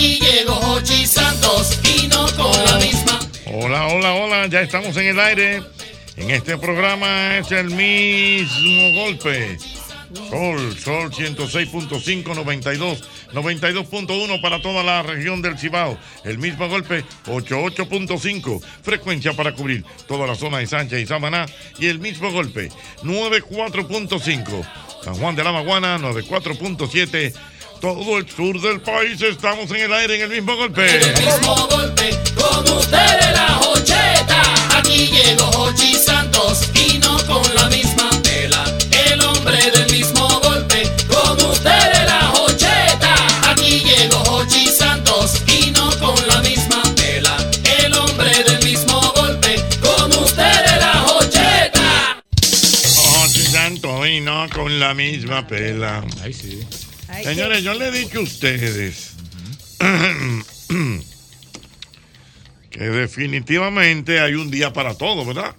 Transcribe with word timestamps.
Aquí 0.00 0.18
llegó 0.18 0.54
Hochi 0.54 1.04
Santos 1.04 1.78
y 1.84 2.08
no 2.08 2.24
con 2.34 2.50
la 2.64 2.78
misma. 2.78 3.20
Hola, 3.44 3.86
hola, 3.88 4.14
hola, 4.14 4.46
ya 4.46 4.62
estamos 4.62 4.96
en 4.96 5.08
el 5.08 5.20
aire. 5.20 5.62
En 6.16 6.30
este 6.30 6.56
programa 6.56 7.36
es 7.36 7.52
el 7.52 7.66
mismo 7.66 8.94
golpe. 8.94 9.58
Sol, 10.30 10.74
Sol 10.78 11.10
106.5, 11.10 12.34
92, 12.34 13.04
92.1 13.34 14.40
para 14.40 14.62
toda 14.62 14.82
la 14.82 15.02
región 15.02 15.42
del 15.42 15.58
Cibao. 15.58 15.98
El 16.24 16.38
mismo 16.38 16.66
golpe, 16.66 17.04
88.5, 17.26 18.62
frecuencia 18.82 19.34
para 19.34 19.52
cubrir 19.52 19.84
toda 20.08 20.26
la 20.26 20.34
zona 20.34 20.60
de 20.60 20.66
Sánchez 20.66 20.98
y 21.02 21.06
Samaná. 21.06 21.44
Y 21.78 21.88
el 21.88 21.98
mismo 21.98 22.32
golpe, 22.32 22.70
94.5, 23.02 24.66
San 25.04 25.14
Juan 25.16 25.36
de 25.36 25.44
la 25.44 25.52
Maguana, 25.52 25.98
94.7. 25.98 27.49
Todo 27.80 28.18
el 28.18 28.28
sur 28.28 28.60
del 28.60 28.78
país 28.82 29.22
estamos 29.22 29.70
en 29.70 29.76
el 29.76 29.92
aire 29.94 30.16
en 30.16 30.20
el 30.20 30.28
mismo 30.28 30.54
golpe. 30.54 30.96
El 30.96 31.24
mismo 31.24 31.66
golpe, 31.66 32.10
con 32.34 32.76
ustedes 32.76 33.32
la 33.32 33.48
Jocheta. 33.62 34.42
Aquí 34.76 35.06
llegó 35.06 35.48
Hochi 35.56 35.94
Santos 35.94 36.68
y 36.74 36.98
no 36.98 37.16
con 37.26 37.42
la 37.54 37.70
misma 37.70 38.10
tela. 38.22 38.64
El 39.08 39.22
hombre 39.22 39.70
del 39.70 39.90
mismo 39.90 40.28
golpe, 40.40 40.92
con 41.08 41.40
ustedes 41.50 42.04
la 42.04 42.20
Jocheta. 42.34 43.14
Aquí 43.50 43.80
llegó 43.80 44.18
Hochi 44.24 44.66
Santos 44.66 45.42
y 45.46 45.70
no 45.70 45.88
con 45.98 46.28
la 46.28 46.42
misma 46.42 46.82
tela. 46.96 47.34
El 47.82 47.94
hombre 47.94 48.44
del 48.44 48.62
mismo 48.62 49.00
golpe, 49.16 49.64
con 49.80 50.12
ustedes 50.22 50.76
la 50.80 50.94
Jocheta. 51.06 52.22
Ocho 53.24 53.42
santo 53.50 54.06
y 54.06 54.20
no 54.20 54.46
con 54.50 54.78
la 54.78 54.92
misma 54.92 55.46
pela. 55.46 56.04
Ay, 56.22 56.34
sí. 56.34 56.60
Señores, 57.24 57.62
yo 57.62 57.74
le 57.74 57.88
he 57.88 57.90
dicho 57.92 58.18
a 58.20 58.22
ustedes 58.22 59.12
que 62.70 62.80
definitivamente 62.88 64.20
hay 64.20 64.34
un 64.34 64.50
día 64.50 64.72
para 64.72 64.94
todo, 64.94 65.24
¿verdad? 65.24 65.54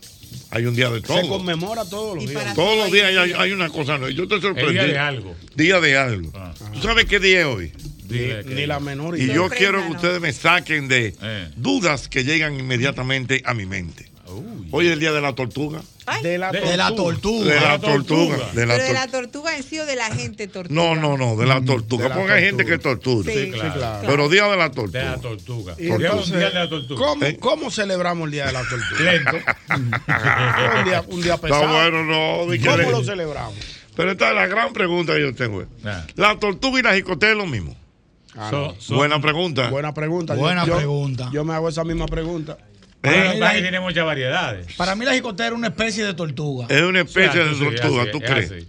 Hay 0.50 0.66
un 0.66 0.76
día 0.76 0.90
de 0.90 1.00
Se 1.02 1.08
todo. 1.08 1.28
conmemora 1.28 1.86
todos 1.86 2.16
los 2.16 2.28
días. 2.30 2.54
Todos 2.56 2.78
los 2.78 2.92
días 2.92 3.06
hay, 3.18 3.34
hay 3.34 3.52
una 3.52 3.70
cosa 3.70 3.98
nueva. 3.98 4.14
Yo 4.14 4.24
estoy 4.24 4.42
sorprendido. 4.42 4.84
día 4.84 4.94
de 4.94 5.00
algo. 5.00 5.36
Día 5.56 5.80
de 5.80 5.98
algo. 5.98 6.32
¿Tú 6.74 6.82
sabes 6.82 7.06
qué 7.06 7.20
día 7.20 7.42
es 7.42 7.46
hoy? 7.46 7.72
Ni, 8.10 8.54
ni 8.56 8.66
la 8.66 8.80
menor 8.82 9.18
Y 9.18 9.24
idea. 9.24 9.36
yo 9.36 9.50
quiero 9.50 9.82
que 9.86 9.92
ustedes 9.94 10.20
me 10.20 10.34
saquen 10.34 10.88
de 10.90 11.16
Eh. 11.22 11.48
dudas 11.56 12.10
que 12.10 12.24
llegan 12.26 12.60
inmediatamente 12.60 13.42
a 13.46 13.54
mi 13.54 13.66
mente. 13.66 14.11
Hoy 14.72 14.88
es 14.88 14.94
el 14.94 15.00
día 15.00 15.12
de 15.12 15.22
la 15.22 15.34
tortuga. 15.34 15.82
De 16.24 16.38
la 16.38 16.52
De 16.52 16.78
la 16.78 16.94
tortuga. 16.96 17.54
De 17.54 17.60
la 17.62 17.80
tortuga. 17.80 18.38
De 18.54 18.66
la 18.66 18.74
Pero 18.76 18.88
de 18.88 18.94
la 18.94 19.08
tortuga 19.08 19.56
en 19.56 19.64
sí 19.64 19.80
o 19.80 19.86
de 19.86 19.96
la 19.96 20.06
gente 20.14 20.48
tortuga. 20.48 20.74
No, 20.76 20.96
no, 20.96 21.18
no, 21.18 21.36
de 21.36 21.46
la 21.46 21.62
tortuga. 21.64 22.04
de 22.04 22.10
la 22.10 22.16
Porque 22.16 22.32
hay 22.34 22.44
gente 22.46 22.64
tortuga. 22.64 22.78
que 22.78 22.84
tortura. 22.84 23.34
Sí, 23.34 23.44
Sí, 23.46 23.52
claro. 23.52 23.74
claro. 23.74 24.08
Pero 24.08 24.30
día 24.30 24.48
de 24.48 24.58
la 24.58 24.72
tortuga. 24.72 25.00
De 25.00 25.06
la 25.06 25.18
tortuga. 25.20 25.76
Y 25.78 25.84
Día 25.84 25.96
entonces, 25.96 26.30
mundial 26.32 26.54
de 26.54 26.60
la 26.60 26.70
tortuga. 26.70 27.06
¿cómo, 27.06 27.26
¿Eh? 27.26 27.38
cómo 27.40 27.72
celebramos 27.72 28.26
el 28.26 28.32
Día 28.32 28.46
de 28.48 28.52
la 28.54 28.64
Tortuga? 28.64 29.12
Lento. 29.12 29.32
un, 29.76 30.84
día, 30.86 31.04
un 31.08 31.22
día 31.22 31.38
pesado. 31.38 31.62
Está 31.64 31.74
bueno, 31.74 32.04
no. 32.04 32.38
¿Cómo 32.64 32.78
le- 32.78 32.92
lo 32.92 33.04
celebramos? 33.04 33.54
Pero 33.96 34.12
esta 34.12 34.30
es 34.30 34.36
la 34.36 34.48
gran 34.48 34.74
pregunta 34.74 35.14
que 35.14 35.22
yo 35.22 35.36
tengo. 35.36 35.64
Ah. 35.86 36.06
¿La 36.16 36.38
tortuga 36.40 36.80
y 36.80 36.84
la 36.84 36.94
jicotea 36.96 37.32
es 37.32 37.38
lo 37.38 37.46
mismo? 37.46 37.76
Ah, 38.36 38.50
So- 38.50 38.58
no. 38.68 38.76
so- 38.80 38.96
Buena 38.96 39.20
pregunta. 39.22 39.70
Buena 39.70 39.94
pregunta. 39.94 40.34
Buena 40.36 40.66
yo- 40.66 40.78
pregunta. 40.78 41.30
Yo 41.34 41.44
me 41.44 41.54
hago 41.54 41.70
esa 41.70 41.84
misma 41.84 42.06
pregunta. 42.08 42.58
¿Eh? 43.04 43.40
que 43.54 43.62
tiene 43.62 43.80
muchas 43.80 44.06
variedades. 44.06 44.74
Para 44.76 44.96
mí 44.96 45.06
la 45.06 45.14
jicotea 45.14 45.48
era 45.48 45.56
una 45.56 45.68
especie 45.68 46.06
de 46.06 46.14
tortuga. 46.14 46.68
Es 46.70 46.82
una 46.82 47.02
especie 47.02 47.30
O 47.30 47.34
sea, 47.34 47.44
de 47.46 47.54
sí, 47.56 47.64
tortuga, 47.66 48.02
así, 48.04 48.12
¿tú 48.12 48.18
es 48.22 48.32
crees? 48.32 48.52
así. 48.52 48.68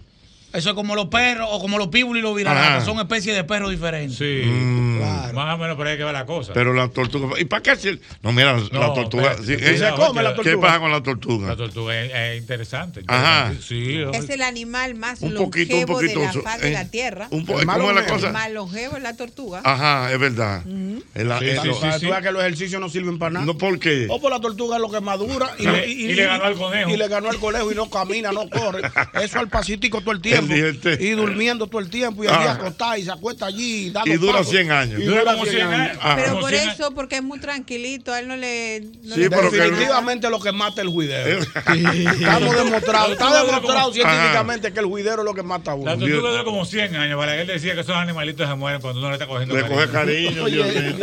Eso 0.53 0.69
es 0.69 0.75
como 0.75 0.95
los 0.95 1.07
perros 1.07 1.47
o 1.51 1.59
como 1.59 1.77
los 1.77 1.87
pitbull 1.87 2.17
y 2.17 2.21
los 2.21 2.29
Ajá. 2.31 2.37
viralas, 2.37 2.85
son 2.85 2.99
especies 2.99 3.35
de 3.35 3.43
perros 3.43 3.71
diferentes. 3.71 4.17
Sí. 4.17 4.43
Mm, 4.45 4.83
Claro. 5.03 5.33
Más 5.33 5.55
o 5.55 5.57
menos 5.57 5.75
por 5.75 5.87
ahí 5.87 5.97
que 5.97 6.03
va 6.03 6.11
la 6.13 6.25
cosa. 6.25 6.53
Pero 6.53 6.73
la 6.73 6.87
tortuga. 6.87 7.39
¿Y 7.39 7.45
para 7.45 7.61
qué 7.63 7.71
hacer? 7.71 7.99
No, 8.21 8.31
mira, 8.31 8.53
la 8.57 8.93
tortuga. 8.93 9.31
espérate. 9.33 9.77
sí, 9.77 9.83
come 9.95 10.23
la 10.23 10.29
¿Qué 10.29 10.35
tortuga? 10.43 10.61
pasa 10.61 10.79
con 10.79 10.91
la 10.91 10.97
la 10.97 11.03
tortuga? 11.03 11.55
tortuga 11.55 11.99
es, 12.01 12.11
es 12.13 12.41
interesante. 12.41 13.01
Ajá. 13.07 13.51
Sí. 13.61 13.99
Es 14.13 14.29
el 14.29 14.41
animal 14.43 14.95
más 14.95 15.21
Un 15.21 15.33
poquito, 15.33 15.75
un 15.75 15.85
poquito. 15.85 16.19
de 16.19 16.25
la 16.27 16.33
faz 16.33 16.61
de 16.61 16.69
eh, 16.69 16.73
la 16.73 16.85
tierra. 16.85 17.27
un 17.31 17.45
po- 17.45 17.53
¿Cómo 17.53 17.61
es 17.61 17.67
la 17.67 17.77
longevo. 17.77 17.99
El 17.99 18.05
cosa? 18.05 18.31
más 18.31 18.51
longevo 18.51 18.97
es 18.97 19.03
la 19.03 19.15
tortuga. 19.17 19.61
Ajá, 19.63 20.11
es 20.13 20.19
verdad. 20.19 20.63
Es 21.15 21.25
la- 21.25 21.39
es 21.39 21.59
que 21.59 22.31
los 22.31 22.41
ejercicios 22.43 22.79
no 22.79 22.89
sirven 22.89 23.17
para 23.19 23.31
nada. 23.31 23.45
No, 23.45 23.57
¿por 23.57 23.79
qué? 23.79 24.07
O 24.09 24.21
por 24.21 24.31
la 24.31 24.39
tortuga 24.39 24.75
es 24.77 24.81
lo 24.81 24.89
que 24.91 25.01
madura 25.01 25.49
y, 25.57 25.63
Y 25.63 25.67
le- 25.67 25.87
y 25.89 26.13
le 26.13 26.25
ganó 26.25 26.43
al 26.45 26.55
conejo. 26.55 26.89
Y 26.91 26.97
le 26.97 27.07
ganó 27.07 27.29
al 27.29 27.39
conejo 27.39 27.71
y 27.71 27.75
no 27.75 27.89
camina, 27.89 28.31
no 28.31 28.47
corre. 28.49 28.81
Eso 29.21 29.39
al 29.39 29.49
pasitico 29.49 29.99
todo 30.01 30.11
el 30.11 30.21
tiempo. 30.21 30.42
El 30.43 30.81
diente. 30.81 30.97
Y 31.03 31.11
durmiendo 31.11 31.67
todo 31.67 31.79
el 31.81 31.89
tiempo 31.89 32.23
y 32.23 32.27
Ah. 32.27 32.39
allí 32.39 32.47
acostada 32.47 32.97
y 32.97 33.03
se 33.03 33.11
acuesta 33.11 33.45
allí. 33.45 33.89
dando 33.91 34.11
Y 34.13 34.17
dura 34.17 34.39
pasos. 34.39 34.49
100 34.51 34.71
años. 34.71 34.99
Y 35.01 35.03
Dura 35.05 35.23
como 35.23 35.43
100 35.45 35.55
100 35.55 35.67
años. 35.73 35.97
Ah. 36.01 36.15
Pero 36.19 36.39
por 36.39 36.53
eso, 36.53 36.91
porque 36.93 37.15
es 37.17 37.23
muy 37.23 37.39
tranquilito, 37.39 38.11
a 38.13 38.19
él 38.19 38.27
no 38.27 38.35
le. 38.35 38.81
no 39.03 39.15
Sí, 39.15 39.21
le 39.21 39.29
pero 39.29 39.43
pasa 39.43 39.51
que-. 39.51 39.57
Definitivamente 39.63 40.29
lo 40.29 40.39
que 40.39 40.51
mata 40.51 40.81
es 40.81 40.87
el 40.87 40.89
juidero. 40.89 41.41
Eh. 41.43 41.45
Estamos 42.19 42.55
demostrados, 42.55 43.11
está 43.11 43.43
demostrado 43.45 43.93
científicamente 43.93 44.71
que 44.73 44.79
el 44.79 44.85
juidero 44.85 45.19
es 45.21 45.25
lo 45.25 45.33
que 45.33 45.43
mata 45.43 45.71
a 45.71 45.75
La 45.77 45.93
uno. 45.95 45.97
tortuga 46.05 46.29
dura 46.31 46.43
como 46.43 46.65
100 46.65 46.95
años. 46.95 47.17
Balaguer 47.17 47.47
decía 47.47 47.73
que 47.75 47.81
esos 47.81 47.95
animalitos 47.95 48.47
se 48.47 48.55
mueren 48.55 48.81
cuando 48.81 48.99
uno 48.99 49.09
le 49.09 49.15
está 49.15 49.27
cogiendo 49.27 49.55
Le 49.55 49.63
coge 49.67 49.89
cariño, 49.89 50.45
Dios 50.45 50.67
mío. 50.73 50.97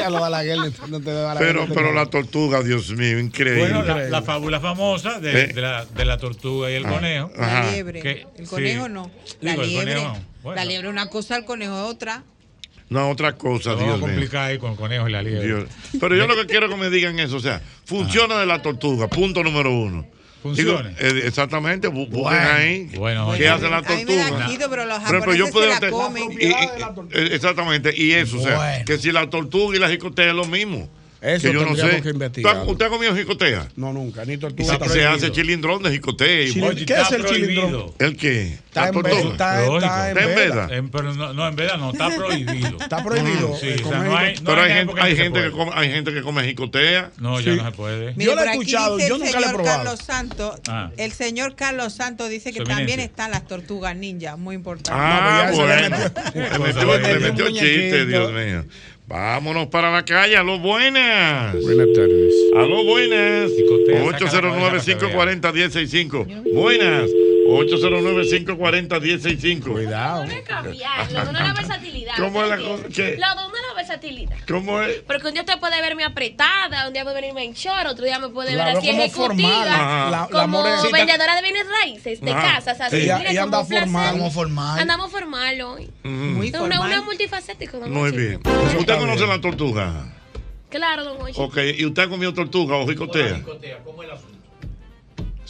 Pero, 1.39 1.93
la 1.93 2.07
tortuga, 2.07 2.63
Dios 2.63 2.91
mío, 2.91 3.19
increíble. 3.19 3.61
Bueno, 3.61 3.83
la, 3.83 3.99
la 4.09 4.23
fábula 4.23 4.61
famosa 4.61 5.19
de, 5.21 5.31
¿Eh? 5.45 5.47
de 5.49 5.61
la, 5.61 5.85
de 5.85 6.05
la 6.05 6.19
tortuga 6.19 6.71
y 6.71 6.75
el 6.75 6.85
conejo. 6.85 7.31
Ajá. 7.39 7.65
La 7.65 7.73
liebre. 7.73 8.01
Que- 8.01 8.27
el 8.39 8.49
conejo 8.49 8.87
sí. 8.87 8.93
no. 8.93 9.11
La 9.41 9.53
Digo, 9.53 9.63
liebre. 9.65 10.01
Bueno. 10.43 10.57
La 10.57 10.65
liebre 10.65 10.89
es 10.89 10.93
una 10.93 11.09
cosa, 11.09 11.37
el 11.37 11.45
conejo 11.45 11.75
es 11.77 11.85
otra. 11.95 12.23
No, 12.89 13.09
otra 13.11 13.35
cosa, 13.37 13.71
vamos 13.75 13.85
Dios 13.87 13.99
mío. 13.99 14.07
complicar 14.09 14.51
ahí 14.51 14.59
con 14.59 14.73
el 14.73 14.77
conejo 14.77 15.09
y 15.09 15.13
la 15.13 15.23
liebre. 15.23 15.47
Dios. 15.47 15.65
Pero 16.01 16.17
yo 16.17 16.27
lo 16.27 16.35
que 16.35 16.47
quiero 16.47 16.69
que 16.69 16.77
me 16.77 16.91
digan 16.91 17.19
eso, 17.21 17.37
o 17.37 17.41
sea, 17.41 17.61
funciona 17.85 18.39
de 18.41 18.47
la 18.47 18.63
tortuga, 18.63 19.07
punto 19.09 19.43
número 19.45 19.71
uno. 19.73 20.07
Funciona. 20.43 20.89
Digo, 20.89 20.99
eh, 20.99 21.23
exactamente, 21.27 21.87
Bueno. 21.89 22.29
ahí. 22.31 22.85
Bueno, 22.97 23.33
¿Qué 23.37 23.47
hace 23.49 23.69
la 23.69 23.77
A 23.79 23.83
mí 23.83 24.05
me 24.07 24.17
da 24.17 24.29
tortuga? 24.29 24.47
quito, 24.49 24.71
pero 24.71 24.87
los 24.87 24.99
yo 25.37 25.47
se 25.47 25.53
puedo 25.53 25.69
la 25.69 25.91
comen. 25.91 26.33
y- 26.33 26.47
y- 26.47 26.51
eh, 26.51 27.29
exactamente, 27.33 27.93
y 27.95 28.13
eso, 28.13 28.39
o 28.39 28.43
sea, 28.43 28.57
Bueno. 28.57 28.85
que 28.87 28.97
si 28.99 29.13
la 29.13 29.29
tortuga 29.29 29.77
y 29.77 29.79
la 29.79 29.89
jicotea 29.91 30.31
es 30.31 30.35
lo 30.35 30.47
mismo. 30.47 30.89
Eso 31.23 31.49
que 31.49 31.53
yo 31.55 31.67
no 31.67 31.77
sé. 31.77 32.03
¿Usted, 32.03 32.45
usted 32.67 32.87
ha 32.87 32.89
comido 32.89 33.15
jicotea? 33.15 33.69
No, 33.77 33.93
nunca, 33.93 34.25
ni 34.25 34.39
tortuga. 34.39 34.79
se, 34.89 35.05
hace 35.05 35.31
chilindrón 35.33 35.83
de 35.83 35.91
jicotea. 35.91 36.49
Oye, 36.67 36.87
¿Qué 36.87 36.95
es 36.95 37.13
el 37.13 37.25
chilindrón? 37.27 37.93
¿El 37.99 38.17
qué? 38.17 38.55
Está 38.71 38.89
en 38.89 39.03
veda. 39.03 39.19
Está, 39.21 40.11
en 40.11 40.17
veda. 40.17 40.35
veda. 40.35 40.69
En- 40.77 40.89
pero 40.91 41.13
no, 41.15 41.35
no, 41.35 41.47
en 41.49 41.57
verdad 41.57 41.77
no, 41.79 41.91
está 41.91 42.09
prohibido. 42.17 42.79
Está 42.81 43.05
prohibido. 43.05 43.57
Sí, 43.61 43.69
eh, 43.69 43.75
o 43.85 43.89
sea, 43.89 43.99
comer 43.99 44.09
no 44.11 44.17
hay, 44.17 44.35
jicotea. 44.35 44.41
no 44.43 44.45
Pero 44.51 44.63
hay 44.63 44.71
hay 44.71 44.77
gente, 44.79 45.01
hay, 45.01 45.15
que 45.17 45.23
gente 45.23 45.51
come, 45.51 45.71
hay 45.75 45.91
gente 45.91 46.15
que 46.15 46.23
come 46.23 46.45
jicotea. 46.45 47.11
No, 47.19 47.39
Sí. 47.39 47.45
ya 47.45 47.55
no 47.57 47.65
se 47.71 47.77
puede. 47.77 48.15
Yo 48.17 48.35
lo 48.35 48.43
he 48.43 48.51
escuchado, 48.51 48.99
yo 48.99 49.19
nunca 49.19 49.25
lo 49.25 49.25
he 49.27 49.33
señor 49.43 49.55
probado. 49.57 49.77
Carlos 49.85 50.01
Santos, 50.01 50.61
Ah. 50.69 50.91
el 50.97 51.13
señor 51.13 51.55
Carlos 51.55 51.93
Santos 51.93 52.31
dice 52.31 52.53
que 52.53 52.63
también 52.65 53.01
están 53.01 53.31
las 53.33 53.47
tortugas 53.47 53.95
ninja, 53.97 54.37
muy 54.37 54.55
importante. 54.55 54.91
Ah, 54.95 55.51
bueno. 55.53 55.97
Le 56.35 57.19
metió, 57.21 57.49
chiste. 57.51 58.07
Dios 58.07 58.33
mío. 58.33 58.65
Vámonos 59.11 59.67
para 59.67 59.91
la 59.91 60.05
calle, 60.05 60.37
a 60.37 60.45
los 60.45 60.63
buenas. 60.63 61.61
Buenas 61.61 61.89
tardes. 61.97 62.33
A 62.57 62.63
los 62.63 62.87
buenas. 62.87 63.51
Jicotea, 63.51 64.05
saca 64.31 64.47
la 64.47 64.71
809-540-1065. 64.71 66.53
Buenas. 66.55 67.11
809-540-1065. 67.59 69.73
Cuidado. 69.73 70.27
No 70.27 70.33
es 70.33 70.43
cambiar, 70.43 71.11
lo 71.13 71.25
de 71.25 71.31
una 71.31 71.53
versatilidad. 71.55 72.15
¿Cómo 72.17 72.43
es 72.43 72.49
la 72.49 72.57
cosa? 72.59 72.83
¿Qué? 72.95 73.17
Lo 73.19 73.41
de 73.41 73.47
una 73.49 73.75
versatilidad. 73.77 74.37
¿Cómo 74.49 74.81
es? 74.83 74.97
Porque 75.07 75.27
un 75.29 75.33
día 75.35 75.43
usted 75.43 75.59
puede 75.59 75.81
verme 75.81 76.05
apretada, 76.05 76.87
un 76.87 76.93
día 76.93 77.03
puede 77.03 77.17
venirme 77.21 77.45
en 77.45 77.53
short, 77.55 77.87
otro 77.87 78.05
día 78.05 78.19
me 78.19 78.29
puede 78.29 78.55
La 78.55 78.65
ver 78.67 78.77
así 78.79 78.89
como 78.89 79.03
ejecutiva, 79.03 79.27
formal. 79.29 79.69
La- 79.71 80.29
la 80.31 80.43
como 80.45 80.63
vendedora 80.93 81.37
de 81.37 81.43
bienes 81.43 81.67
raíces, 81.83 82.21
de 82.21 82.31
Ajá. 82.33 82.55
casas, 82.55 82.81
así. 82.81 83.01
Sí. 83.03 83.09
Y- 83.09 83.13
mire, 83.15 83.33
y 83.33 83.37
anda 83.37 83.65
formal. 83.65 84.11
Como 84.13 84.31
formal. 84.31 84.79
Andamos 84.81 85.11
formal 85.11 85.61
hoy. 85.63 85.91
Muy 86.05 86.49
Una, 86.49 86.59
formal. 86.59 86.81
una 86.81 87.03
multifacética. 87.03 87.79
don 87.79 87.93
Muy 87.93 88.11
bien. 88.13 88.41
¿Usted 88.79 88.99
conoce 88.99 89.27
la 89.27 89.41
tortuga? 89.41 90.15
Claro, 90.69 91.05
don 91.05 91.21
Ochi. 91.23 91.35
Ok, 91.41 91.59
¿y 91.79 91.85
usted 91.85 92.03
ha 92.05 92.09
comido 92.09 92.33
tortuga 92.33 92.77
o 92.77 92.87
jicotea? 92.87 93.43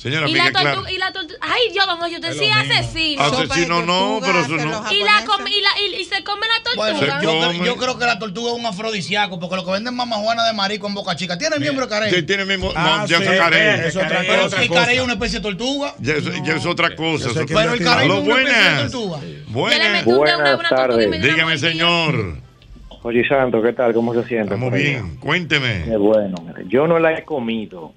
Señora, 0.00 0.26
Y 0.30 0.32
la 0.32 0.50
claro. 0.50 0.70
tortuga, 0.70 0.92
y 0.92 0.96
la 0.96 1.12
tortuga. 1.12 1.38
Ay, 1.42 1.60
yo, 1.74 1.82
sí 2.32 2.38
lo 2.38 2.44
es 2.60 2.66
mismo. 2.68 2.74
asesino. 2.74 3.22
Asesino 3.22 3.82
no, 3.82 3.98
tortuga 4.20 4.26
pero 4.26 4.40
eso 4.40 4.56
no. 4.66 4.92
Y, 4.92 5.02
la 5.02 5.20
y, 5.50 5.60
la, 5.60 5.68
y, 5.98 6.00
y 6.00 6.04
se 6.06 6.24
come 6.24 6.46
la 6.46 6.62
tortuga. 6.62 6.92
Bueno, 6.98 7.22
yo, 7.22 7.28
come. 7.30 7.48
creo, 7.58 7.64
yo 7.66 7.76
creo 7.76 7.98
que 7.98 8.06
la 8.06 8.18
tortuga 8.18 8.52
es 8.52 8.58
un 8.58 8.64
afrodisíaco, 8.64 9.38
porque 9.38 9.56
lo 9.56 9.64
que 9.66 9.72
venden 9.72 9.94
mamá 9.94 10.16
Juana 10.16 10.44
de 10.46 10.54
Marico 10.54 10.86
en 10.86 10.94
Boca 10.94 11.14
Chica 11.16 11.36
tiene 11.36 11.58
miembro 11.58 11.84
de 11.84 11.90
carey. 11.90 12.10
Sí, 12.14 12.22
tiene 12.22 12.46
mismo. 12.46 12.72
Ah, 12.74 13.00
no, 13.02 13.06
ya 13.08 13.18
sí, 13.18 13.24
es 13.24 13.38
carey. 13.38 13.80
es 13.88 13.96
otra 13.96 14.20
otra 14.46 14.62
el 14.62 14.70
carey 14.70 14.96
es 14.96 15.02
una 15.02 15.12
especie 15.12 15.38
de 15.38 15.42
tortuga. 15.42 15.94
Ya, 15.98 16.14
es- 16.14 16.42
ya 16.44 16.54
es 16.56 16.64
otra 16.64 16.96
cosa. 16.96 17.28
Eso 17.28 17.44
Pero 17.46 17.72
el 17.74 17.84
carey 17.84 18.08
no 18.08 18.14
es 18.14 18.20
una 18.24 18.34
especie 18.40 18.54
de 18.54 18.60
buenas. 18.72 18.90
tortuga. 18.92 19.18
Yo 19.20 19.44
Buenas. 19.48 20.04
Buenas 20.06 20.70
tardes. 20.70 21.22
Dígame, 21.22 21.58
señor. 21.58 22.36
Oye, 23.02 23.26
Santo, 23.28 23.60
¿qué 23.62 23.74
tal? 23.74 23.92
¿Cómo 23.92 24.14
se 24.14 24.26
siente? 24.26 24.54
Allá? 24.68 24.82
bien. 24.82 25.16
Cuénteme. 25.16 25.84
Qué 25.84 25.96
bueno. 25.98 26.36
Yo 26.68 26.86
no 26.86 26.98
la 26.98 27.12
he 27.18 27.24
comido, 27.24 27.92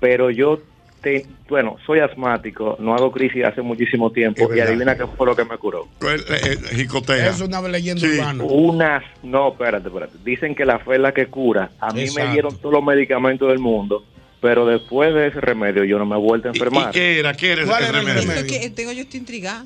pero 0.00 0.30
yo 0.30 0.60
te- 1.02 1.26
bueno, 1.48 1.76
soy 1.84 1.98
asmático, 1.98 2.76
no 2.80 2.94
hago 2.94 3.10
crisis 3.12 3.44
hace 3.44 3.60
muchísimo 3.60 4.10
tiempo 4.12 4.48
y 4.54 4.60
adivina 4.60 4.96
qué 4.96 5.06
fue 5.06 5.26
lo 5.26 5.36
que 5.36 5.44
me 5.44 5.58
curó. 5.58 5.88
El- 6.00 6.24
el- 6.34 6.52
el 6.64 6.76
jicotea. 6.76 7.28
Es 7.28 7.40
una 7.40 7.60
leyenda 7.62 8.00
Sí. 8.00 8.18
urbana. 8.18 8.44
Unas, 8.44 9.02
no, 9.22 9.48
espérate, 9.52 9.88
espérate. 9.88 10.16
Dicen 10.24 10.54
que 10.54 10.64
la 10.64 10.78
fe 10.78 10.94
es 10.94 11.00
la 11.00 11.12
que 11.12 11.26
cura. 11.26 11.70
A 11.80 11.92
mí 11.92 12.02
Exacto. 12.02 12.26
me 12.28 12.32
dieron 12.32 12.56
todos 12.58 12.72
los 12.72 12.84
medicamentos 12.84 13.48
del 13.48 13.58
mundo, 13.58 14.04
pero 14.40 14.64
después 14.66 15.12
de 15.14 15.26
ese 15.28 15.40
remedio 15.40 15.84
yo 15.84 15.98
no 15.98 16.06
me 16.06 16.16
he 16.16 16.18
vuelto 16.18 16.48
a 16.48 16.52
¿Y, 16.52 16.54
y 16.54 16.58
enfermar. 16.58 16.90
qué 16.92 17.18
era? 17.18 17.34
¿Qué 17.34 17.52
era 17.52 17.64
¿Cuál 17.66 17.82
ese 17.82 17.90
era 17.90 18.00
el 18.00 18.06
remedio? 18.06 18.46
que 18.46 18.70
tengo 18.70 18.92
yo 18.92 19.02
estoy 19.02 19.20
intrigada. 19.20 19.64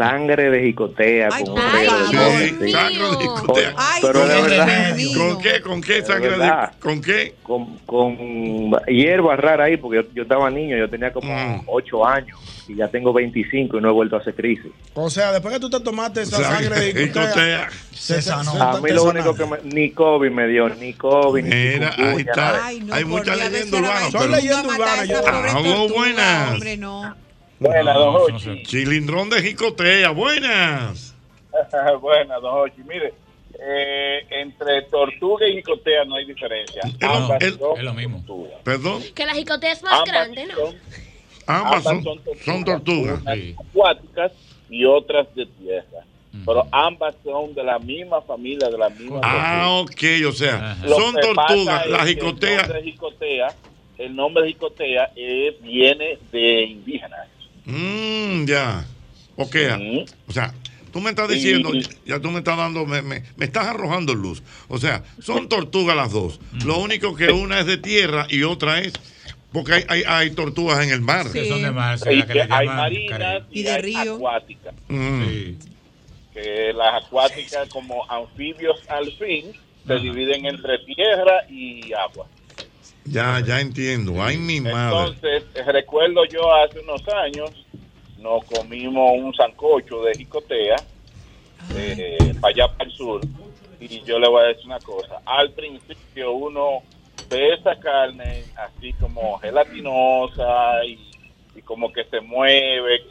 Sangre 0.00 0.50
de 0.50 0.62
jicotea 0.62 1.28
Ay, 1.30 1.44
con 1.44 1.56
favor. 1.56 1.72
doce, 2.12 2.54
Sí, 2.66 2.72
sangre 2.72 3.02
de 3.02 3.16
jicotea. 3.18 3.74
Ay, 3.76 4.02
Pero 4.02 4.26
de 4.26 4.42
verdad. 4.42 4.96
¿Con 5.16 5.38
qué? 5.42 5.60
¿Con 5.60 5.80
qué 5.82 6.02
sangre 6.02 6.38
de. 6.38 6.52
¿Con 6.80 7.00
qué? 7.02 7.34
Con, 7.42 7.76
con 7.86 8.16
hierba 8.88 9.36
rara 9.36 9.64
ahí, 9.64 9.76
porque 9.76 9.98
yo, 9.98 10.02
yo 10.14 10.22
estaba 10.22 10.48
niño, 10.50 10.76
yo 10.76 10.88
tenía 10.88 11.12
como 11.12 11.30
Mm. 11.30 11.62
8 11.66 12.06
años 12.06 12.38
y 12.66 12.76
ya 12.76 12.88
tengo 12.88 13.12
25 13.12 13.78
y 13.78 13.80
no 13.80 13.88
he 13.90 13.92
vuelto 13.92 14.16
a 14.16 14.20
hacer 14.20 14.34
crisis. 14.34 14.72
O 14.94 15.10
sea, 15.10 15.32
después 15.32 15.52
que 15.54 15.60
tú 15.60 15.68
te 15.68 15.80
tomaste 15.80 16.22
esa 16.22 16.38
Sangre 16.38 16.64
sangre 16.68 16.92
de 16.94 17.02
jicotea. 17.06 17.68
Se 17.92 18.22
sanó. 18.22 18.52
A 18.62 18.80
mí 18.80 18.90
lo 18.90 19.04
único 19.04 19.34
que 19.34 19.44
me, 19.44 19.58
ni 19.64 19.90
COVID 19.90 20.30
me 20.30 20.46
dio, 20.48 20.68
ni 20.70 20.94
COVID, 20.94 21.44
ni 21.44 21.50
Mira, 21.54 21.90
chikungunya, 21.90 22.12
ahí 22.16 22.20
está. 22.20 22.36
nada. 22.40 22.60
Ay, 22.66 22.80
no, 22.80 22.94
Hay 22.94 23.04
mucha 23.04 23.36
leyenda 23.36 23.78
urbana, 23.78 24.10
Son 24.10 24.30
leyendas 24.30 24.64
urbanas, 24.64 25.08
tortuga, 25.08 25.92
buenas. 25.94 26.52
Hombre, 26.54 26.76
no. 26.78 27.14
Buenas, 27.60 27.94
don 27.94 28.16
Hochi. 28.16 28.38
sé. 28.40 28.62
Chilindrón 28.62 29.28
de 29.30 29.42
jicotea. 29.42 30.10
Buenas. 30.10 31.14
Buenas, 32.00 32.40
don 32.42 32.54
Hochi. 32.60 32.82
Mire, 32.88 33.12
eh, 33.62 34.26
entre 34.30 34.82
tortuga 34.82 35.46
y 35.46 35.56
jicotea 35.56 36.04
no 36.06 36.16
hay 36.16 36.24
diferencia. 36.24 36.80
Es 36.84 37.00
lo- 37.00 37.08
Ambas 37.14 37.42
es- 37.42 37.54
son 37.56 37.76
es 37.78 37.84
lo 37.84 37.92
mismo. 37.94 38.16
tortugas. 38.26 38.52
Perdón. 38.64 39.02
Que 39.14 39.26
la 39.26 39.34
jicotea 39.34 39.72
es 39.72 39.82
más 39.82 39.92
Ambas 40.00 40.08
grande, 40.08 40.46
¿no? 40.46 40.54
son- 40.56 40.76
Ambas 41.46 41.82
son, 41.84 42.02
tortugas, 42.04 42.38
son 42.44 42.64
tortugas. 42.64 43.20
unas 43.22 43.34
Sí. 43.38 43.54
acuáticas 43.68 44.32
y 44.70 44.84
otras 44.84 45.34
de 45.34 45.46
tierra. 45.46 46.04
Pero 46.46 46.64
ambas 46.70 47.16
son 47.24 47.52
de 47.54 47.64
la 47.64 47.80
misma 47.80 48.22
familia, 48.22 48.68
de 48.68 48.78
la 48.78 48.88
misma 48.88 49.18
Ah, 49.20 49.80
ok, 49.80 50.00
o 50.28 50.32
sea, 50.32 50.70
Ajá. 50.72 50.88
Son 50.88 51.14
tortugas. 51.16 51.86
La 51.88 52.06
jicotea. 52.06 52.60
El 52.60 52.66
nombre 52.68 52.82
jicotea, 52.84 53.54
el 53.98 54.16
nombre 54.16 54.46
jicotea 54.46 55.10
eh, 55.16 55.58
viene 55.60 56.18
de 56.30 56.62
indígenas. 56.62 57.26
Mmm, 57.66 58.44
ya. 58.46 58.84
Ok. 59.36 59.56
O 60.28 60.32
sea, 60.32 60.52
tú 60.92 61.00
me 61.00 61.10
estás 61.10 61.28
Sí. 61.28 61.34
diciendo, 61.36 61.70
ya 62.04 62.20
tú 62.20 62.30
me 62.30 62.38
estás 62.38 62.56
dando, 62.56 62.84
me, 62.86 63.02
me, 63.02 63.22
me 63.36 63.44
estás 63.44 63.66
arrojando 63.66 64.14
luz. 64.14 64.42
O 64.68 64.78
sea, 64.78 65.02
son 65.20 65.48
tortugas 65.48 65.96
las 65.96 66.12
dos. 66.12 66.40
Lo 66.64 66.78
único 66.78 67.14
que 67.14 67.30
una 67.30 67.60
es 67.60 67.66
de 67.66 67.76
tierra 67.78 68.26
y 68.28 68.42
otra 68.42 68.80
es. 68.80 68.92
Porque 69.52 69.72
hay, 69.74 69.84
hay, 69.88 70.02
hay 70.06 70.30
tortugas 70.30 70.84
en 70.84 70.90
el 70.92 71.00
mar. 71.00 71.26
Sí. 71.26 71.32
Que 71.32 71.48
son 71.48 71.62
de 71.62 71.70
mar, 71.72 71.98
que 71.98 72.24
que 72.24 72.42
hay 72.48 72.66
marinas. 72.68 73.42
Y 73.50 73.60
y, 73.60 73.62
de 73.64 73.70
hay 73.72 73.82
río. 73.82 74.14
acuáticas. 74.16 74.74
Mm. 74.88 75.24
Sí. 75.24 75.58
Que 76.32 76.72
las 76.72 77.04
acuáticas 77.04 77.68
como 77.68 78.08
anfibios 78.10 78.78
al 78.88 79.10
fin 79.12 79.52
se 79.86 79.94
dividen 79.96 80.46
entre 80.46 80.78
tierra 80.80 81.48
y 81.48 81.92
agua. 81.92 82.26
Ya, 83.04 83.40
ya 83.40 83.60
entiendo. 83.60 84.22
Ay, 84.22 84.36
mi 84.36 84.60
madre. 84.60 85.10
Entonces, 85.10 85.66
recuerdo 85.66 86.24
yo 86.26 86.54
hace 86.54 86.80
unos 86.80 87.02
años, 87.08 87.50
nos 88.18 88.44
comimos 88.44 89.12
un 89.16 89.34
sancocho 89.34 90.02
de 90.02 90.14
jicotea 90.14 90.76
eh, 91.74 92.34
para 92.40 92.52
allá 92.54 92.68
para 92.76 92.90
el 92.90 92.96
sur. 92.96 93.20
Y 93.80 94.02
yo 94.02 94.18
le 94.18 94.28
voy 94.28 94.44
a 94.44 94.48
decir 94.48 94.66
una 94.66 94.78
cosa. 94.80 95.20
Al 95.24 95.50
principio 95.52 96.32
uno 96.32 96.82
ve 97.30 97.54
esa 97.54 97.76
carne 97.76 98.44
así 98.56 98.92
como 98.94 99.38
gelatinosa 99.38 100.84
y, 100.84 100.98
y 101.56 101.62
como 101.62 101.90
que 101.92 102.04
se 102.04 102.20
mueve. 102.20 103.02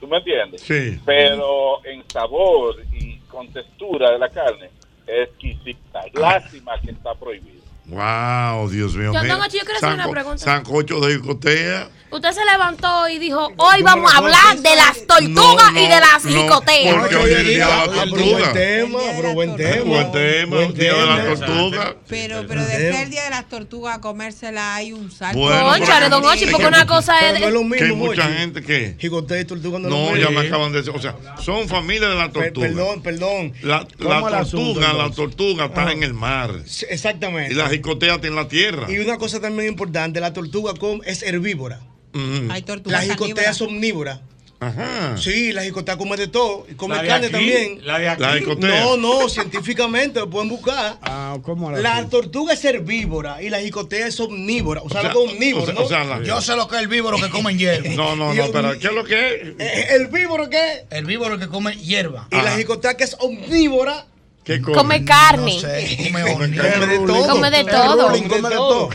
¿Tú 0.00 0.08
me 0.08 0.16
entiendes? 0.16 0.62
Sí. 0.62 0.98
Pero 1.06 1.84
en 1.84 2.02
sabor 2.10 2.82
y 2.92 3.18
con 3.28 3.48
textura 3.52 4.10
de 4.10 4.18
la 4.18 4.28
carne 4.28 4.70
es 5.06 5.28
exquisita. 5.28 6.02
Lástima 6.14 6.80
que 6.80 6.90
está 6.90 7.14
prohibido. 7.14 7.61
Wow, 7.92 8.70
Dios 8.70 8.94
mío. 8.94 9.12
Yo, 9.12 9.38
Ochi, 9.38 9.58
yo 9.58 9.64
quiero 9.64 9.76
hacer 9.76 9.92
una 9.92 10.08
pregunta. 10.10 10.38
Sancocho 10.42 10.98
de 11.00 11.14
jicotea. 11.16 11.88
Usted 12.10 12.30
se 12.32 12.44
levantó 12.44 13.08
y 13.08 13.18
dijo, 13.18 13.50
hoy 13.56 13.82
vamos 13.82 14.12
a 14.12 14.18
hablar 14.18 14.58
de 14.58 14.76
las 14.76 15.06
tortugas 15.06 15.72
No, 15.72 15.80
y 15.80 15.84
de 15.88 15.98
las 16.00 16.22
no, 16.26 16.30
jicoteas. 16.42 16.94
porque 16.98 17.16
hoy 17.16 17.30
es 17.30 17.38
el 17.38 17.46
día 17.46 17.66
de 17.66 17.72
la 17.72 17.84
tortuga. 17.86 18.26
buen 18.38 18.52
tema, 18.52 18.98
pero 19.16 19.32
buen 19.32 19.56
tema. 19.56 19.84
Buen 19.84 20.12
tema, 20.12 20.56
Buen 20.56 20.74
día 20.74 20.92
de 20.94 21.06
la 21.06 21.24
tortuga. 21.24 21.96
Pero, 22.08 22.44
pero 22.46 22.60
de 22.66 22.70
ser 22.76 22.94
el 22.96 23.10
día 23.10 23.24
de 23.24 23.30
las 23.30 23.48
tortugas, 23.48 23.98
comérsela 24.00 24.74
hay 24.74 24.92
un 24.92 25.10
salto. 25.10 25.38
Bueno, 25.38 25.66
Conchale, 25.70 26.10
don 26.10 26.22
Ochi, 26.26 26.46
porque 26.50 26.66
una 26.66 26.86
cosa 26.86 27.18
es... 27.30 27.40
no 27.40 27.46
es 27.46 27.52
lo 27.54 27.60
de- 27.60 27.76
Que 27.78 27.84
hay 27.84 27.90
mismo, 27.92 28.04
mucha 28.04 28.24
gente 28.24 28.62
que. 28.62 28.94
Jicotea 28.98 29.40
y 29.40 29.44
tortuga 29.46 29.78
no, 29.78 29.88
No, 29.88 30.10
lo 30.10 30.16
ya 30.18 30.26
mismo. 30.28 30.40
me 30.42 30.46
acaban 30.48 30.72
de 30.72 30.78
decir. 30.82 30.92
O 30.94 31.00
sea, 31.00 31.16
son 31.42 31.66
familia 31.66 32.08
de 32.08 32.16
la 32.16 32.30
tortuga. 32.30 32.66
Perdón, 32.68 33.02
perdón. 33.02 33.52
La, 33.62 33.86
¿Cómo 33.98 34.10
la 34.10 34.28
el 34.28 34.34
asunto, 34.44 34.80
tortuga, 34.80 34.92
la 34.92 35.10
tortuga 35.10 35.64
está 35.64 35.90
en 35.92 36.02
el 36.02 36.12
mar. 36.12 36.50
Exactamente. 36.90 37.54
Y 37.54 37.56
la 37.56 37.70
jicotea 37.82 38.14
está 38.14 38.26
en 38.28 38.34
la 38.36 38.48
tierra. 38.48 38.90
Y 38.90 38.98
una 38.98 39.18
cosa 39.18 39.40
también 39.40 39.68
importante, 39.68 40.20
la 40.20 40.32
tortuga 40.32 40.74
com- 40.74 41.00
es 41.04 41.22
herbívora. 41.22 41.80
Ujú. 42.14 42.50
Hay 42.50 42.62
tortugas 42.62 42.92
La 43.06 43.12
jicotea 43.12 43.34
caníbales. 43.34 43.56
es 43.56 43.62
omnívora. 43.62 44.22
Ajá. 44.60 45.16
Sí, 45.18 45.50
la 45.52 45.64
jicotea 45.64 45.96
come 45.96 46.16
de 46.16 46.28
todo. 46.28 46.66
Y 46.70 46.74
come 46.74 46.94
La 46.94 47.04
carne 47.04 47.26
aquí, 47.26 47.32
también. 47.32 47.84
La 47.84 47.98
de 47.98 48.08
aquí. 48.08 48.22
La 48.22 48.32
jicotea. 48.38 48.84
No, 48.84 48.96
no, 48.96 49.28
científicamente 49.28 50.20
lo 50.20 50.30
pueden 50.30 50.48
buscar. 50.50 50.98
Ah, 51.02 51.36
¿cómo 51.42 51.72
la- 51.72 52.08
tortuga 52.08 52.52
es 52.54 52.64
herbívora 52.64 53.42
y 53.42 53.50
la 53.50 53.58
jicotea 53.60 54.06
es 54.06 54.20
omnívora. 54.20 54.80
O 54.82 54.88
sea, 54.88 55.00
O 55.00 55.02
sea, 55.02 55.10
algo 55.10 55.24
omnívoro, 55.24 55.64
o 55.64 55.66
sea- 55.66 55.74
¿no? 55.74 55.80
o 55.80 55.88
sea, 55.88 56.04
la- 56.04 56.22
Yo 56.22 56.40
sé 56.40 56.54
lo 56.54 56.68
que 56.68 56.76
es 56.76 56.82
el 56.82 56.86
víboro 56.88 57.16
que 57.20 57.28
come 57.28 57.56
hierba. 57.56 57.88
No, 57.96 58.14
no, 58.14 58.32
no, 58.32 58.52
pero 58.52 58.78
¿qué 58.78 58.86
es 58.86 58.92
lo 58.92 59.02
que 59.04 59.54
es? 59.58 59.90
¿El 59.94 60.06
víboro 60.06 60.48
qué? 60.48 60.84
El 60.90 61.06
víboro 61.06 61.40
que 61.40 61.48
come 61.48 61.74
hierba. 61.78 62.28
Y 62.30 62.36
la 62.36 62.42
Ajá. 62.50 62.56
jicotea 62.58 62.96
que 62.96 63.02
es 63.02 63.16
omnívora. 63.18 64.06
¿Qué 64.44 64.60
come? 64.60 64.76
Come 64.76 65.04
carne. 65.04 65.54
No 65.54 65.60
sé, 65.60 65.96
come 65.98 66.10
Come 66.22 66.34
hornilla. 66.34 66.62
carne. 66.62 66.96
Come 66.96 66.98
de 66.98 67.06
todo. 67.06 67.28
Come 67.28 67.50
de 67.50 67.64
todo. 67.64 68.08
ruling 68.08 68.28
come 68.28 68.48
de 68.48 68.54
todo. 68.56 68.90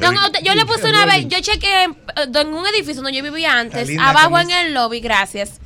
Don, 0.00 0.14
usted- 0.16 0.40
yo 0.42 0.54
le 0.54 0.64
puse 0.64 0.88
una 0.88 1.04
vez, 1.04 1.28
yo 1.28 1.38
chequé 1.40 1.82
en, 1.84 1.96
en 2.34 2.48
un 2.54 2.66
edificio 2.66 3.02
donde 3.02 3.16
yo 3.18 3.22
vivía 3.22 3.58
antes, 3.58 3.90
abajo 4.00 4.38
en 4.38 4.50
el 4.50 4.72
lobby, 4.74 5.00
gracias. 5.00 5.60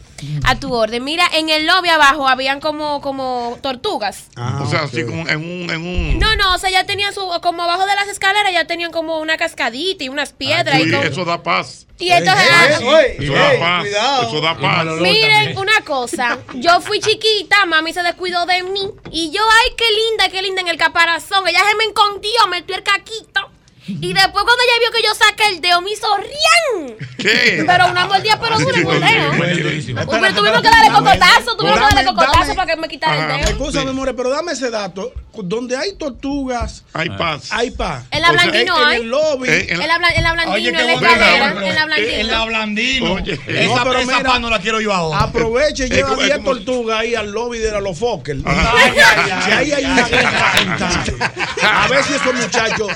A 0.44 0.58
tu 0.58 0.72
orden. 0.74 1.02
Mira, 1.04 1.24
en 1.34 1.48
el 1.48 1.66
lobby 1.66 1.88
abajo 1.88 2.28
habían 2.28 2.60
como, 2.60 3.00
como 3.00 3.58
tortugas. 3.62 4.28
o 4.60 4.66
sea, 4.66 4.82
así 4.82 5.04
como 5.04 5.26
en 5.28 5.38
un, 5.38 5.70
en 5.70 5.80
un. 5.82 6.18
No, 6.18 6.34
no, 6.36 6.54
o 6.54 6.58
sea, 6.58 6.70
ya 6.70 6.84
tenían 6.84 7.12
su, 7.14 7.20
como 7.42 7.62
abajo 7.62 7.86
de 7.86 7.94
las 7.94 8.08
escaleras 8.08 8.52
ya 8.52 8.66
tenían 8.66 8.90
como 8.92 9.18
una 9.18 9.36
cascadita 9.36 10.04
y 10.04 10.08
unas 10.08 10.32
piedras. 10.32 10.80
Uy, 10.80 10.88
y, 10.88 10.92
como- 10.92 11.02
eso 11.04 11.24
da 11.24 11.42
paz. 11.42 11.86
y 11.98 12.10
entonces, 12.10 12.44
Ey, 12.44 12.50
ah, 12.52 12.66
ey, 12.68 13.16
ey, 13.18 13.24
Eso 13.24 13.32
ey, 13.34 13.38
da 13.38 13.58
paz. 13.58 13.80
cuidado. 13.82 14.28
Eso 14.28 14.40
da 14.40 14.58
paz. 14.58 14.84
Miren 15.00 15.30
también. 15.32 15.58
una 15.58 15.80
cosa, 15.84 16.38
yo 16.54 16.80
fui 16.80 17.00
chiquita, 17.00 17.66
mami 17.66 17.92
se 17.92 18.02
descuidó 18.02 18.46
de 18.46 18.62
mí 18.62 18.90
y 19.10 19.30
yo, 19.30 19.42
ay, 19.42 19.72
qué 19.76 19.84
linda, 19.92 20.28
qué 20.30 20.42
linda 20.42 20.60
en 20.62 20.68
el 20.68 20.76
caparazón, 20.78 21.46
ella 21.48 21.60
se 21.68 21.76
me 21.76 21.84
escondió, 21.84 22.46
metió 22.50 22.76
el 22.76 22.82
caquito 22.82 23.50
y 24.00 24.12
después 24.12 24.44
cuando 24.44 24.62
ella 24.62 24.78
vio 24.80 24.90
que 24.92 25.02
yo 25.02 25.14
saqué 25.14 25.48
el 25.54 25.60
dedo 25.60 25.80
me 25.82 25.90
hizo 25.92 26.06
¡rian! 26.16 26.96
¿Qué? 27.18 27.64
Pero 27.66 27.88
una 27.88 28.06
mordida 28.06 28.38
pero 28.40 28.58
dura 28.58 28.78
en 28.78 28.88
el 28.88 29.00
dedo. 29.00 29.32
Fue 29.34 29.54
durísimo. 29.56 30.04
Pues, 30.06 30.34
tuvimos 30.34 30.62
que 30.62 30.70
darle 30.70 30.90
cocotazo, 30.90 31.56
tuvimos 31.56 31.78
que 31.78 31.94
darle 31.94 32.04
cocotazo 32.04 32.54
para 32.54 32.66
que 32.74 32.80
me 32.80 32.88
quitara 32.88 33.34
el 33.36 33.40
dedo. 33.40 33.50
Escúchame, 33.50 33.92
more, 33.92 34.14
pero 34.14 34.30
dame 34.30 34.52
ese 34.52 34.70
dato. 34.70 35.12
Donde 35.42 35.76
hay 35.76 35.94
tortugas, 35.96 36.84
Hay 36.92 37.08
paz. 37.10 37.48
hay 37.52 37.70
paz. 37.70 38.04
En 38.10 38.20
la 38.20 38.32
Blandino 38.32 38.76
en, 38.76 38.82
en 38.82 38.88
hay. 38.88 38.96
el 39.00 39.08
lobby. 39.08 39.48
Eh, 39.48 39.66
en 39.70 39.80
En 39.80 39.88
la, 39.88 39.98
blan- 39.98 40.12
en 40.16 40.22
la 40.24 40.32
Blandino, 40.32 40.54
Oye, 40.56 40.68
en 40.68 40.74
qué 40.76 40.82
la 40.84 40.92
escalera, 40.92 41.48
pero- 41.54 41.66
en 41.66 41.74
la 41.74 41.80
En 41.82 41.86
Blandino. 41.86 42.26
la 42.38 42.44
blandino. 42.44 43.18
Esa 43.18 43.84
pero 43.84 44.22
pan 44.24 44.42
no 44.42 44.50
la 44.50 44.58
quiero 44.58 44.80
yo 44.80 44.92
ahora. 44.92 45.20
Aproveche 45.20 45.86
y 45.86 45.90
lleva 45.90 46.08
como- 46.10 46.20
es 46.22 46.26
10 46.26 46.38
como- 46.38 46.50
tortugas 46.56 47.00
ahí 47.00 47.14
al 47.14 47.30
lobby 47.30 47.58
de 47.58 47.70
la 47.70 47.80
ay. 48.44 48.92
Si 49.44 49.50
ahí 49.52 49.72
hay 49.72 49.84
una 49.84 50.08
guerra. 50.08 50.52
A 51.62 51.88
ver 51.88 52.04
si 52.04 52.12
esos 52.14 52.34
muchachos, 52.34 52.88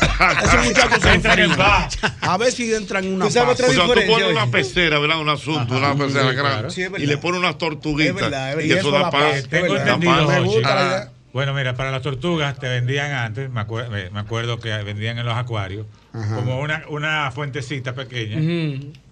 esos 0.43 0.65
muchachos 0.65 0.84
se 1.01 1.15
Entran 1.15 1.39
en 1.39 1.57
paz. 1.57 1.99
A 2.21 2.37
ver 2.39 2.53
si 2.53 2.73
entran 2.75 3.05
en 3.05 3.15
una 3.15 3.25
Pues 3.27 3.35
paz. 3.37 3.45
O 3.61 3.73
sea, 3.73 3.85
tú 3.87 3.93
pones 4.07 4.29
una 4.31 4.47
pecera, 4.51 4.99
¿verdad? 4.99 5.21
Un 5.21 5.29
asunto, 5.29 5.77
una 5.77 5.95
pecera 5.95 6.31
sí, 6.31 6.37
grande. 6.37 6.41
claro. 6.41 6.71
Sí, 6.71 6.87
y 6.99 7.07
le 7.07 7.19
pone 7.19 7.39
unas 7.39 7.59
tortuguitas. 7.59 8.15
Es 8.17 8.23
verdad, 8.23 8.51
es 8.51 8.57
verdad. 8.57 8.69
Y 8.69 8.73
Y 8.73 8.79
eso 8.79 8.91
da 8.91 9.11
paz. 9.11 9.49
Tengo 9.49 9.73
verdad. 9.75 9.89
entendido. 9.95 10.29
Me 10.29 10.41
gusta 10.41 10.69
Ah. 10.69 10.87
idea. 10.87 11.11
Bueno, 11.33 11.53
mira, 11.53 11.75
para 11.75 11.91
las 11.91 12.03
tortugas 12.03 12.59
te 12.59 12.69
vendían 12.69 13.11
antes, 13.13 13.51
me, 13.51 13.61
acuer- 13.61 13.89
me- 13.89 14.09
me 14.11 14.21
acuerdo 14.21 14.61
que 14.61 14.71
vendían 14.85 15.19
en 15.19 15.27
los 15.27 15.37
acuarios, 15.37 15.85
como 16.37 16.61
una, 16.61 16.85
una 16.89 17.31
fuentecita 17.33 17.93
pequeña 17.95 18.39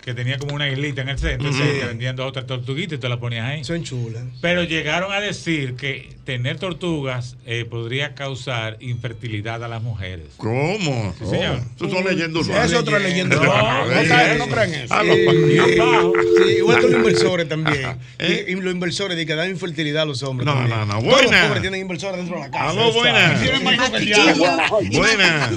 que 0.03 0.15
tenía 0.15 0.37
como 0.37 0.55
una 0.57 0.69
islita 0.69 1.03
en 1.03 1.11
el 1.11 1.19
centro, 1.19 1.49
entonces 1.49 1.81
te 1.81 1.87
vendían 1.87 2.17
dos 2.17 2.27
o 2.29 2.33
tres 2.33 2.45
tortuguitas 2.47 2.99
y 2.99 3.01
te 3.01 3.09
las 3.09 3.19
ponías 3.19 3.47
ahí. 3.47 3.65
Son 3.65 3.85
chulas. 3.85 4.25
Pero 4.41 4.65
llegaron 4.65 5.13
a 5.13 5.21
decir 5.21 5.75
que 5.77 6.17
tener 6.25 6.59
tortugas 6.59 7.37
eh, 7.47 7.65
podría 7.65 8.15
causar 8.17 8.77
infertilidad 8.81 9.63
a 9.63 9.69
las 9.69 9.81
mujeres. 9.81 10.27
¿Cómo? 10.39 11.15
Sí, 11.21 11.27
señor. 11.27 11.61
Eso 11.77 11.89
son 11.89 12.05
leyendas 12.05 12.47
urbanas. 12.49 12.73
Es 12.73 12.77
otra 12.79 12.99
leyenda. 12.99 13.37
No, 13.37 13.45
No, 13.45 14.35
no, 14.39 14.47
creen 14.49 14.75
eso. 14.75 14.93
Ah, 14.95 15.03
no. 15.05 15.83
Abajo, 15.83 16.13
Sí, 16.45 16.53
igual 16.59 16.81
que 16.81 16.87
los 16.89 16.95
inversores 16.97 17.49
también. 17.49 17.97
¿Eh? 18.19 18.47
Y, 18.49 18.53
y 18.53 18.55
los 18.57 18.73
inversores 18.73 19.17
de 19.17 19.25
que 19.27 19.35
dan 19.37 19.51
infertilidad 19.51 20.03
a 20.03 20.07
los 20.07 20.23
hombres. 20.25 20.47
No, 20.47 20.53
también. 20.55 20.79
no, 20.81 20.87
no. 20.87 20.99
Todos 21.01 21.05
los 21.13 21.23
Buena. 21.31 21.47
pobres 21.47 21.61
tienen 21.63 21.81
inversores 21.81 22.17
dentro 22.17 22.37
de 22.37 22.43
la 22.43 22.51
casa. 22.51 22.71
Aló, 22.71 22.93
buenas. 22.93 23.41
Tiene 23.41 23.59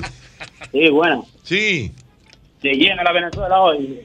Sí, 0.71 0.89
bueno. 0.89 1.25
Sí. 1.43 1.91
se 2.61 2.69
llena 2.73 3.03
la 3.03 3.11
Venezuela 3.11 3.61
hoy, 3.61 4.01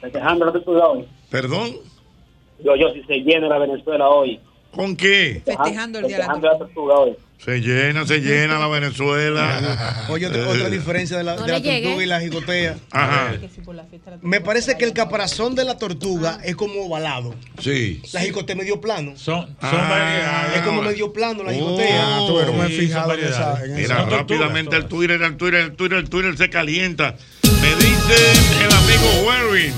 festejando 0.00 0.44
la 0.44 0.52
tortuga 0.52 0.88
hoy. 0.88 1.08
¿Perdón? 1.30 1.76
Yo, 2.64 2.76
yo, 2.76 2.92
si 2.92 3.02
se 3.04 3.18
llena 3.18 3.48
la 3.48 3.58
Venezuela 3.58 4.08
hoy. 4.08 4.40
¿Con 4.74 4.96
qué? 4.96 5.42
Festejando 5.44 5.98
el 6.00 6.06
día 6.06 6.18
de 6.18 6.22
la 6.24 6.34
Festejando 6.34 6.48
la 6.48 6.58
tortuga 6.58 6.98
hoy. 6.98 7.16
Se 7.44 7.60
llena, 7.60 8.04
se 8.06 8.18
llena 8.20 8.58
la 8.58 8.66
Venezuela. 8.66 10.06
Oye, 10.08 10.26
otra, 10.26 10.48
otra 10.48 10.68
diferencia 10.68 11.16
de 11.18 11.24
la, 11.24 11.36
No 11.36 11.46
de 11.46 11.52
tortuga 11.60 12.02
y 12.02 12.06
la 12.06 12.20
jicotea. 12.20 12.76
Ajá. 12.90 13.32
Me 14.22 14.40
parece 14.40 14.76
que 14.76 14.84
el 14.84 14.92
caparazón 14.92 15.54
de 15.54 15.64
la 15.64 15.78
tortuga 15.78 16.40
es 16.44 16.56
como 16.56 16.82
ovalado. 16.86 17.34
Sí. 17.62 18.02
La 18.12 18.20
jicotea 18.22 18.54
es 18.54 18.58
medio 18.58 18.80
plano. 18.80 19.14
Son, 19.16 19.56
Ah. 19.60 20.52
Es 20.56 20.62
como 20.62 20.82
medio 20.82 21.12
plano 21.12 21.44
la 21.44 21.50
Oh. 21.52 21.54
jicotea. 21.54 22.16
Ah, 22.18 22.24
tú 22.26 22.40
eres 22.40 22.54
muy 22.54 22.66
Sí, 22.68 22.78
fijado 22.80 23.10
son 23.10 23.20
en 23.20 23.24
esa-. 23.26 23.62
Mira, 23.68 23.96
Son 24.00 24.10
rápidamente 24.10 24.76
el 24.76 24.82
todas. 24.82 24.88
Twitter, 24.90 25.22
el 25.22 25.36
Twitter, 25.36 25.60
el 25.60 25.72
Twitter, 25.76 25.98
el 25.98 26.08
Twitter 26.10 26.36
se 26.36 26.50
calienta. 26.50 27.14
Me 27.62 27.74
dice 27.76 28.64
el 28.64 28.72
amigo 28.72 29.26
Warren. 29.26 29.72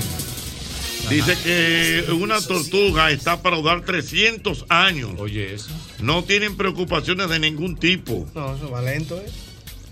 Dice 1.09 1.35
que 1.43 2.05
una 2.13 2.39
tortuga 2.39 3.11
está 3.11 3.41
para 3.41 3.57
durar 3.57 3.81
300 3.81 4.65
años. 4.69 5.11
Oye, 5.17 5.53
eso. 5.53 5.69
No 6.01 6.23
tienen 6.23 6.55
preocupaciones 6.57 7.29
de 7.29 7.39
ningún 7.39 7.75
tipo. 7.77 8.27
No, 8.35 8.55
eso 8.55 8.69
va 8.71 8.81
lento, 8.81 9.19
¿eh? 9.19 9.25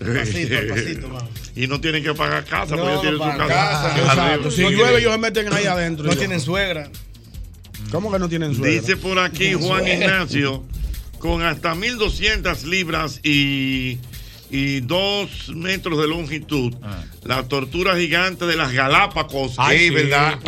Pasito, 0.00 0.54
pasito, 0.70 1.08
vamos. 1.10 1.28
y 1.54 1.66
no 1.66 1.78
tienen 1.80 2.02
que 2.02 2.14
pagar 2.14 2.44
casa, 2.46 2.74
No, 2.74 2.82
porque 2.82 2.90
ellos 2.92 3.00
tienen 3.02 3.18
no 3.18 3.32
su 3.32 3.48
casa. 3.48 3.98
exacto. 3.98 4.50
Si 4.50 4.62
No 4.62 4.70
llueve, 4.70 4.84
tienen- 4.84 5.00
ellos 5.02 5.12
se 5.12 5.18
meten 5.18 5.52
ahí 5.52 5.64
adentro. 5.66 6.06
No 6.06 6.16
tienen 6.16 6.40
suegra. 6.40 6.90
¿Cómo 7.90 8.10
que 8.10 8.18
no 8.18 8.28
tienen 8.28 8.54
suegra? 8.54 8.80
Dice 8.80 8.96
por 8.96 9.18
aquí 9.18 9.52
Juan 9.52 9.80
suegra. 9.84 9.94
Ignacio, 9.94 10.64
con 11.18 11.42
hasta 11.42 11.74
1200 11.74 12.64
libras 12.64 13.20
y, 13.22 13.98
y 14.50 14.80
2 14.80 15.50
metros 15.50 15.98
de 16.00 16.08
longitud, 16.08 16.74
la 17.24 17.42
tortura 17.44 17.96
gigante 17.96 18.46
de 18.46 18.56
las 18.56 18.72
Galápagos, 18.72 19.54
Ay, 19.58 19.78
sí, 19.88 19.90
¿verdad? 19.90 20.38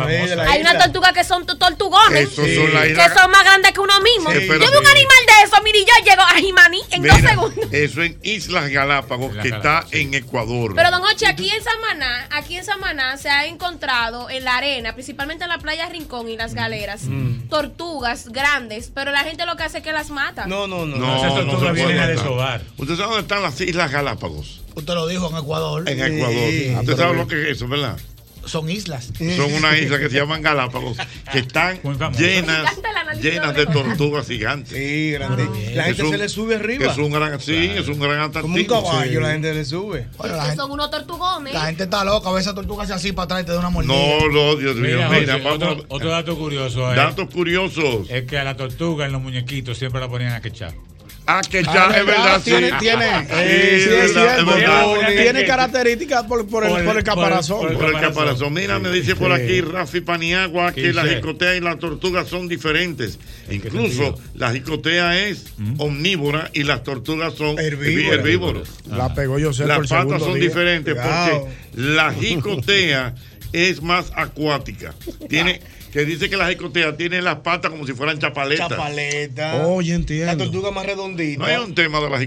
Hay 0.47 0.61
una 0.61 0.77
tortuga 0.77 1.13
que 1.13 1.23
son 1.23 1.45
to- 1.45 1.57
tortugones. 1.57 2.21
Esos 2.31 2.35
son 2.55 2.73
las 2.73 2.83
que 2.87 3.19
son 3.19 3.31
más 3.31 3.43
grandes 3.43 3.71
que 3.71 3.79
uno 3.79 3.93
mismo. 4.01 4.31
Sí, 4.31 4.39
yo 4.47 4.53
vi 4.53 4.77
un 4.77 4.87
animal 4.87 5.23
de 5.27 5.45
eso, 5.45 5.55
mire, 5.63 5.79
y 5.79 5.85
yo 5.85 6.05
llego 6.09 6.21
a 6.21 6.33
Jimaní 6.35 6.79
en 6.91 7.03
dos 7.03 7.17
segundos. 7.17 7.65
eso 7.71 8.01
en 8.03 8.19
Islas 8.23 8.69
Galápagos, 8.69 9.35
que 9.37 9.49
está 9.49 9.85
en 9.91 10.13
Ecuador. 10.13 10.73
Pero 10.75 10.91
don 10.91 11.01
Oche, 11.03 11.27
aquí 11.27 11.49
en 11.49 11.63
Samaná, 11.63 12.27
aquí 12.31 12.57
en 12.57 12.65
Samaná 12.65 13.17
se 13.17 13.29
ha 13.29 13.45
encontrado 13.45 14.29
en 14.29 14.43
la 14.43 14.57
arena, 14.57 14.93
principalmente 14.93 15.43
en 15.43 15.49
la 15.49 15.59
playa 15.59 15.87
Rincón 15.89 16.27
y 16.29 16.37
las 16.37 16.53
galeras, 16.53 17.03
Mm. 17.03 17.47
tortugas 17.49 18.27
grandes, 18.29 18.91
pero 18.93 19.11
la 19.11 19.19
gente 19.23 19.45
lo 19.45 19.55
que 19.55 19.63
hace 19.63 19.77
es 19.79 19.83
que 19.83 19.93
las 19.93 20.09
mata. 20.09 20.45
No, 20.47 20.67
no, 20.67 20.85
no. 20.85 20.97
No, 20.97 21.17
Esas 21.17 21.33
no 21.33 21.51
tortugas 21.51 21.59
se 21.59 21.65
puede 21.65 21.73
vienen 21.73 21.97
a 21.97 22.01
matar. 22.01 22.15
desovar. 22.15 22.61
¿Usted 22.77 22.95
sabe 22.95 23.07
dónde 23.07 23.21
están 23.21 23.41
las 23.43 23.61
Islas 23.61 23.91
Galápagos? 23.93 24.61
Usted 24.75 24.93
lo 24.93 25.07
dijo 25.07 25.29
en 25.29 25.37
Ecuador. 25.37 25.87
En 25.87 26.01
Ecuador. 26.01 26.81
¿Usted 26.81 26.97
sabe 26.97 27.15
lo 27.17 27.27
que 27.27 27.41
es 27.43 27.47
eso, 27.57 27.67
verdad? 27.69 27.97
Son 28.45 28.69
islas. 28.69 29.09
Son 29.37 29.53
unas 29.53 29.77
islas 29.81 30.01
que 30.01 30.09
se 30.09 30.17
llaman 30.17 30.41
Galápagos, 30.41 30.97
que 31.31 31.39
están 31.39 31.79
llenas, 32.17 32.69
llenas 33.21 33.55
de 33.55 33.65
tortugas 33.67 34.27
gigantes. 34.27 34.73
Sí, 34.77 35.11
grande. 35.11 35.47
La 35.73 35.85
gente 35.85 36.03
un- 36.03 36.09
se 36.11 36.17
le 36.17 36.27
sube 36.27 36.55
arriba. 36.55 36.91
Es 36.91 36.97
un 36.97 37.09
gran, 37.09 37.39
sí, 37.39 37.71
es 37.73 37.87
un 37.87 37.99
gran 38.01 38.19
atractivo. 38.19 38.41
Como 38.41 38.55
un 38.57 38.65
caballo, 38.65 39.11
Sí. 39.19 39.23
la 39.25 39.31
gente 39.31 39.53
le 39.53 39.63
sube. 39.63 40.07
Que 40.21 40.55
son 40.57 40.71
unos 40.71 40.91
tortugones. 40.91 41.53
La 41.53 41.67
gente 41.67 41.83
está 41.83 42.03
loca. 42.03 42.27
A 42.27 42.33
veces 42.33 42.47
esa 42.47 42.55
tortuga 42.55 42.83
hace 42.83 42.91
así 42.91 43.13
para 43.13 43.23
atrás 43.25 43.43
y 43.43 43.45
te 43.45 43.53
da 43.53 43.59
una 43.59 43.69
mordida. 43.69 43.93
No, 43.93 44.27
no, 44.29 44.55
Dios 44.57 44.75
mío. 44.75 44.97
Mira, 44.97 45.09
Mira, 45.09 45.33
José, 45.35 45.43
vamos 45.45 45.63
otro, 45.77 45.85
otro 45.87 46.09
dato 46.09 46.37
curioso 46.37 46.89
es, 46.89 46.97
Datos 46.97 47.29
curiosos. 47.33 48.09
es 48.09 48.23
que 48.25 48.37
a 48.37 48.43
la 48.43 48.57
tortuga 48.57 49.05
en 49.05 49.13
los 49.13 49.21
muñequitos 49.21 49.77
siempre 49.77 50.01
la 50.01 50.09
ponían 50.09 50.33
a 50.33 50.41
quechar. 50.41 50.73
Ah, 51.25 51.41
que 51.49 51.63
ya, 51.63 51.85
es 51.97 52.05
verdad, 52.05 52.41
sí. 52.43 52.51
Tiene, 52.51 52.71
tiene, 52.79 53.05
Sí, 53.21 53.27
eh, 53.31 53.81
sí, 53.83 53.89
es 53.93 54.03
es 54.09 54.13
verdad, 54.13 54.35
cierto. 54.35 54.51
es 54.57 54.57
verdad. 54.61 55.21
Tiene 55.23 55.45
características 55.45 56.23
por, 56.23 56.45
por, 56.47 56.65
el, 56.65 56.83
por 56.83 56.97
el 56.97 57.03
caparazón. 57.03 57.73
Por 57.77 57.85
el 57.95 57.99
caparazón. 58.01 58.53
Mira, 58.53 58.77
me 58.79 58.91
dice 58.91 59.15
por 59.15 59.31
aquí 59.31 59.61
Rafi 59.61 60.01
Paniagua 60.01 60.73
¿Qué 60.73 60.81
que 60.81 60.93
la 60.93 61.03
dice? 61.03 61.15
jicotea 61.15 61.55
y 61.55 61.61
la 61.61 61.77
tortuga 61.77 62.25
son 62.25 62.49
diferentes. 62.49 63.19
Incluso 63.49 64.19
la 64.35 64.51
jicotea 64.51 65.27
es 65.27 65.45
omnívora 65.77 66.49
y 66.53 66.63
las 66.63 66.83
tortugas 66.83 67.33
son 67.35 67.57
Herbívoras. 67.57 68.19
herbívoros. 68.19 68.69
La 68.89 69.13
pegó 69.13 69.39
yo 69.39 69.53
sé 69.53 69.65
Las 69.65 69.77
por 69.77 69.87
patas 69.87 70.21
son 70.21 70.33
día. 70.33 70.43
diferentes 70.49 70.93
Cuidado. 70.93 71.39
porque 71.41 71.53
la 71.75 72.13
jicotea 72.13 73.15
es 73.53 73.81
más 73.81 74.11
acuática. 74.15 74.93
Tiene 75.29 75.61
que 75.93 76.05
dice 76.05 76.27
que 76.27 76.37
la 76.37 76.49
jicotea 76.49 76.97
tiene 76.97 77.21
las 77.21 77.37
patas 77.37 77.69
como 77.69 77.85
si 77.85 77.93
fueran 77.93 78.17
chapaletas. 78.17 78.67
Chapaleta. 78.67 79.67
Oye, 79.67 79.93
entiendo. 79.93 80.25
La 80.25 80.37
tortuga 80.37 80.71
más 80.71 80.87
redondita. 80.87 81.39
No 81.39 81.45
hay 81.45 81.57
un 81.57 81.75
tema 81.75 81.99
de 81.99 82.09
la 82.09 82.17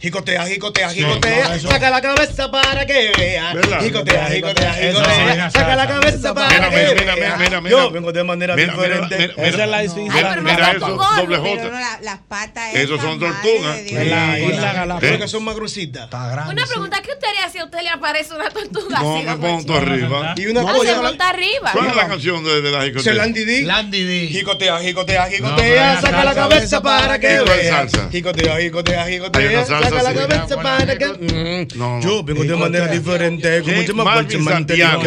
jicotea. 0.00 0.46
Jicotea, 0.46 0.90
jicotea, 0.90 1.48
No, 1.48 1.54
no, 1.62 1.70
Saca 1.70 1.90
la 1.90 2.00
cabeza 2.00 2.50
para 2.50 2.86
que 2.86 3.12
vea. 3.16 3.52
¿Verdad? 3.54 3.80
Jicotea, 3.82 4.26
jicotea, 4.30 4.80
Eso 4.80 4.98
jicotea. 5.02 5.50
Saca 5.50 5.76
la 5.76 5.86
cabeza 5.88 6.34
para 6.34 6.48
Mira, 6.48 6.70
que 6.70 6.76
mira, 6.76 7.14
vea. 7.14 7.14
mira, 7.14 7.36
mira, 7.38 7.60
mira. 7.60 7.70
Yo 7.76 7.90
vengo 7.90 8.12
de 8.12 8.24
manera 8.24 8.54
diferente. 8.56 9.16
mira, 9.18 9.34
mira. 9.36 9.48
Esa 9.48 9.48
es 9.48 9.56
la 9.58 9.66
Mira, 9.66 9.82
distinción. 9.82 10.44
mira 10.44 10.70
eso, 10.72 10.86
doble 11.16 11.36
J. 11.38 11.98
Las 12.02 12.18
patas 12.28 12.74
Esos 12.74 12.98
esas, 12.98 13.00
son 13.10 13.18
tortugas. 13.18 13.76
la 13.92 14.38
isla 14.38 14.70
¿Eh? 14.70 14.74
Galápagos, 14.74 15.16
que 15.18 15.28
son 15.28 15.44
más 15.44 15.54
gruesitas. 15.56 16.08
Una 16.12 16.66
pregunta, 16.66 17.00
¿qué 17.02 17.10
usted 17.12 17.28
haría 17.28 17.48
si 17.50 17.58
a 17.58 17.64
usted 17.64 17.80
le 17.82 17.88
aparece 17.90 18.34
una 18.34 18.50
tortuga 18.50 18.98
No 19.00 19.36
me 19.36 19.50
Oche? 19.54 19.74
arriba. 19.76 20.34
Y 20.36 20.46
una 20.46 20.60
Ah, 20.60 20.72
cosa. 20.72 20.94
se 20.94 21.00
monta 21.02 21.28
arriba. 21.28 21.70
¿Cuál 21.72 21.86
es 21.88 21.96
la 21.96 22.08
canción 22.08 22.44
de, 22.44 22.62
la 22.70 22.82
jicotea? 22.84 23.02
Se 23.02 23.14
Landy 23.14 23.44
D. 23.44 23.62
Landy 23.62 24.04
D. 24.04 24.26
Jicotea, 24.28 24.78
jicotea, 24.80 25.26
jicotea. 25.28 26.00
Saca 26.00 26.24
la 26.24 26.34
cabeza 26.34 26.80
para 26.82 27.18
que 27.18 27.34
¿Y 27.34 27.36
cuál 27.38 27.58
vea. 27.58 27.76
salsa? 27.76 28.08
Jicotea, 28.10 28.56
jicotea, 28.60 29.06
jicotea. 29.06 29.87
Una 29.90 30.02
salsa 30.02 30.12
Saca 30.12 30.26
la 30.28 30.36
así. 30.36 30.38
cabeza 30.48 30.62
para 30.62 30.98
que. 30.98 31.68
No, 31.76 31.96
no. 31.96 32.00
Yo 32.02 32.22
vengo 32.24 32.44
de 32.44 32.56
manera 32.56 32.86
diferente. 32.88 33.62
¿Qué? 33.64 33.76
se 33.76 33.86
llama 33.88 34.04
Marvin 34.04 34.44
Santiago. 34.44 35.02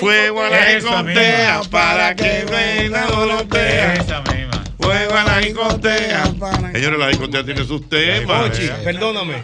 Fuego 0.00 0.42
a 0.42 0.50
la 0.50 1.02
misma. 1.02 1.62
para 1.70 2.14
que 2.16 2.44
venga 2.50 3.06
dolotea. 3.06 3.94
Esa 3.94 4.20
misma. 4.22 4.64
Fuego 4.78 5.14
a 5.14 5.24
la 5.24 5.42
jicotea. 5.42 6.24
Señores, 6.72 6.98
la 6.98 7.10
jicotea 7.10 7.44
tiene 7.44 7.64
sus 7.64 7.88
temas. 7.88 8.50
Ochi, 8.50 8.68
perdóname. 8.84 9.42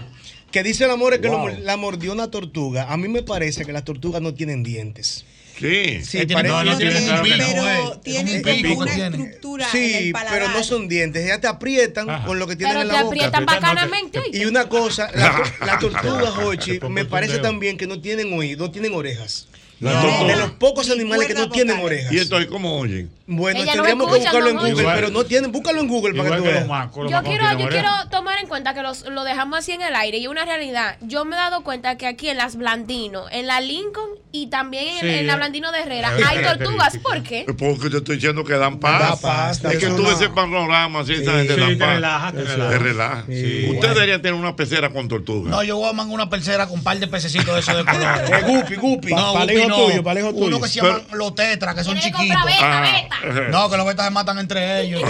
Que 0.51 0.63
dice 0.65 0.85
el 0.85 0.91
amor 0.91 1.19
que 1.21 1.29
Wow. 1.29 1.49
lo- 1.49 1.59
la 1.61 1.77
mordió 1.77 2.13
una 2.13 2.29
tortuga. 2.31 2.87
A 2.91 2.97
mí 2.97 3.07
me 3.09 3.23
parece 3.23 3.65
que 3.65 3.73
las 3.73 3.85
tortugas 3.85 4.21
no 4.21 4.35
tienen 4.35 4.65
dientes. 4.65 5.25
Sí. 5.61 6.02
Sí, 6.05 6.26
tiene- 6.26 6.35
parece- 6.35 6.55
no, 6.55 6.64
no 6.64 6.76
tiene 6.79 7.05
claro 7.05 7.23
que 7.23 7.31
no. 7.31 7.37
Pero 7.37 8.00
tiene 8.02 8.37
Es 8.37 8.43
como 8.43 8.79
una 8.81 8.95
tiene. 8.95 9.09
estructura 9.17 9.64
en 9.67 9.71
Sí, 9.73 9.95
el 9.95 10.12
paladar. 10.12 10.38
pero 10.40 10.52
no 10.52 10.64
son 10.64 10.88
dientes. 10.88 11.25
Ellas 11.25 11.40
te 11.40 11.47
aprietan 11.49 12.25
con 12.25 12.38
lo 12.38 12.47
que 12.47 12.57
tienen 12.57 12.75
Pero 12.76 12.83
en 12.83 12.88
te 12.88 12.95
la 12.97 13.02
boca. 13.02 13.14
aprietan 13.17 13.45
bacanamente. 13.47 14.23
Y 14.33 14.45
una 14.47 14.69
cosa, 14.71 15.11
la, 15.14 15.43
la 15.67 15.79
tortuga, 15.79 16.33
Te 16.64 16.75
pongo 16.81 16.90
me 16.95 17.05
parece 17.05 17.38
también 17.38 17.76
que 17.76 17.87
no 17.87 18.00
tienen 18.00 18.33
oídos, 18.33 18.59
no 18.69 18.71
tienen 18.73 18.95
orejas. 18.95 19.49
La 19.81 19.95
No. 19.95 20.01
tortuga. 20.03 20.27
De 20.33 20.37
los 20.37 20.51
pocos 20.53 20.87
Ni 20.89 20.93
animales 20.95 21.27
que 21.27 21.35
no 21.35 21.49
tienen 21.51 21.81
orejas. 21.81 22.13
¿Y 22.13 22.19
entonces 22.19 22.49
cómo 22.51 22.79
oyen? 22.79 23.11
Bueno, 23.27 23.61
Ella 23.61 23.77
no 23.77 23.83
tendríamos 23.85 24.07
que 24.09 24.13
escucha, 24.19 24.31
buscarlo 24.33 24.51
en 24.51 24.57
Google, 24.57 24.87
oye. 24.87 24.95
pero 24.97 25.11
no 25.11 25.25
tienen. 25.25 25.53
Búscalo 25.53 25.81
en 25.81 25.89
Google 25.89 26.15
para 26.19 26.31
que 26.31 26.37
tú 26.39 26.43
que 26.43 26.49
veas. 26.51 26.67
macos. 26.67 27.11
Yo 27.11 27.23
quiero, 27.23 27.45
yo 27.59 27.69
quiero 27.69 27.89
tomar 28.11 28.39
en 28.41 28.49
cuenta 28.49 28.75
que 28.75 28.83
los, 28.83 29.03
lo 29.07 29.23
dejamos 29.25 29.59
así 29.61 29.71
en 29.73 29.83
el 29.83 29.95
aire 29.95 30.19
y 30.19 30.27
una 30.27 30.45
realidad. 30.45 30.97
Yo 31.01 31.25
me 31.25 31.37
he 31.37 31.39
dado 31.39 31.63
cuenta 31.63 31.97
que 31.97 32.07
aquí 32.09 32.29
en 32.29 32.37
las 32.39 32.57
Blandino, 32.57 33.27
en 33.31 33.47
la 33.47 33.61
Lincoln 33.61 34.09
y 34.33 34.49
también 34.49 34.89
en, 34.89 35.01
Sí, 35.01 35.09
en 35.09 35.27
la 35.29 35.35
eh. 35.35 35.37
Blandino 35.37 35.71
de 35.73 35.81
Herrera 35.81 36.13
Es 36.19 36.27
hay 36.27 36.43
tortugas. 36.43 36.99
¿Por 36.99 37.23
qué? 37.23 37.47
Porque 37.57 37.89
te 37.89 37.99
estoy 37.99 38.17
diciendo 38.17 38.45
que 38.45 38.55
dan 38.55 38.81
paz. 38.81 39.01
Da 39.23 39.29
paz, 39.29 39.65
es 39.65 39.79
que 39.79 39.87
tú 39.87 40.03
ves 40.03 40.15
ese 40.15 40.29
panorama, 40.31 41.01
así, 41.01 41.13
esa 41.15 41.33
gente 41.35 41.57
dan 41.57 41.69
te 41.71 41.77
paz. 41.77 41.95
relaja, 41.95 42.33
te 42.33 42.79
relaja. 42.79 43.25
Usted 43.29 43.89
debería 43.95 44.17
tener 44.21 44.35
una 44.35 44.57
pecera 44.57 44.91
con 44.91 45.07
tortuga. 45.09 45.51
No, 45.51 45.63
yo 45.63 45.77
voy 45.77 45.89
a 45.89 45.93
mandar 45.93 46.15
una 46.15 46.29
pecera 46.29 46.67
con 46.67 46.79
un 46.81 46.85
par 46.85 46.99
de 46.99 47.07
pececitos 47.07 47.55
de 47.55 47.61
esos 47.61 47.77
de 47.77 47.85
colores. 47.93 48.29
Eh, 48.31 48.43
Guppy, 48.45 48.75
Guppy. 48.75 49.15
No, 49.15 49.41
el 49.43 49.49
Guppy 49.61 49.70
no. 49.71 49.77
tuyo, 49.87 50.03
para 50.05 50.21
el 50.21 50.27
hijo 50.27 50.35
tuyo. 50.35 50.47
Uno 50.47 50.61
que 50.61 50.69
se 50.69 50.81
llaman 50.81 51.03
los 51.12 51.35
tetras, 51.35 51.75
que 51.75 51.85
son 51.85 51.99
chiquitos. 51.99 52.45
beta, 52.45 52.79
Ah. 52.83 52.83
beta. 53.23 53.49
No, 53.50 53.71
que 53.71 53.77
los 53.77 53.87
betas 53.87 54.05
se 54.07 54.11
matan 54.12 54.39
entre 54.39 54.81
ellos. 54.83 55.03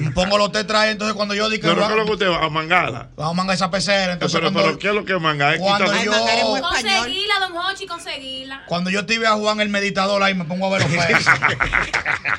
me 0.00 0.10
pongo 0.12 0.38
los 0.38 0.52
tetras 0.52 0.82
ahí, 0.82 0.90
entonces 0.92 1.14
cuando 1.14 1.34
yo 1.34 1.48
digo 1.48 1.62
que 1.62 1.68
Pero 1.68 1.80
¿qué 1.80 1.82
es 1.84 1.88
lo 1.90 1.94
que 1.96 2.00
vamos 2.00 2.12
usted 2.14 2.30
va 2.30 2.44
a 2.46 2.48
mangala? 2.50 3.08
a 3.18 3.32
mangar 3.32 3.54
esa 3.54 3.70
pecera, 3.70 4.12
entonces 4.14 4.38
Pero, 4.40 4.52
cuando, 4.52 4.68
pero 4.70 4.78
¿qué 4.78 4.88
es 4.88 4.94
lo 4.94 5.04
que 5.04 5.18
manga? 5.18 5.54
Es 5.54 5.60
cuando 5.60 5.92
yo. 6.02 6.12
Conseguíla, 6.12 7.34
don 7.40 7.56
Hochi, 7.56 7.86
conseguíla. 7.86 8.62
cuando 8.66 8.90
yo 8.90 9.04
te 9.06 9.18
a 9.26 9.32
Juan 9.32 9.60
el 9.60 9.68
meditador 9.68 10.22
ahí 10.22 10.34
me 10.34 10.44
pongo 10.44 10.66
a 10.66 10.78
ver 10.78 10.82
los 10.88 11.04
peces. 11.06 11.26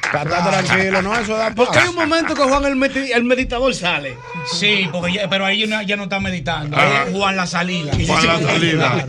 Está 0.10 0.24
tranquilo, 0.26 1.02
no, 1.02 1.16
eso 1.16 1.38
da 1.38 1.54
Porque 1.54 1.78
hay 1.80 1.88
un 1.90 1.96
momento 1.96 2.34
que 2.34 2.42
Juan 2.42 2.66
el, 2.66 2.76
meditador 3.26 3.76
sale. 3.76 4.18
Sí, 4.52 4.88
porque 4.92 5.14
ya- 5.14 5.30
pero 5.30 5.46
ahí 5.46 5.68
ya, 5.68 5.84
ya 5.84 5.96
no 5.96 6.04
está 6.04 6.20
meditando. 6.20 6.76
Ajá. 6.76 7.02
Ahí 7.04 7.08
es 7.10 7.16
Juan 7.16 7.36
la 7.36 7.46
salida. 7.46 7.92
Juan 8.08 8.28
la 8.28 8.40
salida. 8.40 9.06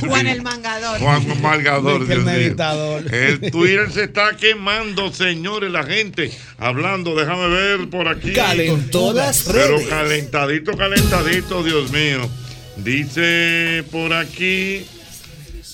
Juan 0.00 0.26
el 0.26 0.42
mangador. 0.42 0.98
Juan 1.00 1.22
El 1.66 2.22
meditador. 2.24 3.14
El 3.14 3.40
Twitter 3.50 3.90
se 3.90 4.04
está 4.04 4.36
quemando, 4.36 5.12
señores, 5.12 5.70
la 5.70 5.84
gente. 5.84 6.30
Hablando, 6.58 7.14
déjame 7.14 7.48
ver 7.48 7.90
por 7.90 8.08
aquí. 8.08 8.32
Calentó 8.32 9.12
las 9.12 9.44
Pero 9.44 9.78
calentadito, 9.88 10.76
calentadito, 10.76 11.62
Dios 11.62 11.90
mío. 11.92 12.28
Dice 12.76 13.84
por 13.90 14.12
aquí. 14.12 14.84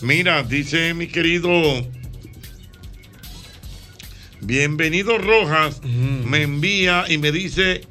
Mira, 0.03 0.43
dice 0.43 0.95
mi 0.95 1.09
querido. 1.09 1.51
Bienvenido 4.41 5.19
Rojas. 5.19 5.81
Me 5.83 6.43
envía 6.43 7.05
y 7.09 7.19
me 7.19 7.33
dice. 7.33 7.83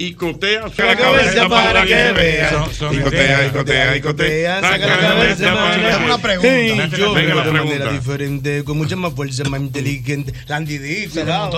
Icotea, 0.00 0.62
saca 0.68 0.84
la 0.86 0.96
cabeza 0.96 1.48
para 1.48 1.84
que 1.84 2.12
vea. 2.12 2.50
Son- 2.50 2.72
son 2.72 2.94
Icotea, 2.94 3.46
icotea, 3.46 3.96
icotea. 3.96 4.60
Saca 4.60 4.86
la 4.86 4.96
cabeza 4.98 5.54
para 5.54 5.76
que 5.80 5.88
Es 5.90 5.96
una 5.96 6.18
pregunta. 6.18 6.96
Yo 6.96 7.12
vengo 7.14 7.42
de 7.42 7.52
manera 7.52 7.92
diferente, 7.92 8.62
con 8.64 8.78
mucha 8.78 8.94
más 8.94 9.12
fuerza, 9.12 9.42
más 9.48 9.60
inteligente. 9.60 10.32
Landy 10.46 10.78
D, 10.78 11.08
cuidado. 11.12 11.50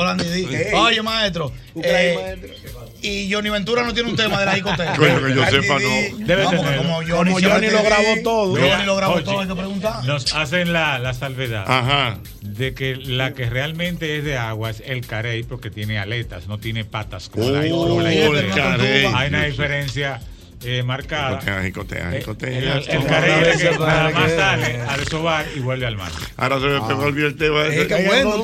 Oye, 0.75 1.03
maestro. 1.03 1.53
Eh, 1.83 2.37
y 3.03 3.33
Johnny 3.33 3.51
Ventura 3.51 3.83
no 3.83 3.95
tiene 3.95 4.11
un 4.11 4.17
tema 4.17 4.41
de 4.41 4.47
la 4.47 4.55
discoteca. 4.55 4.97
Coño, 4.97 5.23
que 5.27 5.35
yo 5.35 5.47
sepa, 5.47 5.79
no. 5.79 6.27
Debe 6.27 6.43
No, 6.45 6.51
porque 6.51 6.77
como 6.77 6.95
Johnny, 6.97 7.33
Como 7.33 7.41
Johnny 7.41 7.71
lo 7.71 7.83
grabó 7.83 8.15
todo. 8.23 8.57
Johnny 8.57 8.85
lo 8.85 8.97
grabó 8.97 9.15
Oye, 9.15 9.25
todo, 9.25 9.41
hay 9.41 9.49
que 9.49 9.55
preguntar. 9.55 10.05
Nos 10.05 10.35
hacen 10.35 10.73
la, 10.73 10.99
la 10.99 11.15
salvedad 11.15 11.65
Ajá. 11.67 12.19
de 12.43 12.75
que 12.75 12.97
la 12.97 13.33
que 13.35 13.49
realmente 13.49 14.19
es 14.19 14.25
de 14.25 14.37
agua 14.37 14.71
es 14.71 14.83
el 14.85 15.07
carey 15.07 15.43
porque 15.43 15.71
tiene 15.71 15.99
aletas, 15.99 16.47
no 16.47 16.59
tiene 16.59 16.85
patas 16.85 17.29
como 17.29 17.51
la 17.51 17.61
Oh, 17.73 17.89
como 17.89 18.01
la 18.03 18.13
el 18.13 18.51
carey. 18.51 19.07
Hay 19.15 19.29
una 19.29 19.45
diferencia 19.45 20.21
eh, 20.63 20.83
marcada. 20.83 21.39
Icotea, 21.39 21.67
icotea, 21.69 22.15
Eh, 22.15 22.21
icotea. 22.21 22.49
El, 22.51 22.65
el 22.65 22.71
el 23.51 23.59
que 23.59 23.79
nada 23.79 24.11
más 24.11 24.33
sale 24.33 24.81
y 25.57 25.61
vuelve 25.61 25.87
al 25.87 25.97
mar. 25.97 26.11
Ahora 26.37 26.61
se 26.61 26.67
me 26.67 26.81
pegó 26.83 27.07
el 27.09 27.19
el 27.25 27.37
tema. 27.37 27.67
Es 27.67 27.87
que 27.87 28.07
bueno, 28.07 28.43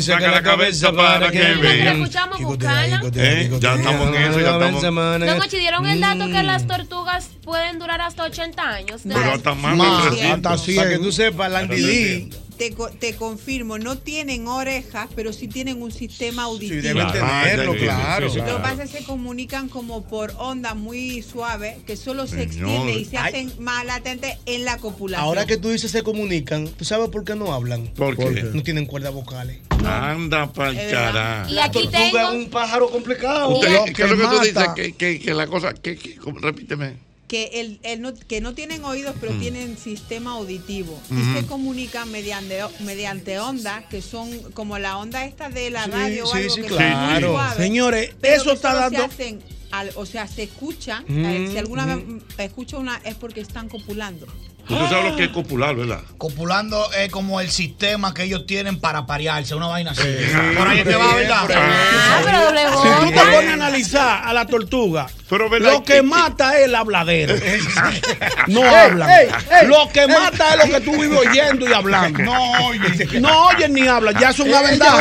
Saca 0.00 0.30
la 0.30 0.42
cabeza 0.42 0.92
para 0.92 1.30
que 1.30 1.54
vean. 1.54 1.96
escuchamos 2.02 2.38
Jicotea, 2.38 2.84
jicotea, 2.98 3.32
Eh, 3.32 3.44
jicotea. 3.44 3.70
ya 3.74 3.76
estamos 3.80 4.08
en 4.08 4.22
eso, 4.22 4.40
ya 4.40 4.50
estamos- 4.52 4.82
Don 4.82 5.40
Ochi, 5.40 5.58
¿dieron 5.58 5.86
el 5.86 6.00
dato 6.00 6.26
que 6.26 6.42
Mm. 6.42 6.46
las 6.46 6.66
tortugas 6.66 7.30
pueden 7.42 7.78
durar 7.78 8.00
hasta 8.00 8.24
80 8.24 8.62
años? 8.68 9.02
Pero 9.04 9.32
hasta 9.32 9.54
más 9.54 9.76
Más, 9.76 10.04
de 10.04 10.10
300. 10.10 10.52
Hasta 10.52 10.72
Para 10.76 10.90
que 10.90 10.98
tú 10.98 11.12
sepas, 11.12 11.50
Landy 11.50 11.80
D. 11.82 12.28
Te, 12.58 12.72
co- 12.72 12.88
te 12.90 13.14
confirmo, 13.14 13.78
no 13.78 13.98
tienen 13.98 14.48
orejas, 14.48 15.08
pero 15.14 15.32
sí 15.32 15.46
tienen 15.46 15.82
un 15.82 15.92
sistema 15.92 16.44
Sí, 16.44 16.48
auditivo. 16.48 16.82
deben 16.82 17.06
Claro. 17.10 17.12
tenerlo, 17.12 17.72
Ah, 17.72 17.76
claro. 17.78 18.28
sí, 18.30 18.34
sí, 18.34 18.46
Lo 18.46 18.56
que 18.56 18.62
pasa 18.62 18.82
es 18.84 18.90
que 18.90 18.98
se 18.98 19.04
comunican 19.04 19.68
como 19.68 20.04
por 20.04 20.32
onda 20.38 20.74
muy 20.74 21.20
suave, 21.22 21.76
que 21.86 21.96
solo 21.96 22.26
se 22.26 22.48
Señor. 22.48 22.68
extiende 22.70 22.92
y 22.94 23.04
se 23.04 23.18
Ay. 23.18 23.28
hacen 23.34 23.52
más 23.62 23.84
latentes 23.84 24.38
en 24.46 24.64
la 24.64 24.78
copulación. 24.78 25.26
Ahora 25.26 25.44
que 25.44 25.58
tú 25.58 25.68
dices 25.68 25.90
se 25.90 26.02
comunican, 26.02 26.66
¿tú 26.68 26.84
sabes 26.86 27.10
por 27.10 27.24
qué 27.24 27.34
no 27.34 27.52
hablan? 27.52 27.88
¿Por 27.88 28.16
qué? 28.16 28.42
No 28.54 28.62
tienen 28.62 28.86
cuerdas 28.86 29.12
vocales. 29.12 29.58
Anda 29.84 30.50
pa'l 30.52 30.76
carajo. 30.90 31.52
Y 31.52 31.58
aquí 31.58 31.72
Tortuga 31.82 32.06
es 32.06 32.12
tengo. 32.12 32.32
un 32.32 32.50
pájaro 32.50 32.88
complicado. 32.90 33.60
¿Qué 33.60 34.02
es 34.02 34.10
lo 34.10 34.16
que 34.16 34.24
tú 34.24 34.40
dices? 34.40 34.68
Que, 34.74 34.92
que, 34.94 35.20
que 35.20 35.34
la 35.34 35.46
cosa. 35.46 35.74
Que, 35.74 35.96
que- 35.96 36.16
repíteme. 36.40 36.94
Que, 37.28 37.60
el, 37.60 37.80
el 37.82 38.00
no, 38.02 38.14
que 38.14 38.40
no 38.40 38.54
tienen 38.54 38.84
oídos, 38.84 39.14
pero 39.20 39.32
tienen 39.38 39.76
sistema 39.78 40.32
auditivo. 40.32 41.00
Y 41.10 41.34
se 41.34 41.46
comunican 41.46 42.10
mediante, 42.10 42.60
mediante 42.80 43.38
ondas, 43.40 43.84
que 43.86 44.00
son 44.02 44.30
como 44.52 44.78
la 44.78 44.98
onda 44.98 45.24
esta 45.24 45.48
de 45.48 45.70
la 45.70 45.84
Sí, 45.86 45.90
radio 45.90 46.24
o 46.24 46.32
sí, 46.34 46.42
sí, 46.50 46.60
que 46.62 46.66
claro. 46.68 47.04
son 47.04 47.10
muy 47.12 47.22
suaves, 47.36 47.56
Señores, 47.56 48.14
pero 48.20 48.34
eso 48.36 48.44
que 48.46 48.52
está 48.52 48.74
dando- 48.74 48.98
Se 48.98 49.04
hacen 49.04 49.42
al- 49.72 49.90
o 49.96 50.06
sea, 50.06 50.28
se 50.28 50.44
escuchan. 50.44 51.04
Mm, 51.08 51.24
eh, 51.24 51.48
si 51.50 51.58
alguna 51.58 51.84
mm. 51.84 51.88
vez 51.88 52.06
mm, 52.06 52.40
escucha 52.42 52.78
una, 52.78 52.96
es 53.04 53.14
porque 53.16 53.40
están 53.40 53.68
copulando. 53.68 54.26
Usted 54.68 54.88
sabe 54.88 55.10
lo 55.10 55.16
que 55.16 55.24
es 55.24 55.28
copular, 55.30 55.76
¿verdad? 55.76 56.00
Copulando 56.18 56.90
es 56.92 57.10
como 57.10 57.40
el 57.40 57.50
sistema 57.50 58.12
que 58.12 58.24
ellos 58.24 58.46
tienen 58.46 58.80
para 58.80 59.06
parearse, 59.06 59.54
una 59.54 59.68
vaina 59.68 59.92
así. 59.92 60.02
Por 60.56 60.66
ahí 60.66 60.80
es 60.80 60.84
que 60.88 60.96
va, 60.96 61.14
¿verdad? 61.14 61.48
Ah, 61.54 62.20
pero 62.24 62.82
Si 62.82 62.88
tú 63.06 63.12
te 63.20 63.26
pones 63.32 63.50
a 63.50 63.54
analizar 63.54 64.22
a 64.24 64.32
la 64.32 64.44
tortuga, 64.46 65.06
Pero, 65.30 65.48
¿verdad? 65.48 65.72
lo 65.72 65.84
que 65.84 66.02
mata 66.02 66.58
es 66.58 66.64
el 66.66 66.74
habladero. 66.74 67.34
No 68.48 68.62
hablan. 68.64 69.08
Lo 69.66 69.88
que 69.92 70.06
mata 70.06 70.54
es 70.54 70.68
lo 70.68 70.78
que 70.78 70.84
tú 70.84 70.92
vives 71.00 71.18
oyendo 71.18 71.68
y 71.68 71.72
hablando. 71.72 72.18
No, 72.20 72.66
oye. 72.68 73.20
No 73.20 73.46
oyen 73.48 73.72
ni 73.72 73.86
hablan, 73.86 74.18
ya 74.18 74.32
son 74.32 74.48
una 74.48 74.62
No 74.62 74.68
ella 74.68 74.94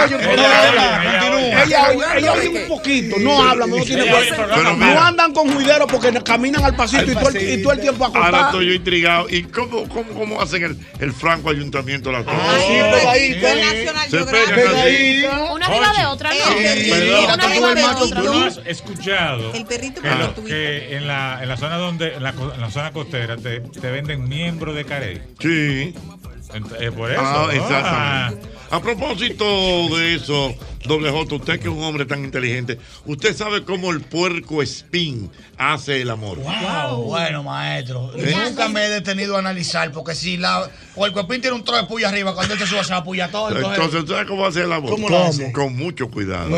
hablan. 1.85 2.29
oye, 2.29 2.49
un 2.63 2.67
poquito, 2.67 3.17
no 3.19 3.47
hablan, 3.47 3.69
no 3.69 3.77
pero 3.85 4.75
no 4.75 5.01
andan 5.01 5.33
con 5.33 5.51
juidero 5.53 5.87
porque 5.87 6.11
caminan 6.23 6.63
al 6.63 6.75
pasito 6.75 7.11
y 7.11 7.15
todo 7.15 7.29
el, 7.29 7.59
y 7.59 7.63
todo 7.63 7.73
el 7.73 7.79
tiempo 7.79 8.05
Ahora 8.05 8.19
acostados. 8.19 8.45
estoy 8.47 8.67
yo 8.67 8.73
intrigado. 8.73 9.27
¿Y 9.29 9.43
cómo, 9.55 9.87
cómo, 9.89 10.11
cómo 10.13 10.41
hacen 10.41 10.63
el, 10.63 10.77
el 10.99 11.13
franco 11.13 11.49
ayuntamiento 11.49 12.09
de 12.11 12.17
la 12.17 12.23
sí, 12.23 12.67
pegadita. 12.91 13.55
National 13.55 14.09
Se 14.09 14.25
pegan 14.25 14.75
así. 14.75 15.25
Una 15.53 15.65
arriba 15.65 15.93
de 15.97 16.05
otra, 16.05 16.29
no. 16.33 16.55
una 17.23 17.33
arriba 17.43 17.73
de 17.73 17.83
otra. 17.85 18.21
Tú 18.21 18.23
no 18.33 18.43
has 18.45 18.57
escuchado 18.65 19.53
El 19.53 19.65
perrito 19.65 20.01
que, 20.01 20.43
que 20.45 20.95
en, 20.97 21.07
la, 21.07 21.39
en 21.41 21.49
la 21.49 21.57
zona 21.57 21.77
donde 21.77 22.13
en 22.15 22.23
la, 22.23 22.33
co- 22.33 22.53
en 22.53 22.61
la 22.61 22.69
zona 22.71 22.91
costera 22.91 23.37
te, 23.37 23.61
te 23.61 23.91
venden 23.91 24.27
miembro 24.27 24.73
de 24.73 24.85
carey. 24.85 25.21
Sí. 25.39 25.93
Ent- 26.53 26.75
eh, 26.79 26.91
por 26.91 27.11
eso. 27.11 27.21
Ah, 27.23 27.47
Ah. 27.49 27.53
exactamente. 27.53 28.54
A 28.71 28.81
propósito 28.81 29.45
de 29.95 30.15
eso, 30.15 30.53
doble 30.85 31.11
J, 31.11 31.35
usted 31.35 31.59
que 31.59 31.67
es 31.67 31.73
un 31.73 31.83
hombre 31.83 32.05
tan 32.05 32.23
inteligente, 32.23 32.79
usted 33.05 33.35
sabe 33.35 33.63
cómo 33.63 33.91
el 33.91 34.01
puerco 34.01 34.61
espín 34.61 35.29
hace 35.57 36.01
el 36.01 36.09
amor. 36.09 36.39
Wow, 36.39 37.03
bueno, 37.03 37.43
maestro. 37.43 38.11
¿Eh? 38.15 38.35
Nunca 38.35 38.67
me 38.67 38.85
he 38.85 38.89
detenido 38.89 39.35
a 39.35 39.39
analizar, 39.39 39.91
porque 39.91 40.15
si 40.15 40.37
la, 40.37 40.69
o 40.95 41.05
el 41.05 41.11
cuepín 41.13 41.41
tiene 41.41 41.55
un 41.55 41.63
trozo 41.63 41.83
de 41.83 41.87
puya 41.87 42.09
arriba, 42.09 42.33
cuando 42.33 42.53
él 42.53 42.59
se 42.59 42.67
sube 42.67 42.83
se 42.83 42.91
va 42.91 42.97
a 42.97 43.03
puya 43.03 43.29
todo. 43.29 43.49
Entonces, 43.49 43.83
Entonces, 43.83 44.09
¿sabe 44.09 44.25
cómo 44.25 44.45
hace 44.45 44.61
el 44.63 44.71
amor? 44.71 44.89
¿Cómo 44.91 45.09
lo 45.09 45.23
hace? 45.25 45.51
Con 45.51 45.75
mucho 45.75 46.09
cuidado. 46.09 46.49
Yo 46.49 46.57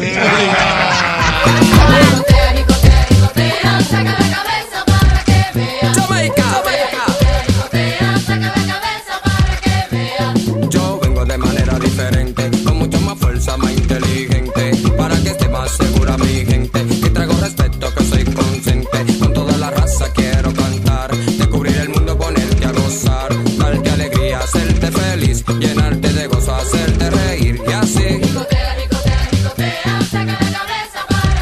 feliz, 25.43 25.59
llenarte 25.69 26.13
de 26.13 26.27
gozo, 26.27 26.55
hacerte 26.55 27.09
reír 27.09 27.59
y 27.67 27.71
así. 27.71 28.21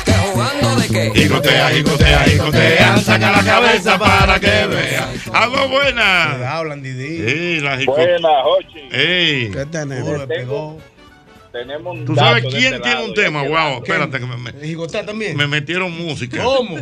Que 0.05 0.11
jugando 0.31 0.75
de 0.75 0.87
qué? 0.87 1.11
Jicotea, 1.15 1.69
jicotea, 1.69 2.19
jicotea, 2.25 2.97
saca 2.97 3.31
la 3.31 3.43
cabeza 3.43 3.97
para 3.97 4.39
que 4.39 4.67
vea. 4.67 5.09
¡Algo 5.33 5.67
buena! 5.69 6.31
Cuidado, 6.35 6.63
Landy 6.65 6.91
D. 6.91 7.29
Sí, 7.57 7.59
la 7.61 7.77
jico- 7.77 7.95
Buena, 7.95 8.29
Jochi. 8.43 8.79
Ey. 8.91 9.51
¿Qué 9.51 9.65
tenemos? 9.65 10.05
Tengo- 10.05 10.17
Le 10.17 10.27
pegó. 10.27 10.79
Tenemos 11.51 11.95
un 11.97 12.05
¿Tú 12.05 12.15
sabes 12.15 12.43
de 12.43 12.49
quién 12.49 12.73
este 12.73 12.79
tiene 12.81 13.03
un 13.05 13.13
tema? 13.13 13.43
que 13.43 13.47
Wow, 13.49 13.77
espérate 13.81 14.19
que 14.19 14.25
me, 14.25 14.35
me- 14.37 14.51
¿Jicotea 14.67 15.05
también? 15.05 15.37
me 15.37 15.47
metieron 15.47 15.89
música. 15.91 16.43
¿Cómo? 16.43 16.77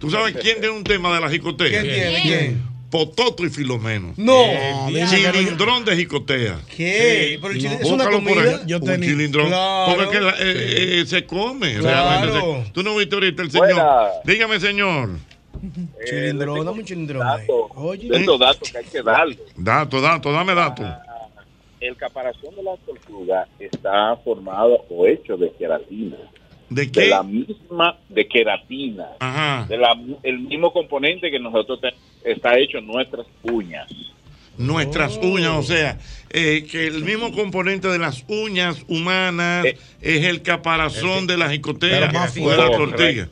¿Tú 0.00 0.10
sabes 0.10 0.34
quién 0.40 0.60
tiene 0.60 0.70
un 0.76 0.82
tema 0.82 1.14
de 1.14 1.20
la 1.20 1.30
jicotea? 1.30 1.68
¿Quién 1.68 1.82
tiene? 1.84 2.22
¿Quién? 2.22 2.62
Pototo 2.90 3.46
y 3.46 3.50
Filomeno. 3.50 4.12
No. 4.16 4.42
Eh, 4.44 4.72
no- 4.90 5.10
Chilindrón 5.10 5.84
de 5.84 5.96
jicotea. 5.96 6.60
¿Qué? 6.76 7.38
Pero 7.40 7.54
es 7.54 7.84
una 7.90 8.10
comida. 8.10 8.42
ahí. 8.42 8.56
Yo 8.66 8.78
un 8.78 8.84
tenía- 8.84 9.08
chilindrón. 9.08 9.46
Claro. 9.48 9.86
Porque 9.94 10.04
es 10.04 10.10
que 10.10 10.20
la- 10.20 10.30
eh, 10.40 11.00
eh, 11.00 11.04
se 11.06 11.24
come. 11.24 11.74
Claro. 11.78 12.30
realmente 12.32 12.64
se- 12.66 12.72
Tú 12.72 12.82
no 12.82 12.96
viste 12.96 13.14
ahorita 13.14 13.42
el 13.42 13.50
señor. 13.50 13.66
Buena. 13.74 14.08
Dígame, 14.24 14.58
señor. 14.60 15.10
Eh, 15.62 16.04
Chilindrón, 16.08 16.58
le 16.58 16.64
dame 16.64 16.78
un 16.80 16.84
chilindrón 16.84 17.26
ahí. 17.26 17.40
dato, 17.42 17.68
Oye. 17.76 18.08
datos 18.38 18.70
que 18.70 18.78
hay 18.78 18.84
que 18.84 19.02
darle. 19.02 19.38
Dato, 19.56 20.00
dato, 20.00 20.32
dame 20.32 20.54
dato. 20.54 20.82
El 21.80 21.96
caparazón 21.96 22.54
de 22.56 22.62
la 22.62 22.76
tortuga 22.84 23.46
está 23.58 24.16
formado 24.24 24.84
o 24.90 25.06
hecho 25.06 25.36
de 25.36 25.50
queratina. 25.52 26.16
¿De 26.70 26.86
De 26.86 27.06
la 27.08 27.22
misma, 27.24 27.98
de 28.08 28.26
queratina. 28.28 29.08
Ajá. 29.18 29.66
De 29.68 29.76
la, 29.76 29.94
el 30.22 30.38
mismo 30.38 30.72
componente 30.72 31.30
que 31.30 31.38
nosotros 31.38 31.80
te- 31.80 31.94
está 32.32 32.56
hecho 32.58 32.78
en 32.78 32.86
nuestras 32.86 33.26
uñas. 33.42 33.88
Nuestras 34.56 35.16
Oh. 35.20 35.26
uñas, 35.26 35.52
o 35.56 35.62
sea, 35.62 35.98
eh, 36.30 36.66
que 36.70 36.86
el 36.86 37.02
mismo 37.02 37.32
componente 37.32 37.88
de 37.88 37.98
las 37.98 38.24
uñas 38.28 38.84
humanas 38.88 39.64
Eh. 39.66 39.78
es 40.00 40.24
el 40.26 40.42
caparazón 40.42 41.26
de 41.26 41.36
la 41.38 41.50
jicotea 41.50 42.00
Pero 42.08 42.12
más 42.12 42.36
o 42.36 42.50
de 42.50 42.56
la 42.56 42.70
tortilla. 42.70 43.28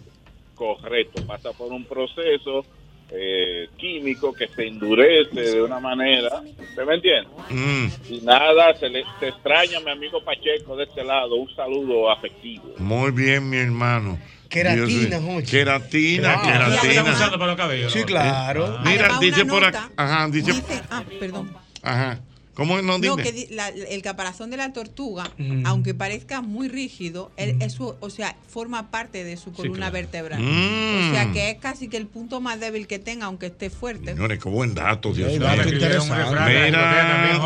Correcto, 0.55 1.25
pasa 1.27 1.53
por 1.53 1.73
un 1.73 1.85
proceso 1.85 2.65
eh, 3.11 3.69
químico 3.79 4.33
que 4.33 4.49
se 4.49 4.67
endurece 4.67 5.41
de 5.41 5.63
una 5.63 5.81
manera. 5.81 6.41
¿Usted 6.41 6.85
me 6.85 6.95
entiende? 6.95 7.29
Mm, 7.51 7.87
Y 8.13 8.21
nada, 8.21 8.75
se, 8.79 8.89
le, 8.89 9.03
se 9.21 9.29
extraña 9.29 9.79
a 9.79 9.81
mi 9.81 9.91
amigo 9.91 10.23
Pacheco 10.25 10.77
de 10.77 10.85
este 10.85 11.05
lado. 11.05 11.37
Un 11.37 11.55
saludo 11.55 12.11
afectivo. 12.11 12.75
muy 12.79 13.11
bien, 13.11 13.49
mi 13.49 13.57
hermano. 13.59 14.19
Queratina. 14.49 15.21
Jochi. 15.21 15.47
Queratina, 15.51 16.35
Ah, 16.35 16.41
¿Qué 16.43 16.49
están 16.51 16.81
queratina. 16.81 17.13
usando 17.15 17.39
para 17.39 17.47
los 17.53 17.57
cabellos? 17.61 17.93
Sí, 17.93 18.03
claro. 18.05 18.79
Mira, 18.85 19.05
Además, 19.05 19.21
dice 19.21 19.45
por 19.45 19.63
acá. 19.65 19.91
Ajá, 19.97 20.29
dice. 20.31 20.53
Dice, 20.53 20.83
ah, 20.91 21.03
perdón. 21.21 21.55
Ajá. 21.83 22.19
¿Cómo 22.59 22.83
no 22.83 22.99
No, 22.99 23.17
que 23.17 23.47
la- 23.53 23.69
el 23.69 24.03
caparazón 24.03 24.51
de 24.51 24.57
la 24.57 24.73
tortuga, 24.73 25.31
Mm. 25.39 25.65
aunque 25.65 25.95
parezca 25.95 26.41
muy 26.43 26.67
rígido, 26.67 27.31
él- 27.37 27.55
eso, 27.61 27.97
o 28.01 28.11
sea, 28.11 28.35
forma 28.49 28.91
parte 28.91 29.23
de 29.23 29.37
su 29.37 29.53
columna 29.53 29.91
claro. 29.91 29.93
vertebral. 29.93 30.43
Mm. 30.43 31.09
O 31.09 31.15
sea, 31.15 31.31
que 31.33 31.51
es 31.51 31.59
casi 31.59 31.87
que 31.87 31.97
el 31.97 32.09
punto 32.09 32.41
más 32.41 32.59
débil 32.59 32.89
que 32.89 32.99
tenga, 32.99 33.27
aunque 33.27 33.47
esté 33.47 33.71
fuerte. 33.71 34.13
Señores, 34.15 34.43
qué 34.43 34.49
buen 34.49 34.75
dato, 34.75 35.13
Dios 35.15 35.33
Sí, 35.33 35.39
mío. 35.39 35.49
Mira, 35.55 35.65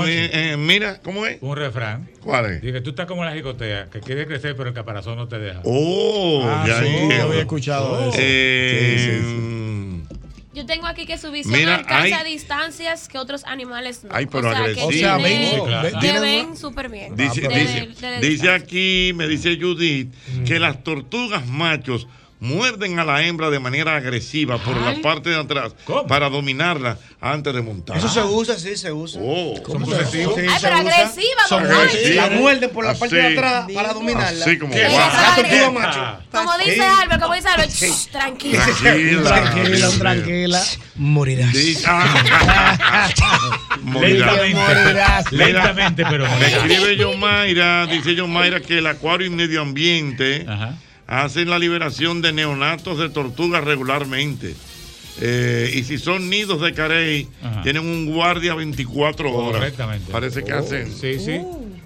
eh, 0.09 0.57
mira, 0.57 1.01
¿cómo 1.03 1.27
es? 1.27 1.37
Un 1.42 1.57
refrán. 1.57 2.09
¿Cuál 2.25 2.46
es? 2.46 2.62
Dice 2.62 2.72
que 2.72 2.81
tú 2.81 2.90
estás 2.90 3.05
como 3.05 3.22
la 3.22 3.35
jicotea, 3.35 3.90
que 3.90 4.01
quiere 4.01 4.27
crecer, 4.27 4.57
pero 4.57 4.70
el 4.70 4.75
caparazón 4.75 5.16
no 5.16 5.29
te 5.29 5.38
deja. 5.38 5.61
Oh, 5.64 6.42
Ah, 6.46 6.64
ya 6.66 6.81
sí, 6.81 6.87
había 7.20 7.40
escuchado 7.40 8.09
eso. 8.09 8.18
Eh, 8.18 9.20
Yo 10.54 10.66
tengo 10.66 10.86
aquí 10.86 11.06
que 11.06 11.16
su 11.16 11.30
visión 11.30 11.54
Mira, 11.58 11.76
alcanza 11.76 12.18
hay- 12.20 12.32
distancias 12.34 13.08
que 13.08 13.16
otros 13.18 13.42
animales 13.44 14.04
no. 14.04 14.10
Ay, 14.12 14.26
pero 14.26 14.48
o 14.50 14.52
sea, 14.52 14.60
agresivo. 14.60 14.88
tiene- 14.90 15.06
O 15.06 15.08
sea, 15.08 15.16
ven- 15.16 15.50
Sí, 15.50 15.60
claro. 15.66 15.88
que 15.90 15.96
tienen 15.98 16.22
ven 16.22 16.56
súper 16.58 16.88
bien. 16.90 17.16
Dice, 17.16 17.40
De- 17.40 17.48
dice- 17.58 17.88
de- 18.06 18.10
de- 18.20 18.28
dice 18.28 18.50
aquí, 18.50 19.12
me 19.14 19.26
dice 19.28 19.58
Judith, 19.58 20.12
Mm. 20.34 20.44
que 20.44 20.58
las 20.58 20.84
tortugas 20.84 21.46
machos 21.46 22.06
muerden 22.42 22.98
a 22.98 23.05
la 23.05 23.22
hembra 23.22 23.50
de 23.50 23.61
manera 23.61 23.94
agresiva 23.96 24.59
por 24.59 24.76
Ay. 24.76 24.96
la 24.96 25.00
parte 25.00 25.31
de 25.31 25.38
atrás 25.38 25.74
para 26.09 26.28
dominarla 26.28 26.98
antes 27.20 27.55
de 27.55 27.62
montar. 27.62 27.96
Eso 27.96 28.09
se 28.09 28.20
usa, 28.20 28.59
sí, 28.59 28.76
se 28.76 28.90
usa. 28.92 29.20
Oh, 29.24 29.55
¿Cómo 29.62 29.87
se 29.87 30.05
se 30.07 30.26
usa? 30.26 30.42
usa? 30.42 30.52
Ay, 30.52 30.59
pero 30.61 30.76
agresiva, 30.76 31.42
Son. 31.48 31.62
La 32.16 32.31
muerden 32.31 32.70
por 32.70 32.85
la 32.85 32.94
parte 32.94 33.14
de 33.14 33.38
atrás 33.38 33.66
para 33.72 33.92
dominarla. 33.92 34.44
Así 34.44 34.59
como 34.59 34.74
¿Qué? 34.74 34.88
va. 34.88 36.20
Como 36.33 36.59
dice 36.59 36.74
Sí. 36.74 36.81
Albert, 36.81 37.22
como 37.22 37.35
dice 37.35 37.48
Albert, 37.48 37.70
shh, 37.70 38.11
tranquila. 38.11 38.64
Tranquila, 39.22 39.88
Tranquila. 39.98 40.62
Morirás. 40.96 41.55
Morirás. 43.83 45.33
Lentamente. 45.33 45.37
Lentamente, 45.37 46.05
pero 46.11 46.26
Me 46.38 46.46
escribe 46.46 46.96
John 46.98 47.20
Mayra, 47.20 47.87
dice 47.87 48.14
John 48.18 48.33
Mayra 48.33 48.61
que 48.61 48.78
el 48.78 48.87
acuario 48.87 49.26
y 49.26 49.31
medio 49.31 49.61
ambiente 49.62 50.44
hacen 51.12 51.51
la 51.51 51.59
liberación 51.59 52.22
de 52.22 52.33
neonatos 52.33 52.98
de 52.98 53.09
tortugas 53.11 53.62
regularmente. 53.64 54.55
Eh, 55.20 55.70
y 55.75 55.83
si 55.85 55.98
son 55.98 56.31
nidos 56.31 56.61
de 56.62 56.72
carey, 56.72 57.29
Ajá. 57.42 57.62
tienen 57.62 57.83
un 57.83 58.07
guardia 58.12 58.55
24 58.55 59.31
horas. 59.33 59.61
Correctamente. 59.61 60.11
Parece 60.11 60.42
que 60.42 60.55
Oh, 60.55 60.59
hacen. 60.59 60.90
Sí, 60.90 61.18
sí. 61.18 61.40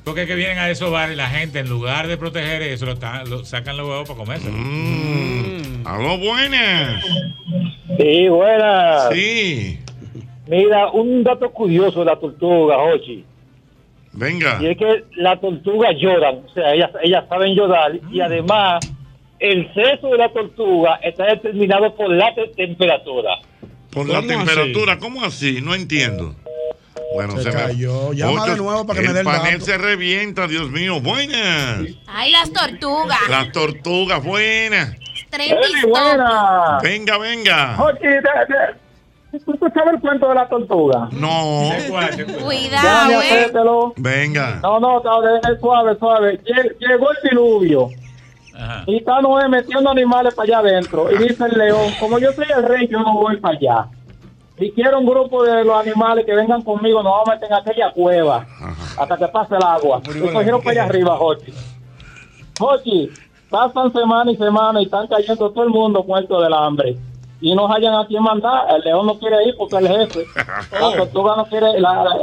Porque 0.04 0.22
es 0.22 0.28
que 0.28 0.36
vienen 0.36 0.58
a 0.58 0.70
esos 0.70 0.92
bares 0.92 1.16
la 1.16 1.28
gente, 1.28 1.58
en 1.58 1.68
lugar 1.68 2.06
de 2.06 2.16
proteger 2.16 2.62
eso, 2.62 2.86
lo, 2.86 2.92
están- 2.92 3.28
lo- 3.28 3.44
sacan 3.44 3.76
los 3.76 3.88
huevos 3.88 4.06
para 4.08 4.16
comerse. 4.18 4.48
Mm. 4.48 5.84
Aló, 5.84 6.18
buenas. 6.18 7.04
Sí, 7.98 8.28
buenas. 8.28 9.08
Sí. 9.12 9.78
Mira, 10.46 10.90
un 10.92 11.24
dato 11.24 11.50
curioso 11.50 12.00
de 12.00 12.04
la 12.06 12.16
tortuga, 12.20 12.76
Jochi. 12.76 13.24
Venga. 14.12 14.58
Y 14.62 14.66
es 14.66 14.78
que 14.78 15.04
las 15.16 15.40
tortugas 15.40 15.94
lloran, 15.98 16.36
o 16.48 16.52
sea, 16.54 16.72
ellas, 16.74 16.90
ellas 17.02 17.24
saben 17.28 17.54
llorar 17.56 17.92
y 18.12 18.20
además 18.20 18.78
el 19.38 19.72
sexo 19.74 20.08
de 20.08 20.18
la 20.18 20.28
tortuga 20.32 20.96
está 21.02 21.24
determinado 21.26 21.94
por 21.94 22.10
la 22.10 22.34
te- 22.34 22.48
temperatura. 22.48 23.30
Por 23.90 24.08
la 24.08 24.16
¿Cómo 24.16 24.28
temperatura, 24.28 24.98
¿cómo 24.98 25.24
así? 25.24 25.60
No 25.62 25.74
entiendo. 25.74 26.34
Bueno, 27.14 27.38
Se 27.38 27.48
me- 27.50 27.54
cayó. 27.54 28.12
Llama 28.12 28.46
de 28.46 28.56
nuevo 28.56 28.86
para 28.86 29.00
que 29.00 29.06
me 29.08 29.12
dé 29.14 29.20
el 29.20 29.24
panel 29.24 29.52
dato. 29.54 29.64
se 29.64 29.78
revienta, 29.78 30.46
Dios 30.46 30.70
mío. 30.70 31.00
Buenas. 31.00 31.86
Ay, 32.06 32.30
las 32.32 32.52
tortugas. 32.52 33.18
Las 33.30 33.52
tortugas, 33.52 34.22
buenas. 34.24 34.96
Trending 35.30 35.88
buena! 35.88 36.78
Venga, 36.82 37.18
venga. 37.18 37.76
De- 39.32 39.38
¿tú 39.40 39.52
escuchabas 39.52 39.94
el 39.94 40.00
cuento 40.00 40.28
de 40.28 40.34
la 40.34 40.48
tortuga? 40.48 41.08
No. 41.12 41.70
Cuidado, 42.42 43.22
eh. 43.22 43.52
Venga. 43.96 44.60
No, 44.62 44.80
no, 44.80 45.02
suave, 45.60 45.96
suave. 45.98 46.40
Lle- 46.44 46.76
Llegó 46.80 47.10
el 47.10 47.16
diluvio. 47.30 47.88
Y 48.86 48.96
está 48.96 49.20
Noé 49.20 49.48
metiendo 49.48 49.90
animales 49.90 50.34
para 50.34 50.44
allá 50.44 50.58
adentro. 50.58 51.10
Y 51.10 51.18
dice 51.18 51.44
el 51.44 51.58
león, 51.58 51.92
como 52.00 52.18
yo 52.18 52.32
soy 52.32 52.46
el 52.56 52.62
rey, 52.62 52.88
yo 52.88 53.00
no 53.00 53.14
voy 53.14 53.36
para 53.36 53.56
allá. 53.56 53.86
Si 54.58 54.70
quiero 54.72 54.98
un 54.98 55.06
grupo 55.06 55.42
de 55.44 55.64
los 55.64 55.76
animales 55.76 56.24
que 56.24 56.34
vengan 56.34 56.62
conmigo, 56.62 57.02
nos 57.02 57.12
vamos 57.12 57.28
a 57.28 57.34
meter 57.34 57.48
en 57.48 57.54
aquella 57.54 57.92
cueva 57.92 58.46
hasta 58.98 59.16
que 59.18 59.28
pase 59.28 59.54
el 59.54 59.62
agua. 59.62 60.00
Y 60.08 60.20
cogieron 60.32 60.62
para 60.62 60.70
allá 60.70 60.84
arriba, 60.84 61.16
Jochi. 61.16 61.52
Jochi, 62.58 63.10
pasan 63.50 63.92
semana 63.92 64.30
y 64.30 64.36
semana 64.36 64.80
y 64.80 64.84
están 64.84 65.06
cayendo 65.08 65.50
todo 65.50 65.64
el 65.64 65.70
mundo 65.70 66.02
muerto 66.04 66.40
del 66.40 66.54
hambre. 66.54 66.96
Y 67.38 67.54
no 67.54 67.70
hayan 67.70 67.94
a 67.94 68.06
quién 68.06 68.22
mandar. 68.22 68.64
El 68.74 68.80
león 68.80 69.06
no 69.06 69.18
quiere 69.18 69.44
ir 69.46 69.54
porque 69.58 69.76
es 69.76 69.82
el 69.82 69.88
jefe. 69.88 70.24
La 70.72 70.96
tortuga 70.96 71.36
no 71.36 71.44
quiere, 71.44 71.78
la, 71.78 72.02
la, 72.02 72.16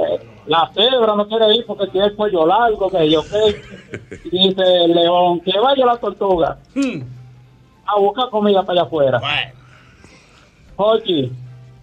la 0.48 0.70
cebra 0.74 1.16
no 1.16 1.28
quiere 1.28 1.56
ir 1.56 1.66
porque 1.66 1.88
tiene 1.88 2.08
el 2.08 2.16
cuello 2.16 2.46
largo, 2.46 2.90
que 2.90 3.10
yo 3.10 3.24
qué. 3.24 3.62
Y 4.32 4.48
dice 4.48 4.62
el 4.86 4.94
león, 4.94 5.40
que 5.42 5.58
vaya 5.60 5.86
la 5.86 5.98
tortuga 5.98 6.58
a 7.86 8.00
buscar 8.00 8.30
comida 8.30 8.62
para 8.64 8.82
allá 8.82 8.88
afuera. 8.88 9.22
Jochi, 10.76 11.32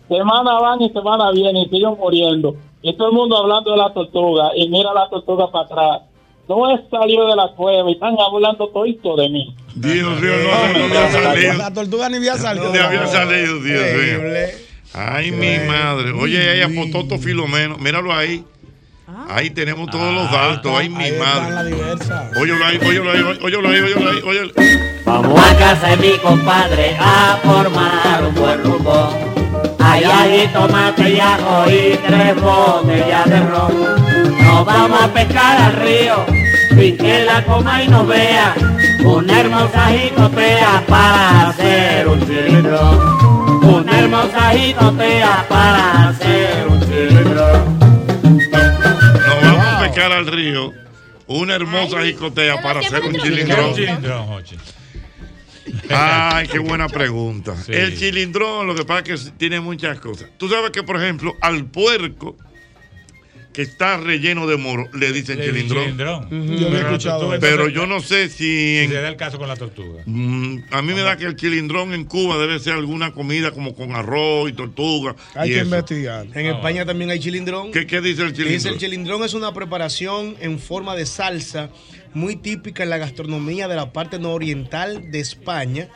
semana 0.09 0.61
van 0.61 0.83
y 0.83 0.90
semana 0.90 1.31
vienen 1.31 1.57
y 1.57 1.68
siguen 1.68 1.96
muriendo. 1.99 2.57
Y 2.83 2.94
todo 2.96 3.09
el 3.09 3.14
mundo 3.14 3.37
hablando 3.37 3.73
de 3.73 3.77
la 3.77 3.92
tortuga. 3.92 4.51
Y 4.57 4.68
mira 4.68 4.92
la 4.94 5.09
tortuga 5.09 5.51
para 5.51 5.64
atrás. 5.64 6.03
No 6.49 6.68
he 6.68 6.88
salido 6.88 7.29
de 7.29 7.37
la 7.37 7.49
cueva 7.53 7.88
y 7.88 7.92
están 7.92 8.16
hablando 8.18 8.68
todito 8.68 9.14
de 9.16 9.29
mí. 9.29 9.55
Dios 9.77 10.20
mío, 10.20 10.33
no, 10.42 10.79
no, 10.79 10.88
no 10.88 10.99
había 10.99 11.11
salido. 11.11 11.55
La 11.55 11.73
tortuga 11.73 12.09
ni 12.09 12.16
había 12.16 12.37
salido. 12.37 12.73
No 12.73 12.85
había 12.85 13.07
salido, 13.07 13.61
Dios 13.61 13.85
mío. 13.94 14.70
Ay, 14.92 15.31
mi 15.31 15.59
madre. 15.66 16.12
Oye, 16.12 16.55
ella 16.55 16.68
Pototo 16.74 17.18
Filomeno. 17.18 17.79
Míralo 17.79 18.12
ahí. 18.12 18.44
Ahí 19.29 19.50
tenemos 19.50 19.90
todos 19.90 20.14
los 20.14 20.31
datos. 20.31 20.72
Ay, 20.76 20.88
mi 20.88 21.11
madre. 21.12 21.74
Óyelo 22.40 22.64
ahí, 22.64 22.79
óyelo 22.79 23.11
ahí, 23.12 23.22
óyelo 23.42 23.68
ahí, 23.68 23.81
óyelo 23.81 24.11
ahí, 24.11 24.20
óyelo. 24.24 24.53
Vamos 25.05 25.40
a 25.40 25.57
casa 25.57 25.88
de 25.88 25.96
mi 25.96 26.18
compadre 26.18 26.96
a 26.98 27.38
formar 27.42 28.24
un 28.29 28.35
buen 28.35 28.64
rumbo. 28.64 29.31
Allá 29.79 30.22
hay 30.22 30.48
tomate 30.53 31.11
y 31.11 31.20
ajo 31.20 31.64
y 31.68 31.98
tres 32.07 32.40
botellas 32.40 33.31
de 33.31 33.40
ron. 33.40 34.42
Nos 34.42 34.66
vamos 34.66 35.03
a 35.03 35.12
pescar 35.12 35.61
al 35.61 35.76
río 35.76 36.24
sin 36.70 36.96
que 36.96 37.24
la 37.24 37.44
coma 37.44 37.83
y 37.83 37.88
nos 37.88 38.07
vea. 38.07 38.55
Una 39.05 39.40
hermosa 39.40 39.88
jicotea 39.88 40.85
para 40.87 41.48
hacer 41.48 42.07
un 42.07 42.20
cilindrón. 42.26 43.50
Una 43.71 43.99
hermosa 44.01 44.51
jicotea 44.53 45.47
para 45.49 46.09
hacer 46.09 46.67
un 46.67 46.81
cilindrón. 46.83 47.79
Nos 47.79 49.43
vamos 49.43 49.67
a 49.67 49.81
pescar 49.83 50.13
al 50.13 50.27
río. 50.27 50.73
Una 51.27 51.55
hermosa 51.55 52.03
jicotea 52.03 52.61
para 52.61 52.81
hacer 52.81 53.03
un 53.03 53.21
cilindrón. 53.21 53.67
Un 53.67 53.75
cilindrón, 53.75 54.27
Jochi. 54.27 54.57
Ay, 55.89 56.49
qué 56.49 56.59
buena 56.59 56.89
pregunta. 56.89 57.55
El 57.69 57.97
cilindrón, 57.97 58.67
lo 58.67 58.75
que 58.75 58.85
pasa 58.85 59.13
es 59.13 59.25
que 59.25 59.31
tiene 59.33 59.61
muchas 59.61 60.01
cosas. 60.01 60.29
Tú 60.37 60.49
sabes 60.49 60.71
que, 60.71 60.83
por 60.83 60.97
ejemplo, 60.97 61.37
al 61.41 61.65
puerco 61.67 62.37
que 63.53 63.63
está 63.63 63.97
relleno 63.97 64.47
de 64.47 64.57
moro, 64.57 64.89
le 64.93 65.13
dicen 65.13 65.39
Le. 65.39 65.51
Ujú. 65.51 65.69
Yo 66.31 66.37
no 66.39 66.45
he 66.45 66.71
Pero- 66.71 66.87
escuchado 66.89 67.33
eso. 67.35 67.41
Pero 67.41 67.69
yo 67.69 67.87
no 67.87 68.01
sé 68.01 68.29
si. 68.29 68.37
Si 68.45 68.79
en- 68.79 68.91
se 68.91 68.95
da 69.01 69.09
el 69.09 69.17
caso 69.17 69.39
con 69.39 69.49
la 69.49 69.57
tortuga. 69.57 70.03
Mm, 70.07 70.59
a 70.71 70.83
mí 70.83 70.95
me 70.95 71.01
da 71.03 71.17
que 71.17 71.25
el 71.25 71.37
cilindrón 71.39 71.93
en 71.93 72.05
Cuba 72.05 72.39
debe 72.39 72.59
ser 72.61 72.75
alguna 72.75 73.13
comida 73.13 73.51
como 73.51 73.75
con 73.75 73.95
arroz 73.97 74.49
y 74.51 74.53
tortuga. 74.53 75.17
Hay 75.35 75.51
y 75.51 75.53
que 75.55 75.57
eso. 75.59 75.65
investigar. 75.67 76.27
Ah, 76.33 76.41
En 76.41 76.47
España 76.47 76.87
también 76.87 77.11
hay 77.11 77.19
chilindrón. 77.19 77.73
¿Qué, 77.73 77.87
qué 77.87 78.01
dice 78.01 78.23
el 78.23 78.31
cilindrón? 78.37 78.53
Dice 78.55 78.69
el 78.69 78.79
chilindrón 78.79 79.25
es 79.25 79.35
una 79.35 79.53
preparación 79.53 80.37
en 80.41 80.59
forma 80.61 80.95
de 80.95 81.05
salsa 81.07 81.71
muy 82.15 82.37
típica 82.37 82.85
en 82.85 82.91
la 82.91 82.99
gastronomía 82.99 83.67
de 83.67 83.75
la 83.77 83.93
parte 83.93 84.19
nororiental 84.21 85.11
de 85.11 85.19
España 85.21 85.89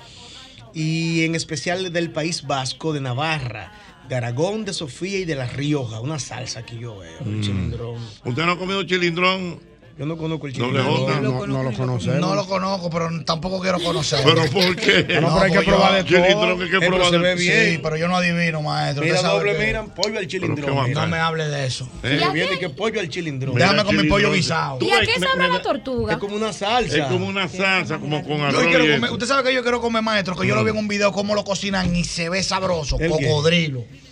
y 0.73 1.25
en 1.25 1.35
especial 1.37 1.93
del 1.93 2.11
País 2.11 2.45
Vasco, 2.47 2.93
de 2.93 3.01
Navarra, 3.01 3.73
de 4.09 4.15
Aragón, 4.15 4.65
de 4.65 4.73
Sofía 4.73 5.19
y 5.19 5.25
de 5.25 5.35
La 5.35 5.47
Rioja. 5.47 6.01
Una 6.01 6.19
salsa 6.19 6.65
que 6.65 6.77
yo 6.79 6.99
veo, 6.99 7.19
el 7.21 7.37
Mm. 7.39 7.41
chilindrón. 7.43 7.97
¿Usted 8.25 8.45
no 8.45 8.53
ha 8.53 8.59
comido 8.59 8.83
chilindrón? 8.85 9.59
Yo 9.97 10.07
no 10.07 10.17
conozco 10.17 10.49
el. 10.49 10.55
J. 10.59 11.21
No, 11.21 11.47
no 11.47 11.63
lo 11.63 11.73
conocemos. 11.73 12.19
No 12.21 12.35
lo 12.35 12.47
conozco, 12.47 12.91
pero 12.91 13.09
tampoco 13.25 13.61
quiero 13.61 13.79
conocerlo. 13.79 14.35
¿Pero 14.35 14.51
por 14.51 14.77
qué? 14.77 15.05
No, 15.21 15.39
pero 15.39 15.41
hay 15.41 15.53
que 15.53 15.61
probar 15.61 15.95
de 15.95 16.05
todo. 16.05 16.59
Que 16.59 16.65
Eh, 16.65 16.69
pero 16.81 16.91
probar 16.97 17.11
se 17.11 17.19
ve 17.19 17.35
bien. 17.37 17.75
Sí, 17.75 17.81
pero 17.83 17.97
yo 17.97 18.09
no 18.09 18.17
adivino, 18.17 18.61
maestro. 18.63 19.05
Mira, 19.05 19.19
sabe 19.19 19.39
doble, 19.39 19.57
que- 19.57 19.67
mira, 19.67 19.85
pollo 19.85 20.19
al 20.19 20.27
chilindrón. 20.27 20.93
No 20.93 21.07
me 21.07 21.19
hable 21.19 21.47
de 21.47 21.67
eso. 21.67 21.89
¿Eh? 22.03 22.21
Viene 22.33 22.59
que 22.59 22.71
pollo 22.71 22.99
al 23.01 23.09
chilindrón. 23.09 23.55
Déjame 23.55 23.85
con 23.85 23.97
mi 23.97 24.09
pollo 24.09 24.33
guisado. 24.33 24.79
¿Y 24.81 24.91
a 24.91 25.01
qué 25.01 25.21
sabrá 25.21 25.49
la 25.49 25.63
tortuga? 25.63 26.15
Es 26.15 26.19
como 26.19 26.37
una 26.37 26.53
salsa. 26.53 26.97
Es 26.97 27.05
como 27.05 27.27
una 27.27 27.49
salsa, 27.49 27.99
como 27.99 28.25
con 28.25 28.41
arroz. 28.41 28.65
usted 29.13 29.27
sabe 29.27 29.49
que 29.51 29.55
yo 29.55 29.63
quiero 29.63 29.81
comer, 29.81 30.03
maestro, 30.03 30.35
que 30.37 30.47
yo 30.47 30.55
lo 30.57 30.65
vi 30.65 30.71
en 30.71 30.77
un 30.79 30.89
video 30.89 31.13
cómo 31.13 31.35
lo 31.35 31.45
cocinan 31.45 31.95
y 31.95 32.05
se 32.05 32.29
ve 32.29 32.43
sabroso. 32.43 32.99
¿El 32.99 33.11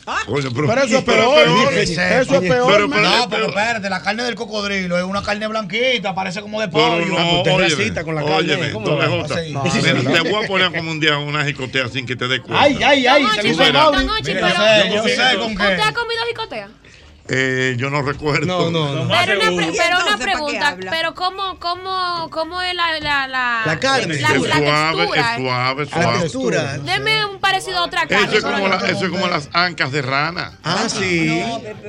qué? 0.04 0.10
Cocodrilo. 0.26 0.32
Oye, 0.34 0.50
pero, 0.54 0.66
Pero 0.68 0.82
eso 0.82 0.98
es 0.98 1.04
peor. 1.04 1.34
peor. 1.44 1.72
Eso 1.74 1.92
es 2.34 2.40
peor, 2.40 2.72
Pero- 2.72 2.90
pero- 2.90 3.02
No, 3.02 3.28
pero 3.30 3.46
espérate, 3.48 3.88
la 3.90 4.02
carne 4.02 4.22
del 4.24 4.34
cocodrilo 4.34 4.98
es 4.98 5.04
una 5.04 5.22
carne 5.22 5.46
blanquita, 5.46 6.14
parece 6.14 6.40
como 6.40 6.60
de 6.60 6.68
pollo. 6.68 7.04
no, 7.06 7.38
usted 7.38 7.52
óyeme, 7.52 7.74
racista 7.74 8.04
con 8.04 8.14
la 8.14 8.22
carne, 8.22 8.36
óyeme. 8.36 8.68
No, 8.70 10.12
te 10.12 10.30
voy 10.30 10.44
a 10.44 10.46
poner 10.46 10.72
como 10.72 10.90
un 10.90 11.00
día 11.00 11.18
una 11.18 11.44
jicotea 11.44 11.88
sin 11.88 12.06
que 12.06 12.16
te 12.16 12.28
des 12.28 12.40
cuenta. 12.40 12.62
Ay, 12.62 12.78
ay, 12.82 13.06
ay, 13.06 13.22
yo 13.22 13.42
sé, 13.42 13.48
yo 13.48 13.54
sé 13.54 13.72
con 15.38 15.52
¿Usted 15.52 15.80
ha 15.80 15.88
qué. 15.88 15.94
comido 15.94 16.20
jicotea? 16.28 16.68
Eh, 17.34 17.76
yo 17.78 17.88
no 17.88 18.02
recuerdo. 18.02 18.46
No, 18.46 18.70
no, 18.70 19.04
no. 19.04 19.08
Pero 19.08 19.40
una, 19.40 19.56
pre- 19.56 19.72
¿Y 19.72 19.76
pero 19.78 19.96
una 19.96 20.00
entonces, 20.00 20.06
¿para 20.06 20.16
qué 20.18 20.24
pregunta, 20.24 20.76
pero 20.90 21.14
¿cómo, 21.14 21.58
cómo, 21.58 22.28
cómo 22.30 22.60
es 22.60 22.74
la, 22.74 22.98
la, 23.00 23.26
la, 23.26 23.62
La 23.64 23.80
carne. 23.80 24.18
La, 24.20 24.28
es 24.34 24.42
la 24.42 24.56
suave, 24.58 24.96
textura? 25.06 25.30
es 25.34 25.36
suave, 25.40 25.84
La 25.86 25.90
suave. 26.02 26.18
textura. 26.20 26.78
Deme 26.78 27.24
un 27.24 27.40
parecido 27.40 27.78
a 27.78 27.84
otra 27.84 28.06
carne. 28.06 28.26
Eso 28.26 28.36
es, 28.36 28.44
como 28.44 28.68
la- 28.68 28.76
eso 28.88 29.04
es 29.06 29.10
como 29.10 29.26
las 29.28 29.48
ancas 29.54 29.92
de 29.92 30.02
rana. 30.02 30.58
Ah, 30.62 30.86
sí. 30.88 31.42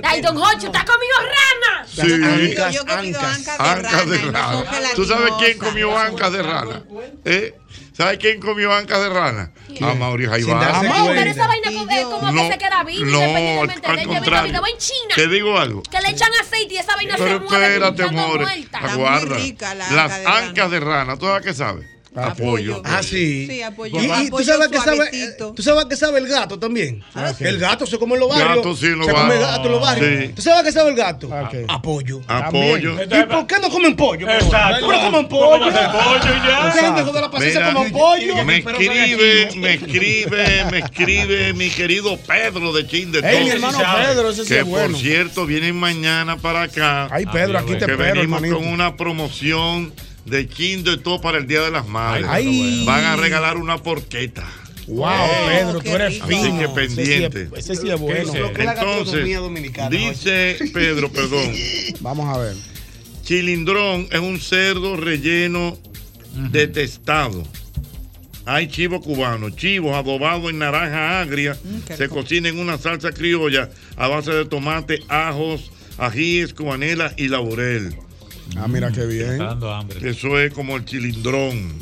Ay, 0.03 0.21
don 0.21 0.37
Jocho, 0.37 0.71
¿te 0.71 0.77
has 0.77 0.85
comido 0.85 1.15
rana? 1.19 1.85
Sí. 1.87 2.01
Ancas, 2.13 2.73
Yo 2.73 2.81
he 2.81 2.85
comido 2.95 3.19
ancas. 3.19 3.57
de 3.57 3.63
Ancas 3.63 4.09
de 4.09 4.17
rana 4.31 4.63
¿Tú 4.95 5.05
sabes 5.05 5.33
quién 5.39 5.57
comió 5.57 5.97
ancas 5.97 6.31
de 6.31 6.41
rana? 6.41 6.83
¿Eh? 7.25 7.53
¿Sabes 7.93 8.17
quién 8.17 8.39
comió 8.39 8.73
ancas 8.73 9.01
de 9.01 9.09
rana? 9.09 9.51
A 9.81 9.93
Mauri 9.93 10.23
Sin 10.23 10.31
Jaibá. 10.31 10.59
darse 10.59 10.85
Ey, 10.87 11.09
pero 11.15 11.31
esa 11.31 11.47
vaina 11.47 11.69
es 11.69 11.75
como 11.75 11.87
que 12.33 12.51
se 12.51 12.57
queda 12.57 12.83
viva 12.83 13.05
no, 13.05 13.19
independientemente 13.19 13.87
al 13.87 13.95
de 13.95 14.01
ella. 14.01 14.13
contrario. 14.13 14.51
Vida 14.51 14.61
en 14.71 14.77
China. 14.79 15.15
Te 15.15 15.27
digo 15.27 15.57
algo. 15.59 15.83
Que 15.83 16.01
le 16.01 16.09
echan 16.09 16.29
aceite 16.41 16.73
y 16.73 16.77
esa 16.77 16.95
vaina 16.95 17.15
Pero 17.17 17.39
se 17.39 17.45
mueve 17.45 17.67
espérate, 17.67 18.03
dando 18.03 18.19
amores. 18.21 18.47
vueltas. 18.47 18.81
Está 18.83 18.95
muy 18.97 19.05
Aguarda. 19.05 19.35
rica 19.35 19.75
la 19.75 19.91
Las 19.91 20.11
anca 20.11 20.17
de 20.17 20.23
rana. 20.25 20.47
ancas 20.49 20.71
de 20.71 20.79
rana, 20.79 21.17
¿tú 21.17 21.25
sabes 21.27 21.45
qué 21.45 21.53
sabes? 21.53 21.85
Apoyo. 22.15 22.81
Ah, 22.85 23.01
sí. 23.01 23.47
Sí, 23.47 23.61
apoyo. 23.61 23.99
Y, 24.01 24.05
y 24.25 24.29
tú 24.29 24.43
sabes 24.43 24.67
que 24.67 24.77
sabe, 24.77 25.09
tú 25.55 25.63
sabes 25.63 25.85
que 25.85 25.95
sabe 25.95 26.19
el 26.19 26.27
gato 26.27 26.59
también. 26.59 27.03
El 27.39 27.59
gato 27.59 27.85
se 27.85 27.97
come 27.97 28.13
en 28.15 28.19
los 28.21 28.29
barrios. 28.29 28.57
Gato 28.57 28.75
sí 28.75 28.85
en 28.87 28.97
los 28.99 29.07
se 29.07 29.13
come 29.13 29.23
el 29.23 29.29
barrios. 29.41 29.47
gato 29.51 29.65
en 29.65 29.71
los 29.71 29.81
barrios. 29.81 30.21
Sí. 30.23 30.33
¿Tú 30.35 30.41
sabes 30.41 30.63
que 30.63 30.71
sabe 30.71 30.89
el 30.91 30.95
gato? 30.95 31.29
qué? 31.49 31.65
Apoyo. 31.67 32.21
Apoyo. 32.27 32.95
¿Y 33.03 33.23
por 33.23 33.47
qué 33.47 33.59
no 33.59 33.69
comen 33.69 33.95
pollo? 33.95 34.29
Exacto. 34.29 34.87
Pero 34.87 35.01
comen 35.11 35.27
pollo. 35.27 35.65
Pollo 35.65 36.35
y 36.35 36.47
ya. 36.47 36.71
Gente, 36.71 37.03
de 37.03 37.21
la 37.21 37.31
paciencia, 37.31 37.73
pollo. 37.91 38.45
me 38.45 38.57
escribe, 38.57 39.49
me 39.55 39.73
escribe, 39.73 40.65
me 40.71 40.77
escribe 40.79 41.53
mi 41.53 41.69
querido 41.69 42.17
Pedro 42.17 42.73
de 42.73 42.87
Chin 42.87 43.11
de 43.11 43.19
Ey, 43.19 43.39
mi 43.39 43.45
Todo. 43.45 43.53
hermano 43.55 43.79
sabe. 43.79 44.05
Pedro, 44.05 44.29
ese 44.29 44.43
sí 44.43 44.47
Que 44.49 44.59
es 44.59 44.65
bueno. 44.65 44.91
por 44.91 44.99
cierto 45.01 45.45
vienen 45.45 45.75
mañana 45.75 46.37
para 46.37 46.63
acá. 46.63 47.07
Ay, 47.11 47.25
Pedro, 47.25 47.59
aquí 47.59 47.73
te 47.75 47.85
que 47.85 47.95
venimos 47.95 48.41
con 48.41 48.67
una 48.67 48.95
promoción 48.95 49.93
de 50.25 50.47
Chin 50.47 50.83
de 50.83 50.97
todo 50.97 51.19
para 51.21 51.37
el 51.37 51.47
Día 51.47 51.61
de 51.61 51.71
las 51.71 51.87
Madres. 51.87 52.25
Ay. 52.29 52.83
Van 52.85 53.03
a 53.03 53.15
regalar 53.15 53.57
una 53.57 53.77
porqueta. 53.77 54.45
Wow, 54.87 55.05
Oh, 55.07 55.47
Pedro, 55.47 55.79
tú 55.81 55.89
eres 55.91 56.13
rico. 56.15 56.27
fino. 56.27 56.41
Así 56.43 56.57
que 56.57 56.63
Ese 56.83 56.95
sí 56.95 57.01
es- 57.01 57.29
pendiente. 57.29 57.49
Ese 57.59 57.75
sí 57.77 57.89
es 57.89 57.99
bueno. 57.99 58.33
Entonces, 58.57 59.25
dice 59.89 60.57
Pedro, 60.73 61.09
perdón, 61.11 61.51
Vamos 62.01 62.35
a 62.35 62.39
ver. 62.39 62.55
chilindrón 63.23 64.07
es 64.11 64.19
un 64.19 64.39
cerdo 64.41 64.97
relleno 64.97 65.77
detestado. 66.51 67.43
Hay 68.45 68.67
chivo 68.67 68.99
cubano, 68.99 69.49
chivo 69.51 69.95
adobado 69.95 70.49
en 70.49 70.59
naranja 70.59 71.21
agria, 71.21 71.57
qué 71.87 71.95
se 71.95 72.03
rico. 72.03 72.15
cocina 72.15 72.49
en 72.49 72.59
una 72.59 72.77
salsa 72.77 73.13
criolla 73.13 73.69
a 73.95 74.09
base 74.09 74.31
de 74.33 74.43
tomate, 74.43 74.99
ajos, 75.07 75.71
ajíes, 75.97 76.53
cubanela 76.53 77.13
y 77.15 77.29
laurel. 77.29 77.95
Ah, 78.57 78.67
mira 78.67 78.91
qué 78.91 79.05
bien. 79.05 79.33
Está 79.33 79.45
dando 79.45 79.73
hambre. 79.73 80.09
Eso 80.09 80.39
es 80.39 80.53
como 80.53 80.75
el 80.75 80.85
chilindrón. 80.85 81.73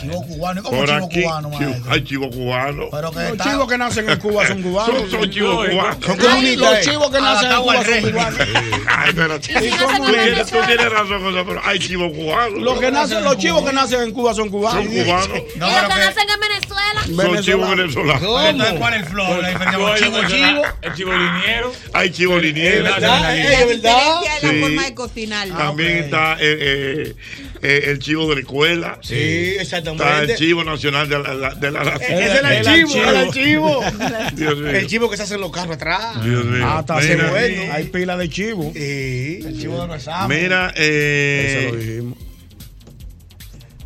Chivo 0.00 0.22
cubano. 0.26 0.60
¿Y 0.60 0.64
cómo 0.64 0.76
Por 0.78 0.88
chivo 0.88 1.06
aquí, 1.06 1.22
cubano, 1.22 1.50
chivo- 1.52 1.82
hay 1.90 2.04
chivo 2.04 2.30
cubano. 2.30 2.82
Pero 2.90 3.10
que 3.12 3.18
Los 3.28 3.38
chivos 3.38 3.68
que 3.68 3.78
nacen 3.78 4.10
en 4.10 4.18
Cuba 4.18 4.46
son 4.46 4.62
cubanos. 4.62 5.00
Son, 5.00 5.10
son 5.10 5.30
chivos 5.30 5.64
No, 5.66 5.70
cubanos. 5.70 5.96
Son 6.04 6.16
Ay, 6.20 6.26
comunistas. 6.26 6.58
los 6.70 6.78
eh. 6.78 6.90
chivos 6.90 7.10
que 7.10 7.20
nacen 7.20 7.50
en 7.50 7.62
Cuba 7.62 7.84
son 7.84 8.10
cubanos. 8.12 8.40
Ay, 8.86 9.12
si 9.42 9.50
Tú 9.56 10.12
tienes, 10.12 10.46
tú 10.50 10.56
tienes 10.66 10.92
razón, 10.92 11.22
José, 11.22 11.44
pero 11.46 11.60
hay 11.64 11.78
chivos 11.78 12.12
cubanos. 12.12 12.60
Los 12.60 12.80
que 12.80 12.90
nacen, 12.90 13.24
los 13.24 13.38
chivos 13.38 13.64
que 13.64 13.72
nacen 13.72 14.02
en 14.02 14.12
Cuba 14.12 14.34
son 14.34 14.48
cubanos. 14.48 14.84
Son 14.84 14.92
cubanos. 15.04 15.28
No, 15.56 15.68
y 15.68 15.70
pero 15.72 15.82
los 15.88 15.94
que 15.94 16.04
nacen 16.04 16.28
en 16.30 16.40
Venezuela. 16.40 17.02
Son 17.34 17.42
chivos 17.44 17.70
venezolanos. 17.70 18.72
¿cuál 18.78 18.94
es 18.94 19.00
el 19.00 19.06
flow? 19.06 19.42
La 19.42 19.48
diferencia 19.48 19.96
chivo 19.96 20.18
chivo. 20.28 20.62
El 20.82 20.94
chivo 20.94 21.12
liniero. 21.12 21.72
Hay 21.92 22.10
chivo 22.10 22.38
liniero. 22.38 22.84
¿Verdad? 22.84 23.36
Eh, 23.36 23.42
La 23.44 23.52
¿Es 23.52 23.66
verdad? 23.82 24.20
diferencia 24.20 24.36
es 24.36 24.42
la 24.42 24.60
forma 24.66 24.84
de 24.84 24.94
cocinar. 24.94 25.48
También 25.48 25.98
ok. 25.98 26.04
está 26.04 26.36
eh, 27.68 27.90
el 27.90 27.98
chivo 27.98 28.28
de 28.28 28.34
la 28.36 28.40
escuela. 28.40 28.98
Sí, 29.02 29.14
Está 29.14 29.78
el 29.78 29.86
exactamente. 29.88 30.34
chivo 30.36 30.64
nacional 30.64 31.08
de 31.08 31.18
la, 31.18 31.34
la- 31.34 31.54
de 31.54 31.70
la 31.70 31.84
nación. 31.84 32.12
Ese 32.12 32.24
es 32.26 32.30
el 32.40 32.46
El 32.46 32.66
archivo, 32.68 32.94
el 32.94 33.16
archivo. 33.16 33.82
archivo. 33.82 34.06
Dios 34.36 34.58
mío. 34.58 34.70
El 34.70 34.86
chivo 34.86 35.10
que 35.10 35.16
se 35.16 35.22
hace 35.24 35.34
en 35.34 35.40
los 35.40 35.50
carros 35.50 35.76
atrás. 35.76 36.22
Dios 36.24 36.44
mío. 36.44 36.62
Ah, 36.66 36.78
está 36.80 36.96
Mira, 37.00 37.14
así 37.24 37.30
bueno. 37.30 37.72
Hay 37.72 37.84
pila 37.84 38.16
de 38.16 38.28
chivo. 38.28 38.72
Sí. 38.74 39.40
El 39.44 39.60
chivo 39.60 39.86
de 39.86 39.94
exámenes. 39.96 40.42
Mira, 40.42 40.72
eh, 40.76 41.64
Eso 41.66 41.74
lo 41.74 41.80
dijimos. 41.82 42.18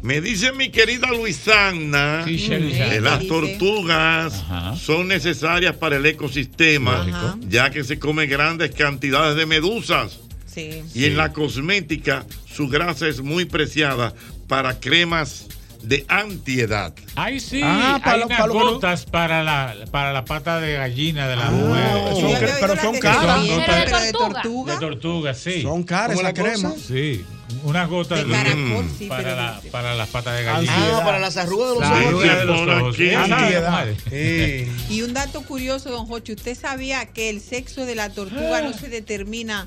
me 0.02 0.20
dice 0.22 0.52
mi 0.52 0.70
querida 0.70 1.08
Luisana 1.08 2.24
Sí, 2.26 2.38
que 2.48 3.00
las 3.02 3.26
tortugas 3.26 4.32
Ajá. 4.48 4.76
son 4.76 5.08
necesarias 5.08 5.76
para 5.76 5.96
el 5.96 6.06
ecosistema, 6.06 7.02
Ajá. 7.02 7.36
ya 7.48 7.70
que 7.70 7.84
se 7.84 7.98
comen 7.98 8.28
grandes 8.30 8.70
cantidades 8.74 9.36
de 9.36 9.44
medusas. 9.46 10.20
Sí. 10.52 10.82
Y 10.94 11.04
en 11.04 11.16
la 11.16 11.32
cosmética, 11.32 12.24
su 12.52 12.68
grasa 12.68 13.06
es 13.08 13.20
muy 13.20 13.44
preciada 13.44 14.14
para 14.48 14.80
cremas 14.80 15.46
de 15.82 16.04
antiedad. 16.08 16.92
Ay, 17.14 17.40
sí. 17.40 17.60
Ah, 17.64 17.98
para 18.04 18.14
hay 18.14 18.20
lo- 18.20 18.26
unas 18.26 18.38
para 18.40 18.48
lo 18.52 18.54
gotas 18.72 19.06
para 19.06 19.42
la, 19.42 19.74
para 19.90 20.12
la 20.12 20.24
pata 20.26 20.60
de 20.60 20.74
gallina 20.74 21.26
de 21.28 21.36
la 21.36 21.46
Ah, 21.46 21.50
mujer. 21.50 22.20
son 22.20 22.58
pero 22.60 22.76
son 22.82 22.98
caras. 22.98 23.46
Son 23.46 23.62
pero 23.66 24.00
de 24.00 24.12
tortuga. 24.12 24.42
tortuga. 24.42 24.72
De 24.74 24.78
tortuga, 24.80 25.34
sí. 25.34 25.62
Son 25.62 25.82
caras 25.84 26.16
¿Cómo 26.16 26.28
esa 26.28 26.36
la 26.36 26.50
cosa? 26.52 26.52
crema. 26.52 26.74
Sí. 26.86 27.24
Unas 27.64 27.88
gotas 27.88 28.24
De 28.24 28.30
caracol, 28.32 28.88
sí, 28.96 29.06
para, 29.08 29.34
la, 29.34 29.60
para 29.72 29.94
las 29.96 30.08
patas 30.10 30.36
de 30.38 30.44
gallina. 30.44 30.72
Ah, 30.98 31.02
para 31.04 31.18
las 31.18 31.36
arrugas 31.36 31.68
de 31.70 31.74
los 31.74 31.80
La 31.80 31.90
ojos. 31.90 32.06
arruga 32.06 32.36
de 32.36 32.44
los 32.44 32.60
ojos. 32.60 32.96
Antiedad. 32.98 33.86
Sí. 34.08 34.68
Y 34.94 35.02
un 35.02 35.14
dato 35.14 35.42
curioso, 35.42 35.90
don 35.90 36.06
Jochi, 36.06 36.34
¿usted 36.34 36.56
sabía 36.56 37.06
que 37.06 37.28
el 37.30 37.40
sexo 37.40 37.86
de 37.86 37.94
la 37.96 38.10
tortuga 38.10 38.60
no 38.62 38.72
se 38.72 38.88
determina 38.88 39.66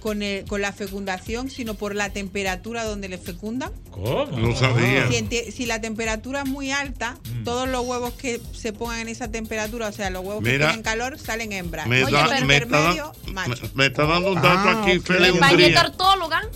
con, 0.00 0.22
el- 0.22 0.44
con 0.46 0.60
la 0.60 0.72
fecundación, 0.72 1.48
sino 1.48 1.74
por 1.74 1.94
la 1.94 2.10
temperatura 2.10 2.84
donde 2.84 3.08
le 3.08 3.18
fecundan? 3.18 3.70
¿Cómo? 3.90 4.26
No 4.26 4.56
sabía. 4.56 5.08
Si, 5.08 5.52
si 5.52 5.66
la 5.66 5.80
temperatura 5.80 6.42
es 6.42 6.48
muy 6.48 6.72
alta, 6.72 7.16
todos 7.44 7.68
los 7.68 7.86
huevos 7.86 8.14
que 8.14 8.40
se 8.52 8.72
pongan 8.72 9.00
en 9.00 9.08
esa 9.08 9.30
temperatura, 9.30 9.88
o 9.88 9.92
sea, 9.92 10.10
los 10.10 10.24
huevos 10.24 10.42
que 10.42 10.52
Mira, 10.52 10.66
tienen 10.68 10.82
calor, 10.82 11.18
salen 11.18 11.52
hembras. 11.52 11.86
Me, 11.86 12.02
Oye, 12.04 12.12
da- 12.12 12.26
me 12.26 12.34
está, 12.34 12.40
intermedio, 12.66 13.12
dan- 13.26 13.34
macho. 13.34 13.62
me- 13.62 13.70
me 13.74 13.86
está 13.86 14.06
dando 14.06 14.28
un 14.32 14.34
dato 14.42 14.48
Ah, 14.68 14.82
aquí, 14.82 14.98
ok. 14.98 15.06
Feli 15.06 15.30
Hungría. 15.30 15.92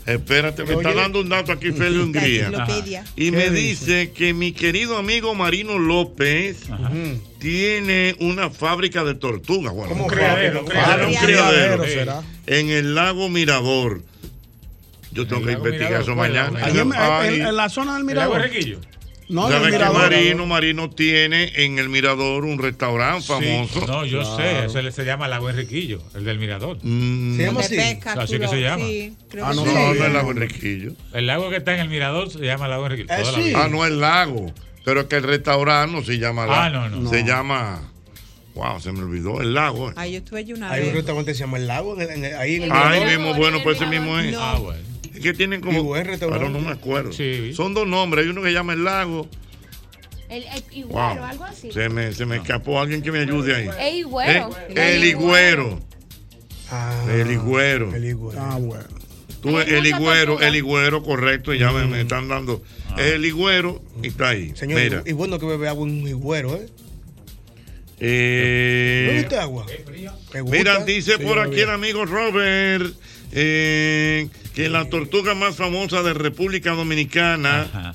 Espérate, 0.06 0.64
me 0.64 0.72
está 0.74 0.92
dando 0.92 1.20
un 1.20 1.28
dato 1.28 1.52
aquí, 1.52 1.70
Feli 1.72 1.98
Hungría. 2.02 3.04
Y 3.16 3.30
me 3.30 3.44
¿Qué 3.44 3.50
dice 3.50 4.12
que 4.12 4.34
mi 4.34 4.52
querido 4.52 4.96
amigo 4.98 5.34
Marino 5.34 5.78
López 5.78 6.58
tiene 7.48 8.16
una 8.20 8.48
fábrica 8.48 9.04
de 9.04 9.14
tortugas. 9.14 9.74
Bueno, 9.74 9.90
¿Cómo 9.90 10.04
un 10.04 10.10
criadero? 10.10 10.60
un 10.62 10.66
Criadero. 11.14 11.84
será. 11.84 12.22
En 12.46 12.70
el 12.70 12.94
lago 12.94 13.28
Mirador. 13.28 14.00
Yo 15.12 15.26
tengo 15.26 15.42
el 15.42 15.46
que 15.48 15.52
lago 15.52 15.64
investigar 15.66 15.90
Mirador, 15.90 16.02
eso 16.04 16.14
¿cuál 16.16 16.32
lago 16.34 16.52
mañana. 16.52 16.66
Allí 16.66 16.78
en, 17.28 17.40
en- 17.42 17.46
en 17.48 17.56
la 17.56 17.68
zona 17.68 17.92
del 17.92 18.00
¿El 18.00 18.06
mirador. 18.06 18.40
Requillo? 18.40 18.80
No, 19.28 19.46
en 19.46 19.52
el 19.52 19.58
¿Sabes 19.58 19.72
que 19.72 19.78
mirador. 19.78 20.02
Marino, 20.10 20.46
Marino 20.46 20.90
tiene 20.90 21.52
en 21.64 21.78
el 21.78 21.88
Mirador 21.90 22.44
un 22.46 22.58
restaurante 22.58 23.26
famoso? 23.26 23.80
Sí. 23.80 23.86
No, 23.86 24.04
yo 24.06 24.20
Claro. 24.22 24.68
sé. 24.70 24.82
Le- 24.82 24.92
se 24.92 25.04
llama 25.04 25.28
Lago 25.28 25.48
Enriquillo, 25.50 26.02
el 26.14 26.24
del 26.24 26.38
Mirador. 26.38 26.78
Mm, 26.82 27.36
Se 27.36 27.42
llama 27.44 27.60
así. 27.60 27.76
pesca, 27.76 28.12
Así 28.14 28.38
que 28.38 28.48
se 28.48 28.60
llama. 28.60 28.84
Sí, 28.84 29.14
creo 29.30 29.44
Ah, 29.46 29.52
no 29.54 29.64
sí. 29.64 29.70
no, 29.72 29.94
no 29.94 30.04
es 30.06 30.12
Lago 30.12 30.30
Enriquillo. 30.30 30.92
El 31.12 31.26
lago 31.26 31.48
que 31.50 31.56
está 31.56 31.74
en 31.74 31.80
el 31.80 31.88
Mirador 31.90 32.30
se 32.30 32.38
llama 32.40 32.68
Lago 32.68 32.86
Enriquillo. 32.86 33.14
Ah, 33.14 33.38
vida. 33.38 33.62
Ah, 33.64 33.68
no, 33.68 33.84
el 33.86 34.00
lago. 34.00 34.52
Pero 34.84 35.00
es 35.02 35.06
que 35.06 35.16
el 35.16 35.22
restaurante 35.22 35.94
no 35.96 36.04
se 36.04 36.18
llama. 36.18 36.46
Ah, 36.48 36.70
no, 36.70 36.88
no. 36.88 37.08
Se 37.10 37.22
No. 37.22 37.26
llama. 37.28 37.90
Wow, 38.54 38.80
se 38.80 38.92
me 38.92 39.00
olvidó 39.00 39.40
el 39.40 39.52
lago. 39.54 39.90
eh. 39.90 39.94
Ay, 39.96 40.12
yo 40.12 40.18
estuve 40.18 40.40
allí 40.40 40.52
una 40.52 40.70
Hay 40.70 40.86
un 40.86 40.94
restaurante 40.94 41.32
que 41.32 41.34
se 41.34 41.40
llama 41.40 41.56
El 41.58 41.66
Lago, 41.66 42.00
en 42.00 42.24
el- 42.24 42.34
ahí 42.36 42.54
en 42.56 42.62
el 42.64 42.72
Ay, 42.72 43.00
Mirador. 43.00 43.08
mismo, 43.18 43.34
bueno, 43.34 43.62
pues 43.64 43.76
ese 43.78 43.86
mismo 43.86 44.16
es. 44.18 44.32
No. 44.32 44.40
Ah, 44.40 44.58
bueno. 44.60 44.80
Es 45.12 45.20
que 45.20 45.32
tienen 45.34 45.60
como. 45.60 45.82
buen 45.82 46.04
restaurante. 46.06 46.44
Pero 46.46 46.56
no 46.56 46.64
me 46.64 46.72
acuerdo. 46.72 47.12
Sí. 47.12 47.52
Son 47.54 47.74
dos 47.74 47.86
nombres. 47.88 48.24
Hay 48.24 48.30
uno 48.30 48.42
que 48.42 48.52
llama 48.52 48.74
el 48.74 48.84
lago. 48.84 49.26
El, 50.28 50.42
el 50.44 50.62
Wow. 50.86 51.10
higüero, 51.10 51.24
algo 51.24 51.44
así. 51.44 51.72
Se 51.72 51.88
me, 51.88 52.12
se 52.12 52.26
me 52.26 52.36
escapó 52.36 52.80
alguien 52.80 53.02
que 53.02 53.10
me 53.12 53.20
ayude 53.20 53.54
ahí. 53.56 53.68
El 53.80 53.96
higüero. 53.98 54.50
Eh, 54.68 54.94
El 54.96 55.04
higüero. 55.04 55.80
Ah, 56.70 57.04
El 57.10 57.30
higüero. 57.30 57.94
El 57.94 58.04
higüero. 58.04 58.40
Ah, 58.40 58.56
bueno. 58.60 58.84
Tú, 59.44 59.58
el 59.60 59.86
higüero, 59.86 60.40
el 60.40 60.56
higüero, 60.56 61.02
correcto, 61.02 61.52
y 61.52 61.58
ya 61.58 61.70
me, 61.70 61.84
me 61.86 62.00
están 62.00 62.28
dando. 62.28 62.62
El 62.96 63.26
higüero 63.26 63.82
y 64.02 64.08
está 64.08 64.30
ahí. 64.30 64.52
Señor, 64.56 64.80
Mira. 64.80 65.02
y 65.04 65.12
bueno 65.12 65.38
que 65.38 65.44
bebe 65.44 65.68
agua 65.68 65.86
en 65.86 66.00
un 66.00 66.08
higüero, 66.08 66.54
¿eh? 66.54 66.66
Eh, 68.00 69.04
¿Bebe 69.08 69.20
usted 69.20 69.36
agua? 69.36 69.66
Mira, 70.46 70.82
dice 70.84 71.16
Sí, 71.18 71.22
por 71.22 71.38
aquí 71.38 71.60
el 71.60 71.68
amigo 71.68 72.06
Robert 72.06 72.86
eh, 73.32 74.28
que 74.54 74.68
la 74.70 74.88
tortuga 74.88 75.34
más 75.34 75.56
famosa 75.56 76.02
de 76.02 76.14
República 76.14 76.72
Dominicana 76.72 77.62
Ajá. 77.62 77.94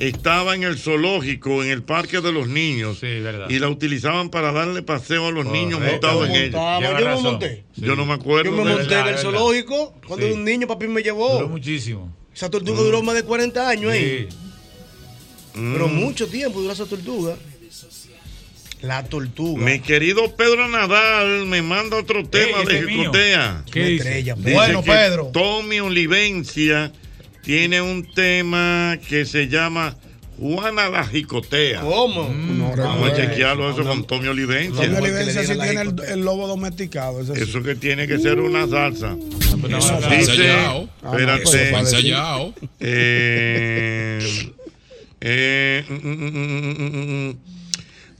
Estaba 0.00 0.54
en 0.54 0.62
el 0.64 0.78
zoológico, 0.78 1.62
en 1.62 1.70
el 1.70 1.82
Parque 1.82 2.20
de 2.20 2.32
los 2.32 2.48
Niños. 2.48 2.98
Sí, 3.00 3.20
verdad. 3.20 3.48
Y 3.48 3.58
la 3.58 3.68
utilizaban 3.68 4.30
para 4.30 4.50
darle 4.52 4.82
paseo 4.82 5.26
a 5.26 5.30
los 5.30 5.46
niños 5.46 5.78
montados 5.80 6.28
en 6.28 6.34
ella. 6.34 6.80
Yo 6.98 7.08
me 7.16 7.22
monté. 7.22 7.64
Sí. 7.74 7.82
Yo 7.82 7.94
no 7.96 8.06
me 8.06 8.14
acuerdo. 8.14 8.50
Yo 8.50 8.56
me 8.56 8.64
monté 8.64 8.74
verdad, 8.76 9.00
en 9.00 9.06
el 9.08 9.14
verdad. 9.14 9.22
zoológico 9.22 9.94
cuando 10.06 10.24
Sí. 10.26 10.32
era 10.32 10.34
un 10.38 10.44
niño, 10.44 10.66
papi 10.66 10.86
me 10.88 11.02
Duró 11.02 11.04
llevó. 11.04 11.48
muchísimo. 11.48 12.16
Esa 12.34 12.48
tortuga 12.50 12.80
duró 12.80 13.02
más 13.02 13.14
de 13.14 13.22
40 13.24 13.68
años 13.68 13.92
ahí. 13.92 14.28
Sí. 14.30 14.36
Mm. 15.58 15.72
Pero 15.74 15.88
mucho 15.88 16.26
tiempo 16.28 16.60
duró 16.60 16.72
esa 16.72 16.86
tortuga. 16.86 17.36
La 18.82 19.04
tortuga. 19.04 19.62
Mi 19.62 19.80
querido 19.80 20.34
Pedro 20.36 20.66
Nadal 20.68 21.44
me 21.46 21.60
manda 21.60 21.98
otro 21.98 22.26
tema 22.26 22.62
de. 22.64 22.88
Jicotea. 22.88 23.62
¿Qué 23.70 23.84
dice? 23.84 24.08
Estrella, 24.08 24.34
Dice 24.36 24.52
Bueno, 24.54 24.82
que 24.82 24.90
Pedro. 24.90 25.26
Tommy 25.34 25.80
Olivencia 25.80 26.90
tiene 27.42 27.80
un 27.80 28.04
tema 28.12 28.98
que 29.08 29.24
se 29.24 29.48
llama 29.48 29.96
Juana 30.38 30.88
la 30.88 31.04
Jicotea. 31.04 31.80
¿Cómo? 31.82 32.28
Vamos 32.76 33.10
a 33.10 33.14
chequearlo 33.16 33.70
eso 33.70 33.84
con 33.84 34.04
Tommy 34.06 34.28
Olivencia. 34.28 34.84
Tommy 34.86 34.96
Olivencia 34.96 35.42
sí 35.42 35.54
tiene 35.54 35.80
el, 35.82 35.94
el 36.08 36.20
lobo 36.20 36.46
domesticado. 36.46 37.20
ese 37.20 37.34
sí. 37.36 37.42
Eso 37.42 37.62
que 37.62 37.74
tiene 37.74 38.06
que 38.06 38.18
ser 38.18 38.40
una 38.40 38.66
salsa. 38.66 39.16
Eso 39.40 39.58
fue 39.58 40.16
ensayado. 40.16 40.88
espérate. 41.04 41.78
Ensayado. 41.78 42.54
Eh, 42.80 44.52
eh, 45.20 45.84
mm, 45.88 46.08
mm, 46.08 47.28
mm. 47.28 47.36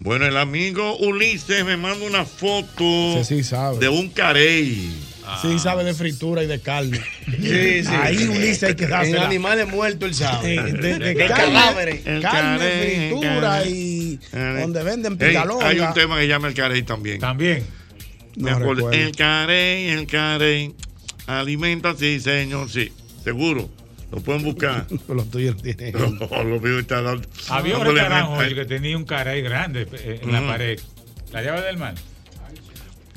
Bueno, 0.01 0.27
el 0.27 0.37
amigo 0.39 0.97
Ulises 0.99 1.65
me 1.65 1.77
manda 1.77 2.05
una 2.07 2.25
foto 2.25 3.23
Sí, 3.23 3.37
sí 3.37 3.43
sabe. 3.45 3.79
de 3.79 3.89
un 3.89 4.09
carey. 4.09 4.91
Sí, 5.43 5.59
sabe 5.59 5.85
de 5.85 5.95
fritura 5.95 6.43
y 6.43 6.47
de 6.47 6.61
carne. 6.61 7.01
Sí, 7.27 7.83
sí. 7.85 7.89
Ahí 8.03 8.27
Ulises 8.29 8.63
hay 8.65 8.75
que 8.75 8.85
En 8.85 8.91
dársela. 8.91 9.27
animales 9.27 9.69
muertos, 9.69 10.09
él 10.09 10.15
sabe. 10.15 10.61
De, 10.61 10.99
de 10.99 11.15
De 11.15 11.27
carne, 11.27 11.53
cadáveres. 11.55 12.01
Carne, 12.01 12.21
carey, 12.23 13.09
fritura 13.11 13.41
carey. 13.41 13.73
y 13.73 14.19
Carey. 14.31 14.61
donde 14.63 14.83
venden 14.83 15.19
pigalonga. 15.19 15.69
hay 15.69 15.81
un 15.81 15.95
tema 15.95 16.19
que 16.19 16.29
llama 16.29 16.49
el 16.49 16.55
carey 16.55 16.83
también. 16.83 17.21
También. 17.21 17.65
No. 18.37 18.91
El 18.93 19.15
carey, 19.17 19.89
el 19.89 20.07
carey. 20.07 20.75
Alimenta, 21.27 21.95
sí, 21.97 22.19
señor, 22.21 22.69
sí. 22.71 22.93
Seguro. 23.23 23.69
Lo 24.11 24.21
pueden 24.21 24.43
buscar. 24.43 24.87
Los 25.09 25.31
tuyos 25.31 25.57
tienen. 25.63 25.95
Había 27.49 27.77
un 27.79 27.85
restaurante 27.87 28.55
que 28.55 28.65
tenía 28.65 28.97
un 28.97 29.05
caray 29.05 29.41
grande 29.43 29.87
eh, 29.93 30.21
en 30.23 30.33
la 30.33 30.45
pared. 30.47 30.81
La 31.33 31.43
llave 31.43 31.63
del 31.63 31.77
mar. 31.79 31.95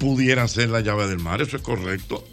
Pudiera 0.04 0.48
ser 0.48 0.70
la 0.70 0.82
llave 0.82 1.08
del 1.08 1.20
mar, 1.20 1.42
eso 1.42 1.56
es 1.58 1.64
correcto. 1.64 2.24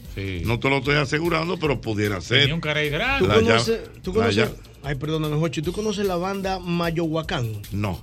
No 0.45 0.59
te 0.59 0.69
lo 0.69 0.79
estoy 0.79 0.97
asegurando, 0.97 1.59
pero 1.59 1.81
pudiera 1.81 2.21
ser. 2.21 2.41
Tenía 2.41 2.55
un 2.55 2.61
caray 2.61 2.91
grande. 2.91 3.21
¿Tú 3.21 3.29
La 3.29 3.35
conoces, 3.37 3.81
llave- 3.81 4.01
tú 4.03 4.11
la 4.13 4.19
conoces, 4.27 4.51
ay, 4.83 4.95
perdóname, 4.97 5.37
Jochi, 5.37 5.63
¿tú 5.63 5.73
conoces 5.73 6.05
la 6.07 6.17
banda 6.17 6.59
Mayohuacán? 6.59 7.63
No. 7.73 8.01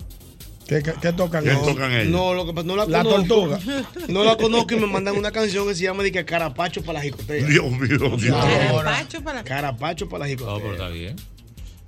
¿Qué, 0.67 0.81
qué, 0.83 0.93
qué 1.01 1.13
tocan? 1.13 1.43
¿Qué 1.43 1.51
ellos? 1.51 1.65
tocan 1.65 1.91
ellos? 1.93 2.07
No, 2.11 2.33
lo 2.33 2.45
que 2.45 2.53
pasa, 2.53 2.67
no 2.67 2.75
la, 2.75 2.85
La 2.87 3.03
conozco. 3.03 3.27
tortuga. 3.27 3.59
No 4.09 4.23
la 4.23 4.35
conozco 4.35 4.73
y 4.73 4.79
me 4.79 4.87
mandan 4.87 5.15
una 5.17 5.31
canción 5.31 5.67
que 5.67 5.75
se 5.75 5.83
llama 5.83 6.03
de 6.03 6.11
que 6.11 6.25
Carapacho 6.25 6.81
para 6.81 6.99
la 6.99 7.03
jicotea. 7.05 7.45
Dios 7.45 7.71
mío, 7.71 8.17
Dios. 8.17 8.35
Carapacho 8.35 9.21
para 9.23 9.43
Carapacho 9.43 10.09
para 10.09 10.25
la 10.25 10.29
jicotea. 10.29 10.53
No, 10.53 10.59
pero 10.59 10.73
está 10.73 10.87
bien. 10.89 11.15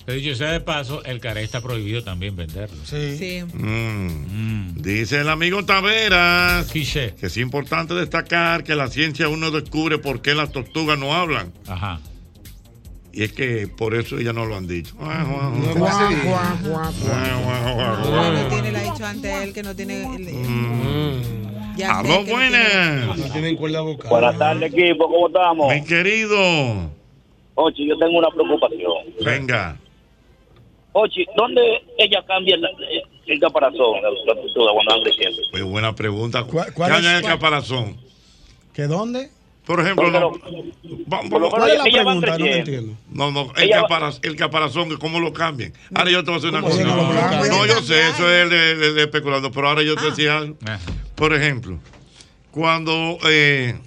Pero 0.10 0.22
dicho 0.22 0.36
sea 0.36 0.54
de 0.54 0.60
paso, 0.60 1.04
el 1.06 1.20
caray 1.20 1.44
está 1.44 1.62
prohibido 1.62 2.04
también 2.04 2.36
venderlo. 2.36 2.84
Sí. 2.84 3.44
Mm. 3.54 4.82
Dice 4.82 5.20
el 5.22 5.30
amigo 5.30 5.64
Taveras 5.66 6.72
que 6.72 7.14
es 7.28 7.38
importante 7.38 7.94
destacar 7.94 8.64
que 8.64 8.74
la 8.74 8.88
ciencia 8.88 9.28
aún 9.28 9.40
no 9.40 9.52
descubre 9.52 10.00
por 10.00 10.24
qué 10.24 10.34
las 10.34 10.52
tortugas 10.52 10.98
no 10.98 11.14
hablan. 11.14 11.54
Ajá. 11.68 12.00
Y 13.14 13.22
es 13.22 13.34
que 13.34 13.68
por 13.68 13.94
eso 13.94 14.18
ellas 14.18 14.34
no 14.34 14.48
lo 14.48 14.56
han 14.58 14.66
dicho. 14.68 14.96
Guau, 14.96 15.28
guau, 15.28 15.48
guau, 15.78 16.58
guau. 16.64 18.34
No, 18.34 18.48
tiene, 18.48 18.72
le 18.72 18.78
ha 18.80 18.82
dicho 18.92 19.06
antes 19.06 19.44
él 19.44 19.54
que 19.54 19.62
no 19.62 19.76
tiene. 19.76 20.06
el- 20.16 21.22
Ya 21.78 21.86
sé 22.02 22.14
Aló, 22.14 22.26
buenas. 22.26 23.16
No 23.16 23.32
tienen 23.32 23.56
cuerda 23.58 23.82
vocal. 23.82 24.10
Buenas 24.10 24.40
tardes, 24.40 24.74
equipo. 24.74 25.06
¿Cómo 25.08 25.28
estamos? 25.28 25.72
Mi 25.72 25.84
querido. 25.84 26.98
Ochi, 27.54 27.88
yo 27.88 27.96
tengo 28.00 28.18
una 28.18 28.30
preocupación. 28.32 28.92
Venga. 29.24 29.78
Ochi, 30.94 31.26
¿dónde 31.36 31.62
ella 31.98 32.24
cambia 32.28 32.56
el, 32.56 32.66
el 33.28 33.40
caparazón, 33.40 34.02
la, 34.02 34.34
tortuga, 34.36 34.72
cuando 34.74 34.94
van 34.96 35.04
creciendo? 35.04 35.42
Pues 35.52 35.64
buena 35.64 35.94
pregunta. 35.96 36.44
¿Cuál- 36.44 36.68
¿Qué 36.68 36.74
cuál 36.74 36.92
hay 36.92 37.00
en 37.00 37.06
es- 37.06 37.16
el 37.18 37.22
cuál? 37.22 37.34
caparazón? 37.36 37.98
¿Que 38.74 38.84
dónde? 38.84 39.30
Por 39.66 39.82
ejemplo, 39.82 40.10
no, 40.10 40.20
lo- 40.20 40.32
vamos- 41.06 41.30
por 41.30 41.50
¿Cuál 41.52 41.70
es 41.70 41.78
la 41.78 41.84
pregunta? 41.84 42.38
No 42.40 42.46
entiendo. 42.48 42.94
No, 43.12 43.30
no, 43.32 43.52
el, 43.56 43.64
Ella 43.66 43.82
va- 43.84 43.88
capara- 43.88 44.14
el 44.24 44.36
caparazón, 44.36 44.98
¿cómo 44.98 45.20
lo 45.20 45.32
cambian? 45.32 45.74
Ahora 45.94 46.10
yo 46.10 46.24
te 46.24 46.32
voy 46.32 46.36
a 46.36 46.38
hacer 46.40 46.50
una 46.50 46.62
¿Cómo 46.62 46.72
cosa. 46.74 46.84
No, 46.84 47.46
no, 47.46 47.66
yo 47.68 47.82
sé, 47.84 48.08
eso 48.10 48.32
es 48.32 48.50
de, 48.50 48.76
de- 48.76 48.94
de 48.94 49.02
especulando, 49.04 49.52
pero 49.52 49.68
ahora 49.70 49.84
yo 49.84 49.96
te 49.96 50.06
decía 50.06 50.40
algo. 50.40 50.58
Por 51.14 51.36
ejemplo, 51.36 51.78
cuando 52.50 53.20
eh, 53.30 53.78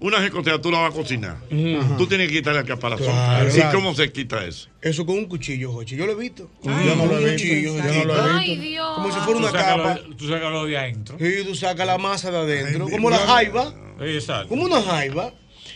una 0.00 0.20
jicotea 0.22 0.60
tú 0.60 0.70
la 0.70 0.78
vas 0.80 0.92
a 0.92 0.96
cocinar, 0.96 1.36
tú 1.98 2.06
tienes 2.06 2.28
que 2.28 2.34
quitarle 2.36 2.60
el 2.60 2.66
caparazón. 2.66 3.06
Claro. 3.06 3.48
¿Y 3.56 3.60
cómo 3.74 3.94
se 3.94 4.10
quita 4.10 4.44
eso? 4.46 4.68
Eso 4.80 5.04
con 5.06 5.16
un 5.18 5.26
cuchillo, 5.26 5.72
Jochi. 5.72 5.96
Yo 5.96 6.06
lo 6.06 6.12
he 6.12 6.16
visto. 6.16 6.50
Yo 6.62 6.70
no 6.96 7.06
lo 7.06 7.18
he 7.18 7.24
Un 7.24 7.30
visto. 7.36 7.48
cuchillo, 7.48 7.76
Yo 7.76 7.94
no 7.94 8.04
lo 8.04 8.16
he 8.16 8.32
Ay. 8.38 8.56
Dios. 8.56 8.94
Como 8.94 9.12
si 9.12 9.20
fuera 9.20 9.38
una 9.40 9.52
capa. 9.52 9.94
lo- 10.08 10.16
Tú 10.16 10.28
sacas 10.28 10.50
lo 10.52 10.64
de 10.66 10.78
adentro. 10.78 11.16
Y 11.20 11.44
tú 11.44 11.54
sacas 11.54 11.86
la 11.86 11.98
masa 11.98 12.30
de 12.30 12.38
adentro. 12.38 12.86
Ay, 12.86 12.92
como 12.92 13.10
la 13.10 13.18
jaiba. 13.18 13.74
Exacto. 14.00 14.48
Como 14.48 14.64
una 14.64 14.80
jaiba. 14.82 15.32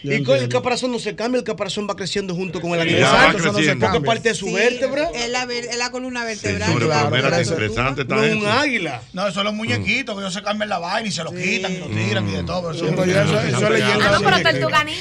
Y 0.06 0.22
con 0.22 0.36
el 0.38 0.50
caparazón 0.50 0.92
no 0.92 0.98
se 0.98 1.16
cambia, 1.16 1.38
el 1.38 1.44
caparazón 1.44 1.88
va 1.88 1.96
creciendo 1.96 2.34
junto 2.34 2.60
con 2.60 2.72
el 2.74 2.80
animal. 2.80 3.34
no. 3.38 3.42
Porque 3.80 4.00
parte 4.06 4.28
de 4.28 4.34
su 4.34 4.44
Sí, 4.46 4.52
vértebra. 4.52 5.08
Es 5.14 5.30
la, 5.30 5.44
es 5.44 5.78
la 5.78 5.90
columna 5.90 6.24
vertebral. 6.24 6.68
La 6.88 7.08
qué 7.10 7.20
tortuga. 7.22 7.42
interesante 7.42 8.02
está 8.02 8.16
No 8.16 8.22
un 8.38 8.46
águila. 8.46 9.00
No, 9.14 9.26
eso 9.26 9.40
es 9.40 9.44
los 9.44 9.54
muñequitos 9.54 10.14
que 10.14 10.20
ellos 10.20 10.34
se 10.34 10.42
cambian 10.42 10.68
la 10.68 10.78
vaina 10.78 11.08
y 11.08 11.12
se 11.12 11.24
lo 11.24 11.32
quitan 11.32 11.72
y 11.72 11.78
lo 11.78 11.86
tiran 11.86 12.28
y 12.28 12.32
de 12.32 12.42
todo. 12.44 12.72
Eso 12.72 12.84
ya 13.06 13.24
eso, 13.24 13.40
eso 13.40 13.64
es 13.66 13.70
leyenda 13.70 14.10
Ah, 14.10 14.18
no, 14.18 14.24
pero 14.24 14.36
de 14.36 14.42
tortuga 14.44 14.84
ninja. 14.84 15.00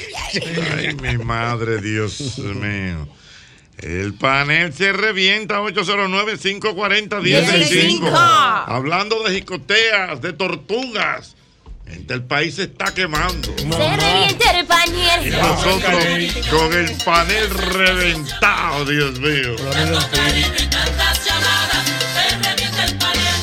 Ay, 0.78 0.94
mi 0.94 1.18
madre, 1.22 1.82
Dios 1.82 2.38
mío. 2.38 3.06
El 3.78 4.14
panel 4.14 4.72
se 4.72 4.92
revienta 4.94 5.60
809-540-1065. 5.60 8.10
Hablando 8.66 9.22
de 9.24 9.34
jicoteas, 9.34 10.22
de 10.22 10.32
tortugas. 10.32 11.36
Gente, 11.86 12.14
el 12.14 12.24
país 12.24 12.54
se 12.56 12.62
está 12.64 12.92
quemando. 12.94 13.54
Se 13.56 13.64
revienta 13.64 14.50
el 14.50 14.64
Y 14.64 14.66
pañel. 14.66 15.30
nosotros 15.38 16.04
con 16.50 16.72
el 16.72 16.92
panel 17.04 17.50
reventado, 17.50 18.84
Dios 18.86 19.18
mío. 19.20 19.54
Tantas 19.56 21.24
llamadas, 21.24 21.84
se 22.14 22.36
revienta 22.36 22.84
el 22.84 22.96
panel, 22.98 23.34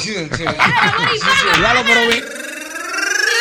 paño. 0.00 0.54
Claro, 1.56 1.80
pero 1.86 2.00
vi- 2.08 2.22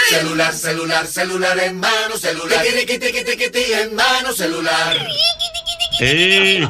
Celular, 0.09 0.53
celular, 0.53 1.05
celular 1.05 1.59
en 1.59 1.79
mano, 1.79 2.17
celular. 2.17 2.63
Tiqui, 2.63 2.97
tiqui, 2.97 3.23
tiqui, 3.23 3.51
tiqui, 3.51 3.73
en 3.73 3.95
mano, 3.95 4.31
celular. 4.33 4.97
¡Ey! 5.99 6.67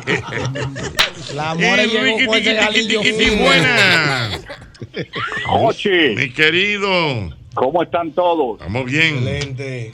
La 1.35 1.53
more 1.55 1.83
Y 1.85 1.87
llegó 1.87 2.25
con 2.25 2.37
ese 2.37 2.53
galillo 2.53 3.01
buenas. 3.37 4.41
Ochi, 5.47 5.89
Mi 6.15 6.33
querido, 6.33 7.29
¿cómo 7.53 7.81
están 7.83 8.11
todos? 8.11 8.59
estamos 8.59 8.85
bien. 8.85 9.17
Excelente. 9.27 9.93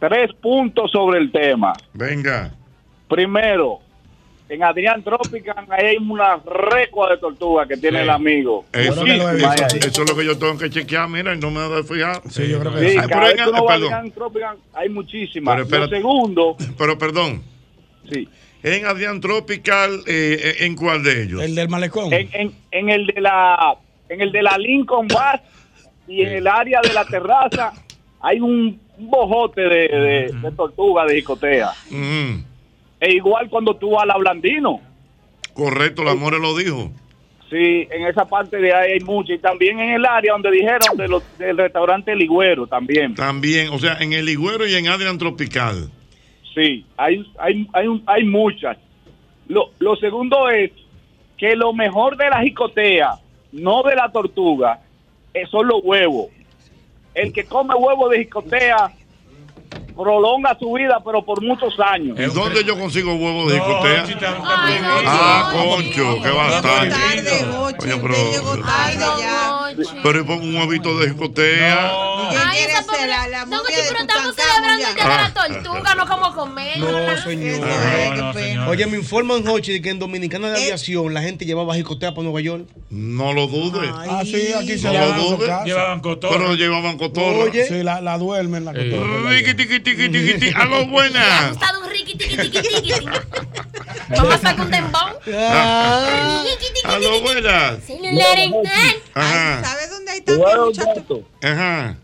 Tres 0.00 0.30
puntos 0.40 0.90
sobre 0.90 1.18
el 1.18 1.30
tema. 1.32 1.74
Venga. 1.92 2.54
Primero, 3.08 3.80
en 4.48 4.62
Adrián 4.62 5.02
Tropican 5.02 5.66
ahí 5.70 5.86
hay 5.86 5.96
una 5.96 6.36
recua 6.44 7.10
de 7.10 7.18
tortuga 7.18 7.66
que 7.66 7.76
tiene 7.76 7.98
Sí. 7.98 8.02
el 8.04 8.10
amigo. 8.10 8.64
Eso, 8.72 9.04
es 9.04 9.98
lo 9.98 10.16
que 10.16 10.24
yo 10.24 10.38
tengo 10.38 10.56
que 10.56 10.70
chequear, 10.70 11.08
mira, 11.08 11.34
y 11.34 11.38
no 11.38 11.50
me 11.50 11.60
he 11.78 11.82
fijado. 11.82 12.22
Sí, 12.30 12.48
yo 12.48 12.60
creo 12.60 12.72
que 12.74 12.78
Sí. 12.80 12.86
Ay, 12.86 13.08
cada 13.08 13.08
pero 13.08 13.22
vez 13.22 13.36
perdón. 13.66 13.92
Adrián 13.94 14.10
Tropican 14.12 14.56
hay 14.74 14.88
muchísimas. 14.88 15.54
Pero 15.54 15.64
espérate. 15.64 15.96
Segundo, 15.96 16.56
Pero 16.78 16.96
perdón, 16.98 17.42
sí, 18.10 18.28
en 18.62 18.86
Adrián 18.86 19.20
Tropical, 19.20 20.00
eh, 20.06 20.56
¿en 20.60 20.76
cuál 20.76 21.02
de 21.02 21.22
ellos? 21.24 21.42
El 21.42 21.54
del 21.54 21.68
malecón. 21.68 22.12
en, 22.12 22.28
en, 22.32 22.52
en 22.70 22.88
el 22.90 23.06
de 23.06 23.20
la 23.20 23.76
en 24.08 24.20
el 24.20 24.30
de 24.30 24.42
la 24.42 24.56
Lincoln 24.58 25.08
Bass 25.08 25.40
y 26.06 26.22
en 26.22 26.28
el 26.34 26.46
área 26.46 26.80
de 26.80 26.92
la 26.92 27.04
terraza 27.04 27.72
hay 28.20 28.38
un 28.40 28.80
bojote 28.98 29.60
de, 29.62 29.88
de, 29.88 30.30
de 30.40 30.50
tortuga 30.56 31.04
de 31.04 31.16
jicotea. 31.16 31.70
Mm, 31.90 32.36
E 33.00 33.12
igual 33.14 33.48
cuando 33.50 33.74
tú 33.76 33.90
vas 33.92 34.04
a 34.04 34.06
la 34.06 34.16
Blandino. 34.16 34.80
correcto, 35.54 36.02
la 36.04 36.14
More 36.14 36.38
lo 36.38 36.56
dijo. 36.56 36.90
Sí, 37.50 37.86
en 37.90 38.06
esa 38.06 38.24
parte 38.26 38.56
de 38.56 38.74
ahí 38.74 38.92
hay 38.94 39.00
mucho. 39.00 39.32
Y 39.32 39.38
también 39.38 39.78
en 39.78 39.90
el 39.94 40.04
área 40.04 40.32
donde 40.32 40.50
dijeron 40.50 40.96
de 40.96 41.06
los, 41.08 41.22
del 41.38 41.56
restaurante 41.56 42.14
Ligüero 42.16 42.66
también. 42.66 43.14
También, 43.14 43.68
o 43.68 43.78
sea, 43.78 43.98
en 44.00 44.12
el 44.12 44.24
Ligüero 44.26 44.66
y 44.66 44.74
en 44.74 44.88
Adrián 44.88 45.16
Tropical. 45.18 45.88
Sí, 46.54 46.84
hay, 46.96 47.24
hay, 47.38 47.66
hay, 47.72 47.86
un- 47.86 48.02
hay 48.06 48.24
muchas. 48.24 48.76
Lo, 49.46 49.70
lo 49.78 49.94
segundo 49.96 50.48
es 50.48 50.72
que 51.36 51.54
lo 51.54 51.72
mejor 51.72 52.16
de 52.16 52.28
la 52.30 52.40
jicotea, 52.42 53.10
no 53.52 53.82
de 53.84 53.94
la 53.94 54.10
tortuga, 54.10 54.80
son 55.50 55.68
los 55.68 55.80
huevos. 55.84 56.28
El 57.14 57.32
que 57.32 57.44
come 57.44 57.74
huevo 57.74 58.08
de 58.08 58.18
jicotea 58.24 58.90
prolonga 59.96 60.56
su 60.58 60.72
vida, 60.74 61.00
pero 61.04 61.24
por 61.24 61.42
muchos 61.42 61.74
años. 61.80 62.18
¿Y 62.18 62.24
dónde 62.34 62.62
yo 62.64 62.78
consigo 62.78 63.14
huevos 63.14 63.50
de 63.50 63.58
jicotea? 63.58 64.04
Ah, 65.06 65.52
concho, 65.52 66.22
qué 66.22 66.30
bastante. 66.30 66.96
Coño, 67.78 68.00
pero, 68.02 68.14
pero 70.02 70.20
y 70.20 70.24
pongo 70.24 70.44
un 70.44 70.56
huevito 70.56 70.98
de 70.98 71.10
jicotea. 71.10 71.90
Ay, 72.30 72.58
esa 72.60 72.82
pobre. 72.84 73.06
No, 73.48 73.58
pero 73.66 74.00
estamos 74.00 74.34
celebrando 74.34 74.72
el 74.72 74.78
día 74.78 74.94
de 74.94 75.04
la 75.04 75.34
tortuga, 75.34 75.94
no 75.94 76.06
como 76.06 76.34
comer. 76.34 76.78
No, 76.78 77.16
señor. 77.22 78.68
Oye, 78.68 78.86
me 78.86 78.96
informan, 78.98 79.44
Jochi, 79.44 79.72
de 79.72 79.82
que 79.82 79.90
en 79.90 79.98
Dominicana 79.98 80.50
de 80.50 80.56
Aviación 80.56 81.14
la 81.14 81.22
gente 81.22 81.44
llevaba 81.44 81.74
jicotea 81.74 82.12
para 82.12 82.24
Nueva 82.24 82.40
York. 82.40 82.66
No 82.90 83.32
lo 83.32 83.46
dudes. 83.46 83.90
Ah, 83.94 84.22
sí, 84.24 84.52
aquí 84.58 84.78
se 84.78 84.86
No 84.88 84.92
la 84.94 85.06
lo 85.06 85.14
en 85.14 85.16
dudes. 85.38 85.50
Llevaban 85.64 86.00
cotorra. 86.00 86.36
Pero 86.36 86.54
llevaban 86.54 86.98
cotorra. 86.98 87.44
Oye. 87.44 87.66
Sí, 87.66 87.82
la, 87.82 88.00
la 88.00 88.18
duermen 88.18 88.64
la 88.64 88.72
cotorra. 88.72 89.30
Tiqui, 89.86 90.08
tiqui, 90.10 90.32
tiqui, 90.32 90.38
tiqui. 90.40 90.60
A 90.60 90.64
lo 90.64 90.86
buenas. 90.90 91.52
Está 91.52 91.78
un 91.78 91.88
riqui, 91.88 92.18
tiqui, 92.18 92.36
tiqui, 92.36 92.60
tiqui. 92.60 93.06
Vamos 94.16 94.34
a 94.34 94.38
sacar 94.38 94.66
un 94.66 94.70
dembón. 94.72 95.12
Ah. 95.32 96.44
A 96.86 96.98
lo 96.98 97.20
buenas. 97.20 97.78
Ajá. 99.14 99.64
¿Sabes 99.64 99.90
dónde 99.90 100.10
hay 100.10 100.20
Bueno, 100.36 100.64
Alberto, 100.64 101.22
Ajá. 101.40 101.96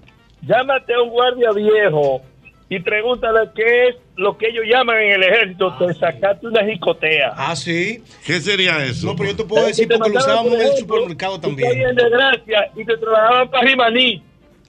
Llámate 0.43 0.95
a 0.95 1.03
un 1.03 1.11
guardia 1.11 1.51
viejo 1.51 2.23
y 2.69 2.79
pregúntale 2.79 3.51
qué 3.57 3.89
es 3.89 3.97
lo 4.15 4.39
que 4.39 4.47
ellos 4.47 4.65
llaman 4.73 4.99
en 4.99 5.13
el 5.15 5.23
ejército, 5.25 5.77
te 5.79 5.93
sacaste 5.95 6.47
una 6.47 6.65
jicotea. 6.65 7.33
Ah, 7.37 7.57
sí. 7.57 8.03
¿Qué 8.25 8.41
sería 8.41 8.85
eso? 8.85 9.07
No, 9.07 9.17
pero 9.17 9.31
yo 9.31 9.37
te 9.37 9.45
puedo 9.45 9.67
decir 9.67 9.89
porque 9.89 10.11
lo 10.11 10.19
usábamos 10.19 10.55
en 10.55 10.61
el 10.61 10.77
supermercado 10.77 11.41
también. 11.41 11.97
desgracia 11.97 12.71
y 12.77 12.85
te 12.85 12.97
trabajaban 12.97 13.51
para 13.51 13.69
Jimaní. 13.69 14.23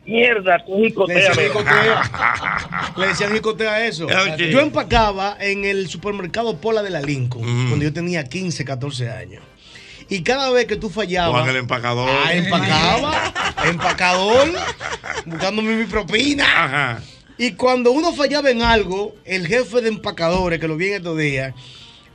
Mierda, 0.05 0.63
con 0.65 0.81
Le 0.81 0.87
jicotea. 0.89 1.15
decían 1.29 1.39
amigo. 1.39 1.59
jicotea. 1.59 2.93
Le 2.97 3.07
decían 3.07 3.33
jicotea 3.33 3.73
a 3.73 3.85
eso. 3.85 4.07
Yo 4.37 4.59
empacaba 4.59 5.37
en 5.39 5.63
el 5.65 5.87
supermercado 5.87 6.57
Pola 6.57 6.83
de 6.83 6.89
la 6.89 7.01
Lincoln 7.01 7.43
cuando 7.69 7.83
yo 7.83 7.93
tenía 7.93 8.23
15, 8.23 8.65
14 8.65 9.09
años. 9.09 9.43
Y 10.09 10.21
cada 10.21 10.49
vez 10.51 10.65
que 10.65 10.75
tú 10.75 10.89
fallabas. 10.89 11.31
Juan 11.41 11.49
el 11.49 11.55
empacador. 11.55 12.09
Ah, 12.09 12.33
empacaba. 12.33 13.33
empacador. 13.65 14.49
Buscándome 15.25 15.75
mi 15.75 15.85
propina. 15.85 16.43
Ajá. 16.45 17.01
Y 17.37 17.53
cuando 17.53 17.91
uno 17.91 18.13
fallaba 18.13 18.51
en 18.51 18.61
algo, 18.61 19.15
el 19.25 19.47
jefe 19.47 19.81
de 19.81 19.87
empacadores, 19.89 20.59
que 20.59 20.67
lo 20.67 20.75
vi 20.75 20.89
en 20.89 20.93
estos 20.95 21.17
días, 21.17 21.53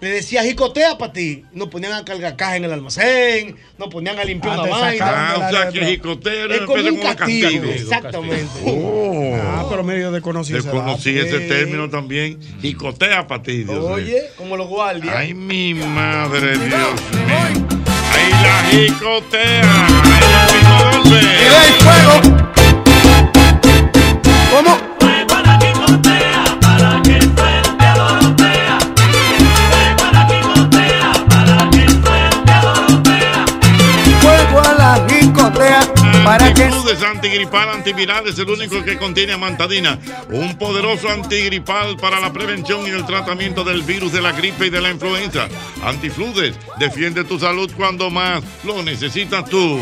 le 0.00 0.08
decía, 0.10 0.42
jicotea 0.44 0.96
para 0.98 1.12
ti. 1.12 1.44
Nos 1.52 1.68
ponían 1.68 1.92
a 1.92 2.04
cargar 2.04 2.36
caja 2.36 2.56
en 2.56 2.64
el 2.64 2.72
almacén, 2.72 3.56
nos 3.78 3.88
ponían 3.88 4.18
a 4.18 4.24
limpiar 4.24 4.58
Ah, 4.58 4.62
una 4.62 4.70
vaina. 4.70 5.04
la 5.12 5.30
Ah, 5.30 5.34
o 5.36 5.50
sea, 5.50 5.68
que 5.70 5.72
letra. 5.80 5.88
jicoteo 5.88 6.44
era 6.44 6.66
como 6.66 6.82
un 6.82 6.96
castigo. 6.98 7.16
castigo. 7.48 7.64
Exactamente. 7.72 8.50
Oh. 8.64 9.36
Ah, 9.42 9.66
pero 9.68 9.82
medio 9.82 10.10
desconocí 10.12 10.52
ese 10.54 10.62
Desconocí 10.62 11.18
ese 11.18 11.40
término 11.40 11.90
también. 11.90 12.38
Jicotea 12.62 13.26
para 13.26 13.42
ti, 13.42 13.64
Dios. 13.64 13.84
Oye, 13.84 14.22
como 14.36 14.56
los 14.56 14.68
guardias. 14.68 15.14
Ay, 15.16 15.34
mi 15.34 15.74
madre, 15.74 16.56
Dios 16.58 16.68
mío. 16.68 17.66
Ahí 18.12 18.30
la 18.30 18.62
jicotea. 18.70 19.86
Ahí 20.04 20.48
el 20.48 20.54
mismo 20.54 20.78
golpe. 21.10 21.26
fuego! 21.80 22.57
Antigripal, 37.18 37.68
antiviral 37.70 38.28
es 38.28 38.38
el 38.38 38.48
único 38.48 38.84
que 38.84 38.96
contiene 38.96 39.32
amantadina, 39.32 39.98
un 40.30 40.56
poderoso 40.56 41.08
antigripal 41.08 41.96
para 41.96 42.20
la 42.20 42.32
prevención 42.32 42.86
y 42.86 42.90
el 42.90 43.04
tratamiento 43.04 43.64
del 43.64 43.82
virus 43.82 44.12
de 44.12 44.22
la 44.22 44.30
gripe 44.30 44.66
y 44.66 44.70
de 44.70 44.80
la 44.80 44.92
influenza. 44.92 45.48
Antifludes, 45.82 46.54
defiende 46.78 47.24
tu 47.24 47.36
salud 47.36 47.72
cuando 47.76 48.08
más 48.08 48.44
lo 48.62 48.84
necesitas 48.84 49.50
tú. 49.50 49.80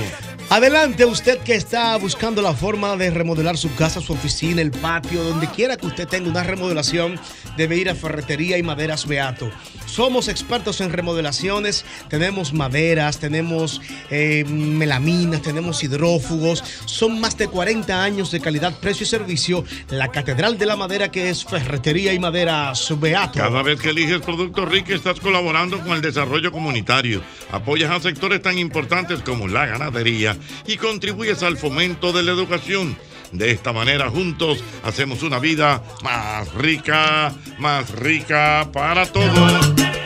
Adelante 0.48 1.04
usted 1.04 1.38
que 1.38 1.56
está 1.56 1.96
buscando 1.96 2.40
la 2.40 2.54
forma 2.54 2.96
de 2.96 3.10
remodelar 3.10 3.58
su 3.58 3.74
casa, 3.74 4.00
su 4.00 4.12
oficina, 4.12 4.62
el 4.62 4.70
patio, 4.70 5.24
donde 5.24 5.48
quiera 5.48 5.76
que 5.76 5.86
usted 5.86 6.06
tenga 6.06 6.30
una 6.30 6.44
remodelación, 6.44 7.18
debe 7.56 7.76
ir 7.76 7.90
a 7.90 7.96
Ferretería 7.96 8.56
y 8.56 8.62
Maderas 8.62 9.08
Beato. 9.08 9.50
Somos 9.86 10.28
expertos 10.28 10.80
en 10.80 10.92
remodelaciones, 10.92 11.84
tenemos 12.08 12.52
maderas, 12.52 13.18
tenemos 13.18 13.80
eh, 14.10 14.44
melaminas, 14.44 15.42
tenemos 15.42 15.82
hidrófugos, 15.82 16.62
son 16.84 17.20
más 17.20 17.36
de 17.36 17.48
40 17.48 18.02
años 18.02 18.30
de 18.30 18.40
calidad, 18.40 18.78
precio 18.78 19.02
y 19.02 19.08
servicio. 19.08 19.64
La 19.90 20.12
Catedral 20.12 20.58
de 20.58 20.66
la 20.66 20.76
Madera 20.76 21.10
que 21.10 21.28
es 21.28 21.44
Ferretería 21.44 22.12
y 22.12 22.20
Maderas 22.20 22.88
Beato. 23.00 23.38
Cada 23.38 23.62
vez 23.62 23.80
que 23.80 23.90
eliges 23.90 24.20
Productos 24.20 24.68
Rica 24.68 24.94
estás 24.94 25.18
colaborando 25.18 25.80
con 25.80 25.92
el 25.92 26.02
desarrollo 26.02 26.52
comunitario, 26.52 27.20
apoyas 27.50 27.90
a 27.90 28.00
sectores 28.00 28.42
tan 28.42 28.58
importantes 28.58 29.22
como 29.22 29.48
la 29.48 29.66
ganadería 29.66 30.35
y 30.66 30.76
contribuyes 30.76 31.42
al 31.42 31.56
fomento 31.56 32.12
de 32.12 32.22
la 32.22 32.32
educación. 32.32 32.96
De 33.32 33.50
esta 33.50 33.72
manera 33.72 34.08
juntos 34.08 34.62
hacemos 34.84 35.22
una 35.22 35.38
vida 35.38 35.82
más 36.02 36.52
rica, 36.54 37.34
más 37.58 37.90
rica 37.90 38.68
para 38.72 39.06
todos. 39.06 40.05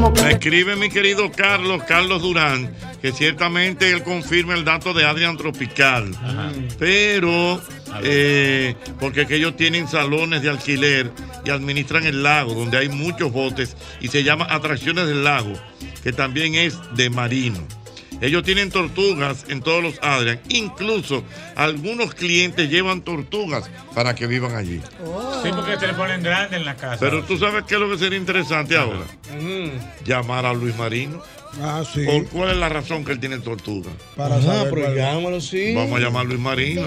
Me 0.00 0.30
escribe 0.30 0.76
mi 0.76 0.88
querido 0.88 1.30
Carlos, 1.30 1.82
Carlos 1.84 2.22
Durán, 2.22 2.74
que 3.02 3.12
ciertamente 3.12 3.90
él 3.90 4.02
confirma 4.02 4.54
el 4.54 4.64
dato 4.64 4.94
de 4.94 5.04
Adrian 5.04 5.36
Tropical. 5.36 6.10
Pero, 6.78 7.60
eh, 8.02 8.74
porque 8.98 9.26
que 9.26 9.36
ellos 9.36 9.56
tienen 9.56 9.88
salones 9.88 10.40
de 10.40 10.48
alquiler 10.48 11.12
y 11.44 11.50
administran 11.50 12.06
el 12.06 12.22
lago, 12.22 12.54
donde 12.54 12.78
hay 12.78 12.88
muchos 12.88 13.30
botes, 13.30 13.76
y 14.00 14.08
se 14.08 14.22
llama 14.22 14.46
Atracciones 14.48 15.06
del 15.06 15.22
Lago, 15.22 15.52
que 16.02 16.12
también 16.12 16.54
es 16.54 16.78
de 16.94 17.10
marino. 17.10 17.58
Ellos 18.20 18.42
tienen 18.42 18.70
tortugas 18.70 19.46
en 19.48 19.62
todos 19.62 19.82
los 19.82 19.98
Adrian. 20.02 20.40
Incluso 20.48 21.24
algunos 21.56 22.14
clientes 22.14 22.68
llevan 22.70 23.02
tortugas 23.02 23.70
para 23.94 24.14
que 24.14 24.26
vivan 24.26 24.54
allí. 24.56 24.80
Sí, 25.42 25.50
porque 25.54 25.76
te 25.76 25.86
le 25.86 25.94
ponen 25.94 26.22
grande 26.22 26.56
en 26.56 26.64
la 26.64 26.76
casa. 26.76 26.98
Pero 27.00 27.24
tú 27.24 27.38
sabes 27.38 27.64
qué 27.64 27.74
es 27.74 27.80
lo 27.80 27.90
que 27.90 27.98
sería 27.98 28.18
interesante 28.18 28.76
ahora. 28.76 29.04
Llamar 30.04 30.46
a 30.46 30.52
Luis 30.52 30.76
Marino. 30.76 31.22
Ah, 31.60 31.82
sí. 31.92 32.04
¿Por 32.04 32.26
cuál 32.28 32.50
es 32.50 32.56
la 32.58 32.68
razón 32.68 33.04
que 33.04 33.12
él 33.12 33.20
tiene 33.20 33.38
tortuga? 33.38 33.90
Para 34.16 34.36
Ajá, 34.36 34.44
saber 34.46 34.70
pero 34.72 34.82
cuál- 34.86 34.96
llámalo, 34.96 35.40
sí. 35.40 35.74
Vamos 35.74 35.98
a 35.98 36.02
llamar 36.02 36.22
a 36.22 36.28
Luis 36.28 36.40
Marino. 36.40 36.82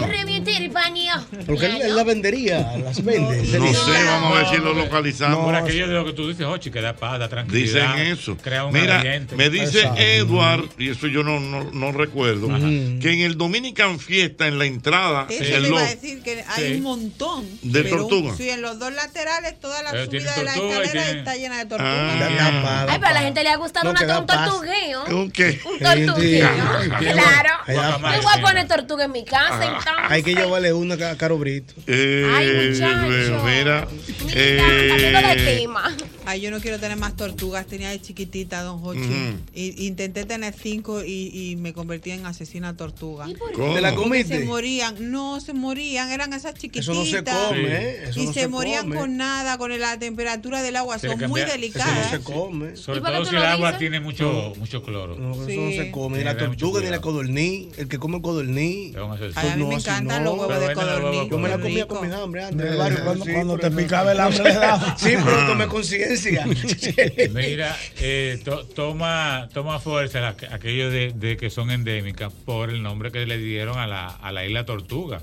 Porque 1.46 1.66
él, 1.66 1.82
él 1.82 1.96
la 1.96 2.04
vendería, 2.04 2.74
las 2.84 3.04
vende. 3.04 3.38
No 3.60 3.74
sé, 3.74 4.04
vamos 4.06 4.36
a 4.36 4.40
ver 4.40 4.48
si 4.50 4.58
lo 4.58 4.74
localizamos. 4.74 5.44
Por 5.46 5.56
aquello 5.56 5.88
de 5.88 5.94
lo 5.94 6.06
que 6.06 6.14
tú 6.14 6.28
dices, 6.28 6.46
Ochi, 6.46 6.72
que 6.72 6.82
da 6.82 6.94
paz, 6.96 7.20
da 7.20 7.28
tranquilidad. 7.30 7.96
Dicen 7.96 8.08
eso. 8.08 8.38
Crea 8.38 8.66
un 8.66 8.74
Mira, 8.74 8.98
ambiente. 8.98 9.36
me 9.36 9.50
dice 9.50 9.80
Exacto. 9.80 10.02
Edward, 10.02 10.66
y 10.78 10.90
eso 10.90 11.08
yo 11.08 11.24
no, 11.24 11.40
no, 11.40 11.64
no 11.72 11.92
recuerdo, 11.92 12.48
que 12.48 13.12
en 13.14 13.22
el 13.22 13.38
Dominican 13.38 14.00
Fiesta, 14.00 14.48
en 14.48 14.60
la 14.60 14.66
entrada, 14.66 15.28
Eso 15.30 15.44
en 15.44 15.50
te 15.50 15.56
el 15.58 15.66
iba 15.68 15.80
a 15.82 15.84
decir 15.84 16.22
que 16.24 16.44
hay 16.48 16.68
Sí. 16.68 16.74
un 16.78 16.84
montón. 16.84 17.46
De 17.62 17.84
tortuga. 17.84 18.34
Sí, 18.38 18.50
en 18.50 18.62
los 18.62 18.80
dos 18.80 18.94
laterales, 18.94 19.60
toda 19.60 19.82
la 19.84 19.92
Pero 19.92 20.06
subida 20.06 20.36
de 20.36 20.44
la 20.44 20.54
tortuga 20.54 20.82
escalera 20.84 21.04
tiene- 21.06 21.20
está 21.20 21.36
llena 21.36 21.56
de 21.58 21.62
Ah, 21.62 21.68
tortugas. 21.68 22.90
Ay, 22.90 22.98
pero 23.00 23.08
a 23.08 23.14
la 23.14 23.22
gente 23.22 23.44
le 23.44 23.50
ha 23.50 23.58
gustado 23.58 23.86
No, 23.86 23.92
una, 24.00 24.26
paz. 24.26 24.53
Tortugueo. 24.54 25.04
¿Un 25.06 25.32
qué? 25.32 25.60
Un 25.66 25.80
tortugueo. 25.80 26.50
Sí. 26.80 26.90
Claro. 27.00 27.50
Yo 27.68 28.22
voy 28.22 28.34
a 28.38 28.42
poner 28.42 28.68
tortuga 28.68 29.06
en 29.06 29.12
mi 29.12 29.26
casa, 29.26 29.66
entonces. 29.66 29.94
Hay 30.10 30.24
que 30.24 30.36
llevarle 30.36 30.74
una 30.74 30.94
a 31.10 31.18
Caro 31.18 31.38
Brito. 31.38 31.74
Eh, 31.88 32.30
Ay, 32.34 32.70
muchacho. 32.70 33.44
mira. 33.44 33.80
Amigo 33.80 34.28
de 34.30 35.34
eh, 35.34 35.58
tema. 35.60 35.96
Ay, 36.26 36.42
yo 36.42 36.52
no 36.52 36.60
quiero 36.60 36.80
tener 36.80 36.98
más 36.98 37.16
tortugas. 37.16 37.66
Tenía 37.66 37.90
de 37.90 38.02
chiquitita, 38.02 38.62
don 38.64 38.80
Jochi. 38.80 39.36
Y, 39.54 39.88
intenté 39.88 40.26
tener 40.26 40.54
cinco 40.54 41.04
y, 41.04 41.30
y 41.34 41.56
me 41.58 41.74
convertí 41.74 42.12
en 42.12 42.26
asesina 42.26 42.76
tortuga. 42.78 43.30
¿Y 43.30 43.36
por 43.36 43.52
qué? 43.52 43.74
¿Te 43.74 43.82
la 43.82 43.94
comiste? 43.96 44.40
Se 44.40 44.46
morían. 44.46 45.12
No, 45.12 45.40
se 45.40 45.54
morían. 45.54 46.12
Eran 46.12 46.34
esas 46.34 46.54
chiquititas. 46.54 46.84
Eso 46.88 46.94
no 46.94 47.06
se 47.06 47.24
come, 47.24 47.68
¿eh? 47.68 48.04
Eso 48.10 48.20
y 48.22 48.26
no 48.28 48.34
se, 48.34 48.42
se 48.42 48.48
morían 48.48 48.84
come. 48.86 48.96
con 48.98 49.18
nada, 49.18 49.58
con 49.58 49.78
la 49.80 50.00
temperatura 50.00 50.62
del 50.62 50.76
agua. 50.78 50.98
Se 51.00 51.10
Son 51.10 51.30
muy 51.30 51.42
delicadas. 51.42 52.12
se 52.12 52.20
come. 52.22 52.76
Sobre 52.76 53.00
¿Y 53.00 53.02
por 53.02 53.10
qué 53.12 53.16
todo 53.18 53.26
si 53.26 53.36
el 53.36 53.44
agua 53.46 53.68
dices? 53.70 53.80
tiene 53.80 54.00
mucho, 54.00 54.54
mucho 54.58 54.82
cloro. 54.84 55.16
No, 55.18 55.34
eso 55.34 55.46
Sí. 55.48 55.58
no 55.58 55.72
se 55.72 55.92
come. 55.92 56.18
Ni 56.20 56.24
la 56.24 56.38
tortuga 56.38 56.82
ni 56.82 56.90
la 56.90 57.02
codorní. 57.02 57.70
El 57.78 57.88
que 57.88 58.00
come 58.00 58.22
codorní. 58.22 58.94
A 58.96 59.56
mí 59.56 59.64
me 59.66 59.76
encantan 59.76 60.24
los 60.24 60.38
huevos 60.40 60.60
de 60.60 60.74
codorniz. 60.74 61.30
Yo 61.30 61.38
me 61.38 61.50
la 61.50 61.60
comía 61.60 61.88
con 61.88 62.06
mis 62.08 62.16
hambre 62.16 62.44
antes. 62.46 62.76
Cuando- 62.76 63.58
te 63.58 63.70
no. 63.70 63.78
picaba 63.78 64.12
el 64.12 64.20
hambre. 64.20 64.54
Sí, 64.98 65.12
pero 65.24 65.48
tomé 65.48 65.68
Mira, 67.34 67.76
eh, 68.00 68.40
to- 68.44 68.66
toma, 68.66 69.50
toma 69.54 69.80
fuerza 69.80 70.20
la- 70.22 70.36
aquello 70.52 70.90
de, 70.90 71.12
de 71.16 71.38
que 71.38 71.50
son 71.50 71.72
endémicas 71.72 72.32
por 72.46 72.70
el 72.70 72.82
nombre 72.84 73.12
que 73.12 73.26
le 73.26 73.38
dieron 73.38 73.78
a 73.80 73.88
la, 73.88 74.08
a 74.08 74.32
la 74.32 74.46
isla 74.46 74.66
Tortuga. 74.66 75.22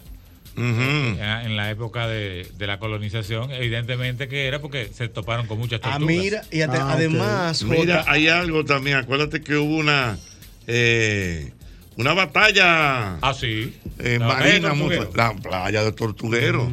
En 0.56 1.56
la 1.56 1.70
época 1.70 2.06
de, 2.06 2.46
de 2.58 2.66
la 2.66 2.78
colonización, 2.78 3.50
evidentemente 3.52 4.28
que 4.28 4.46
era 4.46 4.58
porque 4.60 4.90
se 4.92 5.08
toparon 5.08 5.46
con 5.46 5.58
muchas 5.58 5.80
Ah, 5.82 5.92
tortugas. 5.98 6.16
mira, 6.16 6.42
y 6.50 6.58
ade- 6.58 6.78
además, 6.80 7.62
Mira, 7.62 8.00
Jota- 8.02 8.10
hay 8.12 8.28
algo 8.28 8.64
también. 8.64 8.98
Acuérdate 8.98 9.40
que 9.40 9.54
hubo 9.56 9.76
una. 9.76 10.18
eh, 10.66 11.52
una 11.96 12.12
batalla. 12.14 13.16
Ah, 13.22 13.32
sí. 13.38 13.74
eh, 14.00 14.18
La 14.20 14.26
marina, 14.26 14.74
muy- 14.74 14.96
Tortuguero. 14.96 15.12
la 15.16 15.34
playa 15.34 15.84
de 15.84 15.92
Tortuguero. 15.92 16.70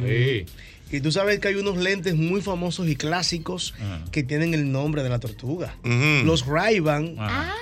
Y 0.90 1.00
tú 1.00 1.12
sabes 1.12 1.38
que 1.38 1.48
hay 1.48 1.54
unos 1.56 1.76
lentes 1.76 2.14
muy 2.14 2.40
famosos 2.40 2.88
y 2.88 2.96
clásicos 2.96 3.74
que 4.10 4.22
tienen 4.22 4.54
el 4.54 4.72
nombre 4.72 5.02
de 5.02 5.08
la 5.08 5.18
tortuga. 5.18 5.76
Los 6.24 6.46
Ray-Ban, 6.46 7.16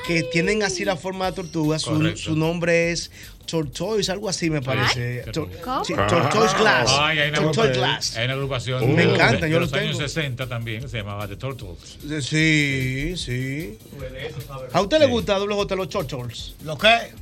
que 0.07 0.23
tienen 0.33 0.63
así 0.63 0.85
la 0.85 0.97
forma 0.97 1.27
de 1.27 1.33
tortuga, 1.33 1.79
su 1.79 2.37
nombre 2.37 2.93
es 2.93 3.11
Tortoise, 3.47 4.11
algo 4.13 4.29
así 4.29 4.51
me 4.51 4.61
parece. 4.61 5.25
Tor- 5.33 5.49
Tortoise 6.09 6.57
Glass. 6.59 6.91
Ay, 7.01 7.19
hay 7.21 7.29
una, 7.31 7.39
Tortoise 7.39 7.71
agrupación- 7.71 7.75
Glass. 7.75 8.17
hay 8.17 8.25
una 8.25 8.35
agrupación 8.35 8.95
Me 8.95 9.07
de- 9.07 9.15
encantan, 9.15 9.41
de 9.41 9.51
yo 9.51 9.61
los 9.61 9.71
los 9.71 9.81
años 9.81 9.97
tengo. 9.97 10.09
60 10.09 10.47
también, 10.47 10.89
se 10.89 10.99
llamaba 10.99 11.27
The 11.29 11.37
Turtles. 11.37 11.99
Sí, 12.27 13.15
sí. 13.17 13.79
¿A 14.73 14.81
usted 14.81 14.99
le 14.99 15.07
gusta 15.07 15.39
WJ 15.39 15.75
los 15.77 15.89
Turtles? 15.89 16.55
¿Lo 16.65 16.77
qué? 16.77 17.13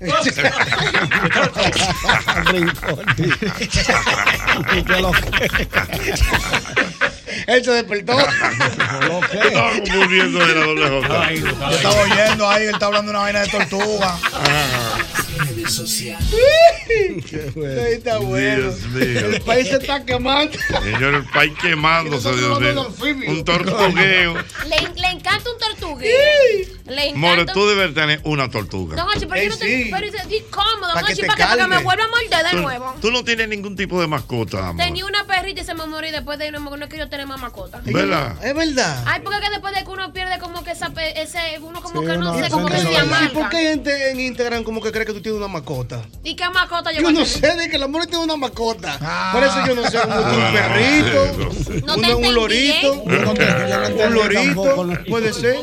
Él 7.47 7.65
se 7.65 7.71
despertó. 7.73 8.19
Estaba 8.19 9.71
confundiendo 9.73 10.39
de 10.47 10.55
la 10.55 10.61
doble 10.67 10.89
J. 10.89 11.33
Yo 11.35 11.77
estaba 11.77 12.03
oyendo 12.03 12.49
ahí, 12.49 12.65
él 12.65 12.75
está 12.75 12.87
hablando 12.87 13.11
de 13.13 13.17
una 13.19 13.25
vaina 13.25 13.41
de 13.43 13.49
tortuga. 13.49 14.19
Ahí 16.87 17.93
está 17.95 18.19
bueno. 18.19 18.63
Dios 18.63 18.83
mío. 18.89 19.27
El 19.27 19.41
país 19.43 19.69
se 19.69 19.77
está 19.77 20.05
quemando. 20.05 20.59
Señor, 20.83 21.15
el 21.15 21.25
país 21.25 21.53
quemándose, 21.61 22.33
Dios 22.37 22.61
mío. 22.61 22.89
Un 23.29 23.45
tortugueo. 23.45 24.35
Le, 24.67 25.01
le 25.01 25.09
encanta 25.11 25.51
un 25.51 25.59
tortuguero. 25.59 26.75
Le 26.87 27.15
More, 27.15 27.47
tú 27.47 27.67
debes 27.67 27.95
tener 27.95 28.21
una 28.25 28.51
tortuga. 28.51 28.97
Don 28.97 29.07
pero 29.29 29.43
yo 29.43 29.49
no 29.51 29.57
te. 29.57 29.89
Pero 29.91 30.07
Don 30.13 30.29
te 30.29 30.45
para 30.95 31.07
que, 31.15 31.25
para 31.25 31.57
que 31.57 31.67
me 31.67 31.79
vuelva 31.79 32.05
a 32.05 32.09
morder 32.09 32.45
de 32.45 32.51
Tú- 32.51 32.57
nuevo. 32.59 32.95
Tú 33.01 33.11
no 33.11 33.25
tienes 33.25 33.49
ningún 33.49 33.75
tipo 33.77 34.01
de 34.01 34.07
mascota, 34.07 34.69
amor. 34.69 34.85
Tenía 34.85 35.07
una 35.07 35.27
perrita 35.27 35.63
y 35.63 35.65
se 35.65 35.75
me 35.75 35.87
murió 35.87 36.09
y 36.09 36.13
después 36.13 36.39
de 36.39 36.45
ahí 36.47 36.51
no, 36.51 36.61
me- 36.61 36.77
no 36.77 36.89
quiero 36.89 37.09
tener 37.09 37.27
más 37.27 37.41
mascota. 37.41 37.81
¿Verdad? 37.85 38.37
Es 38.45 38.55
verdad. 38.55 39.03
Ay, 39.07 39.21
porque 39.25 39.41
que 39.41 39.51
después 39.51 39.75
de 39.75 39.83
que 39.85 39.91
uno 39.91 40.13
pierde 40.13 40.39
como 40.39 40.63
que 40.63 40.73
esa, 40.73 40.93
ese, 41.17 41.39
uno 41.61 41.81
como 41.83 42.01
Sí, 42.01 42.07
que 42.07 42.13
no 42.17 42.25
no, 42.25 42.35
sé, 42.35 42.43
que 42.45 42.51
se 42.51 42.89
verdad. 42.89 43.23
¿Y 43.25 43.29
por 43.35 43.49
qué 43.49 43.57
hay 43.57 43.65
gente 43.69 44.11
en 44.11 44.21
Instagram 44.21 44.63
como 44.65 44.81
que 44.83 44.93
cree 44.93 45.07
que 45.07 45.13
tú 45.13 45.21
tienes 45.23 45.39
una 45.39 45.49
mascota? 45.55 46.03
¿Y 46.23 46.35
qué 46.37 46.49
mascota 46.51 46.93
yo 46.93 47.01
Yo 47.01 47.13
no 47.13 47.25
sé 47.25 47.55
de 47.55 47.69
que 47.71 47.79
la 47.79 47.87
mujer 47.89 48.07
tiene 48.09 48.25
una 48.25 48.37
mascota. 48.37 49.31
Por 49.33 49.43
eso 49.43 49.67
yo 49.67 49.75
no 49.75 49.89
sé, 49.89 49.99
como 50.01 50.15
un 50.15 50.41
Ah, 50.41 50.53
perrito, 50.53 51.87
No 51.87 51.95
un, 51.95 52.03
te 52.03 52.15
un 52.15 52.35
lorito, 52.35 52.95
¿eh? 52.95 54.07
un 54.07 54.15
lorito, 54.15 54.89
puede 55.09 55.33
ser. 55.33 55.57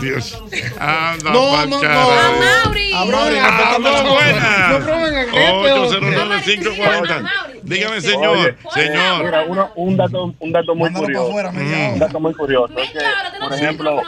Dios. 0.00 0.42
Anda, 0.78 1.30
No, 1.32 1.50
pa'l 1.52 1.70
no, 1.70 1.82
no. 1.82 1.88
A 1.88 2.64
Mauri. 2.64 2.92
A 2.92 3.04
Mauri, 3.04 3.36
Ah, 3.40 3.76
no, 3.80 4.10
buena. 4.12 4.68
No 4.70 4.78
prueben 4.84 5.14
el 5.14 5.30
jefe, 5.30 5.72
809-540. 5.72 7.30
Dígame, 7.62 8.00
señor. 8.00 8.36
Oye, 8.38 8.54
Señor. 8.74 9.24
Mira, 9.24 9.44
uno- 9.48 9.70
un 9.74 9.96
dato, 9.96 10.34
un 10.38 10.52
dato 10.52 10.74
muy 10.74 10.90
Mándalo 10.90 11.06
curioso. 11.28 11.52
media 11.52 11.90
un 11.92 11.98
dato 11.98 12.20
muy 12.20 12.34
curioso. 12.34 12.78
Es 12.78 12.90
que, 12.90 12.98
por 13.40 13.52
ejemplo, 13.52 14.02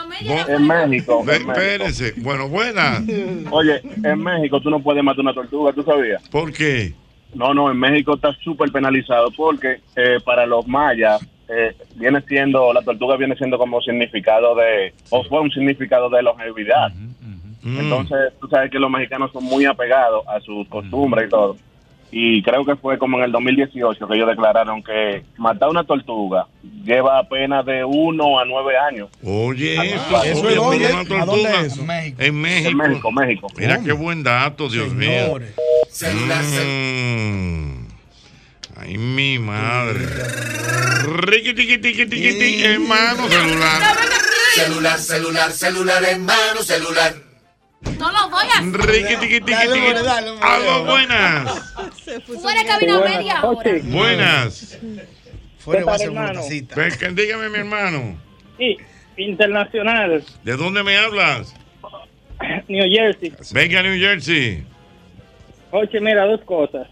en 0.47 0.67
México. 0.67 1.23
Ve- 1.23 1.35
en 1.35 1.45
México- 1.47 1.61
Espérese. 1.61 2.13
Bueno, 2.17 2.47
buena. 2.47 3.03
Oye, 3.51 3.81
en 4.03 4.19
México 4.23 4.61
tú 4.61 4.69
no 4.69 4.79
puedes 4.81 5.03
matar 5.03 5.21
una 5.21 5.33
tortuga, 5.33 5.73
¿tú 5.73 5.83
sabías? 5.83 6.21
¿Por 6.29 6.53
qué? 6.53 6.93
No, 7.33 7.53
no, 7.53 7.69
en 7.69 7.77
México 7.77 8.15
está 8.15 8.33
súper 8.43 8.71
penalizado 8.71 9.29
porque 9.35 9.81
eh, 9.95 10.17
para 10.25 10.45
los 10.45 10.65
mayas 10.67 11.21
eh, 11.49 11.75
viene 11.95 12.21
siendo, 12.27 12.71
la 12.73 12.81
tortuga 12.81 13.17
viene 13.17 13.35
siendo 13.35 13.57
como 13.57 13.81
significado 13.81 14.55
de, 14.55 14.93
o 15.09 15.23
fue 15.23 15.41
un 15.41 15.51
significado 15.51 16.09
de 16.09 16.21
longevidad. 16.23 16.91
Entonces, 17.63 18.33
tú 18.39 18.47
sabes 18.47 18.71
que 18.71 18.79
los 18.79 18.89
mexicanos 18.89 19.31
son 19.33 19.43
muy 19.43 19.65
apegados 19.65 20.25
a 20.27 20.39
sus 20.39 20.67
costumbres 20.69 21.27
y 21.27 21.29
todo. 21.29 21.57
Y 22.11 22.41
creo 22.41 22.65
que 22.65 22.75
fue 22.75 22.97
como 22.97 23.19
en 23.19 23.25
el 23.25 23.31
2018 23.31 24.07
que 24.07 24.15
ellos 24.15 24.27
declararon 24.27 24.81
que 24.81 25.23
matar 25.37 25.69
una 25.69 25.83
tortuga 25.83 26.47
lleva 26.83 27.19
apenas 27.19 27.63
de 27.67 27.83
uno 27.85 28.39
a 28.39 28.45
nueve 28.45 28.73
años. 28.77 29.09
Oye, 29.23 29.77
Ah, 29.77 29.85
eso, 29.85 30.23
¿eso 30.23 30.41
oye, 30.47 30.49
es 30.49 30.55
dónde? 30.55 30.77
una 30.77 30.87
¿A 31.01 31.05
tortuga. 31.05 31.25
dónde 31.25 31.49
es 31.51 31.73
eso? 31.73 31.81
En 31.81 31.87
México. 31.87 32.21
En 32.69 32.77
México, 32.77 33.11
México. 33.11 33.47
Mira 33.57 33.79
qué 33.83 33.91
buen 33.91 34.23
dato, 34.23 34.69
Dios 34.69 34.91
mío. 34.93 35.37
Mm. 36.01 37.78
Ay, 38.89 38.97
mi 38.97 39.37
madre. 39.37 40.03
Riqui, 41.21 41.53
tiqui, 41.53 41.77
tiqui, 41.77 42.05
tiqui, 42.07 42.33
tiqui, 42.39 42.63
hermano, 42.63 43.29
celular. 43.29 43.81
Celular, 44.55 44.97
celular, 44.97 45.51
celular 45.51 46.03
en 46.05 46.25
mano, 46.25 46.63
celular. 46.63 47.13
No 47.99 48.11
lo 48.11 48.29
voy 48.31 48.45
a 48.45 48.57
hacer. 48.57 48.81
Riqui, 48.81 49.15
tiqui, 49.17 49.41
tiqui, 49.41 49.67
tiqui. 49.73 49.93
Aló, 50.41 50.85
buenas. 50.85 51.73
Fuera 52.41 52.63
cabina 52.65 52.99
media 53.01 53.43
hora. 53.43 53.71
Buenas. 53.83 54.79
Fuera 55.59 55.85
va 55.85 55.93
a 55.93 55.97
ser 55.99 56.09
una 56.09 56.21
hermano? 56.21 56.41
tacita. 56.41 57.09
Dígame, 57.11 57.49
mi 57.49 57.59
hermano. 57.59 58.19
Sí, 58.57 58.75
internacional, 59.17 60.23
¿De 60.43 60.57
dónde 60.57 60.81
me 60.81 60.97
hablas? 60.97 61.53
New 62.67 62.89
Jersey. 62.91 63.33
Venga, 63.51 63.83
New 63.83 63.99
Jersey. 63.99 64.65
Oye, 65.69 65.99
mira, 66.01 66.25
dos 66.25 66.41
cosas. 66.45 66.87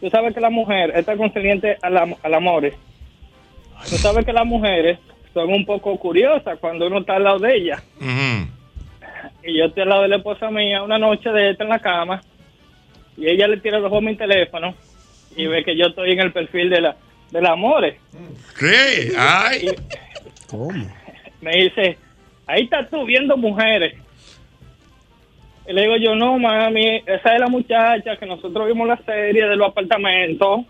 Tú 0.00 0.08
sabes 0.10 0.34
que 0.34 0.40
la 0.40 0.50
mujer 0.50 0.92
está 0.96 1.16
consciente 1.16 1.76
al, 1.82 1.96
am- 1.96 2.14
al 2.22 2.34
amor. 2.34 2.70
Tú 3.88 3.96
sabes 3.96 4.24
que 4.24 4.32
las 4.32 4.46
mujeres 4.46 4.98
son 5.34 5.52
un 5.52 5.64
poco 5.64 5.96
curiosas 5.98 6.58
cuando 6.58 6.86
uno 6.86 7.00
está 7.00 7.16
al 7.16 7.24
lado 7.24 7.38
de 7.38 7.56
ella. 7.56 7.82
Y 9.42 9.58
yo 9.58 9.64
estoy 9.66 9.82
al 9.82 9.88
lado 9.90 10.02
de 10.02 10.08
la 10.08 10.16
esposa 10.16 10.50
mía 10.50 10.82
una 10.82 10.98
noche 10.98 11.30
de 11.30 11.50
esta 11.50 11.64
en 11.64 11.70
la 11.70 11.78
cama 11.78 12.20
y 13.16 13.26
ella 13.28 13.46
le 13.48 13.58
tira 13.58 13.78
los 13.78 13.86
ojos 13.90 13.98
a 14.02 14.06
mi 14.06 14.16
teléfono 14.16 14.74
y 15.36 15.46
ve 15.46 15.62
que 15.64 15.76
yo 15.76 15.86
estoy 15.86 16.12
en 16.12 16.20
el 16.20 16.32
perfil 16.32 16.70
de 16.70 16.80
la 16.80 16.96
del 17.30 17.46
amor. 17.46 17.84
¿Qué? 18.58 19.12
Ay. 19.16 19.66
¿Cómo? 20.48 20.72
Me 21.40 21.52
dice, 21.52 21.96
ahí 22.46 22.62
estás 22.64 22.90
tú 22.90 23.04
viendo 23.04 23.36
mujeres. 23.36 23.94
Y 25.70 25.72
le 25.72 25.82
digo 25.82 25.96
yo, 25.98 26.16
no, 26.16 26.36
mami, 26.36 26.96
esa 27.06 27.34
es 27.34 27.40
la 27.40 27.46
muchacha 27.46 28.16
que 28.16 28.26
nosotros 28.26 28.66
vimos 28.66 28.88
la 28.88 28.96
serie 29.04 29.46
de 29.46 29.54
los 29.54 29.68
apartamentos. 29.68 30.62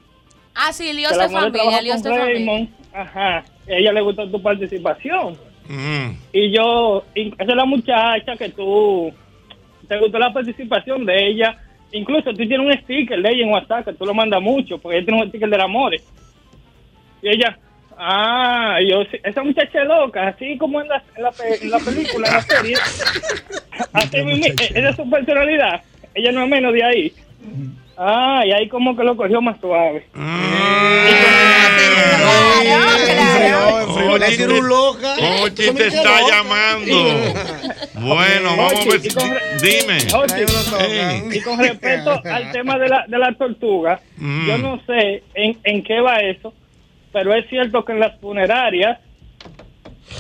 Ah, 0.55 0.75
sí, 0.75 0.93
líos 0.93 1.17
de 1.17 1.27
familia, 1.31 1.81
líos 1.81 2.03
de 2.03 2.11
familia. 2.11 2.69
Ajá. 2.93 3.39
A 3.39 3.45
ella 3.67 3.93
le 3.95 4.03
gustó 4.03 4.31
tu 4.31 4.43
participación. 4.43 5.39
Y 6.35 6.55
yo, 6.55 7.03
y 7.15 7.29
esa 7.29 7.51
es 7.51 7.57
la 7.57 7.65
muchacha 7.65 8.37
que 8.37 8.51
tú, 8.51 9.11
te 9.89 9.99
gustó 9.99 10.19
la 10.19 10.35
participación 10.35 11.07
de 11.07 11.29
ella. 11.29 11.57
Incluso 11.93 12.35
tú 12.35 12.47
tienes 12.47 12.61
un 12.61 12.73
sticker 12.83 13.23
de 13.23 13.31
ella 13.31 13.45
en 13.45 13.53
WhatsApp 13.53 13.87
que 13.87 13.95
tú 13.95 14.05
lo 14.05 14.13
mandas 14.13 14.43
mucho, 14.43 14.77
porque 14.77 14.99
ella 14.99 15.07
tiene 15.07 15.23
un 15.23 15.29
sticker 15.31 15.49
del 15.49 15.63
amor. 15.63 15.95
Y 15.95 16.03
ella, 17.23 17.59
ah, 18.01 18.79
yo, 18.89 19.05
sí, 19.11 19.19
esa 19.23 19.43
muchacha 19.43 19.83
es 19.83 19.87
loca, 19.89 20.29
así 20.29 20.57
como 20.59 20.81
en 20.81 20.89
la, 20.89 21.03
en 21.17 21.23
la, 21.23 21.33
en 21.61 21.71
la 21.71 21.79
película, 21.79 22.29
en 22.29 22.35
la 22.35 22.43
serie. 22.43 22.77
así 23.93 24.23
mismo, 24.23 24.47
esa 24.75 24.89
es 24.91 24.97
su 24.97 25.09
personalidad. 25.11 25.83
Ella 26.15 26.33
no 26.33 26.43
es 26.45 26.49
menos 26.49 26.73
de 26.73 26.83
ahí. 26.85 27.13
Ah, 27.97 28.43
y 28.47 28.53
ahí 28.53 28.69
como 28.69 28.97
que 28.97 29.05
lo 29.05 29.15
cogió 29.17 29.41
más 29.43 29.61
suave. 29.61 30.07
Oye, 35.43 35.51
te, 35.73 35.87
está 35.87 36.21
llamando. 36.29 36.95
Bueno, 38.01 38.57
vamos 38.57 38.81
a 38.81 38.85
ver. 38.89 39.01
si- 39.03 39.11
Dime. 39.63 39.99
Y 41.35 41.41
con 41.43 41.59
respecto 41.59 42.19
al 42.25 42.51
tema 42.53 42.79
de 42.79 42.89
la, 42.89 43.05
de 43.07 43.19
la 43.19 43.33
tortuga, 43.35 44.01
Mm. 44.17 44.47
yo 44.49 44.59
no 44.59 44.81
sé 44.87 45.23
en, 45.35 45.59
en 45.65 45.83
qué 45.83 46.01
va 46.01 46.17
eso, 46.21 46.55
pero 47.13 47.35
es 47.35 47.49
cierto 47.49 47.85
que 47.85 47.93
en 47.93 48.01
las 48.01 48.19
funerarias 48.21 48.99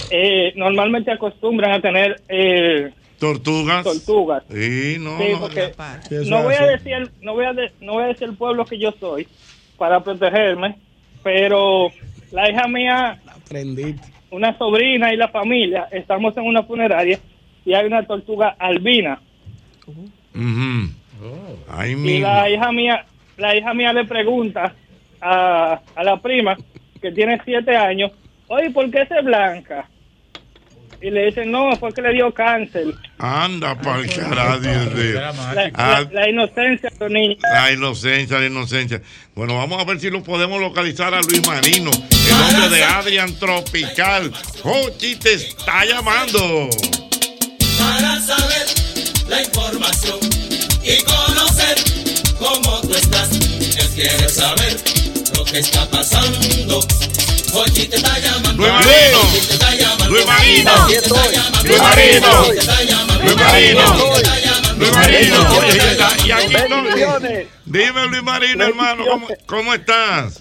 eh, 0.09 0.53
normalmente 0.57 1.11
acostumbran 1.13 1.73
a 1.73 1.81
tener 1.81 2.21
eh, 2.29 2.91
Tortugas. 3.19 3.85
tortugas. 3.85 4.43
Sí, 4.51 4.97
no, 4.99 5.19
Sí, 5.19 5.25
no. 6.31 6.43
voy 6.43 6.55
a 6.55 6.67
decir, 6.67 7.11
no 7.21 7.35
voy 7.35 7.45
a 7.45 7.53
de- 7.53 7.73
no 7.81 7.93
voy 7.95 8.05
a 8.05 8.09
decir 8.09 8.29
el 8.29 8.37
pueblo 8.37 8.67
que 8.67 8.79
yo 8.79 8.93
soy 8.99 9.29
para 9.77 10.03
protegerme, 10.03 10.77
pero 11.23 11.93
la 12.33 12.51
hija 12.51 12.67
mía, 12.67 13.21
una 14.31 14.57
sobrina 14.59 15.13
y 15.13 15.17
la 15.17 15.29
familia, 15.29 15.89
estamos 15.91 16.37
en 16.37 16.45
una 16.45 16.63
funeraria 16.63 17.19
y 17.65 17.75
hay 17.75 17.87
una 17.87 18.07
tortuga 18.07 18.57
albina 18.59 19.21
Ujú. 20.35 20.91
Ahí 21.69 21.93
y 21.93 21.97
mismo. 21.97 22.27
la 22.27 22.49
hija 22.49 22.73
mía, 22.73 23.05
la 23.37 23.57
hija 23.57 23.75
mía 23.75 23.93
le 23.93 24.05
pregunta 24.07 24.75
a, 25.21 25.81
a 25.95 26.05
la 26.05 26.17
prima 26.21 26.57
que 27.01 27.11
tiene 27.13 27.41
siete 27.45 27.77
años, 27.77 28.11
oye, 28.49 28.71
¿por 28.71 28.91
qué 28.91 29.03
es 29.03 29.25
blanca? 29.25 29.89
Y 31.03 31.09
le 31.11 31.27
dicen, 31.27 31.51
no, 31.51 31.75
fue 31.77 31.95
que 31.95 32.03
le 32.03 32.13
dio 32.13 32.31
cáncer. 32.35 32.89
Anda 33.19 33.75
pa'l 33.81 34.07
carajo, 34.07 34.59
Dios 34.59 34.95
mío. 34.95 35.15
La, 35.15 35.71
Ah, 35.75 36.03
la- 36.03 36.09
la 36.13 36.29
inocencia 36.29 36.91
de 36.91 36.97
los 37.01 37.11
niños. 37.11 37.39
La 37.43 37.73
inocencia, 37.73 38.39
la 38.39 38.47
inocencia. 38.47 39.01
Bueno, 39.35 39.57
vamos 39.57 39.81
a 39.81 39.85
ver 39.87 39.99
si 39.99 40.11
lo 40.11 40.23
podemos 40.23 40.61
localizar 40.61 41.15
a 41.15 41.23
Luis 41.23 41.47
Marino, 41.47 41.91
el 41.91 42.33
hombre 42.55 42.77
de 42.77 42.85
Adrian 42.85 43.35
Tropical. 43.39 44.31
Jochi 44.63 45.17
te 45.17 45.33
está 45.35 45.87
llamando. 45.87 46.69
Para 47.79 48.21
saber 48.21 48.67
la 49.31 49.43
información 49.43 50.19
y 50.85 51.03
conocer 51.05 51.77
cómo 52.39 52.81
tú 52.83 52.95
estás. 52.95 53.31
Él 53.33 53.89
quiere 53.95 54.29
saber 54.29 54.77
está 55.59 55.89
pasando. 55.91 56.79
Hoy 57.53 57.71
te 57.71 57.97
está 57.97 58.19
llamando. 58.19 58.53
Luis 58.63 58.73
Marino. 58.73 59.21
Luis 60.09 60.27
Marino. 60.27 60.73
Luis 61.65 61.81
Marino. 61.81 62.29
Luis 63.23 63.37
Marino. 63.37 63.85
Luis 64.79 64.93
Marino. 64.97 65.41
Oye, 65.59 65.79
y 66.25 66.29
llamando. 66.29 66.91
aquí 66.91 67.03
estoy. 67.03 67.47
Dime, 67.67 68.07
Luis 68.09 68.23
Marino, 68.23 68.65
hermano, 68.65 69.05
¿cómo, 69.09 69.29
cómo 69.47 69.75
estás? 69.75 70.41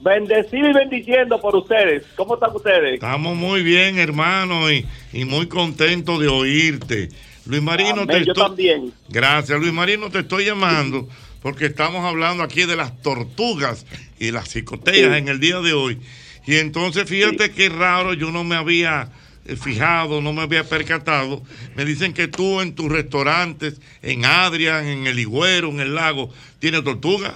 Bendecido 0.00 0.68
y 0.68 0.72
bendiciendo 0.74 1.40
por 1.40 1.56
ustedes. 1.56 2.02
¿Cómo 2.16 2.34
están 2.34 2.54
ustedes? 2.54 2.94
Estamos 2.94 3.36
muy 3.36 3.62
bien, 3.62 3.98
hermano, 3.98 4.70
y, 4.70 4.86
y 5.12 5.24
muy 5.24 5.46
contentos 5.46 6.20
de 6.20 6.28
oírte. 6.28 7.08
Luis 7.46 7.62
Marino, 7.62 8.02
Amén, 8.02 8.06
te 8.08 8.24
yo 8.26 8.32
estoy- 8.32 8.46
también. 8.48 8.92
Gracias, 9.08 9.58
Luis 9.58 9.72
Marino, 9.72 10.10
te 10.10 10.18
estoy 10.20 10.44
llamando 10.46 11.08
porque 11.44 11.66
estamos 11.66 12.06
hablando 12.06 12.42
aquí 12.42 12.64
de 12.64 12.74
las 12.74 13.02
tortugas 13.02 13.84
y 14.18 14.30
las 14.30 14.48
psicoteas 14.48 15.12
Sí. 15.12 15.18
en 15.18 15.28
el 15.28 15.40
día 15.40 15.60
de 15.60 15.74
hoy. 15.74 16.00
Y 16.46 16.54
entonces 16.56 17.06
fíjate 17.06 17.52
qué 17.52 17.68
raro, 17.68 18.14
yo 18.14 18.30
no 18.30 18.44
me 18.44 18.56
había 18.56 19.10
eh, 19.44 19.54
fijado, 19.54 20.22
no 20.22 20.32
me 20.32 20.40
había 20.40 20.64
percatado. 20.64 21.42
Me 21.76 21.84
dicen 21.84 22.14
que 22.14 22.28
tú 22.28 22.62
en 22.62 22.74
tus 22.74 22.90
restaurantes, 22.90 23.78
en 24.00 24.24
Adrian, 24.24 24.86
en 24.86 25.06
el 25.06 25.18
Higüero, 25.18 25.68
en 25.68 25.80
el 25.80 25.94
lago, 25.94 26.30
tienes 26.60 26.82
tortuga. 26.82 27.34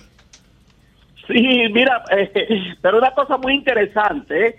Sí, 1.26 1.42
mira, 1.70 2.02
eh, 2.16 2.32
pero 2.80 2.96
una 2.96 3.10
cosa 3.10 3.36
muy 3.36 3.52
interesante, 3.56 4.46
¿eh? 4.46 4.56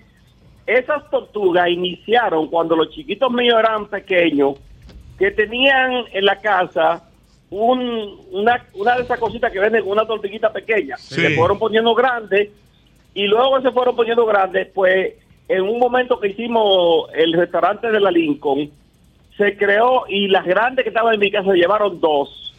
esas 0.68 1.10
tortugas 1.10 1.68
iniciaron 1.70 2.50
cuando 2.50 2.76
los 2.76 2.92
chiquitos 2.92 3.32
míos 3.32 3.56
eran 3.58 3.88
pequeños, 3.88 4.58
que 5.18 5.32
tenían 5.32 6.04
en 6.14 6.24
la 6.26 6.36
casa 6.36 7.09
un, 7.52 8.20
una, 8.32 8.66
una 8.76 8.96
de 8.96 9.04
esas 9.04 9.20
cositas 9.20 9.52
que 9.52 9.60
venden 9.60 9.82
con 9.84 9.92
una 9.94 10.06
tortuguita 10.06 10.52
pequeña. 10.54 10.98
Sí. 10.98 11.16
Se 11.22 11.30
fueron 11.36 11.58
poniendo 11.60 11.94
grandes 11.96 12.50
y 13.14 13.24
luego 13.26 13.60
se 13.62 13.72
fueron 13.72 13.96
poniendo 13.96 14.26
grandes, 14.26 14.68
pues 14.74 15.14
en 15.48 15.62
un 15.64 15.80
momento 15.80 16.20
que 16.20 16.28
hicimos 16.30 17.10
el 17.16 17.34
restaurante 17.34 17.90
de 17.92 18.00
la 18.00 18.12
Lincoln, 18.12 18.70
se 19.36 19.58
creó 19.58 20.04
y 20.08 20.28
las 20.28 20.46
grandes 20.46 20.84
que 20.84 20.90
estaban 20.90 21.14
en 21.16 21.20
mi 21.20 21.32
casa 21.32 21.50
se 21.52 21.58
llevaron 21.58 22.00
dos. 22.00 22.54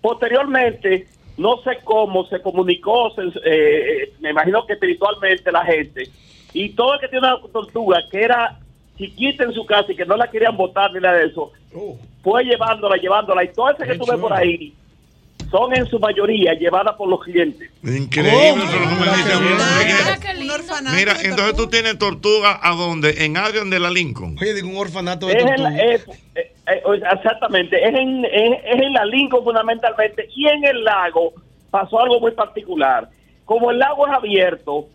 Posteriormente, 0.00 1.06
no 1.36 1.58
sé 1.62 1.78
cómo 1.84 2.26
se 2.26 2.40
comunicó, 2.40 3.10
se- 3.10 3.38
eh, 3.44 4.12
me 4.20 4.30
imagino 4.30 4.66
que 4.66 4.72
espiritualmente 4.74 5.52
la 5.52 5.64
gente, 5.64 6.08
y 6.54 6.70
todo 6.70 6.94
el 6.94 7.00
que 7.00 7.08
tiene 7.08 7.26
una 7.28 7.40
tortuga 7.52 7.98
que 8.10 8.22
era 8.22 8.58
chiquita 9.02 9.44
en 9.44 9.52
su 9.52 9.66
casa 9.66 9.92
y 9.92 9.96
que 9.96 10.04
no 10.06 10.16
la 10.16 10.30
querían 10.30 10.56
botar 10.56 10.92
ni 10.92 11.00
nada 11.00 11.18
de 11.18 11.26
eso, 11.26 11.52
fue 12.22 12.44
llevándola, 12.44 12.96
llevándola, 12.96 13.44
y 13.44 13.48
todas 13.52 13.74
esas 13.76 13.88
que 13.88 13.98
tú 13.98 14.06
ves 14.10 14.18
por 14.20 14.32
ahí 14.32 14.72
son 15.50 15.74
en 15.76 15.84
su 15.86 15.98
mayoría 15.98 16.54
llevadas 16.54 16.94
por 16.96 17.08
los 17.08 17.20
clientes. 17.22 17.68
Increíble, 17.82 18.64
eso 18.64 18.74
es 18.74 18.80
lo 18.80 18.88
que 18.88 19.10
me 19.10 19.16
dicen. 19.16 20.42
Un 20.44 20.50
orfanato. 20.50 20.96
Mira, 20.96 21.12
entonces 21.22 21.56
tú 21.56 21.66
tienes 21.68 21.98
tortuga 21.98 22.58
a 22.62 22.74
dónde? 22.74 23.24
En 23.24 23.36
Adrian 23.36 23.68
de 23.68 23.78
la 23.78 23.90
Lincoln. 23.90 24.36
Oye, 24.40 24.54
digo 24.54 24.68
un 24.68 24.76
orfanato 24.76 25.28
Es 25.28 25.44
en 25.44 25.62
la- 25.62 25.76
es- 25.78 26.06
eh, 26.36 26.52
eh, 26.68 26.82
exactamente, 27.12 27.76
es 27.86 27.94
en, 27.94 28.24
es, 28.24 28.58
es 28.64 28.80
en 28.82 28.92
la 28.94 29.04
Lincoln 29.04 29.44
fundamentalmente 29.44 30.28
y 30.34 30.46
en 30.46 30.64
el 30.64 30.84
lago 30.84 31.32
pasó 31.70 32.00
algo 32.00 32.18
muy 32.20 32.30
particular. 32.32 33.08
Como 33.44 33.70
el 33.72 33.78
lago 33.78 34.06
es 34.06 34.12
abierto, 34.14 34.86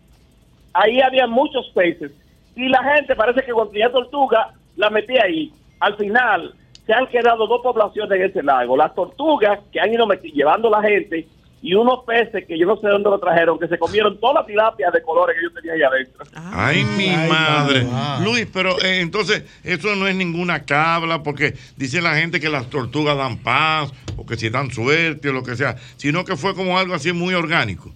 ahí 0.74 1.02
había 1.02 1.28
muchos 1.28 1.70
peces 1.76 2.12
y 2.58 2.70
la 2.70 2.84
gente 2.96 3.16
parece 3.16 3.44
que 3.44 3.54
cuando 3.54 3.72
tenía 3.72 3.92
tortuga 3.92 4.52
la 4.76 4.90
metía 4.90 5.24
ahí. 5.24 5.54
Al 5.80 5.96
final 5.96 6.54
se 6.86 6.94
han 6.94 7.08
quedado 7.08 7.46
dos 7.48 7.62
poblaciones 7.62 8.20
en 8.20 8.26
ese 8.26 8.44
lago, 8.44 8.76
las 8.76 8.96
tortugas 8.96 9.60
que 9.72 9.80
han 9.80 9.94
ido 9.94 10.08
llevando 10.34 10.70
la 10.70 10.82
gente 10.82 11.28
y 11.62 11.74
unos 11.76 12.04
peces 12.06 12.46
que 12.48 12.58
yo 12.58 12.66
no 12.66 12.78
sé 12.78 12.88
dónde 12.88 13.10
lo 13.10 13.20
trajeron, 13.20 13.60
que 13.60 13.68
se 13.68 13.78
comieron 13.78 14.20
toda 14.20 14.42
la 14.42 14.46
tilapia 14.46 14.90
de 14.90 15.02
colores 15.04 15.36
que 15.36 15.44
yo 15.44 15.52
tenía 15.52 15.74
ahí 15.74 15.82
adentro. 15.84 16.26
Ay, 16.34 16.84
mi 16.98 17.10
madre. 17.30 17.86
Luis, 18.24 18.48
pero 18.52 18.80
eh, 18.82 19.02
entonces 19.02 19.44
eso 19.64 19.96
no 19.96 20.08
es 20.08 20.16
ninguna 20.16 20.64
cabla 20.64 21.22
porque 21.22 21.54
dice 21.76 22.02
la 22.02 22.16
gente 22.16 22.40
que 22.40 22.50
las 22.50 22.70
tortugas 22.70 23.18
dan 23.18 23.38
paz 23.38 23.92
o 24.16 24.26
que 24.26 24.36
si 24.36 24.50
dan 24.50 24.72
suerte 24.72 25.30
o 25.30 25.34
lo 25.34 25.44
que 25.44 25.56
sea, 25.56 25.76
sino 25.98 26.26
que 26.26 26.36
fue 26.36 26.56
como 26.56 26.78
algo 26.78 26.96
así 26.96 27.12
muy 27.12 27.36
orgánico. 27.36 27.92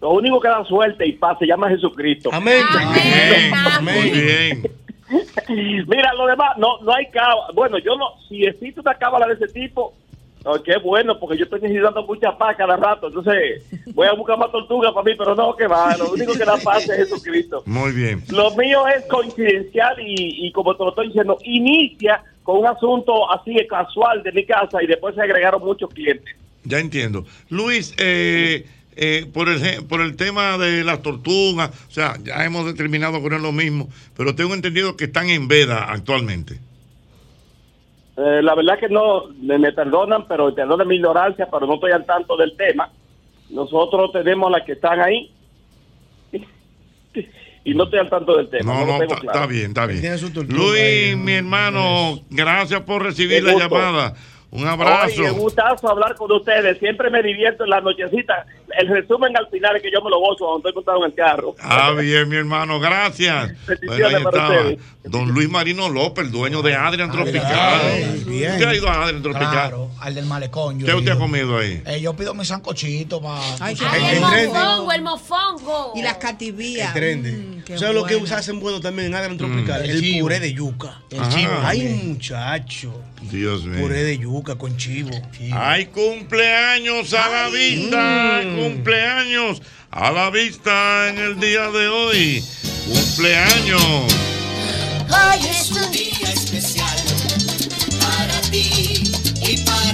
Lo 0.00 0.10
único 0.10 0.40
que 0.40 0.48
da 0.48 0.64
suerte 0.64 1.06
y 1.06 1.12
paz 1.12 1.38
se 1.38 1.46
llama 1.46 1.68
Jesucristo. 1.68 2.30
Amén. 2.32 2.62
Muy 3.82 4.10
bien. 4.10 4.62
Mira, 5.86 6.12
lo 6.14 6.26
demás, 6.26 6.56
no, 6.58 6.78
no 6.82 6.94
hay 6.94 7.06
cábala. 7.06 7.48
Bueno, 7.54 7.78
yo 7.78 7.96
no, 7.96 8.06
si 8.28 8.44
existe 8.44 8.80
una 8.80 8.94
cábala 8.94 9.26
de 9.26 9.34
ese 9.34 9.48
tipo, 9.48 9.94
oh, 10.44 10.62
qué 10.62 10.76
bueno, 10.78 11.18
porque 11.18 11.36
yo 11.36 11.44
estoy 11.44 11.60
necesitando 11.60 12.04
mucha 12.04 12.36
paz 12.36 12.56
cada 12.56 12.76
rato. 12.76 13.08
Entonces, 13.08 13.64
voy 13.94 14.06
a 14.06 14.12
buscar 14.12 14.38
más 14.38 14.52
tortugas 14.52 14.92
para 14.92 15.04
mí, 15.04 15.12
pero 15.16 15.34
no, 15.34 15.56
que 15.56 15.66
va. 15.66 15.96
Lo 15.96 16.12
único 16.12 16.34
que 16.34 16.44
da 16.44 16.56
paz 16.58 16.88
es 16.88 17.08
Jesucristo. 17.08 17.62
Muy 17.66 17.92
bien. 17.92 18.22
Lo 18.28 18.54
mío 18.54 18.86
es 18.86 19.04
coincidencial 19.06 19.98
y, 20.00 20.46
y 20.46 20.52
como 20.52 20.76
te 20.76 20.84
lo 20.84 20.90
estoy 20.90 21.08
diciendo, 21.08 21.38
inicia 21.42 22.22
con 22.42 22.58
un 22.58 22.66
asunto 22.66 23.30
así 23.32 23.56
casual 23.68 24.22
de 24.22 24.32
mi 24.32 24.44
casa 24.44 24.82
y 24.82 24.86
después 24.86 25.14
se 25.14 25.22
agregaron 25.22 25.62
muchos 25.62 25.90
clientes. 25.90 26.34
Ya 26.64 26.78
entiendo. 26.78 27.24
Luis, 27.48 27.94
eh, 27.98 28.66
eh, 29.00 29.26
por, 29.32 29.48
el, 29.48 29.84
por 29.86 30.00
el 30.00 30.16
tema 30.16 30.58
de 30.58 30.82
las 30.82 31.02
tortugas, 31.02 31.70
o 31.88 31.90
sea, 31.92 32.16
ya 32.22 32.44
hemos 32.44 32.66
determinado 32.66 33.22
que 33.22 33.30
no 33.30 33.36
es 33.36 33.42
lo 33.42 33.52
mismo, 33.52 33.88
pero 34.16 34.34
tengo 34.34 34.54
entendido 34.54 34.96
que 34.96 35.04
están 35.04 35.30
en 35.30 35.46
veda 35.46 35.84
actualmente. 35.84 36.58
Eh, 38.16 38.42
la 38.42 38.56
verdad 38.56 38.76
que 38.80 38.88
no, 38.88 39.28
me, 39.40 39.56
me 39.56 39.72
perdonan, 39.72 40.26
pero 40.26 40.52
perdonen 40.52 40.88
mi 40.88 40.96
ignorancia, 40.96 41.48
pero 41.48 41.66
no 41.68 41.74
estoy 41.74 41.92
al 41.92 42.04
tanto 42.04 42.36
del 42.36 42.56
tema. 42.56 42.90
Nosotros 43.50 44.10
tenemos 44.12 44.50
las 44.50 44.64
que 44.66 44.72
están 44.72 45.00
ahí 45.00 45.30
y 47.64 47.74
no 47.74 47.84
estoy 47.84 48.00
al 48.00 48.10
tanto 48.10 48.36
del 48.36 48.48
tema. 48.48 48.74
No, 48.74 48.84
no, 48.84 49.02
está, 49.02 49.14
claro. 49.14 49.26
está 49.26 49.46
bien, 49.46 49.66
está 49.66 49.86
bien. 49.86 50.02
Luis, 50.48 50.80
ahí, 50.82 51.14
mi 51.14 51.34
hermano, 51.34 52.18
gracias 52.30 52.80
por 52.80 53.04
recibir 53.04 53.38
Qué 53.38 53.42
la 53.42 53.52
gusto. 53.52 53.68
llamada. 53.68 54.14
Un 54.50 54.66
abrazo. 54.66 55.20
Oye, 55.20 55.30
gustazo 55.30 55.90
hablar 55.90 56.14
con 56.14 56.32
ustedes. 56.32 56.78
Siempre 56.78 57.10
me 57.10 57.22
divierto 57.22 57.64
en 57.64 57.70
la 57.70 57.80
nochecita. 57.82 58.46
El 58.78 58.88
resumen 58.88 59.36
al 59.36 59.46
final 59.48 59.76
es 59.76 59.82
que 59.82 59.90
yo 59.92 60.00
me 60.02 60.08
lo 60.10 60.18
gozo 60.20 60.46
cuando 60.46 60.68
estoy 60.68 60.72
montado 60.74 60.98
en 61.04 61.10
el 61.10 61.14
carro. 61.14 61.54
Ah, 61.60 61.92
bien, 61.92 62.28
mi 62.28 62.36
hermano, 62.36 62.80
gracias. 62.80 63.52
Bueno, 63.86 64.06
ahí 64.06 64.14
estaba. 64.14 64.62
Don 65.04 65.28
Luis 65.32 65.48
Marino 65.50 65.88
López, 65.88 66.26
el 66.26 66.30
dueño 66.30 66.62
de 66.62 66.74
Adrian 66.74 67.10
Tropical. 67.10 67.80
bien. 68.26 68.52
¿Usted 68.52 68.66
ha 68.66 68.74
ido 68.74 68.88
a 68.88 69.04
Adrian 69.04 69.22
Tropical? 69.22 69.50
Claro, 69.50 69.90
al 70.00 70.14
del 70.14 70.26
malecón. 70.26 70.78
yo 70.78 70.86
¿Qué 70.86 70.94
usted 70.94 71.10
ha 71.10 71.14
ido. 71.14 71.20
comido 71.20 71.58
ahí? 71.58 71.82
Eh, 71.86 72.00
yo 72.00 72.14
pido 72.14 72.34
mi 72.34 72.44
sancochito 72.44 73.20
para. 73.20 73.40
Ay, 73.60 73.76
el 74.12 74.20
mofongo, 74.20 74.92
el 74.92 75.02
mofongo. 75.02 75.92
Y 75.94 76.02
las 76.02 76.16
cativías. 76.18 76.88
El 76.88 76.94
trendy. 76.94 77.62
¿Sabes 77.76 77.94
lo 77.94 78.04
que 78.04 78.14
hacen 78.34 78.60
bueno 78.60 78.80
también 78.80 79.08
en 79.08 79.14
Adrian 79.14 79.36
Tropical? 79.38 79.84
El 79.88 80.20
puré 80.20 80.40
de 80.40 80.52
yuca. 80.52 81.00
El 81.10 81.26
chivo 81.28 81.52
Ay, 81.62 81.82
muchacho. 82.04 82.92
Dios 83.22 83.64
mío. 83.64 83.80
Puré 83.80 84.04
de 84.04 84.18
yuca 84.18 84.56
con 84.56 84.76
chivo. 84.76 85.10
Hay 85.52 85.86
cumpleaños 85.86 87.12
a 87.14 87.28
la 87.28 87.48
vista, 87.48 88.42
cumpleaños 88.56 89.62
a 89.90 90.10
la 90.10 90.30
vista 90.30 91.08
en 91.08 91.18
el 91.18 91.40
día 91.40 91.70
de 91.70 91.88
hoy. 91.88 92.44
Cumpleaños. 92.86 94.14
Hoy 95.08 95.46
es 95.48 95.70
un 95.70 95.90
día 95.90 96.32
especial 96.32 96.98
para 98.00 98.40
ti 98.50 99.02
y 99.42 99.56
para 99.64 99.87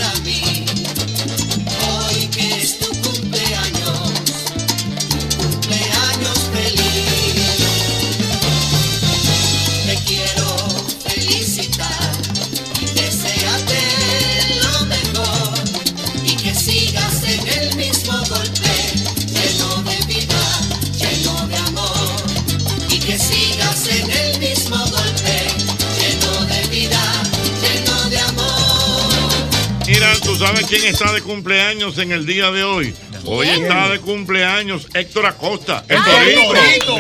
sabes 30.39 30.67
quién 30.67 30.85
está 30.85 31.13
de 31.13 31.23
cumpleaños 31.23 31.99
en 31.99 32.13
el 32.13 32.27
día 32.27 32.51
de 32.51 32.65
hoy? 32.65 32.95
Hoy 33.27 33.49
está 33.49 33.89
de 33.89 34.01
cumpleaños 34.01 34.89
Héctor 34.93 35.27
Acosta. 35.27 35.85
El 35.89 35.99
Ay, 36.05 36.35
Torito. 36.35 36.97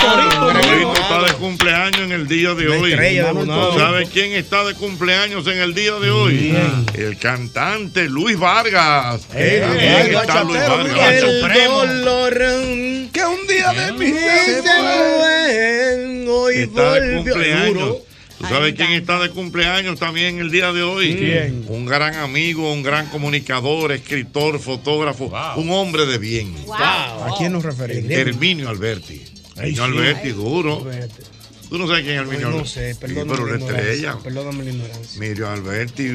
Torito. 0.00 0.50
El 0.50 0.60
Torito 0.60 0.92
está 0.94 1.22
de 1.22 1.32
cumpleaños 1.34 2.00
en 2.00 2.12
el 2.12 2.28
día 2.28 2.54
de 2.54 2.68
hoy. 2.68 3.22
Bonao. 3.32 3.78
¿Sabes 3.78 4.08
quién 4.10 4.32
está 4.32 4.64
de 4.64 4.74
cumpleaños 4.74 5.46
en 5.46 5.58
el 5.58 5.74
día 5.74 5.94
de 5.94 6.10
hoy? 6.10 6.56
El 6.94 7.18
cantante 7.18 8.08
Luis 8.08 8.38
Vargas. 8.38 9.22
Eh, 9.34 10.12
está 10.12 10.44
Luis 10.44 10.60
Vargas. 10.66 11.14
el 11.22 11.42
dolor 11.42 12.38
que 13.12 13.24
un 13.24 13.46
día 13.46 13.72
de 13.72 13.92
mi 13.92 14.12
se 14.12 14.62
fue, 14.62 16.26
hoy 16.28 16.54
está 16.56 16.92
de 16.94 17.22
volvió. 17.22 18.05
¿Tú 18.38 18.46
sabes 18.46 18.74
quién 18.74 18.92
está 18.92 19.18
de 19.18 19.30
cumpleaños 19.30 19.98
también 19.98 20.38
el 20.38 20.50
día 20.50 20.72
de 20.72 20.82
hoy? 20.82 21.14
¿Quién? 21.14 21.64
Un 21.68 21.86
gran 21.86 22.14
amigo, 22.16 22.72
un 22.72 22.82
gran 22.82 23.08
comunicador, 23.08 23.92
escritor, 23.92 24.58
fotógrafo, 24.58 25.32
un 25.56 25.70
hombre 25.70 26.06
de 26.06 26.18
bien. 26.18 26.54
¿A 26.72 27.28
quién 27.38 27.52
nos 27.52 27.64
referimos? 27.64 28.10
Herminio 28.10 28.68
Alberti. 28.68 29.22
Herminio 29.56 29.84
sí. 29.84 29.90
Alberti, 29.90 30.28
duro. 30.30 30.86
Tú 31.68 31.78
no 31.78 31.88
sabes 31.88 32.04
quién 32.04 32.14
es 32.14 32.20
Herminio 32.22 32.48
No 32.50 32.56
Alberti. 32.58 32.70
sé, 32.70 32.94
Sí, 32.94 33.00
perdóname 33.00 33.30
pero 33.32 33.46
la 33.46 33.54
una 33.56 33.66
estrella. 33.78 34.18
Perdóname 34.22 34.64
la 34.64 34.70
ignorancia. 34.70 35.16
Emilio 35.24 35.50
Alberti. 35.50 36.12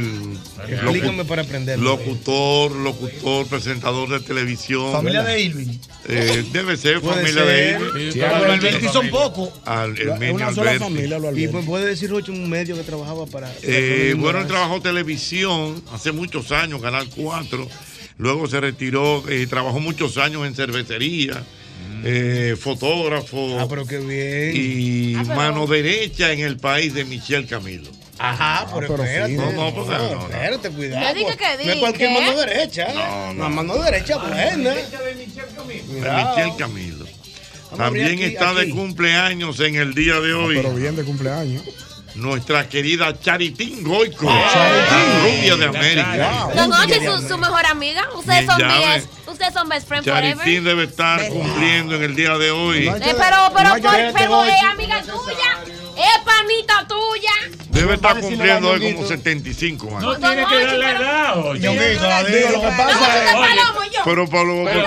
Explícame 0.70 1.26
para 1.26 1.42
aprender. 1.42 1.78
Locutor, 1.80 2.72
locutor, 2.72 3.48
presentador 3.48 4.10
de 4.10 4.20
televisión. 4.22 4.92
Familia 4.94 5.24
de 5.24 5.42
Irving. 5.42 5.78
Eh, 6.08 6.46
debe 6.54 6.78
ser 6.78 7.02
familia 7.02 7.34
ser. 7.34 7.46
de 7.46 7.72
Irving. 7.86 8.12
Sí, 8.14 8.20
Pero 8.20 8.38
los 8.40 8.50
Alberti 8.50 8.88
son 8.88 9.10
pocos. 9.10 9.50
Al 9.66 9.92
una 10.32 10.54
sola 10.54 10.72
Alberti. 10.72 10.80
familia, 10.80 11.20
los 11.20 11.38
Y 11.38 11.48
me 11.50 11.64
puede 11.64 11.86
decir, 11.86 12.10
Rocho, 12.10 12.32
un 12.32 12.50
medio 12.50 12.76
que 12.76 12.84
trabajaba 12.84 13.26
para. 13.26 13.54
Eh, 13.64 14.16
bueno, 14.18 14.40
él 14.40 14.48
trabajó 14.48 14.82
televisión 14.82 15.84
hace 15.94 16.12
muchos 16.12 16.52
años, 16.52 16.82
Canal 16.82 17.08
4. 17.16 17.68
Luego 18.18 18.48
se 18.48 18.60
retiró 18.62 19.24
y 19.32 19.48
trabajó 19.48 19.80
muchos 19.80 20.18
años 20.18 20.46
en 20.48 20.56
cervecería. 20.56 21.44
Eh, 22.04 22.56
fotógrafo 22.60 23.60
Ah, 23.60 23.68
pero 23.70 23.86
qué 23.86 23.98
bien. 24.00 24.52
y 24.56 25.16
Ah, 25.16 25.24
pero- 25.24 25.36
mano 25.36 25.68
derecha 25.68 26.32
en 26.32 26.40
el 26.42 26.58
país 26.58 26.94
de 26.94 27.06
Michelle 27.06 27.46
Camilo. 27.48 27.90
Ajá, 28.18 28.68
pero, 28.74 28.88
pero 28.88 29.04
espérate. 29.04 29.34
No, 29.34 29.52
no, 29.52 29.74
porque 29.74 29.92
no, 29.92 30.16
no. 30.16 30.22
espérate, 30.30 30.70
cuidado. 30.70 31.08
Yo 31.08 31.14
dije 31.16 31.38
que 31.38 31.44
No 31.46 31.52
es 31.52 31.58
dije. 31.68 31.80
cualquier 31.80 32.12
mano 32.12 32.40
derecha. 32.40 32.84
¿eh? 32.92 32.94
No, 32.94 33.34
no. 33.34 33.44
La 33.44 33.50
mano 33.50 33.78
derecha 33.82 34.18
buena. 34.18 34.46
De 34.76 35.16
Michelle 35.16 36.54
Camilo. 36.58 37.06
a 37.72 37.76
También 37.78 38.06
abrir 38.08 38.26
aquí, 38.26 38.34
está 38.36 38.54
de 38.54 38.70
cumpleaños 38.70 39.60
en 39.62 39.76
el 39.76 39.94
día 39.96 40.20
de 40.20 40.34
hoy. 40.34 40.56
Pero 40.58 40.76
bien 40.76 40.96
de 40.96 41.04
cumpleaños. 41.04 41.64
Nuestra 42.16 42.68
querida 42.68 43.18
Charitín 43.20 43.84
Goico, 43.84 44.26
la 44.26 45.22
rubia 45.24 45.56
de 45.56 45.66
América. 45.66 46.48
Don 46.56 46.74
Ochi, 46.74 46.94
su, 47.06 47.28
su 47.28 47.38
mejor 47.38 47.66
amiga. 47.66 48.04
Ustedes 48.16 48.46
son 48.46 48.60
llave. 48.60 48.86
best, 48.96 49.08
ustedes 49.28 49.54
son 49.54 49.70
best 49.70 49.88
friends 49.88 50.08
forever. 50.08 50.36
Charitín 50.38 50.64
debe 50.64 50.84
estar 50.84 51.26
cumpliendo 51.30 51.96
en 51.96 52.04
el 52.04 52.16
día 52.16 52.38
de 52.38 52.52
hoy. 52.52 52.88
Eh, 52.88 52.94
pero, 53.02 53.38
pero, 53.56 53.70
no 53.70 53.76
que 53.76 53.82
por- 53.82 54.14
pero 54.14 54.44
es 54.44 54.64
amiga 54.64 55.02
tuya, 55.02 55.60
es 55.98 56.20
panita 56.26 56.88
tuya. 56.88 57.32
Debe 57.70 57.96
estar 57.96 58.20
cumpliendo 58.20 58.70
hoy 58.70 58.94
como 58.94 59.08
75 59.08 59.88
años. 59.88 60.02
No 60.02 60.16
tiene 60.18 60.46
que 60.46 60.66
dar 60.66 60.78
la 60.78 60.92
edad, 60.92 61.46
oye. 61.46 61.96
Lo 62.52 62.62
que 62.62 62.68
pasa 62.78 63.24
es. 63.24 63.52
Pero, 64.04 64.28
Pablo, 64.28 64.64
Pero, 64.66 64.82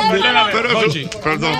eso, 0.85 1.21
perdón, 1.23 1.55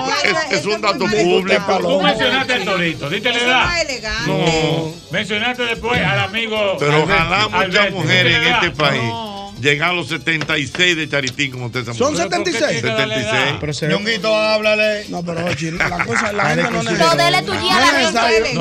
es, 0.51 0.65
un 0.65 0.81
dato 0.81 1.05
público. 1.05 1.77
Tú 1.79 2.01
mencionaste 2.01 2.53
el 2.53 2.65
torito, 2.65 3.09
diste 3.09 3.31
la 3.31 3.39
edad. 3.39 4.27
No, 4.27 4.93
Mencionaste 5.11 5.63
después 5.63 6.01
al 6.01 6.19
amigo. 6.19 6.77
pero 6.79 7.03
ojalá 7.03 7.47
muchas 7.47 7.91
mujeres 7.91 8.39
¿diste 8.39 8.49
en 8.49 8.55
este 8.55 8.71
país 8.71 9.34
lleguen 9.65 9.83
a 9.83 9.93
los 9.93 10.07
76 10.07 10.95
de 10.95 11.09
Charitín 11.09 11.51
como 11.51 11.65
usted 11.67 11.85
¿Son 11.85 12.13
mujer. 12.13 12.27
76? 12.29 12.81
76. 12.81 13.33
Pero 13.59 13.73
se 13.73 13.87
Ñonguito, 13.87 14.35
háblale. 14.35 15.05
No, 15.09 15.23
pero 15.23 15.45
oye, 15.45 15.71
la 15.71 16.05
cosa, 16.05 16.31
la 16.31 16.45
gente 16.49 16.63
no 16.63 16.71
Lo 16.71 16.83
necesita. 16.83 17.15
de 17.15 17.27
él 17.27 17.35
es 17.35 17.45
tuya 17.45 17.73
No 17.73 17.79
la 17.79 17.87
gente. 17.87 18.53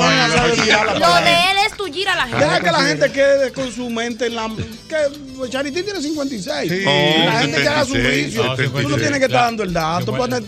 Lo 0.98 1.14
de 1.14 1.32
él 1.32 1.56
es 1.66 1.76
tuya 1.76 2.12
a 2.12 2.16
la 2.16 2.22
gente. 2.26 2.44
Deja 2.44 2.60
que 2.60 2.70
la 2.72 2.82
gente 2.82 3.12
quede 3.12 3.52
con 3.52 3.72
su 3.72 3.90
mente 3.90 4.26
en 4.26 4.34
la. 4.36 4.50
Que 4.88 5.50
Charitín 5.50 5.84
tiene 5.84 6.00
56. 6.00 6.70
Sí. 6.72 6.84
la 6.84 7.40
gente 7.40 7.60
que 7.62 7.68
haga 7.68 7.84
su 7.84 7.92
76, 7.94 8.36
juicio. 8.36 8.42
Tú 8.42 8.48
no 8.48 8.96
76. 8.96 9.00
tienes 9.00 9.18
que 9.18 9.24
estar 9.26 9.44
dando 9.44 9.62
el 9.62 9.72
dato. 9.72 10.14
pues, 10.16 10.30
lo 10.30 10.40
da 10.40 10.46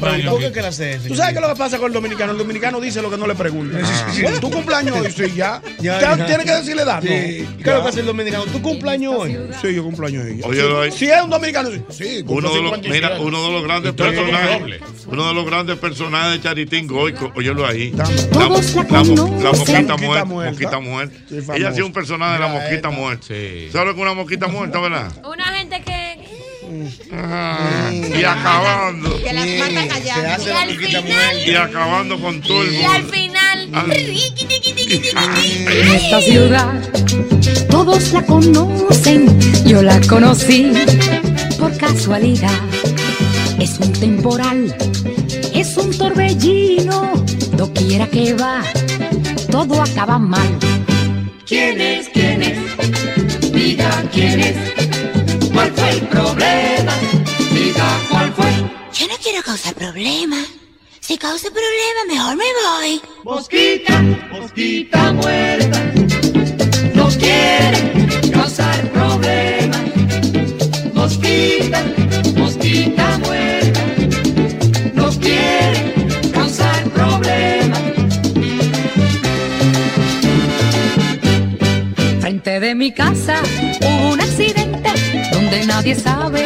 preguntar. 0.00 0.30
¿Por 0.30 0.40
qué 0.40 0.52
que 0.52 0.62
la 0.62 0.68
hace 0.68 0.92
eso? 0.92 1.08
¿Tú 1.08 1.14
sabes 1.14 1.32
qué 1.32 1.38
es 1.38 1.42
lo 1.42 1.52
que 1.54 1.58
pasa 1.58 1.78
con 1.78 1.86
el 1.88 1.92
dominicano? 1.92 2.32
El 2.32 2.38
dominicano 2.38 2.80
dice 2.80 3.02
lo 3.02 3.10
que 3.10 3.16
no 3.18 3.26
le 3.26 3.34
preguntan. 3.34 3.82
Tu 4.40 4.50
cumpleaños 4.50 4.96
hoy, 4.96 5.12
sí, 5.12 5.32
ya. 5.34 5.60
Tienes 5.78 6.44
que 6.44 6.52
decirle. 6.52 6.84
¿no? 6.84 7.00
¿Qué 7.00 7.46
es 7.58 7.66
lo 7.66 7.82
que 7.82 7.88
hace 7.88 8.00
el 8.00 8.06
dominicano? 8.06 8.44
¿Tu 8.44 8.62
cumpleaños 8.62 9.14
hoy? 9.16 9.38
Sí, 9.60 9.74
yo 9.74 9.89
cumpleaños 9.90 10.24
ahí. 10.24 10.90
Si 10.92 11.06
es 11.06 11.22
un 11.22 11.30
dominicano, 11.30 11.70
sí. 11.70 11.82
Sí, 11.90 12.24
Uno 12.26 12.48
de, 12.52 12.62
los, 12.62 12.72
57. 12.72 12.88
mira, 12.90 13.20
uno 13.20 13.42
de 13.46 13.52
los 13.52 13.62
grandes 13.62 13.92
personajes, 13.92 14.80
uno 15.06 15.28
de 15.28 15.34
los 15.34 15.46
grandes 15.46 15.76
personajes 15.78 16.32
de 16.32 16.40
Charitín 16.48 16.86
Goico, 16.86 17.32
óyelo 17.36 17.66
ahí. 17.66 17.90
La, 17.92 18.04
Todos 18.04 18.74
la 18.74 18.82
la 18.84 19.04
mo- 19.04 19.40
la 19.42 19.52
mosquita 19.52 19.96
muerta. 19.96 20.24
muerta. 20.24 20.50
Mosquita 20.52 20.78
muerta. 20.80 21.14
Sí, 21.28 21.34
Ella 21.36 21.42
famosa. 21.44 21.68
hacía 21.68 21.84
un 21.84 21.92
personaje 21.92 22.32
de 22.34 22.38
la 22.38 22.48
mosquita 22.48 22.90
muerta. 22.90 23.26
Sí. 23.28 23.68
¿Sabes 23.72 23.86
lo 23.88 23.94
que 23.94 24.00
es 24.00 24.06
una 24.06 24.14
mosquita 24.14 24.46
muerta, 24.48 24.80
verdad? 24.80 25.12
Una 25.24 25.44
gente 25.56 25.82
que. 25.82 25.89
Ah, 27.12 27.90
y 27.92 28.22
acabando. 28.24 29.20
Que 29.22 29.32
las 29.32 29.46
Y 29.46 29.60
al 30.50 30.76
final. 30.76 31.48
Y 31.48 31.54
acabando 31.54 32.20
con 32.20 32.40
todo 32.40 32.62
el 32.62 32.74
Y 32.74 32.84
al 32.84 33.02
mundo. 33.02 33.12
final. 33.12 33.68
Al-. 33.74 33.92
En 33.92 35.88
esta 35.92 36.20
ciudad 36.20 36.72
todos 37.68 38.12
la 38.12 38.22
conocen, 38.22 39.26
yo 39.64 39.82
la 39.82 40.00
conocí 40.02 40.72
por 41.58 41.76
casualidad. 41.76 42.60
Es 43.58 43.78
un 43.78 43.92
temporal, 43.92 44.74
es 45.54 45.76
un 45.76 45.96
torbellino, 45.96 47.12
doquiera 47.52 48.06
que 48.08 48.34
va, 48.34 48.62
todo 49.50 49.82
acaba 49.82 50.18
mal. 50.18 50.48
¿Quién 51.46 51.80
es? 51.80 52.08
¿Quién 52.08 52.42
es? 52.42 53.52
Diga 53.52 54.04
quién 54.12 54.40
es. 54.40 55.19
Causar 59.50 59.74
problemas. 59.74 60.46
Si 61.00 61.18
causa 61.18 61.48
problemas, 61.50 62.06
mejor 62.06 62.36
me 62.36 62.44
voy. 62.62 63.02
Mosquita, 63.24 64.00
mosquita 64.30 65.12
muerta, 65.12 65.92
no 66.94 67.08
quiere 67.08 68.30
causar 68.30 68.80
problemas. 68.92 69.80
Mosquita, 70.94 71.84
mosquita 72.36 73.18
muerta, 73.18 73.80
no 74.94 75.10
quiere 75.18 75.94
causar 76.32 76.84
problemas. 76.90 77.80
Frente 82.20 82.60
de 82.60 82.74
mi 82.76 82.92
casa 82.92 83.42
hubo 83.80 84.12
un 84.12 84.20
accidente 84.20 84.92
donde 85.32 85.66
nadie 85.66 85.96
sabe 85.96 86.44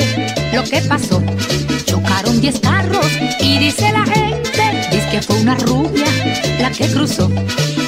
lo 0.55 0.64
que 0.64 0.80
pasó. 0.88 1.22
Chocaron 1.95 2.40
10 2.40 2.59
carros 2.59 3.07
y 3.38 3.57
dice 3.59 3.92
la 3.92 4.05
gente, 4.05 4.88
dice 4.90 5.09
que 5.12 5.22
fue 5.22 5.36
una 5.36 5.55
rubia 5.55 6.05
la 6.59 6.68
que 6.72 6.88
cruzó. 6.88 7.30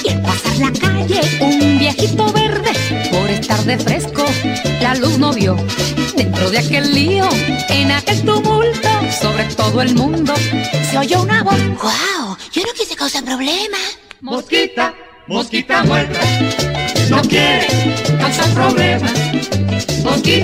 Y 0.04 0.10
al 0.10 0.22
pasar 0.22 0.56
la 0.58 0.70
calle, 0.70 1.20
un 1.40 1.76
viejito 1.76 2.32
verde, 2.32 2.70
por 3.10 3.28
estar 3.28 3.58
de 3.64 3.76
fresco, 3.76 4.24
la 4.80 4.94
luz 4.94 5.18
no 5.18 5.32
vio. 5.32 5.56
Dentro 6.16 6.48
de 6.52 6.58
aquel 6.58 6.94
lío, 6.94 7.28
en 7.68 7.90
aquel 7.90 8.22
tumulto, 8.22 8.88
sobre 9.20 9.42
todo 9.56 9.82
el 9.82 9.92
mundo, 9.96 10.34
se 10.88 10.98
oyó 10.98 11.22
una 11.22 11.42
voz. 11.42 11.58
¡Wow! 11.82 12.36
Yo 12.52 12.62
no 12.62 12.72
quise 12.78 12.94
causar 12.94 13.24
problemas. 13.24 13.98
Mosquita, 14.20 14.94
mosquita 15.26 15.82
muerta, 15.82 16.20
no 17.10 17.22
quiere 17.22 17.66
causar 18.18 18.52
problemas. 18.54 19.12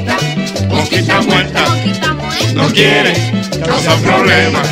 Muerta. 0.02 0.16
Mosquita 0.68 1.20
muerta. 1.22 1.64
No 2.54 2.68
quiere 2.72 3.14
causar 3.64 3.98
problemas. 4.00 4.68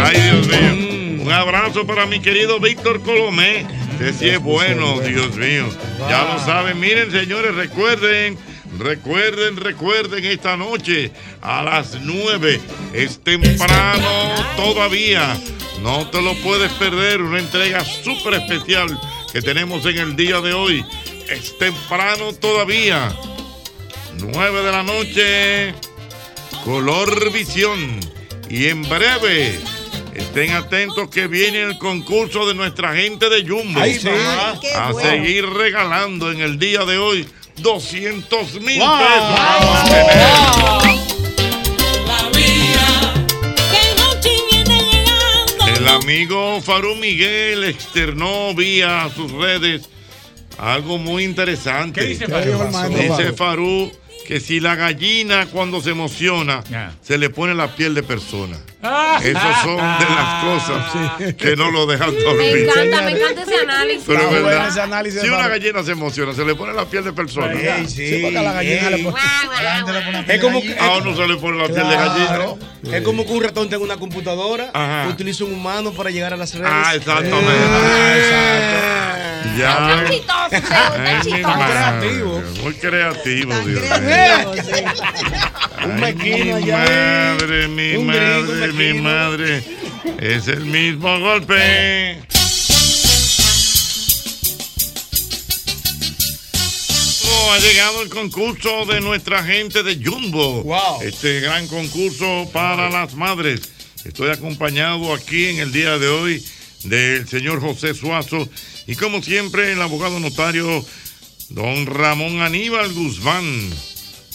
Ay, 0.00 0.20
Dios 0.20 0.46
mío. 0.46 1.22
Un 1.22 1.32
abrazo 1.32 1.86
para 1.86 2.06
mi 2.06 2.20
querido 2.20 2.60
Víctor 2.60 3.02
Colomé. 3.02 3.66
Que 3.98 4.12
sí 4.12 4.28
es 4.28 4.40
bueno, 4.40 5.00
Dios 5.00 5.34
mío. 5.36 5.66
Ya 6.08 6.24
lo 6.24 6.38
saben. 6.44 6.78
Miren, 6.78 7.10
señores, 7.10 7.54
recuerden. 7.54 8.38
Recuerden, 8.78 9.56
recuerden 9.56 10.24
esta 10.24 10.56
noche 10.56 11.10
a 11.42 11.62
las 11.62 11.98
9. 12.00 12.60
Es 12.92 13.22
temprano 13.24 14.08
todavía. 14.56 15.36
No 15.82 16.08
te 16.10 16.22
lo 16.22 16.34
puedes 16.36 16.72
perder. 16.74 17.22
Una 17.22 17.38
entrega 17.38 17.84
súper 17.84 18.34
especial 18.34 18.98
que 19.32 19.42
tenemos 19.42 19.84
en 19.86 19.98
el 19.98 20.16
día 20.16 20.40
de 20.40 20.52
hoy. 20.52 20.84
Es 21.28 21.56
temprano 21.58 22.32
todavía. 22.34 23.14
9 24.18 24.62
de 24.62 24.72
la 24.72 24.82
noche. 24.82 25.74
Color 26.64 27.30
Visión. 27.32 28.00
Y 28.48 28.66
en 28.68 28.82
breve, 28.88 29.60
estén 30.14 30.52
atentos 30.52 31.10
que 31.10 31.26
viene 31.26 31.62
el 31.62 31.78
concurso 31.78 32.46
de 32.48 32.54
nuestra 32.54 32.94
gente 32.94 33.28
de 33.28 33.46
Jumbo. 33.46 33.78
Ay, 33.80 33.98
sí. 33.98 34.08
a 34.08 34.90
bueno. 34.92 35.00
seguir 35.10 35.46
regalando 35.46 36.32
en 36.32 36.40
el 36.40 36.58
día 36.58 36.84
de 36.86 36.96
hoy 36.96 37.28
200 37.56 38.60
mil 38.62 38.78
Wow. 38.80 38.98
pesos. 38.98 39.38
Vamos 39.38 39.78
a 39.78 39.84
tener. 39.84 41.08
El 45.76 45.88
amigo 45.88 46.60
Farú 46.60 46.96
Miguel 46.96 47.64
externó 47.64 48.54
vía 48.54 49.08
sus 49.14 49.30
redes 49.32 49.88
algo 50.58 50.98
muy 50.98 51.24
interesante. 51.24 52.00
¿Qué 52.00 52.06
dice 52.08 52.26
Farú? 52.26 52.42
¿Qué 52.44 52.50
dijo 52.50 52.64
el 52.64 52.70
maestro 52.72 53.16
Dice 53.16 53.32
Farú? 53.32 53.92
Que 54.26 54.40
si 54.40 54.60
la 54.60 54.74
gallina 54.74 55.46
cuando 55.46 55.80
se 55.80 55.88
emociona 55.90 56.62
Ah. 56.74 56.90
se 57.00 57.16
le 57.16 57.30
pone 57.30 57.54
la 57.54 57.74
piel 57.74 57.94
de 57.94 58.02
persona. 58.02 58.58
Ah. 58.82 59.18
Esas 59.24 59.62
son 59.62 59.76
de 59.76 60.04
las 60.04 60.44
cosas 60.44 61.34
que 61.34 61.56
no 61.56 61.70
lo 61.70 61.86
dejan 61.86 62.14
dormir. 62.14 62.52
Me 62.52 62.60
encanta, 62.64 63.02
me 63.02 63.10
encanta 63.12 63.42
ese 63.44 63.56
análisis. 63.62 64.04
Pero 64.06 64.20
es 64.20 64.30
verdad. 64.44 64.68
ese 64.68 64.80
análisis, 64.82 65.22
si 65.22 65.28
una 65.30 65.48
gallina 65.48 65.82
se 65.82 65.92
emociona, 65.92 66.34
se 66.34 66.44
le 66.44 66.54
pone 66.54 66.74
la 66.74 66.84
piel 66.84 67.04
de 67.04 67.14
persona. 67.14 67.52
Ey, 67.54 67.88
sí, 67.88 68.06
Sí, 68.06 68.18
porque 68.22 68.36
a 68.36 68.42
la 68.42 68.52
gallina 68.52 68.90
le 68.90 68.96
ey. 68.96 69.02
pone- 69.04 69.16
la 69.62 69.78
le 69.80 70.00
pone 70.02 70.22
piel 70.24 70.30
Es 70.36 70.40
como, 70.42 70.58
A 70.78 70.96
uno 70.98 71.16
se 71.16 71.26
le 71.26 71.36
pone 71.36 71.56
la 71.56 71.64
piel 71.64 71.88
de 71.88 71.94
Claro. 71.94 72.58
gallina. 72.82 72.96
Es 72.98 73.02
como 73.04 73.24
que 73.24 73.32
un 73.32 73.42
ratón 73.44 73.70
tenga 73.70 73.82
una 73.82 73.96
computadora, 73.96 74.70
Ajá. 74.74 75.08
utiliza 75.08 75.44
un 75.44 75.54
humano 75.54 75.92
para 75.92 76.10
llegar 76.10 76.34
a 76.34 76.36
las 76.36 76.52
redes. 76.54 76.70
Ah, 76.70 76.92
exactamente. 76.94 77.46
Ya. 77.48 77.64
Tan 78.10 78.16
chistoso, 78.18 79.17
mi 79.52 80.12
chistoso. 81.22 81.48
madre, 81.48 82.22
Muy 82.62 82.74
creativo, 82.74 83.54
Dios 83.60 83.82
mío. 84.00 84.52
Un 85.84 86.00
mequino 86.00 86.44
mi 86.44 86.70
allá. 86.70 87.34
madre, 87.34 87.68
mi 87.68 87.96
Un 87.96 88.06
gringo, 88.08 88.52
madre, 88.52 88.72
mi 88.72 89.00
madre. 89.00 89.64
Es 90.18 90.48
el 90.48 90.64
mismo 90.64 91.18
golpe. 91.20 92.18
Oh, 97.30 97.52
Ha 97.52 97.58
llegado 97.58 98.02
el 98.02 98.08
concurso 98.08 98.84
de 98.86 99.00
nuestra 99.00 99.42
gente 99.44 99.82
de 99.82 99.96
Jumbo. 100.04 100.64
Este 101.02 101.40
gran 101.40 101.66
concurso 101.68 102.48
para 102.52 102.90
las 102.90 103.14
madres. 103.14 103.60
Estoy 104.04 104.30
acompañado 104.30 105.12
aquí 105.14 105.46
en 105.46 105.58
el 105.60 105.72
día 105.72 105.98
de 105.98 106.08
hoy 106.08 106.44
del 106.84 107.28
señor 107.28 107.60
José 107.60 107.94
Suazo 107.94 108.48
y 108.88 108.96
como 108.96 109.22
siempre 109.22 109.70
el 109.70 109.82
abogado 109.82 110.18
notario 110.18 110.82
don 111.50 111.84
Ramón 111.84 112.40
Aníbal 112.40 112.90
Guzmán. 112.94 113.44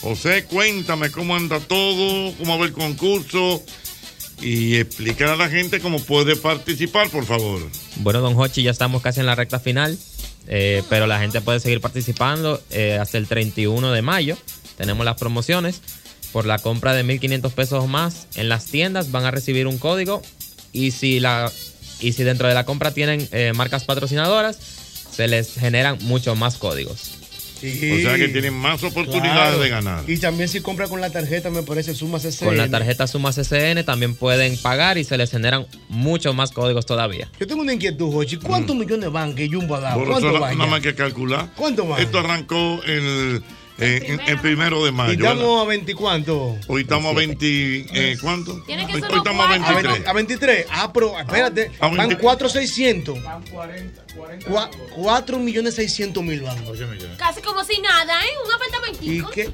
José, 0.01 0.45
cuéntame 0.45 1.09
cómo 1.09 1.35
anda 1.35 1.59
todo, 1.59 2.31
cómo 2.37 2.59
va 2.59 2.65
el 2.65 2.71
concurso 2.71 3.63
y 4.41 4.75
explicar 4.75 5.29
a 5.29 5.35
la 5.35 5.49
gente 5.49 5.79
cómo 5.79 5.99
puede 5.99 6.35
participar, 6.35 7.09
por 7.09 7.25
favor. 7.25 7.61
Bueno, 7.97 8.21
don 8.21 8.39
Hochi, 8.39 8.61
ya 8.61 8.69
estamos 8.69 9.01
casi 9.01 9.21
en 9.21 9.25
la 9.25 9.33
recta 9.33 9.59
final, 9.59 9.97
eh, 10.47 10.83
pero 10.87 11.07
la 11.07 11.19
gente 11.19 11.41
puede 11.41 11.59
seguir 11.59 11.81
participando 11.81 12.61
eh, 12.69 12.99
hasta 13.01 13.17
el 13.17 13.27
31 13.27 13.91
de 13.91 14.01
mayo. 14.03 14.37
Tenemos 14.77 15.03
las 15.03 15.17
promociones. 15.17 15.81
Por 16.31 16.45
la 16.45 16.59
compra 16.59 16.93
de 16.93 17.03
1.500 17.03 17.51
pesos 17.51 17.87
más 17.87 18.27
en 18.35 18.49
las 18.49 18.65
tiendas 18.65 19.11
van 19.11 19.25
a 19.25 19.31
recibir 19.31 19.65
un 19.65 19.77
código 19.79 20.21
y 20.71 20.91
si, 20.91 21.19
la, 21.19 21.51
y 22.03 22.13
si 22.13 22.23
dentro 22.23 22.47
de 22.47 22.53
la 22.53 22.65
compra 22.65 22.91
tienen 22.91 23.27
eh, 23.31 23.51
marcas 23.55 23.83
patrocinadoras, 23.85 24.57
se 25.11 25.27
les 25.27 25.53
generan 25.55 25.97
muchos 26.01 26.37
más 26.37 26.57
códigos. 26.57 27.11
O 27.65 28.01
sea 28.01 28.17
que 28.17 28.27
tienen 28.27 28.53
más 28.53 28.83
oportunidades 28.83 29.31
Claro. 29.31 29.59
de 29.59 29.69
ganar. 29.69 30.03
Y 30.09 30.17
también 30.17 30.49
si 30.49 30.59
compra 30.59 30.89
con 30.89 30.99
la 30.99 31.11
tarjeta, 31.11 31.49
me 31.49 31.63
parece 31.63 31.95
Suma 31.95 32.19
CCN. 32.19 32.45
Con 32.47 32.57
la 32.57 32.69
tarjeta 32.69 33.07
Sumas 33.07 33.37
SN 33.37 33.85
también 33.85 34.15
pueden 34.15 34.57
pagar 34.57 34.97
y 34.97 35.05
se 35.05 35.17
les 35.17 35.31
generan 35.31 35.65
muchos 35.87 36.35
más 36.35 36.51
códigos 36.51 36.85
todavía. 36.85 37.29
Yo 37.39 37.47
tengo 37.47 37.61
una 37.61 37.71
inquietud, 37.71 38.11
Jochi. 38.11 38.35
¿Cuántos 38.35 38.75
millones 38.75 39.09
van 39.13 39.33
que 39.33 39.47
Jumbo 39.47 39.75
ha 39.75 39.79
dado? 39.79 39.99
Por 39.99 40.09
¿Cuánto 40.09 40.29
eso 40.31 40.39
nada 40.39 40.65
más 40.65 40.81
que 40.81 40.93
calcular. 40.93 41.47
¿Cuánto 41.55 41.87
van? 41.87 42.01
Esto 42.01 42.19
arrancó 42.19 42.81
el, 42.85 43.41
en- 43.79 44.19
el 44.21 44.39
primero 44.39 44.83
de 44.83 44.89
¿Y 44.89 44.93
mayo. 44.93 45.17
¿verdad? 45.17 45.33
estamos 45.33 45.61
a 45.63 45.67
20 45.67 45.95
cuánto? 45.95 46.57
Hoy 46.67 46.81
estamos 46.83 47.11
a 47.11 47.15
20 47.17 47.85
eh, 47.93 48.17
¿cuánto? 48.21 48.61
Tiene 48.65 48.85
que 48.87 48.93
Hoy, 48.95 49.01
ser 49.01 49.11
hoy 49.11 49.17
estamos 49.17 49.45
a 49.45 49.47
cuatro. 49.57 49.65
A 49.65 49.73
23. 49.73 49.93
20 49.93 50.09
a 50.09 50.13
23. 50.13 50.65
Ah, 50.69 50.91
pero 50.93 51.19
espérate. 51.19 51.71
A 51.79 51.87
Van 51.87 51.97
20. 51.97 52.17
4,600. 52.17 53.17
4 54.95 55.39
millones 55.39 55.75
600 55.75 56.23
mil 56.23 56.41
van. 56.41 56.57
Casi 57.17 57.41
como 57.41 57.63
si 57.63 57.79
nada, 57.81 58.21
¿eh? 58.21 58.29
Un 58.43 58.51
¿Y 58.51 58.53
apartamentico. 58.55 59.29
qué? 59.31 59.49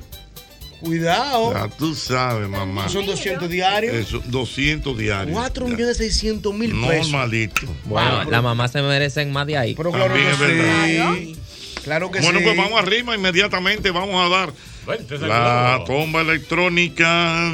Cuidado. 0.80 1.52
Ya 1.54 1.68
tú 1.68 1.94
sabes, 1.94 2.48
mamá. 2.48 2.88
Son 2.88 3.06
200 3.06 3.50
diarios. 3.50 3.94
Eso, 3.96 4.22
200 4.28 4.98
diarios. 4.98 5.34
4 5.38 5.68
Ya. 5.68 5.74
millones 5.74 5.98
600 5.98 6.54
mil 6.54 6.72
pesos. 6.72 7.10
Normalito. 7.12 7.62
Bueno, 7.84 8.24
la 8.30 8.42
mamá 8.42 8.68
se 8.70 8.82
merecen 8.82 9.32
más 9.34 9.46
de 9.46 9.58
ahí. 9.58 9.76
Pero 9.76 9.92
claro 9.92 10.14
También 10.14 10.28
que 10.28 10.32
es 10.34 10.40
verdad. 10.40 11.14
sí. 11.16 11.36
Claro 11.90 12.12
que 12.12 12.20
Bueno, 12.22 12.38
sí. 12.38 12.46
pues 12.46 12.56
vamos 12.56 12.80
arriba 12.80 13.16
inmediatamente. 13.16 13.90
Vamos 13.90 14.24
a 14.24 14.30
dar 14.30 14.54
Bueno, 14.86 15.04
la 15.26 15.84
tomba 15.88 16.22
electrónica. 16.22 17.52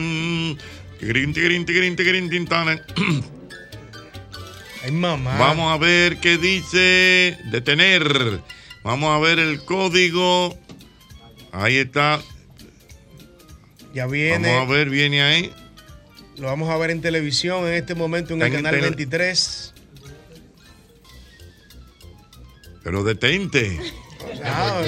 Ay, 4.84 4.92
mamá. 4.92 5.38
Vamos 5.38 5.72
a 5.74 5.78
ver 5.78 6.18
qué 6.20 6.38
dice 6.38 7.38
detener. 7.46 8.42
Vamos 8.84 9.10
a 9.16 9.20
ver 9.20 9.40
el 9.40 9.64
código. 9.64 10.60
Ahí 11.54 11.78
está. 11.78 12.20
Ya 13.94 14.06
viene. 14.06 14.54
Vamos 14.54 14.70
a 14.70 14.74
ver, 14.74 14.90
viene 14.90 15.22
ahí. 15.22 15.54
Lo 16.36 16.48
vamos 16.48 16.70
a 16.70 16.76
ver 16.76 16.90
en 16.92 17.00
televisión 17.00 17.66
en 17.68 17.76
este 17.76 17.96
momento 17.96 18.34
en 18.34 18.42
el 18.42 18.52
canal 18.52 18.74
tele- 18.76 18.82
23. 18.90 19.74
Pero 22.84 23.06
detente. 23.06 23.80
Ah, 24.44 24.82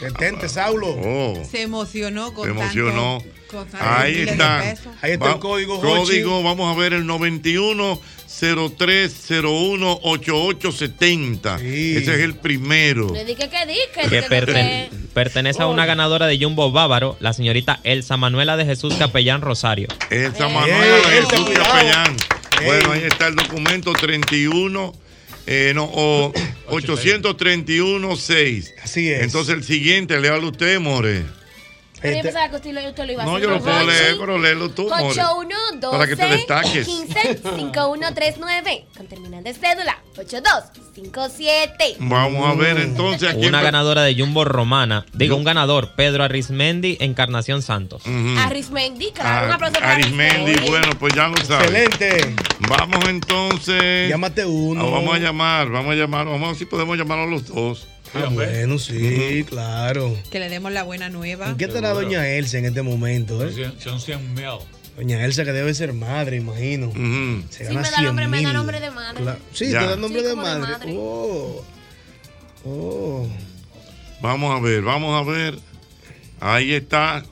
detente, 0.00 0.48
Saulo. 0.48 0.88
Oh, 0.88 1.42
Se 1.50 1.62
emocionó 1.62 2.32
con 2.34 2.44
se 2.46 2.50
emocionó. 2.50 3.18
tanto- 3.20 3.40
con 3.50 3.66
tantos 3.68 3.80
Ahí 3.88 4.20
está. 4.20 4.58
Ahí 5.02 5.12
está 5.12 5.24
Va- 5.26 5.32
el 5.32 5.38
código. 5.40 5.80
Código, 5.80 6.42
vamos 6.42 6.74
a 6.74 6.78
ver 6.78 6.92
el 6.92 7.04
91 7.06 8.00
0301 8.28 9.98
8870. 10.02 11.58
Sí. 11.58 11.96
Ese 11.96 12.14
es 12.14 12.20
el 12.20 12.34
primero. 12.36 13.12
Le 13.12 13.24
dije 13.24 13.48
que 13.50 13.66
di, 13.66 13.74
que, 13.94 14.02
que 14.02 14.08
que- 14.08 14.28
perten- 14.28 14.88
pertenece 15.12 15.62
a 15.62 15.66
una 15.66 15.84
ganadora 15.86 16.26
de 16.26 16.38
Jumbo 16.38 16.70
Bávaro, 16.70 17.16
la 17.20 17.32
señorita 17.32 17.80
Elsa 17.84 18.16
Manuela 18.16 18.56
de 18.56 18.64
Jesús 18.66 18.94
Capellán 18.94 19.40
Rosario. 19.42 19.88
Elsa 20.10 20.46
Ey, 20.46 20.54
Manuela 20.54 20.96
de 20.96 21.02
Jesús. 21.16 21.50
Capellán. 21.54 22.16
Bueno, 22.64 22.92
ahí 22.92 23.02
está 23.04 23.26
el 23.28 23.36
documento 23.36 23.92
31. 23.94 24.92
Eh, 25.46 25.72
no, 25.74 25.84
o 25.84 26.32
831-6. 26.68 28.74
Así 28.82 29.10
es. 29.10 29.22
Entonces 29.22 29.54
el 29.54 29.64
siguiente, 29.64 30.20
léalo 30.20 30.48
usted, 30.48 30.78
More. 30.80 31.24
Pero 32.00 32.14
yo 32.14 32.18
Este- 32.20 32.28
pensaba 32.28 32.48
que 32.50 32.56
usted 32.56 32.72
lo, 32.72 32.88
usted 32.88 33.04
lo 33.06 33.12
iba 33.12 33.22
a 33.22 33.26
No, 33.26 33.32
hacer. 33.32 33.42
yo 33.42 33.48
lo 33.50 33.56
¿no, 33.56 33.62
puedo 33.62 33.84
leer, 33.84 34.16
pero 34.18 34.38
léelo 34.38 34.70
tú, 34.70 34.82
More. 34.88 35.04
8112 35.04 35.90
Para 35.90 36.06
que 36.06 36.16
te 36.16 36.26
destaques. 36.26 36.86
15 36.86 37.40
5139 37.56 38.86
con 38.96 39.06
terminal 39.06 39.44
de 39.44 39.52
cédula 39.54 39.98
8257. 40.16 41.96
Vamos 42.00 42.46
a 42.48 42.54
ver 42.54 42.78
entonces 42.78 43.28
aquí. 43.30 43.46
Una 43.46 43.62
ganadora 43.62 44.02
de 44.02 44.14
Jumbo 44.14 44.44
Romana, 44.44 45.04
digo, 45.12 45.36
un 45.36 45.44
ganador, 45.44 45.94
Pedro 45.94 46.24
Arrismendi, 46.24 46.96
Encarnación 47.00 47.62
Santos. 47.62 48.02
Arismendi, 48.38 49.10
claro, 49.12 49.46
un 49.46 49.52
Ah, 49.52 49.54
aplauso 49.56 49.74
para 49.80 49.92
Arismendi, 49.94 50.52
Arismendi. 50.52 50.70
bueno, 50.70 50.90
pues 50.98 51.14
ya 51.14 51.28
lo 51.28 51.36
sabes. 51.44 51.70
Excelente. 51.70 52.34
Vamos 52.60 53.04
entonces. 53.08 54.08
Llámate 54.08 54.44
uno. 54.44 54.86
Ah, 54.86 54.90
vamos 54.90 55.14
a 55.14 55.18
llamar, 55.18 55.68
vamos 55.70 55.92
a 55.92 55.96
llamar, 55.96 56.26
vamos 56.26 56.42
a 56.42 56.46
ver 56.48 56.56
si 56.56 56.64
podemos 56.66 56.96
llamar 56.96 57.18
a 57.20 57.26
los 57.26 57.46
dos. 57.46 57.86
Ah, 58.14 58.28
bueno, 58.30 58.78
sí, 58.78 59.44
claro. 59.48 60.16
Que 60.30 60.40
le 60.40 60.48
demos 60.48 60.72
la 60.72 60.82
buena 60.82 61.08
nueva. 61.08 61.48
¿En 61.50 61.56
qué 61.56 61.66
estará 61.66 61.90
doña 61.90 62.26
Elsa 62.28 62.58
en 62.58 62.64
este 62.66 62.82
momento? 62.82 63.44
eh? 63.46 63.52
Son- 63.52 63.80
Son 63.80 64.00
100 64.00 64.34
mil. 64.34 64.44
Doña 64.96 65.24
Elsa 65.24 65.44
que 65.44 65.52
debe 65.52 65.72
ser 65.74 65.92
madre, 65.92 66.36
imagino. 66.36 66.90
Se 67.50 67.58
Sí, 67.58 67.64
gana 67.64 67.80
me 67.82 67.90
da 67.90 67.96
100 67.96 68.04
nombre, 68.06 68.28
me 68.28 68.36
da 68.38 68.48
mil. 68.48 68.52
nombre 68.52 68.80
de 68.80 68.90
madre. 68.90 69.24
Sí, 69.52 69.70
Ya. 69.70 69.80
te 69.80 69.86
da 69.86 69.96
nombre 69.96 70.20
Sí, 70.22 70.26
de 70.28 70.34
madre. 70.36 70.92
Oh. 70.96 71.64
Oh. 72.64 73.28
Vamos 74.20 74.58
a 74.58 74.60
ver, 74.62 74.82
vamos 74.82 75.18
a 75.18 75.30
ver. 75.30 75.54
Ahí 76.40 76.72
está. 76.74 77.22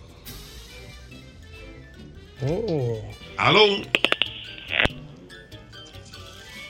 Oh. 2.47 3.01
Aló. 3.37 3.65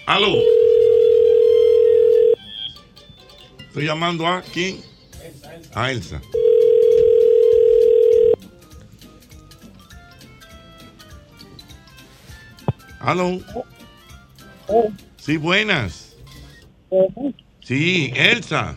Aló. 0.06 0.34
Estoy 3.68 3.84
llamando 3.86 4.26
a 4.26 4.42
quién? 4.42 4.78
A 5.74 5.90
Elsa. 5.90 6.20
Aló. 13.00 13.38
Sí, 15.16 15.36
buenas. 15.36 16.16
Sí, 17.62 18.12
Elsa. 18.16 18.76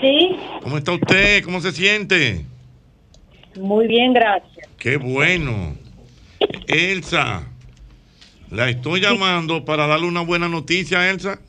Sí, 0.00 0.36
¿Cómo 0.62 0.76
está 0.78 0.92
usted? 0.92 1.42
¿Cómo 1.44 1.60
se 1.60 1.72
siente? 1.72 2.44
muy 3.58 3.86
bien, 3.86 4.12
gracias. 4.12 4.68
Qué 4.78 4.98
bueno. 4.98 5.74
Elsa, 6.68 7.44
la 8.50 8.68
estoy 8.68 9.00
llamando 9.00 9.64
para 9.64 9.86
darle 9.86 10.06
una 10.06 10.20
buena 10.20 10.48
noticia, 10.48 11.08
Elsa. 11.08 11.40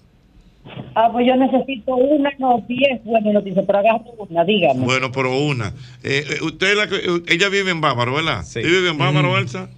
Ah, 0.95 1.09
pues 1.11 1.27
yo 1.27 1.35
necesito 1.35 1.95
una, 1.95 2.31
no, 2.39 2.63
diez 2.67 3.03
buenas 3.03 3.33
noticias, 3.33 3.63
pero 3.67 3.79
agarre 3.79 4.05
una, 4.17 4.43
dígame. 4.43 4.83
Bueno, 4.85 5.11
pero 5.11 5.37
una. 5.39 5.73
Eh, 6.03 6.25
eh, 6.29 6.37
usted 6.43 6.75
la 6.75 6.87
que- 6.87 6.95
eh, 6.97 7.21
ella 7.27 7.49
vive 7.49 7.71
en 7.71 7.81
Bávaro, 7.81 8.15
¿verdad? 8.15 8.43
Sí. 8.43 8.61
vive 8.61 8.89
en 8.89 8.97
Bávaro. 8.97 9.37
Elsa? 9.37 9.69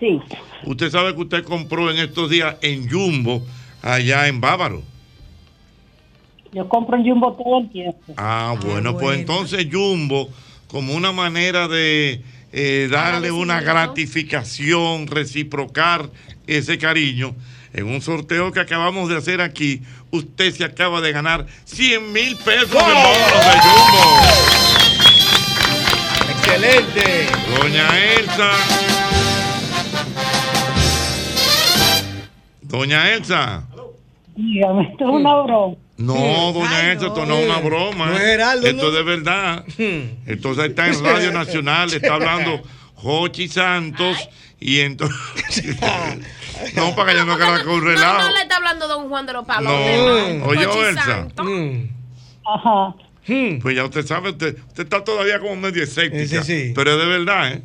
Sí. 0.00 0.20
Usted 0.64 0.90
sabe 0.90 1.14
que 1.14 1.20
usted 1.22 1.44
compró 1.44 1.90
en 1.90 1.98
estos 1.98 2.28
días 2.28 2.56
en 2.60 2.88
Jumbo, 2.90 3.42
allá 3.82 4.26
en 4.28 4.40
Bávaro. 4.40 4.82
Yo 6.52 6.68
compro 6.68 6.96
en 6.98 7.04
Jumbo 7.08 7.32
todo 7.32 7.60
el 7.60 7.70
tiempo. 7.70 7.98
Ah, 8.16 8.54
bueno, 8.62 8.96
pues 8.98 9.18
entonces 9.18 9.66
Jumbo, 9.72 10.28
como 10.66 10.94
una 10.94 11.12
manera 11.12 11.66
de 11.68 12.20
eh, 12.52 12.88
darle 12.90 13.30
una 13.30 13.62
gratificación, 13.62 15.06
reciprocar 15.06 16.10
ese 16.46 16.76
cariño, 16.76 17.34
en 17.72 17.86
un 17.86 18.02
sorteo 18.02 18.52
que 18.52 18.60
acabamos 18.60 19.08
de 19.08 19.16
hacer 19.16 19.40
aquí, 19.40 19.82
usted 20.10 20.52
se 20.52 20.64
acaba 20.64 21.00
de 21.00 21.12
ganar 21.12 21.46
100 21.64 22.12
mil 22.12 22.36
pesos 22.36 22.74
en 22.74 22.94
bonos 22.94 23.44
de 23.44 23.60
Jumbo. 23.62 24.52
Excelente. 26.30 27.26
Doña 27.58 27.98
Elsa. 28.14 28.50
Doña 32.60 33.12
Elsa. 33.12 33.64
Dígame, 34.36 34.82
esto 34.90 35.04
es 35.04 35.14
una 35.14 35.42
broma. 35.42 35.76
No, 35.96 36.52
doña 36.52 36.92
Elsa, 36.92 37.06
esto 37.06 37.26
no 37.26 37.38
es 37.38 37.46
una 37.46 37.58
broma. 37.58 38.06
No 38.06 38.16
es. 38.16 38.22
Geraldo, 38.22 38.66
esto 38.66 38.82
no. 38.82 38.88
es 38.88 38.94
de 38.94 39.02
verdad. 39.02 39.64
Entonces 40.26 40.64
está 40.66 40.88
en 40.88 41.04
Radio 41.04 41.32
Nacional, 41.38 41.92
está 41.92 42.14
hablando 42.14 42.62
Jochi 42.96 43.48
Santos 43.48 44.16
y 44.60 44.80
entonces... 44.80 45.76
no, 46.74 46.94
para 46.94 47.12
que 47.12 47.18
yo 47.18 47.24
no 47.24 47.36
quede 47.36 47.64
con 47.64 47.74
un 47.74 47.80
No, 47.84 47.90
relajo. 47.90 48.18
no 48.22 48.30
le 48.34 48.42
está 48.42 48.56
hablando 48.56 48.88
don 48.88 49.08
Juan 49.08 49.26
de 49.26 49.32
los 49.32 49.44
Palos. 49.46 49.72
No, 49.72 50.44
oye, 50.46 50.62
Elsa. 50.88 51.02
Santos. 51.04 51.46
Ajá. 52.44 52.94
Pues 53.62 53.76
ya 53.76 53.84
usted 53.84 54.04
sabe, 54.04 54.30
usted, 54.30 54.56
usted 54.68 54.82
está 54.82 55.04
todavía 55.04 55.38
como 55.38 55.54
medio 55.56 55.82
escéptica. 55.84 56.42
Sí, 56.42 56.66
sí. 56.68 56.72
Pero 56.74 56.92
es 56.92 56.98
de 56.98 57.06
verdad, 57.06 57.52
¿eh? 57.52 57.62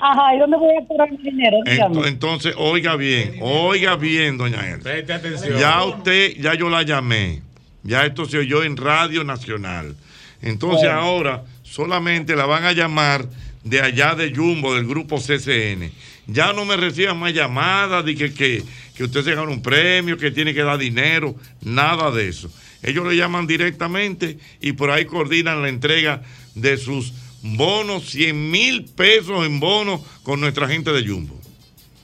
Ajá, 0.00 0.34
¿y 0.34 0.38
dónde 0.38 0.56
voy 0.56 0.74
a 0.80 0.86
cobrar 0.86 1.10
mi 1.10 1.16
dinero? 1.18 1.56
Dígame. 1.64 1.96
Ento- 1.96 2.06
Entonces, 2.06 2.54
oiga 2.56 2.94
bien, 2.96 3.36
oiga 3.40 3.96
bien, 3.96 4.38
doña 4.38 4.60
Elsa. 4.68 4.82
Preste 4.84 5.12
atención. 5.12 5.58
Ya 5.58 5.82
usted, 5.84 6.34
ya 6.38 6.54
yo 6.54 6.68
la 6.68 6.82
llamé. 6.82 7.42
Ya 7.82 8.04
esto 8.04 8.24
se 8.26 8.38
oyó 8.38 8.62
en 8.62 8.76
Radio 8.76 9.24
Nacional. 9.24 9.96
Entonces 10.42 10.82
Bueno. 10.88 11.00
ahora 11.00 11.44
solamente 11.62 12.36
la 12.36 12.46
van 12.46 12.64
a 12.64 12.72
llamar 12.72 13.26
de 13.64 13.80
allá 13.82 14.14
de 14.14 14.32
Jumbo, 14.34 14.74
del 14.76 14.86
grupo 14.86 15.16
CCN. 15.18 15.90
Ya 16.28 16.52
no 16.52 16.64
me 16.64 16.76
reciban 16.76 17.18
más 17.18 17.32
llamadas 17.32 18.04
de 18.04 18.14
que, 18.14 18.32
que, 18.32 18.62
que 18.94 19.04
usted 19.04 19.24
se 19.24 19.34
gana 19.34 19.50
un 19.50 19.62
premio, 19.62 20.16
que 20.18 20.30
tiene 20.30 20.54
que 20.54 20.62
dar 20.62 20.78
dinero, 20.78 21.34
nada 21.62 22.10
de 22.10 22.28
eso. 22.28 22.50
Ellos 22.82 23.06
le 23.06 23.16
llaman 23.16 23.46
directamente 23.46 24.38
y 24.60 24.72
por 24.72 24.90
ahí 24.90 25.06
coordinan 25.06 25.62
la 25.62 25.68
entrega 25.68 26.22
de 26.54 26.76
sus 26.76 27.12
bonos, 27.42 28.10
100 28.10 28.50
mil 28.50 28.84
pesos 28.84 29.44
en 29.46 29.58
bonos 29.58 30.02
con 30.22 30.40
nuestra 30.40 30.68
gente 30.68 30.92
de 30.92 31.06
Jumbo. 31.06 31.34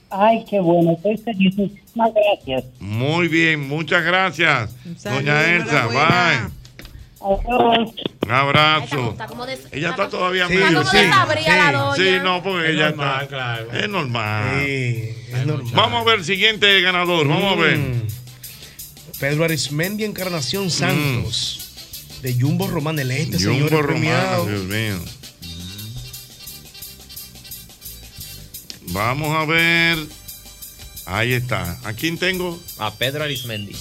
Ay, 0.09 0.45
qué 0.49 0.59
bueno, 0.59 0.93
estoy 0.93 1.17
feliz. 1.17 1.57
Muchísimas 1.57 2.11
gracias. 2.13 2.63
Muy 2.79 3.27
bien, 3.27 3.67
muchas 3.67 4.03
gracias, 4.03 4.75
doña 5.03 5.55
Elsa. 5.55 5.87
Bye. 5.87 6.64
Un 7.27 8.31
abrazo. 8.31 9.11
Está 9.11 9.25
como 9.27 9.45
des- 9.45 9.67
Ella 9.71 9.89
está 9.91 10.09
todavía 10.09 10.45
Está 10.47 10.71
la 10.71 11.71
doña. 11.71 11.95
Sí, 11.95 12.17
no, 12.23 12.43
porque 12.43 12.67
Es 12.69 12.75
ella 12.75 12.89
normal, 12.89 13.23
está. 13.23 13.27
claro. 13.27 13.71
Es 13.71 13.89
normal. 13.89 14.59
es 14.65 15.45
normal. 15.45 15.73
Vamos 15.73 16.01
a 16.01 16.03
ver 16.05 16.19
el 16.19 16.25
siguiente 16.25 16.81
ganador. 16.81 17.27
Vamos 17.27 17.57
a 17.57 17.61
ver. 17.61 17.77
Mm. 17.77 18.07
Pedro 19.19 19.43
Arismendi 19.45 20.03
Encarnación 20.03 20.69
Santos. 20.69 21.61
De 22.21 22.33
Jumbo 22.39 22.67
Román 22.67 22.95
del 22.95 23.11
Este, 23.11 23.39
señor 23.39 23.69
Jumbo 23.69 23.85
premiado. 23.87 24.45
Romano, 24.45 24.51
Dios 24.51 24.63
mío. 24.65 24.99
Vamos 28.91 29.35
a 29.35 29.45
ver. 29.45 29.97
Ahí 31.07 31.33
está. 31.33 31.79
¿A 31.83 31.93
quién 31.93 32.17
tengo? 32.17 32.59
A 32.79 32.93
Pedro 32.93 33.23
Arismendi. 33.23 33.75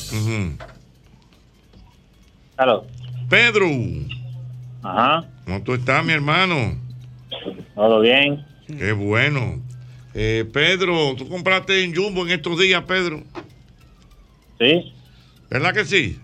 Aló. 2.57 2.87
Pedro. 3.29 3.67
Ajá. 4.83 5.25
¿Cómo 5.45 5.63
tú 5.63 5.75
estás, 5.75 6.05
mi 6.05 6.13
hermano? 6.13 6.75
Todo 7.75 8.01
bien. 8.01 8.45
Qué 8.67 8.93
bueno. 8.93 9.61
Eh, 10.15 10.49
Pedro, 10.53 11.15
¿tú 11.17 11.29
compraste 11.29 11.83
en 11.85 11.95
Jumbo 11.95 12.23
en 12.25 12.31
estos 12.31 12.59
días, 12.59 12.83
Pedro? 12.85 13.23
Sí. 14.59 14.93
¿Verdad 15.51 15.75
que 15.75 15.85
sí? 15.85 16.19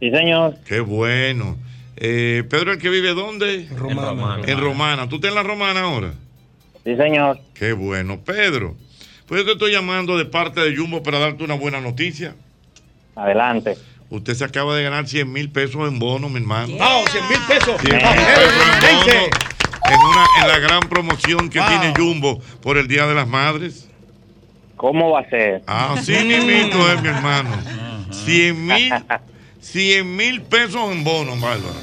Sí, 0.00 0.10
señor. 0.10 0.56
Qué 0.66 0.80
bueno. 0.80 1.56
Eh, 1.96 2.44
Pedro, 2.50 2.72
¿el 2.72 2.78
que 2.78 2.90
vive 2.90 3.14
dónde? 3.14 3.68
Romana. 3.74 4.10
En 4.10 4.18
Romana. 4.18 4.42
En 4.46 4.60
Romana. 4.60 5.08
¿Tú 5.08 5.16
estás 5.16 5.30
en 5.30 5.34
la 5.34 5.42
Romana 5.42 5.80
ahora? 5.80 6.12
Sí, 6.84 6.94
señor. 6.96 7.40
Qué 7.54 7.72
bueno. 7.72 8.20
Pedro, 8.20 8.76
pues 9.26 9.40
yo 9.40 9.46
te 9.46 9.52
estoy 9.52 9.72
llamando 9.72 10.18
de 10.18 10.26
parte 10.26 10.60
de 10.60 10.76
Jumbo 10.76 11.02
para 11.02 11.18
darte 11.18 11.42
una 11.42 11.54
buena 11.54 11.80
noticia. 11.80 12.34
Adelante. 13.16 13.76
Usted 14.10 14.34
se 14.34 14.44
acaba 14.44 14.76
de 14.76 14.82
ganar 14.82 15.08
100 15.08 15.32
mil 15.32 15.50
pesos 15.50 15.88
en 15.88 15.98
bono, 15.98 16.28
mi 16.28 16.38
hermano. 16.38 16.76
¡Wow! 16.76 17.06
100 17.10 17.28
mil 17.28 17.40
pesos. 17.48 17.80
100 17.80 17.96
mil 17.96 18.02
pesos 18.02 18.52
en 18.82 19.06
bono 19.06 19.46
en, 19.90 20.00
una, 20.00 20.26
en 20.40 20.48
la 20.48 20.58
gran 20.58 20.88
promoción 20.88 21.48
que 21.48 21.60
tiene 21.60 21.94
Jumbo 21.96 22.40
por 22.60 22.76
el 22.76 22.88
Día 22.88 23.06
de 23.06 23.14
las 23.14 23.26
Madres. 23.26 23.88
¿Cómo 24.76 25.10
va 25.10 25.20
a 25.20 25.30
ser? 25.30 25.62
Así 25.66 26.12
mismito 26.24 26.90
es, 26.92 27.02
mi 27.02 27.08
hermano. 27.08 27.50
100 28.10 28.66
mil 28.66 28.92
100 29.60 30.16
mil 30.16 30.42
pesos 30.42 30.92
en 30.92 31.02
bono, 31.02 31.32
Bárbara. 31.32 31.80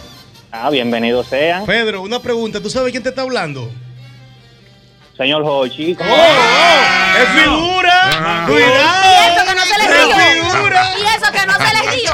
Ah, 0.51 0.69
bienvenido 0.69 1.24
sea. 1.24 1.63
Pedro, 1.65 2.01
una 2.01 2.19
pregunta. 2.21 2.61
¿Tú 2.61 2.69
sabes 2.69 2.91
quién 2.91 3.03
te 3.03 3.09
está 3.09 3.24
hablando? 3.24 3.69
Señor 5.24 5.41
Hochi. 5.45 5.91
¡Es 5.91 5.97
figura! 5.97 7.97
Ah. 8.11 8.45
¡Cuidado! 8.45 9.07
Y 9.07 9.09
eso 9.32 9.41
que 9.47 9.55
no 9.55 9.61
se 9.65 9.78
le 9.78 9.84
¡Es 9.86 9.89
río. 10.36 10.43
figura! 10.51 10.82
Y 10.97 10.99
eso 11.03 11.32
que 11.32 11.45
no 11.47 11.53
se 11.53 11.69
le 11.74 11.82
río. 11.95 12.11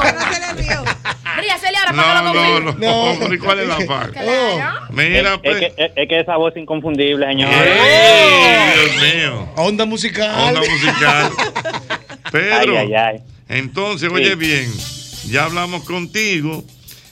Ríasele 1.40 1.76
ahora 1.78 1.92
para 1.92 2.20
que 2.20 2.26
lo 2.28 2.34
No, 2.34 2.60
no, 2.60 2.72
no, 2.72 3.14
no. 3.28 3.34
¿Y 3.34 3.38
cuál 3.38 3.58
es 3.58 3.66
la 3.68 3.78
parte? 3.86 4.20
Mira, 4.90 5.34
es, 5.34 5.38
pues. 5.40 5.62
es 5.62 5.72
que, 5.74 5.92
es, 6.02 6.08
que 6.08 6.20
esa 6.20 6.36
voz 6.36 6.52
es 6.54 6.62
inconfundible, 6.62 7.26
señor. 7.26 7.50
¡Ey, 7.52 8.90
Dios 9.00 9.14
mío! 9.14 9.48
Onda 9.56 9.84
musical. 9.86 10.30
Onda 10.38 10.60
musical. 10.60 11.32
Pedro, 12.30 12.78
Ay, 12.78 12.86
ay, 12.86 12.94
ay. 12.94 13.16
entonces, 13.48 14.08
Sí. 14.08 14.14
oye 14.14 14.36
bien, 14.36 14.72
ya 15.30 15.46
hablamos 15.46 15.82
contigo, 15.82 16.62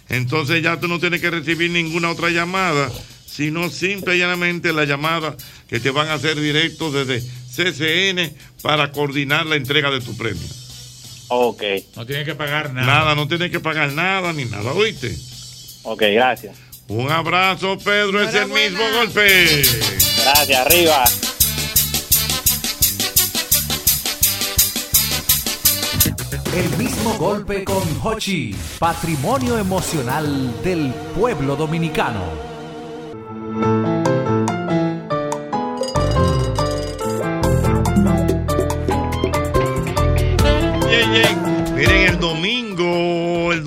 entonces 0.09 0.63
ya 0.63 0.79
tú 0.79 0.87
no 0.87 1.01
tienes 1.01 1.21
que 1.21 1.29
recibir 1.31 1.73
ninguna 1.73 2.09
otra 2.11 2.29
llamada, 2.29 2.89
sino 3.27 3.69
simple 3.69 4.15
y 4.15 4.19
llanamente 4.21 4.73
la 4.73 4.85
llamada 4.85 5.35
que 5.69 5.81
te 5.81 5.91
van 5.91 6.09
a 6.09 6.15
hacer 6.15 6.41
directo 6.41 6.91
desde 6.91 7.21
CCN 7.21 8.33
para 8.63 8.91
coordinar 8.91 9.47
la 9.47 9.57
entrega 9.57 9.91
de 9.91 10.01
tu 10.01 10.17
premio. 10.17 10.43
Ok. 11.29 11.63
No 11.95 12.07
tiene 12.07 12.25
que 12.25 12.35
pagar 12.35 12.73
nada. 12.73 12.87
Nada, 12.87 13.15
no 13.15 13.29
tienes 13.29 13.51
que 13.51 13.61
pagar 13.61 13.93
nada 13.93 14.33
ni 14.33 14.47
nada, 14.47 14.73
¿oíste? 14.73 15.15
Ok, 15.83 16.03
gracias. 16.13 16.57
Un 16.89 17.11
abrazo, 17.11 17.77
Pedro, 17.79 18.23
es 18.23 18.35
el 18.35 18.49
mismo 18.49 18.83
golpe. 18.95 19.63
Gracias, 20.23 20.67
arriba. 20.67 21.05
El 26.55 26.79
mismo 26.79 27.15
golpe 27.19 27.63
con 27.63 27.83
Hochi, 28.03 28.57
patrimonio 28.79 29.59
emocional 29.59 30.63
del 30.65 30.93
pueblo 31.15 31.57
dominicano. 31.57 32.58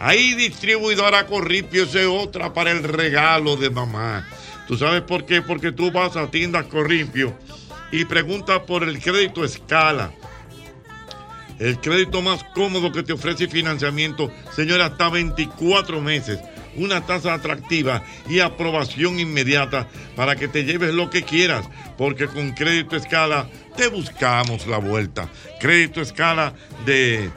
Hay 0.00 0.34
distribuidora 0.34 1.26
Corripio, 1.26 1.84
esa 1.84 2.00
es 2.00 2.08
otra 2.08 2.52
para 2.52 2.72
el 2.72 2.82
regalo 2.82 3.56
de 3.56 3.70
mamá. 3.70 4.26
¿Tú 4.66 4.76
sabes 4.76 5.02
por 5.02 5.24
qué? 5.26 5.42
Porque 5.42 5.72
tú 5.72 5.90
vas 5.92 6.16
a 6.16 6.30
tiendas 6.30 6.66
Corripio 6.66 7.36
y 7.92 8.04
preguntas 8.04 8.60
por 8.66 8.82
el 8.82 9.00
crédito 9.00 9.44
escala. 9.44 10.12
El 11.58 11.80
crédito 11.80 12.20
más 12.20 12.44
cómodo 12.54 12.92
que 12.92 13.02
te 13.02 13.12
ofrece 13.12 13.48
financiamiento, 13.48 14.30
señora, 14.54 14.86
hasta 14.86 15.08
24 15.08 16.00
meses. 16.00 16.40
Una 16.76 17.06
tasa 17.06 17.32
atractiva 17.32 18.04
y 18.28 18.40
aprobación 18.40 19.18
inmediata 19.18 19.88
para 20.14 20.36
que 20.36 20.48
te 20.48 20.64
lleves 20.64 20.92
lo 20.92 21.08
que 21.08 21.22
quieras, 21.22 21.66
porque 21.96 22.26
con 22.26 22.52
crédito 22.52 22.96
escala 22.96 23.48
te 23.76 23.88
buscamos 23.88 24.66
la 24.66 24.76
vuelta. 24.76 25.30
Crédito 25.58 26.02
escala 26.02 26.52
de 26.84 27.30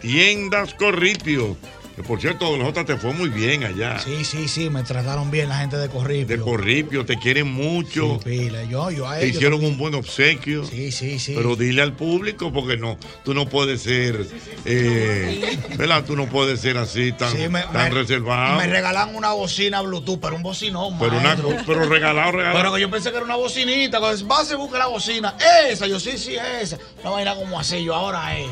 tiendas 0.00 0.72
Corripio. 0.74 1.58
Que 1.96 2.02
por 2.02 2.18
cierto, 2.20 2.46
Don 2.50 2.62
J 2.62 2.84
te 2.86 2.96
fue 2.96 3.12
muy 3.12 3.28
bien 3.28 3.64
allá. 3.64 3.98
Sí, 3.98 4.24
sí, 4.24 4.48
sí, 4.48 4.70
me 4.70 4.82
trataron 4.82 5.30
bien 5.30 5.50
la 5.50 5.58
gente 5.58 5.76
de 5.76 5.88
Corripio. 5.90 6.36
De 6.38 6.42
Corripio, 6.42 7.04
te 7.04 7.18
quieren 7.18 7.52
mucho. 7.52 8.18
Pila, 8.24 8.64
yo, 8.64 8.90
yo 8.90 9.06
a 9.06 9.18
Te 9.18 9.26
hicieron 9.28 9.52
también. 9.60 9.72
un 9.72 9.78
buen 9.78 9.94
obsequio. 9.94 10.64
Sí, 10.64 10.90
sí, 10.90 11.18
sí. 11.18 11.34
Pero 11.36 11.54
dile 11.54 11.82
al 11.82 11.92
público 11.94 12.50
porque 12.50 12.78
no, 12.78 12.96
tú 13.24 13.34
no 13.34 13.46
puedes 13.46 13.82
ser, 13.82 14.26
eh, 14.64 15.58
¿verdad? 15.76 16.04
Tú 16.04 16.16
no 16.16 16.26
puedes 16.30 16.60
ser 16.60 16.78
así 16.78 17.12
tan, 17.12 17.30
Sí, 17.36 17.48
me- 17.48 17.60
tan 17.62 17.72
me- 17.74 17.90
reservado. 17.90 18.56
Me 18.56 18.66
regalan 18.68 19.14
una 19.14 19.32
bocina 19.32 19.82
Bluetooth, 19.82 20.18
pero 20.18 20.36
un 20.36 20.42
bocinón, 20.42 20.98
Pero, 20.98 21.18
una, 21.18 21.36
pero 21.66 21.84
regalado, 21.88 22.32
regalado. 22.32 22.56
Pero 22.58 22.74
que 22.74 22.80
yo 22.80 22.90
pensé 22.90 23.10
que 23.10 23.16
era 23.16 23.24
una 23.26 23.36
bocinita. 23.36 24.00
Cuando 24.00 24.24
vas 24.26 24.50
y 24.50 24.54
busca 24.54 24.78
la 24.78 24.86
bocina. 24.86 25.34
Esa, 25.68 25.86
yo 25.86 26.00
sí, 26.00 26.16
sí, 26.16 26.36
esa. 26.60 26.78
Una 27.02 27.10
vaina 27.10 27.34
como 27.34 27.60
así, 27.60 27.84
yo 27.84 27.94
ahora 27.94 28.38
es. 28.38 28.46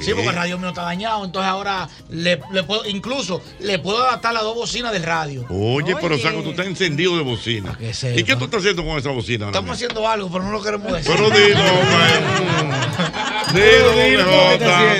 Sí, 0.00 0.12
porque 0.12 0.28
el 0.28 0.34
radio 0.34 0.58
mío 0.58 0.68
está 0.70 0.82
dañado. 0.82 1.24
Entonces 1.24 1.48
ahora 1.50 1.88
le, 2.10 2.40
le 2.52 2.62
puedo, 2.62 2.86
incluso 2.86 3.42
le 3.60 3.78
puedo 3.78 4.02
adaptar 4.02 4.32
las 4.34 4.42
dos 4.42 4.54
bocinas 4.54 4.92
del 4.92 5.02
radio. 5.02 5.44
Oye, 5.50 5.94
pero 6.00 6.18
Saco, 6.18 6.42
tú 6.42 6.50
estás 6.50 6.66
encendido 6.66 7.16
de 7.16 7.22
bocina. 7.22 7.76
¿Y 7.80 8.22
qué 8.24 8.36
tú 8.36 8.44
estás 8.44 8.60
haciendo 8.60 8.84
con 8.84 8.98
esa 8.98 9.10
bocina? 9.10 9.46
Estamos 9.46 9.70
haciendo 9.72 10.08
algo, 10.08 10.30
pero 10.30 10.44
no 10.44 10.52
lo 10.52 10.62
queremos 10.62 10.92
decir. 10.92 11.12
Pero 11.14 11.30
dilo, 11.30 11.60
Dilo, 13.52 13.92
dilo. 14.02 14.24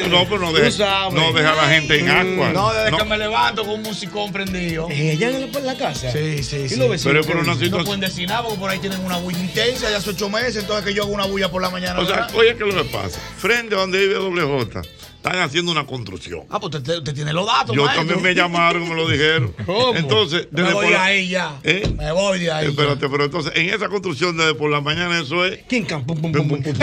No, 0.09 0.24
pero 0.28 0.38
no 0.40 0.53
deja, 0.53 0.70
sabes. 0.70 1.14
no 1.14 1.32
deja 1.32 1.53
a 1.53 1.57
la 1.57 1.68
gente 1.74 1.99
en 2.01 2.09
agua. 2.11 2.51
No, 2.53 2.72
desde 2.72 2.90
No. 2.90 2.99
que 2.99 3.05
me 3.05 3.18
levanto 3.18 3.62
con 3.64 3.74
un 3.74 3.82
musicón 3.82 4.30
prendido. 4.32 4.88
¿Ella 4.90 5.30
en 5.30 5.66
la, 5.66 5.74
casa? 5.76 6.11
Sí, 6.12 6.43
sí, 6.43 6.57
¿Y 6.57 6.68
sí. 6.68 6.78
vecinos 6.78 7.01
Pero 7.05 7.22
qué 7.22 7.28
por 7.28 7.36
una 7.36 7.55
dicen? 7.55 7.70
No 7.70 7.78
situación- 7.78 7.84
pueden 7.84 8.01
decir 8.01 8.28
nada 8.28 8.43
porque 8.43 8.59
por 8.59 8.70
ahí 8.70 8.78
tienen 8.78 9.01
una 9.05 9.16
bulla 9.18 9.38
intensa 9.38 9.90
ya 9.90 9.97
hace 9.97 10.11
ocho 10.11 10.28
meses, 10.28 10.57
entonces 10.57 10.84
que 10.84 10.93
yo 10.95 11.05
hago 11.05 11.12
una 11.12 11.26
bulla 11.26 11.51
por 11.51 11.62
la 11.62 11.70
mañana. 11.70 12.01
O 12.01 12.07
sea, 12.07 12.16
¿verdad? 12.16 12.34
oye, 12.34 12.57
¿qué 12.57 12.68
es 12.68 12.74
lo 12.74 12.82
que 12.82 12.88
pasa? 12.90 13.18
Frente 13.38 13.74
a 13.74 13.78
donde 13.78 13.99
vive 14.01 14.14
doble 14.14 14.43
J, 14.43 14.82
están 15.23 15.39
haciendo 15.39 15.70
una 15.70 15.87
construcción. 15.87 16.41
Ah, 16.51 16.59
pues 16.59 16.75
usted, 16.75 16.99
usted 16.99 17.14
tiene 17.14 17.33
los 17.33 17.47
datos, 17.47 17.77
Yo 17.77 17.85
maestro. 17.85 18.01
también 18.07 18.23
me 18.23 18.35
llamaron, 18.35 18.89
me 18.89 18.95
lo 18.97 19.09
dijeron. 19.09 19.55
¿Cómo? 19.64 19.95
Entonces, 19.95 20.49
Me 20.51 20.62
voy 20.64 20.73
por 20.73 20.91
la- 20.91 21.05
ahí 21.05 21.29
ya. 21.29 21.61
¿Eh? 21.62 21.95
Me 21.97 22.11
voy 22.11 22.41
de 22.41 22.51
ahí. 22.51 22.66
Espérate, 22.66 23.09
pero 23.09 23.25
entonces, 23.25 23.53
en 23.55 23.70
esa 23.73 23.89
construcción 23.89 24.37
desde 24.37 24.55
por 24.57 24.68
la 24.68 24.81
mañana, 24.81 25.20
eso 25.20 25.45
es. 25.47 25.61
¿Quién 25.68 25.85
can? 25.85 26.05
Pum, 26.05 26.20
pum, 26.20 26.33
Pum, 26.33 26.49
pum, 26.49 26.62
pum, 26.62 26.83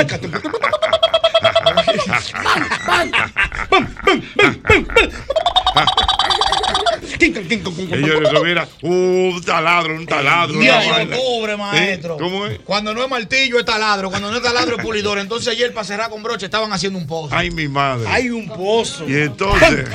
Ellos 7.92 8.22
eso 8.22 8.44
mira, 8.44 8.68
un 8.82 9.42
taladro, 9.46 9.96
un 9.96 10.06
taladro. 10.06 10.60
Octubre, 10.60 11.58
maestro. 11.58 12.16
¿Eh? 12.16 12.18
¿Cómo 12.20 12.46
es? 12.48 12.60
Cuando 12.60 12.94
no 12.94 13.04
es 13.04 13.10
martillo 13.10 13.60
es 13.60 13.66
taladro, 13.66 14.10
cuando 14.10 14.32
no 14.32 14.38
es 14.38 14.44
taladro 14.44 14.78
es 14.78 14.84
pulidor. 14.84 15.20
Entonces 15.20 15.54
ayer 15.54 15.74
para 15.74 15.86
cerrar 15.86 16.10
con 16.10 16.24
broche 16.24 16.46
estaban 16.46 16.72
haciendo 16.74 17.00
un 17.00 17.08
pozo. 17.08 17.36
Ay, 17.36 17.52
mi 17.52 17.68
madre. 17.68 18.08
Hay 18.08 18.30
un 18.30 18.48
pozo. 18.48 19.08
Y 19.08 19.16
entonces, 19.16 19.86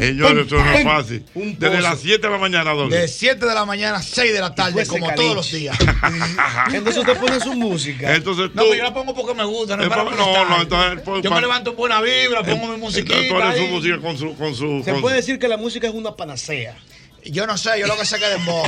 ellos 0.00 0.30
eso 0.30 0.56
no 0.56 0.72
es 0.72 0.84
pam. 0.84 0.96
fácil. 0.96 1.24
Desde 1.34 1.80
las 1.80 2.00
7 2.00 2.26
de 2.26 2.32
la 2.32 2.38
mañana. 2.38 2.74
De 2.88 3.08
7 3.08 3.46
de 3.46 3.54
la 3.54 3.64
mañana 3.64 3.98
a 3.98 4.02
6 4.02 4.32
de 4.32 4.40
la 4.40 4.54
tarde, 4.54 4.86
como 4.86 5.06
caliche. 5.06 5.22
todos 5.22 5.36
los 5.36 5.52
días. 5.52 5.76
Entonces 6.72 6.98
usted 6.98 7.18
pone 7.18 7.40
su 7.40 7.54
música. 7.54 8.14
Entonces 8.14 8.50
tú. 8.50 8.56
No, 8.56 8.62
pero 8.62 8.74
yo 8.74 8.82
la 8.82 8.94
pongo 8.94 9.14
porque 9.14 9.34
me 9.34 9.44
gusta, 9.44 9.76
no 9.76 9.82
es 9.82 9.88
Eh, 9.88 9.90
para 9.90 10.04
no, 10.04 10.48
no, 10.48 10.62
entonces, 10.62 11.00
pues, 11.04 11.22
Yo 11.22 11.30
me 11.30 11.40
levanto 11.40 11.70
en 11.70 11.76
buena 11.76 12.00
vibra, 12.00 12.42
pongo 12.42 12.68
mi 12.68 12.78
musiquita. 12.78 13.18
Entonces, 13.18 13.42
pone 13.42 13.66
su 13.66 13.72
música 13.72 13.98
con 13.98 14.18
su. 14.18 14.34
Con 14.36 14.54
su 14.54 14.82
Se 14.84 14.92
con 14.92 15.00
puede 15.00 15.16
decir 15.16 15.38
que 15.42 15.48
la 15.48 15.56
música 15.58 15.88
es 15.88 15.92
una 15.94 16.14
panacea. 16.16 16.76
Yo 17.24 17.46
no 17.46 17.56
sé, 17.58 17.78
yo 17.78 17.86
lo 17.86 17.96
que 17.96 18.04
sé 18.06 18.18
que 18.18 18.24
es 18.24 18.30
dembow. 18.30 18.64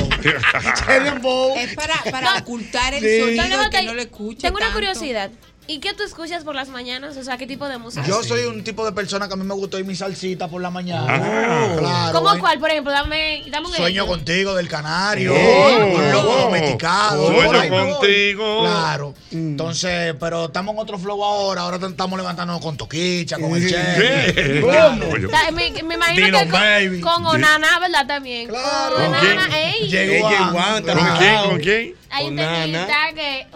Es 0.89 1.03
dembow. 1.03 1.57
Es 1.57 1.73
para, 1.75 1.95
para 2.11 2.37
ocultar 2.37 2.93
el 2.93 3.01
Sí. 3.01 3.37
sonido 3.37 3.69
que 3.69 3.81
no 3.83 3.93
lo 3.93 4.01
escuche. 4.01 4.41
Tengo 4.41 4.57
una 4.57 4.71
curiosidad. 4.73 5.31
¿Y 5.67 5.79
qué 5.79 5.93
tú 5.93 6.03
escuchas 6.03 6.43
por 6.43 6.53
las 6.53 6.69
mañanas? 6.69 7.17
O 7.17 7.23
sea, 7.23 7.37
¿qué 7.37 7.47
tipo 7.47 7.67
de 7.67 7.77
música? 7.79 8.05
Yo 8.05 8.21
soy 8.23 8.41
un 8.45 8.63
tipo 8.63 8.85
de 8.85 8.91
persona 8.91 9.27
que 9.27 9.33
a 9.33 9.37
mí 9.37 9.43
me 9.43 9.53
gusta 9.55 9.77
oír 9.77 9.85
mi 9.85 9.95
salsita 9.95 10.47
por 10.47 10.61
la 10.61 10.69
mañana. 10.69 11.07
Ah. 11.09 11.75
Claro. 11.79 12.19
¿Cómo 12.23 12.39
cuál? 12.39 12.59
Por 12.59 12.69
ejemplo, 12.69 12.91
dame, 12.91 13.43
dame 13.49 13.67
un 13.67 13.73
Sueño 13.73 14.03
ejemplo. 14.03 14.07
contigo 14.17 14.53
del 14.55 14.67
canario, 14.67 15.33
Oh. 15.33 15.85
un 15.95 16.11
lobo 16.11 16.35
domesticado. 16.37 17.27
Sueño 17.33 17.69
contigo. 17.69 18.61
Claro. 18.61 19.13
Entonces, 19.31 20.15
pero 20.19 20.45
estamos 20.45 20.73
en 20.75 20.79
otro 20.81 20.99
flow 20.99 21.23
ahora. 21.23 21.61
Ahora 21.61 21.79
estamos 21.87 22.17
levantándonos 22.19 22.61
con 22.61 22.77
Toquicha, 22.77 23.37
con 23.39 23.55
el 23.55 23.67
¿Qué? 23.67 24.33
Che. 24.35 24.61
¿Cómo? 24.61 25.27
O 25.27 25.29
sea, 25.29 25.51
me, 25.51 25.71
me 25.83 25.95
imagino 25.95 26.25
Dilo, 26.27 26.39
que 26.39 26.49
con, 26.49 26.59
baby. 26.59 27.01
con 27.01 27.25
Onana, 27.25 27.79
¿verdad? 27.79 28.05
También. 28.07 28.47
Claro. 28.49 28.95
Con 28.97 29.05
¿Con 29.05 29.19
quién? 29.19 29.31
Onana, 29.33 29.59
ey. 29.59 29.87
Llegó 29.89 30.27
¿Con 30.29 31.17
quién? 31.17 31.37
¿Con 31.49 31.59
quién? 31.59 31.95
Hay 32.11 32.27
un 32.27 32.35
que. 32.37 33.47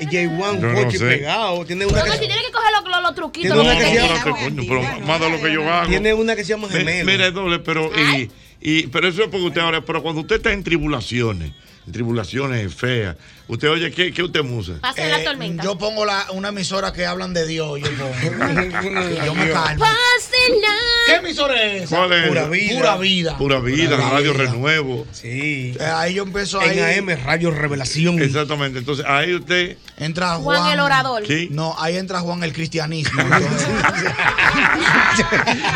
Oh, 0.00 0.04
na, 0.04 0.10
na, 0.10 0.14
na. 0.14 0.20
Ella 0.20 0.36
Juan, 0.36 0.60
Yo 0.60 0.66
no 0.68 0.74
coche 0.84 0.98
sé. 0.98 1.04
pegado. 1.06 1.64
Tiene 1.66 1.84
No, 1.84 1.90
una 1.92 2.04
no, 2.04 2.12
si 2.12 2.18
que, 2.20 2.26
tiene 2.26 2.42
que 2.42 2.52
coger 2.52 2.70
los, 2.72 3.02
los, 3.02 3.14
truquitos. 3.14 3.52
Tiene 3.52 3.60
una 3.70 3.78
que 3.78 3.84
se 3.86 3.94
llama- 3.94 4.36
pero 4.68 5.06
más 5.06 5.20
de 5.20 5.30
lo 5.30 5.40
que 5.42 5.52
yo 5.52 5.72
hago. 5.72 5.88
tiene 5.88 6.14
una 6.14 6.36
que 6.36 6.44
se 6.44 6.50
llama 6.50 6.68
gemelo. 6.68 7.04
Mira, 7.10 7.30
doble, 7.30 7.58
pero 7.60 7.90
y, 7.96 8.30
y 8.60 8.86
pero 8.88 9.08
eso 9.08 9.22
es 9.22 9.28
porque 9.28 9.46
usted 9.46 9.60
ahora, 9.60 9.84
pero 9.84 10.02
cuando 10.02 10.20
usted 10.22 10.36
está 10.36 10.52
en 10.52 10.62
tribulaciones, 10.64 11.52
en 11.86 11.92
tribulaciones 11.92 12.74
feas, 12.74 13.16
usted 13.50 13.68
oye 13.68 13.90
qué, 13.90 14.12
qué 14.12 14.22
usted 14.22 14.42
musa. 14.42 14.72
Pasa 14.80 15.04
Eh, 15.06 15.10
la 15.10 15.22
tormenta. 15.24 15.62
yo 15.62 15.76
pongo 15.78 16.04
la, 16.04 16.26
una 16.32 16.48
emisora 16.48 16.92
que 16.92 17.04
hablan 17.06 17.34
de 17.34 17.46
Dios. 17.46 17.80
Yo, 17.80 17.88
pongo. 17.96 18.10
Y 19.10 19.26
yo 19.26 19.34
me 19.34 19.50
calmo. 19.50 19.84
Pásela. 19.84 20.74
¿Qué 21.06 21.14
emisora 21.16 21.62
es 21.62 21.82
esa? 21.84 21.96
¿Cuál 21.96 22.12
es? 22.12 22.28
Pura 22.28 22.46
vida. 22.48 22.72
Pura 22.78 22.96
vida. 22.96 23.36
Pura 23.38 23.60
vida, 23.60 23.96
Pura 23.96 24.10
Radio 24.10 24.32
vida. 24.32 24.44
Renuevo. 24.44 25.06
Sí. 25.12 25.74
Eh, 25.78 25.84
ahí 25.84 26.14
yo 26.14 26.22
empiezo 26.22 26.60
ahí. 26.60 26.78
En 26.78 27.08
AM, 27.10 27.18
Radio 27.24 27.50
Revelación. 27.50 28.20
Exactamente. 28.22 28.78
Entonces 28.78 29.04
ahí 29.06 29.34
usted. 29.34 29.76
Entra 29.98 30.36
Juan. 30.36 30.60
Juan 30.60 30.72
el 30.72 30.80
orador. 30.80 31.26
Sí. 31.26 31.48
No, 31.50 31.74
ahí 31.78 31.96
entra 31.96 32.20
Juan 32.20 32.42
el 32.44 32.52
cristianismo. 32.52 33.20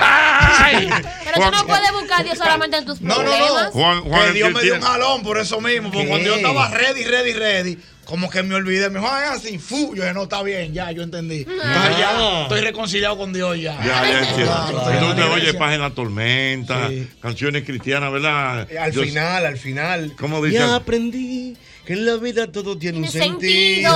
¡Ay! 0.01 0.89
Pero 1.25 1.51
tú 1.51 1.57
no 1.57 1.67
puedes 1.67 1.93
buscar 1.93 2.21
a 2.21 2.25
Dios 2.25 2.39
solamente 2.39 2.77
en 2.77 2.85
tus 2.85 3.01
No, 3.01 3.17
no, 3.17 3.23
problemas. 3.23 3.65
no. 3.67 3.71
Juan- 3.73 4.01
Juan 4.03 4.27
que 4.27 4.33
Dios 4.33 4.53
me 4.53 4.63
dio 4.63 4.75
un 4.75 4.81
jalón 4.81 5.23
por 5.23 5.39
eso 5.39 5.61
mismo. 5.61 5.91
Porque 5.91 6.05
¿Qué? 6.05 6.09
cuando 6.09 6.27
yo 6.29 6.35
estaba 6.37 6.69
ready, 6.71 7.05
ready, 7.05 7.33
ready, 7.33 7.64
como 8.05 8.29
que 8.31 8.43
me 8.43 8.55
olvidé. 8.55 8.91
Me 8.91 8.99
dijo, 9.01 9.11
"Ay, 9.13 9.29
así, 9.31 9.59
fu. 9.59 9.95
Yo 9.95 10.03
dije, 10.03 10.13
no, 10.15 10.25
está 10.25 10.43
bien, 10.43 10.73
ya, 10.75 10.91
yo 10.93 11.03
entendí. 11.03 11.39
Entonces 11.49 11.99
ya 11.99 12.43
estoy 12.43 12.61
reconciliado 12.61 13.17
con 13.17 13.33
Dios 13.33 13.57
ya. 13.61 13.77
Ya, 13.85 14.03
ya 14.05 14.19
entiendo. 14.29 14.45
Claro, 14.53 14.91
en 14.91 14.97
Entonces 14.97 15.25
oye. 15.49 15.55
Paz 15.55 15.75
en 15.75 15.81
la 15.81 15.91
tormenta, 15.91 16.89
Sí. 16.89 17.09
canciones 17.21 17.65
cristianas, 17.65 18.13
¿verdad? 18.13 18.69
Eh, 18.71 18.79
Al 18.79 18.93
Yo- 18.93 19.03
final, 19.03 19.47
al 19.47 19.57
final. 19.59 20.13
¿Cómo 20.19 20.45
dice? 20.45 20.59
Ya 20.59 20.75
aprendí 20.75 21.57
que 21.87 21.93
en 21.95 22.07
la 22.07 22.17
vida 22.17 22.51
todo 22.51 22.77
tiene 22.79 22.99
un 22.99 23.09
sentido. 23.09 23.95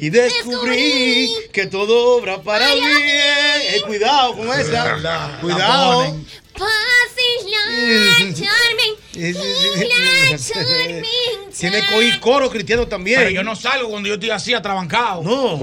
Y 0.00 0.10
descubrí 0.10 1.30
que 1.52 1.66
todo 1.66 2.16
obra 2.16 2.42
para 2.42 2.74
bien. 2.74 2.86
Eh, 2.88 3.82
cuidado 3.86 4.36
con 4.36 4.48
esa. 4.48 4.96
La 4.98 5.38
Cuidado. 5.40 6.16
Tiene 11.58 11.80
co- 11.86 12.20
coro 12.20 12.50
cristiano 12.50 12.86
también. 12.86 13.20
Pero 13.20 13.30
yo 13.30 13.44
no 13.44 13.54
salgo 13.56 13.88
cuando 13.90 14.08
yo 14.08 14.14
estoy 14.14 14.30
así 14.30 14.54
atrabancado. 14.54 15.22
No. 15.22 15.58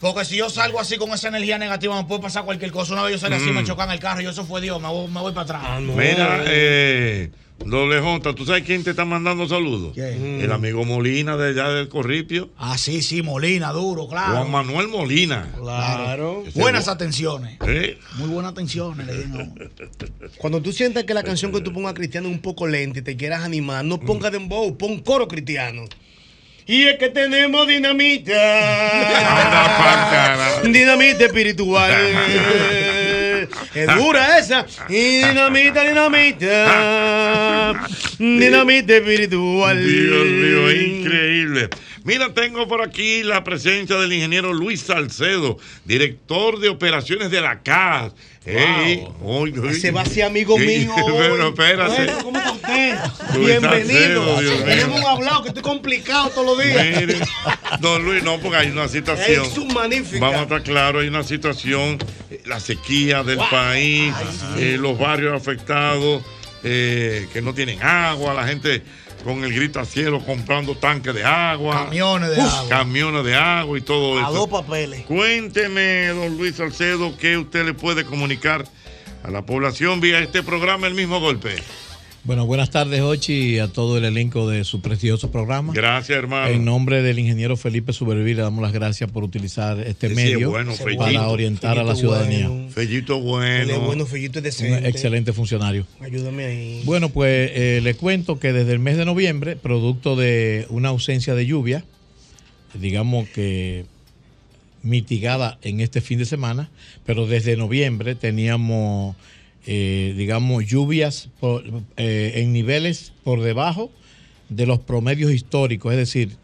Porque 0.00 0.24
si 0.26 0.36
yo 0.36 0.50
salgo 0.50 0.78
así 0.78 0.96
con 0.98 1.10
esa 1.12 1.28
energía 1.28 1.56
negativa, 1.56 1.96
me 1.96 2.06
puede 2.06 2.20
pasar 2.20 2.44
cualquier 2.44 2.70
cosa. 2.70 2.92
Una 2.92 3.04
vez 3.04 3.12
yo 3.12 3.18
salí 3.18 3.36
así, 3.36 3.46
Mm. 3.46 3.54
me 3.54 3.64
chocan 3.64 3.90
el 3.90 3.98
carro 3.98 4.20
y 4.20 4.26
eso 4.26 4.44
fue 4.44 4.60
Dios, 4.60 4.78
me 4.80 4.88
voy, 4.88 5.08
me 5.08 5.20
voy 5.20 5.32
para 5.32 5.42
atrás. 5.44 5.80
Mira, 5.80 6.42
eh, 6.46 7.30
doble 7.58 8.00
J, 8.00 8.34
¿tú 8.34 8.44
sabes 8.44 8.62
quién 8.64 8.82
te 8.84 8.90
está 8.90 9.04
mandando 9.04 9.48
saludos? 9.48 9.96
El 9.96 10.50
amigo 10.52 10.84
Molina 10.84 11.36
de 11.36 11.50
allá 11.50 11.68
del 11.70 11.88
Corripio. 11.88 12.50
Ah, 12.58 12.76
sí, 12.78 13.00
sí, 13.02 13.22
Molina, 13.22 13.72
duro, 13.72 14.08
claro. 14.08 14.36
Juan 14.36 14.50
Manuel 14.50 14.88
Molina. 14.88 15.50
Claro. 15.58 16.42
Ese 16.46 16.58
Buenas 16.60 16.86
bu- 16.88 16.92
atenciones. 16.92 17.58
Eh. 17.66 17.98
Muy 18.16 18.28
buenas 18.28 18.52
atenciones, 18.52 19.06
le 19.06 19.24
digo. 19.24 19.38
Cuando 20.38 20.60
tú 20.60 20.72
sientas 20.72 21.04
que 21.04 21.14
la 21.14 21.22
canción 21.22 21.52
que 21.52 21.60
tú 21.60 21.72
pongas 21.72 21.94
cristiano 21.94 22.28
es 22.28 22.34
un 22.34 22.40
poco 22.40 22.66
lenta 22.66 22.98
y 22.98 23.02
te 23.02 23.16
quieras 23.16 23.42
animar, 23.44 23.84
no 23.84 23.98
pongas 24.00 24.32
dembow, 24.32 24.76
pon 24.76 25.00
coro 25.00 25.26
cristiano. 25.28 25.84
Y 26.66 26.84
es 26.84 26.96
que 26.98 27.10
tenemos 27.10 27.68
dinamita. 27.68 28.32
dinamita 30.64 31.24
espiritual. 31.26 31.92
es 33.74 33.94
dura 33.96 34.38
esa. 34.38 34.66
Y 34.88 35.18
dinamita, 35.18 35.84
dinamita. 35.84 37.72
Dinamita 38.18 38.96
espiritual. 38.96 39.86
Dios 39.86 40.26
mío, 40.26 40.72
increíble. 40.72 41.68
Mira, 42.04 42.34
tengo 42.34 42.68
por 42.68 42.82
aquí 42.82 43.22
la 43.22 43.42
presencia 43.44 43.96
del 43.96 44.12
ingeniero 44.12 44.52
Luis 44.52 44.82
Salcedo, 44.82 45.56
director 45.86 46.60
de 46.60 46.68
operaciones 46.68 47.30
de 47.30 47.40
la 47.40 47.62
CAS. 47.62 48.12
Ese 48.46 49.90
va 49.90 50.02
a 50.02 50.04
ser 50.04 50.24
amigo 50.24 50.58
mío. 50.58 50.94
hoy. 51.04 51.12
Pero 51.16 51.48
espérate. 51.48 52.04
Bueno, 52.04 52.18
¿Cómo 52.22 52.38
está 52.38 52.52
usted? 52.52 52.98
Bienvenido. 53.38 54.38
Tenemos 54.64 55.00
un 55.00 55.06
hablado 55.06 55.42
que 55.42 55.48
estoy 55.48 55.62
complicado 55.62 56.28
todos 56.30 56.46
los 56.46 56.64
días. 56.64 57.00
Mire, 57.00 57.18
don 57.80 58.04
Luis, 58.04 58.22
no, 58.22 58.38
porque 58.38 58.58
hay 58.58 58.68
una 58.68 58.88
situación. 58.88 59.46
Es 59.46 59.74
magnífica. 59.74 60.20
Vamos 60.20 60.40
a 60.40 60.42
estar 60.42 60.62
claros, 60.62 61.02
hay 61.02 61.08
una 61.08 61.22
situación, 61.22 61.98
eh, 62.30 62.42
la 62.44 62.60
sequía 62.60 63.22
del 63.22 63.38
país, 63.50 64.12
eh, 64.58 64.76
los 64.78 64.98
barrios 64.98 65.34
afectados, 65.34 66.22
eh, 66.62 67.26
que 67.32 67.40
no 67.40 67.54
tienen 67.54 67.82
agua, 67.82 68.34
la 68.34 68.46
gente 68.46 68.82
con 69.24 69.42
el 69.42 69.52
grito 69.54 69.80
a 69.80 69.84
cielo 69.84 70.24
comprando 70.24 70.76
tanques 70.76 71.14
de 71.14 71.24
agua. 71.24 71.86
Camiones 71.86 72.30
de 72.30 72.42
Uf, 72.42 72.54
agua. 72.54 72.68
Camiones 72.68 73.24
de 73.24 73.34
agua 73.34 73.78
y 73.78 73.80
todo 73.80 74.18
A 74.18 74.22
eso. 74.22 74.32
dos 74.32 74.48
papeles. 74.48 75.04
Cuénteme, 75.06 76.08
don 76.08 76.36
Luis 76.36 76.56
Salcedo, 76.56 77.16
qué 77.16 77.38
usted 77.38 77.64
le 77.64 77.74
puede 77.74 78.04
comunicar 78.04 78.64
a 79.24 79.30
la 79.30 79.42
población 79.46 80.00
vía 80.00 80.18
este 80.20 80.42
programa 80.42 80.86
El 80.86 80.94
mismo 80.94 81.18
golpe. 81.18 81.56
Bueno, 82.24 82.46
buenas 82.46 82.70
tardes, 82.70 83.02
Ochi, 83.02 83.34
y 83.34 83.58
a 83.58 83.68
todo 83.68 83.98
el 83.98 84.04
elenco 84.06 84.48
de 84.48 84.64
su 84.64 84.80
precioso 84.80 85.30
programa. 85.30 85.74
Gracias, 85.74 86.16
hermano. 86.16 86.48
En 86.54 86.64
nombre 86.64 87.02
del 87.02 87.18
ingeniero 87.18 87.54
Felipe 87.58 87.92
Subervil, 87.92 88.36
le 88.36 88.42
damos 88.42 88.62
las 88.62 88.72
gracias 88.72 89.10
por 89.10 89.24
utilizar 89.24 89.78
este 89.80 90.08
Sí, 90.08 90.14
medio 90.14 90.38
es 90.38 90.46
bueno, 90.46 90.72
Fellito. 90.72 91.02
para 91.04 91.28
orientar 91.28 91.78
a 91.78 91.84
la 91.84 91.94
ciudadanía. 91.94 92.48
bueno. 92.48 92.70
Fellito 92.70 93.20
bueno. 93.20 93.78
bueno, 93.80 94.06
Fellito 94.06 94.38
es 94.38 94.58
Un 94.60 94.68
decente. 94.70 94.88
excelente 94.88 95.34
funcionario. 95.34 95.86
Ayúdame 96.00 96.46
ahí. 96.46 96.82
Bueno, 96.86 97.10
pues 97.10 97.50
eh, 97.52 97.80
le 97.82 97.92
cuento 97.94 98.38
que 98.38 98.54
desde 98.54 98.72
el 98.72 98.78
mes 98.78 98.96
de 98.96 99.04
noviembre, 99.04 99.56
producto 99.56 100.16
de 100.16 100.66
una 100.70 100.88
ausencia 100.88 101.34
de 101.34 101.44
lluvia, 101.44 101.84
digamos 102.72 103.28
que 103.28 103.84
mitigada 104.82 105.58
en 105.60 105.80
este 105.80 106.00
fin 106.00 106.18
de 106.18 106.24
semana, 106.24 106.70
pero 107.04 107.26
desde 107.26 107.56
noviembre 107.58 108.14
teníamos, 108.14 109.14
eh, 109.66 110.14
digamos, 110.16 110.66
lluvias 110.66 111.30
eh, 111.96 112.32
en 112.36 112.52
niveles 112.52 113.12
por 113.22 113.40
debajo 113.40 113.90
de 114.50 114.66
los 114.66 114.78
promedios 114.80 115.32
históricos, 115.32 115.92
es 115.92 115.98
decir, 115.98 116.36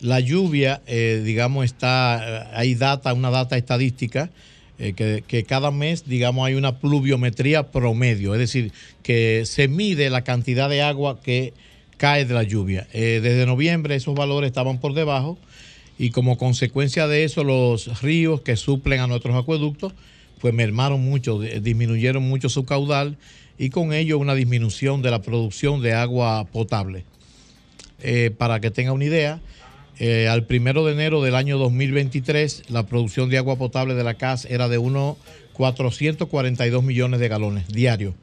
la 0.00 0.20
lluvia, 0.20 0.80
eh, 0.86 1.20
digamos, 1.24 1.64
está, 1.64 2.56
hay 2.56 2.76
data, 2.76 3.12
una 3.14 3.30
data 3.30 3.56
estadística, 3.56 4.30
que, 4.78 5.24
que 5.26 5.42
cada 5.42 5.72
mes, 5.72 6.06
digamos, 6.06 6.46
hay 6.46 6.54
una 6.54 6.78
pluviometría 6.78 7.72
promedio, 7.72 8.34
es 8.34 8.38
decir, 8.38 8.70
que 9.02 9.42
se 9.44 9.66
mide 9.66 10.08
la 10.08 10.22
cantidad 10.22 10.70
de 10.70 10.82
agua 10.82 11.20
que 11.20 11.52
cae 11.96 12.24
de 12.24 12.32
la 12.32 12.44
lluvia. 12.44 12.86
Desde 12.92 13.44
noviembre 13.44 13.96
esos 13.96 14.14
valores 14.14 14.46
estaban 14.46 14.78
por 14.78 14.94
debajo 14.94 15.36
y 15.98 16.10
como 16.10 16.38
consecuencia 16.38 17.08
de 17.08 17.24
eso 17.24 17.42
los 17.42 18.00
ríos 18.02 18.42
que 18.42 18.54
suplen 18.54 19.00
a 19.00 19.08
nuestros 19.08 19.34
acueductos 19.34 19.94
pues 20.40 20.54
mermaron 20.54 21.00
mucho, 21.04 21.38
di- 21.40 21.60
disminuyeron 21.60 22.22
mucho 22.22 22.48
su 22.48 22.64
caudal 22.64 23.16
y 23.58 23.70
con 23.70 23.92
ello 23.92 24.18
una 24.18 24.34
disminución 24.34 25.02
de 25.02 25.10
la 25.10 25.20
producción 25.22 25.82
de 25.82 25.92
agua 25.94 26.46
potable. 26.52 27.04
Eh, 28.02 28.30
para 28.36 28.60
que 28.60 28.70
tenga 28.70 28.92
una 28.92 29.04
idea, 29.04 29.40
eh, 29.98 30.28
al 30.28 30.46
primero 30.46 30.84
de 30.84 30.92
enero 30.92 31.20
del 31.22 31.34
año 31.34 31.58
2023 31.58 32.70
la 32.70 32.86
producción 32.86 33.28
de 33.30 33.38
agua 33.38 33.56
potable 33.56 33.94
de 33.94 34.04
la 34.04 34.14
CAS 34.14 34.44
era 34.44 34.68
de 34.68 34.78
unos 34.78 35.16
442 35.54 36.84
millones 36.84 37.18
de 37.18 37.28
galones 37.28 37.66
diarios. 37.68 38.14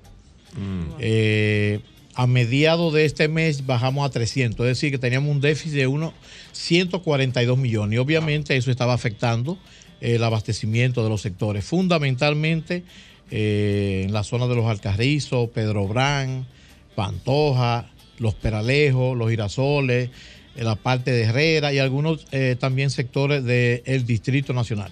Eh, 1.00 1.82
a 2.14 2.28
mediados 2.28 2.94
de 2.94 3.04
este 3.04 3.28
mes 3.28 3.66
bajamos 3.66 4.06
a 4.06 4.10
300, 4.10 4.66
es 4.66 4.70
decir, 4.78 4.90
que 4.92 4.98
teníamos 4.98 5.30
un 5.30 5.42
déficit 5.42 5.74
de 5.76 5.88
unos 5.88 6.14
142 6.54 7.58
millones. 7.58 7.96
Y 7.96 7.98
obviamente 7.98 8.56
eso 8.56 8.72
estaba 8.72 8.94
afectando 8.94 9.58
el 10.02 10.24
abastecimiento 10.24 11.04
de 11.04 11.10
los 11.10 11.22
sectores, 11.22 11.66
fundamentalmente 11.66 12.84
eh, 13.32 14.04
en 14.06 14.14
la 14.14 14.24
zona 14.24 14.48
de 14.48 14.56
los 14.56 14.66
Alcarrizos, 14.66 15.50
Pedro 15.50 15.88
Brán, 15.88 16.46
Pantoja, 16.96 17.90
Los 18.20 18.36
Peralejos, 18.36 19.18
Los 19.18 19.30
Girasoles, 19.30 20.10
la 20.56 20.76
parte 20.76 21.12
de 21.12 21.24
Herrera 21.24 21.74
y 21.74 21.80
algunos 21.80 22.28
eh, 22.32 22.56
también 22.58 22.90
sectores 22.90 23.44
del 23.44 24.06
Distrito 24.06 24.54
Nacional. 24.54 24.92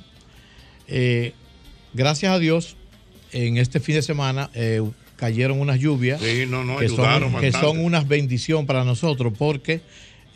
Eh, 0.88 1.34
gracias 1.94 2.34
a 2.34 2.40
Dios, 2.40 2.76
en 3.32 3.58
este 3.58 3.80
fin 3.80 3.96
de 3.96 4.02
semana 4.02 4.50
cayeron 5.16 5.62
unas 5.62 5.80
lluvias 5.80 6.20
Sí, 6.22 6.46
no, 6.48 6.64
no, 6.66 6.78
que, 6.78 6.90
son, 6.90 7.40
que 7.40 7.52
son 7.52 7.80
unas 7.80 8.08
bendición 8.08 8.66
para 8.66 8.84
nosotros 8.84 9.32
porque 9.38 9.82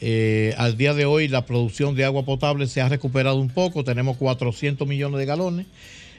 eh, 0.01 0.53
al 0.57 0.77
día 0.77 0.93
de 0.93 1.05
hoy 1.05 1.27
la 1.27 1.45
producción 1.45 1.95
de 1.95 2.05
agua 2.05 2.23
potable 2.23 2.67
se 2.67 2.81
ha 2.81 2.89
recuperado 2.89 3.37
un 3.37 3.49
poco, 3.49 3.83
tenemos 3.83 4.17
400 4.17 4.87
millones 4.87 5.17
de 5.19 5.25
galones 5.25 5.65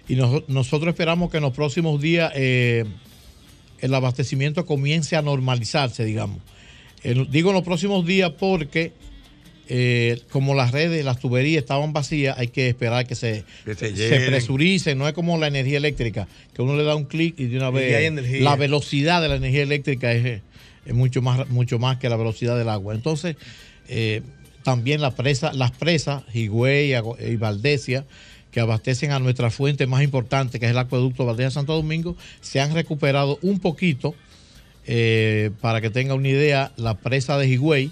y 0.08 0.16
nos- 0.16 0.48
nosotros 0.48 0.88
esperamos 0.92 1.30
que 1.30 1.36
en 1.36 1.44
los 1.44 1.52
próximos 1.52 2.00
días 2.00 2.32
eh, 2.34 2.84
el 3.80 3.94
abastecimiento 3.94 4.66
comience 4.66 5.14
a 5.16 5.22
normalizarse, 5.22 6.04
digamos. 6.04 6.38
Digo 7.30 7.50
en 7.50 7.54
los 7.54 7.62
próximos 7.64 8.04
días 8.04 8.32
porque 8.38 8.90
eh, 9.68 10.20
como 10.30 10.54
las 10.54 10.72
redes, 10.72 11.04
las 11.04 11.20
tuberías 11.20 11.62
estaban 11.62 11.92
vacías, 11.92 12.36
hay 12.38 12.48
que 12.48 12.68
esperar 12.68 13.06
que 13.06 13.14
se, 13.14 13.44
Que 13.64 13.74
se 13.74 13.96
se 14.08 14.26
presuricen. 14.26 14.96
No 14.98 15.06
es 15.06 15.12
como 15.14 15.36
la 15.38 15.46
energía 15.46 15.76
eléctrica, 15.76 16.26
que 16.54 16.62
uno 16.62 16.74
le 16.76 16.84
da 16.84 16.96
un 16.96 17.04
clic 17.04 17.38
y 17.38 17.46
de 17.46 17.58
una 17.58 17.70
vez 17.70 17.92
la 18.42 18.56
velocidad 18.56 19.20
de 19.22 19.28
la 19.28 19.36
energía 19.36 19.62
eléctrica 19.62 20.10
es, 20.12 20.40
es 20.86 20.94
mucho, 20.94 21.20
más, 21.22 21.48
mucho 21.50 21.78
más 21.78 21.98
que 21.98 22.08
la 22.08 22.16
velocidad 22.16 22.56
del 22.58 22.68
agua. 22.70 22.94
Entonces, 22.94 23.36
eh, 23.88 24.22
también 24.62 25.00
la 25.00 25.12
presa, 25.12 25.52
las 25.52 25.70
presas, 25.70 26.22
Higüey 26.32 26.94
y 26.94 27.36
Valdesia, 27.36 28.04
que 28.50 28.60
abastecen 28.60 29.12
a 29.12 29.18
nuestra 29.18 29.50
fuente 29.50 29.86
más 29.86 30.02
importante, 30.02 30.58
que 30.58 30.66
es 30.66 30.72
el 30.72 30.78
acueducto 30.78 31.24
Valdesia 31.24 31.50
Santo 31.50 31.74
Domingo, 31.74 32.16
se 32.40 32.60
han 32.60 32.74
recuperado 32.74 33.38
un 33.42 33.60
poquito. 33.60 34.14
Eh, 34.90 35.50
para 35.60 35.82
que 35.82 35.90
tenga 35.90 36.14
una 36.14 36.28
idea, 36.28 36.72
la 36.76 36.94
presa 36.94 37.36
de 37.36 37.46
Higüey, 37.46 37.90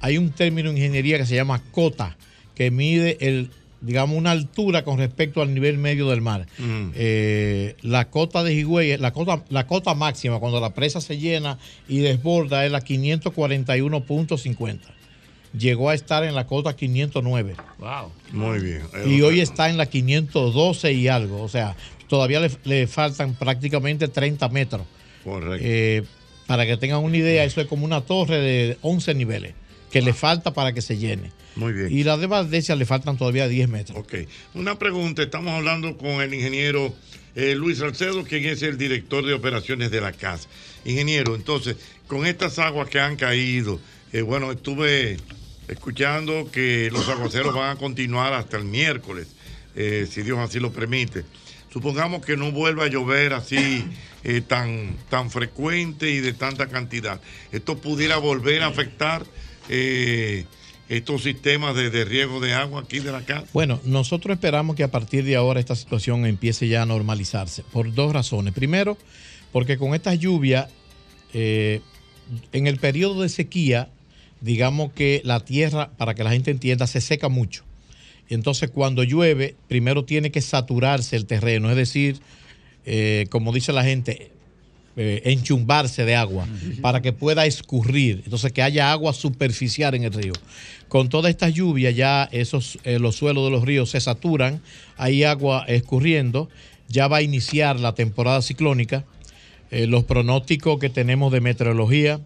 hay 0.00 0.18
un 0.18 0.30
término 0.30 0.68
en 0.68 0.76
ingeniería 0.76 1.16
que 1.16 1.24
se 1.24 1.34
llama 1.34 1.62
cota, 1.70 2.16
que 2.54 2.70
mide 2.70 3.16
el, 3.20 3.50
digamos, 3.80 4.16
una 4.16 4.30
altura 4.30 4.84
con 4.84 4.98
respecto 4.98 5.42
al 5.42 5.52
nivel 5.54 5.78
medio 5.78 6.08
del 6.10 6.20
mar. 6.20 6.46
Mm. 6.58 6.90
Eh, 6.94 7.76
la 7.82 8.08
cota 8.10 8.42
de 8.42 8.54
Higüey, 8.54 8.96
la 8.98 9.12
cota, 9.12 9.44
la 9.48 9.66
cota 9.66 9.94
máxima 9.94 10.38
cuando 10.38 10.60
la 10.60 10.74
presa 10.74 11.00
se 11.00 11.18
llena 11.18 11.58
y 11.88 11.98
desborda 11.98 12.64
es 12.64 12.72
la 12.72 12.80
541.50. 12.82 14.80
Llegó 15.56 15.90
a 15.90 15.94
estar 15.94 16.24
en 16.24 16.34
la 16.34 16.46
cota 16.46 16.74
509. 16.76 17.54
Wow. 17.78 18.12
Muy 18.32 18.58
bien. 18.60 18.82
Y 19.06 19.22
hoy 19.22 19.40
está 19.40 19.70
en 19.70 19.76
la 19.76 19.86
512 19.86 20.92
y 20.92 21.08
algo. 21.08 21.42
O 21.42 21.48
sea, 21.48 21.76
todavía 22.08 22.40
le, 22.40 22.50
le 22.64 22.86
faltan 22.86 23.34
prácticamente 23.34 24.08
30 24.08 24.48
metros. 24.50 24.82
Correcto. 25.24 25.66
Eh, 25.66 26.02
para 26.46 26.66
que 26.66 26.76
tengan 26.76 27.02
una 27.02 27.16
idea, 27.16 27.44
eso 27.44 27.60
es 27.60 27.66
como 27.66 27.84
una 27.84 28.02
torre 28.02 28.38
de 28.38 28.78
11 28.82 29.14
niveles 29.14 29.54
que 29.96 30.02
le 30.02 30.12
falta 30.12 30.52
para 30.52 30.74
que 30.74 30.82
se 30.82 30.98
llene. 30.98 31.32
Muy 31.54 31.72
bien. 31.72 31.90
Y 31.90 32.04
la 32.04 32.18
de 32.18 32.26
Valdesia 32.26 32.76
le 32.76 32.84
faltan 32.84 33.16
todavía 33.16 33.48
10 33.48 33.68
metros. 33.70 33.98
Ok. 33.98 34.14
Una 34.52 34.78
pregunta, 34.78 35.22
estamos 35.22 35.54
hablando 35.54 35.96
con 35.96 36.20
el 36.20 36.34
ingeniero 36.34 36.94
eh, 37.34 37.54
Luis 37.54 37.78
Salcedo, 37.78 38.22
quien 38.24 38.44
es 38.44 38.60
el 38.60 38.76
director 38.76 39.24
de 39.24 39.32
operaciones 39.32 39.90
de 39.90 40.02
la 40.02 40.12
casa. 40.12 40.50
Ingeniero, 40.84 41.34
entonces, 41.34 41.76
con 42.08 42.26
estas 42.26 42.58
aguas 42.58 42.88
que 42.88 43.00
han 43.00 43.16
caído, 43.16 43.80
Eh, 44.12 44.22
bueno, 44.22 44.52
estuve 44.52 45.16
escuchando 45.66 46.48
que 46.52 46.90
los 46.92 47.08
aguaceros 47.08 47.52
van 47.54 47.76
a 47.76 47.76
continuar 47.76 48.32
hasta 48.34 48.56
el 48.56 48.64
miércoles, 48.64 49.26
eh, 49.74 50.06
si 50.08 50.22
Dios 50.22 50.38
así 50.38 50.60
lo 50.60 50.72
permite. 50.72 51.24
Supongamos 51.72 52.24
que 52.24 52.36
no 52.36 52.52
vuelva 52.52 52.84
a 52.84 52.88
llover 52.88 53.32
así 53.32 53.84
tan, 54.46 54.96
tan 55.10 55.30
frecuente 55.30 56.10
y 56.10 56.20
de 56.20 56.32
tanta 56.32 56.68
cantidad. 56.68 57.20
Esto 57.50 57.78
pudiera 57.78 58.16
volver 58.16 58.62
a 58.62 58.68
afectar 58.68 59.26
eh, 59.68 60.44
estos 60.88 61.22
sistemas 61.22 61.74
de, 61.74 62.04
riego 62.04 62.40
de 62.40 62.52
agua 62.52 62.82
aquí 62.82 63.00
de 63.00 63.10
la 63.10 63.22
casa. 63.22 63.46
Bueno, 63.52 63.80
nosotros 63.84 64.34
esperamos 64.34 64.76
que 64.76 64.84
a 64.84 64.90
partir 64.90 65.24
de 65.24 65.36
ahora 65.36 65.58
esta 65.58 65.74
situación 65.74 66.26
empiece 66.26 66.68
ya 66.68 66.82
a 66.82 66.86
normalizarse 66.86 67.64
por 67.72 67.92
dos 67.92 68.12
razones. 68.12 68.54
Primero, 68.54 68.96
porque 69.52 69.78
con 69.78 69.94
estas 69.94 70.18
lluvias, 70.18 70.68
eh, 71.32 71.80
en 72.52 72.66
el 72.66 72.78
periodo 72.78 73.22
de 73.22 73.28
sequía, 73.28 73.88
digamos 74.40 74.92
que 74.92 75.22
la 75.24 75.40
tierra, 75.40 75.90
para 75.96 76.14
que 76.14 76.22
la 76.22 76.30
gente 76.30 76.50
entienda, 76.50 76.86
se 76.86 77.00
seca 77.00 77.28
mucho. 77.28 77.64
Entonces 78.28 78.70
cuando 78.70 79.02
llueve, 79.02 79.56
primero 79.68 80.04
tiene 80.04 80.30
que 80.30 80.40
saturarse 80.40 81.16
el 81.16 81.26
terreno, 81.26 81.70
es 81.70 81.76
decir, 81.76 82.20
eh, 82.84 83.26
como 83.30 83.52
dice 83.52 83.72
la 83.72 83.84
gente, 83.84 84.30
eh, 84.96 85.22
enchumbarse 85.26 86.04
de 86.04 86.16
agua 86.16 86.46
para 86.80 87.02
que 87.02 87.12
pueda 87.12 87.44
escurrir, 87.46 88.22
entonces 88.24 88.52
que 88.52 88.62
haya 88.62 88.90
agua 88.92 89.12
superficial 89.12 89.94
en 89.94 90.04
el 90.04 90.12
río. 90.12 90.32
Con 90.88 91.08
toda 91.08 91.28
esta 91.30 91.48
lluvia 91.48 91.90
ya 91.90 92.28
esos, 92.32 92.78
eh, 92.84 92.98
los 92.98 93.16
suelos 93.16 93.44
de 93.44 93.50
los 93.50 93.64
ríos 93.64 93.90
se 93.90 94.00
saturan, 94.00 94.60
hay 94.96 95.24
agua 95.24 95.64
escurriendo, 95.68 96.48
ya 96.88 97.08
va 97.08 97.18
a 97.18 97.22
iniciar 97.22 97.78
la 97.80 97.94
temporada 97.94 98.40
ciclónica. 98.42 99.04
Eh, 99.70 99.86
los 99.88 100.04
pronósticos 100.04 100.78
que 100.78 100.88
tenemos 100.88 101.32
de 101.32 101.40
meteorología 101.40 102.20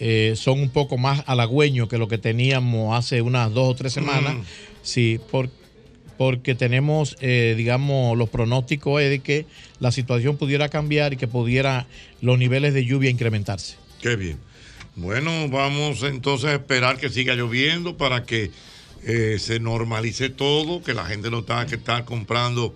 eh, 0.00 0.34
son 0.36 0.60
un 0.60 0.68
poco 0.70 0.98
más 0.98 1.22
halagüeños 1.26 1.88
que 1.88 1.96
lo 1.96 2.08
que 2.08 2.18
teníamos 2.18 2.98
hace 2.98 3.22
unas 3.22 3.52
dos 3.54 3.68
o 3.70 3.74
tres 3.76 3.92
semanas. 3.92 4.34
Mm. 4.34 4.40
Sí, 4.82 5.20
por- 5.30 5.48
porque 6.22 6.54
tenemos, 6.54 7.16
eh, 7.20 7.54
digamos, 7.56 8.16
los 8.16 8.28
pronósticos 8.28 9.02
es 9.02 9.10
de 9.10 9.18
que 9.18 9.44
la 9.80 9.90
situación 9.90 10.36
pudiera 10.36 10.68
cambiar 10.68 11.12
y 11.12 11.16
que 11.16 11.26
pudiera 11.26 11.86
los 12.20 12.38
niveles 12.38 12.74
de 12.74 12.84
lluvia 12.84 13.10
incrementarse. 13.10 13.74
Qué 14.00 14.14
bien. 14.14 14.38
Bueno, 14.94 15.48
vamos 15.48 16.04
entonces 16.04 16.50
a 16.50 16.54
esperar 16.54 16.96
que 16.98 17.08
siga 17.08 17.34
lloviendo 17.34 17.96
para 17.96 18.22
que 18.22 18.52
eh, 19.04 19.38
se 19.40 19.58
normalice 19.58 20.28
todo, 20.28 20.80
que 20.80 20.94
la 20.94 21.06
gente 21.06 21.28
no 21.28 21.42
tenga 21.42 21.66
que 21.66 21.74
estar 21.74 22.04
comprando 22.04 22.72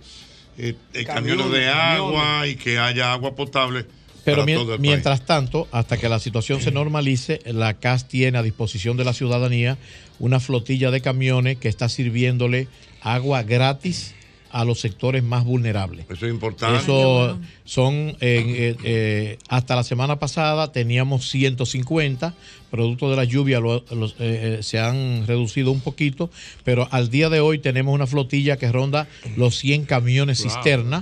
eh, 0.58 0.74
camiones, 1.06 1.48
de 1.52 1.68
agua 1.68 2.20
camiones. 2.40 2.50
y 2.52 2.56
que 2.56 2.78
haya 2.80 3.12
agua 3.12 3.36
potable 3.36 3.84
Pero 4.24 4.44
mien- 4.44 4.66
mientras 4.80 5.24
tanto, 5.24 5.68
hasta 5.70 5.98
que 5.98 6.08
la 6.08 6.18
situación 6.18 6.60
se 6.60 6.72
normalice, 6.72 7.38
la 7.44 7.74
CAS 7.74 8.08
tiene 8.08 8.38
a 8.38 8.42
disposición 8.42 8.96
de 8.96 9.04
la 9.04 9.12
ciudadanía 9.12 9.78
una 10.18 10.40
flotilla 10.40 10.90
de 10.90 11.00
camiones 11.00 11.58
que 11.58 11.68
está 11.68 11.88
sirviéndole 11.88 12.66
agua 13.14 13.42
gratis 13.44 14.12
a 14.50 14.64
los 14.64 14.80
sectores 14.80 15.22
más 15.22 15.44
vulnerables. 15.44 16.06
Eso 16.08 16.24
es 16.26 16.32
importante. 16.32 16.78
Eso 16.78 17.38
son, 17.64 17.94
eh, 17.94 18.16
eh, 18.20 18.76
eh, 18.84 19.38
hasta 19.48 19.76
la 19.76 19.82
semana 19.82 20.18
pasada 20.18 20.72
teníamos 20.72 21.28
150, 21.28 22.32
producto 22.70 23.10
de 23.10 23.16
la 23.16 23.24
lluvia 23.24 23.60
lo- 23.60 23.84
los, 23.90 24.14
se 24.64 24.78
han 24.78 25.26
reducido 25.26 25.72
un 25.72 25.80
poquito, 25.80 26.30
pero 26.64 26.88
al 26.90 27.10
día 27.10 27.28
de 27.28 27.40
hoy 27.40 27.58
tenemos 27.58 27.94
una 27.94 28.06
flotilla 28.06 28.56
que 28.56 28.72
ronda 28.72 29.06
los 29.36 29.56
100 29.58 29.84
camiones 29.84 30.42
Wow, 30.42 30.50
cisterna, 30.50 31.00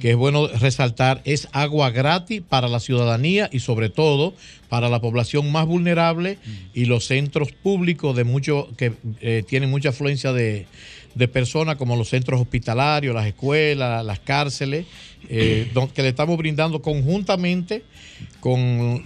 que 0.00 0.10
es 0.10 0.16
bueno 0.16 0.46
resaltar, 0.46 1.22
es 1.24 1.48
agua 1.52 1.90
gratis 1.90 2.40
para 2.48 2.68
la 2.68 2.78
ciudadanía 2.78 3.48
y 3.52 3.60
sobre 3.60 3.88
todo 3.88 4.34
para 4.68 4.88
la 4.88 5.00
población 5.00 5.50
más 5.50 5.66
vulnerable 5.66 6.38
y 6.74 6.84
los 6.84 7.06
centros 7.06 7.50
públicos 7.52 8.14
de 8.14 8.24
mucho 8.24 8.68
que 8.76 8.92
eh, 9.20 9.42
tienen 9.48 9.70
mucha 9.70 9.88
afluencia 9.90 10.32
de, 10.32 10.66
de 11.16 11.28
personas 11.28 11.76
como 11.76 11.96
los 11.96 12.10
centros 12.10 12.38
hospitalarios, 12.40 13.14
las 13.14 13.26
escuelas, 13.26 14.04
las 14.04 14.20
cárceles, 14.20 14.84
eh, 15.28 15.72
que 15.94 16.02
le 16.02 16.08
estamos 16.08 16.36
brindando 16.36 16.82
conjuntamente 16.82 17.82
con 18.40 19.02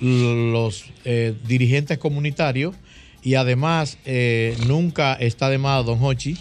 los 0.53 0.87
eh, 1.05 1.35
dirigentes 1.47 1.99
comunitarios. 1.99 2.75
Y 3.23 3.35
además 3.35 3.99
eh, 4.07 4.57
nunca 4.67 5.13
está 5.15 5.51
de 5.51 5.59
más, 5.59 5.85
don 5.85 6.03
Hochi, 6.03 6.37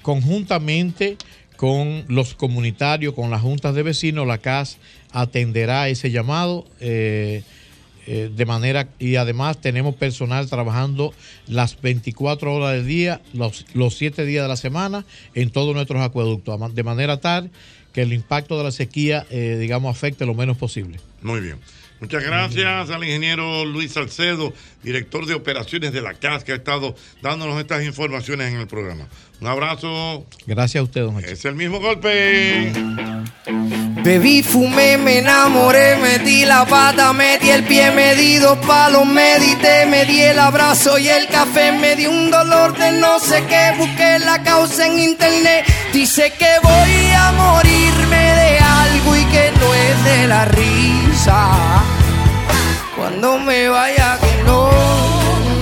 conjuntamente 0.01 1.15
con 1.55 2.03
los 2.09 2.33
comunitarios, 2.33 3.13
con 3.13 3.29
las 3.29 3.41
juntas 3.41 3.73
de 3.75 3.83
vecinos, 3.83 4.27
la 4.27 4.39
CAS 4.39 4.79
atenderá 5.11 5.87
ese 5.87 6.11
llamado. 6.11 6.67
eh, 6.79 7.43
eh, 8.07 8.31
de 8.35 8.45
manera 8.45 8.89
y 8.99 9.15
además 9.15 9.61
tenemos 9.61 9.95
personal 9.95 10.49
trabajando 10.49 11.13
las 11.47 11.79
24 11.81 12.53
horas 12.53 12.73
del 12.73 12.87
día, 12.87 13.21
los, 13.33 13.65
los 13.73 13.95
7 13.95 14.25
días 14.25 14.43
de 14.43 14.47
la 14.49 14.55
semana 14.55 15.05
en 15.35 15.51
todos 15.51 15.75
nuestros 15.75 16.01
acueductos, 16.01 16.75
de 16.75 16.83
manera 16.83 17.17
tal 17.17 17.51
que 17.93 18.01
el 18.01 18.13
impacto 18.13 18.57
de 18.57 18.63
la 18.63 18.71
sequía, 18.71 19.25
eh, 19.29 19.57
digamos, 19.59 19.95
afecte 19.95 20.25
lo 20.25 20.33
menos 20.33 20.57
posible. 20.57 20.99
Muy 21.21 21.41
bien. 21.41 21.57
Muchas 22.01 22.23
gracias 22.23 22.89
al 22.89 23.03
ingeniero 23.03 23.63
Luis 23.63 23.91
Salcedo, 23.91 24.53
director 24.81 25.27
de 25.27 25.35
operaciones 25.35 25.93
de 25.93 26.01
la 26.01 26.15
CAS, 26.15 26.43
que 26.43 26.51
ha 26.51 26.55
estado 26.55 26.95
dándonos 27.21 27.59
estas 27.59 27.83
informaciones 27.83 28.51
en 28.51 28.59
el 28.59 28.65
programa. 28.65 29.07
Un 29.39 29.47
abrazo. 29.47 30.25
Gracias 30.47 30.81
a 30.81 30.83
usted, 30.83 31.01
don. 31.01 31.23
Es 31.23 31.45
el 31.45 31.53
mismo 31.53 31.79
golpe. 31.79 32.73
Bebí, 34.03 34.41
fumé, 34.41 34.97
me 34.97 35.19
enamoré, 35.19 35.95
metí 35.97 36.43
la 36.43 36.65
pata, 36.65 37.13
metí 37.13 37.51
el 37.51 37.63
pie, 37.65 37.91
me 37.91 38.15
di 38.15 38.37
dos 38.37 38.57
palos, 38.65 39.05
medité, 39.05 39.85
me 39.85 40.03
di 40.05 40.21
el 40.21 40.39
abrazo 40.39 40.97
y 40.97 41.07
el 41.07 41.27
café, 41.27 41.71
me 41.71 41.95
di 41.95 42.07
un 42.07 42.31
dolor 42.31 42.75
de 42.79 42.93
no 42.93 43.19
sé 43.19 43.43
qué, 43.47 43.73
busqué 43.77 44.17
la 44.17 44.41
causa 44.41 44.87
en 44.87 44.97
internet, 44.97 45.65
dice 45.93 46.33
que 46.37 46.49
voy 46.63 47.11
a 47.15 47.31
morirme 47.33 48.17
de 48.17 48.57
algo 48.57 49.15
y 49.15 49.25
que 49.25 49.50
de 50.03 50.27
la 50.27 50.45
risa. 50.45 51.83
Cuando 52.95 53.39
me 53.39 53.69
vaya 53.69 54.17
que 54.19 54.43
no 54.43 54.69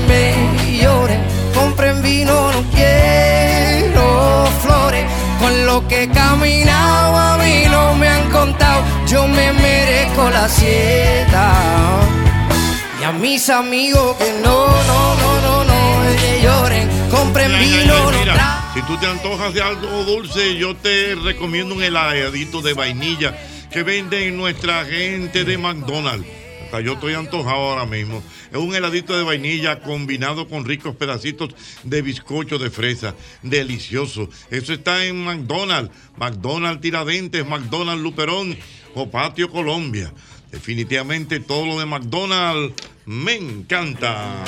me 0.08 0.82
lloren, 0.82 1.22
compren 1.54 2.02
vino, 2.02 2.52
no 2.52 2.62
quiero 2.72 4.48
flores. 4.62 5.06
Con 5.40 5.66
lo 5.66 5.88
que 5.88 6.04
he 6.04 6.10
caminado 6.10 7.18
a 7.18 7.38
mí 7.38 7.64
no 7.70 7.96
me 7.96 8.08
han 8.08 8.30
contado, 8.30 8.84
yo 9.08 9.28
me 9.28 9.54
merezco 9.54 10.30
la 10.30 10.48
sieta. 10.48 11.54
Y 13.00 13.04
a 13.04 13.12
mis 13.12 13.50
amigos 13.50 14.18
que 14.18 14.32
no, 14.44 14.68
no, 14.68 15.16
no, 15.16 15.42
no, 15.42 15.64
no 15.64 15.80
lloren, 16.42 16.90
compren 17.10 17.52
vino, 17.60 18.12
no 18.12 18.20
si 18.74 18.82
tú 18.84 18.98
te 18.98 19.08
antojas 19.08 19.54
de 19.54 19.62
algo 19.62 20.04
dulce, 20.06 20.56
yo 20.56 20.76
te 20.76 21.16
recomiendo 21.16 21.74
un 21.74 21.82
heladito 21.82 22.62
de 22.62 22.74
vainilla 22.74 23.36
que 23.72 23.84
venden 23.84 24.38
nuestra 24.38 24.86
gente 24.86 25.46
de 25.46 25.58
McDonald's. 25.58 26.28
Hasta 26.66 26.82
yo 26.82 26.94
estoy 26.94 27.14
antojado 27.16 27.72
ahora 27.72 27.86
mismo. 27.86 28.22
Es 28.52 28.58
un 28.58 28.76
heladito 28.76 29.18
de 29.18 29.24
vainilla 29.24 29.80
combinado 29.82 30.48
con 30.48 30.66
ricos 30.66 30.96
pedacitos 30.96 31.56
de 31.84 32.02
bizcocho 32.02 32.60
de 32.60 32.70
fresa. 32.70 33.16
Delicioso. 33.42 34.30
Eso 34.52 34.74
está 34.74 35.04
en 35.06 35.24
McDonald's. 35.24 35.92
McDonald's 36.18 36.82
Tiradentes, 36.82 37.46
McDonald's 37.46 38.04
Luperón 38.04 38.56
o 38.94 39.10
Patio 39.10 39.50
Colombia. 39.50 40.14
Definitivamente 40.52 41.40
todo 41.40 41.66
lo 41.66 41.80
de 41.80 41.86
McDonald's 41.86 42.76
me 43.06 43.36
encanta. 43.36 44.44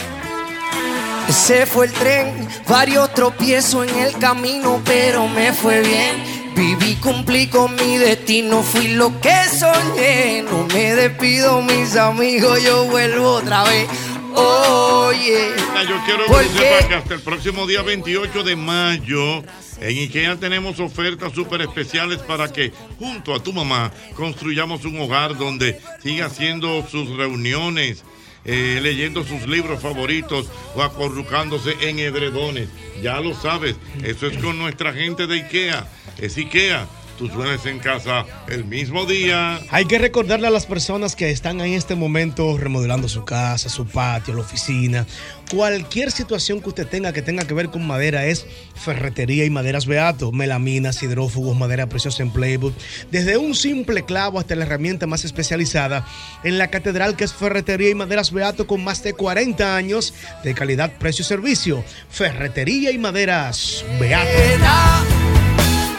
Se 1.30 1.66
fue 1.66 1.86
el 1.86 1.94
tren, 1.94 2.48
varios 2.68 3.14
tropiezos 3.14 3.90
en 3.90 3.98
el 3.98 4.14
camino, 4.18 4.82
pero 4.86 5.28
me 5.28 5.54
fue 5.54 5.82
bien. 5.82 6.41
Viví, 6.62 6.96
cumplí 6.98 7.48
con 7.48 7.74
mi 7.74 7.98
destino, 7.98 8.62
fui 8.62 8.90
lo 8.90 9.20
que 9.20 9.34
soñé. 9.50 10.44
No 10.44 10.68
me 10.68 10.94
despido, 10.94 11.60
mis 11.64 11.96
amigos, 11.96 12.62
yo 12.62 12.86
vuelvo 12.86 13.32
otra 13.32 13.64
vez. 13.64 13.88
Oye, 14.36 15.50
Mira, 15.72 15.84
Yo 15.84 16.00
quiero 16.06 16.26
que 16.28 16.60
sepas 16.60 16.86
que 16.86 16.94
hasta 16.94 17.14
el 17.16 17.22
próximo 17.22 17.66
día 17.66 17.82
28 17.82 18.44
de 18.44 18.56
mayo 18.56 19.40
en 19.80 19.98
IKEA 19.98 20.36
tenemos 20.36 20.80
ofertas 20.80 21.34
súper 21.34 21.62
especiales 21.62 22.20
para 22.20 22.54
que 22.54 22.72
junto 23.00 23.34
a 23.34 23.42
tu 23.42 23.54
mamá 23.54 23.92
construyamos 24.16 24.86
un 24.86 25.02
hogar 25.02 25.36
donde 25.40 25.82
siga 26.04 26.28
haciendo 26.28 26.88
sus 26.88 27.10
reuniones, 27.18 28.04
eh, 28.46 28.80
leyendo 28.82 29.24
sus 29.24 29.48
libros 29.48 29.82
favoritos 29.82 30.48
o 30.76 30.82
acorrucándose 30.82 31.76
en 31.82 32.00
edredones. 32.00 32.70
Ya 33.02 33.20
lo 33.20 33.34
sabes, 33.34 33.76
eso 34.04 34.28
es 34.28 34.38
con 34.38 34.58
nuestra 34.58 34.94
gente 34.94 35.28
de 35.28 35.38
IKEA. 35.38 35.88
Es 36.18 36.38
IKEA. 36.38 36.88
Tú 37.22 37.28
sueles 37.28 37.64
en 37.68 37.78
casa 37.78 38.26
el 38.48 38.66
mismo 38.66 39.06
día. 39.06 39.60
Hay 39.70 39.86
que 39.86 40.00
recordarle 40.00 40.48
a 40.48 40.50
las 40.50 40.66
personas 40.66 41.16
que 41.16 41.30
están 41.30 41.62
en 41.62 41.74
este 41.74 41.94
momento 41.94 42.58
remodelando 42.58 43.08
su 43.08 43.24
casa, 43.26 43.70
su 43.70 43.86
patio, 43.86 44.34
la 44.34 44.40
oficina. 44.42 45.06
Cualquier 45.52 46.12
situación 46.12 46.62
que 46.62 46.70
usted 46.70 46.88
tenga 46.88 47.14
que 47.14 47.22
tenga 47.22 47.46
que 47.46 47.54
ver 47.54 47.70
con 47.70 47.86
madera 47.86 48.26
es 48.26 48.48
ferretería 48.74 49.46
y 49.46 49.52
maderas 49.52 49.86
Beato, 49.86 50.32
melaminas, 50.32 51.04
hidrófugos, 51.04 51.56
madera 51.56 51.88
preciosa 51.88 52.24
en 52.24 52.32
Playbook. 52.32 52.74
Desde 53.12 53.38
un 53.38 53.54
simple 53.54 54.04
clavo 54.04 54.40
hasta 54.40 54.56
la 54.56 54.66
herramienta 54.66 55.06
más 55.06 55.24
especializada 55.24 56.08
en 56.44 56.58
la 56.58 56.70
catedral 56.70 57.16
que 57.16 57.26
es 57.26 57.34
ferretería 57.34 57.92
y 57.92 57.94
maderas 57.94 58.32
Beato 58.32 58.66
con 58.66 58.84
más 58.84 59.04
de 59.04 59.14
40 59.14 59.76
años 59.76 60.16
de 60.44 60.56
calidad, 60.56 60.92
precio 60.98 61.22
y 61.22 61.26
servicio. 61.26 61.84
Ferretería 62.10 62.90
y 62.90 62.98
maderas 62.98 63.86
Beato. 64.00 65.21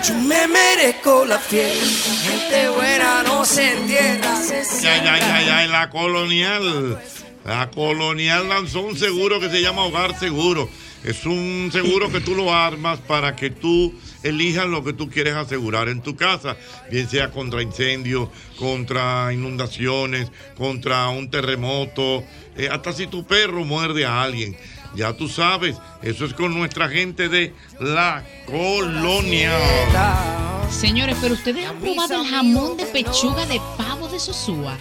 Yo 0.03 0.15
me 0.15 0.49
merezco 0.49 1.25
la 1.25 1.39
fiesta. 1.39 2.11
Gente 2.31 2.69
buena 2.71 3.23
no 3.23 3.45
se 3.45 3.73
entierra. 3.73 4.41
Ya, 4.81 5.05
ya, 5.05 5.19
ya, 5.19 5.43
ya, 5.43 5.65
en 5.65 5.73
la 5.73 5.91
colonial. 5.91 7.01
La 7.45 7.71
colonial 7.71 8.49
lanzó 8.49 8.81
un 8.83 8.97
seguro 8.97 9.41
que 9.41 9.49
se 9.49 9.61
llama 9.61 9.85
Hogar 9.85 10.19
Seguro. 10.19 10.69
Es 11.05 11.27
un 11.27 11.71
seguro 11.73 12.13
que 12.13 12.21
tú 12.21 12.35
lo 12.35 12.55
armas 12.55 13.01
para 13.01 13.35
que 13.35 13.51
tú 13.51 13.93
elijas 14.23 14.67
lo 14.67 14.85
que 14.85 14.93
tú 14.93 15.11
quieres 15.11 15.35
asegurar 15.35 15.89
en 15.89 16.01
tu 16.01 16.15
casa, 16.15 16.57
bien 16.93 17.09
sea 17.09 17.33
contra 17.33 17.61
incendios, 17.61 18.29
contra 18.57 19.33
inundaciones, 19.33 20.31
contra 20.57 21.09
un 21.09 21.29
terremoto, 21.29 22.23
eh, 22.57 22.69
hasta 22.71 22.93
si 22.93 23.09
tu 23.09 23.25
perro 23.25 23.65
muerde 23.65 24.07
a 24.07 24.23
alguien. 24.23 24.57
Ya 24.95 25.13
tú 25.17 25.29
sabes, 25.29 25.77
eso 26.03 26.25
es 26.25 26.35
con 26.35 26.55
nuestra 26.55 26.89
gente 26.89 27.29
de 27.29 27.55
la 27.81 28.25
colonial. 28.47 29.61
Señores, 30.71 31.17
pero 31.21 31.35
ustedes 31.35 31.67
han 31.67 31.79
probado 31.79 32.23
el 32.23 32.29
jamón 32.29 32.77
de 32.77 32.87
pechuga 32.87 33.47
de 33.47 33.61
pavo 33.77 34.09
de 34.09 34.19
Sosúa 34.19 34.77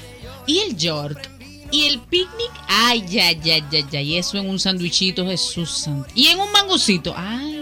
y 0.46 0.60
el 0.60 0.76
York 0.76 1.30
y 1.72 1.86
el 1.86 2.00
picnic. 2.00 2.52
Ay, 2.68 3.06
ya, 3.08 3.32
ya, 3.32 3.58
ya, 3.70 3.80
ya. 3.90 4.02
Y 4.02 4.18
eso 4.18 4.38
en 4.38 4.50
un 4.50 4.60
sandwichito, 4.60 5.26
Jesús 5.26 5.72
santo. 5.72 6.10
Y 6.14 6.28
en 6.28 6.40
un 6.40 6.52
mangucito. 6.52 7.14
Ay, 7.16 7.61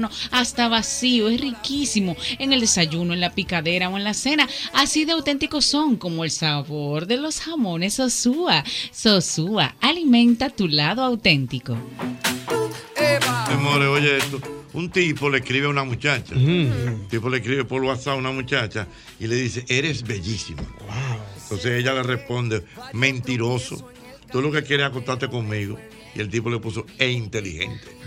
no. 0.00 0.10
Hasta 0.30 0.68
vacío, 0.68 1.28
es 1.28 1.40
riquísimo. 1.40 2.16
En 2.38 2.52
el 2.52 2.60
desayuno, 2.60 3.14
en 3.14 3.20
la 3.20 3.34
picadera 3.34 3.88
o 3.88 3.96
en 3.96 4.04
la 4.04 4.14
cena. 4.14 4.48
Así 4.72 5.04
de 5.04 5.12
auténticos 5.12 5.66
son 5.66 5.96
como 5.96 6.24
el 6.24 6.30
sabor 6.30 7.06
de 7.06 7.16
los 7.16 7.40
jamones 7.40 7.94
Sosúa. 7.94 8.64
Sosúa, 8.92 9.74
alimenta 9.80 10.50
tu 10.50 10.68
lado 10.68 11.02
auténtico. 11.02 11.76
Amores, 13.50 13.88
oye 13.88 14.16
esto. 14.16 14.40
Un 14.72 14.88
tipo 14.90 15.28
le 15.28 15.38
escribe 15.38 15.66
a 15.66 15.70
una 15.70 15.84
muchacha. 15.84 16.34
Un 16.34 17.06
tipo 17.10 17.28
le 17.28 17.38
escribe 17.38 17.64
por 17.64 17.82
WhatsApp 17.82 18.14
a 18.14 18.16
una 18.16 18.30
muchacha 18.30 18.86
y 19.18 19.26
le 19.26 19.34
dice, 19.34 19.64
eres 19.68 20.04
bellísima. 20.04 20.62
Entonces 21.42 21.80
ella 21.80 21.92
le 21.94 22.04
responde, 22.04 22.64
mentiroso. 22.92 23.90
Tú 24.30 24.40
lo 24.40 24.52
que 24.52 24.62
quieres 24.62 24.86
es 24.86 24.90
acostarte 24.90 25.28
conmigo. 25.28 25.76
Y 26.14 26.20
el 26.20 26.28
tipo 26.28 26.50
le 26.50 26.58
puso, 26.58 26.86
e 26.98 27.10
inteligente. 27.10 27.86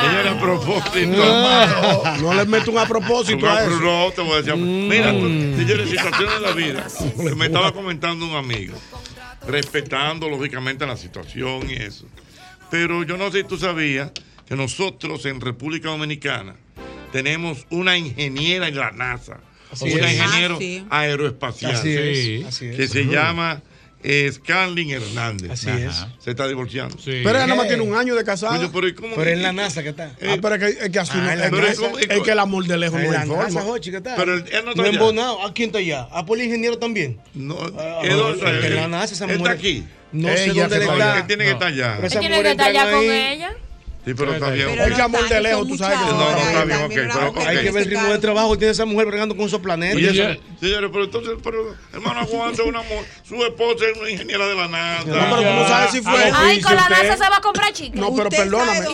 Señora, 0.00 0.32
a 0.32 0.40
propósito. 0.40 2.22
No 2.22 2.34
le 2.34 2.44
meto 2.46 2.70
un 2.70 2.78
a 2.78 2.86
propósito 2.86 3.48
a 3.48 3.62
eso. 3.64 3.80
No, 3.80 4.10
te 4.10 4.22
voy 4.22 4.32
a 4.32 4.36
decir. 4.42 4.56
Mira, 4.56 5.12
tú, 5.12 5.28
señores, 5.28 5.90
situaciones 5.90 6.34
de 6.34 6.40
la 6.40 6.52
vida. 6.52 6.86
me 7.36 7.46
estaba 7.46 7.72
comentando 7.72 8.26
un 8.26 8.34
amigo, 8.34 8.76
respetando 9.46 10.28
lógicamente 10.28 10.86
la 10.86 10.96
situación 10.96 11.70
y 11.70 11.74
eso. 11.74 12.06
Pero 12.70 13.02
yo 13.02 13.16
no 13.16 13.30
sé 13.30 13.38
si 13.38 13.44
tú 13.44 13.58
sabías 13.58 14.12
que 14.46 14.56
nosotros 14.56 15.26
en 15.26 15.40
República 15.40 15.90
Dominicana 15.90 16.56
tenemos 17.12 17.66
una 17.70 17.96
ingeniera 17.96 18.68
en 18.68 18.76
la 18.76 18.92
NASA, 18.92 19.40
Así 19.72 19.90
una 19.92 20.10
es. 20.10 20.18
ingeniero 20.18 20.54
Ah, 20.56 20.58
sí. 20.58 20.84
aeroespacial, 20.90 21.72
Así 21.72 21.94
es, 21.96 22.18
Sí. 22.18 22.44
así 22.46 22.66
es. 22.66 22.76
que 22.76 22.88
se 22.88 23.04
llama 23.04 23.62
eh, 24.02 24.30
Scarlin 24.32 24.90
Hernández. 24.92 25.50
Así 25.50 25.68
es. 25.68 25.94
Se 26.20 26.30
está 26.30 26.48
divorciando. 26.48 26.96
Pero 27.04 27.28
ella 27.30 27.40
nada 27.46 27.54
más 27.54 27.68
tiene 27.68 27.82
un 27.82 27.94
año 27.94 28.14
de 28.14 28.24
casada. 28.24 28.56
Coño, 28.56 28.70
pero 28.72 28.88
¿y 28.88 28.94
cómo- 28.94 29.14
Pero 29.14 29.30
en 29.30 29.42
la 29.42 29.52
NASA. 29.52 29.82
Ah, 29.86 30.36
pero 30.40 30.54
es 30.54 30.58
que, 30.76 30.84
es 30.86 30.90
que 30.90 30.98
así 30.98 31.18
no- 31.18 31.24
Ah, 31.28 31.32
en 31.34 31.38
la 31.40 31.44
es, 31.44 31.50
que, 31.50 31.56
NASA. 31.60 31.86
es 32.00 32.06
que- 32.08 32.14
es 32.14 32.20
que 32.22 32.30
el 32.30 32.38
amor 32.38 32.64
de 32.66 32.78
lejos 32.78 32.98
no 32.98 33.12
la 33.12 33.20
hay 33.20 33.28
NASA, 33.28 33.42
forma. 33.42 33.60
Jochi, 33.60 33.90
¿qué 33.90 34.00
tal? 34.00 34.14
Pero 34.16 34.34
él- 34.36 34.44
no 34.64 34.70
está 34.70 34.82
allá. 34.84 34.90
embonado. 34.92 35.46
¿A 35.46 35.52
quién 35.52 35.66
está 35.68 35.80
allá? 35.80 36.08
¿A 36.12 36.24
por 36.24 36.38
el 36.38 36.44
ingeniero 36.46 36.78
también? 36.78 37.20
No, 37.34 37.58
Ah, 37.78 38.00
¿es 38.02 38.14
dónde 38.16 38.38
está 38.38 38.66
en 38.68 38.74
la 38.76 38.88
NASA 38.88 39.12
esa 39.14 39.24
¿Él 39.26 39.38
mujer. 39.38 39.52
está 39.56 39.68
aquí? 39.68 39.84
No 40.12 40.28
sé 40.34 40.46
dónde 40.54 40.78
está. 40.78 41.16
¿Qué 41.16 41.22
tiene 41.24 41.44
que 41.44 41.50
estar 41.50 41.68
allá? 41.68 41.96
¿Tiene 42.08 42.42
que 42.42 42.50
estar 42.52 42.68
allá 42.68 42.90
con 42.90 43.02
ella? 43.04 43.52
Sí, 44.10 44.14
pero 44.16 44.34
está 44.34 44.50
bien. 44.50 45.00
Amor 45.00 45.28
de 45.28 45.40
lejos, 45.40 45.68
tú 45.68 45.76
sabes 45.78 45.98
que 45.98 46.04
No, 46.06 46.18
no, 46.32 46.38
está 46.38 46.64
bien, 46.64 46.80
ok. 46.82 47.46
Hay 47.46 47.58
que 47.62 47.70
ver 47.70 47.82
el 47.84 47.90
ritmo 47.90 48.08
de 48.08 48.18
trabajo 48.18 48.52
que 48.52 48.58
tiene 48.58 48.72
esa 48.72 48.84
mujer 48.84 49.06
bregando 49.06 49.36
con 49.36 49.46
esos 49.46 49.60
planetas. 49.60 50.00
Señores, 50.60 50.90
pero 50.92 51.04
entonces, 51.04 51.34
pero, 51.42 51.74
hermano, 51.92 52.20
aguante 52.20 52.62
una 52.62 52.80
mu- 52.82 53.02
su 53.26 53.36
esposa 53.44 53.84
es 53.92 53.98
una 53.98 54.10
ingeniera 54.10 54.46
de 54.46 54.54
la 54.54 54.68
NASA. 54.68 55.04
No, 55.06 55.14
pero 55.14 55.36
tú 55.36 55.42
no 55.56 55.68
sabes 55.68 55.90
si 55.92 56.00
fue. 56.02 56.30
Ay, 56.34 56.60
con 56.60 56.74
la 56.74 56.88
NASA 56.88 57.16
se 57.16 57.30
va 57.30 57.36
a 57.36 57.40
comprar 57.40 57.72
chicle. 57.72 58.00
No, 58.00 58.14
pero 58.14 58.28
perdóname. 58.30 58.86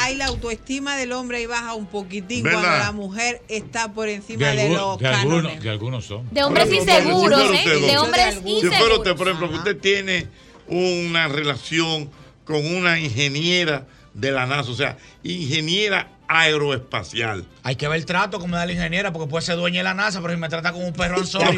hay 0.00 0.16
la 0.16 0.26
autoestima 0.26 0.96
del 0.96 1.12
hombre 1.12 1.38
ahí 1.38 1.46
baja 1.46 1.74
un 1.74 1.86
poquitín 1.86 2.42
cuando 2.42 2.62
la 2.62 2.92
mujer 2.92 3.42
está 3.48 3.92
por 3.92 4.08
encima 4.08 4.48
De, 4.48 4.68
los 4.68 4.98
de 4.98 5.08
algunos, 5.08 5.42
cánones. 5.42 5.62
de 5.62 5.70
algunos 5.70 6.04
son. 6.04 6.28
De 6.30 6.42
hombres 6.44 6.72
inseguros, 6.72 7.40
si 7.50 7.56
¿eh? 7.68 7.80
De 7.80 7.98
hombres 7.98 8.34
Si 8.34 8.40
fuera 8.40 8.50
inseguros. 8.68 8.98
usted, 8.98 9.16
por 9.16 9.28
ejemplo, 9.28 9.48
que 9.50 9.56
usted 9.56 9.76
tiene 9.78 10.26
una 10.68 11.28
relación 11.28 12.10
con 12.44 12.64
una 12.76 12.98
ingeniera 12.98 13.86
de 14.14 14.30
la 14.32 14.46
NASA, 14.46 14.70
o 14.70 14.74
sea, 14.74 14.96
ingeniera 15.22 16.08
aeroespacial. 16.32 17.44
Hay 17.64 17.76
que 17.76 17.86
ver 17.86 17.98
el 17.98 18.06
trato 18.06 18.40
como 18.40 18.56
da 18.56 18.66
la 18.66 18.72
ingeniera, 18.72 19.12
porque 19.12 19.28
puede 19.28 19.44
ser 19.44 19.56
dueña 19.56 19.80
de 19.80 19.84
la 19.84 19.94
NASA, 19.94 20.20
pero 20.20 20.34
si 20.34 20.40
me 20.40 20.48
trata 20.48 20.72
como 20.72 20.86
un 20.86 20.92
perro 20.92 21.18
anzón. 21.18 21.56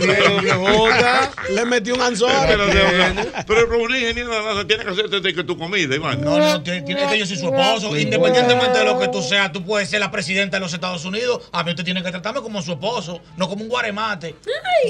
Le 1.50 1.64
metí 1.64 1.92
un 1.92 2.00
anzol. 2.00 2.30
Pero, 2.46 2.66
pero, 3.46 3.82
una 3.82 3.98
ingeniera 3.98 4.28
de 4.28 4.42
la 4.42 4.54
NASA 4.54 4.66
tiene 4.66 4.84
que 4.84 4.90
hacerte 4.90 5.20
de 5.20 5.34
que 5.34 5.44
tu 5.44 5.56
comida, 5.56 5.94
Iván. 5.94 6.20
No, 6.20 6.38
no, 6.38 6.62
tiene, 6.62 6.84
que 6.84 7.18
yo 7.18 7.26
soy 7.26 7.36
su 7.36 7.46
esposo. 7.46 7.96
Independientemente 7.96 8.78
de 8.78 8.84
lo 8.84 8.98
que 8.98 9.08
tú 9.08 9.22
seas, 9.22 9.52
tú 9.52 9.64
puedes 9.64 9.88
ser 9.88 10.00
la 10.00 10.10
presidenta 10.10 10.58
de 10.58 10.60
los 10.60 10.74
Estados 10.74 11.04
Unidos. 11.04 11.42
A 11.52 11.64
mí 11.64 11.70
usted 11.70 11.84
tiene 11.84 12.02
que 12.02 12.10
tratarme 12.10 12.42
como 12.42 12.60
su 12.60 12.72
esposo, 12.72 13.20
no 13.36 13.48
como 13.48 13.62
un 13.62 13.68
guaremate. 13.68 14.36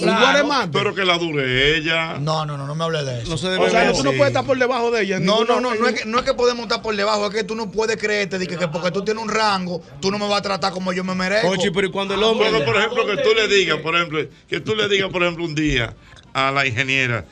Un 0.00 0.06
guaremate. 0.06 0.70
Pero 0.72 0.94
que 0.94 1.04
la 1.04 1.18
dure 1.18 1.76
ella. 1.76 2.18
No, 2.18 2.44
no, 2.44 2.56
no, 2.56 2.66
no 2.66 2.74
me 2.74 2.84
hable 2.84 3.04
de 3.04 3.22
eso. 3.22 3.30
No 3.30 3.38
se 3.38 3.48
O 3.48 3.70
sea, 3.70 3.92
tú 3.92 4.02
no 4.02 4.12
puedes 4.12 4.28
estar 4.28 4.44
por 4.44 4.58
debajo 4.58 4.90
de 4.90 5.02
ella. 5.02 5.20
No, 5.20 5.44
no, 5.44 5.60
no, 5.60 5.74
no 5.74 5.88
es, 5.88 6.00
que, 6.00 6.04
no 6.06 6.18
es 6.18 6.24
que 6.24 6.34
podemos 6.34 6.64
estar 6.64 6.82
por 6.82 6.96
debajo, 6.96 7.26
es 7.26 7.34
que 7.34 7.44
tú 7.44 7.54
no 7.54 7.70
puedes 7.70 7.96
creerte 7.96 8.38
de 8.38 8.46
que, 8.46 8.56
que 8.56 8.68
porque 8.68 8.90
tú 8.90 9.04
tienes 9.04 9.22
un 9.22 9.28
rango, 9.28 9.73
tú 10.00 10.10
no 10.10 10.18
me 10.18 10.28
vas 10.28 10.38
a 10.38 10.42
tratar 10.42 10.72
como 10.72 10.92
yo 10.92 11.04
me 11.04 11.14
merezco. 11.14 11.48
Ochi, 11.48 11.70
pero 11.70 11.86
¿y 11.86 11.90
cuando 11.90 12.14
el 12.14 12.22
hombre. 12.22 12.50
Bueno, 12.50 12.64
por 12.64 12.76
ejemplo, 12.76 13.06
que 13.06 13.16
tú 13.22 13.30
le 13.34 13.48
digas, 13.48 13.78
por 13.78 13.94
ejemplo, 13.96 14.20
que 14.48 14.60
tú 14.60 14.74
le 14.74 14.88
digas, 14.88 15.10
por 15.10 15.22
ejemplo, 15.22 15.44
un 15.44 15.54
día 15.54 15.94
a 16.32 16.50
la 16.50 16.66
ingeniera, 16.66 17.26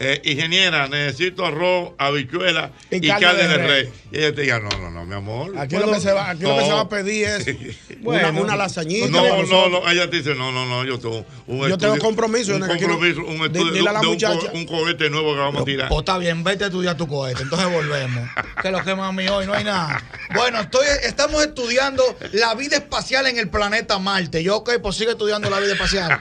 eh, 0.00 0.20
ingeniera, 0.24 0.86
necesito 0.88 1.44
arroz, 1.44 1.90
habichuela 1.98 2.70
y, 2.90 3.06
carne, 3.08 3.48
de 3.48 3.56
rey. 3.58 3.92
Y 4.12 4.18
ella 4.18 4.34
te 4.34 4.42
diga, 4.42 4.60
no, 4.60 4.68
no, 4.78 4.90
no, 4.90 5.04
mi 5.04 5.14
amor. 5.14 5.58
Aquí 5.58 5.76
lo 5.76 5.90
que 5.92 6.00
se 6.00 6.12
va, 6.12 6.30
aquí 6.30 6.42
lo 6.42 6.56
que 6.56 6.64
se 6.64 6.72
va 6.72 6.80
a 6.80 6.88
pedir 6.88 7.26
es 7.26 7.46
Bueno, 8.00 8.28
una, 8.30 8.40
una 8.40 8.56
lasañita. 8.56 9.08
No, 9.08 9.42
no, 9.44 9.68
no, 9.68 9.90
ella 9.90 10.08
te 10.08 10.18
dice, 10.18 10.34
no, 10.36 10.52
no, 10.52 10.66
no, 10.66 10.84
yo 10.84 10.98
tengo 11.00 11.24
un 11.48 11.68
Yo 11.68 11.76
tengo 11.76 11.94
estudio- 11.94 11.98
compromiso, 12.02 12.54
un 12.54 12.60
compromiso, 12.66 13.20
un 13.22 13.38
Di- 13.38 13.44
estudio 13.46 13.72
dile 13.72 13.88
a 13.88 13.92
la 13.94 14.00
de 14.00 14.06
un, 14.06 14.12
muchacha. 14.12 14.38
co- 14.38 14.50
un 14.56 14.66
cohete 14.66 15.10
nuevo 15.10 15.32
que 15.34 15.40
vamos 15.40 15.62
a 15.62 15.64
tirar. 15.64 15.88
Pues 15.88 15.98
está 16.00 16.16
bien, 16.18 16.44
vete 16.44 16.64
a 16.64 16.66
estudiar 16.68 16.96
tu 16.96 17.08
cohete. 17.08 17.42
Entonces 17.42 17.68
volvemos. 17.70 18.28
que 18.62 18.70
lo 18.70 18.82
que 18.84 18.94
mami 18.94 19.26
hoy 19.28 19.46
no 19.46 19.52
hay 19.54 19.64
nada. 19.64 20.02
Bueno, 20.34 20.60
estoy, 20.60 20.86
estamos 21.04 21.42
estudiando 21.44 22.04
la 22.32 22.54
vida 22.54 22.76
espacial 22.76 23.26
en 23.26 23.36
el 23.38 23.48
planeta 23.48 23.98
Marte. 23.98 24.42
Yo, 24.44 24.56
ok, 24.58 24.72
pues 24.80 24.96
sigue 24.96 25.10
estudiando 25.10 25.50
la 25.50 25.58
vida 25.58 25.72
espacial. 25.72 26.20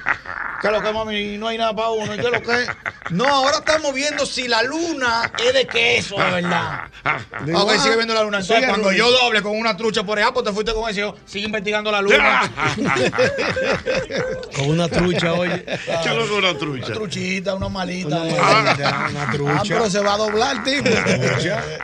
¿Qué 0.61 0.67
es 0.67 0.73
lo 0.73 0.81
que, 0.81 0.91
mami? 0.91 1.37
No 1.37 1.47
hay 1.47 1.57
nada 1.59 1.75
para 1.75 1.89
uno. 1.91 2.13
¿Y 2.15 2.17
¿Qué 2.17 2.25
es 2.25 2.31
lo 2.31 2.41
que? 2.41 2.65
No, 3.11 3.25
ahora 3.25 3.59
estamos 3.67 3.93
viendo 3.93 4.25
si 4.25 4.47
la 4.47 4.63
luna 4.63 5.31
es 5.45 5.53
de 5.53 5.67
queso, 5.67 6.15
de 6.17 6.31
verdad. 6.41 6.89
Digo, 7.45 7.59
Ok, 7.63 7.71
ah, 7.75 7.79
sigue 7.79 7.95
viendo 7.95 8.13
la 8.13 8.23
luna. 8.23 8.37
Entonces, 8.39 8.55
sigue, 8.55 8.67
cuando 8.67 8.89
Rubén. 8.89 8.97
yo 8.97 9.11
doble 9.11 9.41
con 9.41 9.57
una 9.57 9.75
trucha 9.75 10.03
por 10.03 10.17
allá, 10.17 10.31
pues 10.31 10.45
te 10.45 10.53
fuiste 10.53 10.73
con 10.73 10.89
ese. 10.89 11.01
yo, 11.01 11.15
Sigue 11.25 11.45
investigando 11.45 11.91
la 11.91 12.01
luna. 12.01 12.41
Con 14.55 14.69
una 14.69 14.87
trucha, 14.87 15.33
oye. 15.33 15.63
¿Qué 15.63 16.09
es 16.09 16.15
lo 16.15 16.17
que 16.19 16.23
es 16.23 16.31
una 16.31 16.57
trucha? 16.57 16.85
Una 16.87 16.95
truchita, 16.95 17.55
una 17.55 17.69
malita. 17.69 18.07
Una 18.07 18.63
malita, 18.63 19.07
una 19.09 19.31
trucha. 19.31 19.53
Ah, 19.57 19.63
pero 19.67 19.89
se 19.89 19.99
va 19.99 20.13
a 20.13 20.17
doblar, 20.17 20.63
tipo. 20.63 20.89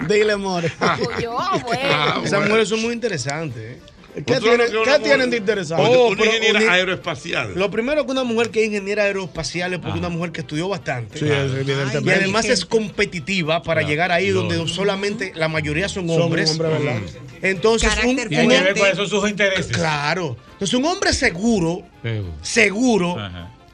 Dile, 0.07 0.35
more. 0.35 0.72
Ah, 0.80 0.97
Esas 2.23 2.41
mujeres 2.41 2.69
son 2.69 2.81
muy 2.81 2.93
interesantes. 2.93 3.77
¿eh? 3.77 3.93
¿Qué, 4.15 4.22
tienen, 4.40 4.68
¿qué 4.85 4.99
tienen 5.03 5.30
de 5.31 5.38
interesante? 5.38 5.84
Oh, 5.88 6.10
una 6.10 6.26
ingeniera 6.26 6.72
aeroespacial. 6.73 7.53
Lo 7.56 7.72
primero 7.72 8.06
que 8.06 8.11
una 8.11 8.23
mujer 8.23 8.49
que 8.52 8.61
es 8.61 8.68
ingeniera 8.68 9.03
aeroespacial 9.03 9.73
es 9.73 9.80
porque 9.80 9.98
una 9.99 10.10
mujer 10.10 10.31
que 10.31 10.41
estudió 10.41 10.69
bastante. 10.69 11.18
Sí, 11.18 11.26
es 11.26 11.52
evidentemente. 11.52 12.11
Y 12.11 12.23
además 12.23 12.45
es 12.45 12.65
competitiva 12.65 13.64
para 13.64 13.81
Claro. 13.81 13.90
llegar 13.90 14.11
ahí 14.11 14.30
donde 14.30 14.68
solamente 14.68 15.31
la 15.35 15.48
mayoría 15.48 15.90
son 15.90 16.07
Son 16.07 16.22
hombres. 16.22 16.57
¿verdad? 16.57 16.98
Entonces, 17.41 17.90
un, 18.03 18.10
un 18.11 18.15
que 18.30 18.40
hombre- 18.40 18.61
ver 18.61 18.76
cuáles 18.76 18.98
son 18.98 19.07
sus 19.10 19.30
intereses. 19.30 19.76
Claro. 19.76 20.38
Entonces, 20.53 20.73
un 20.76 20.85
hombre 20.85 21.11
seguro, 21.14 21.81
seguro, 22.41 23.18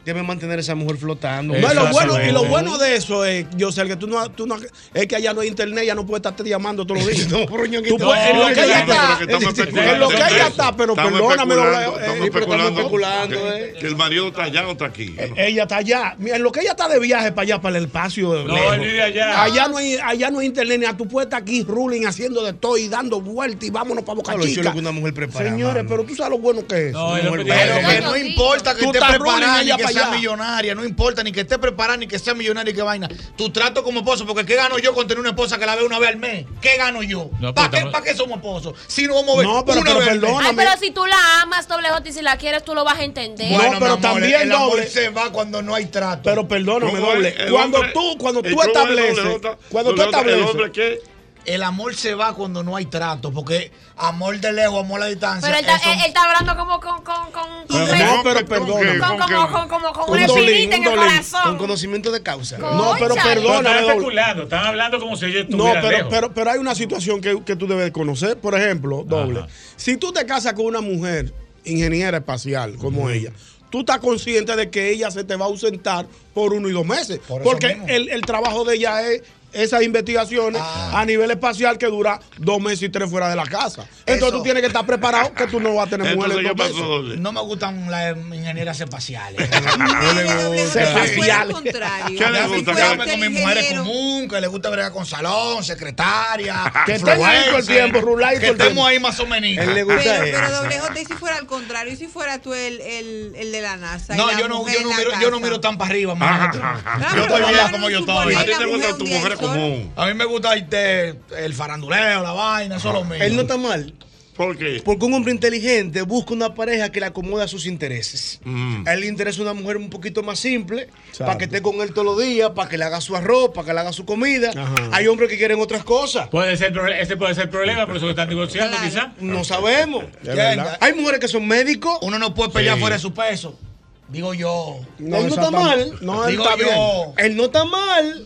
debe 0.05 0.23
mantener 0.23 0.57
a 0.57 0.61
esa 0.61 0.75
mujer 0.75 0.97
flotando. 0.97 1.53
No, 1.53 1.71
y 1.71 1.75
lo 1.75 1.87
bueno, 1.89 2.23
y 2.23 2.31
lo 2.31 2.45
bueno 2.45 2.77
de 2.77 2.95
eso 2.95 3.25
es, 3.25 3.45
yo 3.55 3.71
sé 3.71 3.85
que 3.85 3.95
tú 3.95 4.07
no, 4.07 4.29
tú 4.31 4.47
no, 4.47 4.57
es 4.93 5.07
que 5.07 5.15
allá 5.15 5.33
no 5.33 5.41
hay 5.41 5.47
internet, 5.49 5.85
ya 5.85 5.93
no 5.95 6.05
puedes 6.05 6.19
estarte 6.25 6.47
llamando 6.49 6.85
todos 6.85 7.03
los 7.03 7.09
días. 7.15 7.27
No, 7.29 7.45
pero 7.45 7.63
Tú 7.83 7.97
no, 7.97 8.05
puedes- 8.07 8.29
en 8.29 8.39
lo 8.39 8.47
que 8.47 8.63
ella 8.63 8.79
está, 8.79 9.19
en 9.21 9.99
lo 9.99 10.09
que 10.09 10.15
ella 10.15 10.47
está, 10.47 10.75
pero 10.75 10.95
perdóname, 10.95 11.53
estamos 11.53 11.57
eh, 11.57 12.29
pero 12.31 12.45
estamos 12.45 12.71
especulando 12.79 13.37
que, 13.43 13.63
eh. 13.65 13.73
que 13.79 13.87
el 13.87 13.95
marido 13.95 14.27
está 14.29 14.43
allá 14.43 14.67
o 14.67 14.71
está 14.71 14.85
aquí. 14.85 15.15
Ella 15.35 15.63
está 15.63 15.77
allá. 15.77 16.15
Mira, 16.17 16.37
en 16.37 16.43
lo 16.43 16.51
que 16.51 16.61
ella 16.61 16.71
está 16.71 16.87
de 16.87 16.99
viaje 16.99 17.31
para 17.31 17.43
allá, 17.43 17.61
para 17.61 17.77
el 17.77 17.85
espacio. 17.85 18.33
No, 18.45 18.53
lejos. 18.55 18.73
él 18.75 18.81
vive 18.81 19.01
allá. 19.03 19.43
Allá 19.43 19.67
no 19.67 19.77
hay, 19.77 19.97
allá 20.03 20.31
no 20.31 20.39
hay 20.39 20.47
internet, 20.47 20.79
ni 20.79 20.85
a 20.85 20.95
tú 20.97 21.07
puedes 21.07 21.27
estar 21.27 21.41
aquí 21.41 21.63
ruling, 21.63 22.05
haciendo 22.05 22.43
de 22.43 22.53
todo 22.53 22.77
y 22.77 22.87
dando 22.87 23.21
vueltas 23.21 23.63
y 23.67 23.69
vámonos 23.69 24.03
para 24.03 24.15
Boca 24.15 24.35
Chica. 24.41 24.63
lo 24.63 24.73
que 24.73 24.79
una 24.79 24.91
mujer 24.91 25.13
prepara. 25.13 25.49
Señores, 25.49 25.85
pero 25.87 26.03
tú 26.03 26.15
sabes 26.15 26.31
lo 26.31 26.39
bueno 26.39 26.65
que 26.65 26.87
es. 26.87 26.93
No, 26.93 27.13
Pero 27.13 27.43
que 27.43 28.01
no 28.01 28.17
importa 28.17 28.75
que 28.75 28.85
esté 28.85 28.99
preparada 28.99 29.63
ni 30.05 30.09
sea 30.09 30.17
millonaria, 30.17 30.75
no 30.75 30.83
importa 30.85 31.23
ni 31.23 31.31
que 31.31 31.41
esté 31.41 31.57
preparada 31.57 31.97
ni 31.97 32.07
que 32.07 32.17
sea 32.19 32.33
millonaria 32.33 32.71
y 32.71 32.75
que 32.75 32.81
vaina. 32.81 33.07
Tu 33.35 33.49
trato 33.51 33.83
como 33.83 33.99
esposo, 33.99 34.25
porque 34.25 34.45
¿qué 34.45 34.55
gano 34.55 34.77
yo 34.79 34.93
con 34.93 35.07
tener 35.07 35.19
una 35.19 35.29
esposa 35.29 35.57
que 35.57 35.65
la 35.65 35.75
veo 35.75 35.85
una 35.85 35.99
vez 35.99 36.09
al 36.09 36.17
mes? 36.17 36.45
¿Qué 36.61 36.77
gano 36.77 37.03
yo? 37.03 37.29
No, 37.39 37.53
¿Para 37.53 37.69
qué, 37.69 37.77
estamos- 37.77 37.93
¿Para 37.93 38.05
qué 38.05 38.15
somos 38.15 38.37
esposos? 38.37 38.73
Si 38.87 39.07
no 39.07 39.15
vamos 39.15 39.35
a 39.35 39.37
ver 39.39 39.47
No, 39.47 39.65
pero- 39.65 39.81
una 39.81 39.89
pero 39.91 39.99
vez 39.99 40.09
perdóname. 40.09 40.49
Ay, 40.49 40.55
pero 40.55 40.71
si 40.79 40.91
tú 40.91 41.05
la 41.05 41.41
amas, 41.41 41.67
doble 41.67 41.89
J, 41.89 42.09
y 42.09 42.13
si 42.13 42.21
la 42.21 42.37
quieres, 42.37 42.63
tú 42.63 42.73
lo 42.75 42.83
vas 42.83 42.99
a 42.99 43.03
entender. 43.03 43.49
Bueno, 43.49 43.73
No, 43.73 43.79
pero 43.79 43.91
amor, 43.93 44.01
también 44.01 44.41
el 44.41 44.51
amor 44.51 44.69
doble. 44.71 44.87
se 44.87 45.09
va 45.09 45.31
cuando 45.31 45.61
no 45.61 45.75
hay 45.75 45.85
trato. 45.85 46.21
Pero 46.23 46.47
perdóname, 46.47 46.91
¿Cómo 46.93 47.05
doble. 47.07 47.35
Cuando 47.49 47.81
tú, 47.93 48.17
cuando 48.17 48.39
¿Y 48.41 48.53
tú 48.53 48.61
estableces, 48.61 49.39
cuando 49.69 49.91
tú 49.93 50.01
Doble 50.01 50.11
J, 50.11 50.21
¿El 50.21 50.39
estableces? 50.43 50.99
El 51.45 51.63
amor 51.63 51.95
se 51.95 52.13
va 52.13 52.33
cuando 52.33 52.63
no 52.63 52.75
hay 52.75 52.85
trato, 52.85 53.31
porque 53.31 53.71
amor 53.97 54.39
de 54.39 54.51
lejos, 54.53 54.83
amor 54.83 55.01
a 55.01 55.05
distancia. 55.07 55.47
Pero 55.47 55.59
él 55.59 55.65
está, 55.65 55.77
eso- 55.77 55.89
él- 55.91 55.99
él 55.99 56.05
está 56.07 56.23
hablando 56.23 56.55
como 56.57 56.79
con, 56.79 57.03
con, 57.03 57.31
con, 57.31 57.67
con, 57.67 57.79
no, 57.99 58.23
pero 58.23 58.35
¿Con 58.35 58.45
perdóname. 58.45 58.91
qué? 58.93 58.99
con- 58.99 59.07
¿Con 59.09 59.17
como, 59.19 59.47
qué? 59.47 59.53
con, 59.53 59.67
como, 59.69 59.93
con 59.93 60.09
Un 60.09 60.17
una 60.17 60.27
dolín, 60.27 60.49
espinita 60.49 60.75
en 60.75 60.83
el 60.83 60.89
dolín. 60.89 60.99
Con 61.03 61.09
corazón. 61.31 61.57
conocimiento 61.57 62.11
de 62.11 62.21
causa. 62.23 62.57
No, 62.57 62.93
pero. 62.99 63.15
No, 63.15 63.57
están 63.59 63.77
especulando, 63.85 64.43
están 64.43 64.65
hablando 64.65 64.99
como 64.99 65.15
si 65.15 65.25
ellos 65.25 65.45
No, 65.49 65.55
estuvieran 65.67 65.81
pero, 65.83 65.97
lejos. 65.97 66.07
pero, 66.13 66.33
pero 66.33 66.51
hay 66.51 66.59
una 66.59 66.75
situación 66.75 67.21
que, 67.21 67.41
que 67.43 67.55
tú 67.55 67.67
debes 67.67 67.91
conocer. 67.91 68.37
Por 68.37 68.55
ejemplo, 68.55 69.03
doble. 69.05 69.45
Si 69.75 69.97
tú 69.97 70.11
te 70.11 70.25
casas 70.25 70.53
con 70.53 70.65
una 70.65 70.81
mujer 70.81 71.33
ingeniera 71.65 72.17
espacial 72.17 72.75
como 72.77 73.09
ella, 73.09 73.31
tú 73.69 73.79
estás 73.81 73.99
consciente 73.99 74.55
de 74.55 74.69
que 74.69 74.89
ella 74.91 75.11
se 75.11 75.23
te 75.23 75.35
va 75.35 75.45
a 75.45 75.47
ausentar 75.49 76.05
por 76.33 76.53
uno 76.53 76.69
y 76.69 76.71
dos 76.71 76.85
meses. 76.85 77.19
Por 77.27 77.43
porque 77.43 77.79
el, 77.87 78.09
el 78.09 78.21
trabajo 78.21 78.63
de 78.65 78.75
ella 78.75 79.01
es 79.09 79.21
esas 79.53 79.83
investigaciones 79.83 80.61
Ah. 80.63 80.99
a 81.01 81.05
nivel 81.05 81.29
espacial 81.31 81.77
que 81.77 81.87
dura 81.87 82.19
dos 82.37 82.61
meses 82.61 82.83
y 82.83 82.89
tres 82.89 83.09
fuera 83.09 83.29
de 83.29 83.35
la 83.35 83.45
casa. 83.45 83.85
Entonces 84.05 84.27
Eso. 84.27 84.31
tú 84.37 84.43
tienes 84.43 84.61
que 84.61 84.67
estar 84.67 84.85
preparado 84.85 85.33
que 85.33 85.47
tú 85.47 85.59
no 85.59 85.75
vas 85.75 85.87
a 85.87 85.89
tener 85.89 86.15
mujer 86.15 86.31
Entonces, 86.31 86.37
en 86.51 86.55
¿qué 86.57 86.63
dos 86.63 86.67
pasó, 86.71 86.73
meses. 86.73 86.87
doble? 86.89 87.17
No 87.17 87.31
me 87.31 87.41
gustan 87.41 87.91
las 87.91 88.17
ingenieras 88.17 88.79
espaciales. 88.79 89.49
Fue 90.71 90.85
facial. 90.85 91.41
al 91.41 91.51
contrario. 91.51 92.17
¿Qué 92.19 92.31
le 92.31 92.47
gusta? 92.47 92.73
me 92.73 92.79
¿Qué- 92.81 92.87
gusta 92.95 93.11
con 93.11 93.19
mi 93.19 93.29
mujer 93.29 93.57
es 93.57 93.73
común, 93.73 94.27
que 94.29 94.41
le 94.41 94.47
gusta 94.47 94.69
bregar 94.69 94.91
con 94.91 95.05
salón, 95.05 95.63
secretaria. 95.63 96.71
Que 96.85 96.95
estén 96.95 97.21
ahí 97.23 97.45
todo 97.49 97.57
el 97.57 97.65
tiempo, 97.67 98.01
rular 98.01 98.33
y 98.35 98.39
Que 98.39 98.47
todo 98.47 98.53
el 98.55 98.61
estemos 98.61 98.87
ahí 98.87 98.99
más 98.99 99.19
o 99.19 99.25
menos. 99.25 99.39
Él 99.65 99.73
le 99.73 99.83
gusta 99.83 100.01
Pero, 100.03 100.37
pero 100.37 100.51
doble 100.51 100.79
J, 100.79 100.99
¿y 101.01 101.05
si 101.05 101.13
fuera 101.13 101.35
al 101.37 101.45
contrario, 101.45 101.93
y 101.93 101.95
si 101.95 102.07
fuera 102.07 102.39
tú 102.39 102.53
el, 102.53 102.79
el, 102.81 103.33
el 103.35 103.51
de 103.51 103.61
la 103.61 103.77
NASA. 103.77 104.15
No, 104.15 104.27
la 104.31 104.39
yo 104.39 104.47
no, 104.47 104.67
yo 104.67 104.81
no 104.81 104.89
la 104.89 104.97
miro, 104.97 105.11
yo 105.21 105.31
no 105.31 105.39
miro 105.39 105.59
tan 105.59 105.77
para 105.77 105.91
arriba, 105.91 106.13
Yo 106.19 107.23
estoy 107.23 107.27
pero 107.29 107.47
bien 107.47 107.71
como 107.71 107.89
yo 107.89 107.99
estoy. 107.99 108.35
¿A 108.35 108.45
ti 108.45 108.51
te 108.57 108.65
gusta 108.65 108.87
mujer 109.03 109.37
tu 109.37 109.38
común? 109.39 109.91
A 109.95 110.05
mí 110.07 110.13
me 110.13 110.25
gusta 110.25 110.53
este, 110.55 111.15
el 111.37 111.53
faranduleo, 111.53 112.21
la 112.23 112.31
vaina, 112.31 112.77
eso 112.77 112.89
es 112.89 112.93
lo 112.93 113.03
mío. 113.03 113.21
Él 113.23 113.35
no 113.35 113.41
está 113.43 113.57
mal. 113.57 113.93
¿Por 114.35 114.57
qué? 114.57 114.81
Porque 114.85 115.03
un 115.03 115.13
hombre 115.13 115.33
inteligente 115.33 116.01
busca 116.03 116.33
una 116.33 116.55
pareja 116.55 116.89
que 116.93 117.01
le 117.01 117.07
acomoda 117.07 117.43
a 117.43 117.47
sus 117.49 117.65
intereses. 117.65 118.39
Mm. 118.45 118.87
A 118.87 118.93
él 118.93 119.01
le 119.01 119.07
interesa 119.07 119.41
una 119.41 119.53
mujer 119.53 119.75
un 119.75 119.89
poquito 119.89 120.23
más 120.23 120.39
simple, 120.39 120.87
para 121.17 121.37
que 121.37 121.43
esté 121.43 121.61
con 121.61 121.81
él 121.81 121.91
todos 121.91 122.05
los 122.05 122.23
días, 122.23 122.51
para 122.51 122.69
que 122.69 122.77
le 122.77 122.85
haga 122.85 123.01
su 123.01 123.17
arroz, 123.17 123.49
para 123.53 123.67
que 123.67 123.73
le 123.73 123.79
haga 123.81 123.91
su 123.91 124.05
comida. 124.05 124.51
Ajá. 124.51 124.75
Hay 124.93 125.07
hombres 125.07 125.29
que 125.29 125.37
quieren 125.37 125.59
otras 125.59 125.83
cosas. 125.83 126.29
Puede 126.29 126.55
ser, 126.55 126.71
ese 127.01 127.17
puede 127.17 127.35
ser 127.35 127.43
el 127.45 127.49
problema, 127.49 127.85
por 127.85 127.97
eso 127.97 128.05
que 128.05 128.11
están 128.11 128.29
divorciando, 128.29 128.77
Claro. 128.77 128.89
quizás. 128.89 129.07
No 129.19 129.43
sabemos. 129.43 130.05
Hay 130.79 130.93
mujeres 130.93 131.19
que 131.19 131.27
son 131.27 131.45
médicos. 131.45 131.97
Uno 132.01 132.17
no 132.17 132.33
puede 132.33 132.51
pelear 132.51 132.75
Sí. 132.75 132.79
fuera 132.81 132.95
de 132.95 133.01
su 133.01 133.13
peso. 133.13 133.59
Digo 134.07 134.33
yo. 134.33 134.79
No, 134.99 135.17
él 135.17 135.27
no 135.27 135.33
está 135.35 135.51
mal. 135.51 135.93
No, 135.99 136.23
él 136.25 136.31
Digo 136.31 136.43
está 136.49 136.57
yo. 136.57 136.63
bien. 136.65 137.25
Él 137.31 137.35
no 137.35 137.43
está 137.45 137.65
mal. 137.65 138.25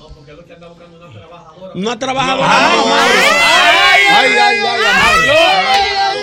Una 1.75 1.97
trabajadora. 1.99 2.47
Ay, 2.49 4.01
ay, 4.09 4.31
ay, 4.37 4.59
ay, 4.61 4.83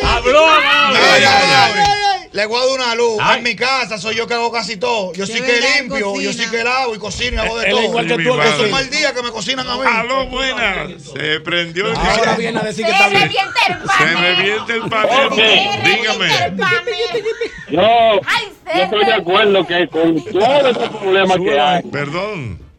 Habló, 0.02 0.46
Ay, 0.48 0.94
ay, 0.94 1.24
ay, 1.24 1.48
Mauri. 1.48 1.90
Le 2.32 2.46
voy 2.46 2.56
a 2.56 2.64
dar 2.64 2.74
una 2.74 2.94
luz. 2.94 3.18
Ay. 3.20 3.38
En 3.38 3.44
mi 3.44 3.56
casa 3.56 3.98
soy 3.98 4.14
yo 4.14 4.26
que 4.28 4.34
hago 4.34 4.52
casi 4.52 4.76
todo. 4.76 5.12
Yo 5.14 5.26
Qué 5.26 5.32
sí 5.32 5.40
que 5.40 5.60
limpio, 5.78 5.98
yo 5.98 6.30
cocina. 6.30 6.32
sí 6.44 6.50
que 6.50 6.62
lavo 6.62 6.94
y 6.94 6.98
cocino 6.98 7.34
y 7.42 7.46
hago 7.46 7.58
de 7.58 7.64
Él 7.66 7.70
es 7.70 7.74
todo. 7.76 7.84
igual 7.90 8.06
que 8.06 8.14
Sí, 8.16 8.16
tú, 8.16 8.20
el 8.20 8.30
que 8.30 8.36
madre. 8.38 8.56
Son 8.56 8.70
mal 8.70 8.90
días 8.90 9.12
que 9.12 9.22
me 9.22 9.30
cocinan 9.30 9.68
a 9.68 9.76
mí. 9.76 9.82
Aló, 9.84 10.26
buenas. 10.26 11.02
Se 11.12 11.40
prendió 11.40 11.88
el 11.88 11.96
Ahora 11.96 12.34
viene 12.36 12.60
a 12.60 12.62
decir 12.62 12.86
que 12.86 12.92
está 12.92 13.04
Se 13.04 13.10
bien. 13.10 13.22
revienta 13.22 13.60
el 13.66 13.80
Se 13.80 13.86
panel. 13.86 14.36
revienta 14.36 14.72
el 14.74 14.80
panel. 14.82 15.34
Se 15.34 15.88
Dígame. 15.90 16.26
el 16.46 16.56
panel. 16.56 17.24
Yo, 17.68 17.80
Ay, 18.26 18.52
yo 18.64 18.72
se 18.74 18.82
estoy 18.84 19.04
de 19.06 19.12
acuerdo 19.14 19.66
que 19.66 19.88
con 19.88 20.24
todos 20.24 20.66
estos 20.70 20.88
problemas 21.00 21.36
que 21.38 21.60
hay, 21.60 21.82
Perdón. 21.82 22.69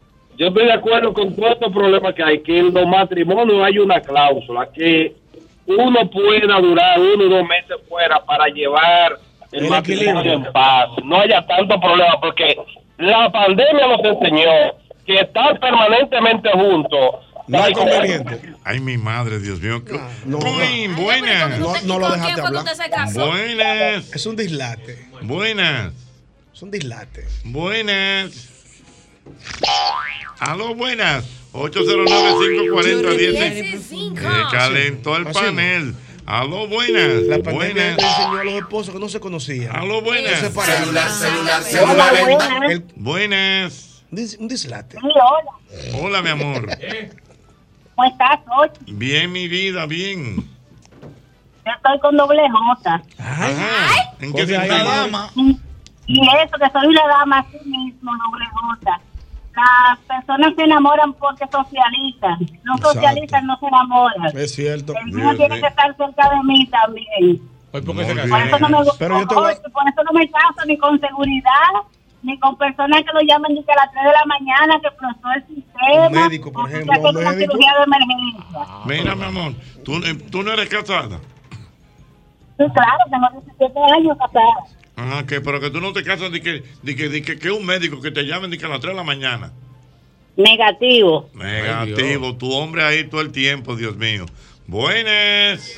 Yo 0.42 0.48
estoy 0.48 0.64
de 0.66 0.72
acuerdo 0.72 1.12
con 1.14 1.36
todos 1.36 1.52
estos 1.52 1.72
problemas 1.72 2.14
que 2.16 2.22
hay, 2.24 2.42
que 2.42 2.58
en 2.58 2.74
los 2.74 2.84
matrimonios 2.84 3.64
hay 3.64 3.78
una 3.78 4.00
cláusula 4.00 4.68
que 4.74 5.14
uno 5.66 6.10
pueda 6.10 6.58
durar 6.60 6.98
uno 6.98 7.26
o 7.26 7.28
dos 7.28 7.46
meses 7.46 7.76
fuera 7.88 8.20
para 8.24 8.46
llevar 8.48 9.16
el, 9.52 9.62
El 9.64 9.70
matrimonio 9.70 10.10
equilibrio. 10.10 10.46
en 10.48 10.52
paz. 10.52 10.88
No 11.04 11.20
haya 11.20 11.46
tanto 11.46 11.78
problema 11.78 12.20
porque 12.20 12.56
la 12.98 13.30
pandemia 13.30 13.86
nos 13.86 14.04
enseñó 14.04 14.50
que 15.06 15.14
estar 15.20 15.60
permanentemente 15.60 16.50
juntos 16.50 17.20
No 17.46 17.64
es 17.64 17.78
conveniente. 17.78 18.40
Ay, 18.64 18.80
mi 18.80 18.98
madre, 18.98 19.38
Dios 19.38 19.60
mío. 19.60 19.80
no. 20.26 20.40
Coin, 20.40 20.96
buenas. 20.96 21.58
No, 21.60 21.72
no 21.84 21.98
lo 22.00 22.08
¿Con 22.08 22.20
dejaste 22.20 22.40
hablar. 22.40 22.64
Buenas. 23.14 24.12
Es 24.12 24.26
un 24.26 24.34
dislate. 24.34 24.98
Buenas. 25.22 25.92
Es 26.52 26.62
un 26.62 26.72
dislate. 26.72 27.26
Buenas. 27.44 28.51
Aló, 30.40 30.74
buenas. 30.74 31.24
809-540-10. 31.52 33.16
Dieciséis. 33.16 34.12
Eh, 34.16 34.42
calentó 34.50 35.16
el 35.16 35.26
panel. 35.26 35.94
Aló, 36.24 36.66
buenas. 36.68 37.22
La 37.24 37.38
pandemia 37.42 37.94
Buenas. 37.94 37.98
enseñó 37.98 38.38
a 38.38 38.44
los 38.44 38.54
esposos 38.54 38.94
que 38.94 39.00
no 39.00 39.08
se 39.08 39.20
conocían. 39.20 39.74
Aló, 39.76 40.00
buenas. 40.02 40.38
Se 40.40 40.46
separaron. 40.48 40.88
Hola, 41.90 42.12
buenas. 42.24 42.70
El- 42.70 42.84
Buenas. 42.96 44.04
un 44.10 44.18
dis- 44.18 44.38
un 44.38 44.48
dislate. 44.48 44.98
Sí, 45.00 45.06
hola. 45.06 45.50
Hola, 46.02 46.22
mi 46.22 46.30
amor. 46.30 46.66
¿Cómo 47.94 48.08
estás, 48.08 48.40
Ocho? 48.56 48.80
Bien, 48.86 49.30
mi 49.30 49.48
vida, 49.48 49.86
bien. 49.86 50.36
Yo 51.64 51.72
estoy 51.76 51.98
con 52.00 52.16
doble 52.16 52.40
J. 52.50 53.02
Ajá. 53.18 53.48
¿En 54.20 54.32
qué 54.32 54.46
dama. 54.46 55.30
Y 56.06 56.20
eso, 56.20 56.56
que 56.58 56.70
soy 56.72 56.86
una 56.86 57.06
dama 57.06 57.38
así 57.40 57.58
mismo, 57.68 58.10
doble 58.30 58.44
J. 58.52 59.00
Las 59.54 59.98
personas 60.00 60.54
se 60.56 60.62
enamoran 60.62 61.12
porque 61.14 61.44
socializan. 61.50 62.38
No 62.64 62.74
Exacto. 62.76 62.94
socializan, 62.94 63.46
no 63.46 63.58
se 63.58 63.66
enamoran. 63.66 64.36
Es 64.36 64.54
cierto. 64.54 64.94
El 64.96 65.12
mío 65.12 65.36
tiene 65.36 65.60
que 65.60 65.66
estar 65.66 65.94
cerca 65.96 66.30
de 66.30 66.42
mí 66.44 66.66
también. 66.68 67.40
Hoy 67.74 67.80
porque 67.80 67.92
Muy 67.92 68.04
se 68.06 68.14
bien. 68.14 68.28
Por 68.30 68.40
eso 68.42 68.58
no 68.58 68.68
me 68.70 68.76
gusta. 68.78 68.94
Pero 68.98 69.20
yo 69.20 69.26
te 69.28 69.34
voy- 69.34 69.54
por 69.72 69.88
eso 69.88 70.02
no 70.04 70.12
me 70.18 70.30
caso 70.30 70.66
ni 70.66 70.76
con 70.78 70.98
seguridad, 71.00 71.72
ni 72.22 72.38
con 72.38 72.56
personas 72.56 73.02
que 73.02 73.12
lo 73.12 73.20
llaman 73.20 73.52
ni 73.54 73.62
que 73.64 73.72
a 73.72 73.76
las 73.76 73.92
3 73.92 74.04
de 74.04 74.10
la 74.12 74.24
mañana, 74.26 74.80
que 74.80 74.88
explotó 74.88 75.28
el 75.36 75.46
sistema. 75.46 76.06
Un 76.06 76.12
médico, 76.12 76.52
por 76.52 76.68
que 76.68 76.74
ejemplo, 76.74 77.00
un 77.10 77.16
una 77.16 77.30
médico. 77.32 77.52
cirugía 77.52 77.72
de 77.76 77.84
emergencia. 77.84 78.66
Mira, 78.86 79.14
mi 79.14 79.24
amor. 79.24 79.52
¿Tú, 79.84 79.96
eh, 79.96 80.14
tú 80.30 80.42
no 80.42 80.52
eres 80.52 80.68
casada. 80.68 81.18
Sí, 82.58 82.64
claro, 82.74 82.98
tengo 83.10 83.28
17 83.44 83.78
años 83.96 84.16
casada. 84.18 84.54
Ah, 84.96 85.24
que, 85.26 85.40
pero 85.40 85.60
que 85.60 85.70
tú 85.70 85.80
no 85.80 85.92
te 85.92 86.02
casas 86.02 86.30
de 86.30 86.40
que, 86.40 86.62
de 86.82 86.96
que, 86.96 87.08
de 87.08 87.22
que, 87.22 87.38
que 87.38 87.50
un 87.50 87.64
médico 87.64 88.00
que 88.00 88.10
te 88.10 88.24
llamen 88.24 88.50
de 88.50 88.58
que 88.58 88.66
a 88.66 88.68
las 88.68 88.80
3 88.80 88.92
de 88.92 88.96
la 88.96 89.04
mañana. 89.04 89.52
Negativo. 90.36 91.30
Negativo, 91.34 92.36
tu 92.36 92.52
hombre 92.52 92.82
ahí 92.82 93.04
todo 93.04 93.20
el 93.20 93.32
tiempo, 93.32 93.76
Dios 93.76 93.96
mío. 93.96 94.26
Buenas. 94.66 95.76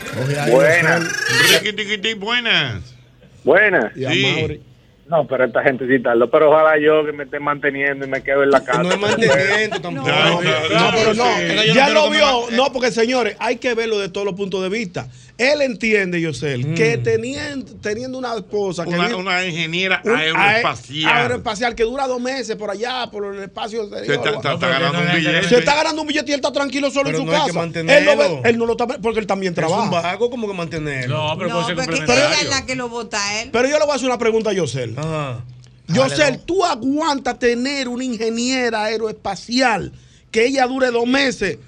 Buenas. 0.51 1.05
Riquitiquiti, 1.51 2.15
buenas. 2.15 2.95
Buenas. 3.43 3.93
Sí. 3.95 4.61
No, 5.07 5.27
pero 5.27 5.45
esta 5.45 5.63
gente 5.63 5.87
sí 5.87 6.03
tarda. 6.03 6.27
Pero 6.27 6.51
ojalá 6.51 6.79
yo 6.79 7.05
que 7.05 7.13
me 7.13 7.25
esté 7.25 7.39
manteniendo 7.39 8.07
y 8.07 8.09
me 8.09 8.23
quedo 8.23 8.43
en 8.43 8.51
la 8.51 8.65
casa. 8.65 8.83
No 8.83 8.93
es 8.93 8.99
manteniendo 8.99 9.81
tampoco. 9.81 10.09
No, 10.09 10.41
no, 10.41 10.91
pero 10.95 11.15
no. 11.15 11.75
Ya 11.75 11.91
lo 11.91 12.09
vio. 12.11 12.51
No, 12.53 12.73
porque 12.73 12.91
señores, 12.91 13.37
hay 13.39 13.57
que 13.57 13.75
verlo 13.75 13.99
de 13.99 14.09
todos 14.09 14.25
los 14.25 14.35
puntos 14.35 14.63
de 14.63 14.69
vista. 14.71 15.09
Él 15.37 15.63
entiende, 15.63 16.21
Yosel, 16.21 16.75
que 16.75 16.97
teniendo, 16.99 17.75
teniendo 17.83 18.17
una 18.19 18.37
esposa 18.37 18.85
que 18.85 18.91
Una, 18.91 19.09
vive- 19.09 19.15
una 19.17 19.45
ingeniera 19.45 20.01
un 20.05 20.13
aeroespacial. 20.15 21.13
ae- 21.13 21.23
aeroespacial 21.23 21.75
que 21.75 21.83
dura 21.83 22.07
dos 22.07 22.21
meses 22.21 22.55
por 22.55 22.71
allá, 22.71 23.09
por 23.11 23.35
el 23.35 23.43
espacio. 23.43 23.89
Se 23.89 24.15
está- 24.15 24.31
está- 24.31 24.55
está 24.55 24.69
ganando 24.69 25.01
un 25.01 25.13
billete. 25.17 25.49
Se 25.49 25.59
está 25.59 25.75
ganando 25.75 26.03
un 26.03 26.07
billete 26.09 26.31
y 26.31 26.35
él 26.35 26.39
está 26.39 26.53
tranquilo 26.53 26.89
solo 26.89 27.07
Pero 27.07 27.19
en 27.19 27.25
su 27.25 27.27
no 27.27 27.33
hay 27.33 27.41
que 27.41 27.47
casa. 27.49 27.59
mantenerlo. 27.59 28.13
él, 28.13 28.17
no 28.19 28.43
ve- 28.43 28.49
él 28.51 28.59
no 28.59 28.67
lo 28.67 28.73
está 28.73 28.87
porque 28.87 29.19
él 29.19 29.27
también 29.27 29.53
Es 29.55 29.59
un 29.59 29.65
trabaja. 29.67 29.91
vago 29.91 30.31
como 30.31 30.47
que 30.47 30.55
mantenerlo. 30.55 31.17
No, 31.17 31.37
pero 31.37 31.49
No, 31.51 31.55
puede 31.57 31.67
ser 31.67 31.75
porque 31.75 31.91
complementario. 31.97 32.37
ella 32.37 32.43
es 32.45 32.51
la 32.61 32.67
que 32.67 32.75
lo 32.77 32.89
vota 32.89 33.27
a 33.29 33.43
él. 33.43 33.51
Pero 33.53 33.69
yo 33.69 33.77
le 33.79 33.85
voy 33.87 33.93
a 33.93 33.97
hacer 33.97 34.07
una 34.07 34.19
pregunta 34.19 34.51
a 34.51 34.53
Yosel. 34.53 34.95
Yosel, 35.89 36.39
¿tú 36.47 36.65
aguantas 36.65 37.39
tener 37.41 37.89
una 37.89 38.05
ingeniera 38.05 38.85
aeroespacial 38.85 39.93
que 40.31 40.47
ella 40.47 40.67
dure 40.67 40.91
dos 40.91 41.07
meses 41.07 41.59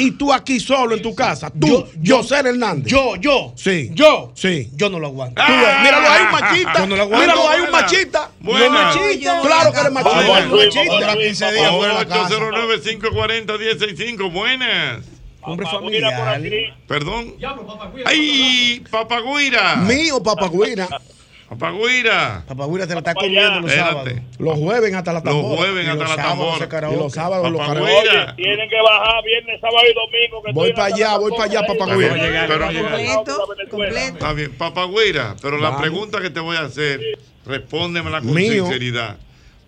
y 0.00 0.12
tú 0.12 0.32
aquí 0.32 0.58
solo 0.58 0.94
en 0.96 1.02
tu 1.02 1.14
casa? 1.14 1.50
Tú, 1.50 1.86
Yosel 2.00 2.46
Hernández. 2.46 2.90
Yo, 2.90 3.16
yo. 3.16 3.52
Sí. 3.56 3.90
Yo. 3.92 4.32
Sí. 4.34 4.70
Yo 4.74 4.88
no 4.88 4.98
lo 4.98 5.08
aguanto. 5.08 5.42
Tú 5.46 5.52
ves, 5.52 5.80
míralo 5.82 6.08
ahí, 6.08 6.22
un 6.24 6.32
machita. 6.32 6.78
Yo 6.78 6.86
no 6.86 6.96
lo 6.96 7.02
aguanto. 7.02 7.26
Míralo 7.26 7.48
ahí, 7.50 7.60
un 7.60 7.70
Buena. 7.70 7.80
machita. 7.82 8.30
Buena. 8.40 8.66
No, 8.66 8.72
machita. 8.72 9.40
Claro 9.42 9.72
que 9.72 9.80
eres 9.80 9.92
machita. 9.92 10.14
Buena. 10.14 10.38
Eres 10.38 10.50
machita. 10.74 10.94
Dura 10.98 11.16
15 11.16 11.52
días 11.52 11.70
fuera 11.70 11.92
de 11.92 11.98
la 11.98 12.06
casa. 12.06 12.34
809-540-165. 12.36 14.32
Buenas. 14.32 15.04
Hombre 15.42 15.66
familiar. 15.66 16.40
Perdón. 16.86 17.34
¡Ay! 18.04 18.82
¡Papagüira! 18.90 19.76
Mío, 19.76 20.22
papagüira. 20.22 20.88
¡Papagüira! 21.50 22.44
Papagüira 22.46 22.86
te 22.86 22.92
la 22.94 23.00
está 23.00 23.12
comiendo 23.12 23.60
los 23.60 23.72
sábados. 23.72 24.12
Los 24.38 24.56
jueves 24.56 24.94
hasta 24.94 25.12
la 25.12 25.18
Los 25.18 25.24
tambora. 25.24 25.56
jueves 25.56 25.84
Y 25.84 25.88
hasta 25.88 25.98
los 26.04 26.08
la 26.08 26.14
sábados 26.22 26.58
tambora. 26.68 26.90
Y 26.92 26.96
los 26.96 27.12
sábados 27.12 27.50
los 27.50 27.66
karaoke. 27.66 28.32
Tienen 28.36 28.70
que 28.70 28.76
bajar 28.80 29.24
viernes, 29.24 29.60
sábado 29.60 29.82
y 29.90 29.94
domingo. 29.94 30.42
Que 30.44 30.52
Voy 30.52 30.72
para 30.72 30.94
allá, 30.94 31.16
voy 31.18 31.32
para 31.32 31.44
allá, 31.44 31.66
papagüira. 31.66 32.14
Pero- 32.46 32.66
Completo, 32.66 33.46
completo. 33.68 33.98
Está 34.14 34.32
bien, 34.32 34.52
Papagüira, 34.56 35.34
pero 35.42 35.58
la 35.58 35.76
pregunta 35.76 36.20
que 36.20 36.30
te 36.30 36.38
voy 36.40 36.56
a 36.56 36.60
hacer, 36.60 37.00
respóndemela 37.44 38.20
con 38.20 38.32
Mío. 38.32 38.64
sinceridad. 38.66 39.16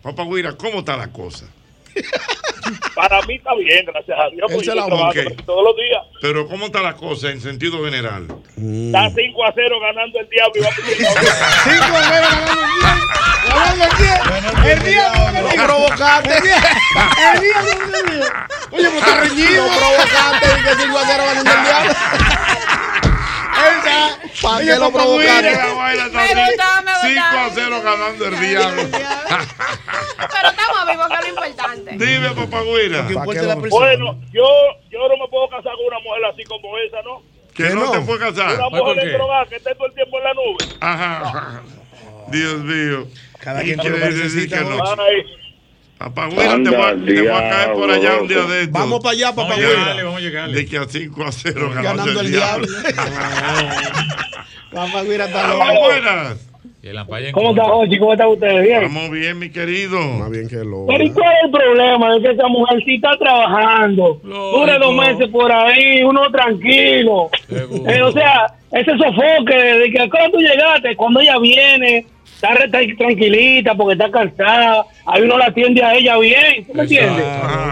Papagüira, 0.03 0.53
¿cómo 0.57 0.79
está 0.81 0.97
la 0.97 1.09
cosa? 1.09 1.47
Para 2.95 3.21
mí 3.23 3.35
está 3.37 3.55
bien, 3.55 3.85
gracias 3.87 4.19
a 4.19 4.29
Dios. 4.31 4.51
Porque 4.51 4.67
yo 4.67 4.75
la 4.75 4.87
trabajo 4.87 5.13
todos 5.45 5.65
los 5.65 5.77
días. 5.77 6.03
Pero 6.21 6.47
¿cómo 6.49 6.67
está 6.67 6.81
la 6.83 6.95
cosa 6.95 7.31
en 7.31 7.41
sentido 7.41 7.85
general? 7.85 8.27
Está 8.57 9.11
5 9.11 9.45
a 9.45 9.53
0 9.55 9.81
ganando 9.81 10.21
el 10.21 10.29
diablo. 10.29 10.53
y 10.57 10.61
va 10.61 10.71
Cinco 11.65 11.97
a 11.97 12.03
cero 12.09 12.27
ganando 12.31 13.85
el 13.85 13.97
10. 13.97 14.09
Ganando 14.29 14.61
el 14.61 14.63
10. 14.63 14.73
El 14.73 14.83
diablo 14.93 15.43
Lo 15.43 15.65
provocaste. 15.65 16.37
El 16.37 16.43
diablo 16.43 17.71
el 17.73 18.07
diablo. 18.07 18.27
Oye, 18.71 18.89
pero 18.89 18.99
está 18.99 19.21
reñido. 19.21 19.67
Provocaste 19.67 20.47
y 20.47 20.63
que 20.63 20.83
5 20.83 20.99
a 20.99 21.07
0 21.07 21.23
ganando 21.27 21.51
el 21.51 21.63
diablo. 21.63 21.93
¿Para 24.43 24.65
qué 24.65 24.77
lo 24.77 24.91
Me 24.91 24.99
gustaba, 24.99 26.83
me 26.83 26.93
5 27.01 27.09
gustaba. 27.09 27.45
a 27.45 27.51
0 27.55 27.83
ganando 27.83 28.27
el 28.27 28.41
diablo. 28.41 28.83
Pero 28.93 30.49
estamos 30.51 30.87
vivos, 30.89 31.09
que 31.09 31.15
es 31.15 31.21
lo 31.23 31.29
importante. 31.29 31.91
Dime, 31.93 32.31
Papagüira. 32.31 33.03
Bueno, 33.69 34.21
yo, 34.33 34.47
yo 34.91 35.09
no 35.09 35.17
me 35.17 35.29
puedo 35.29 35.49
casar 35.49 35.73
con 35.77 35.87
una 35.87 35.99
mujer 36.01 36.25
así 36.33 36.45
como 36.45 36.79
esa, 36.79 37.03
¿no? 37.03 37.23
Que 37.55 37.71
no, 37.75 37.91
te 37.91 38.01
fue 38.01 38.19
casar. 38.19 38.55
Una 38.55 38.71
¿por 38.71 38.79
mujer 38.81 39.05
de 39.05 39.13
droga 39.13 39.47
que 39.47 39.57
esté 39.57 39.75
todo 39.75 39.87
el 39.87 39.95
tiempo 39.95 40.19
en 40.19 40.25
la 40.25 40.35
nube. 40.35 40.65
Ajá. 40.81 41.63
Dios 42.29 42.59
mío. 42.59 43.07
Cada 43.39 43.63
¿Y 43.63 43.75
quien 43.75 44.01
necesita, 44.01 44.59
que 44.59 44.65
no? 44.65 44.79
Papagüira, 46.11 46.55
te 46.63 46.71
voy, 46.71 46.75
a, 46.75 47.05
te 47.05 47.21
voy 47.23 47.29
a 47.29 47.51
caer 47.51 47.73
por 47.75 47.91
allá 47.91 48.21
un 48.21 48.29
día 48.29 48.43
de 48.43 48.61
esto. 48.63 48.73
Vamos 48.73 49.01
para 49.01 49.13
allá, 49.13 49.35
papagüira. 49.35 49.95
vamos 50.05 50.17
a 50.17 50.21
llegarle. 50.21 50.55
De 50.57 50.67
que 50.67 50.79
a 50.79 50.85
5 50.85 51.25
a 51.25 51.33
0 51.33 51.71
ganando, 51.75 51.83
Ganando 51.83 52.21
el 52.21 52.27
el 52.27 52.33
diablo. 52.33 52.67
Papagüira 54.73 55.27
está 55.27 55.47
Vamos, 55.47 55.75
loco. 55.75 55.93
en 55.93 57.33
¿Cómo 57.33 57.51
está, 57.51 57.65
Jochi? 57.65 57.99
¿Cómo 57.99 58.13
están 58.13 58.29
ustedes? 58.29 58.63
Bien. 58.63 58.83
Estamos 58.83 59.11
bien, 59.11 59.39
mi 59.39 59.51
querido. 59.51 60.01
Más 60.01 60.31
bien 60.31 60.49
que 60.49 60.57
lo. 60.57 60.87
Pero 60.87 61.05
¿y 61.05 61.11
cuál 61.13 61.33
es 61.33 61.45
el 61.45 61.51
problema? 61.53 62.17
Es 62.17 62.23
que 62.23 62.31
esa 62.33 62.49
mujer 62.49 62.83
sí 62.85 62.95
está 62.97 63.17
trabajando. 63.19 64.21
Dure 64.25 64.79
dos 64.79 64.95
meses 64.95 65.29
por 65.29 65.53
ahí, 65.53 66.03
uno 66.03 66.29
tranquilo. 66.33 67.31
Eh, 67.49 68.03
o 68.03 68.11
sea, 68.11 68.53
ese 68.73 68.91
sofoque 68.97 69.55
de 69.55 69.91
que 69.93 70.11
cuando 70.11 70.39
tú 70.39 70.39
llegaste, 70.39 70.97
cuando 70.97 71.21
ella 71.21 71.39
viene, 71.39 72.07
está 72.51 72.81
tranquilita 72.97 73.75
porque 73.75 73.93
está 73.95 74.11
cansada, 74.11 74.85
ahí 75.07 75.23
uno 75.23 75.39
la 75.39 75.47
atiende 75.47 75.83
a 75.83 75.95
ella 75.95 76.19
bien, 76.19 76.67
¿tú 76.67 76.75
me 76.75 76.83
entiendes? 76.83 77.25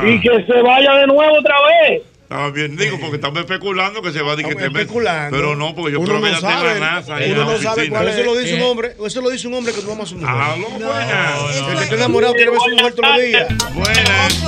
Y 0.05 0.21
que 0.21 0.45
se 0.47 0.63
vaya 0.63 0.95
de 0.95 1.07
nuevo 1.07 1.39
otra 1.39 1.57
vez. 1.89 2.03
Estaba 2.23 2.51
bien, 2.53 2.77
digo, 2.77 2.97
porque 3.01 3.17
estamos 3.17 3.41
especulando 3.41 4.01
que 4.03 4.13
se 4.13 4.23
va 4.23 4.35
a 4.35 4.37
que 4.37 4.43
especulando. 4.43 5.37
Pero 5.37 5.57
no, 5.57 5.75
porque 5.75 5.91
yo 5.93 5.99
Uno 5.99 6.09
creo 6.09 6.23
que 6.23 6.23
no 6.23 6.29
ella 6.29 6.37
está 6.37 6.53
en 6.53 6.59
sabe. 6.59 6.75
la 6.75 6.91
NASA. 6.93 7.15
Uno 7.17 7.37
la 7.37 7.45
no 7.45 7.59
sabe 7.59 7.89
cuál 7.89 8.05
Pero 8.05 8.17
eso 8.17 8.23
lo 8.25 8.37
dice 8.39 8.55
un 8.55 8.63
hombre, 8.63 8.93
eso 9.05 9.21
lo 9.21 9.31
dice 9.31 9.49
un 9.49 9.55
hombre 9.55 9.73
que 9.73 9.81
tú 9.81 9.91
amas 9.91 10.07
a 10.07 10.11
su 10.11 10.17
mujer. 10.17 10.37
Aló, 10.37 10.69
buenas. 10.71 11.57
El 11.67 11.77
que 11.77 11.83
está 11.83 11.95
enamorado 11.97 12.35
quiere 12.35 12.51
ver 12.53 12.61
a 12.61 12.63
su 12.63 12.71
mujer 12.71 12.95
todos 12.95 13.09
los 13.17 13.25
días. 13.25 13.49
Buenas. 13.75 14.45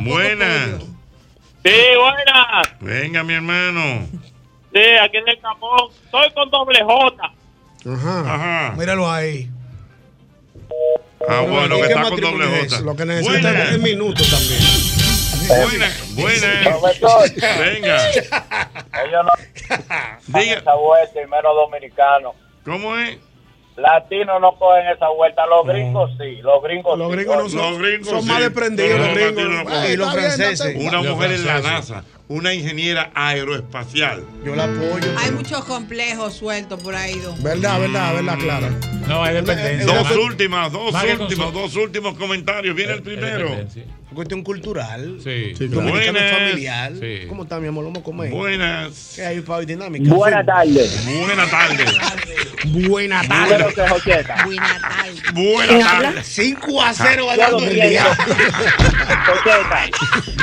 Buenas. 0.00 0.68
Sí, 1.64 1.72
buenas. 1.98 2.80
Venga, 2.80 3.22
mi 3.24 3.32
hermano. 3.34 4.06
Sí, 4.74 4.80
aquí 5.02 5.16
en 5.16 5.28
el 5.28 5.40
Camón. 5.40 5.90
Estoy 6.04 6.30
con 6.34 6.50
doble 6.50 6.82
J. 6.82 7.32
Ajá. 7.94 8.34
Ajá. 8.34 8.74
Míralo 8.76 9.10
ahí. 9.10 9.50
Ah, 11.28 11.40
bueno, 11.40 11.76
¿Y 11.76 11.82
que 11.82 11.86
está 11.88 12.02
con 12.08 12.20
doble 12.20 12.60
es? 12.60 12.72
J. 12.72 12.84
Lo 12.84 12.96
que 12.96 13.04
necesita 13.04 13.70
es 13.70 13.78
minutos 13.80 14.30
también. 14.30 14.60
Buenas, 15.48 16.14
buenas. 16.14 17.40
Venga. 17.58 18.10
Ellos 18.10 19.24
no 19.24 19.32
Diga, 20.40 20.58
esa 20.58 20.74
vuelta 20.74 21.22
y 21.22 21.26
menos 21.26 21.54
dominicanos. 21.54 22.34
¿cómo 22.64 22.96
es? 22.96 23.18
Latinos 23.76 24.40
no 24.40 24.58
cogen 24.58 24.88
esa 24.88 25.08
vuelta, 25.08 25.46
los 25.46 25.64
gringos 25.64 26.10
sí, 26.18 26.42
los 26.42 26.60
gringos 26.62 26.98
Los 26.98 27.10
sí 27.10 27.16
gringos 27.16 27.36
no 27.36 27.48
son, 27.48 27.70
Los 27.70 27.78
gringos 27.78 28.08
son 28.08 28.22
sí, 28.22 28.28
más 28.28 28.40
desprendidos. 28.40 28.98
Los 28.98 29.08
los 29.08 29.34
gringos. 29.34 29.90
Y 29.90 29.96
los 29.96 30.12
franceses. 30.12 30.76
Una 30.76 31.02
mujer 31.02 31.32
en 31.32 31.46
la. 31.46 31.60
NASA, 31.60 32.04
una 32.28 32.52
ingeniera 32.54 33.10
aeroespacial. 33.14 34.24
Yo 34.44 34.54
la 34.54 34.64
apoyo. 34.64 35.08
Hay 35.18 35.30
muchos 35.32 35.64
complejos 35.64 36.34
sueltos 36.34 36.80
por 36.82 36.94
ahí, 36.94 37.18
don. 37.18 37.42
Verdad, 37.42 37.80
verdad, 37.80 38.14
verdad, 38.14 38.38
Clara. 38.38 38.70
No, 39.06 39.22
hay 39.22 39.34
dependencia. 39.34 39.86
Dos 39.86 40.10
últimas, 40.16 40.70
dos 40.70 40.94
últimos, 41.20 41.52
dos 41.52 41.76
últimos 41.76 42.16
comentarios. 42.18 42.76
Viene 42.76 42.92
el 42.92 42.98
Es 42.98 43.04
primero. 43.04 43.48
dependencia. 43.50 43.84
Cuestión 44.14 44.42
cultural. 44.42 45.18
Sí. 45.22 45.52
Sí, 45.56 45.68
claro. 45.68 45.82
Dominicano 45.88 46.18
Buenas. 46.18 46.32
familiar. 46.38 46.92
Sí. 46.98 47.26
¿Cómo 47.28 47.42
está, 47.42 47.60
mi 47.60 47.68
amor? 47.68 47.84
Vamos 47.84 47.98
a 48.00 48.02
comer. 48.02 48.30
Buenas. 48.30 49.12
¿Qué 49.14 49.26
hay 49.26 49.40
para 49.40 49.58
hoy 49.58 49.66
dinámica? 49.66 50.14
Buenas 50.14 50.46
tardes. 50.46 51.04
Buenas 51.06 51.50
tardes. 51.50 51.90
Buena 52.88 53.22
Número 53.22 53.56
tarde. 53.66 53.74
que 53.74 53.88
Jocheta. 53.88 54.44
Buena 54.44 54.80
tarde. 54.80 55.20
Buenas 55.34 56.02
tardes. 56.02 56.26
5 56.26 56.82
a 56.82 56.94
0 56.94 57.14
Yo 57.16 57.26
ganando 57.26 57.58
el 57.64 57.74
día. 57.74 58.06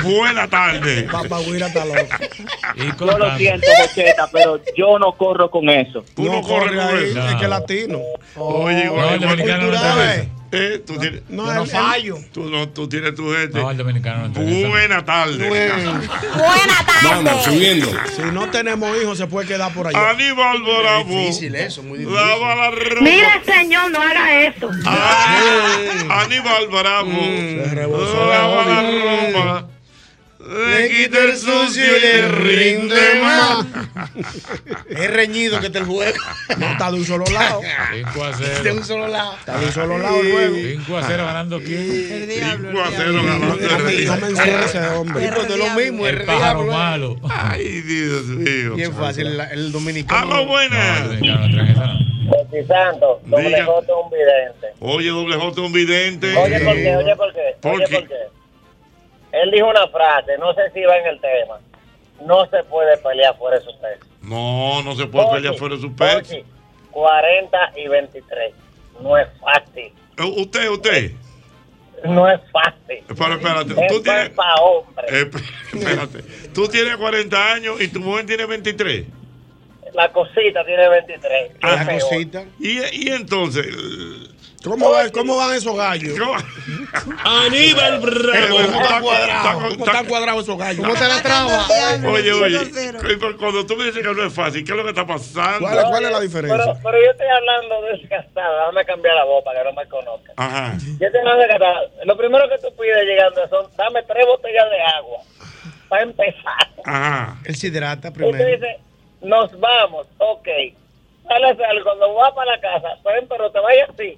Buenas 0.04 0.50
tardes. 0.50 1.04
Papagüira 1.12 1.68
está 1.68 1.86
loco. 1.86 2.00
Yo 3.06 3.18
lo 3.18 3.38
siento, 3.38 3.68
Jocheta, 3.82 4.30
pero 4.32 4.62
yo 4.78 5.00
no 5.00 5.12
corro 5.14 5.50
con 5.50 5.70
eso. 5.70 6.04
Tú 6.16 6.26
no 6.26 6.34
No 6.34 6.42
corres 6.42 6.80
corre 6.80 7.12
con 7.12 7.20
eso. 7.20 7.30
es 7.30 7.36
que 7.36 7.48
latino. 7.48 8.00
Oye, 8.36 8.76
No, 8.76 8.84
igual, 8.86 9.20
eh. 10.56 10.84
Tú 10.86 10.98
tienes, 10.98 11.22
No, 11.30 11.45
Yo 11.45 11.53
no 11.53 11.65
fallo. 11.65 12.18
tú, 12.34 12.49
no, 12.49 12.69
tú 12.69 12.88
tienes 12.90 13.14
tu 13.15 13.32
gente. 13.34 13.60
No, 13.60 13.72
el 13.72 13.77
dominicano 13.77 14.27
no 14.30 14.41
eso. 14.41 14.69
Buenas 14.69 15.06
tardes. 15.06 15.38
Buena 15.49 16.86
tarde. 16.86 17.44
subiendo. 17.44 17.88
Si 18.15 18.22
no 18.34 18.49
tenemos 18.49 18.95
hijos, 19.02 19.18
se 19.18 19.27
puede 19.27 19.48
quedar 19.48 19.73
por 19.73 19.88
allá. 19.88 20.10
Aníbal 20.10 20.61
Bravo. 20.64 21.10
Difícil 21.10 21.56
eso, 21.56 21.84
muy 21.84 21.99
difícil. 21.99 22.15
Lava 22.19 22.56
la 22.56 22.72
ropa. 22.72 23.02
Mira, 23.02 23.41
señor, 23.45 23.91
no 23.91 24.02
haga 24.02 24.41
eso. 24.44 24.69
Ah, 24.86 26.22
Aníbal 26.23 26.68
Bravo. 26.68 27.11
Se 27.11 27.72
rebosó 27.73 28.26
Lava 28.30 28.65
la 28.65 28.82
de 28.84 29.32
ropa. 29.34 29.68
Le 30.47 30.89
quita 30.89 31.23
el 31.23 31.35
sucio 31.38 31.84
y 31.97 32.01
le 32.01 32.27
rinde 32.27 33.22
más. 33.22 33.65
Es 34.89 35.09
reñido 35.11 35.59
que 35.59 35.67
está 35.67 35.80
el 35.80 35.85
juego. 35.85 36.17
No 36.57 36.67
está 36.72 36.91
de 36.91 36.97
un 36.97 37.05
solo 37.05 37.26
lado. 37.34 37.61
5 37.93 38.23
a 38.23 38.31
De 38.31 38.45
0. 38.63 38.73
un 38.76 38.84
solo 38.85 39.07
lado. 39.07 39.34
Está 39.39 39.57
de 39.59 39.65
un 39.65 39.72
solo 39.72 39.97
lado 39.97 40.22
el 40.22 40.31
juego. 40.31 40.55
5 40.85 40.97
a 40.97 41.03
0 41.03 41.26
ganando 41.26 41.59
quién? 41.59 41.81
El 41.81 42.27
diablo. 42.27 42.69
5 42.72 42.81
a 42.84 42.88
el 42.88 42.93
0 42.95 43.11
diablo. 43.11 43.23
ganando 43.23 43.53
el 43.55 43.61
No 43.84 43.89
día. 43.89 44.15
menciona 44.17 44.65
ese 44.65 44.80
hombre. 44.89 45.31
Pues 45.35 45.49
no 45.49 45.53
es 45.55 45.59
lo 45.59 45.69
mismo, 45.81 46.05
es 46.07 46.13
El 46.13 46.19
re 46.19 46.26
pájaro 46.26 46.63
diablo. 46.63 46.72
malo. 46.73 47.15
Ay, 47.30 47.81
Dios 47.81 48.23
mío. 48.26 48.76
Bien 48.76 48.93
fácil, 48.93 49.27
el, 49.27 49.39
el 49.41 49.72
dominicano. 49.72 50.22
Aló, 50.22 50.35
No, 50.35 50.41
el 50.41 50.47
buenas. 50.47 51.22
no 51.22 51.47
no. 51.47 52.05
Chisanto, 52.51 53.22
doble. 53.26 53.61
J 53.63 53.93
un 53.95 54.11
vidente. 54.11 54.67
Oye, 54.80 55.09
doble 55.09 55.35
J, 55.35 55.61
un 55.61 55.73
vidente. 55.73 56.35
Oye, 56.38 56.59
¿por 56.59 56.76
qué? 56.76 56.95
Oye, 56.95 57.15
¿por 57.15 57.34
qué? 57.34 57.41
¿Por 57.61 57.84
qué? 57.85 58.07
Él 59.44 59.52
dijo 59.52 59.68
una 59.68 59.88
frase, 59.88 60.38
no 60.38 60.53
sé 60.53 60.62
si 60.74 60.82
va 60.84 60.98
en 60.98 61.07
el 61.07 61.20
tema. 61.22 61.60
No 62.26 62.45
se 62.49 62.64
puede 62.64 62.98
pelear 62.98 63.38
fuera 63.38 63.57
de 63.60 63.66
su 63.66 63.72
peso. 63.80 64.06
No, 64.22 64.82
no 64.84 64.95
se 64.95 65.06
puede 65.07 65.30
pelear 65.32 65.56
fuera 65.56 65.76
de 65.76 65.82
su 65.82 65.94
peso. 65.95 66.18
Oye, 66.34 66.45
40 66.91 67.57
y 67.76 67.88
23. 67.88 68.53
No 69.02 69.18
es 69.18 69.28
fácil. 69.40 69.91
Eh, 70.18 70.34
Usted, 70.38 70.70
usted. 70.70 71.12
No 72.06 72.30
es 72.30 72.40
fácil. 72.52 73.03
Pero 73.07 73.34
espérate, 73.34 73.74
tú 73.88 74.02
tienes. 74.02 74.24
es 74.26 74.30
para 74.30 74.56
hombre. 74.56 75.06
Eh, 75.10 75.30
espérate. 75.74 76.22
Tú 76.53 76.68
tienes 76.68 76.95
40 76.98 77.53
años 77.53 77.82
y 77.82 77.88
tu 77.90 77.99
mujer 77.99 78.26
tiene 78.26 78.45
23. 78.45 79.06
La 79.94 80.12
cosita 80.12 80.64
tiene 80.66 80.90
23. 80.90 81.52
Ah, 81.62 81.84
peor. 81.86 82.02
cosita. 82.02 82.45
Y, 82.60 82.80
y 83.07 83.10
entonces. 83.12 83.66
¿Cómo, 84.66 84.92
va- 84.92 85.10
¿Cómo 85.12 85.38
van 85.38 85.54
esos 85.56 85.76
gallos? 85.76 86.18
Aníbal 87.24 88.00
Bravo. 88.00 88.58
¿Cómo 88.58 88.82
están 88.82 89.02
cuadrados? 89.04 89.64
¿Cómo 89.74 89.86
están 89.86 90.06
cuadrados 90.06 90.44
esos 90.44 90.58
gallos? 90.58 90.86
¿Cómo 90.86 90.94
te 91.00 91.08
la 91.08 91.22
traba? 91.22 91.68
Oye, 92.12 92.32
oye, 92.34 92.60
cu- 93.20 93.38
cuando 93.38 93.66
tú 93.66 93.76
me 93.76 93.86
dices 93.86 94.02
que 94.06 94.14
no 94.14 94.24
es 94.24 94.34
fácil, 94.34 94.64
¿qué 94.66 94.72
es 94.72 94.78
lo 94.78 94.84
que 94.84 94.90
está 94.90 95.06
pasando? 95.06 95.60
¿Cuál, 95.68 95.78
es- 95.78 95.84
cuál 95.86 96.06
es 96.06 96.12
la 96.12 96.20
diferencia? 96.22 96.58
Pero, 96.66 96.80
pero 96.84 96.98
yo 97.04 97.12
estoy 97.12 97.28
hablando 97.28 97.82
desgastado. 97.84 98.58
Déjame 98.60 98.86
cambiar 98.86 99.16
la 99.16 99.24
voz 99.26 99.44
para 99.44 99.60
que 99.64 99.66
no 99.70 99.74
me 99.74 99.88
conozcan. 99.88 100.34
Ajá. 100.38 100.74
Yo 101.00 101.06
estoy 101.06 101.20
hablando 101.20 101.42
desgastado. 101.42 101.90
Lo 102.06 102.18
primero 102.18 102.50
que 102.50 102.58
tú 102.58 102.76
pides 102.76 103.04
llegando 103.06 103.48
son, 103.50 103.68
dame 103.78 104.04
tres 104.04 104.26
botellas 104.26 104.66
de 104.70 104.82
agua. 104.82 105.20
Para 105.90 106.04
empezar. 106.04 106.70
Ajá. 106.86 107.38
Él 107.46 107.56
se 107.56 107.68
hidrata 107.68 108.08
Y 108.08 108.12
tú 108.12 108.18
primero. 108.20 108.46
dices, 108.46 108.78
nos 109.22 109.60
vamos, 109.60 110.08
ok. 110.18 110.48
Sale 111.28 111.48
a 111.48 111.52
hacer 111.52 111.84
cuando 111.84 112.14
va 112.16 112.34
para 112.36 112.52
la 112.56 112.62
casa, 112.62 112.88
pues, 113.04 113.24
pero 113.28 113.52
te 113.52 113.60
vayas 113.60 113.90
así. 113.90 114.18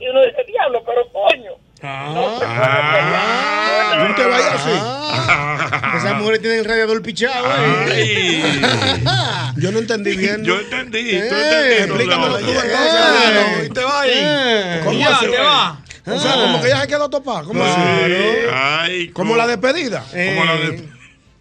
Y 0.00 0.06
uno 0.08 0.20
dice, 0.22 0.44
diablo, 0.46 0.82
pero 0.86 1.02
coño. 1.12 1.52
No 1.82 2.38
se 2.38 2.44
puede 2.44 2.58
pelear. 2.58 4.08
No 4.08 4.14
te 4.14 4.24
vayas 4.26 4.54
así. 4.54 5.96
Esas 5.98 6.14
mujeres 6.18 6.40
tienen 6.40 6.58
el 6.60 6.64
radiador 6.64 7.02
pichado. 7.02 7.46
¿eh? 7.88 8.60
Yo 9.56 9.72
no 9.72 9.78
entendí 9.80 10.16
bien. 10.16 10.44
Yo 10.44 10.58
entendí. 10.60 11.10
tú 11.10 11.16
Eh, 11.16 11.28
entendiste, 11.28 11.82
explícamelo 11.84 12.38
tú 12.38 12.44
entonces. 12.50 13.66
Y 13.66 13.70
te 13.70 13.84
va 13.84 14.00
ahí. 14.02 14.10
Eh. 14.14 14.80
¿Cómo 14.84 14.98
Ya, 14.98 15.16
así? 15.16 15.26
te 15.26 15.38
va. 15.38 15.78
O 16.06 16.18
sea, 16.18 16.32
como 16.34 16.62
que 16.62 16.68
ya 16.68 16.80
se 16.80 16.86
quedó 16.88 17.10
topada. 17.10 17.42
¿Cómo 17.42 17.62
así? 17.64 17.80
Ay, 18.54 19.08
¿Como 19.10 19.36
la 19.36 19.46
despedida? 19.46 20.04
Como 20.10 20.44
la 20.44 20.54
de- 20.56 20.88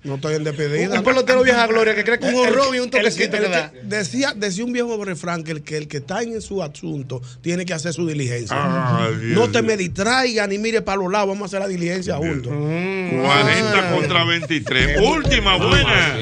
No 0.07 0.15
estoy 0.15 0.35
en 0.35 0.45
despedida. 0.45 0.99
Un 0.99 1.03
pelotero 1.03 1.43
vieja 1.43 1.67
gloria 1.67 1.93
que 1.93 2.05
cree 2.05 2.17
que 2.17 2.27
un 2.27 2.35
horror 2.35 2.73
y 2.73 2.79
un 2.79 2.89
toquecito 2.89 3.37
que 3.37 3.49
da. 3.49 3.73
Decía, 3.83 4.33
decía 4.33 4.63
un 4.63 4.71
viejo 4.71 5.03
refrán 5.03 5.43
que 5.43 5.51
el, 5.51 5.63
que 5.63 5.75
el 5.75 5.89
que 5.89 5.97
está 5.97 6.21
en 6.21 6.41
su 6.41 6.63
asunto 6.63 7.21
tiene 7.41 7.65
que 7.65 7.73
hacer 7.73 7.91
su 7.91 8.07
diligencia. 8.07 8.55
Ay, 8.57 9.15
Dios 9.15 9.37
no 9.37 9.51
te 9.51 9.61
mío. 9.61 9.71
me 9.71 9.77
distraiga 9.77 10.47
ni 10.47 10.57
mire 10.57 10.81
para 10.81 10.99
los 10.99 11.11
lados, 11.11 11.27
vamos 11.27 11.41
a 11.41 11.45
hacer 11.47 11.59
la 11.59 11.67
diligencia 11.67 12.15
juntos. 12.15 12.53
40 12.53 13.91
contra 13.93 14.23
23. 14.23 15.01
Última, 15.01 15.57
buena. 15.57 16.13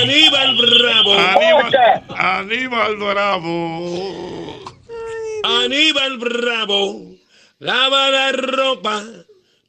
Aníbal 0.00 0.56
Bravo. 0.56 1.14
Aníbal, 1.14 2.04
Aníbal 2.16 2.96
Bravo. 2.96 4.64
Aníbal 5.44 6.18
Bravo. 6.18 7.18
Lava 7.58 8.10
la 8.10 8.32
ropa. 8.32 9.04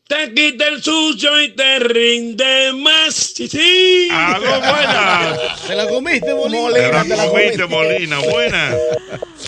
Te 0.10 0.34
quita 0.34 0.68
el 0.69 0.81
sucio 0.81 1.40
y 1.40 1.49
te 1.52 1.77
rinde 1.81 2.73
más. 2.73 3.14
Sí, 3.14 3.48
sí. 3.48 4.07
Aló, 4.11 4.60
buenas. 4.60 5.61
¿Te 5.68 5.76
la 5.76 5.88
comiste, 5.88 6.34
Molina? 6.34 6.72
Te 6.73 6.91
la 6.91 7.03
Te 7.03 7.15
la 7.15 7.27
comiste. 7.27 7.65
Molina. 7.68 8.18
Buena. 8.18 8.72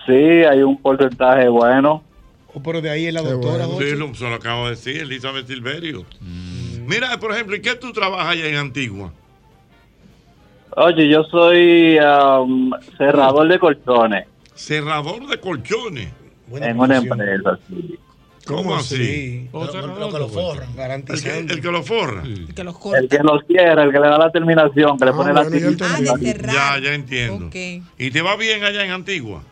Sí, 0.05 0.13
hay 0.13 0.61
un 0.61 0.79
porcentaje 0.81 1.47
bueno. 1.47 2.03
Oh, 2.53 2.61
pero 2.61 2.79
de 2.81 2.91
ahí 2.91 3.07
es 3.07 3.13
la 3.13 3.23
doctora. 3.23 3.65
Sí, 3.65 3.71
Jochi. 3.71 3.95
lo, 3.95 4.13
se 4.13 4.29
lo 4.29 4.35
acabo 4.35 4.65
de 4.65 4.71
decir, 4.71 4.97
Elizabeth 5.01 5.47
Silverio. 5.47 6.05
Mira, 6.85 7.17
por 7.19 7.31
ejemplo, 7.31 7.55
¿y 7.55 7.61
qué 7.61 7.73
tú 7.73 7.91
trabajas 7.91 8.27
allá 8.27 8.45
en 8.45 8.55
Antigua? 8.57 9.11
Oye, 10.75 11.07
yo 11.09 11.23
soy 11.25 11.97
um, 11.99 12.71
cerrador 12.97 13.47
de 13.47 13.59
colchones 13.59 14.25
Cerrador 14.55 15.25
de 15.27 15.39
colchones. 15.39 16.09
en 16.51 16.79
una 16.79 16.97
empresa. 16.97 17.59
sí. 17.67 17.99
¿Cómo 18.45 18.75
así? 18.75 19.47
Lo, 19.53 19.63
lo- 19.65 19.99
lo 19.99 20.09
que 20.11 20.19
lo 20.19 20.27
forran. 20.27 20.69
El 21.07 21.23
que, 21.23 21.37
el 21.37 21.61
lo 21.71 21.81
forra. 21.81 22.23
Que 22.53 22.63
los 22.65 22.75
El 22.93 23.07
que 23.07 23.19
lo 23.19 23.39
cierra, 23.47 23.83
el 23.83 23.91
que 23.93 23.99
le 23.99 24.07
da 24.07 24.17
la 24.17 24.31
terminación, 24.31 24.97
que 24.97 25.05
le 25.05 25.13
pone 25.13 25.33
la 25.33 25.49
tirita. 25.49 25.85
Ah, 25.89 25.99
de 26.01 26.07
cerrar. 26.33 26.53
Ya, 26.53 26.79
ya 26.79 26.93
entiendo. 26.93 27.49
¿Y 27.97 28.11
te 28.11 28.21
va 28.21 28.35
bien 28.35 28.63
allá 28.65 28.83
en 28.83 28.91
Antigua? 28.91 29.43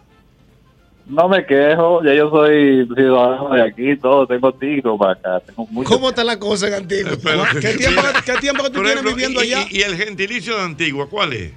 No 1.12 1.28
me 1.28 1.46
quejo, 1.46 2.02
ya 2.06 2.14
yo 2.14 2.30
soy 2.30 2.88
ciudadano 2.96 3.50
de 3.54 3.62
aquí, 3.64 3.98
todo, 3.98 4.26
tengo 4.26 4.54
tiro 4.54 4.98
para 4.98 5.12
acá, 5.12 5.40
tengo 5.46 5.68
mucho. 5.70 5.90
¿Cómo 5.90 6.10
está 6.10 6.24
la 6.24 6.40
cosa 6.40 6.70
en 6.70 6.76
Antigua? 6.76 7.12
¿Qué 7.60 7.74
tiempo, 7.74 8.02
qué 8.26 8.34
tiempo 8.38 8.64
que 8.64 8.70
tú 8.70 8.76
tienes 8.82 8.92
ejemplo, 8.94 9.12
viviendo 9.16 9.44
y, 9.44 9.54
allá? 9.54 9.66
y- 9.70 9.80
y 9.80 9.82
el 9.82 9.98
gentilicio 9.98 10.56
de 10.56 10.64
Antigua 10.64 11.08
cuál 11.10 11.34
es? 11.34 11.52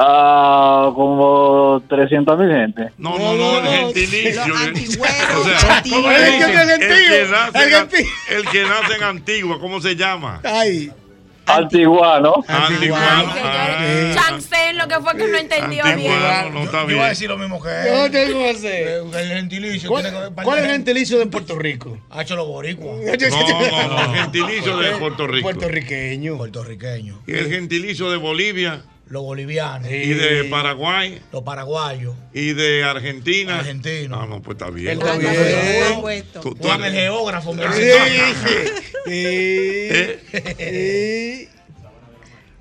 Ah, 0.00 0.92
como 0.94 1.82
300 1.88 2.38
mil 2.38 2.48
gente. 2.50 2.92
No, 2.98 3.18
no, 3.18 3.34
no, 3.34 3.58
el 3.58 3.66
gentilicio. 3.66 4.46
Los 4.46 4.60
el- 4.62 4.68
antigüeros, 4.68 5.36
o 5.40 5.44
sea, 5.58 5.76
antiguos. 5.78 6.02
¿cómo 6.04 6.12
le 6.12 6.28
El 6.28 6.38
que 6.38 6.54
nace 6.54 8.06
el 8.30 8.48
que 8.48 8.62
nace 8.62 8.94
en 8.94 9.02
Antigua, 9.02 9.58
¿cómo 9.58 9.80
se 9.80 9.96
llama? 9.96 10.40
Ay. 10.44 10.92
Antiguano. 11.48 12.44
Antiguano. 12.46 13.32
Ay, 13.34 13.40
ah, 13.42 14.14
Chancé, 14.14 14.72
lo 14.74 14.86
que 14.86 14.94
fue 15.00 15.16
que 15.16 15.28
no 15.28 15.38
entendió 15.38 15.84
bien. 15.96 16.52
No 16.52 16.62
está 16.62 16.84
Yo 16.84 16.90
iba 16.90 17.00
a 17.00 17.04
bien. 17.04 17.08
decir 17.08 17.28
lo 17.28 17.38
mismo 17.38 17.60
que 17.62 17.68
Yo 17.68 18.04
él. 18.06 18.10
tengo 18.12 18.38
que 18.38 18.50
hacer. 18.50 19.02
El 19.14 19.28
gentilicio 19.28 19.88
¿Cuál, 19.88 20.02
tiene 20.04 20.18
que 20.28 20.42
cuál 20.42 20.58
es 20.58 20.64
el 20.64 20.70
gentilicio 20.70 21.18
de 21.18 21.26
Puerto 21.26 21.58
Rico? 21.58 21.98
Ha 22.10 22.22
hecho 22.22 22.36
los 22.36 22.46
boricuas. 22.46 22.98
No, 23.28 23.88
no, 23.88 23.88
no, 23.88 24.14
el 24.14 24.20
gentilicio 24.20 24.76
de 24.78 24.90
Puerto 24.92 25.26
Rico. 25.26 25.42
Puertorriqueño. 25.42 26.36
Puertorriqueños. 26.36 27.18
Y 27.26 27.32
el 27.32 27.48
gentilicio 27.50 28.10
de 28.10 28.16
Bolivia 28.16 28.82
Los 29.08 29.22
bolivianos. 29.22 29.88
y 29.90 30.12
de 30.14 30.44
Paraguay 30.44 31.20
Los 31.32 31.42
paraguayos. 31.42 32.14
y 32.34 32.52
de 32.52 32.84
Argentina. 32.84 33.58
Argentinos. 33.60 34.18
Ah, 34.22 34.26
no, 34.28 34.42
pues 34.42 34.56
está 34.58 34.70
bien. 34.70 34.98
Está 35.00 35.12
Ah, 35.14 35.16
bien. 35.16 35.34
lo. 36.02 36.40
Tú- 36.42 36.54
tú 36.54 36.62
Juan 36.68 36.84
el 36.84 36.92
eres- 36.94 37.00
geógrafo. 37.04 37.54
me 37.54 37.62
Sí. 37.72 37.80
¿Eh? 39.06 40.18
sí. 41.48 41.48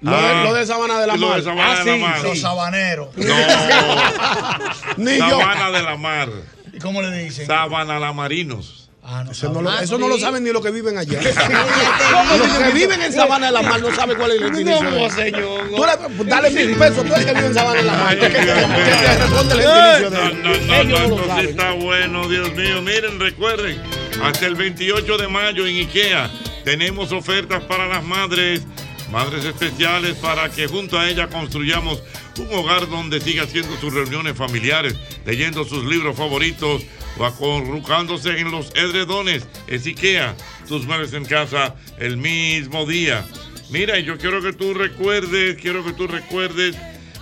Lo, 0.02 0.12
de, 0.12 0.18
Ah. 0.18 0.44
lo 0.46 0.54
de 0.54 0.66
Sabana 0.66 1.00
de 1.02 1.08
la 1.08 1.16
Lo 1.18 1.28
Mar. 1.28 1.38
de 1.38 1.44
Sabana 1.44 1.72
Ah, 1.72 1.84
de 1.84 1.86
la 1.86 1.96
sí, 1.96 2.02
Mar. 2.02 2.18
sí. 2.22 2.28
Los 2.28 2.40
sabaneros. 2.40 3.18
No, 3.18 3.36
Ni 4.98 5.18
yo. 5.18 5.30
Sabana 5.30 5.72
de 5.72 5.84
la 5.84 5.98
Mar. 5.98 6.30
¿Y 6.72 6.78
cómo 6.80 7.02
le 7.02 7.12
dicen? 7.24 7.48
Sabana 7.48 8.00
la 8.00 8.14
Marinos. 8.14 8.87
Ah, 9.10 9.24
no 9.24 9.32
Eso 9.32 9.50
no, 9.54 9.62
lo, 9.62 9.70
Ah, 9.70 9.80
eso 9.82 9.98
no 9.98 10.10
lo 10.10 10.16
sí. 10.16 10.22
saben 10.22 10.44
ni 10.44 10.52
los 10.52 10.62
que 10.62 10.70
viven 10.70 10.98
allá. 10.98 11.18
¿Cómo 11.18 12.38
los 12.46 12.58
que 12.58 12.72
viven 12.74 13.02
en 13.02 13.14
Sabana 13.14 13.46
de 13.46 13.52
la 13.54 13.62
Mar 13.62 13.80
no 13.82 13.96
saben 13.96 14.18
cuál 14.18 14.32
es 14.32 14.42
el 14.42 14.44
gentilicio. 14.44 14.84
No, 14.84 15.10
señor. 15.10 15.70
Tú 15.70 15.86
le- 16.26 16.30
dale 16.30 16.52
mil 16.52 16.76
pesos, 16.76 17.06
tú 17.06 17.14
eres 17.14 17.26
que 17.26 17.34
vive 17.34 17.48
en 17.48 17.54
Sabana 17.54 17.78
de 17.80 17.84
la 17.84 17.94
Mar. 17.94 18.20
Que 18.20 18.30
te, 18.30 19.18
responde 19.18 19.56
el 19.56 19.62
gentilicio 19.62 20.10
No, 20.10 20.84
no, 20.84 20.84
no, 20.84 21.26
no, 21.26 21.40
está 21.40 21.72
bueno, 21.72 22.28
Dios 22.28 22.54
mío. 22.54 22.82
Miren, 22.82 23.18
recuerden, 23.18 23.82
hasta 24.22 24.46
el 24.46 24.56
28 24.56 25.18
de 25.18 25.28
mayo 25.30 25.66
en 25.66 25.78
IKEA 25.78 26.30
tenemos 26.66 27.14
ofertas 27.14 27.64
para 27.64 27.88
las 27.88 28.04
madres 28.04 28.64
Madres 29.12 29.46
especiales 29.46 30.16
para 30.18 30.50
que 30.50 30.68
junto 30.68 31.00
a 31.00 31.10
ella 31.10 31.28
construyamos 31.28 32.04
un 32.40 32.54
hogar 32.54 32.90
donde 32.90 33.22
siga 33.22 33.44
haciendo 33.44 33.78
sus 33.78 33.94
reuniones 33.94 34.36
familiares, 34.36 34.96
leyendo 35.26 35.64
sus 35.64 35.86
libros 35.86 36.18
favoritos 36.18 36.84
o 37.18 37.26
acurrucándose 37.26 38.40
en 38.40 38.52
los 38.52 38.72
edredones. 38.76 39.48
Es 39.68 39.86
IKEA, 39.86 40.36
tus 40.68 40.86
muebles 40.86 41.14
en 41.14 41.26
casa 41.26 41.76
el 41.98 42.18
mismo 42.18 42.86
día. 42.86 43.26
Mira, 43.70 43.98
y 43.98 44.04
yo 44.04 44.18
quiero 44.18 44.42
que 44.42 44.54
tú 44.54 44.74
recuerdes, 44.74 45.58
quiero 45.58 45.84
que 45.86 45.94
tú 45.94 46.08
recuerdes, 46.08 46.76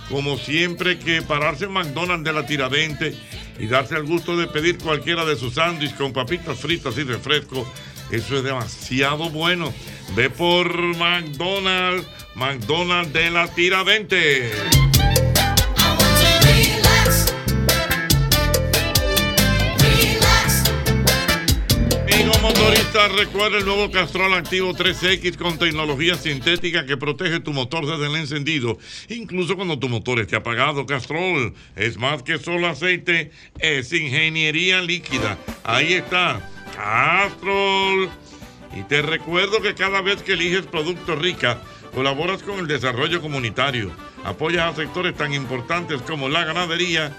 como 0.08 0.38
siempre, 0.38 0.98
que 0.98 1.22
pararse 1.22 1.64
en 1.64 1.72
McDonald's 1.72 2.24
de 2.24 2.32
la 2.32 2.46
Tiradente 2.46 3.14
y 3.58 3.66
darse 3.66 3.96
el 3.96 4.04
gusto 4.04 4.36
de 4.36 4.46
pedir 4.48 4.78
cualquiera 4.78 5.24
de 5.24 5.36
sus 5.36 5.54
sándwiches 5.54 5.96
con 5.96 6.12
papitas 6.12 6.58
fritas 6.58 6.96
y 6.98 7.04
refresco, 7.04 7.72
eso 8.10 8.36
es 8.36 8.44
demasiado 8.44 9.30
bueno. 9.30 9.72
Ve 10.14 10.30
por 10.30 10.72
McDonald's, 10.96 12.06
McDonald's 12.34 13.12
de 13.12 13.30
la 13.30 13.48
Tiradente. 13.48 14.50
Amigo 22.12 22.32
motorista, 22.40 23.08
recuerda 23.08 23.58
el 23.58 23.64
nuevo 23.64 23.90
Castrol 23.90 24.32
Activo 24.34 24.72
3X 24.72 25.36
con 25.36 25.58
tecnología 25.58 26.14
sintética 26.16 26.86
que 26.86 26.96
protege 26.96 27.40
tu 27.40 27.52
motor 27.52 27.86
desde 27.86 28.06
el 28.06 28.16
encendido, 28.16 28.78
incluso 29.08 29.54
cuando 29.54 29.78
tu 29.78 29.88
motor 29.88 30.18
esté 30.20 30.36
apagado. 30.36 30.86
Castrol 30.86 31.54
es 31.76 31.98
más 31.98 32.22
que 32.22 32.38
solo 32.38 32.68
aceite, 32.68 33.30
es 33.58 33.92
ingeniería 33.92 34.80
líquida. 34.80 35.38
Ahí 35.62 35.92
está, 35.92 36.48
Castrol. 36.76 38.10
Y 38.74 38.82
te 38.82 39.00
recuerdo 39.02 39.62
que 39.62 39.74
cada 39.74 40.02
vez 40.02 40.22
que 40.22 40.34
eliges 40.34 40.66
Producto 40.66 41.16
Rica, 41.16 41.58
colaboras 41.94 42.42
con 42.42 42.58
el 42.58 42.66
desarrollo 42.66 43.22
comunitario, 43.22 43.90
apoyas 44.24 44.72
a 44.72 44.76
sectores 44.76 45.14
tan 45.16 45.32
importantes 45.32 46.02
como 46.02 46.28
la 46.28 46.44
ganadería 46.44 47.16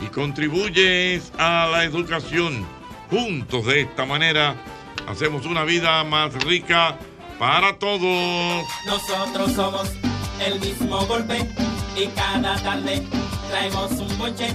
y 0.00 0.06
contribuyes 0.06 1.32
a 1.38 1.68
la 1.70 1.84
educación. 1.84 2.66
Juntos 3.10 3.66
de 3.66 3.82
esta 3.82 4.06
manera 4.06 4.56
hacemos 5.06 5.44
una 5.44 5.64
vida 5.64 6.02
más 6.04 6.32
rica 6.44 6.96
para 7.38 7.78
todos. 7.78 8.64
Nosotros 8.86 9.52
somos 9.52 9.92
el 10.44 10.58
mismo 10.60 11.04
golpe 11.06 11.46
y 11.96 12.06
cada 12.08 12.56
tarde 12.62 13.02
traemos 13.50 13.92
un 13.92 14.18
bonche 14.18 14.54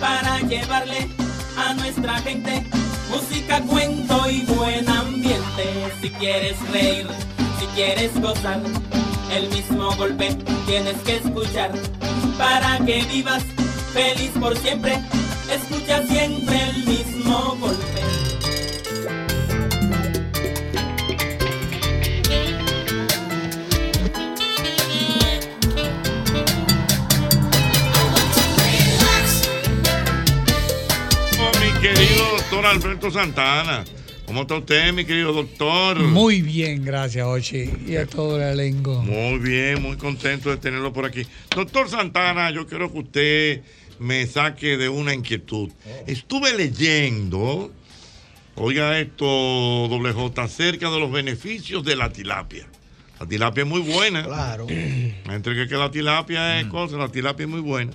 para 0.00 0.40
llevarle 0.40 1.08
a 1.56 1.74
nuestra 1.74 2.18
gente 2.20 2.64
música, 3.12 3.60
cuento 3.62 4.30
y 4.30 4.40
buen 4.42 4.88
ambiente. 4.88 5.64
Si 6.00 6.10
quieres 6.10 6.56
reír, 6.70 7.06
si 7.60 7.66
quieres 7.74 8.20
gozar, 8.20 8.60
el 9.32 9.48
mismo 9.50 9.94
golpe 9.96 10.36
tienes 10.66 10.96
que 11.04 11.16
escuchar 11.16 11.70
para 12.38 12.78
que 12.84 13.02
vivas 13.12 13.44
feliz 13.92 14.30
por 14.40 14.56
siempre. 14.56 14.98
Escucha 15.50 16.02
siempre 16.06 16.60
el 16.70 16.84
mismo 16.86 17.56
golpe. 17.60 18.11
Querido 31.82 32.24
doctor 32.36 32.64
Alberto 32.64 33.10
Santana. 33.10 33.84
¿Cómo 34.24 34.42
está 34.42 34.54
usted, 34.54 34.92
mi 34.92 35.04
querido 35.04 35.32
doctor? 35.32 35.98
Muy 35.98 36.40
bien, 36.40 36.84
gracias, 36.84 37.26
Ochi. 37.26 37.68
Y 37.88 37.96
a 37.96 38.06
todo 38.06 38.36
el 38.36 38.60
elenco. 38.60 39.02
Muy 39.02 39.40
bien, 39.40 39.82
muy 39.82 39.96
contento 39.96 40.50
de 40.50 40.58
tenerlo 40.58 40.92
por 40.92 41.06
aquí. 41.06 41.26
Doctor 41.52 41.88
Santana, 41.90 42.52
yo 42.52 42.68
quiero 42.68 42.92
que 42.92 42.98
usted 43.00 43.62
me 43.98 44.24
saque 44.28 44.76
de 44.76 44.88
una 44.88 45.12
inquietud. 45.12 45.70
Estuve 46.06 46.56
leyendo, 46.56 47.72
oiga 48.54 49.00
esto, 49.00 49.26
doble 49.26 50.12
J, 50.12 50.40
acerca 50.40 50.88
de 50.88 51.00
los 51.00 51.10
beneficios 51.10 51.84
de 51.84 51.96
la 51.96 52.12
tilapia. 52.12 52.64
La 53.18 53.26
tilapia 53.26 53.64
es 53.64 53.68
muy 53.68 53.80
buena. 53.80 54.22
Claro. 54.22 54.68
Entre 54.68 55.56
que, 55.56 55.66
que 55.66 55.74
la 55.76 55.90
tilapia 55.90 56.60
es 56.60 56.66
cosa, 56.68 56.96
la 56.96 57.08
tilapia 57.08 57.42
es 57.42 57.50
muy 57.50 57.60
buena. 57.60 57.92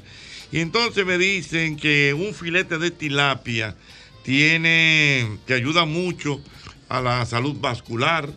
Y 0.52 0.60
entonces 0.60 1.06
me 1.06 1.18
dicen 1.18 1.78
que 1.78 2.14
un 2.14 2.34
filete 2.34 2.78
de 2.78 2.92
tilapia 2.92 3.76
tiene, 4.24 5.38
que 5.46 5.54
ayuda 5.54 5.86
mucho 5.86 6.42
a 6.90 7.02
la 7.02 7.26
salud 7.26 7.56
vascular, 7.60 8.30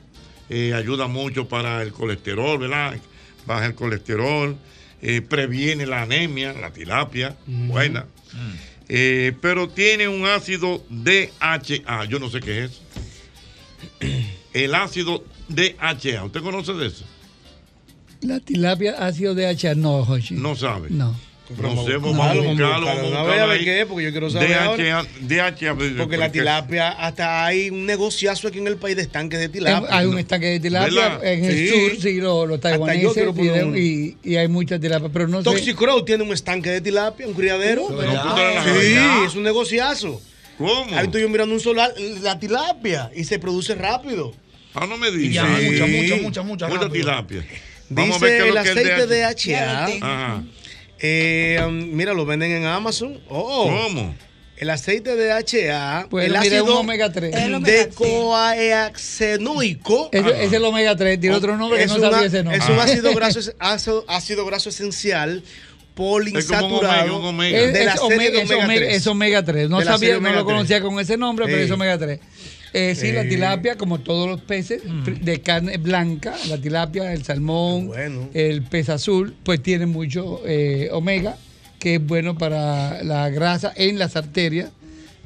eh, 0.48 0.74
ayuda 0.74 1.06
mucho 1.06 1.48
para 1.48 1.82
el 1.82 1.92
colesterol, 1.92 2.58
¿verdad? 2.58 2.96
Baja 3.46 3.66
el 3.66 3.74
colesterol, 3.74 4.56
eh, 5.02 5.22
previene 5.22 5.86
la 5.86 6.02
anemia, 6.02 6.52
la 6.52 6.72
tilapia, 6.72 7.36
buena. 7.46 8.06
Eh, 8.88 9.32
pero 9.40 9.68
tiene 9.68 10.08
un 10.08 10.26
ácido 10.26 10.84
DHA, 10.90 12.04
yo 12.06 12.18
no 12.18 12.28
sé 12.28 12.40
qué 12.40 12.64
es. 12.64 12.80
El 14.52 14.74
ácido 14.74 15.24
DHA, 15.48 16.24
¿usted 16.24 16.40
conoce 16.40 16.72
de 16.72 16.88
eso? 16.88 17.04
La 18.20 18.40
tilapia 18.40 18.96
ha 18.98 19.12
sido 19.12 19.36
de 19.36 19.46
H, 19.46 19.76
no, 19.76 20.04
Jochi. 20.04 20.34
No 20.34 20.56
sabe. 20.56 20.90
No. 20.90 21.16
No 21.58 21.84
sé, 21.84 21.96
vamos 21.96 22.18
a 22.26 22.34
buscarlo, 22.34 22.86
vamos 22.86 23.38
a 23.38 23.46
ver 23.46 23.64
qué 23.64 23.80
es, 23.80 23.86
porque 23.86 24.04
yo 24.04 24.10
quiero 24.12 24.30
saber 24.30 24.50
DHA, 25.20 25.74
Porque 25.98 26.16
la 26.16 26.30
tilapia, 26.30 26.90
hasta 26.90 27.44
hay 27.44 27.70
un 27.70 27.86
negociazo 27.86 28.48
aquí 28.48 28.58
en 28.58 28.66
el 28.68 28.76
país 28.76 28.96
de 28.96 29.02
estanques 29.02 29.40
de 29.40 29.48
tilapia. 29.48 29.88
Hay 29.90 30.06
un 30.06 30.18
estanque 30.18 30.46
de 30.46 30.60
tilapia 30.60 31.08
¿Verdad? 31.18 31.24
en 31.24 31.44
el 31.44 31.56
Sí. 31.56 31.68
sur, 31.68 32.00
sí, 32.00 32.20
los 32.20 32.48
lo 32.48 32.54
Hasta 32.54 32.70
yo 32.94 33.12
taiwaneses 33.12 33.76
y, 33.76 34.16
y- 34.22 34.36
hay 34.36 34.48
muchas 34.48 34.80
tilapia, 34.80 35.08
pero 35.12 35.26
no 35.28 35.38
sé. 35.38 35.44
Toxicrow 35.44 36.04
tiene 36.04 36.22
un 36.24 36.32
estanque 36.32 36.70
de 36.70 36.80
tilapia, 36.80 37.26
un 37.26 37.34
criadero. 37.34 37.88
Sí, 37.88 38.96
es 39.26 39.34
un 39.34 39.42
negociazo. 39.42 40.20
¿Cómo? 40.56 40.94
Ahí 40.96 41.06
estoy 41.06 41.22
yo 41.22 41.28
mirando 41.28 41.54
un 41.54 41.60
solar, 41.60 41.92
la 42.22 42.38
tilapia, 42.38 43.10
y 43.16 43.24
se 43.24 43.38
produce 43.38 43.74
rápido. 43.74 44.34
Ah, 44.74 44.86
no 44.86 44.96
me 44.98 45.10
digas. 45.10 45.48
mucha, 45.48 45.86
mucha, 45.86 46.16
mucha, 46.22 46.42
mucha 46.42 46.68
Mucha 46.68 46.88
tilapia. 46.90 47.44
Vamos 47.88 48.16
a 48.16 48.24
ver 48.24 48.30
qué 48.30 48.36
es 48.38 48.48
el 48.48 48.54
lo 48.54 48.62
que 48.62 48.68
es 48.70 48.76
aceite 48.76 49.06
DHA. 49.06 49.86
DHA. 49.86 49.96
Ajá. 49.96 50.44
Eh, 51.02 51.58
um, 51.66 51.72
mira, 51.96 52.12
lo 52.14 52.24
venden 52.26 52.50
en 52.52 52.66
Amazon. 52.66 53.18
Oh. 53.28 53.64
¿Cómo? 53.68 54.14
El 54.56 54.68
aceite 54.68 55.16
de 55.16 55.26
DHA, 55.28 56.08
Pues 56.10 56.26
el 56.26 56.32
es 56.36 56.40
un 56.40 56.46
ácido 56.46 56.78
omega 56.80 57.10
3. 57.10 57.34
El 57.34 57.54
omega 57.54 57.72
decoaxenoico. 57.86 60.10
Ese, 60.12 60.28
ese 60.28 60.44
es 60.44 60.52
el 60.52 60.62
omega 60.64 60.94
3, 60.96 61.18
tiene 61.18 61.34
otro 61.34 61.56
nombre 61.56 61.78
que 61.78 61.84
es 61.84 61.90
no 61.90 61.96
una- 61.96 62.10
sabía 62.10 62.26
ese 62.26 62.42
nombre. 62.44 62.58
Es 62.62 62.68
un 62.68 62.78
ácido 62.78 63.14
graso, 63.20 63.40
ácido, 63.58 64.04
ácido 64.06 64.44
graso 64.44 64.68
esencial 64.68 65.42
poliinsaturado 65.94 67.06
Es, 67.06 67.06
es 67.06 67.12
omega, 68.00 68.38
es 68.42 68.50
omega 68.50 68.64
omega- 68.64 68.74
3. 68.76 68.94
es 68.96 69.06
omega 69.06 69.42
3. 69.44 69.70
No 69.70 69.80
sabía, 69.82 70.18
no 70.20 70.32
lo 70.32 70.44
conocía 70.44 70.76
3. 70.78 70.82
con 70.88 71.00
ese 71.00 71.16
nombre, 71.16 71.46
pero 71.46 71.62
es 71.62 71.70
omega 71.70 71.96
3. 71.96 72.20
Eh, 72.72 72.94
sí, 72.94 73.10
la 73.12 73.22
Ey. 73.22 73.28
tilapia, 73.28 73.76
como 73.76 73.98
todos 73.98 74.28
los 74.28 74.40
peces 74.40 74.82
fri- 74.84 75.18
de 75.20 75.40
carne 75.40 75.76
blanca, 75.78 76.34
la 76.48 76.56
tilapia, 76.58 77.12
el 77.12 77.24
salmón, 77.24 77.90
el 78.32 78.62
pez 78.62 78.88
azul, 78.88 79.34
pues 79.42 79.60
tiene 79.62 79.86
mucho 79.86 80.40
eh, 80.46 80.88
omega, 80.92 81.36
que 81.80 81.96
es 81.96 82.06
bueno 82.06 82.38
para 82.38 83.02
la 83.02 83.28
grasa 83.30 83.72
en 83.74 83.98
las 83.98 84.14
arterias 84.14 84.70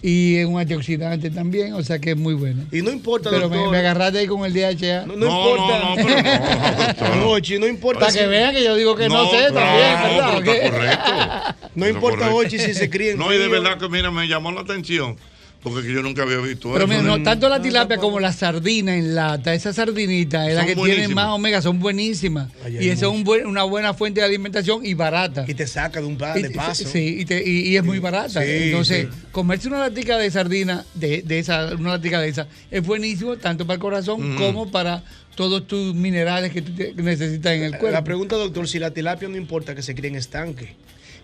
y 0.01 0.37
es 0.37 0.47
un 0.47 0.59
antioxidante 0.59 1.31
también, 1.31 1.73
o 1.75 1.83
sea 1.83 1.99
que 1.99 2.11
es 2.11 2.17
muy 2.17 2.35
bueno. 2.35 2.63
Y 2.73 2.83
no 2.83 2.91
importa, 2.91 3.31
Pero 3.31 3.49
me, 3.49 3.57
doctor. 3.57 3.73
me 3.73 3.79
agarraste 3.79 4.19
ahí 4.19 4.27
con 4.27 4.45
el 4.45 4.53
DHA. 4.53 5.07
No, 5.07 5.17
no 5.17 5.27
importa. 5.27 5.79
no, 5.81 6.95
pero 6.99 7.15
no, 7.17 7.29
Ochi, 7.33 7.59
no 7.59 7.67
importa. 7.67 8.01
Para 8.01 8.13
que 8.13 8.27
vean 8.27 8.55
que 8.55 8.63
yo 8.65 8.75
digo 8.77 8.95
que 8.97 9.09
no, 9.09 9.31
sé 9.31 9.51
también, 9.53 10.03
¿verdad? 10.03 10.39
está 10.39 10.71
correcto. 10.71 11.57
No 11.75 11.89
importa. 11.89 12.31
Ochi, 12.35 12.59
si 12.59 12.75
se 12.75 12.89
cría 12.91 13.13
en 13.13 13.19
No, 13.19 13.33
y 13.33 13.39
de 13.39 13.49
verdad 13.49 13.79
que, 13.79 13.89
mira, 13.89 14.11
me 14.11 14.27
llamó 14.29 14.53
la 14.53 14.61
atención. 14.63 15.17
Porque 15.65 15.91
yo 15.93 16.03
nunca 16.03 16.23
había 16.23 16.37
visto 16.39 16.71
Pero 16.75 16.85
eso. 16.85 16.87
mira, 16.89 17.03
no, 17.03 17.23
tanto 17.23 17.49
la 17.49 17.61
tilapia 17.61 17.97
como 17.97 18.21
la 18.21 18.33
sardina 18.35 18.97
en 18.97 19.15
lata, 19.15 19.55
esa 19.55 19.73
sardinita 19.73 20.47
es 20.49 20.55
la 20.57 20.61
que 20.67 20.75
tiene 20.75 20.81
buenísimas. 20.91 21.15
más 21.15 21.35
omega, 21.35 21.63
son 21.63 21.81
buenísimas. 21.81 22.51
Ay, 22.65 22.77
y 22.83 22.89
esa 22.91 23.07
es 23.07 23.13
un 23.13 23.25
buen- 23.25 23.47
una 23.47 23.63
buena 23.65 23.95
fuente 23.95 24.21
de 24.21 24.27
alimentación 24.27 24.85
y 24.85 24.93
barata. 24.95 25.47
Y 25.49 25.55
te 25.55 25.67
saca 25.67 26.01
de 26.01 26.07
un 26.07 26.19
par 26.19 26.41
de 26.41 26.51
paso. 26.51 26.87
Sí, 26.87 27.17
y, 27.21 27.25
te- 27.25 27.43
y- 27.43 27.69
y 27.71 27.77
es 27.77 27.83
muy 27.83 27.99
barata. 27.99 28.43
Sí, 28.45 28.51
Entonces, 28.51 29.09
sí. 29.11 29.19
comerse 29.33 29.67
una 29.69 29.79
latica 29.79 30.19
de 30.19 30.31
sardina, 30.31 30.85
de, 30.95 31.23
de 31.23 31.39
esa, 31.39 31.75
una 31.75 31.93
latica 31.93 32.21
de 32.21 32.29
esa, 32.29 32.47
es 32.71 32.85
buenísimo 32.87 33.37
tanto 33.39 33.67
para 33.67 33.75
el 33.77 33.81
corazón 33.81 34.37
como 34.37 34.71
para 34.71 35.03
todos 35.35 35.67
tus 35.67 35.95
minerales 35.95 36.53
que 36.53 36.61
tú 36.63 36.73
te- 36.75 36.93
que 36.93 37.03
necesitas 37.03 37.53
en 37.55 37.63
el 37.63 37.71
cuerpo. 37.79 37.91
La 37.91 38.05
pregunta, 38.05 38.37
doctor, 38.37 38.69
si 38.69 38.79
la 38.79 38.91
tilapia 38.93 39.29
no 39.29 39.37
importa 39.39 39.75
que 39.75 39.81
se 39.83 39.95
críe 39.95 40.11
en 40.11 40.17
estanque. 40.17 40.77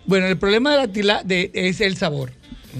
Bueno, 0.05 0.25
el 0.25 0.37
problema 0.37 0.71
de 0.71 0.77
la 0.77 0.87
tilapia 0.87 1.47
es 1.53 1.79
el 1.79 1.95
sabor. 1.95 2.31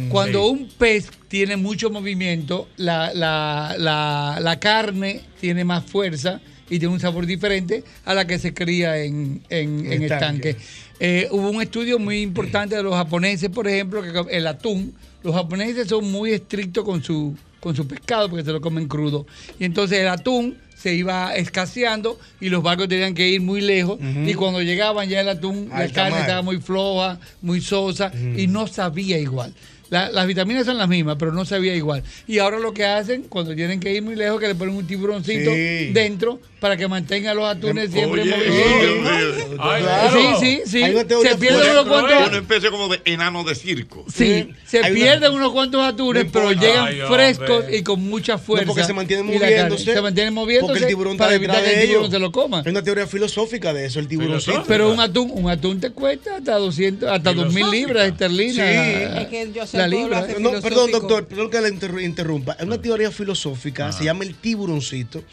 Cuando 0.09 0.43
sí. 0.43 0.49
un 0.51 0.69
pez 0.77 1.09
tiene 1.27 1.57
mucho 1.57 1.89
movimiento, 1.89 2.67
la, 2.77 3.13
la- 3.13 3.75
la- 3.77 4.39
la 4.41 4.59
carne 4.59 5.21
tiene 5.39 5.63
más 5.63 5.83
fuerza 5.85 6.39
y 6.69 6.79
tiene 6.79 6.93
un 6.93 6.99
sabor 6.99 7.25
diferente 7.25 7.83
a 8.05 8.13
la 8.13 8.25
que 8.25 8.39
se 8.39 8.53
cría 8.53 8.97
en, 9.03 9.41
en- 9.49 9.91
en 9.91 10.03
Estanque. 10.03 10.55
Eh, 10.99 11.27
hubo 11.31 11.49
un 11.49 11.61
estudio 11.61 11.99
muy 11.99 12.21
importante 12.21 12.75
de 12.75 12.83
los 12.83 12.93
japoneses, 12.93 13.49
por 13.49 13.67
ejemplo, 13.67 14.01
que 14.01 14.37
el 14.37 14.47
atún, 14.47 14.93
los 15.23 15.33
japoneses 15.35 15.87
son 15.87 16.09
muy 16.11 16.31
estrictos 16.31 16.85
con 16.85 17.03
su, 17.03 17.35
con 17.59 17.75
su 17.75 17.87
pescado 17.87 18.29
porque 18.29 18.45
se 18.45 18.51
lo 18.51 18.61
comen 18.61 18.87
crudo. 18.87 19.25
Y 19.59 19.65
entonces 19.65 19.99
el 19.99 20.07
atún 20.07 20.57
se 20.77 20.93
iba 20.95 21.35
escaseando 21.35 22.17
y 22.39 22.49
los 22.49 22.63
barcos 22.63 22.87
tenían 22.87 23.13
que 23.13 23.29
ir 23.29 23.39
muy 23.41 23.61
lejos 23.61 23.99
y 24.25 24.33
cuando 24.33 24.61
llegaban 24.63 25.07
ya 25.09 25.21
el 25.21 25.29
atún, 25.29 25.69
la 25.69 25.87
carne 25.89 26.11
mar. 26.11 26.21
estaba 26.21 26.41
muy 26.41 26.57
floja, 26.59 27.19
muy 27.41 27.61
sosa 27.61 28.11
y 28.37 28.47
no 28.47 28.65
sabía 28.67 29.19
igual. 29.19 29.53
La- 29.91 30.09
las 30.09 30.25
vitaminas 30.25 30.65
son 30.65 30.77
las 30.79 30.87
mismas, 30.87 31.17
pero 31.19 31.31
no 31.33 31.45
sabía 31.45 31.75
igual. 31.75 32.01
Y 32.25 32.39
ahora 32.39 32.57
lo 32.57 32.73
que 32.73 32.85
hacen, 32.85 33.23
cuando 33.23 33.53
tienen 33.53 33.79
que 33.79 33.93
ir 33.93 34.01
muy 34.01 34.15
lejos, 34.15 34.39
que 34.39 34.47
le 34.47 34.55
ponen 34.55 34.73
un 34.75 34.87
tiburoncito 34.87 35.51
Sí. 35.51 35.91
dentro 35.93 36.39
para 36.59 36.77
que 36.77 36.87
mantenga 36.87 37.33
los 37.33 37.45
atunes 37.45 37.91
siempre 37.91 38.21
Oye, 38.21 38.31
movimiento. 38.31 39.49
mío. 39.51 39.57
Ay, 39.59 39.83
Sí, 40.13 40.27
sí, 40.39 40.61
sí. 40.65 40.79
Se 41.23 41.35
pierden 41.35 41.61
fuerte. 41.61 41.71
unos 41.71 41.85
cuantos. 41.87 42.27
Una 42.29 42.37
especie 42.37 42.69
como 42.71 42.87
de 42.87 43.01
enano 43.05 43.43
de 43.43 43.53
circo. 43.55 44.05
Sí, 44.07 44.49
se 44.65 44.77
Hay 44.77 44.91
una- 44.91 44.93
pierden 45.01 45.33
unos 45.33 45.51
cuantos 45.51 45.81
atunes, 45.83 46.25
No 46.25 46.31
pero 46.31 46.51
llegan 46.53 46.85
Ay, 46.87 47.01
frescos 47.09 47.65
y 47.71 47.83
con 47.83 48.01
mucha 48.01 48.37
fuerza. 48.37 48.65
No, 48.65 48.71
porque 48.73 48.85
se 48.85 48.93
mantienen 48.93 49.25
moviéndose. 49.25 49.93
Se 49.93 50.01
mantienen 50.01 50.33
moviéndose 50.33 50.71
Porque 50.71 50.83
el 50.83 50.87
tiburón 50.89 51.17
para 51.17 51.31
está 51.33 51.35
evitar 51.37 51.55
detrás 51.57 51.73
que 51.73 51.81
el 51.81 51.87
tiburón 51.87 52.03
ellos. 52.05 52.13
se 52.13 52.19
lo 52.19 52.31
coma. 52.31 52.61
Hay 52.65 52.71
una 52.71 52.81
teoría 52.83 53.07
filosófica 53.07 53.73
de 53.73 53.85
eso, 53.87 53.99
el 53.99 54.07
tiburoncito. 54.07 54.63
Pero 54.67 54.91
un 54.93 54.99
atún, 55.01 55.31
un 55.33 55.49
atún 55.49 55.81
te 55.81 55.89
cuesta 55.89 56.37
hasta 56.37 56.55
200, 56.57 57.09
hasta 57.09 57.33
2000 57.33 57.69
libras 57.71 58.07
esterlinas. 58.07 58.55
Sí. 58.55 59.19
Es 59.21 59.27
que 59.27 59.51
yo 59.53 59.65
sé 59.67 59.80
la 59.81 59.87
libra. 59.87 60.19
hace 60.19 60.39
No, 60.39 60.51
perdón, 60.61 60.91
doctor, 60.91 61.27
perdón 61.27 61.49
que 61.49 61.61
le 61.61 61.69
interru- 61.69 62.03
interrumpa. 62.03 62.53
Es 62.53 62.63
una 62.65 62.81
teoría 62.81 63.11
filosófica, 63.11 63.91
se 63.91 64.03
llama 64.03 64.23
el 64.23 64.35
tiburoncito, 64.35 65.23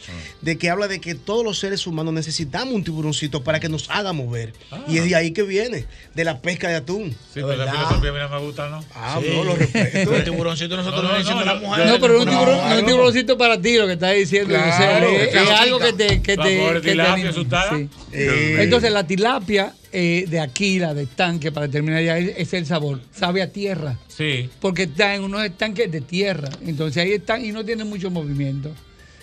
de 0.41 0.59
que 0.59 0.71
habla 0.71 0.89
de 0.89 1.01
que 1.01 1.15
todos 1.15 1.45
los 1.45 1.59
seres 1.59 1.87
humanos 1.87 2.13
necesitamos 2.15 2.75
un 2.75 2.85
tiburoncito 2.85 3.43
para 3.45 3.61
que 3.61 3.69
nos 3.69 3.89
haga 3.91 4.13
mover. 4.13 4.53
Y 4.89 4.99
es 4.99 5.05
de 5.05 5.15
ahí 5.17 5.33
que 5.33 5.43
viene, 5.43 5.87
de 6.15 6.25
la 6.25 6.41
pesca 6.41 6.69
de 6.69 6.77
atún. 6.77 7.11
Sí, 7.11 7.17
pero 7.35 7.57
la 7.57 7.71
filosofía 7.71 8.11
a 8.11 8.13
mí 8.13 8.19
no 8.19 8.29
me 8.29 8.39
gusta, 8.47 8.69
¿no? 8.69 8.85
Ah, 8.95 9.21
no, 9.27 9.45
lo 9.45 9.55
respeto. 9.57 10.15
El 10.15 10.25
tiburoncito 10.25 10.77
nosotros 10.77 11.03
No, 11.03 11.09
no, 11.09 11.13
no, 11.15 11.19
diciendo 11.19 11.45
no, 11.45 11.51
a 11.51 11.55
la 11.55 11.61
mujer. 11.61 11.87
No, 11.87 12.01
pero 12.01 12.19
un 12.21 12.25
No, 12.25 12.31
tiburón, 12.31 12.87
tiburoncito 12.87 13.39
para 13.39 13.61
ti, 13.61 13.77
lo 13.77 13.87
que 13.87 13.93
estás 13.95 14.15
diciendo. 14.15 14.55
Claro, 14.55 15.07
o 15.09 15.13
sea, 15.13 15.43
es, 15.43 15.51
algo 15.61 15.79
que 15.79 15.93
te. 15.93 16.23
Que 16.23 16.37
te, 16.37 16.43
que 16.43 16.73
te 16.75 16.91
tilapia 16.91 17.13
anima. 17.15 17.31
asustada. 17.31 17.77
Sí. 17.77 17.89
Eh, 18.13 18.57
Entonces, 18.61 18.91
la 18.93 19.07
tilapia 19.07 19.75
eh, 19.93 20.25
de 20.29 20.41
aquí, 20.41 20.79
la 20.79 20.95
de 20.95 21.05
estanque, 21.05 21.51
para 21.53 21.69
terminar 21.69 22.03
ya, 22.03 22.19
es, 22.19 22.53
el 22.55 22.67
sabor. 22.67 23.01
Sabe 23.13 23.43
a 23.43 23.53
tierra. 23.53 23.97
Sí. 24.09 24.49
Porque 24.61 24.85
está 24.85 25.15
en 25.15 25.23
unos 25.25 25.45
estanques 25.45 25.91
de 25.91 26.01
tierra. 26.01 26.49
Entonces, 26.67 27.03
ahí 27.03 27.13
están 27.13 27.45
y 27.45 27.53
no 27.53 27.65
tienen 27.65 27.89
mucho 27.89 28.11
movimiento. 28.11 28.73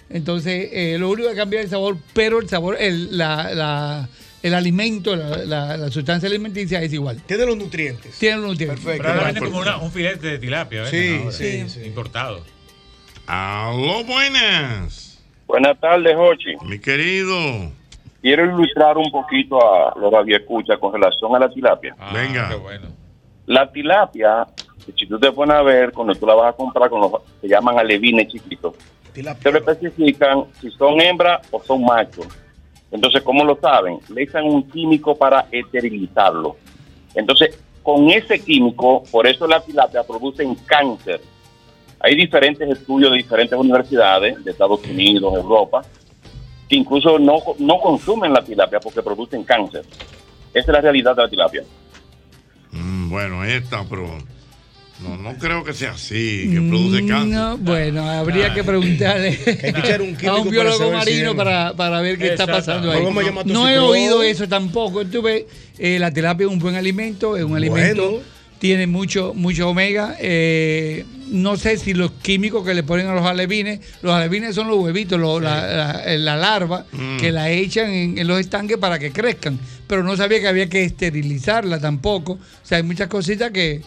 Entonces, 0.10 0.70
eh, 0.72 0.98
lo 1.00 1.10
único 1.10 1.30
que 1.30 1.36
cambia 1.36 1.60
es 1.60 1.66
el 1.66 1.72
sabor, 1.72 1.98
pero 2.14 2.40
el 2.40 2.48
sabor, 2.50 2.78
el, 2.80 3.18
la, 3.18 3.54
la- 3.54 4.10
el 4.44 4.54
alimento, 4.54 5.16
la, 5.16 5.38
la- 5.38 5.76
la 5.78 5.90
sustancia 5.90 6.30
alimenticia 6.30 6.80
es 6.82 6.94
igual. 6.94 7.20
Tiene 7.26 7.46
los 7.48 7.58
nutrientes. 7.58 8.18
Tiene 8.20 8.38
los 8.38 8.52
nutrientes. 8.52 8.80
Pero 8.86 9.10
ahora 9.10 9.24
venden 9.26 9.44
como 9.46 9.58
una- 9.60 9.78
un 9.78 9.92
filete 9.92 10.28
de 10.28 10.38
tilapia, 10.38 10.86
Sí, 10.86 11.20
sí, 11.32 11.66
sí. 11.68 11.82
Importado. 11.86 12.44
Aló, 13.26 14.04
buenas. 14.04 15.20
Buenas 15.48 15.80
tardes, 15.80 16.16
Jochi. 16.16 16.56
Mi 16.66 16.78
querido. 16.80 17.72
Quiero 18.26 18.44
ilustrar 18.44 18.98
un 18.98 19.12
poquito 19.12 19.60
a 19.64 19.94
los 20.00 20.12
radioescuchas 20.12 20.80
con 20.80 20.92
relación 20.92 21.36
a 21.36 21.38
la 21.38 21.48
tilapia. 21.48 21.96
Ah, 22.00 22.12
Venga. 22.12 22.50
qué 22.50 22.56
bueno. 22.56 22.88
La 23.46 23.72
tilapia, 23.72 24.48
si 24.98 25.06
tú 25.06 25.20
te 25.20 25.32
pones 25.32 25.56
a 25.56 25.62
ver, 25.62 25.92
cuando 25.92 26.16
tú 26.16 26.26
la 26.26 26.34
vas 26.34 26.52
a 26.52 26.58
comprar 26.58 26.90
con 26.90 27.02
los 27.02 27.12
se 27.40 27.48
llaman 27.48 27.78
alevines 27.78 28.30
chiquitos, 28.30 28.74
te 29.14 29.22
lo 29.52 29.60
especifican 29.60 30.46
si 30.60 30.72
son 30.72 31.00
hembras 31.02 31.48
o 31.52 31.62
son 31.62 31.86
machos. 31.86 32.26
Entonces, 32.90 33.22
¿cómo 33.22 33.46
lo 33.46 33.58
saben? 33.58 34.00
Le 34.10 34.24
echan 34.24 34.46
un 34.46 34.68
químico 34.72 35.16
para 35.16 35.46
esterilizarlo. 35.52 36.58
Entonces, 37.14 37.56
con 37.84 38.10
ese 38.10 38.40
químico, 38.40 39.04
por 39.12 39.28
eso 39.28 39.46
la 39.46 39.60
tilapia 39.60 40.02
producen 40.02 40.56
cáncer. 40.66 41.22
Hay 42.00 42.16
diferentes 42.16 42.68
estudios 42.68 43.12
de 43.12 43.18
diferentes 43.18 43.56
universidades 43.56 44.44
de 44.44 44.50
Estados 44.50 44.84
Unidos, 44.84 45.32
Europa, 45.36 45.84
que 46.70 46.76
incluso 46.76 47.20
no, 47.20 47.38
no 47.60 47.80
consumen 47.80 48.34
la 48.34 48.44
tilapia 48.44 48.80
porque 48.80 49.02
producen 49.02 49.44
cáncer. 49.44 49.84
Esa 50.54 50.60
es 50.60 50.68
la 50.68 50.82
realidad 50.82 51.16
de 51.16 51.22
la 51.24 51.30
tilapia. 51.30 51.64
Mm, 52.72 53.10
bueno, 53.10 53.44
esta, 53.44 53.84
pero 53.90 54.08
no, 55.02 55.18
no 55.18 55.38
creo 55.38 55.64
que 55.64 55.74
sea 55.74 55.92
así, 55.92 56.50
que 56.52 56.62
produce 56.62 57.06
cáncer. 57.06 57.28
Mm, 57.28 57.32
No, 57.32 57.58
bueno, 57.58 58.10
habría 58.10 58.54
que 58.54 58.64
preguntarle 58.64 59.38
que 59.38 59.70
echar 59.70 60.02
un 60.02 60.18
a 60.28 60.36
un 60.36 60.50
biólogo 60.50 60.78
para 60.86 60.98
marino 60.98 61.36
para, 61.36 61.74
para 61.74 62.02
ver 62.02 62.18
qué 62.18 62.28
está 62.30 62.48
pasando 62.48 62.92
ahí. 62.92 63.04
No 63.46 63.68
he 63.70 63.78
oído 63.80 64.24
eso 64.24 64.48
tampoco. 64.48 65.02
Entonces, 65.02 65.46
eh, 65.78 66.00
la 66.00 66.12
tilapia 66.12 66.48
es 66.48 66.52
un 66.52 66.60
buen 66.60 66.76
alimento, 66.76 67.36
es 67.38 67.44
un 67.44 67.56
alimento. 67.56 68.22
Tiene 68.60 68.88
mucho, 68.88 69.34
mucho 69.36 69.70
omega. 69.70 70.16
eh, 70.20 71.06
no 71.32 71.58
sé 71.58 71.78
si 71.78 71.94
los 71.96 72.12
químicos 72.12 72.64
que 72.66 72.74
le 72.76 72.84
ponen 72.84 73.08
a 73.08 73.16
los 73.16 73.26
alevines, 73.26 73.80
los 74.04 74.14
alevines 74.14 74.54
son 74.54 74.68
los 74.68 74.78
huevitos, 74.78 75.20
los- 75.20 75.42
la, 75.42 75.66
la- 75.68 76.18
la 76.18 76.36
larva 76.38 76.86
Mm. 76.92 77.18
que 77.18 77.32
la 77.32 77.50
echan 77.50 77.90
en, 77.90 78.18
en 78.20 78.28
los 78.28 78.40
estanques 78.40 78.78
para 78.78 79.00
que 79.00 79.12
crezcan. 79.12 79.60
Pero 79.88 80.04
no 80.04 80.16
sabía 80.16 80.40
que 80.40 80.48
había 80.48 80.70
que 80.70 80.84
esterilizarla 80.84 81.80
tampoco. 81.80 82.34
O 82.34 82.40
sea, 82.64 82.78
hay 82.78 82.84
muchas 82.84 83.08
cositas 83.08 83.50
que, 83.52 83.82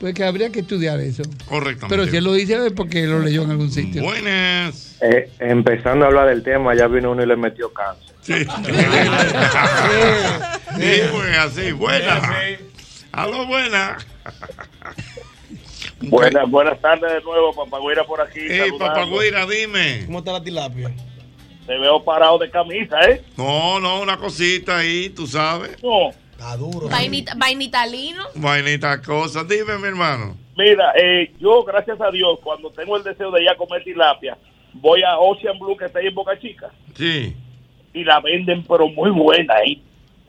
pues, 0.00 0.14
que 0.14 0.22
habría 0.24 0.50
que 0.52 0.60
estudiar 0.60 1.00
eso. 1.00 1.22
Correctamente. 1.46 1.88
Pero 1.96 2.06
si 2.10 2.16
él 2.18 2.24
lo 2.24 2.34
dice 2.34 2.54
es 2.66 2.72
porque 2.72 3.06
lo 3.06 3.20
leyó 3.20 3.42
en 3.44 3.50
algún 3.52 3.70
sitio. 3.72 4.02
Buenas. 4.02 4.96
Eh, 5.00 5.30
empezando 5.40 6.04
a 6.04 6.08
hablar 6.08 6.28
del 6.28 6.42
tema, 6.42 6.74
ya 6.76 6.86
vino 6.88 7.10
uno 7.12 7.22
y 7.22 7.26
le 7.26 7.36
metió 7.36 7.72
cáncer. 7.72 8.14
Sí. 8.22 8.34
Sí, 10.78 11.00
pues 11.10 11.36
así, 11.38 11.72
buena. 11.72 12.20
Aló, 13.12 13.46
buena. 13.46 13.98
Buenas, 16.00 16.50
buenas 16.50 16.80
tardes 16.80 17.12
de 17.12 17.20
nuevo, 17.22 17.52
Papagüira 17.52 18.04
por 18.04 18.20
aquí. 18.20 18.40
Hey, 18.48 18.70
papagüira, 18.78 19.46
dime. 19.46 20.02
¿Cómo 20.06 20.18
está 20.18 20.32
la 20.32 20.42
tilapia? 20.42 20.90
Te 21.66 21.78
veo 21.78 22.02
parado 22.02 22.38
de 22.38 22.50
camisa, 22.50 23.00
¿eh? 23.08 23.22
No, 23.36 23.78
no, 23.78 24.00
una 24.00 24.16
cosita 24.16 24.78
ahí, 24.78 25.10
tú 25.10 25.26
sabes. 25.26 25.80
No. 25.82 26.10
Está 26.32 26.56
duro. 26.56 26.88
Vainita, 26.88 27.34
vainitalino. 27.36 28.24
Vainita 28.34 29.00
cosas. 29.00 29.46
Dime, 29.46 29.78
mi 29.78 29.86
hermano. 29.86 30.36
Mira, 30.56 30.92
eh, 30.96 31.32
yo, 31.38 31.62
gracias 31.62 32.00
a 32.00 32.10
Dios, 32.10 32.38
cuando 32.42 32.70
tengo 32.70 32.96
el 32.96 33.04
deseo 33.04 33.30
de 33.30 33.42
ir 33.42 33.48
a 33.48 33.56
comer 33.56 33.84
tilapia, 33.84 34.36
voy 34.72 35.02
a 35.04 35.18
Ocean 35.18 35.58
Blue, 35.58 35.76
que 35.76 35.84
está 35.84 36.00
ahí 36.00 36.08
en 36.08 36.14
Boca 36.14 36.38
Chica, 36.38 36.68
Sí. 36.96 37.34
y 37.94 38.04
la 38.04 38.20
venden, 38.20 38.64
pero 38.64 38.88
muy 38.88 39.10
buena 39.10 39.54
ahí. 39.54 39.82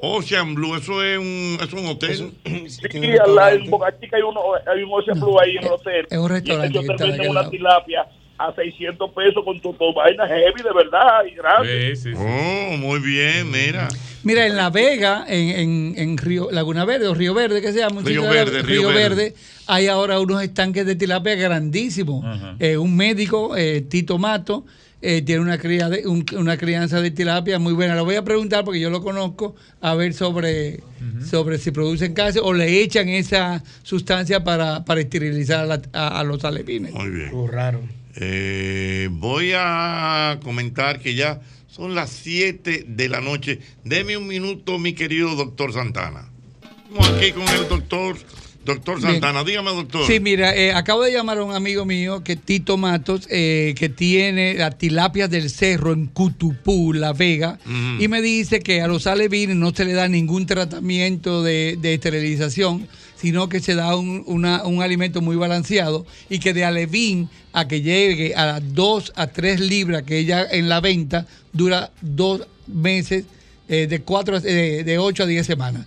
Ocean 0.05 0.53
Blue, 0.53 0.75
eso 0.75 1.01
es 1.01 1.17
un, 1.17 1.57
eso 1.61 1.63
es 1.63 1.73
un 1.73 1.85
hotel. 1.87 2.31
Sí, 2.67 3.17
al 3.23 3.35
lado, 3.35 3.55
en 3.55 3.69
Boca 3.69 3.93
Chica 3.99 4.17
hay, 4.17 4.23
uno, 4.23 4.41
hay 4.71 4.83
un 4.83 4.91
Ocean 4.91 5.19
Blue 5.19 5.39
ahí 5.39 5.55
en 5.57 5.63
el 5.65 5.71
hotel. 5.71 6.07
Es 6.09 6.17
un 6.17 6.29
restaurante 6.29 6.77
y 6.77 6.81
ellos 6.81 6.95
te 6.97 7.03
de 7.05 7.09
venden 7.11 7.29
una 7.31 7.39
lado. 7.41 7.51
tilapia 7.51 8.05
a 8.37 8.53
600 8.53 9.11
pesos 9.11 9.43
con 9.45 9.59
tu, 9.61 9.73
tu 9.73 9.93
vaina 9.93 10.27
heavy, 10.27 10.61
de 10.61 10.73
verdad, 10.73 11.23
y 11.25 11.35
grande. 11.35 11.95
Sí, 11.95 12.01
sí, 12.09 12.15
sí. 12.15 12.17
Oh, 12.19 12.77
muy 12.77 12.99
bien, 12.99 13.49
mira. 13.49 13.87
Mira, 14.23 14.45
en 14.47 14.55
La 14.57 14.69
Vega, 14.69 15.23
en, 15.27 15.49
en, 15.49 15.93
en 15.97 16.17
Río, 16.17 16.49
Laguna 16.51 16.83
Verde 16.83 17.07
o 17.07 17.13
Río 17.13 17.33
Verde, 17.33 17.61
que 17.61 17.71
se 17.71 17.79
llama, 17.79 18.01
Río 18.03 18.23
Verde, 18.23 18.61
Río 18.61 18.87
Verde. 18.89 19.33
hay 19.67 19.87
ahora 19.87 20.19
unos 20.19 20.41
estanques 20.41 20.85
de 20.85 20.95
tilapia 20.95 21.35
grandísimos. 21.35 22.25
Eh, 22.59 22.77
un 22.77 22.95
médico, 22.95 23.55
eh, 23.55 23.81
Tito 23.81 24.17
Mato, 24.17 24.65
eh, 25.03 25.21
tiene 25.21 25.41
una, 25.41 25.57
cría 25.57 25.89
de, 25.89 26.07
un- 26.07 26.25
una 26.37 26.57
crianza 26.57 27.01
de 27.01 27.11
tilapia 27.11 27.59
muy 27.59 27.73
buena. 27.73 27.93
Lo 27.95 28.05
voy 28.05 28.15
a 28.15 28.23
preguntar 28.23 28.63
porque 28.63 28.79
yo 28.79 28.89
lo 28.89 29.01
conozco, 29.03 29.55
a 29.81 29.93
ver 29.95 30.13
sobre, 30.13 30.79
sobre 31.29 31.57
si 31.57 31.71
producen 31.71 32.13
cáncer 32.13 32.41
o 32.45 32.53
le 32.53 32.81
echan 32.81 33.09
esa 33.09 33.63
sustancia 33.83 34.43
para, 34.43 34.85
para 34.85 35.01
esterilizar 35.01 35.59
a, 35.59 35.65
la- 35.65 35.81
a- 35.93 36.19
a 36.19 36.23
los 36.23 36.43
alevines. 36.45 36.93
Muy 36.93 37.09
bien. 37.09 37.31
Muy 37.31 37.49
raro. 37.49 37.81
Eh, 38.15 39.09
voy 39.11 39.51
a 39.55 40.39
comentar 40.43 40.99
que 40.99 41.15
ya 41.15 41.41
son 41.67 41.95
las 41.95 42.09
7 42.11 42.85
de 42.87 43.09
la 43.09 43.19
noche. 43.21 43.59
Deme 43.83 44.15
un 44.17 44.27
minuto, 44.27 44.77
mi 44.79 44.93
querido 44.93 45.35
doctor 45.35 45.73
Santana. 45.73 46.29
Estamos 46.91 47.09
aquí 47.17 47.31
con 47.31 47.43
el 47.49 47.67
doctor, 47.67 48.15
doctor 48.65 48.97
Bien. 48.99 49.11
Santana. 49.13 49.43
Dígame, 49.43 49.71
doctor. 49.71 50.05
Sí, 50.07 50.19
mira, 50.19 50.55
eh, 50.55 50.71
acabo 50.73 51.01
de 51.03 51.11
llamar 51.11 51.37
a 51.39 51.43
un 51.43 51.53
amigo 51.55 51.85
mío, 51.85 52.23
que 52.23 52.35
Tito 52.35 52.77
Matos, 52.77 53.27
eh, 53.29 53.73
que 53.77 53.89
tiene 53.89 54.53
las 54.55 54.77
tilapias 54.77 55.29
del 55.29 55.49
cerro 55.49 55.93
en 55.93 56.07
Cutupú, 56.07 56.93
La 56.93 57.13
Vega, 57.13 57.59
y 57.99 58.07
me 58.07 58.21
dice 58.21 58.59
que 58.61 58.81
a 58.81 58.87
los 58.87 59.07
alevines 59.07 59.55
no 59.55 59.73
se 59.73 59.85
le 59.85 59.93
da 59.93 60.07
ningún 60.07 60.45
tratamiento 60.45 61.43
de, 61.43 61.77
de 61.81 61.93
esterilización, 61.95 62.87
sino 63.17 63.47
que 63.49 63.59
se 63.61 63.75
da 63.75 63.95
un, 63.95 64.23
una- 64.25 64.63
un 64.65 64.81
alimento 64.81 65.21
muy 65.21 65.35
balanceado 65.35 66.05
y 66.29 66.39
que 66.39 66.53
de 66.53 66.65
alevín 66.65 67.29
a 67.53 67.67
que 67.67 67.81
llegue 67.81 68.35
a 68.35 68.45
las 68.45 68.73
2 68.73 69.13
a 69.15 69.27
3 69.27 69.59
libras 69.61 70.03
que 70.03 70.17
ella 70.17 70.45
en 70.51 70.67
la 70.67 70.81
venta 70.81 71.25
dura 71.53 71.91
dos 72.01 72.41
meses, 72.67 73.25
eh, 73.69 73.87
de, 73.87 74.01
cuatro, 74.01 74.35
a- 74.37 74.39
de, 74.41 74.83
de 74.83 74.97
8 74.97 75.23
a 75.23 75.25
10 75.25 75.45
semanas 75.45 75.85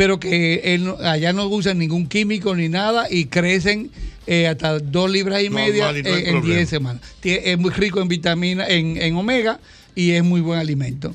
pero 0.00 0.18
que 0.18 0.62
él 0.74 0.84
no- 0.86 0.96
allá 0.98 1.34
no 1.34 1.46
usan 1.48 1.76
ningún 1.76 2.06
químico 2.08 2.56
ni 2.56 2.70
nada 2.70 3.06
y 3.10 3.26
crecen 3.26 3.90
eh, 4.26 4.46
hasta 4.46 4.78
dos 4.78 5.10
libras 5.10 5.42
y 5.42 5.50
media 5.50 5.90
y 5.90 6.02
no 6.02 6.08
hay 6.08 6.20
eh, 6.22 6.24
en 6.30 6.30
problema. 6.40 6.54
10 6.56 6.68
semanas. 6.70 7.02
Es 7.22 7.58
muy 7.58 7.70
rico 7.70 8.00
en 8.00 8.08
vitamina, 8.08 8.66
en, 8.66 8.96
en 8.96 9.14
omega 9.14 9.60
y 9.94 10.12
es 10.12 10.24
muy 10.24 10.40
buen 10.40 10.58
alimento. 10.58 11.14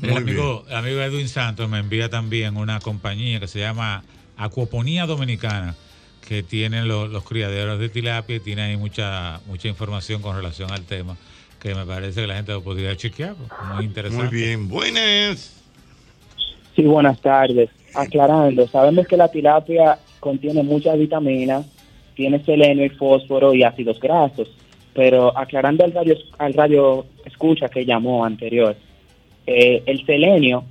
El 0.00 0.16
amigo, 0.16 0.64
el 0.66 0.74
amigo 0.76 1.02
Edwin 1.02 1.28
Santos 1.28 1.68
me 1.68 1.78
envía 1.78 2.08
también 2.08 2.56
una 2.56 2.80
compañía 2.80 3.38
que 3.38 3.48
se 3.48 3.58
llama 3.58 4.02
Acuaponía 4.38 5.04
Dominicana, 5.04 5.74
que 6.26 6.42
tiene 6.42 6.86
los, 6.86 7.10
los 7.10 7.24
criaderos 7.24 7.78
de 7.78 7.90
tilapia 7.90 8.36
y 8.36 8.40
tiene 8.40 8.62
ahí 8.62 8.78
mucha, 8.78 9.40
mucha 9.46 9.68
información 9.68 10.22
con 10.22 10.34
relación 10.34 10.70
al 10.72 10.84
tema. 10.84 11.18
que 11.60 11.74
me 11.74 11.84
parece 11.84 12.22
que 12.22 12.26
la 12.26 12.36
gente 12.36 12.52
lo 12.52 12.64
podría 12.64 12.96
chequear. 12.96 13.34
porque 13.34 13.62
Muy 13.74 13.84
interesante. 13.84 14.24
Muy 14.34 14.34
bien, 14.42 14.68
buenas. 14.70 15.61
Sí, 16.74 16.82
buenas 16.82 17.20
tardes. 17.20 17.70
Aclarando, 17.94 18.66
sabemos 18.68 19.06
que 19.06 19.16
la 19.16 19.28
tilapia 19.28 19.98
contiene 20.20 20.62
muchas 20.62 20.98
vitaminas, 20.98 21.66
tiene 22.14 22.42
selenio 22.44 22.86
y 22.86 22.90
fósforo 22.90 23.52
y 23.54 23.62
ácidos 23.62 24.00
grasos, 24.00 24.48
pero 24.94 25.36
aclarando 25.36 25.84
al 25.84 25.92
radio, 25.92 26.16
al 26.38 26.54
radio 26.54 27.06
escucha 27.26 27.68
que 27.68 27.84
llamó 27.84 28.24
anterior, 28.24 28.74
eh, 29.46 29.82
el 29.86 30.04
selenio 30.06 30.64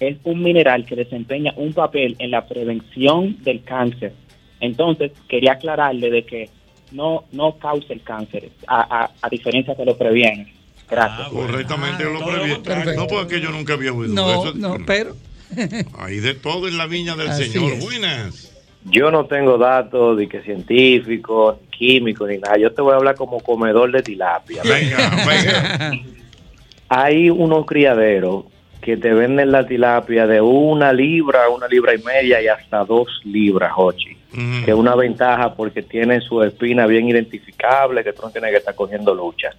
es 0.00 0.16
un 0.24 0.42
mineral 0.42 0.84
que 0.84 0.96
desempeña 0.96 1.52
un 1.56 1.72
papel 1.72 2.16
en 2.18 2.30
la 2.30 2.46
prevención 2.46 3.42
del 3.42 3.62
cáncer. 3.64 4.12
Entonces, 4.60 5.12
quería 5.28 5.52
aclararle 5.52 6.10
de 6.10 6.24
que 6.24 6.50
no, 6.92 7.24
no 7.32 7.56
causa 7.58 7.92
el 7.92 8.02
cáncer, 8.02 8.50
a, 8.66 9.04
a, 9.04 9.10
a 9.22 9.28
diferencia 9.28 9.74
que 9.74 9.84
lo 9.84 9.96
previene. 9.96 10.52
Gracias. 10.90 11.28
Correctamente 11.28 12.04
lo 12.04 12.18
previene. 12.24 12.96
No, 12.96 13.06
porque 13.06 13.40
yo 13.40 13.50
nunca 13.50 13.74
había 13.74 13.92
oído 13.92 14.14
No, 14.14 14.30
eso. 14.30 14.54
no, 14.54 14.76
pero. 14.86 15.14
Hay 15.98 16.20
de 16.20 16.34
todo 16.34 16.68
en 16.68 16.78
la 16.78 16.86
viña 16.86 17.16
del 17.16 17.28
Así 17.28 17.44
Señor. 17.44 17.72
es. 17.72 17.84
Buenas. 17.84 18.54
Yo 18.84 19.10
no 19.10 19.26
tengo 19.26 19.58
datos 19.58 20.16
de 20.16 20.28
que 20.28 20.40
científicos, 20.42 21.56
ni 21.60 21.66
químicos, 21.68 22.28
ni 22.28 22.38
nada. 22.38 22.56
Yo 22.58 22.72
te 22.72 22.80
voy 22.80 22.92
a 22.92 22.96
hablar 22.96 23.16
como 23.16 23.40
comedor 23.40 23.90
de 23.92 24.02
tilapia. 24.02 24.62
Venga, 24.62 25.24
venga. 25.26 25.92
Hay 26.88 27.28
unos 27.28 27.66
criaderos 27.66 28.44
que 28.80 28.96
te 28.96 29.12
venden 29.12 29.52
la 29.52 29.66
tilapia 29.66 30.26
de 30.26 30.40
una 30.40 30.92
libra, 30.92 31.48
una 31.50 31.66
libra 31.66 31.94
y 31.94 31.98
media 31.98 32.40
y 32.40 32.48
hasta 32.48 32.84
dos 32.84 33.08
libras, 33.24 33.72
Jochi. 33.72 34.16
Que 34.64 34.70
es 34.70 34.76
una 34.76 34.94
ventaja 34.94 35.54
porque 35.54 35.82
tienen 35.82 36.20
su 36.20 36.42
espina 36.42 36.86
bien 36.86 37.08
identificable, 37.08 38.04
que 38.04 38.12
tú 38.12 38.22
no 38.22 38.30
tienes 38.30 38.50
que 38.52 38.58
estar 38.58 38.74
cogiendo 38.74 39.14
lucha. 39.14 39.50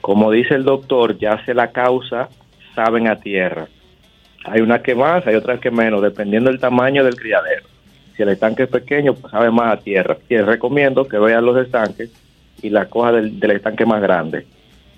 Como 0.00 0.30
dice 0.30 0.54
el 0.54 0.64
doctor, 0.64 1.18
ya 1.18 1.42
se 1.44 1.54
la 1.54 1.70
causa, 1.70 2.28
saben 2.74 3.08
a 3.08 3.16
tierra. 3.16 3.68
Hay 4.46 4.60
unas 4.60 4.80
que 4.82 4.94
más, 4.94 5.26
hay 5.26 5.34
otras 5.34 5.60
que 5.60 5.70
menos, 5.70 6.02
dependiendo 6.02 6.50
del 6.50 6.60
tamaño 6.60 7.04
del 7.04 7.16
criadero. 7.16 7.64
Si 8.16 8.22
el 8.22 8.28
estanque 8.30 8.62
es 8.64 8.68
pequeño, 8.68 9.14
pues 9.14 9.30
sabe 9.30 9.50
más 9.50 9.72
a 9.78 9.80
tierra. 9.82 10.16
Y 10.28 10.34
les 10.36 10.46
recomiendo 10.46 11.06
que 11.06 11.18
vean 11.18 11.44
los 11.44 11.56
estanques 11.64 12.10
y 12.62 12.70
la 12.70 12.86
coja 12.88 13.12
del, 13.12 13.38
del 13.38 13.50
estanque 13.52 13.84
más 13.84 14.00
grande, 14.00 14.46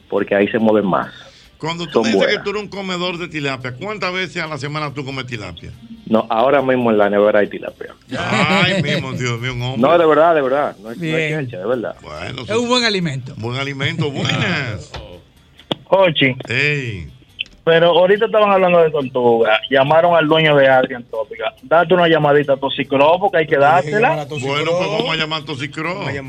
porque 0.09 0.35
ahí 0.35 0.47
se 0.49 0.59
mueven 0.59 0.89
más. 0.89 1.13
Cuando 1.59 1.87
tú 1.87 1.95
Son 1.95 2.03
me 2.03 2.09
dices 2.11 2.19
buenas. 2.21 2.37
que 2.37 2.43
tú 2.45 2.51
eres 2.51 2.63
un 2.63 2.69
comedor 2.69 3.19
de 3.19 3.27
tilapia, 3.27 3.73
¿cuántas 3.75 4.13
veces 4.13 4.41
a 4.41 4.47
la 4.47 4.59
semana 4.59 4.95
tú 4.95 5.05
comes 5.05 5.27
tilapia? 5.27 5.73
No, 6.07 6.25
ahora 6.31 6.63
mismo 6.63 6.93
en 6.93 6.99
la 6.99 7.11
nevera 7.11 7.41
hay 7.41 7.49
tilapia. 7.49 7.95
Ay, 8.17 8.81
mismo, 8.81 9.13
Dios 9.13 9.41
mío, 9.41 9.55
un 9.55 9.63
hombre. 9.63 9.81
No, 9.91 9.99
de 9.99 10.07
verdad, 10.07 10.35
de 10.37 10.43
verdad. 10.43 10.77
No 10.81 10.93
es, 10.93 10.99
no 10.99 11.05
es 11.05 11.31
chelcha, 11.35 11.59
de 11.59 11.67
verdad. 11.67 11.97
Bueno, 12.01 12.43
Es 12.43 12.51
un 12.51 12.69
buen 12.69 12.85
alimento. 12.85 13.35
Buen 13.39 13.59
alimento, 13.59 14.09
buenas. 14.11 14.93
Ochi. 15.89 16.37
Ey. 16.49 17.09
Pero 17.69 17.89
ahorita 17.91 18.25
estaban 18.25 18.51
hablando 18.51 18.83
de 18.83 18.91
tortuga. 18.91 19.61
Llamaron 19.69 20.17
al 20.17 20.27
dueño 20.27 20.57
de 20.57 20.67
Adrian 20.67 21.05
Tópica. 21.05 21.53
Date 21.63 21.93
una 21.93 22.09
llamadita 22.09 22.55
a 22.55 22.57
Toxicro 22.57 23.19
porque 23.21 23.37
hay 23.37 23.47
que 23.47 23.59
dársela. 23.59 24.27
Bueno, 24.27 24.71
pues 24.79 24.91
vamos 24.91 25.13
a 25.13 25.17
llamar 25.17 25.43
a 25.43 25.45
Toxicro. 25.45 26.11
Yo 26.11 26.23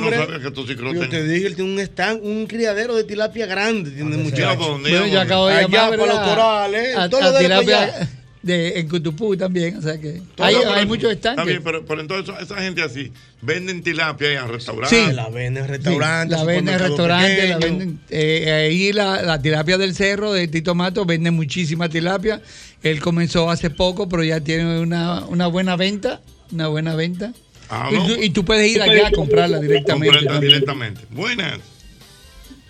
no 0.00 0.10
sabía 0.10 0.40
que 0.40 0.50
Toxicro 0.50 0.92
Yo 0.92 1.02
tenía. 1.02 1.10
te 1.10 1.22
dije, 1.22 1.46
él 1.46 1.54
tiene 1.54 1.74
un 1.74 1.78
stand, 1.78 2.24
un 2.24 2.46
criadero 2.48 2.96
de 2.96 3.04
tilapia 3.04 3.46
grande, 3.46 3.92
tiene 3.92 4.16
muchachos. 4.16 4.80
Bueno, 4.80 5.06
yo 5.06 5.20
acabo 5.20 5.46
de 5.46 5.54
Allá 5.58 5.68
llamar, 5.68 5.90
para 5.96 6.12
los 6.12 6.28
corales, 6.28 6.96
A, 6.96 7.08
todo 7.08 7.20
a 7.20 7.24
lo 7.26 7.32
de 7.34 7.38
tilapia 7.38 7.82
allá. 7.82 8.08
De, 8.42 8.78
en 8.80 8.88
Cutupú 8.88 9.36
también, 9.36 9.76
o 9.76 9.82
sea 9.82 10.00
que 10.00 10.22
hay, 10.38 10.54
pero- 10.56 10.72
hay 10.72 10.86
muchos 10.86 11.12
Está 11.12 11.30
estanques. 11.30 11.52
bien, 11.54 11.62
pero, 11.62 11.84
pero 11.84 12.00
entonces 12.00 12.34
esa 12.40 12.56
gente 12.62 12.82
así 12.82 13.12
venden 13.42 13.82
tilapia 13.82 14.32
en 14.40 14.48
restaurantes. 14.48 14.98
Sí. 15.08 15.12
La 15.12 15.28
venden 15.28 15.64
en 15.64 15.68
Sí, 15.70 15.76
restaurantes. 15.76 16.38
la 16.38 16.44
venden 16.44 16.74
en 16.74 16.80
restaurantes, 16.80 17.48
la 17.50 17.58
venden. 17.58 18.00
eh, 18.08 18.66
ahí 18.68 18.92
la, 18.92 19.22
la 19.22 19.42
tilapia 19.42 19.76
del 19.78 19.94
cerro 19.94 20.32
de 20.32 20.48
Tito 20.48 20.74
Mato 20.74 21.04
vende 21.04 21.30
muchísima 21.30 21.88
tilapia. 21.88 22.40
Él 22.82 23.00
comenzó 23.00 23.50
hace 23.50 23.68
poco, 23.68 24.08
pero 24.08 24.24
ya 24.24 24.40
tiene 24.40 24.80
una, 24.80 25.24
una 25.26 25.46
buena 25.46 25.76
venta. 25.76 26.20
Una 26.52 26.66
buena 26.68 26.94
venta. 26.96 27.32
Ah, 27.68 27.88
y, 27.92 27.94
no. 27.94 28.06
tú, 28.06 28.14
y 28.22 28.30
tú 28.30 28.44
puedes 28.44 28.68
ir 28.74 28.80
allá 28.82 29.08
a 29.08 29.10
comprarla 29.12 29.60
directamente. 29.60 30.06
Comprarla 30.08 30.32
también. 30.32 30.52
directamente. 30.52 31.00
Buenas. 31.10 31.58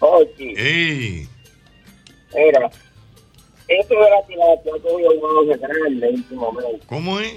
Oye, 0.01 0.55
Ey. 0.57 1.29
mira, 2.35 2.71
esto 3.71 3.95
de 3.95 4.11
la 4.11 4.23
tilapia 4.27 4.73
ha 4.77 4.83
cogido 4.83 5.11
un 5.11 5.37
auge 5.49 5.59
grande 5.59 6.09
en 6.09 6.15
este 6.17 6.35
momento. 6.35 6.85
¿Cómo 6.87 7.21
es? 7.21 7.33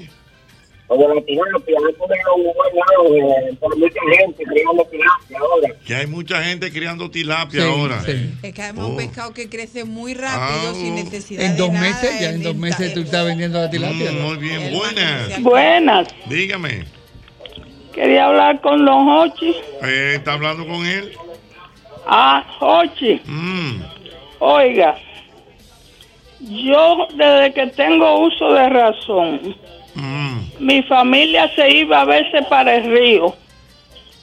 O 0.88 0.98
de 0.98 1.08
la 1.16 1.22
tilapia 1.22 1.78
ha 1.78 1.98
cogido 1.98 2.36
un 2.36 2.44
buen 2.44 2.74
auge 2.98 3.54
por 3.60 3.78
mucha 3.78 4.00
gente 4.18 4.44
criando 4.44 4.86
tilapia 4.86 5.38
ahora. 5.40 5.70
Que 5.86 5.96
hay 5.96 6.08
mucha 6.08 6.44
gente 6.44 6.72
criando 6.72 7.10
tilapia 7.10 7.62
Sí, 7.62 7.68
ahora. 7.68 8.02
sí. 8.04 8.34
Es 8.44 8.54
que 8.54 8.62
además 8.62 8.86
Oh. 8.86 8.90
un 8.90 8.98
pescado 8.98 9.34
que 9.34 9.50
crece 9.50 9.86
muy 9.86 10.14
rápido 10.14 10.70
Ah, 10.72 10.74
sin 10.74 10.96
necesidad 10.96 11.46
En 11.46 11.52
de 11.54 11.58
dos 11.58 11.72
nada, 11.72 11.82
meses, 11.88 12.20
ya 12.20 12.30
en 12.32 12.44
dos 12.44 12.54
en- 12.56 12.60
meses 12.60 12.94
tú 12.94 13.00
estás 13.02 13.26
vendiendo 13.26 13.60
la 13.60 13.70
tilapia. 13.70 14.12
Mm, 14.12 14.20
muy 14.22 14.38
bien, 14.38 14.74
buenas. 14.74 15.42
Buenas. 15.42 16.08
Dígame. 16.28 16.86
Quería 17.94 18.26
hablar 18.26 18.60
con 18.62 18.84
Don 18.86 19.08
Hochi. 19.08 19.56
Eh, 19.84 20.14
¿Está 20.16 20.34
hablando 20.34 20.66
con 20.68 20.86
él? 20.86 21.14
Ah, 22.06 22.44
Hochi. 22.60 23.22
Mm. 23.26 23.82
Oiga, 24.40 24.98
yo 26.50 27.08
desde 27.14 27.54
que 27.54 27.68
tengo 27.68 28.20
uso 28.20 28.54
de 28.54 28.70
razón, 28.70 29.56
Mm. 29.96 30.40
mi 30.60 30.82
familia 30.84 31.52
se 31.56 31.70
iba 31.70 32.02
a 32.02 32.06
veces 32.06 32.46
para 32.48 32.76
el 32.76 32.86
río 32.86 33.36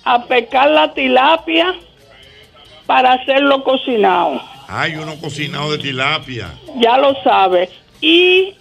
a 0.05 0.25
pescar 0.25 0.69
la 0.71 0.93
tilapia 0.93 1.75
para 2.87 3.13
hacerlo 3.13 3.63
cocinado. 3.63 4.41
Hay 4.67 4.97
uno 4.97 5.15
cocinado 5.21 5.71
de 5.73 5.79
tilapia. 5.79 6.49
Ya 6.77 6.99
lo 6.99 7.15
sabe. 7.23 7.69
Y 8.01 8.55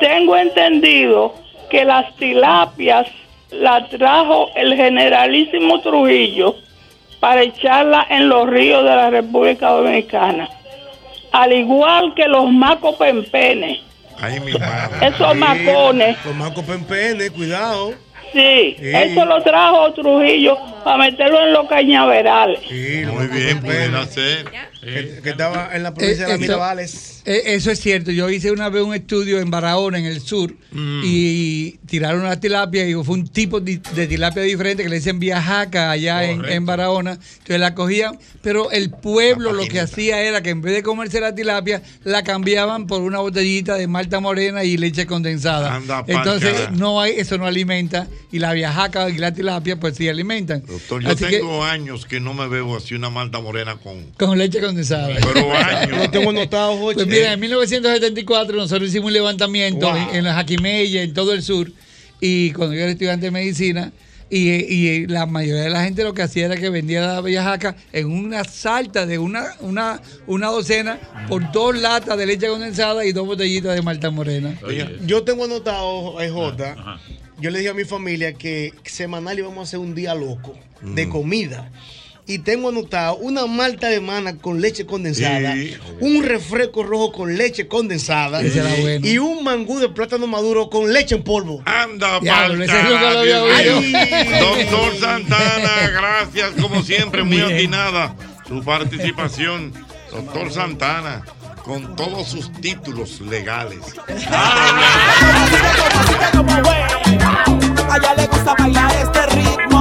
tengo 0.00 0.36
entendido 0.36 1.34
que 1.70 1.84
las 1.84 2.14
tilapias 2.16 3.06
las 3.50 3.88
trajo 3.90 4.50
el 4.54 4.74
generalísimo 4.76 5.80
Trujillo 5.80 6.56
para 7.20 7.42
echarla 7.42 8.06
en 8.08 8.28
los 8.28 8.48
ríos 8.48 8.82
de 8.82 8.90
la 8.90 9.10
República 9.10 9.70
Dominicana. 9.70 10.48
Al 11.42 11.52
igual 11.52 12.14
que 12.14 12.26
los 12.26 12.50
macos 12.50 12.96
pempenes. 12.96 13.80
Ay, 14.18 14.40
mi 14.40 14.52
madre. 14.52 15.08
Esos 15.08 15.36
macones. 15.36 16.16
Los 16.24 16.34
macos 16.34 16.64
pempenes, 16.64 17.30
cuidado. 17.30 17.92
Sí, 18.32 18.76
Sí. 18.78 18.90
eso 18.94 19.24
lo 19.24 19.42
trajo 19.42 19.92
Trujillo 19.92 20.58
para 20.84 20.96
meterlo 20.98 21.40
en 21.46 21.52
los 21.52 21.66
cañaverales. 21.68 22.60
Muy 22.70 23.26
bien, 23.28 23.60
pudiera 23.60 24.04
ser. 24.06 24.44
Que, 24.86 25.20
que 25.22 25.30
estaba 25.30 25.74
en 25.74 25.82
la 25.82 25.92
provincia 25.94 26.26
de 26.26 26.32
las 26.32 26.40
Eh, 26.40 26.44
eso- 26.44 26.52
Mirabales. 26.52 27.22
Eh, 27.26 27.42
Eso 27.56 27.70
es 27.72 27.80
cierto. 27.80 28.12
Yo 28.12 28.30
hice 28.30 28.52
una 28.52 28.68
vez 28.68 28.82
un 28.84 28.94
estudio 28.94 29.40
en 29.40 29.50
Barahona, 29.50 29.98
en 29.98 30.04
el 30.06 30.20
sur, 30.20 30.54
Mm. 30.70 31.02
y 31.04 31.70
tiraron 31.86 32.20
una 32.20 32.38
tilapia 32.38 32.86
y 32.88 32.94
fue 32.94 33.14
un 33.14 33.26
tipo 33.26 33.60
de, 33.60 33.80
de 33.94 34.06
tilapia 34.06 34.42
diferente 34.42 34.82
que 34.84 34.88
le 34.88 34.96
dicen 34.96 35.18
viajaca 35.18 35.90
allá 35.90 36.22
en, 36.24 36.66
Barahona. 36.66 37.12
Entonces 37.12 37.58
la 37.60 37.74
cogían, 37.74 38.18
pero 38.42 38.70
el 38.70 38.90
pueblo 38.90 39.52
lo 39.52 39.66
que 39.66 39.80
hacía 39.80 40.22
era 40.22 40.40
que 40.42 40.50
en 40.50 40.62
vez 40.62 40.74
de 40.74 40.82
comerse 40.82 41.20
la 41.20 41.34
tilapia, 41.34 41.82
la 42.04 42.22
cambiaban 42.22 42.86
por 42.86 43.02
una 43.02 43.18
botellita 43.18 43.74
de 43.76 43.86
malta 43.88 44.20
morena 44.20 44.62
y 44.64 44.76
leche 44.76 45.06
condensada. 45.06 45.74
Anda, 45.74 46.04
Entonces 46.06 46.70
no 46.72 47.00
hay, 47.00 47.14
eso 47.16 47.38
no 47.38 47.46
alimenta 47.46 48.06
y 48.30 48.38
la 48.38 48.52
viajaca 48.52 49.08
y 49.10 49.18
la 49.18 49.32
tilapia 49.34 49.80
pues 49.80 49.96
sí 49.96 50.08
alimentan. 50.08 50.62
Doctor, 50.66 51.02
yo 51.02 51.10
Así 51.10 51.24
que- 51.24 51.38
tengo 51.38 51.64
años 51.64 52.06
que 52.06 52.20
no 52.20 52.34
me 52.34 52.46
bebo 52.48 52.76
así 52.76 52.94
una 52.94 53.10
malta 53.10 53.40
morena 53.40 53.76
con. 53.82 54.04
con 54.18 54.38
leche 54.38 54.60
condensada. 54.60 54.75
Pero 54.84 55.52
años. 55.56 55.98
Lo 55.98 56.10
tengo 56.10 56.30
anotado, 56.30 56.76
Jochi. 56.78 56.94
Pues 56.96 57.06
mira, 57.06 57.32
en 57.32 57.40
1974 57.40 58.56
nosotros 58.56 58.88
hicimos 58.88 59.06
un 59.08 59.12
levantamiento 59.12 59.86
Wow. 59.88 59.96
en, 60.10 60.16
en 60.16 60.24
la 60.24 60.34
Jaquimella, 60.34 61.02
en 61.02 61.14
todo 61.14 61.32
el 61.32 61.42
sur, 61.42 61.70
y 62.20 62.50
cuando 62.52 62.74
yo 62.74 62.82
era 62.82 62.90
estudiante 62.92 63.26
de 63.26 63.30
medicina, 63.30 63.92
y, 64.28 64.48
y 64.50 65.06
la 65.06 65.24
mayoría 65.26 65.62
de 65.62 65.70
la 65.70 65.84
gente 65.84 66.02
lo 66.02 66.12
que 66.12 66.22
hacía 66.22 66.46
era 66.46 66.56
que 66.56 66.68
vendía 66.68 67.00
la 67.06 67.20
bellajaca 67.20 67.76
en 67.92 68.10
una 68.10 68.42
salta 68.42 69.06
de 69.06 69.18
una, 69.20 69.54
una, 69.60 70.00
una 70.26 70.48
docena 70.48 70.98
por 71.28 71.52
dos 71.52 71.76
latas 71.78 72.18
de 72.18 72.26
leche 72.26 72.48
condensada 72.48 73.04
y 73.04 73.12
dos 73.12 73.24
botellitas 73.24 73.72
de 73.76 73.82
malta 73.82 74.10
morena. 74.10 74.58
Yo 75.06 75.22
tengo 75.22 75.44
anotado, 75.44 76.20
eh, 76.20 76.28
Jota, 76.28 76.98
yo 77.38 77.50
le 77.50 77.58
dije 77.60 77.70
a 77.70 77.74
mi 77.74 77.84
familia 77.84 78.32
que 78.32 78.72
semanal 78.84 79.38
íbamos 79.38 79.58
a 79.58 79.62
hacer 79.62 79.78
un 79.78 79.94
día 79.94 80.12
loco 80.14 80.58
de 80.82 81.06
Mm. 81.06 81.10
Y 82.28 82.40
tengo 82.40 82.70
anotado 82.70 83.16
una 83.18 83.46
malta 83.46 83.88
de 83.88 84.00
mana 84.00 84.36
con 84.36 84.60
leche 84.60 84.84
condensada, 84.84 85.54
Sí. 85.54 85.76
un 86.00 86.24
refresco 86.24 86.82
rojo 86.82 87.12
con 87.12 87.36
leche 87.36 87.68
condensada 87.68 88.40
y 88.42 89.18
un 89.18 89.44
mangú 89.44 89.78
de 89.78 89.88
plátano 89.90 90.26
maduro 90.26 90.68
con 90.68 90.92
leche 90.92 91.14
en 91.14 91.22
polvo. 91.22 91.62
Anda, 91.64 92.18
Diablo, 92.20 92.64
Doctor 94.40 94.96
Santana, 95.00 95.90
gracias 95.92 96.50
como 96.60 96.82
siempre, 96.82 97.22
muy 97.22 97.40
atinada 97.40 98.16
su 98.48 98.60
participación. 98.64 99.72
Doctor 100.10 100.52
Santana, 100.52 101.22
con 101.64 101.94
todos 101.94 102.28
sus 102.28 102.50
títulos 102.60 103.20
legales. 103.20 103.78
A 107.88 107.96
ella 107.98 108.14
le 108.16 108.26
gusta 108.26 108.54
bailar 108.58 108.92
este 108.96 109.26
ritmo, 109.26 109.75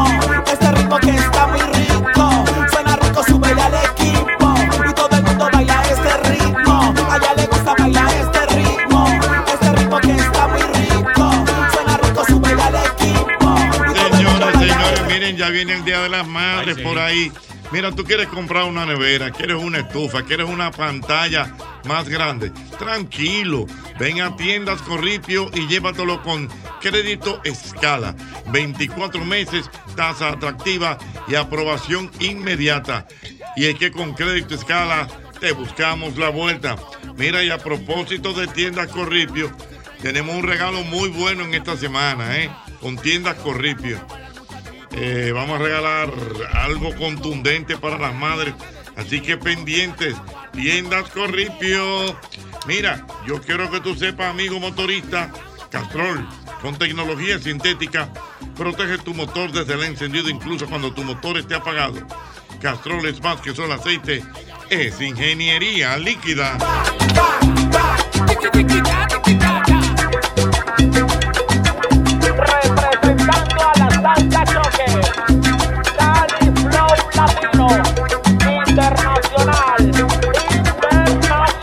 Mira, 17.72 17.92
tú 17.92 18.04
quieres 18.04 18.28
comprar 18.28 18.66
una 18.66 18.86
nevera, 18.86 19.32
quieres 19.32 19.58
una 19.58 19.80
estufa, 19.80 20.24
quieres 20.24 20.48
una 20.48 20.72
pantalla 20.72 21.56
más 21.86 22.08
grande. 22.08 22.52
Tranquilo, 22.78 23.66
ven 24.00 24.22
a 24.22 24.36
tiendas 24.36 24.82
Corripio 24.82 25.50
y 25.54 25.68
llévatelo 25.68 26.22
con 26.24 26.50
crédito 26.82 27.42
escala. 27.44 28.16
24 28.52 29.24
meses, 29.26 29.70
tasa 29.96 30.30
atractiva 30.30 30.98
y 31.28 31.36
aprobación 31.36 32.12
inmediata. 32.20 33.08
Y 33.56 33.66
es 33.66 33.76
que 33.76 33.92
con 33.92 34.14
crédito 34.14 34.56
escala 34.56 35.08
te 35.40 35.52
buscamos 35.52 36.18
la 36.18 36.30
vuelta. 36.30 36.76
Mira, 37.18 37.44
y 37.44 37.50
a 37.50 37.58
propósito 37.58 38.34
de 38.34 38.48
tiendas 38.48 38.88
Corripio, 38.88 39.52
tenemos 40.02 40.36
un 40.36 40.44
regalo 40.44 40.84
muy 40.84 41.10
bueno 41.10 41.44
en 41.44 41.54
esta 41.54 41.76
semana, 41.78 42.38
¿eh? 42.38 42.50
Con 42.82 42.98
tiendas 42.98 43.36
Corripio. 43.36 44.00
Eh, 44.98 45.32
vamos 45.34 45.60
a 45.60 45.64
regalar 45.64 46.10
algo 46.54 46.96
contundente 46.96 47.78
para 47.78 47.98
las 47.98 48.16
madres. 48.16 48.54
Así 48.96 49.20
que 49.20 49.38
pendientes, 49.38 50.16
tiendas 50.54 51.10
Corripio. 51.10 52.18
Mira, 52.66 53.06
yo 53.28 53.42
quiero 53.42 53.70
que 53.70 53.82
tú 53.82 53.94
sepas, 53.94 54.32
amigo 54.32 54.58
motorista, 54.60 55.32
Castrol, 55.70 56.26
con 56.62 56.78
tecnología 56.78 57.38
sintética, 57.40 58.10
protege 58.56 58.98
tu 59.00 59.14
motor 59.14 59.52
desde 59.52 59.74
el 59.74 59.84
encendido 59.84 60.30
incluso 60.30 60.66
cuando 60.66 60.94
tu 60.94 61.04
motor 61.04 61.38
esté 61.38 61.56
apagado. 61.56 61.96
Castrol 62.62 63.06
es 63.06 63.22
más 63.22 63.42
que 63.42 63.54
solo 63.54 63.74
aceite, 63.74 64.24
es 64.70 65.02
ingeniería 65.02 65.98
líquida. 65.98 66.58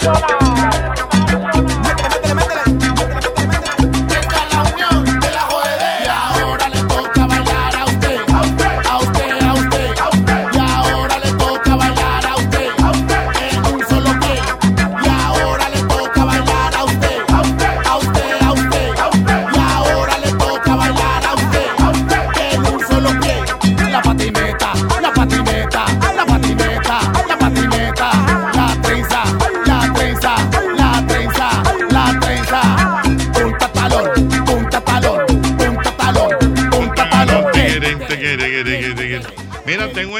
Internacional. 0.02 0.41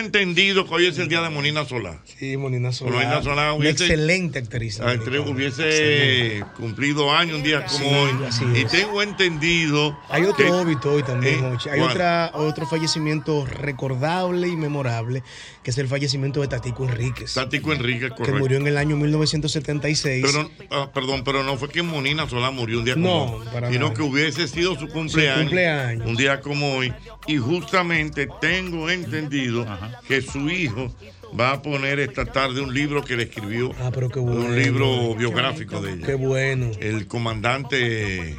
Entendido 0.05 0.67
que 0.67 0.75
hoy 0.75 0.87
es 0.87 0.99
el 0.99 1.09
día 1.09 1.21
de 1.23 1.31
Monina 1.31 1.65
Solá. 1.65 1.99
Sí, 2.05 2.37
Monina 2.37 2.73
Solá. 2.73 2.93
Monina 2.93 3.23
Solá 3.23 3.53
Una 3.53 3.55
hubiese- 3.55 3.85
excelente 3.85 4.39
actriz. 4.41 4.79
La 4.79 4.91
actriz 4.91 5.21
hubiese 5.21 6.45
cumplido 6.57 7.13
años 7.15 7.37
un 7.37 7.43
día 7.43 7.65
como 7.65 7.79
Sí, 7.79 7.85
hoy. 7.95 8.11
así 8.27 8.45
Y 8.55 8.59
es. 8.63 8.71
tengo 8.73 9.03
entendido. 9.03 9.99
Hay 10.09 10.23
otro 10.25 10.37
que- 10.45 10.51
óbito 10.51 10.93
hoy 10.93 11.03
también, 11.03 11.45
¿Eh? 11.45 11.71
Hay 11.71 11.81
otro 12.35 12.67
fallecimiento 12.67 13.47
recordable 13.47 14.49
y 14.49 14.57
memorable, 14.57 15.23
que 15.63 15.71
es 15.71 15.79
el 15.79 15.89
fallecimiento 15.89 16.41
de 16.41 16.49
Tatico 16.49 16.85
Enríquez. 16.89 17.35
Tatico 17.35 17.73
Enríquez, 17.73 18.11
Que 18.11 18.17
correcto. 18.17 18.39
murió 18.39 18.59
en 18.59 18.67
el 18.67 18.77
año 18.77 18.97
1976. 18.97 20.25
Pero, 20.27 20.51
ah, 20.71 20.91
perdón, 20.93 21.23
pero 21.25 21.43
no 21.43 21.57
fue 21.57 21.69
que 21.69 21.83
Monina 21.83 22.29
Solá 22.29 22.51
murió 22.51 22.79
un 22.81 22.85
día 22.85 22.95
como 22.95 23.07
No, 23.07 23.25
hoy, 23.37 23.47
para 23.53 23.69
sino 23.71 23.87
nada. 23.87 23.95
que 23.95 24.03
hubiese 24.03 24.49
sido 24.49 24.79
su 24.79 24.89
cumpleaños, 24.89 25.39
cumpleaños. 25.45 26.07
un 26.09 26.17
día 26.17 26.41
como 26.41 26.77
hoy. 26.77 26.93
Y 27.27 27.37
justamente 27.37 28.29
tengo 28.41 28.91
entendido 28.91 29.63
que 30.09 30.23
su 30.23 30.49
hijo 30.51 30.95
va 31.39 31.53
a 31.53 31.63
poner 31.63 31.99
esta 32.01 32.25
tarde 32.25 32.61
un 32.61 32.73
libro 32.75 33.03
que 33.03 33.17
le 33.17 33.25
escribió. 33.25 33.73
Ah, 33.81 33.91
pero 33.93 34.09
qué 34.09 34.21
bueno. 34.21 34.41
Un 34.41 34.57
libro 34.57 35.15
biográfico 35.15 35.81
de 35.81 35.95
ella. 35.95 36.07
Qué 36.07 36.15
bueno. 36.15 36.71
El 36.81 37.07
comandante 37.07 38.37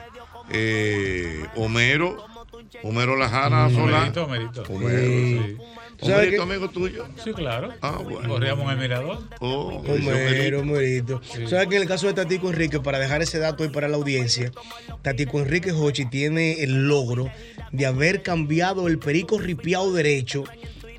eh, 0.52 1.46
Homero, 1.56 2.18
Homero 2.84 3.16
Lajara 3.16 3.70
Solá. 3.70 3.98
Homerito, 4.00 4.24
Homerito. 4.26 4.64
Homero, 4.70 5.00
Sí. 5.00 5.42
sí. 5.48 5.58
¿Tú 5.98 6.08
sabes 6.08 6.22
Homerito, 6.26 6.44
amigo 6.44 6.70
tuyo. 6.70 7.06
Sí, 7.24 7.32
claro. 7.34 7.70
Ah, 7.82 8.00
bueno. 8.04 8.28
Corríamos 8.28 8.66
en 8.66 8.72
el 8.72 8.78
mirador. 8.78 9.20
Oh, 9.40 9.82
Homero, 9.88 10.60
Homerito. 10.62 11.22
¿Sabes 11.48 11.68
que 11.68 11.76
en 11.78 11.82
el 11.84 11.88
caso 11.88 12.08
de 12.08 12.14
Tatico 12.14 12.50
Enrique, 12.50 12.80
para 12.80 13.00
dejar 13.00 13.22
ese 13.22 13.40
dato 13.40 13.64
ahí 13.64 13.70
para 13.70 13.88
la 13.88 13.96
audiencia, 13.98 14.52
Tatico 15.02 15.40
Enrique 15.40 15.72
Hochi 15.72 16.06
tiene 16.10 16.64
el 16.64 16.88
logro 16.88 17.30
de 17.72 17.86
haber 17.86 18.22
cambiado 18.22 18.88
el 18.88 19.00
perico 19.00 19.40
ripiado 19.40 19.94
derecho 19.94 20.44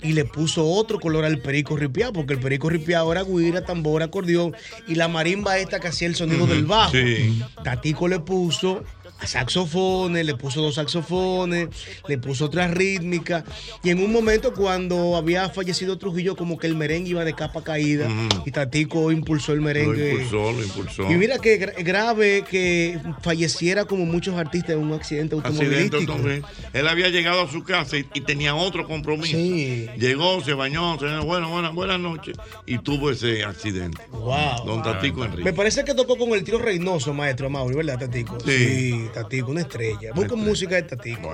y 0.05 0.13
le 0.13 0.27
puso 0.27 0.67
otro 0.67 1.01
color 1.01 1.25
al 1.25 1.39
perico 1.39 1.77
ripiado, 1.77 2.13
porque 2.13 2.35
el 2.35 2.39
perico 2.39 2.69
ripiado 2.69 3.11
era 3.11 3.25
guira, 3.25 3.65
tambor, 3.65 4.03
acordeón 4.03 4.55
y 4.87 4.97
la 4.97 5.09
marimba 5.09 5.57
esta 5.59 5.81
que 5.81 5.89
hacía 5.89 6.07
el 6.07 6.15
sonido 6.15 6.47
del 6.47 6.67
bajo. 6.67 6.93
Sí. 6.93 7.43
Tatico 7.65 8.07
le 8.07 8.21
puso 8.21 8.85
saxofones, 9.23 10.25
le 10.27 10.35
puso 10.35 10.61
dos 10.61 10.75
saxofones, 10.75 11.69
le 12.09 12.19
puso 12.19 12.47
otra 12.47 12.69
rítmica. 12.69 13.45
Y 13.83 13.91
en 13.91 14.03
un 14.03 14.13
momento 14.13 14.55
cuando 14.55 15.17
había 15.17 15.49
fallecido 15.49 15.99
Trujillo, 15.99 16.37
como 16.37 16.59
que 16.59 16.67
el 16.67 16.75
merengue 16.77 17.11
iba 17.11 17.25
de 17.25 17.35
capa 17.35 17.63
caída. 17.63 18.09
Y 18.45 18.51
Tatico 18.51 19.11
impulsó 19.13 19.53
el 19.53 19.59
Lo 19.59 19.65
merengue. 19.65 20.13
impulsó, 20.13 20.53
lo 20.53 20.63
impulsó. 20.63 21.11
Y 21.11 21.15
mira 21.15 21.39
que 21.39 21.61
gra- 21.61 21.85
grave 21.85 22.45
que 22.49 22.99
falleciera 23.23 23.85
como 23.85 24.05
muchos 24.07 24.37
artistas 24.37 24.71
en 24.73 24.79
un 24.79 24.93
accidente 24.93 25.37
Accidente 25.37 25.37
automovilístico. 25.49 26.13
automovilístico. 26.13 26.69
Él 26.73 26.89
había 26.89 27.09
llegado 27.09 27.43
a 27.43 27.51
su 27.51 27.63
casa 27.65 27.97
y, 27.97 28.07
y 28.15 28.21
tenía 28.21 28.55
otro 28.55 28.87
compromiso. 28.87 29.37
Llegó, 29.37 30.43
se 30.45 30.53
bañó, 30.55 30.99
se 30.99 31.07
bueno, 31.25 31.49
buenas, 31.49 31.73
buenas 31.75 32.01
noches 32.01 32.37
y 32.67 32.79
tuvo 32.79 33.11
ese 33.11 33.45
accidente. 33.45 34.01
Wow. 34.11 34.65
Don 34.67 34.83
Tatico 34.83 35.25
Enrique. 35.25 35.45
Me 35.45 35.53
parece 35.53 35.85
que 35.85 35.95
tocó 35.95 36.17
con 36.19 36.31
el 36.33 36.45
tiro 36.45 36.59
Reynoso, 36.59 37.13
maestro 37.15 37.49
Mauri, 37.51 37.77
¿verdad, 37.77 37.99
Tatico? 37.99 38.39
Sí. 38.45 39.04
Tatico, 39.09 39.51
una 39.51 39.63
estrella. 39.63 40.11
Busca 40.15 40.35
música 40.35 40.77
de 40.77 40.83
Tatico. 40.83 41.33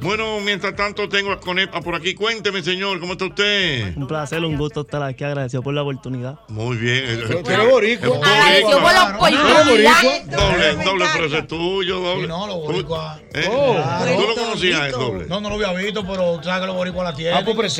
Bueno, 0.00 0.40
mientras 0.40 0.74
tanto 0.76 1.08
tengo 1.08 1.32
a 1.32 1.40
Conepa 1.40 1.80
por 1.80 1.94
aquí. 1.94 2.14
Cuénteme, 2.14 2.62
señor, 2.62 3.00
¿cómo 3.00 3.12
está 3.12 3.26
usted? 3.26 3.96
Un 3.96 4.06
placer, 4.06 4.42
un 4.44 4.56
gusto 4.56 4.82
estar 4.82 5.02
aquí. 5.02 5.24
Agradecido 5.24 5.62
por 5.62 5.74
la 5.74 5.82
oportunidad. 5.82 6.38
Muy 6.48 6.76
bien. 6.76 7.20
Pero 7.26 7.42
tú 7.42 7.70
boricua. 7.70 8.16
Agradecido 8.16 8.80
por 8.80 8.92
la 8.92 9.16
oportunidad. 9.16 10.00
¿Tú? 10.00 10.30
Doble, 10.30 10.84
doble, 10.84 11.04
pero 11.12 11.26
ese 11.26 11.38
es 11.38 11.46
tuyo, 11.46 12.00
doble. 12.00 12.28
no, 12.28 12.46
los 12.46 12.56
boricuas. 12.56 13.20
¿Eh? 13.32 13.48
Claro. 13.48 14.16
¿Tú 14.16 14.28
lo 14.28 14.34
conocías, 14.34 14.86
el 14.86 14.92
doble? 14.92 15.26
No, 15.26 15.40
no 15.40 15.48
lo 15.50 15.54
había 15.56 15.72
visto, 15.72 16.06
pero 16.06 16.38
tú 16.38 16.44
sabes 16.44 16.60
que 16.60 16.66
los 16.66 16.76
boricuas 16.76 17.04
la 17.10 17.14
tienen. 17.14 17.34
Ah, 17.34 17.42
pues. 17.44 17.78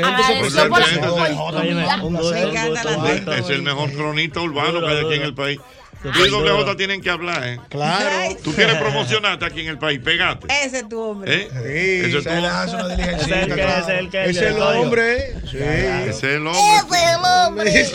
Un 2.03 2.17
placer. 2.17 3.39
Es 3.39 3.51
el 3.51 3.63
mejor 3.63 3.93
cronista 3.93 4.41
urbano 4.41 4.81
que 4.81 4.87
hay 4.87 5.05
aquí 5.05 5.15
en 5.15 5.23
el 5.23 5.35
país. 5.35 5.59
Tú 6.03 6.11
y 6.25 6.31
doble 6.31 6.51
J 6.53 6.77
tienen 6.77 7.01
que 7.01 7.11
hablar, 7.11 7.47
¿eh? 7.47 7.59
Claro. 7.69 8.37
Tú 8.45 8.55
quieres 8.55 8.77
promocionarte 8.77 9.45
aquí 9.45 9.61
en 9.63 9.69
el 9.69 9.79
país, 9.79 9.99
pegate. 10.03 10.47
Ese 10.65 10.79
es 10.81 10.89
tu 10.89 11.01
hombre. 11.01 11.35
¿Eh? 11.35 12.03
Ese 12.07 12.19
es 12.19 12.25
tu. 12.25 12.31
Ese 12.31 12.37
es 12.37 13.31
el 13.31 13.55
que- 13.55 13.63
ese 13.65 13.79
es 13.79 13.89
el 13.89 14.11
que- 14.11 14.25
Ese 14.25 14.31
es 14.49 14.57
el 14.57 14.63
hombre. 14.63 15.35
Sí. 15.51 15.57
Ese 15.59 16.09
es 16.11 16.23
el 16.25 16.47
hombre. 16.47 17.87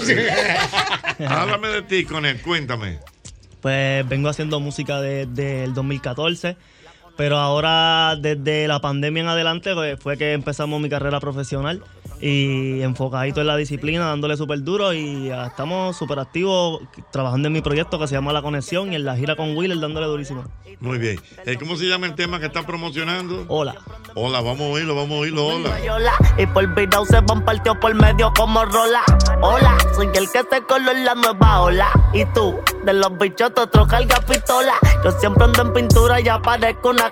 Háblame 1.27 1.67
de 1.69 1.81
ti, 1.83 2.03
con 2.05 2.25
él, 2.25 2.41
cuéntame. 2.41 2.99
Pues 3.61 4.07
vengo 4.09 4.27
haciendo 4.29 4.59
música 4.59 4.99
desde 4.99 5.63
el 5.63 5.73
2014, 5.73 6.57
pero 7.15 7.37
ahora 7.37 8.15
desde 8.19 8.67
la 8.67 8.79
pandemia 8.79 9.21
en 9.21 9.29
adelante 9.29 9.73
pues, 9.73 9.99
fue 9.99 10.17
que 10.17 10.33
empezamos 10.33 10.79
mi 10.81 10.89
carrera 10.89 11.19
profesional 11.19 11.83
y 12.21 12.81
enfocadito 12.81 13.41
en 13.41 13.47
la 13.47 13.57
disciplina, 13.57 14.05
dándole 14.05 14.37
súper 14.37 14.63
duro 14.63 14.93
y 14.93 15.29
estamos 15.29 15.97
súper 15.97 16.19
activos 16.19 16.81
trabajando 17.11 17.47
en 17.47 17.53
mi 17.53 17.61
proyecto 17.61 17.99
que 17.99 18.07
se 18.07 18.15
llama 18.15 18.31
La 18.31 18.41
Conexión 18.41 18.93
y 18.93 18.95
en 18.95 19.03
la 19.03 19.17
gira 19.17 19.35
con 19.35 19.57
Wheeler 19.57 19.79
dándole 19.79 20.07
durísimo. 20.07 20.45
Muy 20.79 20.97
bien. 20.97 21.19
Eh, 21.45 21.57
¿Cómo 21.57 21.75
se 21.75 21.85
llama 21.85 22.07
el 22.07 22.15
tema 22.15 22.39
que 22.39 22.45
está 22.45 22.65
promocionando? 22.65 23.45
Hola. 23.47 23.75
Hola, 24.15 24.41
vamos 24.41 24.61
a 24.61 24.65
oírlo, 24.65 24.95
vamos 24.95 25.17
a 25.17 25.21
oírlo, 25.21 25.47
hola. 25.47 26.11
Y 26.37 26.45
por 26.45 26.67
virao 26.75 27.05
se 27.05 27.19
van 27.21 27.43
partidos 27.43 27.77
por 27.77 27.93
medio 27.95 28.31
como 28.35 28.63
rola. 28.65 29.01
Hola, 29.41 29.77
soy 29.95 30.07
el 30.13 30.29
que 30.31 30.43
te 30.43 30.61
coló 30.63 30.91
en 30.91 31.05
la 31.05 31.15
nueva 31.15 31.61
ola. 31.61 31.89
Y 32.13 32.25
tú, 32.25 32.59
de 32.85 32.93
los 32.93 33.17
bichos, 33.17 33.51
otro 33.57 33.87
carga 33.87 34.19
pistola. 34.21 34.73
Yo 35.03 35.11
siempre 35.19 35.45
ando 35.45 35.61
en 35.63 35.73
pintura 35.73 36.21
y 36.21 36.27
aparezco 36.27 36.89
una 36.91 37.02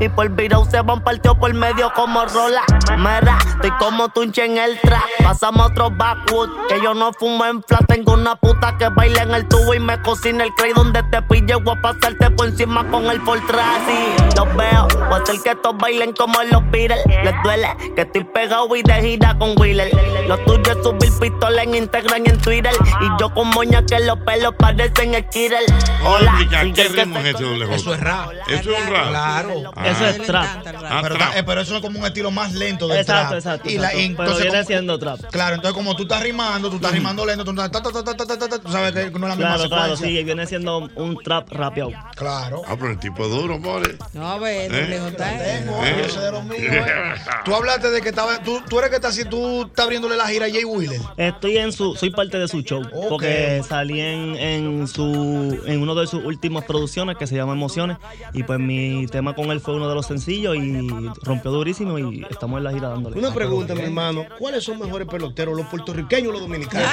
Y 0.00 0.08
por 0.08 0.28
virao 0.30 0.64
se 0.64 0.80
van 0.80 1.02
partidos 1.02 1.38
por 1.38 1.52
medio 1.54 1.92
como 1.94 2.24
rola. 2.26 2.62
Mera, 2.98 3.38
estoy 3.46 3.70
como 3.78 4.08
tunche 4.08 4.44
en 4.44 4.58
el 4.58 4.80
trap. 4.80 5.02
Pasamos 5.22 5.70
otro 5.70 5.90
backwood. 5.90 6.50
Que 6.68 6.80
yo 6.82 6.94
no 6.94 7.12
fumo 7.12 7.44
en 7.44 7.62
flat. 7.62 7.86
Tengo 7.86 8.14
una 8.14 8.34
puta 8.34 8.76
que 8.76 8.88
baila 8.88 9.22
en 9.22 9.34
el 9.34 9.46
tubo 9.46 9.72
y 9.74 9.78
me 9.78 10.00
cocina 10.02 10.44
el 10.44 10.52
cray 10.54 10.72
donde 10.74 11.02
te 11.04 11.22
pille. 11.22 11.54
Voy 11.54 11.76
a 11.76 11.80
pasarte 11.80 12.30
por 12.30 12.48
encima 12.48 12.84
con 12.90 13.06
el 13.06 13.20
Fortras. 13.20 13.82
Y 13.88 14.36
los 14.36 14.56
veo. 14.56 14.88
Voy 15.08 15.18
a 15.18 15.22
hacer 15.22 15.40
que 15.42 15.50
estos 15.50 15.76
bailen 15.76 16.12
como 16.12 16.42
los 16.50 16.70
Beatles. 16.70 17.04
Les 17.06 17.34
duele 17.42 17.68
que 17.94 18.02
estoy 18.02 18.24
pegado 18.24 18.74
y 18.74 18.82
de 18.82 18.94
gira 18.94 19.38
con 19.38 19.54
Wheeler. 19.58 19.90
Lo 20.26 20.38
tuyo 20.38 20.72
es 20.72 20.82
subir 20.82 21.12
pistola 21.20 21.62
en 21.64 21.74
Instagram 21.74 22.22
y 22.24 22.30
en 22.30 22.40
Twitter. 22.40 22.72
Y 23.00 23.20
yo 23.20 23.32
con 23.34 23.48
moña 23.50 23.84
que 23.84 24.00
los 24.00 24.18
pelos 24.20 24.54
parecen 24.58 25.14
Skittle. 25.14 25.58
Hola. 26.02 26.38
¿Qué 26.74 26.84
ritmo 26.88 27.18
es 27.18 27.34
ese 27.34 27.44
doble 27.44 27.74
Eso 27.74 27.92
es 27.92 28.00
rap. 28.00 28.30
Eso 28.48 28.70
es 28.72 28.80
un 28.86 28.90
rap. 28.90 29.08
Claro. 29.08 29.72
Ah. 29.76 29.88
Eso 29.88 30.06
es 30.06 30.22
trap. 30.22 30.64
Pero, 31.02 31.16
pero, 31.46 31.60
eso 31.60 31.76
es 31.76 31.82
como 31.82 31.98
un 31.98 32.06
estilo 32.06 32.30
más 32.30 32.54
lento 32.54 32.88
del 32.88 33.00
exacto, 33.00 33.28
trap. 33.28 33.38
Exacto, 33.38 33.68
y 33.68 33.76
la, 33.76 33.88
exacto. 33.88 34.00
Entonces, 34.04 34.36
pero 34.36 34.50
viene 34.50 34.64
siendo 34.64 34.98
trap. 34.98 35.20
Claro, 35.30 35.56
entonces 35.56 35.74
como 35.76 35.94
tú 35.94 36.04
estás 36.04 36.22
rimando, 36.22 36.70
tú 36.70 36.76
estás 36.76 36.92
rimando 36.92 37.26
lento, 37.26 37.44
tú, 37.44 37.60
estás, 37.60 37.82
tú 37.82 38.72
sabes 38.72 38.92
que 38.92 39.10
no 39.10 39.16
es 39.16 39.20
la 39.20 39.36
misma 39.36 39.36
Claro, 39.36 39.62
secuencia. 39.62 39.68
claro, 39.68 39.96
sí, 39.96 40.24
viene 40.24 40.46
siendo 40.46 40.88
un 40.94 41.18
trap 41.22 41.50
rapeado. 41.52 41.90
Claro. 42.16 42.62
Ah, 42.66 42.76
pero 42.78 42.92
el 42.92 42.98
tipo 42.98 43.24
es 43.24 43.30
duro, 43.30 43.60
pobre. 43.60 43.98
No, 44.14 44.30
a 44.30 44.38
ver, 44.38 44.74
¿Eh? 44.74 44.86
Tengo, 45.16 45.84
¿Eh? 45.84 46.08
yo 46.14 46.20
de 46.20 46.32
los 46.32 46.44
míos. 46.44 46.60
Eh. 46.62 47.14
Tú 47.44 47.54
hablaste 47.54 47.90
de 47.90 48.00
que 48.00 48.08
estaba, 48.08 48.42
tú, 48.42 48.62
tú 48.68 48.78
eres 48.78 48.90
que 48.90 48.96
estás, 48.96 49.18
tú 49.28 49.62
estás 49.64 49.84
abriendo 49.84 50.08
la 50.16 50.26
gira 50.26 50.46
Jay 50.50 50.64
Wheeler. 50.64 51.00
Estoy 51.16 51.58
en 51.58 51.72
su, 51.72 51.94
soy 51.96 52.10
parte 52.10 52.38
de 52.38 52.48
su 52.48 52.62
show, 52.62 52.82
porque 53.08 53.62
salí 53.66 54.00
en, 54.00 54.36
en 54.36 54.88
su, 54.88 55.60
en 55.66 55.82
uno 55.82 55.94
de 55.94 56.06
sus 56.06 56.24
últimas 56.24 56.64
producciones 56.64 57.16
que 57.16 57.26
se 57.26 57.36
llama 57.36 57.52
Emociones, 57.52 57.98
y 58.32 58.42
pues 58.42 58.58
mi 58.58 59.06
tema 59.06 59.34
con 59.34 59.50
él 59.50 59.60
fue 59.60 59.74
uno 59.74 59.88
de 59.88 59.94
los 59.94 60.06
sencillos 60.06 60.56
y 60.56 60.88
rompió 61.22 61.50
durísimo 61.50 61.98
y 61.98 62.26
estamos 62.30 62.58
en 62.58 62.64
la 62.64 62.72
gira 62.72 62.88
dándole. 62.88 63.18
Una 63.18 63.32
pregunta, 63.32 63.74
mi 63.74 63.82
hermano. 63.82 64.26
¿Cuáles 64.38 64.64
son 64.64 64.78
mejores 64.78 65.08
peloteros, 65.08 65.56
los 65.56 65.66
puertorriqueños 65.66 66.28
o 66.28 66.32
los 66.32 66.40
dominicanos? 66.42 66.88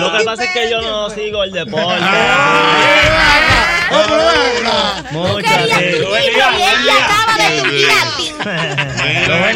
Lo 0.00 0.18
que 0.18 0.24
pasa 0.24 0.44
es 0.44 0.50
que 0.50 0.70
yo 0.70 0.80
no 0.80 1.10
sigo 1.10 1.44
el 1.44 1.52
deporte. 1.52 2.00
Muchas 5.12 5.66
Mira, 9.02 9.52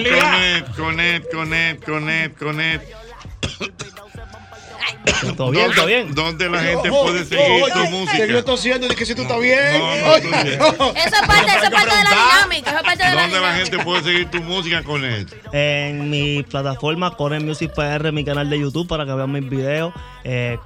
Conet, 0.76 0.76
Conet, 0.76 1.30
Conet, 1.30 1.84
Conet, 1.84 2.38
Conet. 2.38 2.99
Todo 5.36 5.50
bien, 5.50 5.70
todo 5.74 5.86
bien. 5.86 6.14
¿Dónde 6.14 6.48
la 6.48 6.62
gente 6.62 6.90
puede 6.90 7.24
seguir 7.24 7.64
tu 7.72 7.90
música? 7.90 8.26
Que 8.26 8.32
yo 8.32 8.44
tosiendo 8.44 8.88
que 8.88 9.06
si 9.06 9.14
tú 9.14 9.22
estás 9.22 9.40
bien. 9.40 9.78
No, 9.78 9.96
no, 9.96 10.14
tú 10.20 10.28
bien. 10.28 10.46
Eso 10.46 11.16
es 11.16 11.26
parte, 11.26 11.50
eso 11.50 11.64
es 11.64 11.70
parte 11.70 11.96
de 11.96 12.04
la 12.04 12.10
dinámica. 12.10 12.70
Eso 12.70 12.78
es 12.78 12.84
parte 12.84 13.04
de 13.04 13.14
la 13.14 13.22
¿Dónde 13.22 13.40
la 13.40 13.52
dinámica. 13.52 13.64
gente 13.64 13.84
puede 13.84 14.02
seguir 14.02 14.30
tu 14.30 14.42
música, 14.42 14.82
Conet? 14.82 15.34
En 15.52 16.10
mi 16.10 16.42
plataforma 16.42 17.16
Conep 17.16 17.42
Music 17.42 17.72
PR, 17.74 18.12
mi 18.12 18.24
canal 18.24 18.48
de 18.48 18.58
YouTube 18.60 18.88
para 18.88 19.04
que 19.04 19.12
vean 19.12 19.32
mis 19.32 19.48
videos. 19.48 19.92
Eh, 20.24 20.58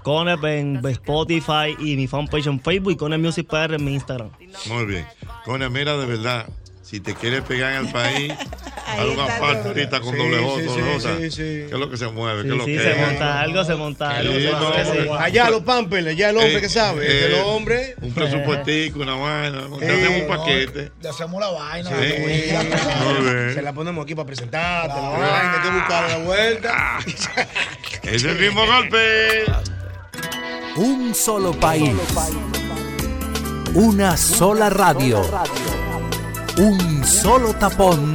en 0.45 0.85
Spotify 0.87 1.77
y 1.79 1.97
mi 1.97 2.07
fanpage 2.07 2.47
en 2.47 2.61
Facebook 2.61 2.93
y 2.93 2.97
Conep 2.97 3.21
Music 3.21 3.47
PR 3.49 3.75
en 3.75 3.85
mi 3.85 3.95
Instagram. 3.95 4.31
Muy 4.67 4.85
bien. 4.87 5.07
Conet, 5.45 5.71
mira, 5.71 5.97
de 5.97 6.07
verdad, 6.07 6.47
si 6.95 7.01
te 7.01 7.13
quieres 7.17 7.43
pegar 7.43 7.73
en 7.73 7.87
el 7.87 7.93
país, 7.93 8.33
haz 8.87 9.05
una 9.05 9.27
parte 9.27 9.67
ahorita 9.67 9.99
con 10.01 10.13
Sí, 10.15 10.17
doble 10.21 10.39
J, 10.39 10.61
sí, 10.63 10.69
J. 10.69 11.17
sí, 11.19 11.31
sí. 11.33 11.37
¿Qué 11.43 11.69
es 11.73 11.73
lo 11.73 11.91
que 11.91 11.97
se 11.97 12.07
mueve? 12.07 12.43
¿Qué 12.43 12.49
Sí, 12.49 12.53
es 12.53 12.59
lo 12.59 12.65
sí, 12.67 12.73
que 12.77 12.79
se 12.79 12.91
es? 12.93 12.99
monta 13.09 13.41
algo, 13.41 13.65
se 13.65 13.75
monta 13.75 14.11
algo. 14.17 14.33
Sí, 14.33 14.43
se 14.43 14.53
no, 14.53 14.61
monta, 14.61 14.85
sí. 14.85 14.99
Allá 15.19 15.51
los 15.51 15.63
pampers, 15.63 16.07
allá 16.07 16.31
el 16.31 16.37
hombre 16.37 16.57
Eh, 16.59 16.61
que 16.61 16.69
sabe. 16.69 17.05
eh, 17.05 17.27
el 17.27 17.35
hombre. 17.47 17.97
Un 18.01 18.13
presupuestico, 18.15 19.01
una 19.01 19.17
vaina. 19.17 19.63
Te 19.81 19.87
Eh, 19.87 19.91
hacemos 19.91 20.21
un 20.23 20.29
no, 20.29 20.37
paquete. 20.37 20.93
Le 21.03 21.09
hacemos 21.09 21.41
la 21.41 21.49
vaina. 21.51 21.91
Sí. 21.91 22.53
la 22.53 22.63
bien. 23.33 23.55
Se 23.55 23.63
la 23.63 23.73
ponemos 23.73 24.05
aquí 24.05 24.15
para 24.15 24.27
presentarte, 24.27 24.95
la 25.01 25.09
vaina, 25.09 25.53
hay 25.53 25.61
que 25.69 25.75
buscar 25.77 26.11
la 26.11 26.19
vuelta. 26.19 26.99
Es 28.05 28.23
el 28.23 28.39
mismo 28.39 28.65
golpe. 28.67 29.47
Un 30.77 31.13
solo 31.13 31.51
país. 31.59 31.91
Una 33.75 34.17
sola 34.17 34.71
radio. 34.71 35.21
Un 36.57 37.05
solo 37.05 37.53
tapón. 37.55 38.15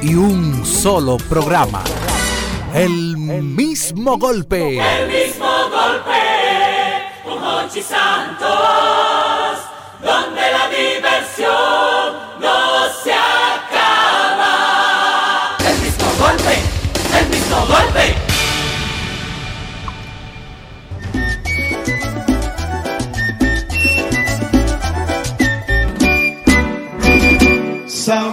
Y 0.00 0.14
un 0.14 0.64
solo 0.64 1.16
programa. 1.16 1.82
El 2.72 3.16
mismo 3.16 4.16
golpe. 4.16 4.78
El 4.78 5.08
mismo 5.08 5.44
golpe 5.44 6.12
con 7.24 7.42
Hochi 7.42 7.82
Santos, 7.82 8.48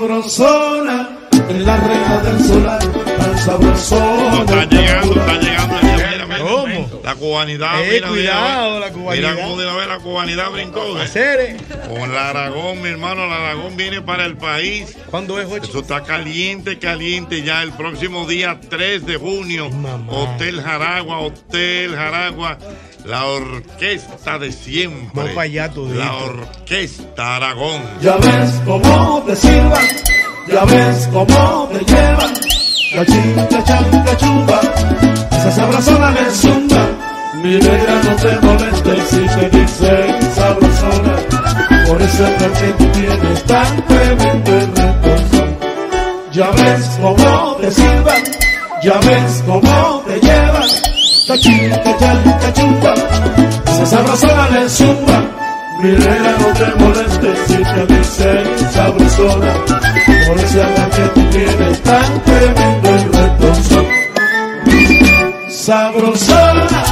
Sabrosona, 0.08 1.10
en 1.48 1.66
la 1.66 1.78
reja 1.78 2.18
del 2.24 2.44
solar, 2.44 2.80
tan 2.82 3.38
sabrosona. 3.40 4.40
Está 4.42 4.66
llegando, 4.66 5.14
está 5.16 5.34
llegando. 5.40 5.76
Mira, 5.82 6.10
mira, 6.12 6.26
mira. 6.28 6.88
La 7.04 7.16
cubanidad, 7.16 7.82
Eh, 7.84 7.90
mira, 7.94 8.08
cuidado, 8.10 8.74
mira, 8.74 8.80
la 8.88 8.92
cubanidad. 8.94 9.32
Mira 9.32 9.44
cómo 9.46 9.58
de 9.62 9.66
una 9.68 9.76
vez 9.78 9.88
la 9.88 10.00
cubanidad 10.00 10.52
brincó. 10.52 11.02
¿eh? 11.02 11.08
Cere. 11.08 11.58
Con 11.88 12.14
la 12.14 12.30
Aragón, 12.32 12.82
mi 12.82 12.90
hermano, 12.90 13.28
la 13.28 13.36
Aragón 13.38 13.78
viene 13.78 14.02
para 14.02 14.26
el 14.26 14.36
país. 14.36 14.94
¿Cuándo 15.10 15.40
es, 15.40 15.48
Jochi? 15.48 15.70
Eso 15.70 15.80
está 15.80 16.04
caliente, 16.04 16.78
caliente 16.80 17.42
ya. 17.42 17.64
El 17.64 17.72
próximo 17.72 18.28
día 18.28 18.60
3 18.70 19.06
de 19.06 19.16
junio, 19.16 19.70
Hotel 20.10 20.62
Jaragua, 20.62 21.20
Hotel 21.20 21.96
Jaragua. 21.96 22.58
La 23.06 23.26
orquesta 23.26 24.40
de 24.40 24.52
siempre. 24.52 25.10
Vamos 25.14 25.32
para 25.32 25.42
allá 25.42 25.70
todito. 25.70 26.00
La 26.00 26.14
orquesta 26.16 27.36
Aragón. 27.36 27.82
Ya 28.02 28.16
ves 28.16 28.62
cómo 28.66 29.24
te 29.26 29.36
sirvan, 29.36 29.88
ya 30.48 30.64
ves 30.64 31.10
cómo 31.12 31.70
te 31.74 31.80
llevan. 31.84 32.34
La 32.96 33.06
chinga, 33.06 33.64
changa, 33.66 34.18
chumba, 34.18 34.62
esa 35.32 35.52
sabrosona 35.52 36.12
le 36.12 36.32
zumba. 36.32 36.88
Mi 37.44 37.56
negra 37.58 38.02
no 38.04 38.16
te 38.16 38.46
molestes 38.46 39.10
si 39.10 39.40
te 39.40 39.50
dicen 39.50 40.34
sabrosona. 40.36 41.16
Por 41.88 42.02
ese 42.02 42.24
error 42.24 42.52
que 42.54 42.68
tú 42.78 42.86
tienes 42.92 43.44
tan 43.44 43.86
tremendo 43.86 44.52
y 44.52 44.60
retorzo. 44.62 45.46
Ya 46.32 46.50
ves 46.52 46.90
cómo 47.02 47.58
te 47.60 47.72
sirvan, 47.72 48.24
ya 48.82 49.00
ves 49.00 49.44
cómo 49.46 50.04
te 50.08 50.20
llevan. 50.22 51.03
La 51.26 51.38
chinga, 51.38 51.82
changa, 51.84 52.54
chumba, 52.54 52.94
esa 53.66 53.86
sabrosona 53.86 54.50
le 54.50 54.70
zumba. 54.70 55.18
Mi 55.82 55.91
negra 55.91 56.32
no 56.40 56.48
te 56.60 56.84
molestes 56.84 57.40
si 57.48 57.58
te 57.58 57.86
dicen 57.94 58.45
sabrosona 58.72 59.54
Por 60.28 60.40
ese 60.40 60.64
amor 60.64 60.90
que 60.91 61.02
tú 61.14 61.22
tienes 61.30 61.84
tan 61.84 62.24
tremendo 62.24 62.90
y 64.68 65.52
Sabrosona, 65.52 66.84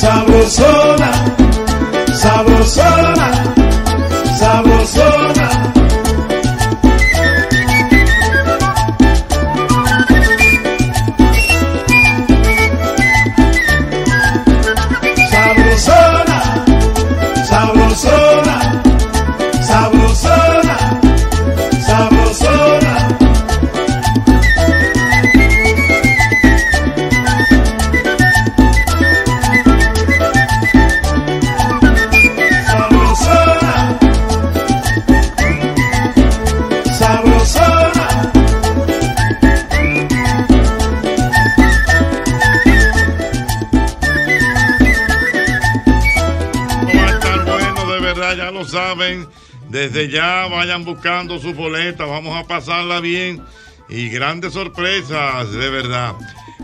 sabrosona, 0.00 1.10
sabrosona, 2.14 2.14
sabrosona 2.14 3.89
saben. 48.64 49.26
Desde 49.68 50.08
ya 50.08 50.46
vayan 50.50 50.84
buscando 50.84 51.38
su 51.38 51.54
boleta, 51.54 52.04
vamos 52.04 52.36
a 52.36 52.46
pasarla 52.46 53.00
bien. 53.00 53.42
Y 53.88 54.08
grandes 54.08 54.52
sorpresas, 54.52 55.52
de 55.52 55.70
verdad. 55.70 56.14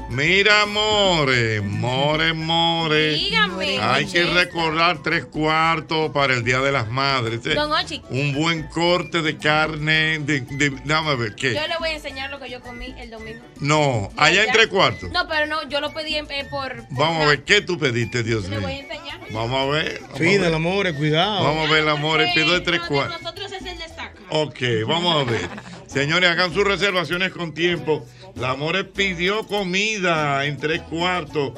Mira, 0.09 0.67
More, 0.67 1.61
More, 1.61 2.33
More. 2.33 3.11
Dígame. 3.13 3.79
Hay 3.81 4.07
que 4.07 4.25
recordar 4.25 5.03
tres 5.03 5.25
cuartos 5.25 6.11
para 6.13 6.35
el 6.35 6.45
Día 6.45 6.61
de 6.61 6.73
las 6.73 6.89
Madres. 6.89 7.45
¿eh? 7.47 7.55
Don 7.55 7.73
Ochi. 7.73 8.03
Un 8.11 8.33
buen 8.33 8.63
corte 8.69 9.23
de 9.23 9.37
carne. 9.37 10.19
De, 10.21 10.41
de, 10.41 10.71
dame 10.85 11.17
ver, 11.17 11.35
¿qué? 11.35 11.55
Yo 11.55 11.67
le 11.67 11.77
voy 11.79 11.91
a 11.91 11.95
enseñar 11.95 12.31
lo 12.31 12.39
que 12.41 12.49
yo 12.51 12.61
comí 12.61 12.95
el 12.99 13.11
domingo. 13.11 13.41
No, 13.61 14.11
allá 14.17 14.45
en 14.45 14.53
tres 14.53 14.69
cuartos. 14.69 15.11
No, 15.11 15.27
pero 15.29 15.47
no, 15.47 15.69
yo 15.69 15.81
lo 15.81 15.93
pedí 15.93 16.17
en- 16.17 16.31
eh, 16.31 16.47
por. 16.51 16.75
por 16.87 16.99
Vamos 16.99 17.25
a 17.25 17.29
ver, 17.29 17.45
¿qué 17.45 17.61
tú 17.61 17.79
pediste, 17.79 18.23
Dios 18.23 18.45
Le 18.45 18.51
mío? 18.51 18.61
voy 18.63 18.73
a 18.73 18.79
enseñar. 18.79 19.21
Vamos 19.31 19.61
a 19.61 19.65
ver. 19.73 20.01
ver. 20.19 20.45
el 20.45 20.55
amor, 20.55 20.95
cuidado. 20.95 21.45
Vamos 21.45 21.69
a 21.69 21.73
ver, 21.73 21.83
el 21.83 21.89
amor, 21.89 22.21
pido 22.35 22.53
de 22.53 22.61
tres 22.61 22.81
cuartos. 22.83 23.23
Nosotros 23.23 23.53
es 23.53 23.67
el 23.67 23.79
destaca. 23.79 24.13
Ok, 24.31 24.61
vamos 24.87 25.17
a 25.27 25.31
ver. 25.31 25.49
Señores, 25.97 26.29
hagan 26.29 26.53
sus 26.53 26.63
reservaciones 26.63 27.33
con 27.33 27.55
tiempo. 27.55 28.07
La 28.35 28.55
More 28.55 28.85
pidió 28.85 29.47
comida 29.47 30.45
en 30.45 30.59
tres 30.59 30.83
cuartos. 30.83 31.53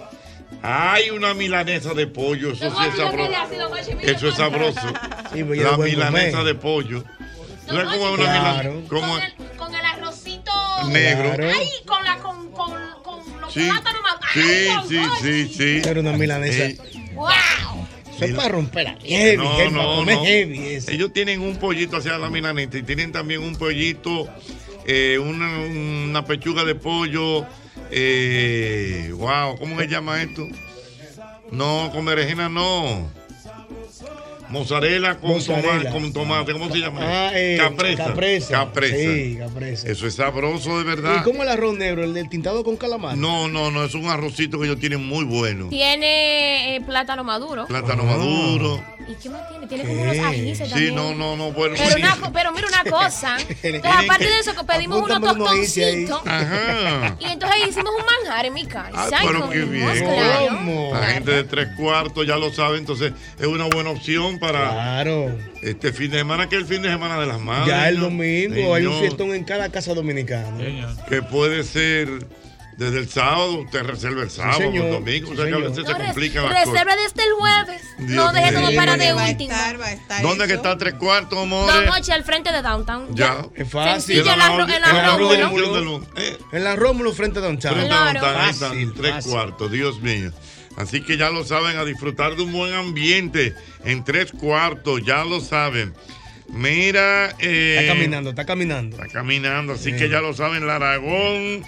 Hay 0.62 1.10
una 1.10 1.34
milanesa 1.34 1.92
de 1.92 2.06
pollo, 2.06 2.52
eso 2.52 2.70
sí 2.70 2.76
es 2.88 2.96
sabroso. 2.96 3.32
Eso 4.00 4.28
es 4.28 4.34
sabroso. 4.36 4.80
Sí, 5.34 5.42
pues 5.42 5.60
La 5.60 5.76
milanesa 5.76 6.44
de 6.44 6.54
pollo. 6.54 7.02
¿Sabes 7.66 7.86
cómo 7.86 8.10
es 8.10 8.14
una 8.20 8.24
Claro. 8.26 8.74
milanesa? 8.74 9.34
Con 9.56 9.74
el 9.74 9.84
arrocito. 9.84 10.52
Negro. 10.86 11.48
Ay, 11.58 11.70
con 11.84 12.04
la. 12.04 12.16
con, 12.18 12.52
con, 12.52 12.72
con 13.02 13.40
los 13.40 13.52
Sí, 13.52 13.68
plátanos 13.68 14.02
sí, 14.34 14.68
sí, 14.88 15.00
sí, 15.20 15.48
sí. 15.82 15.82
Era 15.88 15.98
una 16.00 16.12
milanesa. 16.12 16.80
¡Wow! 17.14 17.26
Eso 18.18 18.32
es 18.32 18.34
para 18.34 18.48
romper 18.48 18.84
la 18.84 18.98
heavy, 19.00 19.36
no, 19.36 19.56
heavy, 19.56 19.74
para 19.74 19.86
no, 19.86 19.96
comer 19.96 20.16
no. 20.16 20.24
heavy. 20.24 20.66
eso. 20.74 20.90
Ellos 20.90 21.12
tienen 21.12 21.40
un 21.40 21.56
pollito 21.56 21.96
hacia 21.96 22.18
la 22.18 22.30
milanesa 22.30 22.78
y 22.78 22.82
tienen 22.82 23.12
también 23.12 23.42
un 23.42 23.56
pollito, 23.56 24.28
eh, 24.86 25.18
una, 25.18 25.58
una 25.60 26.24
pechuga 26.24 26.64
de 26.64 26.74
pollo. 26.74 27.46
Eh, 27.90 29.12
wow, 29.16 29.56
¿cómo 29.58 29.78
se 29.78 29.88
llama 29.88 30.22
esto? 30.22 30.46
No, 31.50 31.90
con 31.92 32.04
berenjena 32.04 32.48
no. 32.48 33.10
Mozzarella 34.50 35.16
con, 35.18 35.30
Mozzarella. 35.30 35.78
toma- 35.78 35.90
con 35.90 36.12
tomate, 36.12 36.52
¿cómo 36.52 36.70
se 36.70 36.78
llama? 36.78 37.00
Ah, 37.02 37.30
eh, 37.34 37.56
capresa. 37.60 38.04
capresa. 38.06 38.50
Capresa. 38.52 38.96
Sí, 38.96 39.36
capresa. 39.38 39.88
Eso 39.88 40.06
es 40.06 40.14
sabroso 40.14 40.78
de 40.78 40.84
verdad. 40.84 41.16
¿Y 41.20 41.22
cómo 41.24 41.42
el 41.42 41.48
arroz 41.48 41.76
negro, 41.76 42.02
el 42.04 42.14
del 42.14 42.28
tintado 42.28 42.64
con 42.64 42.76
calamar? 42.76 43.16
No, 43.16 43.48
no, 43.48 43.70
no, 43.70 43.84
es 43.84 43.94
un 43.94 44.06
arrocito 44.06 44.58
que 44.58 44.66
ellos 44.66 44.78
tienen 44.80 45.04
muy 45.06 45.24
bueno. 45.24 45.68
Tiene 45.68 46.76
eh, 46.76 46.80
plátano 46.80 47.24
maduro. 47.24 47.66
Plátano 47.66 48.04
maduro. 48.04 48.82
¿Y 49.08 49.14
qué 49.14 49.30
más 49.30 49.48
tiene? 49.48 49.66
Tiene 49.66 49.84
como 49.84 50.02
unos 50.02 50.18
ajíes 50.18 50.58
Sí, 50.58 50.64
también. 50.68 50.94
no, 50.94 51.14
no, 51.14 51.36
no, 51.36 51.50
bueno. 51.52 51.74
Pero, 51.78 51.90
sí. 51.96 52.02
una 52.02 52.30
pero 52.32 52.52
mira 52.52 52.68
una 52.68 52.90
cosa. 52.90 53.36
Entonces, 53.62 54.04
aparte 54.04 54.24
de 54.24 54.38
eso, 54.38 54.54
que 54.54 54.64
pedimos 54.64 55.02
unos 55.02 55.20
tostoncitos. 55.20 56.20
Ajá. 56.26 57.16
Y 57.18 57.24
entonces 57.24 57.68
hicimos 57.68 57.92
un 57.98 58.04
manjar 58.04 58.46
en 58.46 58.52
mi 58.54 58.66
casa. 58.66 58.90
Ah, 58.94 59.08
pero 59.26 59.48
qué 59.50 59.60
bien. 59.60 59.86
claro. 60.04 60.90
La 61.00 61.06
gente 61.06 61.30
de 61.30 61.44
tres 61.44 61.68
cuartos 61.76 62.26
ya 62.26 62.36
lo 62.36 62.52
sabe, 62.52 62.78
entonces 62.78 63.12
es 63.38 63.46
una 63.46 63.64
buena 63.64 63.90
opción 63.90 64.38
para 64.38 64.70
Claro. 64.72 65.34
este 65.62 65.92
fin 65.92 66.10
de 66.10 66.18
semana, 66.18 66.48
que 66.48 66.56
es 66.56 66.62
el 66.62 66.68
fin 66.68 66.82
de 66.82 66.88
semana 66.90 67.18
de 67.18 67.26
las 67.26 67.40
madres. 67.40 67.66
Ya 67.68 67.88
el 67.88 67.98
domingo 68.00 68.74
hay 68.74 68.84
un 68.86 68.98
fiestón 69.00 69.34
en 69.34 69.44
cada 69.44 69.70
casa 69.70 69.94
dominicana. 69.94 70.58
Que 71.08 71.22
puede 71.22 71.64
ser 71.64 72.08
desde 72.78 72.98
el 73.00 73.08
sábado, 73.08 73.54
usted 73.62 73.82
reserva 73.82 74.22
el 74.22 74.30
sábado, 74.30 74.58
señor. 74.58 74.86
el 74.86 74.92
domingo, 74.92 75.32
o 75.32 75.34
sea 75.36 75.46
que 75.46 75.52
a 75.54 75.58
veces 75.58 75.78
No, 75.78 75.84
se 75.86 75.94
complican 76.04 76.44
las 76.44 76.52
cosas. 76.64 76.72
Reserva 76.72 76.96
desde 76.96 77.22
el 77.26 77.32
jueves. 77.32 77.82
Dios 77.98 78.10
no 78.10 78.32
deje 78.32 78.52
todo 78.52 78.74
para 78.76 78.96
de 78.96 79.12
Va 79.12 79.26
a 79.26 79.30
última. 79.30 79.54
estar, 79.54 79.80
va 79.80 79.86
a 79.86 79.92
estar 79.92 80.22
¿Dónde 80.22 80.46
que 80.46 80.54
está 80.54 80.78
tres 80.78 80.94
cuartos, 80.94 81.38
amores? 81.42 81.74
Dos 81.74 81.84
noches 81.86 82.10
al 82.10 82.22
frente 82.24 82.52
de 82.52 82.62
Downtown. 82.62 83.16
Ya. 83.16 83.44
Es 83.56 83.68
fácil. 83.68 84.16
Sencillo, 84.16 84.32
en 84.32 84.38
la, 84.38 84.48
Ro- 84.48 84.62
en 84.62 84.68
la 84.80 84.90
En 84.90 84.96
la 84.96 85.16
Rómulo. 85.16 85.48
Rómulo. 85.48 86.06
En 86.52 86.64
la 86.64 86.76
Rómulo 86.76 87.12
frente 87.12 87.40
a 87.40 87.42
Downtown. 87.42 87.74
Frente 87.74 87.92
a 87.94 88.04
Downtown, 88.04 88.34
Fácil, 88.34 88.52
están, 88.78 88.94
tres 88.94 89.12
fácil. 89.14 89.32
cuartos, 89.32 89.72
Dios 89.72 90.00
mío. 90.00 90.30
Así 90.76 91.00
que 91.02 91.16
ya 91.16 91.30
lo 91.30 91.44
saben, 91.44 91.76
a 91.78 91.84
disfrutar 91.84 92.36
de 92.36 92.42
un 92.42 92.52
buen 92.52 92.72
ambiente 92.72 93.54
en 93.84 94.04
tres 94.04 94.30
cuartos, 94.30 95.02
ya 95.04 95.24
lo 95.24 95.40
saben. 95.40 95.92
Mira. 96.48 97.34
eh, 97.40 97.78
Está 97.80 97.92
caminando, 97.94 98.30
está 98.30 98.46
caminando. 98.46 98.96
Está 98.96 99.12
caminando, 99.12 99.72
así 99.74 99.90
Sí. 99.90 99.96
que 99.96 100.08
ya 100.08 100.20
lo 100.20 100.32
saben, 100.34 100.66
la 100.66 100.76
Aragón. 100.76 101.64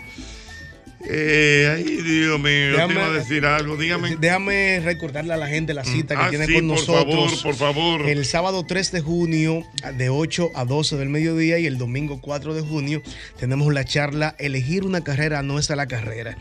Eh, 1.03 1.73
ay, 1.77 1.83
Dios 2.03 2.39
mío, 2.39 2.87
te 2.87 2.93
iba 2.93 3.07
a 3.07 3.11
decir 3.11 3.47
algo, 3.47 3.77
dígame. 3.77 4.17
Déjame 4.17 4.81
recordarle 4.81 5.33
a 5.33 5.37
la 5.39 5.49
gente 5.49 5.73
la 5.73 5.85
cita 5.85 6.15
que 6.15 6.23
Ah, 6.25 6.29
tiene 6.31 6.47
sí, 6.47 6.55
con 6.55 6.69
por 6.69 6.77
nosotros. 6.77 7.15
favor, 7.41 7.43
por 7.43 7.55
favor. 7.55 8.09
El 8.09 8.25
sábado 8.27 8.65
3 8.67 8.93
de 8.93 9.01
junio, 9.01 9.65
de 9.97 10.11
8 10.11 10.51
a 10.55 10.65
12 10.67 10.97
del 10.97 11.09
mediodía, 11.09 11.59
y 11.59 11.67
el 11.67 11.79
domingo 11.79 12.21
4 12.21 12.55
de 12.55 12.61
junio, 12.61 13.03
tenemos 13.39 13.73
la 13.73 13.85
charla 13.85 14.35
Elegir 14.39 14.85
una 14.85 15.03
carrera 15.03 15.43
no 15.43 15.59
es 15.59 15.71
a 15.71 15.77
la 15.77 15.87
carrera. 15.87 16.37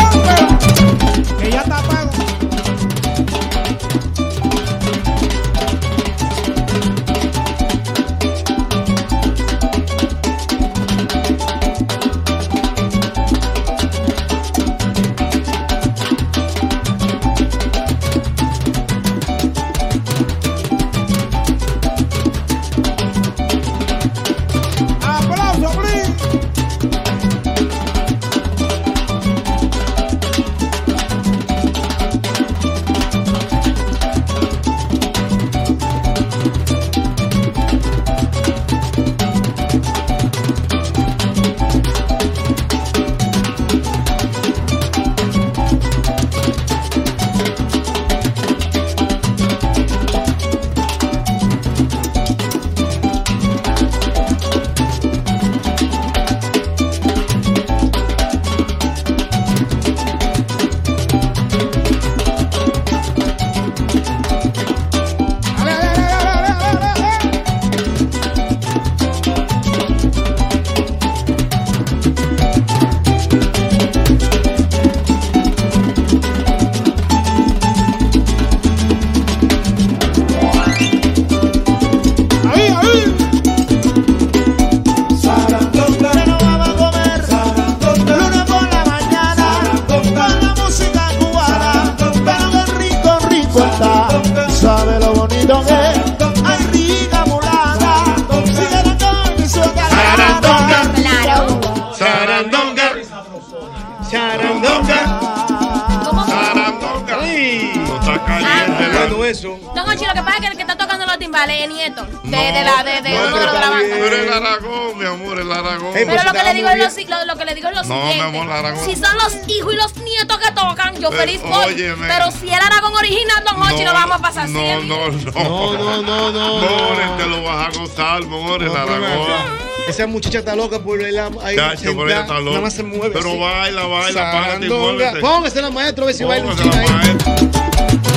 No, 117.94 118.04
mi 118.06 118.12
siguiente. 118.12 118.38
amor, 118.38 118.52
Aragón. 118.52 118.84
Si 118.84 118.96
son 118.96 119.16
los 119.16 119.48
hijos 119.48 119.72
y 119.72 119.76
los 119.76 119.96
nietos 119.98 120.38
que 120.38 120.52
tocan, 120.52 120.94
yo 121.00 121.10
Pero, 121.10 121.20
feliz 121.22 121.40
óyeme. 121.44 122.06
Pero 122.06 122.30
si 122.30 122.48
el 122.48 122.54
Aragón 122.60 122.94
original, 122.94 123.44
Don 123.44 123.62
Hochi, 123.62 123.84
lo 123.84 123.92
vamos 123.92 124.16
a 124.16 124.22
pasar 124.22 124.48
No, 124.48 124.60
siempre. 124.60 124.88
no, 124.88 125.08
no. 125.08 125.76
No, 125.76 126.02
no, 126.02 126.02
no, 126.02 126.32
no. 126.32 126.58
More, 126.60 127.04
te 127.18 127.26
lo 127.26 127.42
vas 127.42 127.68
a 127.68 127.78
gozar, 127.78 128.22
more, 128.24 128.64
el 128.66 128.76
Aragón. 128.76 129.64
Esa 129.88 130.06
muchacha 130.06 130.38
está 130.38 130.56
loca 130.56 130.78
por 130.78 130.98
verla 130.98 131.30
ahí. 131.42 131.56
Chacho, 131.56 131.82
pero 131.94 132.06
ella 132.08 132.20
está 132.22 132.34
loca. 132.38 132.50
Nada 132.50 132.60
más 132.62 132.72
se 132.74 132.82
mueve. 132.82 133.10
Pero 133.12 133.28
así. 133.30 133.38
baila, 133.38 133.84
baila, 133.86 134.32
párate 134.32 134.66
y 134.66 134.68
muévete. 134.70 135.20
Póngase 135.20 135.60
la 135.62 135.70
maestra 135.70 136.04
a 136.04 136.06
ver 136.06 136.14
si 136.14 136.24
baila 136.24 136.46
un 136.46 136.56
ching 136.56 136.72
ahí. 136.72 138.14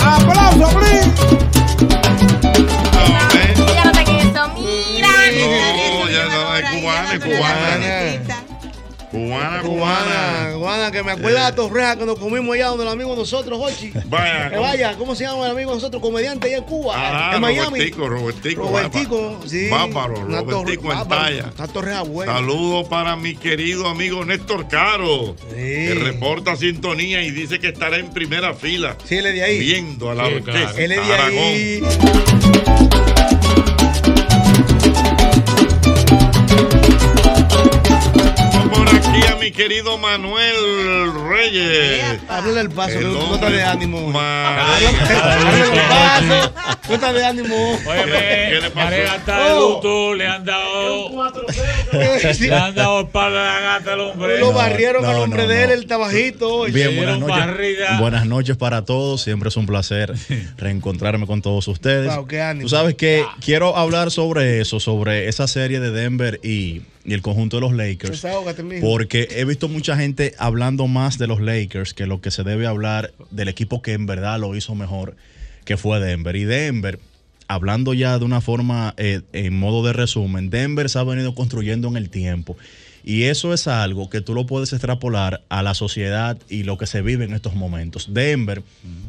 ¡Aplauso, 0.00 0.58
Ya 0.58 1.13
Cubana, 9.74 10.04
Cubana, 10.04 10.24
cubana. 10.34 10.52
cubana, 10.54 10.90
que 10.92 11.02
me 11.02 11.12
acuerda 11.12 11.38
de 11.38 11.44
la 11.50 11.54
torreja 11.54 11.96
que 11.98 12.06
nos 12.06 12.18
comimos 12.18 12.54
allá 12.54 12.66
donde 12.68 12.84
el 12.84 12.90
amigo 12.90 13.10
de 13.10 13.16
nosotros, 13.16 13.58
Hochi. 13.62 13.92
Vaya, 14.06 14.50
Que 14.50 14.56
vaya, 14.56 14.96
¿cómo 14.96 15.14
se 15.14 15.24
llama 15.24 15.44
el 15.46 15.52
amigo 15.52 15.70
de 15.70 15.76
nosotros? 15.76 16.00
Comediante 16.02 16.46
allá 16.48 16.56
en 16.58 16.64
Cuba, 16.64 16.94
Ah, 16.96 17.32
en 17.34 17.40
Miami. 17.40 17.78
Robertico, 17.78 18.08
Robertico. 18.08 18.62
Robertico, 18.62 19.40
sí. 19.46 19.68
Torre- 19.70 20.14
Robertico 20.42 20.92
en 20.92 21.08
talla. 21.08 21.52
Una 21.58 21.68
torreja 21.68 22.02
buena. 22.02 22.32
Saludos 22.34 22.88
para 22.88 23.16
mi 23.16 23.34
querido 23.36 23.88
amigo 23.88 24.24
Néstor 24.24 24.68
Caro, 24.68 25.36
que 25.50 25.94
reporta 26.02 26.56
sintonía 26.56 27.22
y 27.22 27.30
dice 27.30 27.58
que 27.60 27.68
estará 27.68 27.98
en 27.98 28.10
primera 28.10 28.54
fila. 28.54 28.96
Sí, 29.04 29.16
él 29.16 29.26
es 29.26 29.34
de 29.34 29.42
ahí. 29.44 29.58
Viendo 29.58 30.10
a 30.10 30.14
la 30.14 30.26
Sí, 30.26 30.34
orquesta. 30.34 30.52
claro. 30.72 30.78
Él 30.78 30.92
es 30.92 31.06
de 31.06 31.14
Aragón. 31.14 31.38
ahí. 31.38 32.93
Aquí 39.14 39.26
a 39.32 39.36
mi 39.36 39.50
querido 39.52 39.98
Manuel 39.98 40.54
Reyes. 41.28 42.20
Háblale 42.28 42.60
el 42.60 42.70
paso, 42.70 42.92
que 42.92 42.98
El 42.98 43.12
no 43.12 43.20
está 43.20 43.34
hombre 43.34 43.50
de 43.52 43.62
ánimo. 43.62 44.18
Háblale 44.18 44.88
el 44.88 45.80
paso. 45.88 46.52
No 46.88 46.94
está 46.94 47.12
de 47.12 47.24
ánimo. 47.24 47.78
Óyeme, 47.86 48.70
María 48.74 49.16
está 49.16 49.44
de 49.44 49.52
Oh. 49.54 49.74
luto, 49.76 50.14
le 50.14 50.26
han 50.26 50.44
dado. 50.44 51.10
Le 52.40 52.54
han 52.54 52.74
dado 52.74 53.02
espalda 53.02 53.56
a 53.56 53.60
la 53.60 53.78
gata 53.78 53.92
al 53.92 54.00
hombre. 54.00 54.38
Lo 54.40 54.52
barrieron 54.52 55.04
al 55.04 55.16
hombre 55.16 55.46
de 55.46 55.62
él, 55.62 55.68
no. 55.68 55.74
él 55.74 55.80
está 55.80 55.96
bajito. 55.96 56.64
Bien, 56.64 56.96
buenas 56.96 57.18
noches. 57.20 57.98
Buenas 58.00 58.26
noches 58.26 58.56
para 58.56 58.84
todos. 58.84 59.22
Siempre 59.22 59.48
es 59.48 59.56
un 59.56 59.66
placer 59.66 60.12
reencontrarme 60.56 61.26
con 61.26 61.40
todos 61.40 61.68
ustedes. 61.68 62.14
Wow, 62.14 62.26
qué 62.26 62.42
ánimo. 62.42 62.64
Tú 62.64 62.68
sabes 62.68 62.94
que 62.96 63.24
quiero 63.44 63.76
hablar 63.76 64.10
sobre 64.10 64.60
eso, 64.60 64.80
sobre 64.80 65.28
esa 65.28 65.46
serie 65.46 65.78
de 65.80 65.90
Denver 65.92 66.40
y, 66.42 66.82
y 67.04 67.12
el 67.14 67.22
conjunto 67.22 67.58
de 67.58 67.60
los 67.60 67.72
Lakers. 67.72 68.24
Porque 68.80 69.28
he 69.30 69.44
visto 69.44 69.68
mucha 69.68 69.96
gente 69.96 70.34
hablando 70.38 70.86
más 70.86 71.18
de 71.18 71.26
los 71.26 71.40
Lakers 71.40 71.94
que 71.94 72.06
lo 72.06 72.20
que 72.20 72.30
se 72.30 72.42
debe 72.42 72.66
hablar 72.66 73.12
del 73.30 73.48
equipo 73.48 73.82
que 73.82 73.92
en 73.92 74.06
verdad 74.06 74.40
lo 74.40 74.56
hizo 74.56 74.74
mejor, 74.74 75.16
que 75.64 75.76
fue 75.76 76.00
Denver. 76.00 76.34
Y 76.36 76.44
Denver, 76.44 76.98
hablando 77.48 77.94
ya 77.94 78.18
de 78.18 78.24
una 78.24 78.40
forma, 78.40 78.94
eh, 78.96 79.20
en 79.32 79.58
modo 79.58 79.86
de 79.86 79.92
resumen, 79.92 80.50
Denver 80.50 80.88
se 80.88 80.98
ha 80.98 81.04
venido 81.04 81.34
construyendo 81.34 81.88
en 81.88 81.96
el 81.96 82.10
tiempo. 82.10 82.56
Y 83.06 83.24
eso 83.24 83.52
es 83.52 83.68
algo 83.68 84.08
que 84.08 84.22
tú 84.22 84.32
lo 84.32 84.46
puedes 84.46 84.72
extrapolar 84.72 85.42
a 85.50 85.62
la 85.62 85.74
sociedad 85.74 86.38
y 86.48 86.62
lo 86.62 86.78
que 86.78 86.86
se 86.86 87.02
vive 87.02 87.26
en 87.26 87.34
estos 87.34 87.54
momentos. 87.54 88.14
Denver 88.14 88.62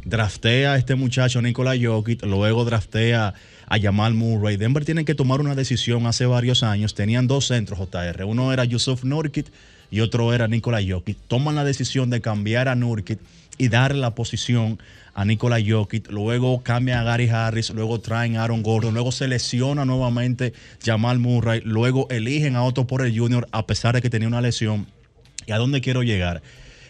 draftea 0.04 0.74
a 0.74 0.78
este 0.78 0.96
muchacho 0.96 1.42
Nikola 1.42 1.76
Jokic, 1.82 2.22
luego 2.26 2.66
draftea 2.66 3.34
a 3.68 3.80
Jamal 3.80 4.14
Murray. 4.14 4.58
Denver 4.58 4.86
tiene 4.86 5.06
que 5.06 5.16
tomar 5.16 5.42
una 5.42 5.56
decisión 5.56 6.06
hace 6.06 6.26
varios 6.26 6.64
años. 6.64 6.94
Tenían 6.94 7.28
dos 7.28 7.48
centros 7.48 7.80
JR. 7.80 8.24
Uno 8.26 8.54
era 8.54 8.66
Yusuf 8.66 9.04
Nurkic 9.04 9.48
y 9.92 10.02
otro 10.02 10.34
era 10.34 10.48
Nikola 10.48 10.80
Jokic. 10.86 11.18
Toman 11.28 11.56
la 11.56 11.64
decisión 11.64 12.10
de 12.10 12.22
cambiar 12.22 12.68
a 12.68 12.76
Nurkic 12.76 13.20
y 13.58 13.70
darle 13.70 14.02
la 14.02 14.16
posición 14.16 14.80
a 15.14 15.24
Nikola 15.24 15.60
Jokic, 15.66 16.12
luego 16.12 16.62
cambian 16.62 17.00
a 17.00 17.04
Gary 17.04 17.30
Harris, 17.30 17.70
luego 17.70 18.02
traen 18.02 18.36
a 18.36 18.44
Aaron 18.44 18.62
Gordon, 18.62 18.94
luego 18.94 19.14
se 19.14 19.30
lesiona 19.30 19.86
nuevamente 19.86 20.54
Jamal 20.84 21.20
Murray, 21.20 21.62
luego 21.64 22.08
eligen 22.10 22.58
a 22.58 22.64
Otto 22.64 22.86
Porter 22.86 23.18
Jr. 23.18 23.48
a 23.52 23.66
pesar 23.66 23.96
de 23.96 24.02
que 24.02 24.10
tenía 24.10 24.28
una 24.28 24.42
lesión. 24.42 24.88
¿Y 25.48 25.54
a 25.54 25.58
dónde 25.58 25.80
quiero 25.80 26.04
llegar? 26.04 26.42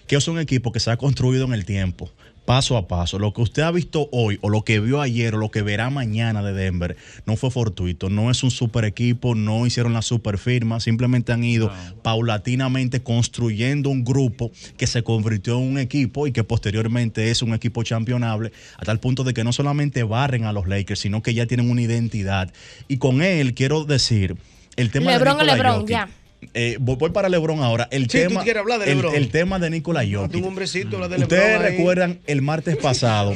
Que 0.07 0.15
es 0.15 0.27
un 0.27 0.39
equipo 0.39 0.72
que 0.72 0.80
se 0.80 0.89
ha 0.89 0.97
construido 0.97 1.45
en 1.45 1.53
el 1.53 1.65
tiempo, 1.65 2.10
paso 2.45 2.77
a 2.77 2.88
paso. 2.88 3.19
Lo 3.19 3.34
que 3.34 3.41
usted 3.41 3.63
ha 3.63 3.72
visto 3.72 4.09
hoy, 4.11 4.38
o 4.41 4.49
lo 4.49 4.63
que 4.63 4.80
vio 4.80 5.01
ayer, 5.01 5.35
o 5.35 5.38
lo 5.38 5.51
que 5.51 5.61
verá 5.61 5.89
mañana 5.89 6.43
de 6.43 6.53
Denver, 6.53 6.95
no 7.26 7.35
fue 7.35 7.51
fortuito. 7.51 8.09
No 8.09 8.31
es 8.31 8.43
un 8.43 8.51
super 8.51 8.85
equipo, 8.85 9.35
no 9.35 9.65
hicieron 9.65 9.93
la 9.93 10.01
super 10.01 10.38
firma, 10.38 10.80
simplemente 10.80 11.34
han 11.34 11.43
ido 11.43 11.72
paulatinamente 12.03 13.03
construyendo 13.03 13.89
un 13.89 14.03
grupo 14.03 14.51
que 14.77 14.88
se 14.88 15.03
convirtió 15.03 15.57
en 15.57 15.63
un 15.63 15.77
equipo 15.80 16.27
y 16.27 16.31
que 16.31 16.43
posteriormente 16.43 17.31
es 17.31 17.41
un 17.41 17.53
equipo 17.53 17.84
championable, 17.84 18.51
a 18.77 18.85
tal 18.85 18.99
punto 18.99 19.23
de 19.23 19.34
que 19.34 19.43
no 19.43 19.51
solamente 19.51 20.03
barren 20.03 20.45
a 20.45 20.53
los 20.53 20.67
Lakers, 20.67 20.99
sino 20.99 21.22
que 21.22 21.34
ya 21.34 21.45
tienen 21.45 21.69
una 21.69 21.81
identidad. 21.81 22.51
Y 22.88 22.97
con 22.97 23.22
él 23.22 23.53
quiero 23.53 23.85
decir, 23.85 24.38
el 24.76 24.91
tema 24.91 25.11
Lebron 25.11 25.38
de 25.38 25.45
Lebron, 25.45 25.73
Jokic, 25.81 25.89
ya. 25.89 26.09
Eh, 26.53 26.77
voy, 26.80 26.95
voy 26.95 27.09
para 27.11 27.30
LeBron 27.30 27.61
ahora. 27.61 27.88
El 27.91 28.03
Sí, 28.09 28.19
tú 28.23 28.27
tema, 28.30 28.43
quieres 28.43 28.61
hablar 28.61 28.80
de 28.80 28.88
LeBron. 28.88 29.15
El, 29.15 29.30
tema 29.30 29.59
de 29.59 29.69
Nikola 29.69 30.03
Tu 30.03 30.11
Jokic. 30.13 30.45
hombrecito, 30.45 30.97
habla 30.97 31.07
de 31.17 31.23
Ustedes 31.23 31.59
ahí. 31.61 31.77
recuerdan 31.77 32.19
el 32.27 32.41
martes 32.41 32.77
pasado 32.77 33.35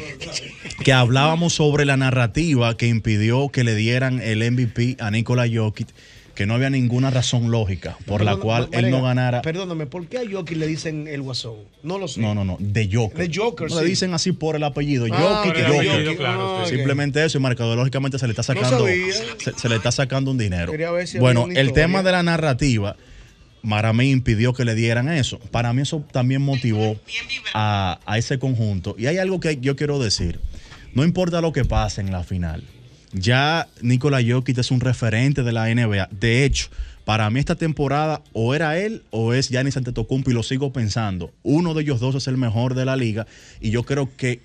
que 0.84 0.94
hablábamos 0.94 1.54
sobre 1.54 1.86
la 1.86 1.98
narrativa 1.98 2.76
que 2.78 2.88
impidió 2.88 3.50
que 3.50 3.64
le 3.64 3.76
dieran 3.76 4.22
el 4.22 4.50
MVP 4.52 4.98
a 5.00 5.12
Nikola 5.12 5.46
Jokic, 5.52 5.88
que 6.40 6.46
no 6.46 6.54
había 6.54 6.70
ninguna 6.70 7.10
razón 7.10 7.52
lógica 7.52 7.98
por 8.06 8.24
la 8.24 8.38
cual 8.38 8.70
él 8.72 8.90
no 8.92 9.02
ganara. 9.02 9.42
Perdóname, 9.42 9.88
¿por 9.88 10.08
qué 10.08 10.20
a 10.20 10.22
Jokic 10.32 10.56
le 10.58 10.68
dicen 10.68 11.06
el 11.10 11.22
guasón? 11.22 11.56
No 11.84 12.00
lo 12.00 12.08
sé. 12.08 12.22
No, 12.22 12.34
no, 12.34 12.46
no, 12.46 12.56
de 12.62 12.90
Joker. 12.90 13.28
De 13.28 13.38
Joker, 13.38 13.70
No 13.70 13.76
sí. 13.76 13.84
le 13.84 13.90
dicen 13.90 14.14
así 14.14 14.32
por 14.32 14.56
el 14.56 14.64
apellido. 14.64 15.06
Ah, 15.12 15.44
el 15.44 15.50
Joker. 15.52 15.66
apellido, 15.66 16.16
claro, 16.16 16.60
Ah, 16.60 16.64
sí. 16.66 16.76
Simplemente 16.78 17.26
eso 17.26 17.38
y 17.38 17.42
mercadológicamente 17.42 18.18
se 18.18 18.26
le 18.26 18.32
está 18.32 18.54
No 18.54 18.62
sacando, 18.62 18.86
sabía. 18.88 19.14
se, 19.38 19.52
se 19.54 19.68
le 19.68 19.76
está 19.76 19.92
sacando 19.92 20.32
un 20.32 20.38
dinero. 20.38 20.72
Quería 20.72 20.92
ver 20.92 21.10
si 21.10 21.18
había 21.18 21.24
bueno, 21.24 21.48
el 21.54 21.74
tema 21.74 22.04
de 22.04 22.14
la 22.14 22.24
narrativa, 22.24 22.96
para 23.70 23.92
mí 23.92 24.10
impidió 24.10 24.54
que 24.54 24.64
le 24.64 24.76
dieran 24.76 25.10
eso. 25.10 25.40
Para 25.52 25.74
mí 25.74 25.82
eso 25.82 26.06
también 26.14 26.42
motivó 26.42 26.96
a, 27.54 28.00
a 28.06 28.18
ese 28.18 28.40
conjunto. 28.40 28.96
Y 28.98 29.08
hay 29.08 29.18
algo 29.18 29.42
que 29.42 29.58
yo 29.60 29.76
quiero 29.76 30.00
decir. 30.00 30.40
No 30.94 31.04
importa 31.04 31.42
lo 31.42 31.52
que 31.52 31.66
pase 31.66 32.00
en 32.00 32.14
la 32.14 32.24
final. 32.24 32.64
Ya 33.12 33.68
Nikola 33.82 34.20
Jokic 34.26 34.58
es 34.58 34.72
un 34.72 34.82
referente 34.82 35.44
de 35.44 35.52
la 35.52 35.74
NBA. 35.74 36.10
De 36.12 36.46
hecho, 36.46 36.70
para 37.06 37.30
mí 37.30 37.40
esta 37.40 37.56
temporada 37.56 38.22
o 38.34 38.54
era 38.54 38.78
él 38.78 39.04
o 39.10 39.34
es 39.34 39.50
Giannis 39.50 39.78
Antetokounmpo 39.78 40.30
y 40.30 40.34
lo 40.34 40.44
sigo 40.44 40.72
pensando. 40.72 41.32
Uno 41.42 41.74
de 41.74 41.82
ellos 41.82 42.00
dos 42.00 42.16
es 42.16 42.28
el 42.28 42.38
mejor 42.38 42.76
de 42.76 42.86
la 42.86 42.96
liga 42.96 43.26
y 43.60 43.72
yo 43.72 43.84
creo 43.84 44.16
que 44.16 44.42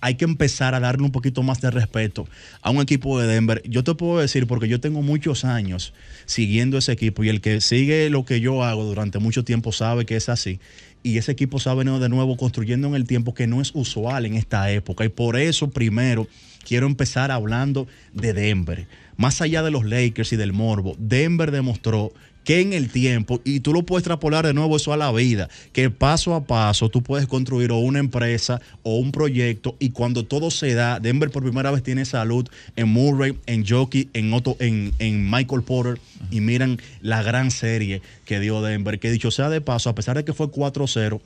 hay 0.00 0.16
que 0.16 0.26
empezar 0.26 0.74
a 0.74 0.80
darle 0.80 1.04
un 1.04 1.10
poquito 1.10 1.42
más 1.42 1.60
de 1.60 1.70
respeto 1.70 2.28
a 2.60 2.70
un 2.70 2.82
equipo 2.82 3.18
de 3.18 3.26
Denver. 3.26 3.62
Yo 3.66 3.82
te 3.82 3.94
puedo 3.94 4.20
decir, 4.20 4.46
porque 4.46 4.68
yo 4.68 4.78
tengo 4.78 5.00
muchos 5.02 5.44
años 5.44 5.94
siguiendo 6.26 6.76
ese 6.78 6.92
equipo 6.92 7.24
y 7.24 7.30
el 7.30 7.40
que 7.40 7.60
sigue 7.60 8.10
lo 8.10 8.24
que 8.24 8.40
yo 8.40 8.62
hago 8.62 8.84
durante 8.84 9.18
mucho 9.18 9.42
tiempo 9.42 9.72
sabe 9.72 10.04
que 10.04 10.16
es 10.16 10.28
así. 10.28 10.60
Y 11.02 11.18
ese 11.18 11.32
equipo 11.32 11.60
se 11.60 11.70
ha 11.70 11.74
venido 11.74 11.98
de 11.98 12.08
nuevo 12.08 12.36
construyendo 12.36 12.88
en 12.88 12.94
el 12.94 13.06
tiempo 13.06 13.32
que 13.32 13.46
no 13.46 13.62
es 13.62 13.70
usual 13.74 14.26
en 14.26 14.34
esta 14.34 14.70
época. 14.70 15.04
Y 15.04 15.08
por 15.08 15.36
eso, 15.36 15.70
primero, 15.70 16.28
quiero 16.66 16.86
empezar 16.86 17.30
hablando 17.30 17.86
de 18.12 18.32
Denver. 18.32 18.86
Más 19.16 19.40
allá 19.40 19.62
de 19.62 19.70
los 19.70 19.84
Lakers 19.84 20.32
y 20.32 20.36
del 20.36 20.52
Morbo, 20.52 20.94
Denver 20.98 21.50
demostró 21.50 22.12
que 22.44 22.60
en 22.60 22.72
el 22.72 22.90
tiempo, 22.90 23.40
y 23.44 23.58
tú 23.58 23.72
lo 23.72 23.82
puedes 23.82 24.02
extrapolar 24.02 24.46
de 24.46 24.54
nuevo 24.54 24.76
eso 24.76 24.92
a 24.92 24.96
la 24.96 25.10
vida, 25.10 25.48
que 25.72 25.90
paso 25.90 26.32
a 26.34 26.44
paso 26.44 26.88
tú 26.88 27.02
puedes 27.02 27.26
construir 27.26 27.72
una 27.72 27.98
empresa 27.98 28.60
o 28.84 28.98
un 28.98 29.10
proyecto 29.10 29.74
y 29.80 29.90
cuando 29.90 30.24
todo 30.24 30.52
se 30.52 30.74
da, 30.74 31.00
Denver 31.00 31.30
por 31.30 31.42
primera 31.42 31.72
vez 31.72 31.82
tiene 31.82 32.04
salud 32.04 32.48
en 32.76 32.88
Murray, 32.88 33.36
en 33.46 33.66
Jockey, 33.66 34.10
en, 34.12 34.32
Otto, 34.32 34.56
en, 34.60 34.92
en 35.00 35.28
Michael 35.28 35.62
Porter 35.62 35.98
y 36.30 36.40
miran 36.40 36.78
la 37.00 37.22
gran 37.24 37.50
serie 37.50 38.00
que 38.24 38.38
dio 38.38 38.62
Denver, 38.62 39.00
que 39.00 39.10
dicho 39.10 39.32
sea 39.32 39.50
de 39.50 39.60
paso, 39.60 39.90
a 39.90 39.96
pesar 39.96 40.16
de 40.16 40.24
que 40.24 40.32
fue 40.32 40.46
4-0, 40.46 41.20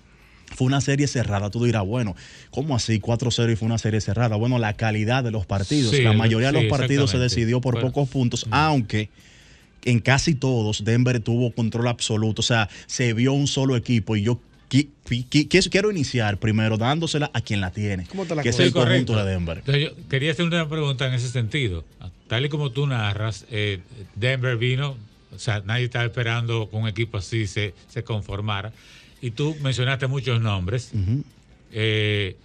fue 0.51 0.67
una 0.67 0.81
serie 0.81 1.07
cerrada. 1.07 1.51
Tú 1.51 1.65
dirás, 1.65 1.85
bueno, 1.87 2.15
¿cómo 2.51 2.75
así 2.77 3.01
4-0 3.01 3.53
y 3.53 3.57
fue 3.57 3.67
una 3.67 3.79
serie 3.79 4.01
cerrada? 4.01 4.37
Bueno, 4.37 4.59
la 4.59 4.75
calidad 4.75 5.25
de 5.25 5.31
los 5.31 5.47
partidos. 5.47 5.95
Sí, 5.95 6.03
la 6.03 6.13
mayoría 6.13 6.53
de 6.53 6.59
sí, 6.61 6.67
los 6.67 6.79
partidos 6.79 7.11
se 7.11 7.19
decidió 7.19 7.61
por 7.61 7.75
Bueno. 7.75 7.89
pocos 7.89 8.09
puntos, 8.09 8.47
aunque 8.51 9.11
en 9.85 10.01
casi 10.01 10.35
todos 10.35 10.85
Denver 10.85 11.21
tuvo 11.21 11.53
control 11.53 11.89
absoluto. 11.89 12.41
O 12.41 12.43
sea, 12.45 12.69
se 12.87 13.13
vio 13.15 13.33
un 13.33 13.47
solo 13.47 13.77
equipo 13.77 14.17
y 14.17 14.23
yo 14.23 14.41
qui- 14.69 14.89
qui- 15.09 15.27
qui- 15.29 15.49
qui- 15.49 15.71
quiero 15.71 15.91
iniciar 15.91 16.37
primero 16.39 16.77
dándosela 16.77 17.31
a 17.33 17.41
quien 17.41 17.61
la 17.61 17.71
tiene, 17.71 18.07
que 18.43 18.49
es 18.51 18.59
el 18.61 18.73
correcto. 18.73 19.13
conjunto 19.15 19.17
de 19.25 19.31
Denver. 19.33 19.59
Entonces, 19.59 19.85
yo 19.85 20.09
quería 20.09 20.33
hacer 20.33 20.45
una 20.45 20.69
pregunta 20.69 21.07
en 21.07 21.15
ese 21.15 21.29
sentido. 21.29 21.85
Tal 22.29 22.45
y 22.45 22.49
como 22.49 22.71
tú 22.71 22.87
narras, 22.87 23.47
eh, 23.51 23.81
Denver 24.15 24.57
vino, 24.57 24.97
o 25.35 25.39
sea, 25.39 25.63
nadie 25.65 25.85
estaba 25.87 26.05
esperando 26.05 26.69
que 26.71 26.77
un 26.77 26.87
equipo 26.87 27.19
así 27.19 27.47
se, 27.47 27.73
se 27.89 28.05
conformara. 28.05 28.73
Y 29.21 29.33
tú 29.33 29.57
mencionaste 29.63 30.07
muchos 30.07 30.41
nombres. 30.41 30.93
eh, 31.73 32.37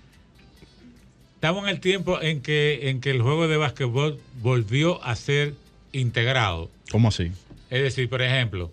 estamos 1.35 1.63
en 1.63 1.69
el 1.69 1.79
tiempo 1.79 2.21
en 2.21 2.41
que, 2.41 2.89
en 2.89 3.01
que 3.01 3.11
el 3.11 3.21
juego 3.21 3.47
de 3.47 3.57
básquetbol 3.57 4.19
volvió 4.41 5.03
a 5.03 5.15
ser 5.15 5.53
integrado. 5.93 6.69
¿Cómo 6.91 7.07
así? 7.09 7.31
Es 7.69 7.81
decir, 7.83 8.09
por 8.09 8.21
ejemplo, 8.21 8.71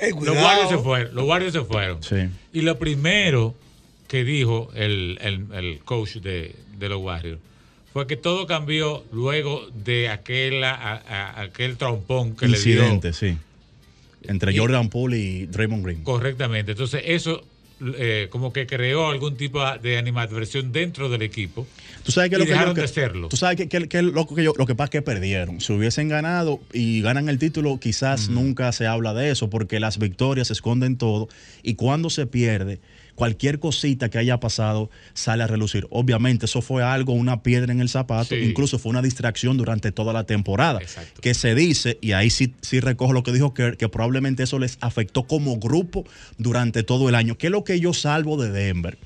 los. 0.00 0.36
Warriors 0.36 0.70
se 0.70 0.78
fueron. 0.78 1.14
Los 1.14 1.24
Warriors 1.26 1.52
se 1.52 1.62
fueron. 1.64 2.02
Sí. 2.02 2.16
Y 2.52 2.62
lo 2.62 2.78
primero 2.78 3.54
que 4.08 4.24
dijo 4.24 4.70
el, 4.74 5.18
el- 5.20 5.46
el 5.52 5.78
coach 5.80 6.16
de, 6.16 6.54
de 6.78 6.88
los 6.88 7.00
Warriors 7.00 7.40
fue 7.92 8.06
que 8.06 8.16
todo 8.16 8.46
cambió 8.46 9.04
luego 9.12 9.66
de 9.74 10.08
aquel, 10.08 10.62
a- 10.64 10.74
a- 10.74 11.40
aquel 11.42 11.76
trompón 11.76 12.36
que 12.36 12.46
le 12.48 12.56
Incidente, 12.56 13.08
dio. 13.08 13.12
sí. 13.14 13.36
Entre 14.28 14.56
Jordan 14.56 14.88
Poole 14.90 15.18
y 15.18 15.46
Draymond 15.46 15.84
Green. 15.84 16.02
Correctamente. 16.02 16.72
Entonces, 16.72 17.02
eso 17.06 17.42
eh, 17.96 18.26
como 18.28 18.52
que 18.52 18.66
creó 18.66 19.08
algún 19.08 19.36
tipo 19.38 19.58
de 19.82 19.96
animadversión 19.96 20.70
dentro 20.70 21.08
del 21.08 21.22
equipo. 21.22 21.66
Tú 22.04 22.12
sabes 22.12 22.28
que 22.28 22.36
y 22.36 22.38
lo 22.40 22.44
que, 22.44 22.50
dejaron 22.50 22.72
yo- 22.72 22.74
que- 22.74 22.80
de 22.82 22.88
serlo. 22.88 23.28
Tú 23.28 23.38
sabes 23.38 23.56
que, 23.56 23.68
que- 23.70 23.88
que 23.88 24.02
lo, 24.02 24.26
que 24.26 24.44
yo- 24.44 24.52
lo 24.58 24.66
que 24.66 24.74
pasa 24.74 24.84
es 24.86 24.90
que 24.90 25.02
perdieron. 25.02 25.62
Si 25.62 25.72
hubiesen 25.72 26.08
ganado 26.08 26.60
y 26.74 27.00
ganan 27.00 27.30
el 27.30 27.38
título, 27.38 27.80
quizás 27.80 28.28
nunca 28.28 28.70
se 28.72 28.86
habla 28.86 29.14
de 29.14 29.30
eso, 29.30 29.48
porque 29.48 29.80
las 29.80 29.98
victorias 29.98 30.50
esconden 30.50 30.98
todo. 30.98 31.30
Y 31.62 31.74
cuando 31.76 32.10
se 32.10 32.26
pierde, 32.26 32.80
cualquier 33.20 33.58
cosita 33.58 34.08
que 34.08 34.16
haya 34.16 34.40
pasado 34.40 34.88
sale 35.12 35.42
a 35.42 35.46
relucir. 35.46 35.86
Obviamente, 35.90 36.46
eso 36.46 36.62
fue 36.62 36.82
algo, 36.82 37.12
una 37.12 37.42
piedra 37.42 37.70
en 37.70 37.82
el 37.82 37.90
zapato, 37.90 38.34
Sí. 38.34 38.36
incluso 38.36 38.78
fue 38.78 38.88
una 38.88 39.02
distracción 39.02 39.58
durante 39.58 39.92
toda 39.92 40.14
la 40.14 40.24
temporada. 40.24 40.80
Que 41.20 41.34
se 41.34 41.54
dice, 41.54 41.98
y 42.00 42.12
ahí 42.12 42.30
sí, 42.30 42.54
sí 42.62 42.80
recojo 42.80 43.12
lo 43.12 43.22
que 43.22 43.32
dijo 43.32 43.52
Kerr, 43.52 43.76
que 43.76 43.90
probablemente 43.90 44.42
eso 44.44 44.58
les 44.58 44.78
afectó 44.80 45.24
como 45.24 45.58
grupo 45.58 46.06
durante 46.38 46.82
todo 46.82 47.10
el 47.10 47.14
año. 47.14 47.36
¿Qué 47.36 47.48
es 47.48 47.50
lo 47.50 47.62
que 47.62 47.78
yo 47.78 47.92
salvo 47.92 48.42
de 48.42 48.50
Denver? 48.50 48.96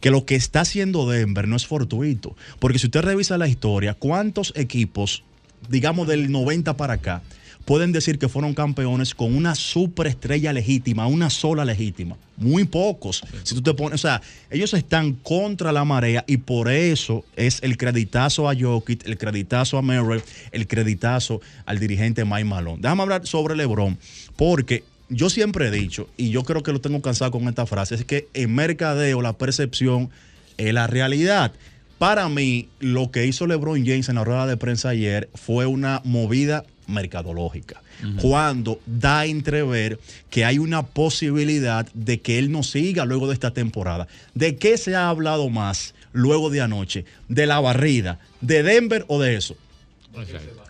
que 0.00 0.10
lo 0.10 0.26
que 0.26 0.34
está 0.34 0.60
haciendo 0.60 1.08
Denver 1.08 1.48
no 1.48 1.56
es 1.56 1.66
fortuito. 1.66 2.36
Porque 2.58 2.78
si 2.78 2.86
usted 2.88 3.00
revisa 3.00 3.38
la 3.38 3.48
historia, 3.48 3.94
¿cuántos 3.94 4.52
equipos, 4.54 5.22
digamos 5.70 6.06
del 6.08 6.30
90 6.30 6.76
para 6.76 6.94
acá, 6.94 7.22
pueden 7.66 7.92
decir 7.92 8.18
que 8.18 8.28
fueron 8.28 8.54
campeones 8.54 9.14
con 9.14 9.34
una 9.34 9.54
superestrella 9.54 10.54
legítima, 10.54 11.06
una 11.06 11.28
sola 11.28 11.64
legítima? 11.64 12.16
Muy 12.38 12.64
pocos. 12.64 13.22
Si 13.42 13.54
tú 13.54 13.60
te 13.60 13.74
pones, 13.74 13.96
o 13.96 13.98
sea, 13.98 14.22
ellos 14.50 14.72
están 14.72 15.14
contra 15.14 15.72
la 15.72 15.84
marea 15.84 16.24
y 16.26 16.38
por 16.38 16.70
eso 16.70 17.24
es 17.34 17.62
el 17.62 17.76
creditazo 17.76 18.48
a 18.48 18.54
Jokic, 18.58 19.06
el 19.06 19.18
creditazo 19.18 19.76
a 19.76 19.82
Murray, 19.82 20.22
el 20.52 20.66
creditazo 20.66 21.40
al 21.66 21.78
dirigente 21.78 22.24
Mike 22.24 22.44
Malone. 22.44 22.78
Déjame 22.80 23.02
hablar 23.02 23.26
sobre 23.26 23.56
LeBron, 23.56 23.98
porque 24.36 24.84
yo 25.08 25.28
siempre 25.28 25.66
he 25.66 25.70
dicho, 25.70 26.08
y 26.16 26.30
yo 26.30 26.44
creo 26.44 26.62
que 26.62 26.72
lo 26.72 26.80
tengo 26.80 27.02
cansado 27.02 27.32
con 27.32 27.48
esta 27.48 27.66
frase, 27.66 27.96
es 27.96 28.04
que 28.04 28.28
en 28.32 28.54
mercadeo 28.54 29.22
la 29.22 29.32
percepción 29.32 30.10
es 30.56 30.72
la 30.72 30.86
realidad. 30.86 31.52
Para 31.98 32.28
mí, 32.28 32.68
lo 32.78 33.10
que 33.10 33.26
hizo 33.26 33.46
LeBron 33.46 33.84
James 33.84 34.08
en 34.08 34.16
la 34.16 34.24
rueda 34.24 34.46
de 34.46 34.56
prensa 34.56 34.90
ayer 34.90 35.30
fue 35.34 35.66
una 35.66 36.02
movida 36.04 36.64
mercadológica. 36.86 37.82
Cuando 38.20 38.80
da 38.86 39.20
a 39.20 39.26
entrever 39.26 39.98
que 40.30 40.44
hay 40.44 40.58
una 40.58 40.84
posibilidad 40.84 41.86
de 41.94 42.20
que 42.20 42.38
él 42.38 42.50
no 42.50 42.62
siga 42.62 43.04
luego 43.04 43.26
de 43.26 43.34
esta 43.34 43.52
temporada. 43.52 44.06
¿De 44.34 44.56
qué 44.56 44.76
se 44.76 44.94
ha 44.94 45.08
hablado 45.08 45.48
más 45.48 45.94
luego 46.12 46.50
de 46.50 46.60
anoche? 46.60 47.04
¿De 47.28 47.46
la 47.46 47.60
barrida? 47.60 48.18
¿De 48.40 48.62
Denver 48.62 49.04
o 49.08 49.20
de 49.20 49.36
eso? 49.36 49.56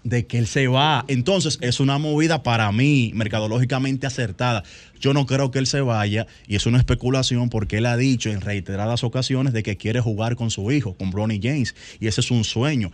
de 0.06 0.26
que 0.26 0.38
él 0.38 0.46
se 0.46 0.68
va. 0.68 1.04
Entonces, 1.08 1.58
es 1.60 1.80
una 1.80 1.98
movida 1.98 2.42
para 2.42 2.70
mí 2.72 3.10
mercadológicamente 3.14 4.06
acertada. 4.06 4.62
Yo 5.00 5.12
no 5.14 5.26
creo 5.26 5.50
que 5.50 5.58
él 5.58 5.66
se 5.66 5.80
vaya 5.80 6.26
y 6.46 6.56
es 6.56 6.66
una 6.66 6.78
especulación 6.78 7.50
porque 7.50 7.78
él 7.78 7.86
ha 7.86 7.96
dicho 7.96 8.30
en 8.30 8.40
reiteradas 8.40 9.04
ocasiones 9.04 9.52
de 9.52 9.62
que 9.62 9.76
quiere 9.76 10.00
jugar 10.00 10.36
con 10.36 10.50
su 10.50 10.70
hijo, 10.70 10.94
con 10.94 11.10
Bronny 11.10 11.40
James, 11.42 11.74
y 12.00 12.06
ese 12.06 12.20
es 12.20 12.30
un 12.30 12.44
sueño. 12.44 12.92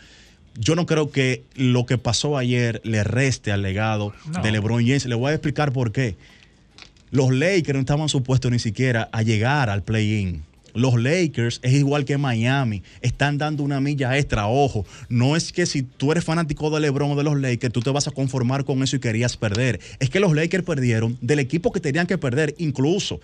Yo 0.58 0.74
no 0.74 0.86
creo 0.86 1.10
que 1.10 1.44
lo 1.54 1.86
que 1.86 1.98
pasó 1.98 2.36
ayer 2.36 2.80
le 2.84 3.04
reste 3.04 3.52
al 3.52 3.62
legado 3.62 4.12
No. 4.32 4.42
de 4.42 4.52
LeBron 4.52 4.82
James. 4.86 5.06
Le 5.06 5.14
voy 5.14 5.30
a 5.30 5.34
explicar 5.34 5.72
por 5.72 5.92
qué. 5.92 6.16
Los 7.10 7.30
Lakers 7.32 7.74
no 7.74 7.80
estaban 7.80 8.08
supuestos 8.08 8.50
ni 8.50 8.58
siquiera 8.58 9.08
a 9.12 9.22
llegar 9.22 9.68
al 9.70 9.82
play-in. 9.82 10.44
Los 10.74 10.94
Lakers 10.98 11.60
es 11.62 11.74
igual 11.74 12.06
que 12.06 12.16
Miami, 12.16 12.82
están 13.02 13.36
dando 13.36 13.62
una 13.62 13.78
milla 13.82 14.16
extra. 14.16 14.46
Ojo, 14.46 14.86
no 15.10 15.36
es 15.36 15.52
que 15.52 15.66
si 15.66 15.82
tú 15.82 16.12
eres 16.12 16.24
fanático 16.24 16.70
de 16.70 16.80
LeBron 16.80 17.10
o 17.10 17.16
de 17.16 17.24
los 17.24 17.38
Lakers, 17.38 17.72
tú 17.74 17.80
te 17.82 17.90
vas 17.90 18.08
a 18.08 18.10
conformar 18.10 18.64
con 18.64 18.82
eso 18.82 18.96
y 18.96 19.00
querías 19.00 19.36
perder. 19.36 19.80
Es 20.00 20.08
que 20.08 20.18
los 20.18 20.34
Lakers 20.34 20.64
perdieron 20.64 21.18
del 21.20 21.40
equipo 21.40 21.72
que 21.72 21.80
tenían 21.80 22.06
que 22.06 22.16
perder, 22.16 22.54
incluso. 22.56 23.20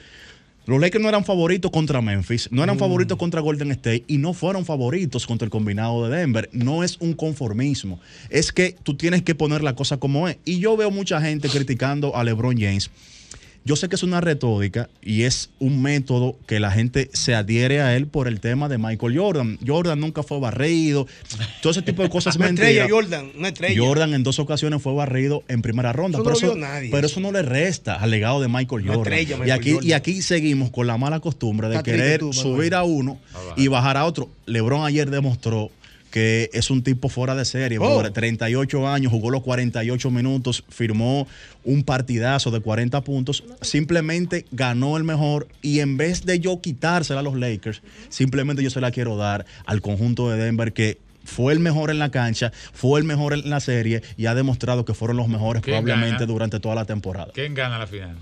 Los 0.68 0.82
Lakers 0.82 1.02
no 1.02 1.08
eran 1.08 1.24
favoritos 1.24 1.70
contra 1.70 2.02
Memphis, 2.02 2.50
no 2.52 2.62
eran 2.62 2.78
favoritos 2.78 3.16
contra 3.16 3.40
Golden 3.40 3.70
State 3.70 4.04
y 4.06 4.18
no 4.18 4.34
fueron 4.34 4.66
favoritos 4.66 5.26
contra 5.26 5.46
el 5.46 5.50
combinado 5.50 6.06
de 6.06 6.14
Denver. 6.14 6.50
No 6.52 6.84
es 6.84 6.98
un 7.00 7.14
conformismo, 7.14 7.98
es 8.28 8.52
que 8.52 8.76
tú 8.82 8.94
tienes 8.94 9.22
que 9.22 9.34
poner 9.34 9.62
la 9.62 9.74
cosa 9.74 9.96
como 9.96 10.28
es. 10.28 10.36
Y 10.44 10.58
yo 10.58 10.76
veo 10.76 10.90
mucha 10.90 11.22
gente 11.22 11.48
criticando 11.48 12.14
a 12.14 12.22
LeBron 12.22 12.58
James. 12.58 12.90
Yo 13.68 13.76
sé 13.76 13.90
que 13.90 13.96
es 13.96 14.02
una 14.02 14.22
retórica 14.22 14.88
y 15.02 15.24
es 15.24 15.50
un 15.58 15.82
método 15.82 16.38
que 16.46 16.58
la 16.58 16.70
gente 16.70 17.10
se 17.12 17.34
adhiere 17.34 17.82
a 17.82 17.94
él 17.96 18.06
por 18.06 18.26
el 18.26 18.40
tema 18.40 18.66
de 18.66 18.78
Michael 18.78 19.18
Jordan. 19.18 19.58
Jordan 19.66 20.00
nunca 20.00 20.22
fue 20.22 20.40
barrido, 20.40 21.06
todo 21.60 21.72
ese 21.72 21.82
tipo 21.82 22.02
de 22.02 22.08
cosas 22.08 22.36
Una 22.36 22.46
mentiras. 22.46 22.70
estrella, 22.70 22.90
Jordan, 22.90 23.30
una 23.36 23.48
estrella. 23.48 23.78
Jordan 23.78 24.14
en 24.14 24.22
dos 24.22 24.38
ocasiones 24.38 24.80
fue 24.80 24.94
barrido 24.94 25.44
en 25.48 25.60
primera 25.60 25.92
ronda. 25.92 26.16
Eso 26.16 26.24
pero, 26.24 26.36
eso, 26.38 26.56
nadie. 26.56 26.88
pero 26.90 27.08
eso 27.08 27.20
no 27.20 27.30
le 27.30 27.42
resta 27.42 27.96
al 27.96 28.10
legado 28.10 28.40
de 28.40 28.48
Michael 28.48 28.86
Jordan. 28.86 29.00
estrella, 29.00 29.36
y, 29.36 29.38
Michael 29.40 29.52
aquí, 29.60 29.72
Jordan. 29.72 29.88
y 29.90 29.92
aquí 29.92 30.22
seguimos 30.22 30.70
con 30.70 30.86
la 30.86 30.96
mala 30.96 31.20
costumbre 31.20 31.68
de 31.68 31.74
Está 31.74 31.82
querer 31.90 32.20
tú, 32.20 32.32
subir 32.32 32.74
a 32.74 32.84
uno 32.84 33.20
y 33.58 33.68
bajar 33.68 33.98
a 33.98 34.06
otro. 34.06 34.30
LeBron 34.46 34.86
ayer 34.86 35.10
demostró 35.10 35.70
que 36.18 36.50
es 36.52 36.68
un 36.72 36.82
tipo 36.82 37.08
fuera 37.08 37.36
de 37.36 37.44
serie. 37.44 37.78
Oh. 37.78 37.82
brother. 37.82 38.12
38 38.12 38.88
años, 38.88 39.12
jugó 39.12 39.30
los 39.30 39.44
48 39.44 40.10
minutos, 40.10 40.64
firmó 40.68 41.28
un 41.62 41.84
partidazo 41.84 42.50
de 42.50 42.58
40 42.58 43.02
puntos, 43.02 43.44
simplemente 43.60 44.44
ganó 44.50 44.96
el 44.96 45.04
mejor 45.04 45.46
y 45.62 45.78
en 45.78 45.96
vez 45.96 46.26
de 46.26 46.40
yo 46.40 46.60
quitársela 46.60 47.20
a 47.20 47.22
los 47.22 47.36
Lakers, 47.36 47.82
simplemente 48.08 48.64
yo 48.64 48.70
se 48.70 48.80
la 48.80 48.90
quiero 48.90 49.16
dar 49.16 49.46
al 49.64 49.80
conjunto 49.80 50.28
de 50.28 50.42
Denver 50.42 50.72
que 50.72 50.98
fue 51.22 51.52
el 51.52 51.60
mejor 51.60 51.90
en 51.90 52.00
la 52.00 52.10
cancha, 52.10 52.50
fue 52.72 52.98
el 52.98 53.06
mejor 53.06 53.34
en 53.34 53.48
la 53.48 53.60
serie 53.60 54.02
y 54.16 54.26
ha 54.26 54.34
demostrado 54.34 54.84
que 54.84 54.94
fueron 54.94 55.18
los 55.18 55.28
mejores 55.28 55.62
¿Quién 55.62 55.84
probablemente 55.84 56.24
gana? 56.24 56.32
durante 56.32 56.58
toda 56.58 56.74
la 56.74 56.84
temporada. 56.84 57.30
¿Quién 57.32 57.54
gana 57.54 57.78
la 57.78 57.86
final? 57.86 58.16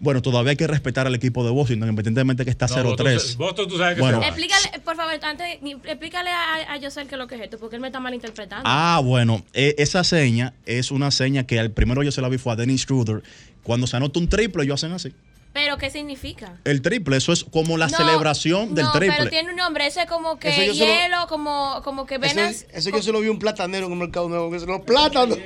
Bueno, 0.00 0.20
todavía 0.22 0.50
hay 0.50 0.56
que 0.56 0.66
respetar 0.66 1.06
al 1.06 1.14
equipo 1.14 1.44
de 1.44 1.50
Washington, 1.50 1.88
independientemente 1.88 2.44
que 2.44 2.50
está 2.50 2.66
No, 2.66 2.74
0-3. 2.96 3.36
Boston- 3.36 3.68
tú 3.68 3.78
sabes 3.78 3.94
que 3.94 4.00
Bueno. 4.00 4.22
Explícale, 4.22 4.80
por 4.84 4.96
favor, 4.96 5.14
antes, 5.22 5.58
explícale 5.84 6.30
a, 6.30 6.74
a 6.74 6.80
José 6.80 7.06
qué 7.06 7.14
es 7.14 7.18
lo 7.18 7.26
que 7.26 7.36
es 7.36 7.40
esto, 7.42 7.58
porque 7.58 7.76
él 7.76 7.82
me 7.82 7.88
está 7.88 8.00
malinterpretando. 8.00 8.64
Ah, 8.66 9.00
bueno, 9.02 9.44
e- 9.54 9.74
esa 9.78 10.04
seña 10.04 10.52
es 10.66 10.90
una 10.90 11.10
seña 11.10 11.46
que 11.46 11.58
al 11.58 11.70
primero 11.70 12.02
yo 12.02 12.12
se 12.12 12.20
la 12.20 12.28
vi 12.28 12.38
fue 12.38 12.52
a 12.52 12.56
Dennis 12.56 12.82
Schroeder. 12.82 13.22
Cuando 13.62 13.86
se 13.86 13.96
anota 13.96 14.18
un 14.18 14.28
triple, 14.28 14.64
ellos 14.64 14.74
hacen 14.82 14.92
así. 14.92 15.12
Pero, 15.54 15.78
¿qué 15.78 15.88
significa? 15.88 16.56
El 16.64 16.82
triple, 16.82 17.16
eso 17.16 17.32
es 17.32 17.44
como 17.44 17.78
la 17.78 17.86
No, 17.86 17.96
celebración 17.96 18.74
del 18.74 18.84
no, 18.86 18.92
triple. 18.92 19.14
pero 19.16 19.30
tiene 19.30 19.50
un 19.50 19.56
nombre, 19.56 19.86
ese 19.86 20.02
es 20.02 20.06
como 20.08 20.36
que 20.38 20.50
hielo, 20.74 21.26
como, 21.28 21.80
como 21.84 22.04
que 22.06 22.18
venas. 22.18 22.66
eso 22.72 22.90
yo 22.90 23.00
se 23.00 23.12
lo 23.12 23.20
vi 23.20 23.28
un 23.28 23.38
platanero 23.38 23.86
en 23.86 23.92
el 23.92 23.98
mercado 23.98 24.28
nuevo, 24.28 24.50
que 24.50 24.58
se 24.58 24.66
los 24.66 24.80
plátanos. 24.80 25.38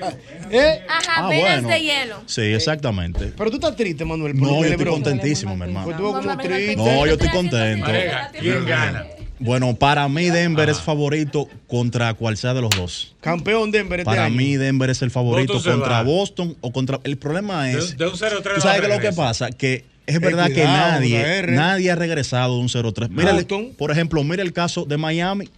¿Eh? 0.51 0.81
Ajá, 0.89 1.27
Ah, 1.27 1.29
venas 1.29 1.63
bueno. 1.63 1.69
de 1.69 1.81
hielo. 1.83 2.23
Sí, 2.27 2.41
exactamente. 2.41 3.33
Pero 3.37 3.51
tú 3.51 3.57
estás 3.57 3.77
triste, 3.77 4.05
Manuel. 4.07 4.35
No, 4.35 4.65
yo 4.65 4.71
estoy 4.71 4.87
contentísimo, 4.87 5.55
mi 5.55 5.65
hermano. 5.65 5.85
Pues 5.87 5.97
tú 5.99 6.05
como 6.05 6.37
triste. 6.39 6.77
No, 6.77 7.07
yo 7.07 7.13
estoy 7.13 7.29
contento. 7.29 7.87
Marega, 7.87 8.33
¿quién 8.39 8.65
gana? 8.65 9.07
Bueno, 9.41 9.75
para 9.77 10.09
mí 10.09 10.31
Denver 10.31 10.69
es 10.71 10.81
favorito 10.81 11.49
contra 11.69 12.13
cual 12.15 12.37
sea 12.37 12.55
de 12.55 12.61
los 12.63 12.71
dos. 12.71 13.15
Campeón 13.21 13.71
Denver 13.71 14.01
este 14.01 14.07
Para 14.11 14.25
año. 14.25 14.35
mí 14.37 14.57
Denver 14.57 14.91
es 14.91 15.01
el 15.03 15.11
favorito 15.13 15.53
Boston 15.53 15.73
contra 15.81 15.97
va. 15.99 16.03
Boston 16.03 16.57
o 16.61 16.73
contra... 16.73 16.99
El 17.05 17.19
problema 17.19 17.71
es... 17.71 17.97
De, 17.97 18.05
de 18.07 18.11
un 18.11 18.17
0-3 18.17 18.55
¿Tú 18.57 18.61
sabes 18.63 18.81
qué 18.81 18.87
es 18.89 18.95
lo 18.95 19.01
que 19.01 19.13
pasa? 19.13 19.51
Que 19.53 19.85
es 20.09 20.21
verdad 20.21 20.47
que 20.49 20.65
nadie, 20.65 21.23
nadie 21.55 21.91
ha 21.91 21.95
regresado 21.97 22.55
de 22.57 22.61
un 22.63 22.69
0-3. 22.69 23.09
Mira, 23.11 23.31
el- 23.31 23.47
por 23.77 23.91
ejemplo, 23.91 24.23
mira 24.25 24.43
el 24.43 24.53
caso 24.53 24.85
de 24.85 24.97
Miami. 24.97 25.49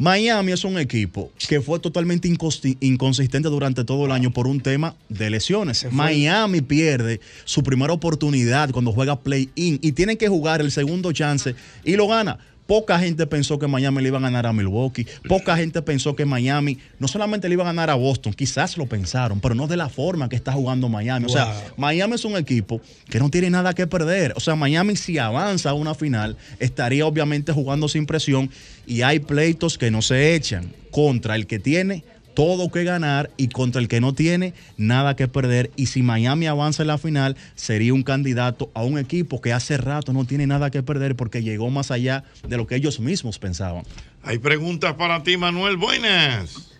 Miami 0.00 0.52
es 0.52 0.62
un 0.62 0.78
equipo 0.78 1.32
que 1.48 1.60
fue 1.60 1.80
totalmente 1.80 2.28
inconsistente 2.28 3.48
durante 3.48 3.82
todo 3.82 4.06
el 4.06 4.12
año 4.12 4.30
por 4.32 4.46
un 4.46 4.60
tema 4.60 4.94
de 5.08 5.28
lesiones. 5.28 5.84
Miami 5.90 6.60
pierde 6.60 7.20
su 7.44 7.64
primera 7.64 7.92
oportunidad 7.92 8.70
cuando 8.70 8.92
juega 8.92 9.18
play-in 9.18 9.80
y 9.82 9.90
tiene 9.92 10.16
que 10.16 10.28
jugar 10.28 10.60
el 10.60 10.70
segundo 10.70 11.10
chance 11.12 11.56
y 11.84 11.96
lo 11.96 12.06
gana. 12.06 12.38
Poca 12.68 12.98
gente 12.98 13.26
pensó 13.26 13.58
que 13.58 13.66
Miami 13.66 14.02
le 14.02 14.08
iba 14.08 14.18
a 14.18 14.20
ganar 14.20 14.46
a 14.46 14.52
Milwaukee. 14.52 15.06
Poca 15.26 15.56
gente 15.56 15.80
pensó 15.80 16.14
que 16.14 16.26
Miami 16.26 16.76
no 16.98 17.08
solamente 17.08 17.48
le 17.48 17.54
iba 17.54 17.62
a 17.62 17.68
ganar 17.68 17.88
a 17.88 17.94
Boston, 17.94 18.34
quizás 18.34 18.76
lo 18.76 18.84
pensaron, 18.84 19.40
pero 19.40 19.54
no 19.54 19.66
de 19.66 19.78
la 19.78 19.88
forma 19.88 20.28
que 20.28 20.36
está 20.36 20.52
jugando 20.52 20.90
Miami. 20.90 21.24
O 21.24 21.28
sea. 21.30 21.50
Miami 21.78 22.16
es 22.16 22.26
un 22.26 22.36
equipo 22.36 22.82
que 23.08 23.20
no 23.20 23.30
tiene 23.30 23.48
nada 23.48 23.72
que 23.72 23.86
perder. 23.86 24.34
O 24.36 24.40
sea, 24.40 24.54
Miami 24.54 24.96
si 24.96 25.16
avanza 25.16 25.70
a 25.70 25.72
una 25.72 25.94
final 25.94 26.36
estaría 26.58 27.06
obviamente 27.06 27.54
jugando 27.54 27.88
sin 27.88 28.04
presión 28.04 28.50
y 28.86 29.00
hay 29.00 29.20
pleitos 29.20 29.78
que 29.78 29.90
no 29.90 30.02
se 30.02 30.34
echan 30.34 30.70
contra 30.90 31.36
el 31.36 31.46
que 31.46 31.58
tiene 31.58 32.04
todo 32.38 32.70
que 32.70 32.84
ganar 32.84 33.30
y 33.36 33.48
contra 33.48 33.80
el 33.80 33.88
que 33.88 34.00
no 34.00 34.12
tiene 34.12 34.54
nada 34.76 35.16
que 35.16 35.26
perder. 35.26 35.72
Y 35.74 35.86
si 35.86 36.04
Miami 36.04 36.46
avanza 36.46 36.84
en 36.84 36.86
la 36.86 36.96
final, 36.96 37.34
sería 37.56 37.92
un 37.92 38.04
candidato 38.04 38.70
a 38.74 38.84
un 38.84 38.96
equipo 38.96 39.40
que 39.40 39.52
hace 39.52 39.76
rato 39.76 40.12
no 40.12 40.24
tiene 40.24 40.46
nada 40.46 40.70
que 40.70 40.84
perder 40.84 41.16
porque 41.16 41.42
llegó 41.42 41.68
más 41.68 41.90
allá 41.90 42.22
de 42.46 42.56
lo 42.56 42.68
que 42.68 42.76
ellos 42.76 43.00
mismos 43.00 43.40
pensaban. 43.40 43.82
Hay 44.22 44.38
preguntas 44.38 44.94
para 44.94 45.20
ti, 45.24 45.36
Manuel. 45.36 45.78
Buenas. 45.78 46.72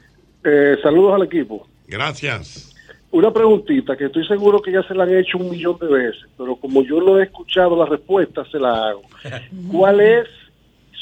Eh, 0.44 0.76
saludos 0.80 1.16
al 1.16 1.24
equipo. 1.24 1.66
Gracias. 1.88 2.72
Una 3.10 3.32
preguntita 3.32 3.96
que 3.96 4.04
estoy 4.04 4.24
seguro 4.28 4.62
que 4.62 4.70
ya 4.70 4.84
se 4.84 4.94
la 4.94 5.02
han 5.02 5.16
hecho 5.16 5.38
un 5.38 5.50
millón 5.50 5.76
de 5.80 5.88
veces, 5.88 6.28
pero 6.38 6.54
como 6.54 6.84
yo 6.84 7.00
no 7.00 7.18
he 7.18 7.24
escuchado 7.24 7.76
la 7.76 7.86
respuesta, 7.86 8.44
se 8.52 8.60
la 8.60 8.90
hago. 8.90 9.02
¿Cuál 9.72 10.02
es 10.02 10.28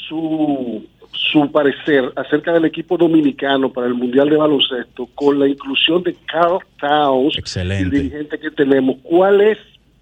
su, 0.09 0.83
su 1.17 1.51
parecer 1.51 2.11
acerca 2.15 2.53
del 2.53 2.65
equipo 2.65 2.97
dominicano 2.97 3.71
para 3.71 3.87
el 3.87 3.93
Mundial 3.93 4.29
de 4.29 4.37
Baloncesto 4.37 5.07
con 5.15 5.39
la 5.39 5.47
inclusión 5.47 6.03
de 6.03 6.15
Carl 6.25 6.59
Towns, 6.79 7.33
el 7.35 7.39
Excelente. 7.39 7.95
dirigente 7.97 8.39
que 8.39 8.51
tenemos? 8.51 8.97
¿Cuál 9.03 9.41
es 9.41 9.57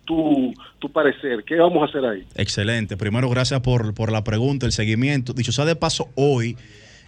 tu, 0.05 0.53
tu 0.79 0.91
parecer? 0.91 1.43
¿Qué 1.43 1.55
vamos 1.55 1.81
a 1.81 1.85
hacer 1.85 2.05
ahí? 2.05 2.23
Excelente. 2.35 2.97
Primero, 2.97 3.29
gracias 3.29 3.61
por, 3.61 3.93
por 3.93 4.11
la 4.11 4.23
pregunta, 4.23 4.65
el 4.65 4.71
seguimiento. 4.71 5.33
Dicho 5.33 5.51
sea 5.51 5.65
de 5.65 5.75
paso, 5.75 6.09
hoy 6.15 6.57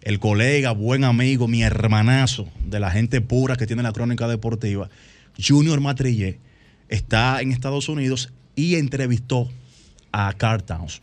el 0.03 0.19
colega, 0.19 0.71
buen 0.71 1.03
amigo, 1.03 1.47
mi 1.47 1.63
hermanazo 1.63 2.47
de 2.65 2.79
la 2.79 2.91
gente 2.91 3.19
pura 3.21 3.55
que 3.57 3.67
tiene 3.67 3.83
la 3.83 3.91
crónica 3.91 4.27
deportiva, 4.27 4.89
Junior 5.37 5.81
Matrillé, 5.81 6.39
está 6.87 7.41
en 7.41 7.51
Estados 7.51 7.89
Unidos 7.89 8.31
y 8.55 8.75
entrevistó 8.75 9.49
a 10.11 10.33
Carl 10.33 10.63
Towns, 10.63 11.01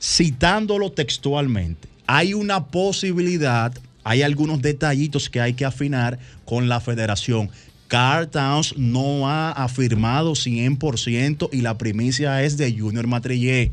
citándolo 0.00 0.90
textualmente. 0.90 1.88
Hay 2.12 2.34
una 2.34 2.66
posibilidad, 2.66 3.72
hay 4.02 4.22
algunos 4.22 4.60
detallitos 4.60 5.30
que 5.30 5.40
hay 5.40 5.54
que 5.54 5.64
afinar 5.64 6.18
con 6.44 6.68
la 6.68 6.80
federación. 6.80 7.50
Carl 7.86 8.28
Towns 8.28 8.76
no 8.76 9.28
ha 9.28 9.52
afirmado 9.52 10.32
100% 10.32 11.50
y 11.52 11.60
la 11.60 11.78
primicia 11.78 12.42
es 12.42 12.56
de 12.56 12.76
Junior 12.76 13.06
Matrillé. 13.06 13.70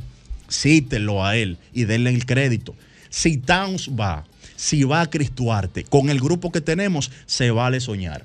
Cítenlo 0.51 1.25
a 1.25 1.35
él 1.35 1.57
y 1.74 1.85
denle 1.85 2.11
el 2.11 2.27
crédito. 2.27 2.75
Si 3.09 3.38
Towns 3.38 3.90
va, 3.99 4.24
si 4.56 4.83
va 4.83 5.01
a 5.01 5.09
Chris 5.09 5.33
Duarte, 5.33 5.83
con 5.85 6.11
el 6.11 6.19
grupo 6.19 6.51
que 6.51 6.61
tenemos, 6.61 7.09
se 7.25 7.49
vale 7.49 7.80
soñar. 7.80 8.24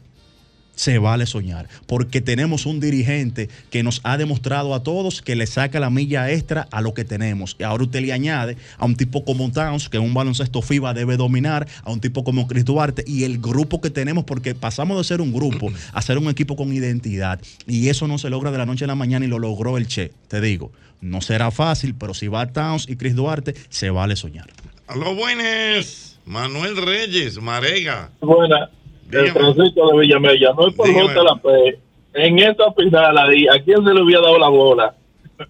Se 0.82 0.98
vale 0.98 1.26
soñar, 1.26 1.68
porque 1.86 2.20
tenemos 2.20 2.66
un 2.66 2.80
dirigente 2.80 3.48
que 3.70 3.84
nos 3.84 4.00
ha 4.02 4.18
demostrado 4.18 4.74
a 4.74 4.82
todos 4.82 5.22
que 5.22 5.36
le 5.36 5.46
saca 5.46 5.78
la 5.78 5.90
milla 5.90 6.28
extra 6.32 6.66
a 6.72 6.80
lo 6.80 6.92
que 6.92 7.04
tenemos. 7.04 7.54
Y 7.60 7.62
ahora 7.62 7.84
usted 7.84 8.00
le 8.00 8.12
añade 8.12 8.56
a 8.78 8.84
un 8.84 8.96
tipo 8.96 9.24
como 9.24 9.48
Towns, 9.52 9.88
que 9.88 10.00
un 10.00 10.12
baloncesto 10.12 10.60
FIBA 10.60 10.92
debe 10.92 11.16
dominar, 11.16 11.68
a 11.84 11.92
un 11.92 12.00
tipo 12.00 12.24
como 12.24 12.48
Chris 12.48 12.64
Duarte 12.64 13.04
y 13.06 13.22
el 13.22 13.38
grupo 13.38 13.80
que 13.80 13.90
tenemos, 13.90 14.24
porque 14.24 14.56
pasamos 14.56 14.98
de 14.98 15.04
ser 15.04 15.20
un 15.20 15.32
grupo 15.32 15.72
a 15.92 16.02
ser 16.02 16.18
un 16.18 16.28
equipo 16.28 16.56
con 16.56 16.72
identidad. 16.72 17.40
Y 17.68 17.88
eso 17.88 18.08
no 18.08 18.18
se 18.18 18.28
logra 18.28 18.50
de 18.50 18.58
la 18.58 18.66
noche 18.66 18.82
a 18.82 18.88
la 18.88 18.96
mañana 18.96 19.24
y 19.24 19.28
lo 19.28 19.38
logró 19.38 19.78
el 19.78 19.86
Che, 19.86 20.10
te 20.26 20.40
digo. 20.40 20.72
No 21.00 21.20
será 21.20 21.52
fácil, 21.52 21.94
pero 21.94 22.12
si 22.12 22.26
va 22.26 22.52
Towns 22.52 22.88
y 22.88 22.96
Chris 22.96 23.14
Duarte, 23.14 23.54
se 23.68 23.90
vale 23.90 24.16
soñar. 24.16 24.50
A 24.88 24.96
los 24.96 25.14
buenos. 25.14 26.18
Manuel 26.26 26.76
Reyes, 26.76 27.40
Marega. 27.40 28.10
Buena. 28.20 28.68
El 29.12 29.30
Francisco 29.30 29.92
de 29.92 29.98
Villamella, 30.00 30.52
no 30.56 30.68
es 30.68 30.74
por 30.74 30.86
Dígame. 30.86 31.14
JLP. 31.14 31.78
En 32.14 32.38
esta 32.38 32.72
final 32.72 33.18
ahí, 33.18 33.46
¿a 33.48 33.62
quién 33.62 33.84
se 33.84 33.94
le 33.94 34.02
hubiera 34.02 34.22
dado 34.22 34.38
la 34.38 34.48
bola? 34.48 34.94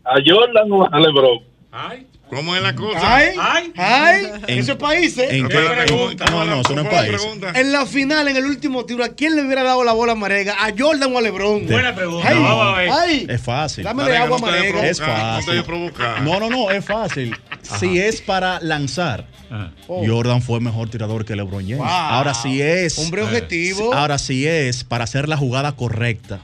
¿A 0.05 0.15
Jordan 0.25 0.71
o 0.73 0.89
a 0.91 1.01
LeBron? 1.01 1.41
¿Cómo 2.35 2.57
es 2.57 2.63
la 2.63 2.75
cosa? 2.75 2.99
Ay, 3.03 3.35
ay, 3.77 4.27
En- 4.47 4.59
esos 4.61 4.77
países. 4.77 5.31
en 5.31 5.49
qué 5.49 5.59
pregunta? 5.85 6.25
No, 6.31 6.45
no, 6.47 6.63
eso 6.63 6.75
no 6.75 6.81
es 6.83 6.89
país. 6.89 7.21
En 7.55 7.73
la 7.73 7.85
final, 7.85 8.27
en 8.29 8.37
el 8.39 8.47
último 8.47 8.87
tiro, 8.87 9.05
¿a 9.05 9.09
quién 9.11 9.37
le 9.37 9.45
hubiera 9.45 9.63
dado 9.63 9.85
la 9.85 9.93
bola 9.93 10.13
a 10.13 10.15
Marega? 10.15 10.55
¿A 10.65 10.71
Jordan 10.77 11.15
o 11.15 11.19
a 11.19 11.21
Lebron? 11.21 11.67
Buena 11.67 11.95
pregunta, 11.95 12.27
Ay, 12.29 12.39
vamos 12.39 12.67
a 12.75 12.79
ver. 12.79 12.91
ay. 12.91 13.27
Es 13.29 13.41
fácil. 13.43 13.85
Dámele 13.85 14.17
agua 14.17 14.39
a 14.39 14.41
Marega. 14.41 14.87
Es 14.89 14.99
fácil. 14.99 15.63
No, 16.23 16.41
no, 16.41 16.49
no, 16.49 16.71
es 16.71 16.83
fácil. 16.85 17.37
Si 17.79 17.99
es 17.99 18.23
para 18.23 18.61
lanzar, 18.61 19.27
Oh. 19.87 20.03
Jordan 20.07 20.41
fue 20.41 20.61
mejor 20.61 20.89
tirador 20.89 21.27
que 21.27 21.37
LeBron 21.37 21.63
James. 21.65 21.77
Wow. 21.77 21.87
Ahora 21.87 22.33
si 22.33 22.63
es. 22.63 22.99
Hombre 22.99 23.23
objetivo. 23.23 23.93
Ahora 23.93 24.17
si 24.17 24.47
es 24.47 24.83
para 24.85 25.05
hacer 25.05 25.29
la 25.29 25.37
jugada 25.37 25.73
correcta. 25.73 26.41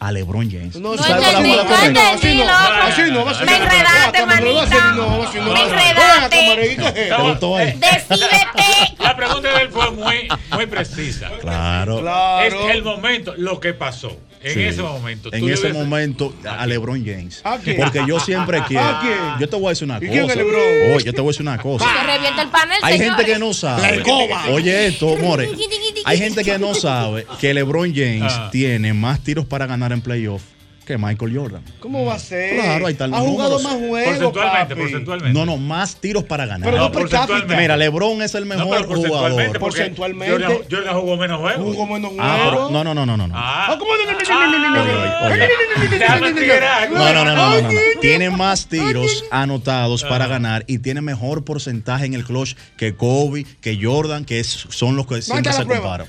A 0.00 0.12
LeBron 0.12 0.50
James. 0.50 0.76
No, 0.76 0.92
¿Tú 0.92 1.02
sabes 1.02 1.28
cuál 1.30 1.44
es 1.44 1.56
la 1.56 1.62
entendí, 1.62 1.92
no 1.92 2.10
entendí, 2.10 2.38
loco. 2.38 2.50
Así 2.52 3.02
no, 3.12 3.28
así 3.28 3.44
no. 3.44 3.46
Me 3.50 3.56
enredaste, 3.56 4.20
No, 4.20 4.26
manita. 4.26 4.92
no, 4.94 5.22
así 5.22 5.38
no. 5.38 5.52
Me 5.52 5.60
enredaste. 5.62 6.36
acá, 6.36 6.36
Marega, 6.48 6.82
¿qué 6.82 6.88
es 6.88 6.94
¿Te 6.94 7.02
esto? 7.10 7.22
gustó 7.28 7.56
ahí? 7.56 7.72
Decídete. 7.78 8.94
La 8.98 9.16
pregunta 9.16 9.48
de 9.52 9.62
él 9.62 9.68
fue 9.70 9.90
muy, 9.90 10.28
muy 10.52 10.66
precisa. 10.66 11.28
Claro. 11.42 12.40
Es 12.42 12.54
el 12.74 12.82
momento, 12.82 13.34
lo 13.36 13.60
que 13.60 13.74
pasó. 13.74 14.16
En 14.42 14.54
Sí. 14.54 14.62
ese 14.62 14.82
momento. 14.82 15.28
En 15.32 15.48
ese 15.50 15.72
momento, 15.72 16.34
a 16.48 16.66
LeBron 16.66 17.04
James. 17.04 17.40
¿A 17.44 17.58
quién? 17.58 17.76
Porque 17.76 18.02
yo 18.08 18.18
siempre 18.20 18.62
quiero. 18.66 18.84
¿A 18.84 19.00
quién? 19.00 19.14
Yo 19.38 19.48
te 19.48 19.56
voy 19.56 19.66
a 19.66 19.68
decir 19.70 19.84
una 19.84 19.98
¿Y 19.98 20.00
cosa. 20.00 20.12
quién 20.12 20.30
es 20.30 20.36
LeBron? 20.36 20.62
Oye, 20.94 21.04
yo 21.04 21.12
te 21.12 21.20
voy 21.20 21.28
a 21.28 21.32
decir 21.32 21.42
una 21.42 21.58
cosa. 21.58 21.84
Se 21.84 22.06
revienta 22.06 22.42
el 22.42 22.48
panel, 22.48 22.78
Hay 22.82 22.92
gente 22.98 23.04
señores. 23.08 23.26
que 23.26 23.38
no 23.38 23.52
sabe. 23.52 24.02
Oye, 24.50 24.86
esto, 24.86 25.16
more. 25.18 25.48
Hay 26.06 26.18
gente 26.18 26.42
que 26.42 26.58
no 26.58 26.74
sabe 26.74 27.26
que 27.38 27.52
LeBron 27.52 27.92
James 27.94 28.32
Ah. 28.34 28.48
tiene 28.50 28.94
más 28.94 29.20
tiros 29.20 29.44
para 29.44 29.66
ganar 29.66 29.92
en 29.92 30.00
playoff 30.00 30.42
que 30.90 30.98
Michael 30.98 31.36
Jordan. 31.36 31.62
¿Cómo 31.80 32.04
va 32.04 32.14
a 32.14 32.18
ser? 32.18 32.54
Claro, 32.56 32.86
ahí 32.86 32.92
están 32.92 33.10
los 33.10 33.20
Ha 33.20 33.22
jugado 33.22 33.58
números. 33.58 33.62
más 33.80 33.88
juegos, 33.88 34.04
Porcentualmente, 34.18 34.74
papi. 34.74 34.80
porcentualmente. 34.80 35.38
No, 35.38 35.46
no, 35.46 35.56
más 35.56 35.96
tiros 35.96 36.24
para 36.24 36.46
ganar. 36.46 36.68
Pero 36.70 36.82
no 36.82 36.90
per 36.92 37.08
cápita. 37.08 37.56
Mira, 37.56 37.76
LeBron 37.76 38.22
es 38.22 38.34
el 38.34 38.48
No, 38.48 38.54
mejor 38.56 38.76
pero 38.76 38.88
porcentualmente, 38.88 39.08
jugador. 39.30 39.60
porque 39.60 39.60
Porcentualmente. 39.78 40.32
Jordan, 40.32 40.58
Jordan 40.70 40.94
jugó 41.00 41.16
menos 41.16 41.40
juegos. 41.40 41.62
Jugó 41.64 41.86
menos 41.86 42.12
Ah, 42.18 42.36
pero- 42.38 42.50
juegos. 42.52 42.72
no, 42.72 42.84
no, 42.84 42.94
no, 42.94 43.06
no, 43.06 43.16
no. 43.16 43.26
no. 43.28 43.34
Ah. 43.36 43.66
Ah, 43.70 43.76
¿cómo? 43.78 43.90
No, 43.96 44.04
no, 44.04 44.12
no, 44.12 44.58
no, 44.58 44.58
no, 44.58 44.58
no, 44.58 44.84
no, 44.84 44.84
no, 44.84 45.36
no. 45.36 45.90
Déjame 45.98 46.32
tirar. 46.34 46.90
No, 46.90 46.98
no, 46.98 47.24
no, 47.24 47.24
no, 47.24 47.34
no, 47.36 47.62
no, 47.62 47.72
no. 47.72 47.78
Tiene 48.00 48.30
más 48.30 48.66
tiros 48.66 49.24
anotados 49.30 50.04
para 50.04 50.26
ganar 50.26 50.64
y 50.66 50.78
tiene 50.78 51.00
mejor 51.00 51.44
porcentaje 51.44 52.06
en 52.06 52.14
el 52.14 52.24
clutch 52.24 52.54
que 52.76 52.94
Kobe, 52.94 53.44
que 53.60 53.78
Jordan, 53.82 54.24
que 54.24 54.40
es- 54.40 54.66
son 54.70 54.96
los 54.96 55.06
que 55.06 55.22
siempre 55.22 55.52
la 55.52 55.58
se 55.58 55.64
prueba. 55.64 55.82
comparan. 55.82 56.08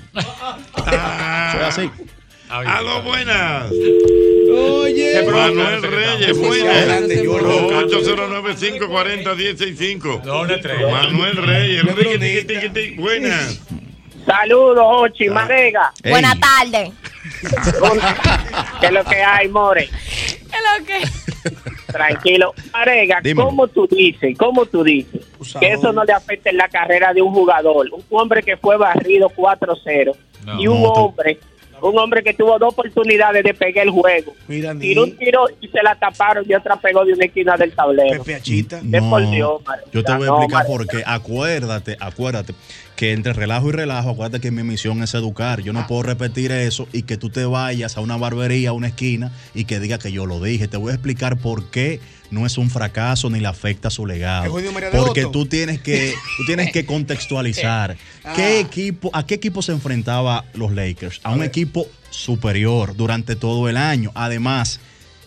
Ah, 0.76 1.69
Soy 1.74 1.85
así. 1.85 1.92
a 2.50 2.82
los 2.82 3.03
buenas. 3.06 3.66
Oye. 4.52 5.24
Manuel 5.32 5.82
Reyes, 5.84 6.38
Jordan. 6.38 7.08
809-540-165. 7.90 10.24
No, 10.24 10.42
una 10.42 10.56
estrella. 10.56 10.88
Manuel 10.90 11.38
Reyes, 11.38 11.84
tiqui, 12.48 12.70
tiqui, 12.70 12.96
buenas. 12.98 13.60
Saludos, 14.26 14.84
Ochi, 14.86 15.30
Marega. 15.30 15.92
Ey, 16.04 16.12
Buenas 16.12 16.38
tardes. 16.40 16.92
¿Qué 18.80 18.86
es 18.88 18.92
lo 18.92 19.04
que 19.04 19.16
hay, 19.16 19.48
More? 19.50 19.88
¿Qué 19.90 20.58
es 20.58 20.80
lo 20.80 20.86
que? 20.86 21.02
Tranquilo. 21.92 22.54
Marega. 22.72 23.22
¿cómo 23.36 23.68
tú 23.68 23.88
dices, 23.88 24.36
cómo 24.38 24.66
tú 24.66 24.84
dices 24.84 25.22
que 25.60 25.74
eso 25.74 25.92
no 25.92 26.04
le 26.04 26.14
afecta 26.14 26.50
en 26.50 26.58
la 26.58 26.68
carrera 26.70 27.14
de 27.14 27.22
un 27.22 27.34
jugador? 27.34 27.88
Un 27.92 28.04
hombre 28.22 28.42
que 28.44 28.58
fue 28.58 28.78
barrido 28.78 29.30
4-0 29.30 30.16
y 30.60 30.68
un 30.68 30.82
No, 30.82 30.94
tú- 30.94 31.00
hombre, 31.02 31.40
un 31.82 31.98
hombre 31.98 32.24
que 32.24 32.34
tuvo 32.34 32.58
dos 32.60 32.74
oportunidades 32.74 33.43
de 33.43 33.53
pegar 33.53 33.85
el 33.85 33.92
juego. 33.92 34.34
Mira, 34.48 34.74
ni. 34.74 34.82
Tiró 34.82 35.03
un 35.03 35.18
tiro 35.18 35.45
y 35.60 35.68
se 35.68 35.82
la 35.84 35.95
taparon 35.95 36.45
y 36.48 36.53
otra 36.53 36.76
pegó 36.76 37.03
de 37.06 37.14
una 37.14 37.26
esquina 37.26 37.58
del 37.58 37.74
tablero. 37.74 38.24
Pepe 38.24 38.35
Achita. 38.35 38.80
De 38.82 39.01
por 39.01 39.30
Dios, 39.30 39.61
yo 39.92 40.03
te 40.03 40.14
voy 40.14 40.24
a 40.24 40.26
No, 40.27 40.38
explicar 40.38 40.66
por 40.68 40.88
qué. 40.88 41.03
Acuérdate, 41.06 41.98
acuérdate 42.00 42.53
que 43.02 43.14
entre 43.14 43.34
relajo 43.34 43.70
y 43.70 43.72
relajo, 43.72 44.12
acuérdate 44.12 44.40
que 44.42 44.52
mi 44.52 44.62
misión 44.62 45.02
es 45.02 45.16
educar. 45.16 45.64
Yo 45.64 45.74
no 45.74 45.88
puedo 45.88 46.04
repetir 46.04 46.52
eso 46.52 46.88
y 46.94 47.02
que 47.02 47.18
tú 47.18 47.32
te 47.32 47.46
vayas 47.46 47.98
a 47.98 48.02
una 48.02 48.16
barbería, 48.16 48.70
a 48.70 48.74
una 48.74 48.90
esquina 48.90 49.32
y 49.56 49.66
que 49.66 49.80
diga 49.80 49.98
que 49.98 50.12
yo 50.12 50.28
lo 50.28 50.40
dije. 50.40 50.68
Te 50.68 50.78
voy 50.78 50.92
a 50.92 50.94
explicar 50.94 51.40
por 51.40 51.72
qué 51.72 52.00
no 52.30 52.46
es 52.46 52.60
un 52.60 52.70
fracaso 52.70 53.32
ni 53.32 53.40
le 53.40 53.48
afecta 53.48 53.90
su 53.90 54.04
El 54.04 54.10
legado. 54.10 54.54
Porque 54.92 55.26
tú 55.34 55.48
tienes 55.48 55.82
que, 55.82 56.14
tú 56.38 56.46
tienes 56.46 56.72
que 56.72 56.86
contextualizar. 56.86 57.98
¿Qué 58.36 58.60
equipo, 58.60 59.10
¿A 59.14 59.26
qué 59.26 59.34
equipo 59.34 59.64
se 59.64 59.72
enfrentaba 59.72 60.46
los 60.54 60.72
Lakers? 60.72 61.22
A 61.24 61.32
un 61.32 61.42
equipo 61.42 61.88
superior 62.12 62.96
durante 62.96 63.36
todo 63.36 63.68
el 63.68 63.78
año. 63.78 64.12
Además, 64.14 64.80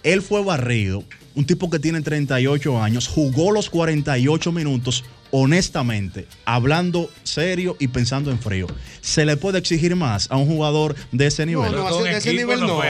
él 0.05 0.23
fue 0.23 0.45
barrido, 0.45 1.03
un 1.35 1.45
tipo 1.45 1.71
que 1.71 1.81
tiene 1.81 2.03
38 2.03 2.81
años, 2.81 3.09
jugó 3.09 3.51
los 3.51 3.69
48 3.69 4.53
minutos 4.53 5.03
honestamente, 5.31 6.27
hablando 6.45 7.11
serio 7.23 7.77
y 7.79 7.89
pensando 7.89 8.31
en 8.31 8.39
frío. 8.39 8.67
¿Se 9.01 9.25
le 9.25 9.37
puede 9.37 9.59
exigir 9.59 9.95
más 9.97 10.31
a 10.31 10.37
un 10.37 10.47
jugador 10.47 10.95
de 11.13 11.27
ese 11.27 11.45
nivel? 11.45 11.73
No, 11.73 11.91
no, 11.91 12.03
de 12.03 12.17
ese 12.17 12.33
nivel 12.33 12.61
no. 12.61 12.81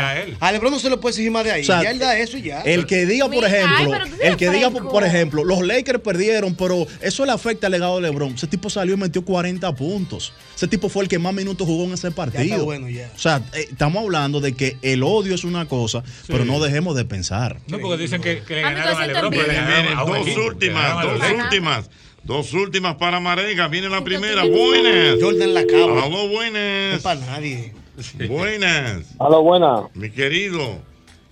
A 0.41 0.53
Lebron 0.53 0.73
no 0.73 0.79
se 0.79 0.91
le 0.91 0.97
puede 0.97 1.13
exigir 1.13 1.31
más 1.31 1.45
de 1.45 1.53
ahí. 1.53 1.63
O 1.63 1.65
sea, 1.65 1.83
ya 1.83 1.91
él 1.91 1.99
da 1.99 2.17
eso 2.19 2.37
y 2.37 2.43
ya. 2.43 2.61
El 2.61 2.87
que 2.87 3.07
diga, 3.07 3.27
por 3.27 3.37
Mira, 3.37 3.49
ejemplo, 3.49 3.95
ay, 3.95 4.13
el 4.23 4.37
que 4.37 4.51
diga, 4.51 4.71
por, 4.71 5.05
ejemplo, 5.05 5.45
los 5.45 5.63
Lakers 5.63 6.01
perdieron, 6.01 6.55
pero 6.55 6.87
eso 7.01 7.25
le 7.25 7.33
afecta 7.33 7.67
al 7.67 7.73
legado 7.73 7.97
de 7.97 8.03
LeBron. 8.03 8.35
Ese 8.35 8.47
tipo 8.47 8.71
salió 8.71 8.95
y 8.95 8.99
metió 8.99 9.25
40 9.25 9.75
puntos. 9.75 10.33
Ese 10.55 10.69
tipo 10.69 10.89
fue 10.89 11.05
el 11.05 11.09
que 11.09 11.19
más 11.19 11.35
minutos 11.35 11.67
jugó 11.67 11.85
en 11.85 11.95
ese 11.95 12.11
partido. 12.11 12.65
bueno, 12.65 12.89
ya. 12.89 13.11
O 13.15 13.19
sea, 13.19 13.43
eh, 13.55 13.67
estamos 13.71 14.03
hablando 14.03 14.41
de 14.41 14.53
que 14.53 14.77
el 14.83 15.03
odio 15.03 15.35
es 15.35 15.45
una 15.45 15.67
cosa, 15.67 16.03
pero 16.27 16.45
no 16.45 16.61
dejemos 16.61 16.95
de 16.97 17.05
pensar. 17.05 17.61
No, 17.67 17.79
porque 17.79 18.03
dicen 18.03 18.21
que, 18.21 18.43
que 18.43 18.55
le 18.57 18.65
A 18.65 18.73
ganaron 18.73 19.03
a 19.03 19.07
LeBron, 19.07 19.31
pero 19.31 19.47
le 19.47 19.55
ganaron 19.55 19.83
Miren, 19.83 19.99
a 19.99 20.05
dos 20.05 20.37
últimas, 20.37 20.97
a 20.97 21.03
dos 21.05 21.21
últimas. 21.45 21.91
Dos 22.25 22.53
últimas 22.55 22.95
para 22.97 23.21
Marega. 23.21 23.69
Viene 23.69 23.89
la 23.89 24.03
primera. 24.03 24.45
Buenas. 24.45 25.17
Jordan 25.21 25.55
la 25.55 25.67
cabra. 25.67 26.05
Aló, 26.05 26.29
buenas. 26.29 26.91
No 26.91 26.97
es 26.97 27.03
para 27.03 27.21
nadie. 27.21 27.75
Buenas. 28.29 29.15
Aló, 29.21 29.43
buenas. 29.43 29.85
Mi 29.95 30.11
querido. 30.11 30.81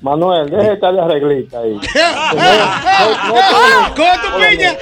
Manuel, 0.02 0.50
deje 0.50 0.64
de 0.64 0.74
estar 0.74 0.92
de 0.92 1.00
arreglista 1.00 1.60
ahí. 1.60 1.74
¡Coge 3.96 4.18
tu 4.20 4.30
piña! 4.36 4.76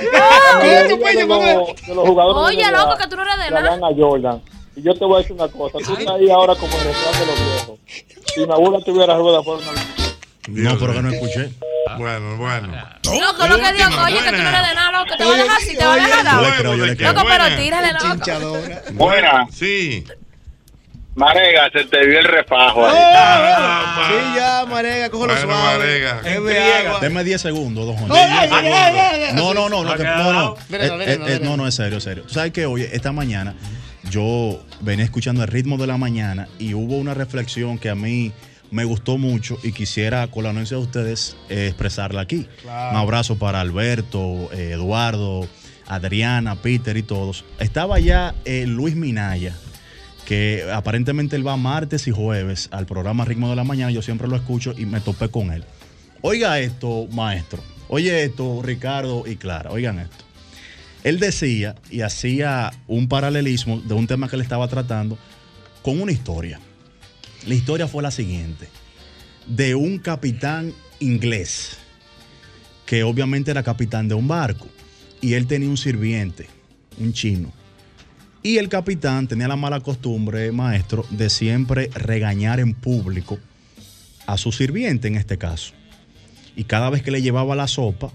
¡Coge 0.61 0.89
tu 0.89 0.99
piña, 0.99 1.27
Manuel! 1.27 1.59
Oye, 2.37 2.71
loco, 2.73 2.97
que 2.97 3.07
tú 3.07 3.17
no 3.17 3.23
eres 3.23 3.37
de 3.45 3.51
nada. 3.51 3.75
a 3.87 3.95
Jordan. 3.95 4.43
Y 4.77 4.83
yo 4.83 4.95
te 4.95 5.05
voy 5.05 5.17
a 5.17 5.19
decir 5.19 5.33
una 5.33 5.49
cosa. 5.49 5.79
Tú 5.79 5.93
estás 5.93 6.15
ahí 6.17 6.31
ahora 6.31 6.55
como 6.55 6.73
en 6.73 6.89
el 6.89 6.95
plan 6.95 7.21
de 7.21 7.27
los 7.27 7.37
viejos. 7.39 7.79
Si 8.35 8.47
mi 8.47 8.53
abuela 8.53 8.79
tuviera 8.85 9.17
rueda 9.17 9.43
por 9.43 9.59
una... 9.59 9.73
No, 10.49 10.79
pero 10.79 10.93
que 10.95 11.03
no 11.03 11.11
escuché. 11.11 11.51
Bueno, 11.97 12.37
bueno. 12.37 12.69
Loco, 13.05 13.47
lo 13.47 13.59
que 13.59 13.73
digo, 13.73 14.03
oye, 14.05 14.19
que 14.23 14.31
tú 14.31 14.43
no 14.43 14.49
eres 14.49 14.69
de 14.69 14.75
nada, 14.75 14.93
loco. 14.93 15.17
Te 15.17 15.25
voy 15.25 15.35
a 15.35 15.43
dejar 15.43 15.57
así, 15.59 15.77
te 15.77 15.87
voy 15.87 15.99
a 15.99 16.07
dejar. 16.07 17.15
Loco, 17.15 17.29
pero 17.29 17.57
tírale, 17.57 17.93
loco. 17.93 18.59
Buenas. 18.93 19.55
Sí. 19.55 20.05
Marega, 21.15 21.71
se 21.71 21.85
te 21.85 22.07
vio 22.07 22.21
el 22.21 22.25
refajo 22.25 22.87
ahí. 22.87 22.95
Sí, 22.95 24.37
ya, 24.37 24.65
Marega, 24.67 25.11
cógelo 25.11 25.35
Bueno, 25.35 25.53
suave. 25.53 25.79
Marega. 25.79 26.21
Bebe 26.23 26.75
agua. 26.75 26.99
Deme 27.01 27.25
10 27.25 27.41
segundos, 27.41 27.87
don 27.87 27.97
Juan. 27.97 28.09
No, 29.35 29.53
no, 29.53 29.69
no, 29.69 29.85
no, 29.85 29.97
no, 29.97 30.33
no. 30.33 30.57
Eh, 30.71 31.19
eh, 31.27 31.41
no, 31.43 31.57
no, 31.57 31.67
es 31.67 31.75
serio, 31.75 31.99
es 31.99 32.05
serio. 32.05 32.23
Tú 32.23 32.35
sabes 32.35 32.53
que 32.53 32.65
hoy, 32.65 32.89
esta 32.91 33.13
mañana, 33.13 33.55
yo 34.09 34.65
venía 34.81 35.05
escuchando 35.05 35.43
el 35.43 35.49
ritmo 35.49 35.77
de 35.79 35.89
la 35.89 35.99
mañana 35.99 36.49
y 36.59 36.75
hubo 36.75 36.97
una 36.97 37.13
reflexión 37.13 37.79
que 37.79 37.91
a 37.91 37.95
mí 37.95 38.33
me 38.71 38.85
gustó 38.85 39.19
mucho 39.19 39.59
y 39.63 39.73
quisiera, 39.73 40.29
con 40.29 40.45
la 40.45 40.51
anuencia 40.51 40.77
de 40.77 40.83
ustedes, 40.83 41.37
eh, 41.49 41.67
expresarla 41.67 42.21
aquí. 42.21 42.47
Claro. 42.63 42.91
Un 42.91 42.97
abrazo 42.97 43.37
para 43.37 43.61
Alberto, 43.61 44.51
eh, 44.53 44.73
Eduardo, 44.73 45.49
Adriana, 45.87 46.55
Peter 46.57 46.97
y 46.97 47.03
todos. 47.03 47.45
Estaba 47.59 47.99
ya 47.99 48.35
eh, 48.45 48.67
Luis 48.67 48.95
Minaya, 48.95 49.55
que 50.25 50.65
aparentemente 50.73 51.37
él 51.37 51.47
va 51.47 51.57
martes 51.57 52.07
y 52.07 52.13
jueves 52.13 52.69
al 52.71 52.87
programa 52.87 53.25
Ritmo 53.25 53.51
de 53.51 53.57
la 53.57 53.65
Mañana. 53.65 53.91
Yo 53.91 54.03
siempre 54.03 54.29
lo 54.29 54.37
escucho 54.37 54.75
y 54.77 54.87
me 54.87 55.01
topé 55.01 55.29
con 55.29 55.51
él. 55.51 55.65
Oiga 56.23 56.61
esto, 56.61 57.09
maestro. 57.11 57.63
Oye 57.89 58.25
esto, 58.25 58.61
Ricardo 58.63 59.25
y 59.27 59.37
Clara. 59.37 59.71
Oigan 59.71 59.99
esto. 59.99 60.25
Él 61.03 61.19
decía 61.19 61.75
y 61.91 62.03
hacía 62.03 62.71
un 62.87 63.09
paralelismo 63.09 63.81
de 63.81 63.95
un 63.95 64.07
tema 64.07 64.29
que 64.29 64.37
él 64.37 64.43
estaba 64.43 64.69
tratando 64.69 65.19
con 65.83 66.01
una 66.01 66.13
historia. 66.13 66.61
La 67.47 67.55
historia 67.55 67.89
fue 67.89 68.03
la 68.03 68.11
siguiente. 68.11 68.69
De 69.47 69.75
un 69.75 69.99
capitán 69.99 70.75
inglés, 70.99 71.79
que 72.87 73.03
obviamente 73.03 73.51
era 73.51 73.63
capitán 73.63 74.09
de 74.09 74.15
un 74.15 74.29
barco, 74.29 74.67
y 75.21 75.35
él 75.35 75.47
tenía 75.47 75.69
un 75.69 75.77
sirviente, 75.77 76.49
un 76.99 77.13
chino. 77.13 77.53
Y 78.43 78.59
el 78.59 78.69
capitán 78.69 79.27
tenía 79.27 79.49
la 79.49 79.57
mala 79.57 79.81
costumbre, 79.81 80.53
maestro, 80.53 81.05
de 81.11 81.31
siempre 81.31 81.91
regañar 81.95 82.61
en 82.61 82.75
público 82.75 83.39
a 84.27 84.39
su 84.39 84.53
sirviente 84.53 85.09
en 85.09 85.17
este 85.17 85.39
caso. 85.39 85.73
Y 86.57 86.65
cada 86.65 86.91
vez 86.91 87.03
que 87.03 87.11
le 87.11 87.23
llevaba 87.23 87.55
la 87.55 87.69
sopa, 87.69 88.13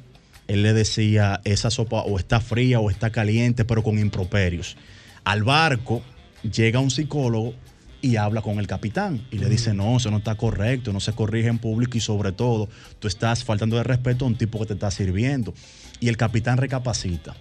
él 0.47 0.61
le 0.61 0.73
decía, 0.73 1.41
esa 1.43 1.71
sopa 1.71 2.01
o 2.01 2.19
está 2.19 2.39
fría 2.39 2.79
o 2.79 2.89
está 2.91 3.11
caliente, 3.11 3.65
pero 3.65 3.83
con 3.83 3.97
improperios. 3.97 4.77
Al 5.23 5.43
barco 5.43 6.03
llega 6.43 6.79
un 6.79 6.91
psicólogo 6.91 7.55
y 8.05 8.17
habla 8.17 8.41
con 8.41 8.59
el 8.59 8.67
capitán 8.67 9.21
y 9.31 9.37
le 9.37 9.49
dice, 9.49 9.73
no, 9.73 9.97
eso 9.97 10.11
no 10.11 10.17
está 10.17 10.35
correcto, 10.35 10.93
no 10.93 10.99
se 10.99 11.13
corrige 11.13 11.47
en 11.49 11.57
público 11.57 11.97
y 11.97 12.01
sobre 12.01 12.31
todo 12.31 12.69
tú 12.99 13.07
estás 13.07 13.43
faltando 13.43 13.77
de 13.77 13.83
respeto 13.83 14.25
a 14.25 14.27
un 14.27 14.35
tipo 14.35 14.59
que 14.59 14.67
te 14.67 14.73
está 14.73 14.91
sirviendo. 14.91 15.53
Y 15.99 16.07
el 16.09 16.17
capitán 16.17 16.57
recapacita. 16.57 17.35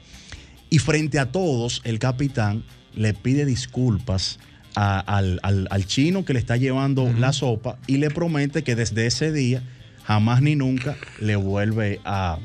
Y 0.71 0.79
frente 0.79 1.19
a 1.19 1.31
todos, 1.31 1.81
el 1.85 1.99
capitán 1.99 2.65
le 2.95 3.13
pide 3.15 3.45
disculpas 3.45 4.39
a- 4.75 5.01
al, 5.01 5.39
al- 5.43 5.69
al 5.71 5.87
chino 5.87 6.25
que 6.25 6.33
le 6.33 6.39
está 6.39 6.57
llevando 6.57 7.13
la 7.19 7.33
sopa 7.33 7.79
y 7.87 7.99
le 7.99 8.11
promete 8.11 8.63
que 8.65 8.75
desde 8.75 9.07
ese 9.07 9.33
día 9.33 9.63
jamás 10.05 10.43
ni 10.43 10.57
nunca 10.57 10.97
le 11.21 11.37
vuelve 11.37 12.01
a, 12.05 12.39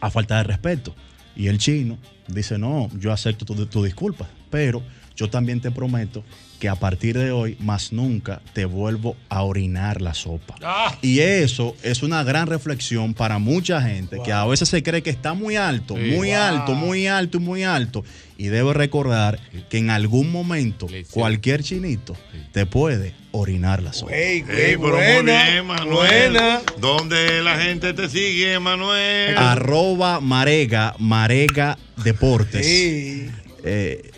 a 0.00 0.10
faltar 0.10 0.38
de 0.46 0.52
respeto. 0.52 0.94
Y 1.36 1.46
el 1.48 1.58
chino 1.58 1.98
dice, 2.28 2.58
no, 2.58 2.88
yo 2.98 3.12
acepto 3.12 3.44
tu, 3.44 3.66
tu 3.66 3.82
disculpa, 3.84 4.28
pero 4.50 4.82
yo 5.16 5.30
también 5.30 5.60
te 5.60 5.70
prometo 5.70 6.24
que 6.64 6.70
a 6.70 6.76
partir 6.76 7.18
de 7.18 7.30
hoy 7.30 7.58
más 7.60 7.92
nunca 7.92 8.40
te 8.54 8.64
vuelvo 8.64 9.16
a 9.28 9.42
orinar 9.42 10.00
la 10.00 10.14
sopa. 10.14 10.54
Y 11.02 11.18
eso 11.20 11.76
es 11.82 12.02
una 12.02 12.24
gran 12.24 12.46
reflexión 12.46 13.12
para 13.12 13.38
mucha 13.38 13.82
gente 13.82 14.16
que 14.24 14.32
a 14.32 14.46
veces 14.46 14.70
se 14.70 14.82
cree 14.82 15.02
que 15.02 15.10
está 15.10 15.34
muy 15.34 15.56
alto, 15.56 15.94
Sí. 15.94 16.00
muy 16.16 16.28
Wow. 16.28 16.36
alto, 16.38 16.72
muy 16.74 17.06
alto 17.06 17.36
y 17.36 17.40
muy 17.40 17.64
alto. 17.64 18.02
Y 18.38 18.46
debe 18.46 18.72
recordar 18.72 19.38
que 19.68 19.76
en 19.76 19.90
algún 19.90 20.32
momento 20.32 20.86
cualquier 21.10 21.62
chinito 21.62 22.16
te 22.52 22.64
puede 22.64 23.12
orinar 23.32 23.82
la 23.82 23.92
sopa. 23.92 24.14
Ey, 24.16 24.42
pero 24.46 24.96
muy 24.96 25.22
bien, 25.22 25.66
Manuel. 25.66 26.38
¿Dónde 26.80 27.42
la 27.42 27.58
gente 27.58 27.92
te 27.92 28.08
sigue, 28.08 28.58
Manuel? 28.58 29.36
Arroba 29.36 30.18
Marega, 30.20 30.94
Marega 30.98 31.76
Deportes. 32.02 32.64
Eh, 32.66 34.10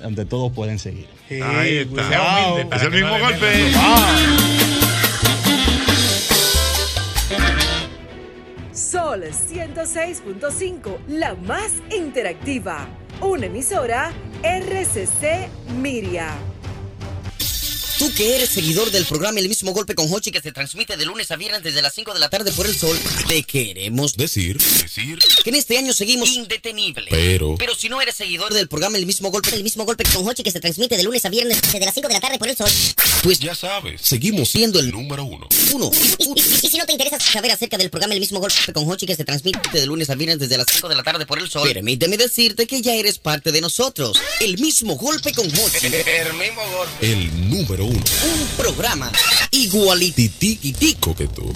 donde 0.00 0.24
todos 0.26 0.52
pueden 0.52 0.78
seguir. 0.78 1.17
Ahí 1.30 1.78
está. 1.78 2.08
Sea 2.08 2.46
humilde 2.46 2.60
es 2.62 2.66
para 2.68 2.82
el 2.84 2.90
mismo 2.90 3.18
no 3.18 3.18
golpe. 3.18 3.72
Sol 8.72 9.24
106.5, 9.24 10.98
la 11.08 11.34
más 11.34 11.72
interactiva. 11.94 12.88
Una 13.20 13.46
emisora 13.46 14.12
RCC 14.42 15.48
Miria. 15.80 16.30
Tú 17.98 18.12
que 18.14 18.36
eres 18.36 18.50
seguidor 18.50 18.92
del 18.92 19.04
programa 19.06 19.40
El 19.40 19.48
mismo 19.48 19.72
golpe 19.72 19.96
con 19.96 20.12
Hochi 20.12 20.30
que 20.30 20.40
se 20.40 20.52
transmite 20.52 20.96
de 20.96 21.04
lunes 21.04 21.30
a 21.32 21.36
viernes 21.36 21.64
desde 21.64 21.82
las 21.82 21.92
5 21.94 22.14
de 22.14 22.20
la 22.20 22.30
tarde 22.30 22.52
por 22.52 22.66
el 22.66 22.76
sol, 22.76 22.96
te 23.26 23.42
queremos 23.42 24.16
decir, 24.16 24.56
decir 24.80 25.18
que 25.42 25.50
en 25.50 25.56
este 25.56 25.76
año 25.78 25.92
seguimos 25.92 26.28
indetenibles. 26.30 27.06
Pero- 27.10 27.56
Pero 27.58 27.74
si 27.74 27.88
no 27.88 28.00
eres 28.00 28.14
seguidor 28.14 28.54
del 28.54 28.68
programa 28.68 28.98
El 28.98 29.06
mismo 29.06 29.30
golpe, 29.32 29.52
el 29.54 29.64
mismo 29.64 29.84
golpe 29.84 30.04
con 30.14 30.26
Hochi 30.28 30.44
que 30.44 30.52
se 30.52 30.60
transmite 30.60 30.96
de 30.96 31.02
lunes 31.02 31.24
a 31.24 31.28
viernes 31.28 31.60
desde 31.60 31.84
las 31.84 31.92
5 31.94 32.06
de 32.06 32.14
la 32.14 32.20
tarde 32.20 32.38
por 32.38 32.48
el 32.48 32.56
sol, 32.56 32.70
pues 33.24 33.40
ya 33.40 33.54
sabes, 33.56 34.00
seguimos 34.02 34.48
siendo 34.48 34.78
el 34.78 34.92
número 34.92 35.24
uno. 35.24 35.48
Uno. 35.72 35.90
Y, 36.18 36.24
y- 36.40 36.42
y 36.62 36.68
si 36.70 36.78
no 36.78 36.86
te 36.86 36.92
interesa 36.92 37.18
saber 37.18 37.50
acerca 37.50 37.78
del 37.78 37.90
programa 37.90 38.14
El 38.14 38.20
mismo 38.20 38.38
golpe 38.38 38.72
con 38.72 38.88
Hochi 38.88 39.06
que 39.06 39.16
se 39.16 39.24
transmite 39.24 39.58
de 39.72 39.86
lunes 39.86 40.08
a 40.10 40.14
viernes 40.14 40.38
desde 40.38 40.56
las 40.56 40.66
5 40.72 40.88
de 40.88 40.94
la 40.94 41.02
tarde 41.02 41.26
por 41.26 41.40
el 41.40 41.50
sol, 41.50 41.68
permíteme 41.72 42.16
decirte 42.16 42.68
que 42.68 42.80
ya 42.80 42.94
eres 42.94 43.18
parte 43.18 43.50
de 43.50 43.60
nosotros. 43.60 44.16
El 44.40 44.56
mismo 44.58 44.94
golpe 44.96 45.32
con 45.32 45.46
Hochi. 45.46 45.78
El 45.88 46.34
mismo 46.34 46.62
golpe. 46.76 47.12
El 47.12 47.50
número 47.50 47.87
Un 47.88 48.02
programa 48.58 49.10
igualititico 49.50 51.16
que 51.16 51.26
tú. 51.26 51.50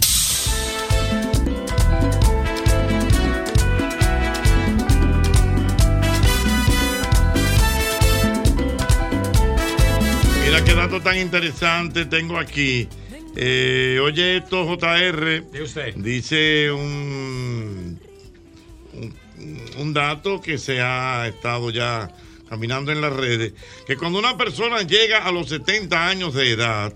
Mira 10.42 10.64
qué 10.64 10.74
dato 10.74 11.02
tan 11.02 11.18
interesante 11.18 12.06
tengo 12.06 12.38
aquí. 12.38 12.88
Eh, 13.36 14.00
oye 14.02 14.38
esto, 14.38 14.64
JR. 14.64 15.44
Dice 15.96 16.72
un, 16.72 18.00
un, 18.94 19.14
un 19.76 19.92
dato 19.92 20.40
que 20.40 20.56
se 20.56 20.80
ha 20.80 21.28
estado 21.28 21.68
ya 21.68 22.10
caminando 22.52 22.92
en 22.92 23.00
las 23.00 23.14
redes, 23.14 23.54
que 23.86 23.96
cuando 23.96 24.18
una 24.18 24.36
persona 24.36 24.82
llega 24.82 25.24
a 25.24 25.32
los 25.32 25.48
70 25.48 26.06
años 26.06 26.34
de 26.34 26.50
edad, 26.50 26.92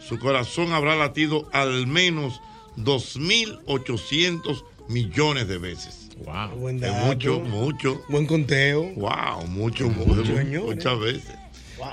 su 0.00 0.18
corazón 0.18 0.72
habrá 0.72 0.96
latido 0.96 1.48
al 1.52 1.86
menos 1.86 2.40
2.800 2.76 4.64
millones 4.88 5.46
de 5.46 5.58
veces. 5.58 6.08
Wow. 6.24 6.48
Buen 6.58 6.76
Es 6.82 6.90
dato. 6.90 7.06
mucho, 7.06 7.38
mucho. 7.40 8.04
Buen 8.08 8.26
conteo. 8.26 8.82
Wow, 8.96 9.46
mucho, 9.46 9.88
Mucho, 9.90 10.32
mucho, 10.32 10.62
muchas 10.64 10.98
veces. 10.98 11.34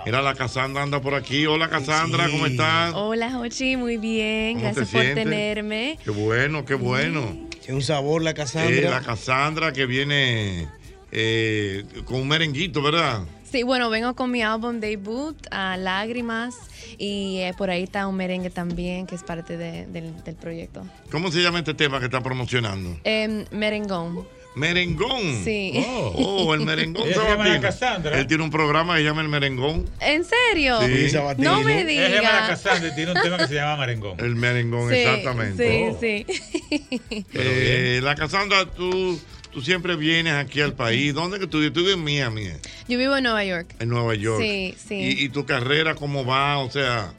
Mira, 0.08 0.24
la 0.24 0.34
Casandra 0.34 0.82
anda 0.82 1.00
por 1.00 1.14
aquí. 1.14 1.46
Hola, 1.46 1.70
Casandra, 1.70 2.28
¿cómo 2.32 2.48
estás? 2.48 2.94
Hola, 2.96 3.30
Jochi, 3.32 3.78
muy 3.78 3.98
bien. 3.98 4.56
¿Cómo 4.56 4.70
te 4.70 4.74
Gracias 4.76 4.90
por 4.90 5.02
sientes? 5.02 5.24
tenerme. 5.24 6.00
Qué 6.04 6.10
bueno, 6.10 6.66
qué 6.66 6.74
bueno. 6.74 7.38
Tiene 7.62 7.76
un 7.76 7.84
sabor 7.84 8.24
la 8.24 8.32
Eh, 8.32 8.34
Casandra. 8.34 8.90
la 8.90 9.02
Casandra 9.02 9.72
que 9.72 9.86
viene 9.86 10.68
eh, 11.16 11.84
con 12.06 12.22
un 12.22 12.28
merenguito, 12.28 12.82
¿verdad? 12.82 13.22
Sí, 13.44 13.62
bueno, 13.62 13.92
vengo 13.92 14.16
con 14.16 14.32
mi 14.32 14.42
álbum 14.42 14.80
debut, 14.80 15.38
a 15.52 15.78
Lágrimas, 15.78 16.56
y 16.98 17.38
eh, 17.42 17.54
por 17.56 17.70
ahí 17.70 17.84
está 17.84 18.08
un 18.08 18.16
merengue 18.16 18.50
también, 18.50 19.06
que 19.06 19.14
es 19.14 19.22
parte 19.24 19.58
de- 19.58 19.86
del, 19.86 20.24
del 20.24 20.36
proyecto. 20.36 20.84
¿Cómo 21.12 21.32
se 21.32 21.40
llama 21.44 21.60
este 21.60 21.76
tema 21.76 22.00
que 22.00 22.06
está 22.06 22.22
promocionando? 22.24 22.98
Em, 23.04 23.46
merengón. 23.52 24.28
Merengón. 24.56 25.44
Sí. 25.44 25.84
Oh, 26.16 26.54
el 26.54 26.62
merengón. 26.62 27.08
Ella 27.08 27.14
se 27.16 27.20
llama 27.22 27.36
Sabatino. 27.44 27.62
Cassandra. 27.62 28.20
Él 28.20 28.28
tiene 28.28 28.44
un 28.44 28.52
programa 28.52 28.94
que 28.94 29.00
se 29.02 29.06
llama 29.06 29.22
El 29.22 29.28
Merengón. 29.30 29.90
¿En 30.00 30.24
serio? 30.24 30.80
Sí. 30.82 31.12
No 31.40 31.62
me 31.62 31.82
Ella 31.82 32.08
se 32.08 32.16
llama 32.16 32.24
la 32.24 32.34
digas. 32.42 32.50
Cassandra 32.50 32.90
y 32.92 32.96
tiene 32.96 33.12
un 33.14 33.22
tema 33.22 33.38
que 33.38 33.48
se 33.48 33.54
llama 33.56 33.78
Merengón. 33.78 34.20
El 34.20 34.36
merengón, 34.36 34.90
Sí, 34.92 34.96
exactamente. 34.98 35.96
Sí, 36.00 36.26
sí. 36.30 37.26
Eh, 37.34 38.00
la 38.04 38.14
Cassandra, 38.16 38.66
tú 38.66 39.20
tú 39.54 39.62
siempre 39.62 39.96
vienes 39.96 40.34
aquí 40.34 40.62
al 40.62 40.74
país. 40.74 41.14
¿Dónde 41.14 41.40
que 41.40 41.48
tú 41.48 41.60
vives? 41.60 41.74
Tú 41.74 41.82
vives 41.82 41.96
en 41.96 42.04
Miami, 42.04 42.48
Yo 42.88 42.98
vivo 42.98 43.16
en 43.16 43.24
Nueva 43.24 43.44
York. 43.46 43.76
en 43.80 43.90
Nueva 43.90 44.16
York. 44.16 44.42
Sí, 44.42 44.76
sí. 44.88 44.96
¿Y, 44.96 45.24
y 45.26 45.30
tu 45.30 45.46
carrera 45.46 45.96
cómo 45.96 46.26
va? 46.26 46.58
O 46.60 46.70
sea... 46.72 47.14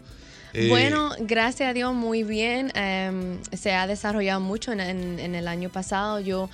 eh, 0.53 0.69
Bueno, 0.69 1.11
gracias 1.21 1.71
a 1.71 1.73
Dios, 1.73 1.95
muy 1.95 2.23
bien. 2.23 2.71
Em, 2.75 3.39
se 3.53 3.73
ha 3.73 3.87
desarrollado 3.87 4.41
mucho 4.41 4.73
en, 4.73 4.81
en- 4.81 5.19
en 5.21 5.35
el 5.35 5.49
año 5.49 5.69
pasado. 5.71 6.21
Yo 6.21 6.51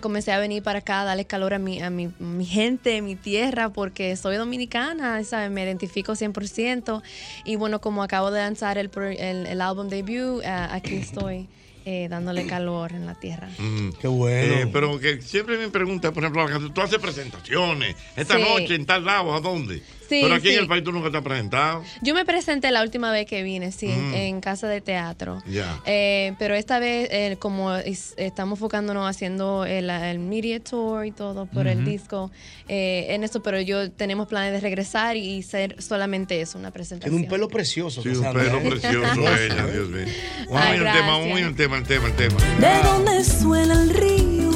comencé 0.00 0.32
a 0.32 0.38
venir 0.38 0.62
para 0.62 0.80
acá 0.80 1.00
a 1.00 1.04
darle 1.04 1.24
calor 1.24 1.54
a 1.54 1.58
mi, 1.58 1.80
a 1.80 1.88
mi, 1.88 2.10
mi 2.18 2.44
gente, 2.44 3.00
mi 3.00 3.16
tierra, 3.16 3.70
porque 3.70 4.16
soy 4.16 4.36
dominicana, 4.36 5.22
¿sabes? 5.24 5.50
Me 5.50 5.62
identifico 5.64 6.12
100%. 6.12 7.02
Y 7.46 7.56
bueno, 7.56 7.80
como 7.80 8.02
acabo 8.02 8.30
de 8.30 8.40
lanzar 8.40 8.76
el, 8.76 8.90
el, 9.18 9.46
el 9.46 9.60
álbum 9.62 9.88
debut, 9.88 10.42
eh, 10.44 10.46
aquí 10.48 10.96
estoy 10.96 11.48
eh, 11.84 12.08
dándole 12.08 12.46
calor 12.46 12.92
en 12.92 13.06
la 13.06 13.14
tierra. 13.14 13.48
Mm. 13.58 13.90
Qué 14.00 14.08
bueno. 14.08 14.54
Eh, 14.54 14.70
pero 14.72 14.98
que 14.98 15.20
siempre 15.20 15.58
me 15.58 15.68
preguntan, 15.68 16.12
por 16.14 16.24
ejemplo, 16.24 16.70
tú 16.72 16.80
haces 16.80 16.98
presentaciones 16.98 17.94
esta 18.16 18.36
Sí. 18.36 18.42
noche 18.42 18.74
en 18.74 18.86
tal 18.86 19.04
lado, 19.04 19.34
¿a 19.34 19.40
dónde? 19.40 19.82
Sí, 20.14 20.20
pero 20.22 20.34
aquí 20.36 20.48
sí. 20.48 20.54
en 20.54 20.60
el 20.60 20.66
país 20.68 20.84
tú 20.84 20.92
nunca 20.92 21.10
te 21.10 21.16
has 21.18 21.22
presentado. 21.24 21.82
Yo 22.02 22.14
me 22.14 22.24
presenté 22.24 22.70
la 22.70 22.82
última 22.82 23.10
vez 23.10 23.26
que 23.26 23.42
vine, 23.42 23.72
sí, 23.72 23.86
en- 23.90 24.10
Mm. 24.10 24.14
en, 24.14 24.40
casa 24.40 24.68
de 24.68 24.80
teatro. 24.80 25.42
Ya. 25.46 25.80
Eh, 25.86 26.34
pero 26.38 26.54
esta 26.54 26.78
vez, 26.78 27.08
eh, 27.10 27.36
como 27.38 27.74
es- 27.74 28.14
estamos 28.16 28.58
enfocándonos 28.58 29.08
haciendo 29.08 29.64
el, 29.64 29.90
el 29.90 30.18
media 30.18 30.60
tour 30.60 31.04
y 31.06 31.10
todo 31.12 31.46
por 31.46 31.66
el 31.66 31.84
disco, 31.84 32.30
eh, 32.68 33.06
en 33.10 33.24
eso, 33.24 33.42
pero 33.42 33.60
yo 33.60 33.90
tenemos 33.90 34.28
planes 34.28 34.52
de 34.52 34.60
regresar 34.60 35.16
y 35.16 35.42
ser 35.42 35.80
solamente 35.82 36.40
eso, 36.40 36.58
una 36.58 36.70
presentación. 36.70 37.10
Tiene 37.12 37.24
un 37.26 37.30
pelo 37.30 37.48
precioso. 37.48 38.02
Sí, 38.02 38.10
un 38.10 38.32
pelo 38.32 38.58
¿eh? 38.58 38.68
precioso 38.70 39.20
ella, 39.38 39.66
Dios 39.66 39.88
mío. 39.88 40.04
Vamos 40.48 40.60
a 40.62 40.68
Ay, 40.70 40.80
ir 40.80 40.86
al 40.86 40.94
tema, 40.94 41.06
vamos 41.08 41.24
a 41.24 41.28
gracias. 41.28 41.40
ir 41.40 41.44
al 41.46 41.54
tema, 41.56 41.76
el 41.78 41.84
tema, 41.84 42.06
el 42.08 42.14
tema. 42.14 42.38
de 42.58 42.82
donde 42.88 43.24
suena 43.24 43.82
el 43.82 43.90
río 43.90 44.50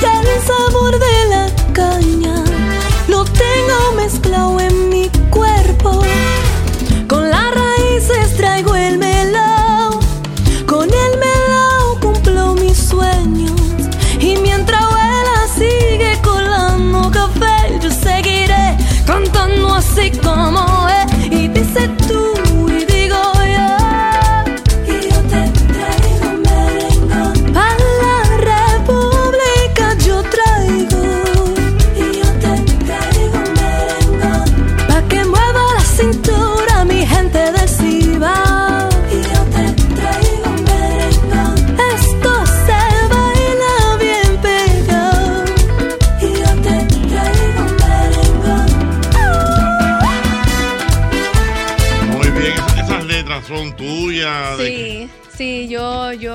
y 0.00 0.30
el 0.34 0.42
sabor 0.42 0.98
de 0.98 1.28
la 1.30 1.72
caña 1.72 2.44
lo 3.08 3.24
tengo 3.24 3.92
mezclado 3.96 4.60
en 4.60 4.88
mi 4.90 4.97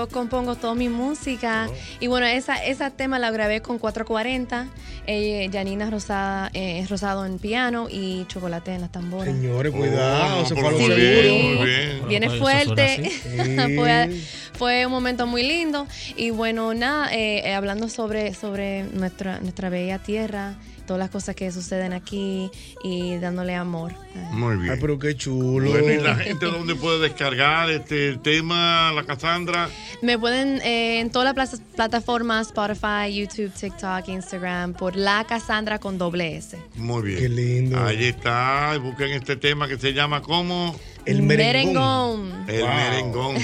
yo, 0.06 0.10
compongo 0.10 0.56
toda 0.56 0.76
mi 0.76 0.90
música. 0.90 1.70
Y 2.00 2.08
bueno, 2.08 2.26
esa, 2.26 2.56
esa 2.64 2.90
tema 2.90 3.20
la 3.20 3.32
grabé 3.32 3.62
con 3.62 3.80
440, 3.80 4.68
eh, 5.08 5.50
Janina 5.52 5.90
Rosada, 5.90 6.50
eh, 6.54 6.86
Rosado 6.90 7.26
en 7.26 7.40
piano 7.40 7.88
y 7.90 8.26
Chocolate 8.28 8.74
en 8.76 8.82
las 8.82 8.92
tambores. 8.92 9.36
Señores, 9.36 9.72
cuidado, 9.72 10.46
se 10.46 10.56
fue. 10.56 10.72
Muy 10.72 10.96
bien. 10.96 12.08
Viene 12.08 12.28
Bueno, 12.28 12.44
pues, 12.44 13.00
eso 13.00 13.36
suena 13.36 13.70
fuerte. 13.70 13.76
fue, 13.76 14.22
fue 14.54 14.86
un 14.86 14.92
momento 14.92 15.28
muy 15.28 15.44
lindo. 15.44 15.88
Y 16.16 16.30
bueno, 16.32 16.74
nada, 16.74 17.14
eh, 17.14 17.42
eh, 17.46 17.54
hablando 17.54 17.90
sobre, 17.90 18.34
sobre 18.34 18.84
nuestra, 18.84 19.40
nuestra 19.40 19.70
bella 19.70 20.00
tierra, 20.00 20.56
todas 20.86 21.00
las 21.00 21.10
cosas 21.10 21.36
que 21.36 21.52
suceden 21.52 21.94
aquí 21.94 22.50
y 22.84 23.18
dándole 23.18 23.56
amor. 23.56 23.94
Muy 24.32 24.58
bien. 24.58 24.72
Ay, 24.74 24.78
pero 24.80 25.00
qué 25.00 25.16
chulo. 25.16 25.70
Bueno, 25.72 25.92
y 25.92 25.98
la 26.02 26.16
gente 26.16 26.46
dónde 26.46 26.76
puede 26.76 27.00
descargar 27.00 27.70
este 27.70 28.10
el 28.10 28.20
tema, 28.20 28.92
la 28.94 29.04
Cassandra. 29.06 29.70
Me 30.02 30.18
pueden 30.20 30.62
eh, 30.62 31.00
en 31.00 31.10
todas 31.12 31.36
las 31.36 31.60
plataformas, 31.76 32.48
Spotify, 32.48 33.14
YouTube, 33.14 33.52
TikTok, 33.54 34.08
Instagram, 34.10 34.74
por 34.74 34.96
La 34.96 35.24
Cassandra 35.28 35.80
con 35.80 35.98
doble 35.98 36.38
S. 36.38 36.58
Muy 36.76 37.02
bien. 37.04 37.20
Qué 37.20 37.30
lindo. 37.30 37.84
Ahí 37.84 38.06
está. 38.06 38.78
Busquen 38.78 39.12
este 39.12 39.36
tema 39.36 39.68
que 39.68 39.78
se 39.78 39.94
llama 39.94 40.22
como 40.22 40.76
El 41.06 41.22
merengón. 41.24 42.30
Merengón. 42.46 42.50
El 42.50 42.62
Wow. 42.62 42.70
merengón. 42.74 43.36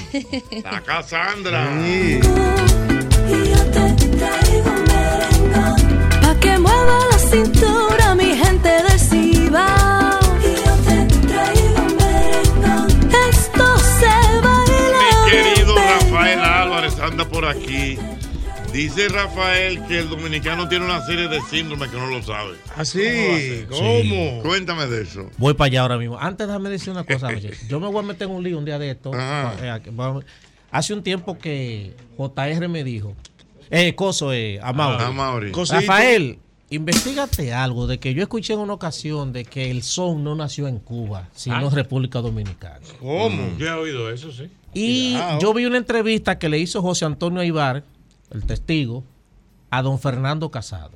La 0.63 0.81
Cassandra. 0.81 1.69
Pa' 4.73 5.78
que 6.49 6.59
mueva 6.59 6.99
la 7.11 7.17
cintura 7.19 8.15
mi 8.15 8.35
gente 8.35 8.69
del 8.69 8.99
Cibao 8.99 10.19
Y 10.41 10.55
yo 10.55 10.73
te 10.85 11.27
traigo 11.27 11.83
merengón 11.99 12.87
Esto 13.29 13.77
se 13.77 14.41
baila 14.41 15.25
Mi 15.25 15.31
querido 15.31 15.75
Rafael 15.75 16.39
Álvarez 16.39 16.99
anda 16.99 17.25
por 17.27 17.45
aquí. 17.45 17.97
Dice 18.73 19.09
Rafael 19.09 19.83
que 19.87 19.99
el 19.99 20.09
dominicano 20.09 20.67
tiene 20.69 20.85
una 20.85 21.03
serie 21.05 21.27
de 21.27 21.41
síndromes 21.41 21.89
que 21.89 21.97
no 21.97 22.05
lo 22.05 22.21
sabe. 22.21 22.55
Así, 22.75 23.65
¿cómo? 23.67 24.41
Cuéntame 24.43 24.85
de 24.85 25.01
eso. 25.01 25.29
Voy 25.37 25.55
para 25.55 25.67
allá 25.67 25.81
ahora 25.81 25.97
mismo. 25.97 26.19
Antes 26.19 26.45
déjame 26.45 26.69
decir 26.69 26.91
una 26.91 27.03
cosa, 27.03 27.29
Michelle. 27.29 27.57
Yo 27.67 27.79
me 27.79 27.87
voy 27.87 27.99
a 28.03 28.07
meter 28.07 28.27
en 28.27 28.35
un 28.35 28.43
lío 28.43 28.59
un 28.59 28.65
día 28.65 28.77
de 28.77 28.91
esto. 28.91 29.11
Eh, 29.13 29.81
Hace 30.71 30.93
un 30.93 31.01
tiempo 31.01 31.39
que 31.39 31.95
JR 32.15 32.67
me 32.69 32.83
dijo, 32.83 33.15
eh, 33.71 33.95
Coso, 33.95 34.33
eh, 34.33 34.59
Amaury. 34.61 35.03
Ah, 35.03 35.07
Amaury. 35.07 35.51
Rafael, 35.51 36.39
investigate 36.69 37.53
algo 37.53 37.87
de 37.87 37.99
que 37.99 38.13
yo 38.13 38.21
escuché 38.21 38.53
en 38.53 38.59
una 38.59 38.73
ocasión 38.73 39.33
de 39.33 39.45
que 39.45 39.71
el 39.71 39.83
son 39.83 40.23
no 40.23 40.35
nació 40.35 40.67
en 40.67 40.79
Cuba, 40.79 41.27
sino 41.33 41.55
Ah. 41.57 41.61
en 41.63 41.71
República 41.71 42.19
Dominicana. 42.21 42.79
¿Cómo? 42.99 43.57
Yo 43.57 43.65
he 43.67 43.71
oído 43.73 44.09
eso, 44.11 44.31
sí. 44.31 44.49
Y 44.73 45.13
Cuidado. 45.13 45.39
yo 45.39 45.53
vi 45.53 45.65
una 45.65 45.77
entrevista 45.77 46.37
que 46.37 46.47
le 46.49 46.59
hizo 46.59 46.81
José 46.81 47.05
Antonio 47.05 47.41
Aibar, 47.41 47.83
el 48.31 48.43
testigo, 48.45 49.03
a 49.71 49.81
don 49.81 49.99
Fernando 49.99 50.49
Casado. 50.51 50.91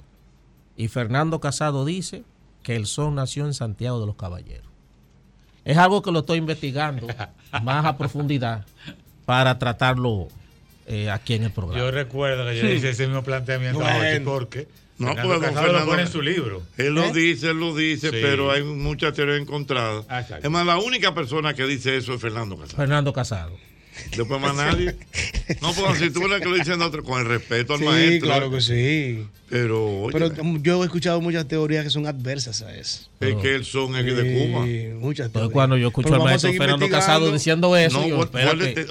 Y 0.78 0.88
Fernando 0.88 1.40
Casado 1.40 1.86
dice 1.86 2.24
que 2.64 2.76
el 2.76 2.86
son 2.86 3.16
nació 3.16 3.46
en 3.46 3.54
Santiago 3.54 4.00
de 4.00 4.06
los 4.08 4.16
Caballeros. 4.16 4.68
Es 5.66 5.78
algo 5.78 6.02
que 6.02 6.12
lo 6.12 6.20
estoy 6.20 6.38
investigando 6.40 7.08
más 7.64 7.86
a 7.86 7.98
profundidad 7.98 8.66
para 9.26 9.58
tratarlo 9.58 10.28
eh, 10.88 11.10
aquí 11.10 11.34
en 11.36 11.44
el 11.44 11.52
programa. 11.52 11.80
Yo 11.84 11.92
recuerdo 11.92 12.46
que 12.46 12.58
yo 12.58 12.70
hice 12.70 12.90
ese 12.90 13.08
mismo 13.08 13.24
planteamiento 13.24 13.80
Bueno. 13.80 14.26
porque 14.26 14.68
No, 14.98 15.08
Fernando 15.08 15.30
pues, 15.30 15.42
don 15.42 15.50
Casado 15.50 15.66
lo 15.68 15.72
Fernando- 15.74 15.92
pone 15.92 16.02
en 16.04 16.08
su 16.08 16.22
libro. 16.22 16.64
Él 16.78 16.94
lo 16.94 17.04
¿Eh? 17.06 17.12
dice, 17.14 17.50
él 17.50 17.60
lo 17.60 17.76
dice, 17.76 18.10
Sí. 18.12 18.18
pero 18.22 18.52
hay 18.52 18.64
muchas 18.64 19.14
teorías 19.14 19.40
encontradas. 19.40 20.06
Ah. 20.10 20.24
Es 20.42 20.50
más, 20.50 20.66
la 20.66 20.78
única 20.78 21.14
persona 21.16 21.54
que 21.54 21.66
dice 21.66 21.98
eso 21.98 22.14
es 22.14 22.22
Fernando 22.22 22.58
Casado. 22.58 22.78
Fernando 22.78 23.12
Casado. 23.14 23.58
Después 24.16 24.42
más 24.42 24.56
nadie. 24.58 24.96
No, 25.62 25.74
porque 25.74 26.00
si 26.00 26.10
tú 26.10 26.26
eres 26.26 26.42
que 26.42 26.50
lo 26.50 26.56
dicen 26.56 26.82
otro, 26.82 27.04
con 27.04 27.20
el 27.20 27.26
respeto 27.28 27.74
al 27.74 27.80
Sí, 27.80 27.86
maestro. 27.86 28.28
claro 28.28 28.52
que 28.52 28.62
sí. 28.62 29.26
Pero, 29.50 30.02
oye, 30.04 30.14
Pero 30.14 30.58
yo 30.62 30.82
he 30.82 30.86
escuchado 30.86 31.22
muchas 31.22 31.48
teorías 31.48 31.84
que 31.84 31.92
son 31.92 32.08
adversas 32.08 32.62
a 32.64 32.76
eso. 32.76 33.08
es 33.20 33.36
que 33.36 33.54
el 33.56 33.66
son 33.66 33.96
es 33.96 34.06
de 34.06 34.14
Cuba. 34.50 34.66
Sí, 34.66 34.88
muchas 34.96 35.28
Entonces, 35.28 35.32
teorías. 35.34 35.52
cuando 35.52 35.78
yo 35.78 35.88
escucho 35.90 36.10
Pero 36.10 36.22
al 36.22 36.28
maestro 36.28 36.54
Fernando. 36.54 36.90
Casado 36.90 37.32
diciendo 37.32 37.78
eso, 37.78 38.00
No, 38.02 38.08
yo, 38.08 38.30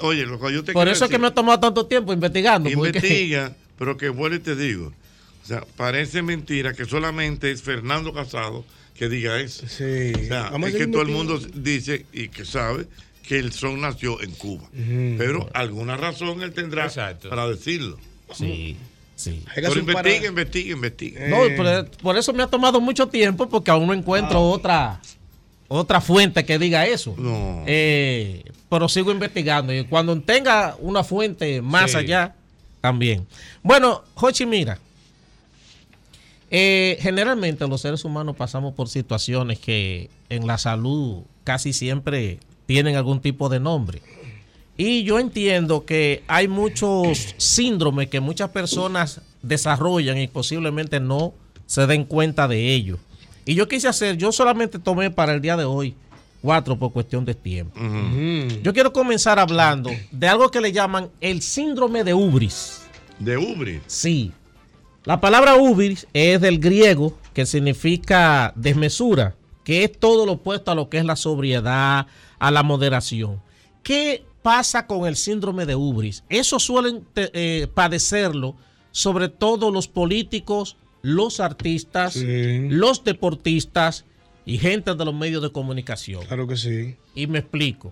oye, 0.03 0.25
lo 0.25 0.39
que 0.39 0.53
yo 0.53 0.63
te 0.63 0.71
por 0.73 0.87
eso 0.87 1.05
es 1.05 1.11
que 1.11 1.19
me 1.19 1.27
ha 1.27 1.31
tomado 1.31 1.59
tanto 1.59 1.85
tiempo 1.85 2.13
investigando. 2.13 2.69
porque- 2.71 2.97
Investiga, 2.99 3.53
pero 3.77 3.97
que 3.97 4.07
vuelve 4.09 4.37
y 4.37 4.39
te 4.39 4.55
digo. 4.55 4.93
O 5.43 5.45
sea, 5.45 5.65
parece 5.75 6.21
mentira 6.21 6.73
que 6.73 6.85
solamente 6.85 7.51
es 7.51 7.61
Fernando 7.61 8.13
Casado 8.13 8.63
que 8.95 9.09
diga 9.09 9.41
eso. 9.41 9.67
Sí. 9.67 10.13
O 10.15 10.27
sea, 10.27 10.49
Vamos 10.51 10.69
es 10.69 10.75
que 10.75 10.87
todo 10.87 11.01
el 11.01 11.09
mundo 11.09 11.37
dice 11.55 12.05
y 12.13 12.29
que 12.29 12.45
sabe 12.45 12.85
que 13.27 13.39
el 13.39 13.51
son 13.53 13.81
nació 13.81 14.21
en 14.21 14.31
Cuba. 14.31 14.63
Pero 15.17 15.49
alguna 15.53 15.97
razón 15.97 16.41
él 16.43 16.53
tendrá 16.53 16.89
para 17.29 17.47
decirlo. 17.47 17.97
Sí, 18.33 18.77
sí. 19.15 19.43
Pero 19.55 19.79
investiga, 19.79 20.27
investiga, 20.27 20.71
investiga. 20.73 21.27
No, 21.27 21.37
por, 21.55 21.89
por 22.01 22.17
eso 22.17 22.33
me 22.33 22.43
ha 22.43 22.47
tomado 22.47 22.79
mucho 22.81 23.07
tiempo 23.07 23.47
porque 23.49 23.71
aún 23.71 23.87
no 23.87 23.93
encuentro 23.93 24.41
otra 24.41 24.99
otra 25.69 26.01
fuente 26.01 26.43
que 26.45 26.59
diga 26.59 26.85
eso. 26.85 27.15
Eh, 27.65 28.43
pero 28.69 28.87
sigo 28.89 29.11
investigando 29.11 29.73
y 29.73 29.83
cuando 29.85 30.19
tenga 30.21 30.75
una 30.79 31.03
fuente 31.03 31.61
más 31.61 31.91
Sí. 31.91 31.97
allá, 31.97 32.35
también. 32.81 33.25
Bueno, 33.63 34.03
Jochi, 34.15 34.45
mira. 34.45 34.77
eh, 36.51 36.97
generalmente 37.01 37.67
los 37.67 37.81
seres 37.81 38.05
humanos 38.05 38.35
pasamos 38.35 38.73
por 38.75 38.87
situaciones 38.89 39.57
que 39.59 40.09
en 40.29 40.45
la 40.45 40.57
salud 40.59 41.23
casi 41.43 41.73
siempre 41.73 42.39
tienen 42.73 42.95
algún 42.95 43.21
tipo 43.21 43.49
de 43.49 43.59
nombre. 43.59 44.01
Y 44.75 45.03
yo 45.03 45.19
entiendo 45.19 45.85
que 45.85 46.23
hay 46.27 46.47
muchos 46.47 47.35
síndromes 47.37 48.07
que 48.07 48.19
muchas 48.19 48.49
personas 48.49 49.21
desarrollan 49.43 50.17
y 50.17 50.27
posiblemente 50.27 50.99
no 50.99 51.35
se 51.67 51.85
den 51.85 52.03
cuenta 52.03 52.47
de 52.47 52.73
ello. 52.73 52.97
Y 53.45 53.53
yo 53.53 53.67
quise 53.67 53.87
hacer, 53.87 54.17
yo 54.17 54.31
solamente 54.31 54.79
tomé 54.79 55.11
para 55.11 55.35
el 55.35 55.41
día 55.41 55.55
de 55.55 55.65
hoy 55.65 55.93
cuatro 56.41 56.75
por 56.79 56.91
cuestión 56.91 57.25
de 57.25 57.35
tiempo. 57.35 57.79
Yo 58.63 58.73
quiero 58.73 58.91
comenzar 58.91 59.37
hablando 59.37 59.91
de 60.09 60.27
algo 60.27 60.49
que 60.49 60.59
le 60.59 60.71
llaman 60.71 61.09
el 61.21 61.43
síndrome 61.43 62.03
de 62.03 62.15
Ubris. 62.15 62.81
¿De 63.19 63.37
Ubris? 63.37 63.81
Sí. 63.85 64.31
La 65.03 65.21
palabra 65.21 65.57
ubris 65.57 66.07
es 66.11 66.41
del 66.41 66.57
griego 66.57 67.15
que 67.35 67.45
significa 67.45 68.51
desmesura, 68.55 69.35
que 69.63 69.83
es 69.83 69.97
todo 69.97 70.25
lo 70.25 70.33
opuesto 70.33 70.71
a 70.71 70.75
lo 70.75 70.89
que 70.89 70.97
es 70.97 71.05
la 71.05 71.15
sobriedad, 71.15 72.07
a 72.39 72.51
la 72.51 72.63
moderación. 72.63 73.41
¿Qué 73.81 74.25
pasa 74.41 74.87
con 74.87 75.05
el 75.07 75.15
síndrome 75.15 75.65
de 75.65 75.75
ubris? 75.75 76.23
Eso 76.29 76.59
suelen 76.59 77.05
eh, 77.15 77.67
padecerlo 77.73 78.55
sobre 78.91 79.27
todo 79.27 79.71
los 79.71 79.87
políticos, 79.87 80.77
los 81.01 81.39
artistas, 81.39 82.15
los 82.15 83.03
deportistas 83.03 84.05
y 84.45 84.57
gente 84.57 84.93
de 84.93 85.05
los 85.05 85.13
medios 85.13 85.41
de 85.41 85.51
comunicación. 85.51 86.25
Claro 86.25 86.47
que 86.47 86.57
sí. 86.57 86.95
Y 87.15 87.27
me 87.27 87.39
explico. 87.39 87.89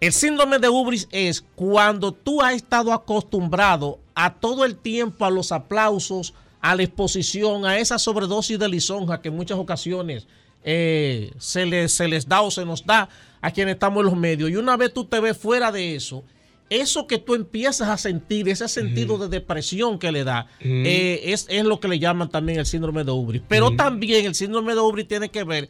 El 0.00 0.12
síndrome 0.12 0.58
de 0.58 0.68
Ubris 0.68 1.08
es 1.10 1.44
cuando 1.54 2.12
tú 2.12 2.42
has 2.42 2.54
estado 2.54 2.92
acostumbrado 2.92 3.98
a 4.14 4.34
todo 4.34 4.64
el 4.64 4.76
tiempo 4.76 5.24
a 5.24 5.30
los 5.30 5.52
aplausos, 5.52 6.34
a 6.60 6.74
la 6.74 6.82
exposición, 6.82 7.64
a 7.64 7.78
esa 7.78 7.98
sobredosis 7.98 8.58
de 8.58 8.68
lisonja 8.68 9.22
que 9.22 9.28
en 9.28 9.36
muchas 9.36 9.58
ocasiones 9.58 10.26
eh, 10.68 11.32
se, 11.38 11.64
les, 11.64 11.92
se 11.92 12.08
les 12.08 12.28
da 12.28 12.42
o 12.42 12.50
se 12.50 12.64
nos 12.66 12.84
da 12.84 13.08
a 13.40 13.50
quienes 13.52 13.74
estamos 13.74 14.00
en 14.00 14.06
los 14.06 14.16
medios. 14.16 14.50
Y 14.50 14.56
una 14.56 14.76
vez 14.76 14.92
tú 14.92 15.04
te 15.04 15.20
ves 15.20 15.38
fuera 15.38 15.70
de 15.70 15.94
eso, 15.94 16.24
eso 16.68 17.06
que 17.06 17.18
tú 17.18 17.36
empiezas 17.36 17.88
a 17.88 17.96
sentir, 17.96 18.48
ese 18.48 18.66
sentido 18.68 19.16
de 19.16 19.28
depresión 19.28 20.00
que 20.00 20.10
le 20.10 20.24
da, 20.24 20.48
eh, 20.60 21.20
es, 21.26 21.46
es 21.48 21.64
lo 21.64 21.78
que 21.78 21.86
le 21.86 22.00
llaman 22.00 22.28
también 22.28 22.58
el 22.58 22.66
síndrome 22.66 23.04
de 23.04 23.12
Ubris. 23.12 23.42
Pero 23.46 23.76
también 23.76 24.26
el 24.26 24.34
síndrome 24.34 24.74
de 24.74 24.80
Ubris 24.80 25.06
tiene 25.06 25.28
que 25.28 25.44
ver 25.44 25.68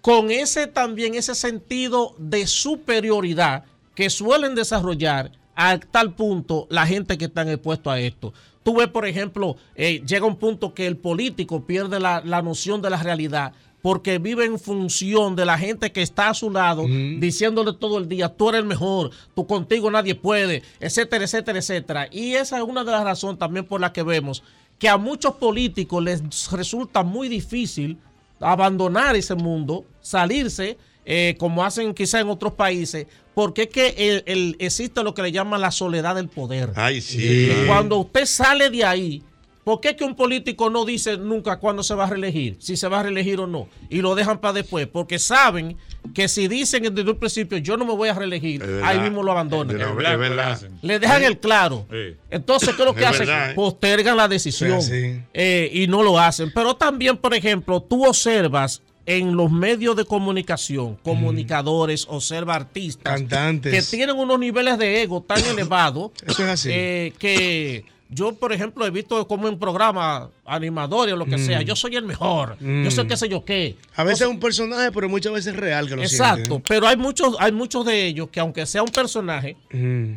con 0.00 0.30
ese 0.30 0.68
también 0.68 1.16
ese 1.16 1.34
sentido 1.34 2.14
de 2.18 2.46
superioridad 2.46 3.64
que 3.96 4.08
suelen 4.08 4.54
desarrollar 4.54 5.32
a 5.56 5.76
tal 5.78 6.14
punto 6.14 6.68
la 6.70 6.86
gente 6.86 7.18
que 7.18 7.24
están 7.24 7.48
expuestos 7.48 7.92
a 7.92 7.98
esto. 7.98 8.32
Tú 8.62 8.76
ves, 8.76 8.88
por 8.88 9.06
ejemplo, 9.06 9.56
eh, 9.74 10.02
llega 10.06 10.26
un 10.26 10.36
punto 10.36 10.74
que 10.74 10.86
el 10.86 10.96
político 10.96 11.66
pierde 11.66 11.98
la, 11.98 12.22
la 12.24 12.42
noción 12.42 12.80
de 12.80 12.90
la 12.90 13.02
realidad 13.02 13.54
porque 13.82 14.18
vive 14.18 14.44
en 14.44 14.58
función 14.58 15.36
de 15.36 15.44
la 15.46 15.56
gente 15.56 15.92
que 15.92 16.02
está 16.02 16.30
a 16.30 16.34
su 16.34 16.50
lado, 16.50 16.84
diciéndole 17.20 17.72
todo 17.74 17.98
el 17.98 18.08
día, 18.08 18.28
tú 18.28 18.48
eres 18.48 18.60
el 18.62 18.66
mejor, 18.66 19.10
tú 19.34 19.46
contigo 19.46 19.90
nadie 19.90 20.14
puede, 20.14 20.62
etcétera, 20.80 21.24
etcétera, 21.24 21.58
etcétera. 21.58 22.08
Y 22.10 22.34
esa 22.34 22.56
es 22.58 22.62
una 22.64 22.82
de 22.84 22.90
las 22.90 23.04
razones 23.04 23.38
también 23.38 23.64
por 23.64 23.80
la 23.80 23.92
que 23.92 24.02
vemos 24.02 24.42
que 24.78 24.88
a 24.88 24.96
muchos 24.96 25.34
políticos 25.34 26.02
les 26.04 26.22
resulta 26.52 27.02
muy 27.02 27.28
difícil 27.28 27.98
abandonar 28.40 29.16
ese 29.16 29.34
mundo, 29.34 29.84
salirse, 30.00 30.78
eh, 31.04 31.34
como 31.38 31.64
hacen 31.64 31.94
quizá 31.94 32.20
en 32.20 32.28
otros 32.28 32.52
países, 32.52 33.06
porque 33.34 33.62
es 33.62 33.68
que 33.70 33.88
el- 33.96 34.22
el- 34.26 34.56
existe 34.58 35.02
lo 35.02 35.14
que 35.14 35.22
le 35.22 35.32
llaman 35.32 35.60
la 35.60 35.70
soledad 35.70 36.14
del 36.16 36.28
poder. 36.28 36.72
Ay, 36.76 37.00
sí. 37.00 37.50
Y 37.50 37.66
cuando 37.66 37.96
usted 37.98 38.26
sale 38.26 38.70
de 38.70 38.84
ahí, 38.84 39.22
¿por 39.68 39.82
qué 39.82 39.94
que 39.94 40.02
un 40.02 40.14
político 40.14 40.70
no 40.70 40.86
dice 40.86 41.18
nunca 41.18 41.58
cuándo 41.58 41.82
se 41.82 41.94
va 41.94 42.04
a 42.04 42.06
reelegir? 42.08 42.56
Si 42.58 42.74
se 42.74 42.88
va 42.88 43.00
a 43.00 43.02
reelegir 43.02 43.38
o 43.38 43.46
no. 43.46 43.68
Y 43.90 44.00
lo 44.00 44.14
dejan 44.14 44.38
para 44.40 44.54
después, 44.54 44.86
porque 44.86 45.18
saben 45.18 45.76
que 46.14 46.26
si 46.26 46.48
dicen 46.48 46.94
desde 46.94 47.10
un 47.10 47.18
principio 47.18 47.58
yo 47.58 47.76
no 47.76 47.84
me 47.84 47.92
voy 47.94 48.08
a 48.08 48.14
reelegir, 48.14 48.60
verdad. 48.60 48.82
ahí 48.88 48.98
mismo 49.00 49.22
lo 49.22 49.30
abandonan. 49.32 49.78
Es 49.78 49.94
verdad, 49.94 50.12
es 50.14 50.18
verdad. 50.18 50.60
Le 50.80 50.98
dejan 50.98 51.22
el 51.22 51.38
claro. 51.38 51.84
Sí. 51.90 52.16
Entonces, 52.30 52.70
¿qué 52.74 52.80
es 52.80 52.86
lo 52.86 52.94
que 52.94 53.02
Es 53.02 53.08
hacen? 53.08 53.26
verdad, 53.26 53.50
¿eh? 53.50 53.54
Postergan 53.54 54.16
la 54.16 54.26
decisión 54.26 54.80
Sí, 54.80 55.20
eh, 55.34 55.70
y 55.70 55.86
no 55.86 56.02
lo 56.02 56.18
hacen. 56.18 56.50
Pero 56.54 56.74
también, 56.74 57.18
por 57.18 57.34
ejemplo, 57.34 57.82
tú 57.82 58.06
observas 58.06 58.80
en 59.04 59.36
los 59.36 59.50
medios 59.50 59.96
de 59.96 60.06
comunicación, 60.06 60.96
comunicadores, 61.02 62.06
observa 62.08 62.54
artistas, 62.54 63.02
Cantantes. 63.12 63.72
que 63.90 63.96
tienen 63.96 64.16
unos 64.16 64.38
niveles 64.38 64.78
de 64.78 65.02
ego 65.02 65.22
tan 65.22 65.44
elevados 65.44 66.12
Eso 66.26 66.42
es 66.44 66.48
así. 66.48 66.68
eh, 66.72 67.12
que 67.18 67.84
yo, 68.10 68.32
por 68.34 68.52
ejemplo, 68.52 68.86
he 68.86 68.90
visto 68.90 69.26
como 69.28 69.48
en 69.48 69.58
programas 69.58 70.28
animadores 70.44 71.12
o 71.12 71.16
lo 71.16 71.26
que 71.26 71.36
Mm. 71.36 71.46
sea, 71.46 71.62
yo 71.62 71.76
soy 71.76 71.96
el 71.96 72.04
mejor, 72.04 72.56
yo 72.60 72.90
sé 72.90 73.04
Mm. 73.04 73.08
qué 73.08 73.16
sé 73.16 73.28
yo 73.28 73.44
qué. 73.44 73.76
A 73.96 74.04
veces 74.04 74.22
es 74.22 74.28
un 74.28 74.40
personaje, 74.40 74.90
pero 74.92 75.08
muchas 75.08 75.32
veces 75.32 75.52
es 75.54 75.60
real 75.60 75.88
que 75.88 75.96
lo 75.96 76.02
Exacto, 76.02 76.62
pero 76.66 76.86
hay 76.88 76.96
muchos, 76.96 77.36
hay 77.38 77.52
muchos 77.52 77.84
de 77.84 78.06
ellos 78.06 78.28
que 78.30 78.40
aunque 78.40 78.64
sea 78.66 78.82
un 78.82 78.90
personaje, 78.90 79.56
Mm. 79.72 80.14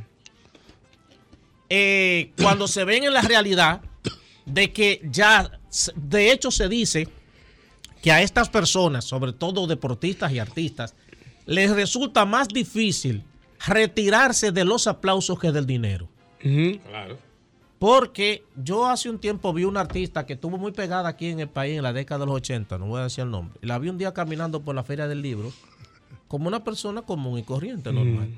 eh, 1.70 2.32
cuando 2.42 2.68
se 2.68 2.84
ven 2.84 3.04
en 3.04 3.14
la 3.14 3.22
realidad 3.22 3.82
de 4.46 4.72
que 4.72 5.02
ya, 5.10 5.52
de 5.96 6.32
hecho 6.32 6.52
se 6.52 6.68
dice 6.68 7.08
que 8.02 8.12
a 8.12 8.22
estas 8.22 8.50
personas, 8.50 9.06
sobre 9.06 9.32
todo 9.34 9.68
deportistas 9.68 10.32
y 10.32 10.40
artistas, 10.40 10.96
les 11.46 11.70
resulta 11.72 12.26
más 12.26 12.48
difícil 12.48 13.24
retirarse 13.68 14.52
de 14.52 14.66
los 14.66 14.88
aplausos 14.88 15.38
que 15.40 15.52
del 15.52 15.66
dinero. 15.66 16.10
Claro. 16.40 17.20
Porque 17.82 18.44
yo 18.64 18.86
hace 18.86 19.10
un 19.10 19.18
tiempo 19.18 19.52
vi 19.54 19.64
una 19.64 19.80
artista 19.80 20.24
que 20.28 20.34
estuvo 20.34 20.56
muy 20.60 20.72
pegada 20.72 21.10
aquí 21.10 21.30
en 21.30 21.40
el 21.40 21.50
país 21.50 21.76
en 21.78 21.82
la 21.82 21.92
década 21.92 22.20
de 22.20 22.26
los 22.28 22.36
80, 22.36 22.78
no 22.78 22.86
voy 22.86 23.00
a 23.00 23.06
decir 23.06 23.24
el 23.24 23.32
nombre. 23.32 23.58
y 23.60 23.66
La 23.66 23.80
vi 23.80 23.90
un 23.90 23.98
día 23.98 24.14
caminando 24.14 24.62
por 24.62 24.76
la 24.76 24.84
Feria 24.84 25.08
del 25.08 25.24
Libro 25.24 25.52
como 26.28 26.48
una 26.48 26.64
persona 26.64 27.02
común 27.02 27.40
y 27.40 27.44
corriente, 27.44 27.92
normal. 27.92 28.30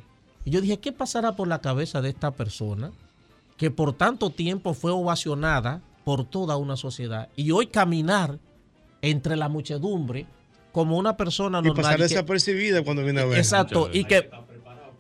Y 0.46 0.52
yo 0.52 0.62
dije, 0.62 0.80
¿qué 0.80 0.94
pasará 0.94 1.36
por 1.36 1.50
la 1.50 1.60
cabeza 1.60 2.02
de 2.02 2.08
esta 2.08 2.32
persona 2.32 2.94
que 3.58 3.70
por 3.70 3.92
tanto 3.92 4.30
tiempo 4.30 4.74
fue 4.74 4.92
ovacionada 4.92 5.82
por 6.06 6.24
toda 6.24 6.56
una 6.56 6.78
sociedad 6.78 7.28
y 7.36 7.52
hoy 7.52 7.68
caminar 7.68 8.40
entre 9.02 9.36
la 9.36 9.50
muchedumbre 9.50 10.26
como 10.72 10.98
una 10.98 11.18
persona 11.18 11.60
Y 11.60 11.64
normal? 11.64 11.84
pasar 11.84 11.98
que- 11.98 12.04
desapercibida 12.04 12.82
cuando 12.86 13.04
viene 13.04 13.20
a 13.20 13.26
ver. 13.26 13.40
Exacto, 13.40 13.90
y 13.92 14.06
que, 14.06 14.30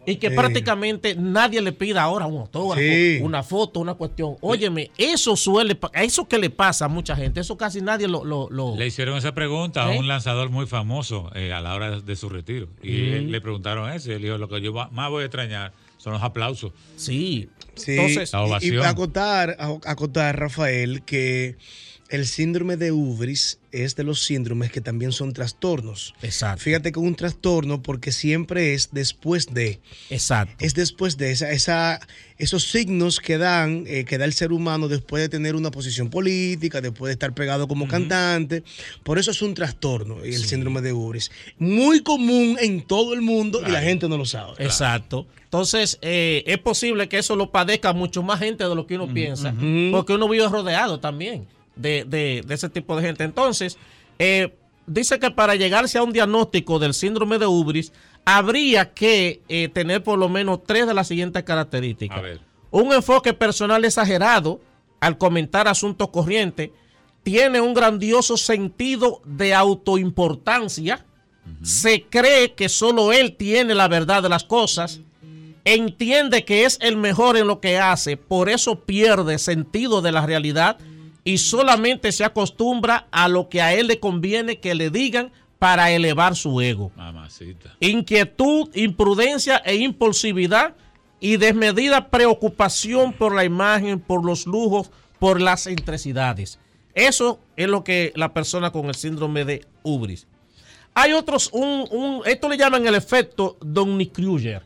y 0.06 0.15
que 0.17 0.32
prácticamente 0.32 1.15
nadie 1.15 1.61
le 1.61 1.72
pida 1.72 2.03
ahora 2.03 2.25
un 2.25 2.40
autógrafo, 2.41 2.82
Sí. 2.82 3.19
una 3.22 3.43
foto, 3.43 3.80
una 3.80 3.93
cuestión. 3.93 4.35
Óyeme, 4.41 4.91
eso 4.98 5.35
suele, 5.35 5.77
eso 5.93 6.27
que 6.27 6.38
le 6.38 6.49
pasa 6.49 6.85
a 6.85 6.88
mucha 6.88 7.15
gente, 7.15 7.40
eso 7.40 7.57
casi 7.57 7.82
nadie 7.82 8.07
lo... 8.07 8.23
lo, 8.25 8.49
lo- 8.49 8.75
Le 8.75 8.88
hicieron 8.88 9.17
esa 9.17 9.33
pregunta 9.33 9.85
a 9.85 9.93
¿Eh? 9.95 9.99
un 9.99 10.07
lanzador 10.07 10.49
muy 10.49 10.65
famoso 10.67 11.32
eh, 11.35 11.53
a 11.53 11.61
la 11.61 11.73
hora 11.75 11.99
de, 12.01 12.15
su 12.15 12.30
retiro. 12.30 12.67
Y 12.82 12.91
Mm. 12.91 13.30
le 13.30 13.41
preguntaron 13.41 13.90
eso. 13.91 14.11
Y 14.11 14.15
él 14.15 14.22
dijo: 14.22 14.38
Lo 14.38 14.48
que 14.49 14.61
yo 14.61 14.73
más 14.73 15.09
voy 15.09 15.23
a 15.23 15.25
extrañar 15.25 15.73
son 15.98 16.14
los 16.14 16.22
aplausos. 16.23 16.72
Sí. 16.95 17.49
Sí, 17.75 17.95
la 17.95 18.03
y- 18.03 18.14
y 18.15 18.35
ovación. 18.35 18.85
acotar, 18.85 19.56
a- 19.59 19.77
acotar, 19.90 20.38
Rafael, 20.40 21.01
que 21.03 21.56
el 22.14 22.27
síndrome 22.27 22.77
de 22.77 22.92
Ubris 22.92 23.58
es 23.72 23.95
de 23.95 24.03
los 24.03 24.22
síndromes 24.22 24.72
que 24.72 24.82
también 24.82 25.11
son 25.11 25.33
trastornos. 25.33 26.14
Exacto. 26.22 26.61
Fíjate 26.61 26.92
que 26.92 27.00
es 27.00 27.06
un 27.08 27.16
trastorno 27.16 27.82
porque 27.82 28.11
siempre 28.11 28.75
es 28.75 28.90
después 28.92 29.51
de. 29.51 29.80
Exacto. 30.11 30.64
Es 30.64 30.75
después 30.75 31.17
de 31.17 31.32
esa, 31.32 31.50
esa, 31.50 32.00
esos 32.38 32.66
signos 32.69 33.19
que 33.19 33.40
dan, 33.40 33.85
eh, 33.88 34.06
que 34.06 34.19
da 34.19 34.25
el 34.25 34.33
ser 34.33 34.51
humano 34.51 34.90
después 34.90 35.24
de 35.24 35.30
tener 35.30 35.56
una 35.56 35.72
posición 35.72 36.11
política, 36.11 36.82
después 36.82 37.08
de 37.09 37.14
estar 37.14 37.33
pegado 37.33 37.67
como 37.67 37.88
cantante. 37.88 38.64
Por 39.01 39.17
eso 39.17 39.32
es 39.32 39.42
un 39.42 39.56
trastorno, 39.56 40.24
el 40.24 40.45
síndrome 40.45 40.82
de 40.82 40.93
Ubris. 40.93 41.32
Muy 41.58 42.03
común 42.03 42.58
en 42.61 42.83
todo 42.85 43.16
el 43.16 43.24
mundo 43.24 43.59
y 43.67 43.72
la 43.72 43.82
gente 43.82 44.08
no 44.08 44.19
lo 44.19 44.25
sabe. 44.25 44.53
Exacto. 44.59 45.25
Entonces, 45.45 45.98
eh, 46.03 46.43
es 46.45 46.59
posible 46.59 47.09
que 47.09 47.17
eso 47.17 47.35
lo 47.35 47.50
padezca 47.50 47.92
mucho 47.92 48.22
más 48.22 48.38
gente 48.38 48.64
de 48.66 48.75
lo 48.75 48.85
que 48.85 48.98
uno 48.98 49.11
piensa, 49.11 49.56
porque 49.92 50.14
uno 50.14 50.30
vive 50.30 50.48
rodeado 50.48 51.00
también 51.00 51.48
de, 51.76 52.03
de- 52.06 52.43
de 52.45 52.53
ese 52.53 52.69
tipo 52.69 52.95
de 52.95 53.03
gente. 53.03 53.24
Entonces, 53.24 53.77
eh, 54.19 54.53
dice 54.88 55.19
que 55.19 55.32
para 55.32 55.56
llegarse 55.56 55.98
a 55.98 56.03
un 56.03 56.14
diagnóstico 56.14 56.80
del 56.80 56.93
síndrome 56.93 57.40
de 57.40 57.48
Ubris, 57.48 57.92
habría 58.26 58.93
que 58.93 59.42
eh, 59.50 59.68
tener 59.69 60.03
por 60.03 60.18
lo 60.18 60.30
menos 60.30 60.64
tres 60.66 60.88
de 60.88 60.93
las 60.93 61.08
siguientes 61.08 61.43
características. 61.43 62.18
A 62.18 62.22
ver. 62.22 62.40
Un 62.72 62.92
enfoque 62.93 63.34
personal 63.34 63.84
exagerado 63.85 64.60
al 65.00 65.18
comentar 65.18 65.68
asuntos 65.68 66.08
corrientes, 66.10 66.69
tiene 67.24 67.60
un 67.61 67.74
grandioso 67.74 68.38
sentido 68.38 69.22
de 69.26 69.53
autoimportancia, 69.53 71.06
se 71.61 72.03
cree 72.03 72.53
que 72.53 72.69
solo 72.69 73.11
él 73.11 73.35
tiene 73.35 73.76
la 73.76 73.88
verdad 73.90 74.24
de 74.24 74.30
las 74.30 74.43
cosas, 74.45 75.02
entiende 75.66 76.45
que 76.45 76.64
es 76.66 76.77
el 76.82 76.95
mejor 76.98 77.35
en 77.38 77.48
lo 77.48 77.60
que 77.60 77.77
hace, 77.80 78.16
por 78.18 78.50
eso 78.50 78.80
pierde 78.80 79.38
sentido 79.40 80.02
de 80.02 80.11
la 80.11 80.26
realidad 80.26 80.77
y 81.24 81.38
solamente 81.38 82.11
se 82.11 82.24
acostumbra 82.26 83.08
a 83.11 83.27
lo 83.27 83.50
que 83.50 83.61
a 83.61 83.74
él 83.74 83.88
le 83.88 84.00
conviene 84.00 84.60
que 84.60 84.76
le 84.76 84.90
digan 84.90 85.32
para 85.60 85.92
elevar 85.92 86.35
su 86.35 86.60
ego. 86.61 86.92
Mamacita. 86.95 87.76
Inquietud, 87.80 88.69
imprudencia 88.76 89.58
e 89.66 89.76
impulsividad 89.76 90.76
y 91.22 91.38
desmedida 91.38 92.10
preocupación 92.10 93.14
por 93.14 93.34
la 93.34 93.45
imagen, 93.45 94.00
por 94.02 94.26
los 94.26 94.45
lujos, 94.45 94.92
por 95.19 95.40
las 95.40 95.66
excentricidades. 95.68 96.60
Eso 96.93 97.40
es 97.56 97.68
lo 97.69 97.84
que 97.84 98.11
la 98.16 98.34
persona 98.34 98.72
con 98.72 98.88
el 98.88 98.95
síndrome 98.95 99.45
de 99.45 99.66
Ubris. 99.84 100.27
Hay 100.93 101.14
otros, 101.14 101.50
un, 101.53 101.88
un- 101.90 102.22
esto 102.26 102.50
le 102.50 102.58
llaman 102.58 102.85
el 102.85 102.95
efecto 102.95 103.58
Donny 103.61 104.08
Kruger. 104.08 104.64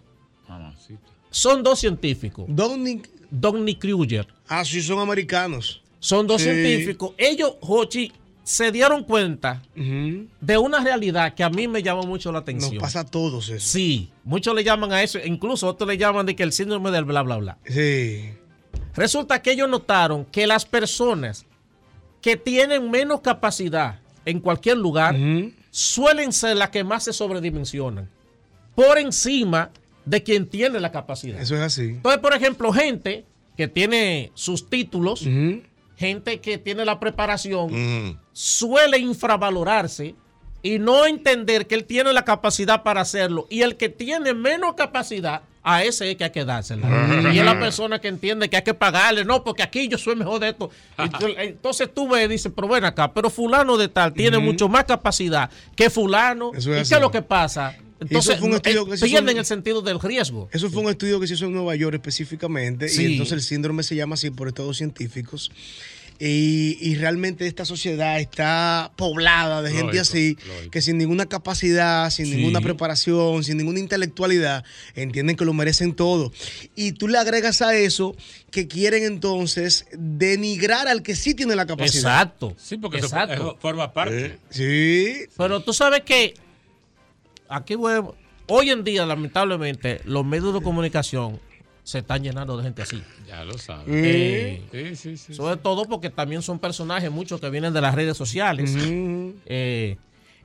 Mamacita. 0.50 1.00
Son 1.30 1.62
dos 1.62 1.80
científicos. 1.80 2.46
Donny, 2.50 3.02
Donny 3.30 3.76
Kruger. 3.76 4.28
Ah, 4.48 4.66
sí, 4.66 4.82
son 4.82 5.00
americanos. 5.00 5.82
Son 6.00 6.28
dos 6.28 6.42
Sí. 6.42 6.50
científicos. 6.50 7.14
Ellos, 7.18 7.56
Jochi, 7.62 8.12
se 8.44 8.72
dieron 8.72 9.04
cuenta 9.04 9.62
de 9.76 10.58
una 10.58 10.82
realidad 10.82 11.34
que 11.34 11.44
a 11.44 11.50
mí 11.50 11.68
me 11.68 11.84
llamó 11.84 12.04
mucho 12.04 12.32
la 12.32 12.40
atención. 12.40 12.76
Nos 12.76 12.82
pasa 12.84 13.02
a 13.02 13.06
todos 13.06 13.50
eso. 13.50 13.68
Sí, 13.68 14.10
muchos 14.24 14.56
le 14.56 14.64
llaman 14.64 14.92
a 14.94 15.04
eso, 15.04 15.20
incluso 15.24 15.68
otros 15.68 15.88
le 15.90 15.98
llaman 15.98 16.26
de 16.26 16.36
que 16.36 16.44
el 16.44 16.54
síndrome 16.54 16.90
del 16.92 17.04
bla, 17.04 17.24
bla, 17.24 17.38
bla. 17.38 17.58
Sí. 17.66 18.30
Resulta 18.96 19.42
que 19.42 19.52
ellos 19.52 19.68
notaron 19.70 20.24
que 20.26 20.48
las 20.48 20.66
personas 20.66 21.46
que 22.22 22.38
tienen 22.38 22.90
menos 22.90 23.20
capacidad 23.22 24.00
en 24.26 24.40
cualquier 24.40 24.78
lugar 24.78 25.16
suelen 25.70 26.32
ser 26.32 26.56
las 26.58 26.70
que 26.70 26.84
más 26.84 27.04
se 27.04 27.14
sobredimensionan 27.14 28.10
por 28.76 28.98
encima 28.98 29.72
de 30.06 30.24
quien 30.24 30.48
tiene 30.48 30.80
la 30.80 30.92
capacidad. 30.92 31.40
Eso 31.42 31.56
es 31.56 31.62
así. 31.62 31.82
Entonces, 31.82 32.22
por 32.22 32.34
ejemplo, 32.34 32.72
gente 32.72 33.26
que 33.58 33.68
tiene 33.68 34.32
sus 34.36 34.70
títulos, 34.70 35.28
gente 35.98 36.40
que 36.40 36.58
tiene 36.58 36.86
la 36.86 37.00
preparación, 37.00 38.20
suele 38.32 39.00
infravalorarse 39.00 40.16
y 40.62 40.80
no 40.80 41.06
entender 41.06 41.68
que 41.68 41.76
él 41.76 41.86
tiene 41.86 42.14
la 42.14 42.24
capacidad 42.24 42.84
para 42.84 43.02
hacerlo. 43.02 43.48
Y 43.50 43.62
el 43.62 43.78
que 43.78 43.90
tiene 43.90 44.34
menos 44.34 44.76
capacidad, 44.76 45.42
a 45.64 45.84
ese 45.84 46.10
es 46.10 46.18
que 46.18 46.24
hay 46.24 46.30
que 46.30 46.46
dársela. 46.46 46.88
Y 47.34 47.40
es 47.40 47.46
la 47.46 47.60
persona 47.60 48.00
que 48.00 48.08
entiende 48.08 48.50
que 48.50 48.58
hay 48.58 48.64
que 48.64 48.74
pagarle, 48.74 49.26
no, 49.26 49.44
porque 49.44 49.64
aquí 49.64 49.88
yo 49.88 49.98
soy 49.98 50.16
mejor 50.16 50.40
de 50.40 50.50
esto. 50.50 50.70
Entonces, 50.98 51.94
tú 51.94 52.08
ves 52.08 52.26
y 52.26 52.28
dices, 52.30 52.52
pero 52.56 52.68
ven 52.68 52.86
acá, 52.86 53.12
pero 53.14 53.30
fulano 53.30 53.76
de 53.76 53.88
tal 53.88 54.14
tiene 54.14 54.38
mucho 54.38 54.70
más 54.70 54.86
capacidad 54.86 55.50
que 55.76 55.90
fulano. 55.90 56.52
Eso 56.54 56.72
¿Y 56.72 56.78
es 56.78 56.90
qué 56.90 56.96
es 56.96 57.02
lo 57.02 57.12
que 57.12 57.22
pasa? 57.22 57.76
Entonces, 58.00 58.38
fue 58.40 58.48
un 58.50 58.56
estudio 58.56 58.84
eh, 58.84 58.90
que 58.92 58.98
se 58.98 59.06
hizo 59.08 59.14
pierden 59.16 59.30
en- 59.36 59.38
el 59.40 59.46
sentido 59.46 59.82
del 59.82 60.00
riesgo. 60.00 60.50
Eso 60.52 60.70
fue 60.70 60.82
un 60.84 60.90
estudio 60.90 61.20
que 61.20 61.28
se 61.28 61.34
hizo 61.34 61.46
en 61.46 61.54
Nueva 61.54 61.76
York 61.76 61.96
específicamente 61.96 62.90
Sí. 62.90 63.04
y 63.04 63.12
entonces 63.14 63.34
el 63.34 63.42
síndrome 63.42 63.84
se 63.84 63.96
llama 63.96 64.14
así 64.16 64.30
por 64.30 64.48
estos 64.48 64.78
científicos. 64.78 65.52
Y, 66.20 66.80
y 66.82 66.96
realmente 66.96 67.46
esta 67.46 67.64
sociedad 67.64 68.20
está 68.20 68.92
poblada 68.96 69.62
de 69.62 69.70
gente 69.70 69.84
Lógico, 69.98 70.02
así, 70.02 70.36
lógico. 70.48 70.72
que 70.72 70.82
sin 70.82 70.98
ninguna 70.98 71.28
capacidad, 71.28 72.10
sin 72.10 72.26
Sí. 72.26 72.36
ninguna 72.38 72.60
preparación, 72.60 73.44
sin 73.44 73.58
ninguna 73.58 73.78
intelectualidad, 73.80 74.64
entienden 74.96 75.36
que 75.36 75.46
lo 75.46 75.54
merecen 75.54 75.94
todo. 75.94 76.32
Y 76.76 76.94
tú 76.94 77.08
le 77.08 77.20
agregas 77.20 77.62
a 77.62 77.76
eso 77.76 78.16
que 78.50 78.68
quieren 78.68 79.04
entonces 79.04 79.86
denigrar 79.96 80.88
al 80.88 81.04
que 81.04 81.16
sí 81.16 81.36
tiene 81.36 81.56
la 81.56 81.68
capacidad. 81.68 81.98
Exacto. 82.24 82.56
Sí, 82.58 82.78
porque 82.78 82.98
eso, 82.98 83.06
Exacto. 83.08 83.34
eso 83.36 83.58
forma 83.62 83.94
parte. 83.94 84.40
Sí. 84.50 85.18
Pero 85.38 85.62
tú 85.62 85.72
sabes 85.72 86.02
que 86.02 86.34
aquí 87.50 87.76
voy 87.76 88.02
hoy 88.48 88.70
en 88.70 88.84
día, 88.84 89.06
lamentablemente, 89.06 90.02
los 90.06 90.26
medios 90.26 90.54
de 90.54 90.62
comunicación 90.62 91.40
se 91.84 92.00
están 92.00 92.22
llenando 92.22 92.58
de 92.58 92.64
gente 92.64 92.82
así. 92.82 93.02
Ya 93.28 93.44
lo 93.46 93.58
sabes. 93.58 93.86
Eh, 93.88 94.62
Sí, 94.72 94.96
sí, 94.96 95.18
sí. 95.18 95.34
sobre 95.34 95.56
todo 95.58 95.86
porque 95.86 96.10
también 96.10 96.42
son 96.42 96.60
personajes 96.60 97.10
muchos 97.10 97.40
que 97.40 97.50
vienen 97.50 97.74
de 97.74 97.80
las 97.82 97.96
redes 97.96 98.18
sociales. 98.18 98.74
Eh, 98.78 99.98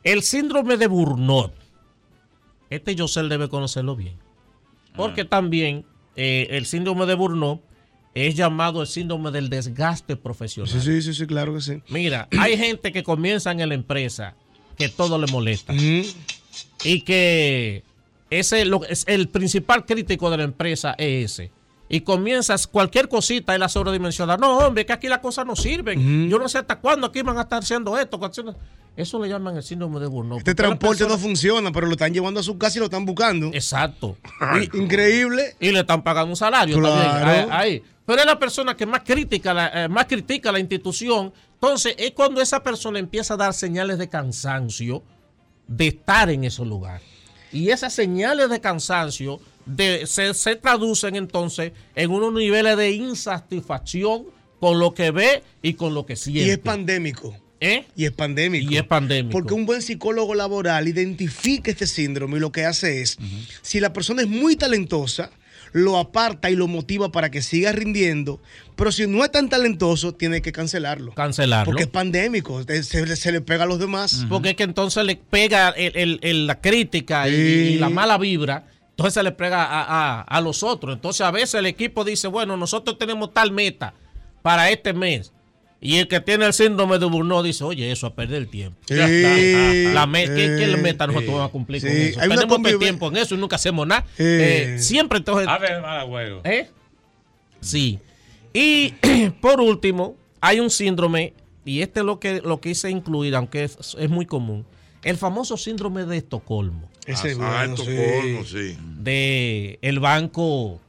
el 0.04 0.22
síndrome 0.22 0.76
de 0.76 0.86
Burnout. 0.86 1.52
Este 2.70 2.94
Yosel 2.94 3.28
debe 3.28 3.48
conocerlo 3.48 3.96
bien. 3.96 4.14
Porque 4.96 5.24
también 5.24 5.84
eh, 6.16 6.46
el 6.50 6.66
síndrome 6.66 7.06
de 7.06 7.14
Burnout 7.14 7.60
es 8.14 8.34
llamado 8.34 8.80
el 8.82 8.86
síndrome 8.86 9.30
del 9.30 9.48
desgaste 9.48 10.16
profesional. 10.16 10.70
Sí, 10.70 10.80
sí, 10.80 11.02
sí, 11.02 11.14
sí, 11.14 11.26
claro 11.26 11.54
que 11.54 11.60
sí. 11.60 11.82
Mira, 11.88 12.28
hay 12.38 12.56
gente 12.56 12.92
que 12.92 13.02
comienza 13.02 13.50
en 13.50 13.68
la 13.68 13.74
empresa 13.74 14.34
que 14.76 14.88
todo 14.88 15.18
le 15.18 15.26
molesta. 15.32 15.72
Y 16.84 17.02
que 17.02 17.84
ese 18.30 18.64
lo, 18.64 18.84
es 18.84 19.04
el 19.06 19.28
principal 19.28 19.84
crítico 19.84 20.30
de 20.30 20.36
la 20.38 20.44
empresa 20.44 20.94
es 20.98 21.32
ese. 21.32 21.50
Y 21.88 22.00
comienzas 22.00 22.66
cualquier 22.66 23.06
cosita 23.08 23.54
y 23.54 23.58
la 23.58 23.68
sobredimensiona. 23.68 24.38
No, 24.38 24.58
hombre, 24.58 24.86
que 24.86 24.94
aquí 24.94 25.08
las 25.08 25.18
cosas 25.18 25.44
no 25.44 25.54
sirven. 25.54 26.30
Yo 26.30 26.38
no 26.38 26.48
sé 26.48 26.56
hasta 26.58 26.78
cuándo 26.80 27.06
aquí 27.08 27.20
van 27.20 27.36
a 27.36 27.42
estar 27.42 27.62
haciendo 27.62 27.98
esto. 27.98 28.18
Eso 28.96 29.18
le 29.22 29.28
llaman 29.28 29.56
el 29.58 29.62
síndrome 29.62 30.00
de 30.00 30.06
Burnout. 30.06 30.38
Este 30.38 30.54
transporte 30.54 31.06
no 31.06 31.18
funciona, 31.18 31.70
pero 31.70 31.86
lo 31.86 31.92
están 31.92 32.14
llevando 32.14 32.40
a 32.40 32.42
su 32.42 32.56
casa 32.56 32.78
y 32.78 32.80
lo 32.80 32.86
están 32.86 33.04
buscando. 33.04 33.48
Exacto. 33.48 34.16
Increíble. 34.72 35.54
Y 35.60 35.70
le 35.70 35.80
están 35.80 36.02
pagando 36.02 36.30
un 36.30 36.36
salario 36.36 36.78
Claro. 36.78 36.94
también. 36.94 37.48
Ahí, 37.52 37.72
ahí. 37.72 37.82
Pero 38.06 38.20
es 38.20 38.26
la 38.26 38.38
persona 38.38 38.74
que 38.76 38.86
más 38.86 39.02
critica, 39.02 39.52
la, 39.54 39.84
eh, 39.84 39.88
más 39.88 40.06
critica 40.06 40.50
la 40.50 40.58
institución. 40.60 41.32
Entonces, 41.54 41.94
es 41.98 42.12
cuando 42.12 42.40
esa 42.40 42.62
persona 42.62 42.98
empieza 42.98 43.34
a 43.34 43.36
dar 43.36 43.52
señales 43.54 43.98
de 43.98 44.08
cansancio 44.08 45.02
de 45.68 45.88
estar 45.88 46.30
en 46.30 46.44
ese 46.44 46.64
lugar. 46.64 47.00
Y 47.52 47.70
esas 47.70 47.92
señales 47.92 48.48
de 48.50 48.60
cansancio 48.60 49.40
de, 49.66 50.06
se, 50.06 50.34
se 50.34 50.56
traducen 50.56 51.16
entonces 51.16 51.72
en 51.94 52.10
unos 52.10 52.32
niveles 52.32 52.76
de 52.76 52.92
insatisfacción 52.92 54.24
con 54.58 54.78
lo 54.78 54.94
que 54.94 55.10
ve 55.10 55.42
y 55.60 55.74
con 55.74 55.94
lo 55.94 56.06
que 56.06 56.16
siente. 56.16 56.42
Y 56.44 56.50
es 56.50 56.58
pandémico. 56.58 57.36
¿Eh? 57.60 57.84
Y 57.94 58.06
es 58.06 58.12
pandémico. 58.12 58.72
Y 58.72 58.76
es 58.76 58.82
pandémico. 58.82 59.32
Porque 59.32 59.54
un 59.54 59.66
buen 59.66 59.82
psicólogo 59.82 60.34
laboral 60.34 60.88
identifica 60.88 61.70
este 61.70 61.86
síndrome 61.86 62.38
y 62.38 62.40
lo 62.40 62.50
que 62.50 62.64
hace 62.64 63.02
es, 63.02 63.18
si 63.60 63.78
la 63.78 63.92
persona 63.92 64.22
es 64.22 64.28
muy 64.28 64.56
talentosa, 64.56 65.30
lo 65.72 65.98
aparta 65.98 66.50
y 66.50 66.56
lo 66.56 66.68
motiva 66.68 67.10
para 67.10 67.30
que 67.30 67.40
siga 67.42 67.72
rindiendo, 67.72 68.40
pero 68.76 68.92
si 68.92 69.06
no 69.06 69.24
es 69.24 69.30
tan 69.32 69.48
talentoso, 69.48 70.12
tiene 70.14 70.42
que 70.42 70.52
cancelarlo. 70.52 71.12
Cancelarlo. 71.14 71.64
Porque 71.64 71.84
es 71.84 71.88
pandémico, 71.88 72.62
se, 72.62 72.82
se- 72.82 73.16
se 73.16 73.32
le 73.32 73.40
pega 73.40 73.64
a 73.64 73.66
los 73.66 73.78
demás. 73.78 74.26
Porque 74.28 74.50
es 74.50 74.56
que 74.56 74.64
entonces 74.64 75.04
le 75.04 75.16
pega 75.16 75.70
el- 75.70 75.96
el- 75.96 76.18
el- 76.22 76.46
la 76.46 76.60
crítica 76.60 77.28
y, 77.28 77.32
la 77.78 77.88
mala 77.88 78.18
vibra, 78.18 78.66
entonces 78.90 79.14
se 79.14 79.22
le 79.22 79.32
pega 79.32 79.64
a, 79.64 79.82
a- 79.82 80.20
a 80.22 80.40
los 80.40 80.62
otros. 80.62 80.94
Entonces 80.94 81.22
a 81.22 81.30
veces 81.30 81.54
el 81.54 81.66
equipo 81.66 82.04
dice, 82.04 82.28
bueno, 82.28 82.56
nosotros 82.56 82.98
tenemos 82.98 83.32
tal 83.32 83.50
meta 83.52 83.94
para 84.42 84.70
este 84.70 84.92
mes. 84.92 85.32
Y 85.84 85.96
el 85.96 86.06
que 86.06 86.20
tiene 86.20 86.46
el 86.46 86.52
síndrome 86.52 86.98
de 87.00 87.06
Burnout 87.06 87.44
dice, 87.44 87.64
oye, 87.64 87.90
eso 87.90 88.06
a 88.06 88.14
perder 88.14 88.42
el 88.42 88.48
tiempo. 88.48 88.78
Sí. 88.86 88.94
Ya 88.94 89.08
está. 89.08 89.92
La 89.94 90.06
me- 90.06 90.26
¿qué, 90.26 90.34
qué 90.34 90.72
Eh, 90.72 90.76
meta 90.76 91.08
nosotros 91.08 91.28
sí. 91.30 91.34
vamos 91.34 91.48
a 91.48 91.52
cumplir 91.52 91.82
con 91.82 91.90
Sí. 91.90 91.96
eso? 91.96 92.20
Hay 92.20 92.28
Tenemos 92.28 92.46
todo 92.56 92.68
el 92.68 92.74
convive- 92.76 92.78
tiempo 92.78 93.08
en 93.08 93.16
eso 93.16 93.34
y 93.34 93.38
nunca 93.38 93.56
hacemos 93.56 93.84
nada. 93.86 94.06
Eh. 94.16 94.74
Eh, 94.76 94.78
siempre 94.78 95.18
entonces... 95.18 95.48
A 95.48 95.58
ver, 95.58 95.82
mal 95.82 95.98
agüero. 95.98 96.40
¿Eh? 96.44 96.70
Sí. 97.60 97.98
Y 98.54 98.94
por 99.40 99.60
último, 99.60 100.14
hay 100.40 100.60
un 100.60 100.70
síndrome, 100.70 101.34
y 101.64 101.80
este 101.80 101.98
es 102.00 102.06
lo 102.06 102.20
que, 102.20 102.40
lo 102.42 102.60
quise 102.60 102.88
incluir, 102.88 103.34
aunque 103.34 103.64
es, 103.64 103.96
es 103.98 104.08
muy 104.08 104.24
común, 104.24 104.64
el 105.02 105.16
famoso 105.16 105.56
síndrome 105.56 106.04
de 106.04 106.18
Estocolmo. 106.18 106.88
Ese 107.06 107.32
Ah, 107.40 107.66
bueno, 107.66 107.74
Estocolmo, 107.74 108.44
sí. 108.44 108.74
sí. 108.74 108.78
De 109.00 109.80
el 109.82 109.98
banco 109.98 110.80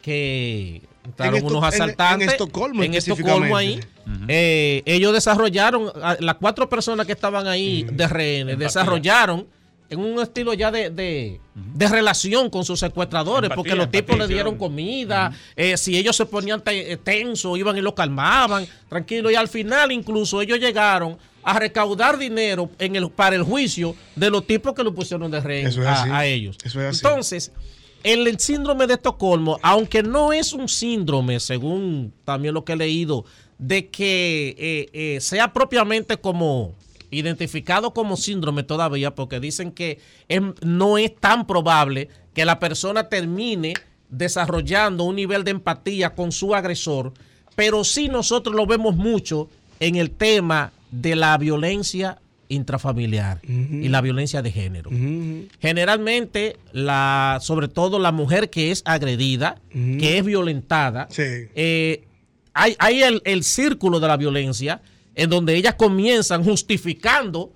que 0.00 0.82
En 1.18 1.34
Esto- 1.34 1.46
unos 1.46 1.62
en- 1.74 1.74
en 1.76 1.82
asaltantes. 1.82 2.28
Estocolmo 2.32 2.82
en 2.82 2.94
Estocolmo 2.94 3.56
ahí. 3.56 3.80
Eh, 4.28 4.82
ellos 4.86 5.12
desarrollaron, 5.12 5.90
a- 6.02 6.16
las 6.20 6.36
cuatro 6.36 6.68
personas 6.68 7.06
que 7.06 7.12
estaban 7.12 7.46
ahí 7.46 7.86
de 7.90 8.08
rehenes, 8.08 8.58
desarrollaron 8.58 9.46
en 9.90 10.00
un 10.00 10.20
estilo 10.20 10.52
ya 10.52 10.70
de, 10.70 10.90
de- 10.90 11.40
de 11.54 11.88
relación 11.88 12.50
con 12.50 12.64
sus 12.64 12.78
secuestradores, 12.78 13.44
Empatía, 13.50 13.56
porque 13.56 13.74
los 13.74 13.90
tipos 13.90 14.10
empatía, 14.16 14.26
le 14.28 14.34
dieron 14.34 14.56
comida, 14.58 15.32
eh, 15.56 15.76
si 15.78 15.96
ellos 15.96 16.14
se 16.14 16.26
ponían 16.26 16.60
te- 16.62 16.96
tensos, 16.98 17.58
iban 17.58 17.76
y 17.76 17.80
los 17.80 17.94
calmaban, 17.94 18.66
tranquilo, 18.88 19.30
y 19.30 19.34
al 19.34 19.48
final 19.48 19.90
incluso 19.90 20.42
ellos 20.42 20.58
llegaron 20.60 21.16
a 21.42 21.58
recaudar 21.58 22.18
dinero 22.18 22.70
en 22.78 22.96
el, 22.96 23.08
para 23.10 23.34
el 23.36 23.42
juicio 23.42 23.94
de 24.14 24.28
los 24.28 24.46
tipos 24.46 24.74
que 24.74 24.84
lo 24.84 24.94
pusieron 24.94 25.30
de 25.30 25.40
rehén 25.40 25.68
Eso 25.68 25.80
es 25.80 25.86
a, 25.86 26.02
así. 26.02 26.10
a 26.12 26.26
ellos. 26.26 26.58
Eso 26.62 26.80
es 26.82 26.86
así. 26.88 27.06
Entonces, 27.06 27.52
el, 28.02 28.26
el 28.26 28.38
síndrome 28.38 28.86
de 28.86 28.94
Estocolmo, 28.94 29.58
aunque 29.62 30.02
no 30.02 30.32
es 30.32 30.52
un 30.52 30.68
síndrome, 30.68 31.40
según 31.40 32.12
también 32.24 32.54
lo 32.54 32.64
que 32.64 32.72
he 32.72 32.76
leído, 32.76 33.24
de 33.58 33.88
que 33.88 34.54
eh, 34.58 34.88
eh, 34.92 35.20
sea 35.20 35.52
propiamente 35.52 36.16
como 36.16 36.74
identificado 37.10 37.92
como 37.94 38.16
síndrome 38.16 38.62
todavía, 38.62 39.14
porque 39.14 39.40
dicen 39.40 39.72
que 39.72 39.98
no 40.62 40.98
es 40.98 41.16
tan 41.16 41.46
probable 41.46 42.08
que 42.34 42.44
la 42.44 42.58
persona 42.58 43.08
termine 43.08 43.74
desarrollando 44.10 45.04
un 45.04 45.16
nivel 45.16 45.44
de 45.44 45.52
empatía 45.52 46.14
con 46.14 46.32
su 46.32 46.54
agresor, 46.54 47.12
pero 47.56 47.82
sí 47.82 48.08
nosotros 48.08 48.54
lo 48.54 48.66
vemos 48.66 48.94
mucho 48.96 49.48
en 49.80 49.96
el 49.96 50.10
tema 50.10 50.72
de 50.90 51.16
la 51.16 51.36
violencia 51.38 52.18
intrafamiliar 52.48 53.40
y 53.44 53.88
la 53.88 54.00
violencia 54.00 54.42
de 54.42 54.52
género. 54.52 54.90
Generalmente, 55.60 56.56
la, 56.72 57.38
sobre 57.40 57.68
todo 57.68 57.98
la 57.98 58.12
mujer 58.12 58.50
que 58.50 58.70
es 58.70 58.82
agredida, 58.84 59.60
que 59.72 60.18
es 60.18 60.24
violentada, 60.24 61.08
eh, 61.16 62.04
hay, 62.54 62.74
hay 62.78 63.02
el, 63.02 63.22
el 63.24 63.44
círculo 63.44 64.00
de 64.00 64.08
la 64.08 64.16
violencia 64.16 64.80
en 65.14 65.30
donde 65.30 65.56
ellas 65.56 65.74
comienzan 65.74 66.44
justificando 66.44 67.52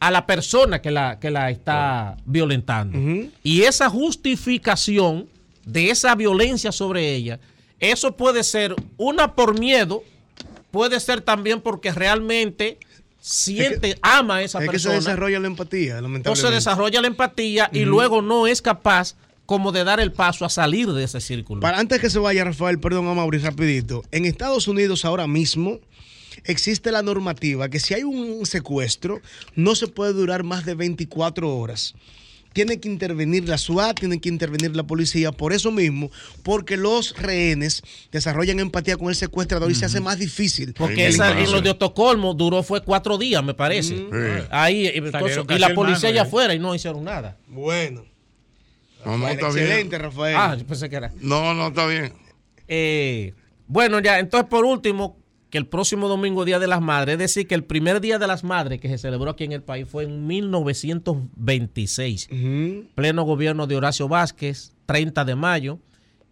a 0.00 0.10
la 0.10 0.26
persona 0.26 0.82
que 0.82 0.90
la, 0.90 1.18
que 1.18 1.30
la 1.30 1.50
está 1.50 2.16
violentando. 2.26 2.98
Y 3.42 3.62
esa 3.62 3.88
justificación 3.88 5.28
de 5.64 5.90
esa 5.90 6.14
violencia 6.14 6.72
sobre 6.72 7.14
ella, 7.14 7.40
eso 7.80 8.16
puede 8.16 8.44
ser 8.44 8.74
una 8.96 9.34
por 9.34 9.58
miedo, 9.58 10.02
puede 10.70 11.00
ser 11.00 11.20
también 11.20 11.60
porque 11.60 11.92
realmente 11.92 12.78
siente, 13.26 13.98
ama 14.02 14.36
a 14.36 14.42
esa 14.42 14.62
es 14.62 14.70
que 14.70 14.78
se 14.78 14.88
persona. 14.88 14.96
desarrolla 14.96 15.40
la 15.40 15.46
empatía, 15.46 15.94
lamentablemente. 15.94 16.28
Entonces 16.28 16.50
desarrolla 16.50 17.00
la 17.00 17.06
empatía 17.06 17.70
y 17.72 17.86
luego 17.86 18.20
no 18.20 18.46
es 18.46 18.60
capaz 18.60 19.16
como 19.46 19.72
de 19.72 19.82
dar 19.82 19.98
el 19.98 20.12
paso 20.12 20.44
a 20.44 20.50
salir 20.50 20.92
de 20.92 21.04
ese 21.04 21.22
círculo. 21.22 21.62
Para 21.62 21.78
antes 21.78 22.00
que 22.00 22.10
se 22.10 22.18
vaya, 22.18 22.44
Rafael, 22.44 22.78
perdón, 22.78 23.08
a 23.08 23.14
Mauricio, 23.14 23.48
rapidito. 23.48 24.02
En 24.10 24.26
Estados 24.26 24.68
Unidos 24.68 25.06
ahora 25.06 25.26
mismo 25.26 25.80
existe 26.44 26.92
la 26.92 27.02
normativa 27.02 27.70
que 27.70 27.80
si 27.80 27.94
hay 27.94 28.02
un 28.02 28.44
secuestro, 28.44 29.22
no 29.54 29.74
se 29.74 29.88
puede 29.88 30.12
durar 30.12 30.42
más 30.42 30.66
de 30.66 30.74
24 30.74 31.56
horas. 31.56 31.94
Tiene 32.54 32.80
que 32.80 32.88
intervenir 32.88 33.46
la 33.46 33.58
SWAT, 33.58 34.00
tiene 34.00 34.18
que 34.20 34.30
intervenir 34.30 34.74
la 34.74 34.84
policía, 34.84 35.32
por 35.32 35.52
eso 35.52 35.70
mismo, 35.70 36.10
porque 36.42 36.78
los 36.78 37.14
rehenes 37.18 37.82
desarrollan 38.10 38.60
empatía 38.60 38.96
con 38.96 39.08
el 39.08 39.16
secuestrador 39.16 39.70
y 39.70 39.74
se 39.74 39.84
hace 39.84 40.00
más 40.00 40.18
difícil. 40.18 40.72
Porque 40.72 41.08
esa, 41.08 41.38
en 41.38 41.50
los 41.52 41.62
de 41.62 41.70
Estocolmo 41.70 42.32
duró 42.32 42.62
fue 42.62 42.80
cuatro 42.82 43.18
días, 43.18 43.44
me 43.44 43.54
parece. 43.54 44.06
Ahí, 44.50 44.86
entonces, 44.86 45.34
Salieron 45.34 45.52
y 45.52 45.58
la 45.58 45.74
policía 45.74 46.08
allá 46.08 46.22
¿eh? 46.22 46.26
afuera 46.26 46.54
y 46.54 46.58
no 46.58 46.74
hicieron 46.74 47.04
nada. 47.04 47.36
Bueno. 47.48 48.04
No, 49.04 49.18
no, 49.18 49.28
está 49.28 49.50
bien. 49.50 49.66
excelente, 49.66 49.98
Rafael. 49.98 50.36
Ah, 50.38 50.56
yo 50.58 50.66
pensé 50.66 50.88
que 50.88 50.96
era. 50.96 51.12
No, 51.20 51.52
no, 51.52 51.68
está 51.68 51.86
bien. 51.86 52.12
Eh, 52.68 53.34
bueno, 53.66 53.98
ya, 54.00 54.18
entonces 54.18 54.48
por 54.48 54.64
último, 54.64 55.18
que 55.54 55.58
el 55.58 55.68
próximo 55.68 56.08
domingo, 56.08 56.44
Día 56.44 56.58
de 56.58 56.66
las 56.66 56.80
Madres, 56.80 57.12
es 57.12 57.18
decir, 57.20 57.46
que 57.46 57.54
el 57.54 57.62
primer 57.62 58.00
Día 58.00 58.18
de 58.18 58.26
las 58.26 58.42
Madres 58.42 58.80
que 58.80 58.88
se 58.88 58.98
celebró 58.98 59.30
aquí 59.30 59.44
en 59.44 59.52
el 59.52 59.62
país 59.62 59.86
fue 59.88 60.02
en 60.02 60.26
1926. 60.26 62.28
Pleno 62.96 63.22
gobierno 63.22 63.68
de 63.68 63.76
Horacio 63.76 64.08
Vázquez, 64.08 64.72
30 64.86 65.24
de 65.24 65.36
mayo. 65.36 65.78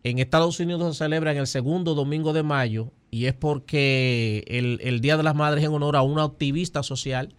En 0.02 0.18
Estados 0.18 0.58
Unidos 0.58 0.96
se 0.96 1.04
celebra 1.04 1.30
en 1.30 1.38
el 1.38 1.46
segundo 1.46 1.94
domingo 1.94 2.32
de 2.32 2.42
mayo 2.42 2.90
y 3.12 3.26
es 3.26 3.34
porque 3.34 4.42
el, 4.48 4.80
el 4.82 5.00
Día 5.00 5.16
de 5.16 5.22
las 5.22 5.36
Madres 5.36 5.62
es 5.62 5.68
en 5.68 5.74
honor 5.76 5.94
a 5.94 6.02
una 6.02 6.24
activista 6.24 6.82
social 6.82 7.32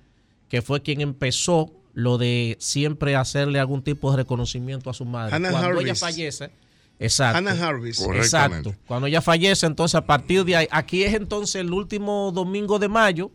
que 0.47 0.61
fue 0.61 0.83
quien 0.83 1.01
empezó 1.01 1.73
lo 1.91 2.17
de 2.17 2.55
siempre 2.61 3.17
hacerle 3.17 3.59
algún 3.59 3.83
tipo 3.83 4.09
de 4.11 4.17
reconocimiento 4.17 4.89
a 4.89 4.93
su 4.93 5.03
madre. 5.03 5.35
Hannah 5.35 5.51
Cuando 5.51 5.81
ella 5.81 5.95
fallece, 5.95 6.49
exacto. 7.03 7.37
Hannah 7.37 7.51
Harvis. 7.67 8.01
Exacto. 8.01 8.75
Cuando 8.87 9.07
ella 9.07 9.21
fallece, 9.21 9.65
entonces 9.65 9.95
a 9.95 10.05
partir 10.05 10.43
de 10.45 10.55
ahí, 10.55 10.67
aquí 10.71 11.03
es 11.03 11.13
entonces 11.13 11.55
el 11.55 11.71
último 11.71 12.31
domingo 12.33 12.79
de 12.79 12.87
mayo, 12.87 13.31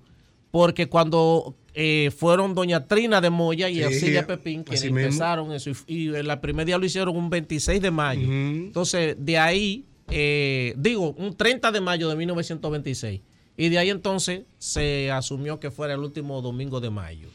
porque 0.50 0.88
cuando 0.88 1.54
eh, 1.74 2.10
fueron 2.16 2.54
doña 2.54 2.86
Trina 2.86 3.20
de 3.20 3.30
Moya 3.30 3.68
y 3.68 3.76
Sí, 3.76 3.82
Arcilia 3.82 4.26
Pepín, 4.26 4.64
mismo. 4.68 4.98
empezaron 4.98 5.52
eso, 5.52 5.70
y, 5.70 5.76
y 5.86 6.14
en 6.14 6.26
la 6.26 6.40
primer 6.40 6.66
día 6.66 6.78
lo 6.78 6.84
hicieron 6.86 7.16
un 7.16 7.30
26 7.30 7.80
de 7.80 7.90
mayo. 7.90 8.26
Entonces, 8.26 9.16
de 9.18 9.38
ahí, 9.38 9.84
eh, 10.10 10.74
digo, 10.76 11.12
un 11.18 11.36
30 11.36 11.70
de 11.70 11.80
mayo 11.80 12.08
de 12.08 12.16
1926. 12.16 13.20
Y 13.60 13.68
de 13.70 13.78
ahí 13.78 13.90
entonces 13.90 14.42
se 14.58 15.10
asumió 15.10 15.58
que 15.58 15.70
fuera 15.72 15.94
el 15.94 16.00
último 16.00 16.40
domingo 16.42 16.80
de 16.80 16.90
mayo. 16.90 17.28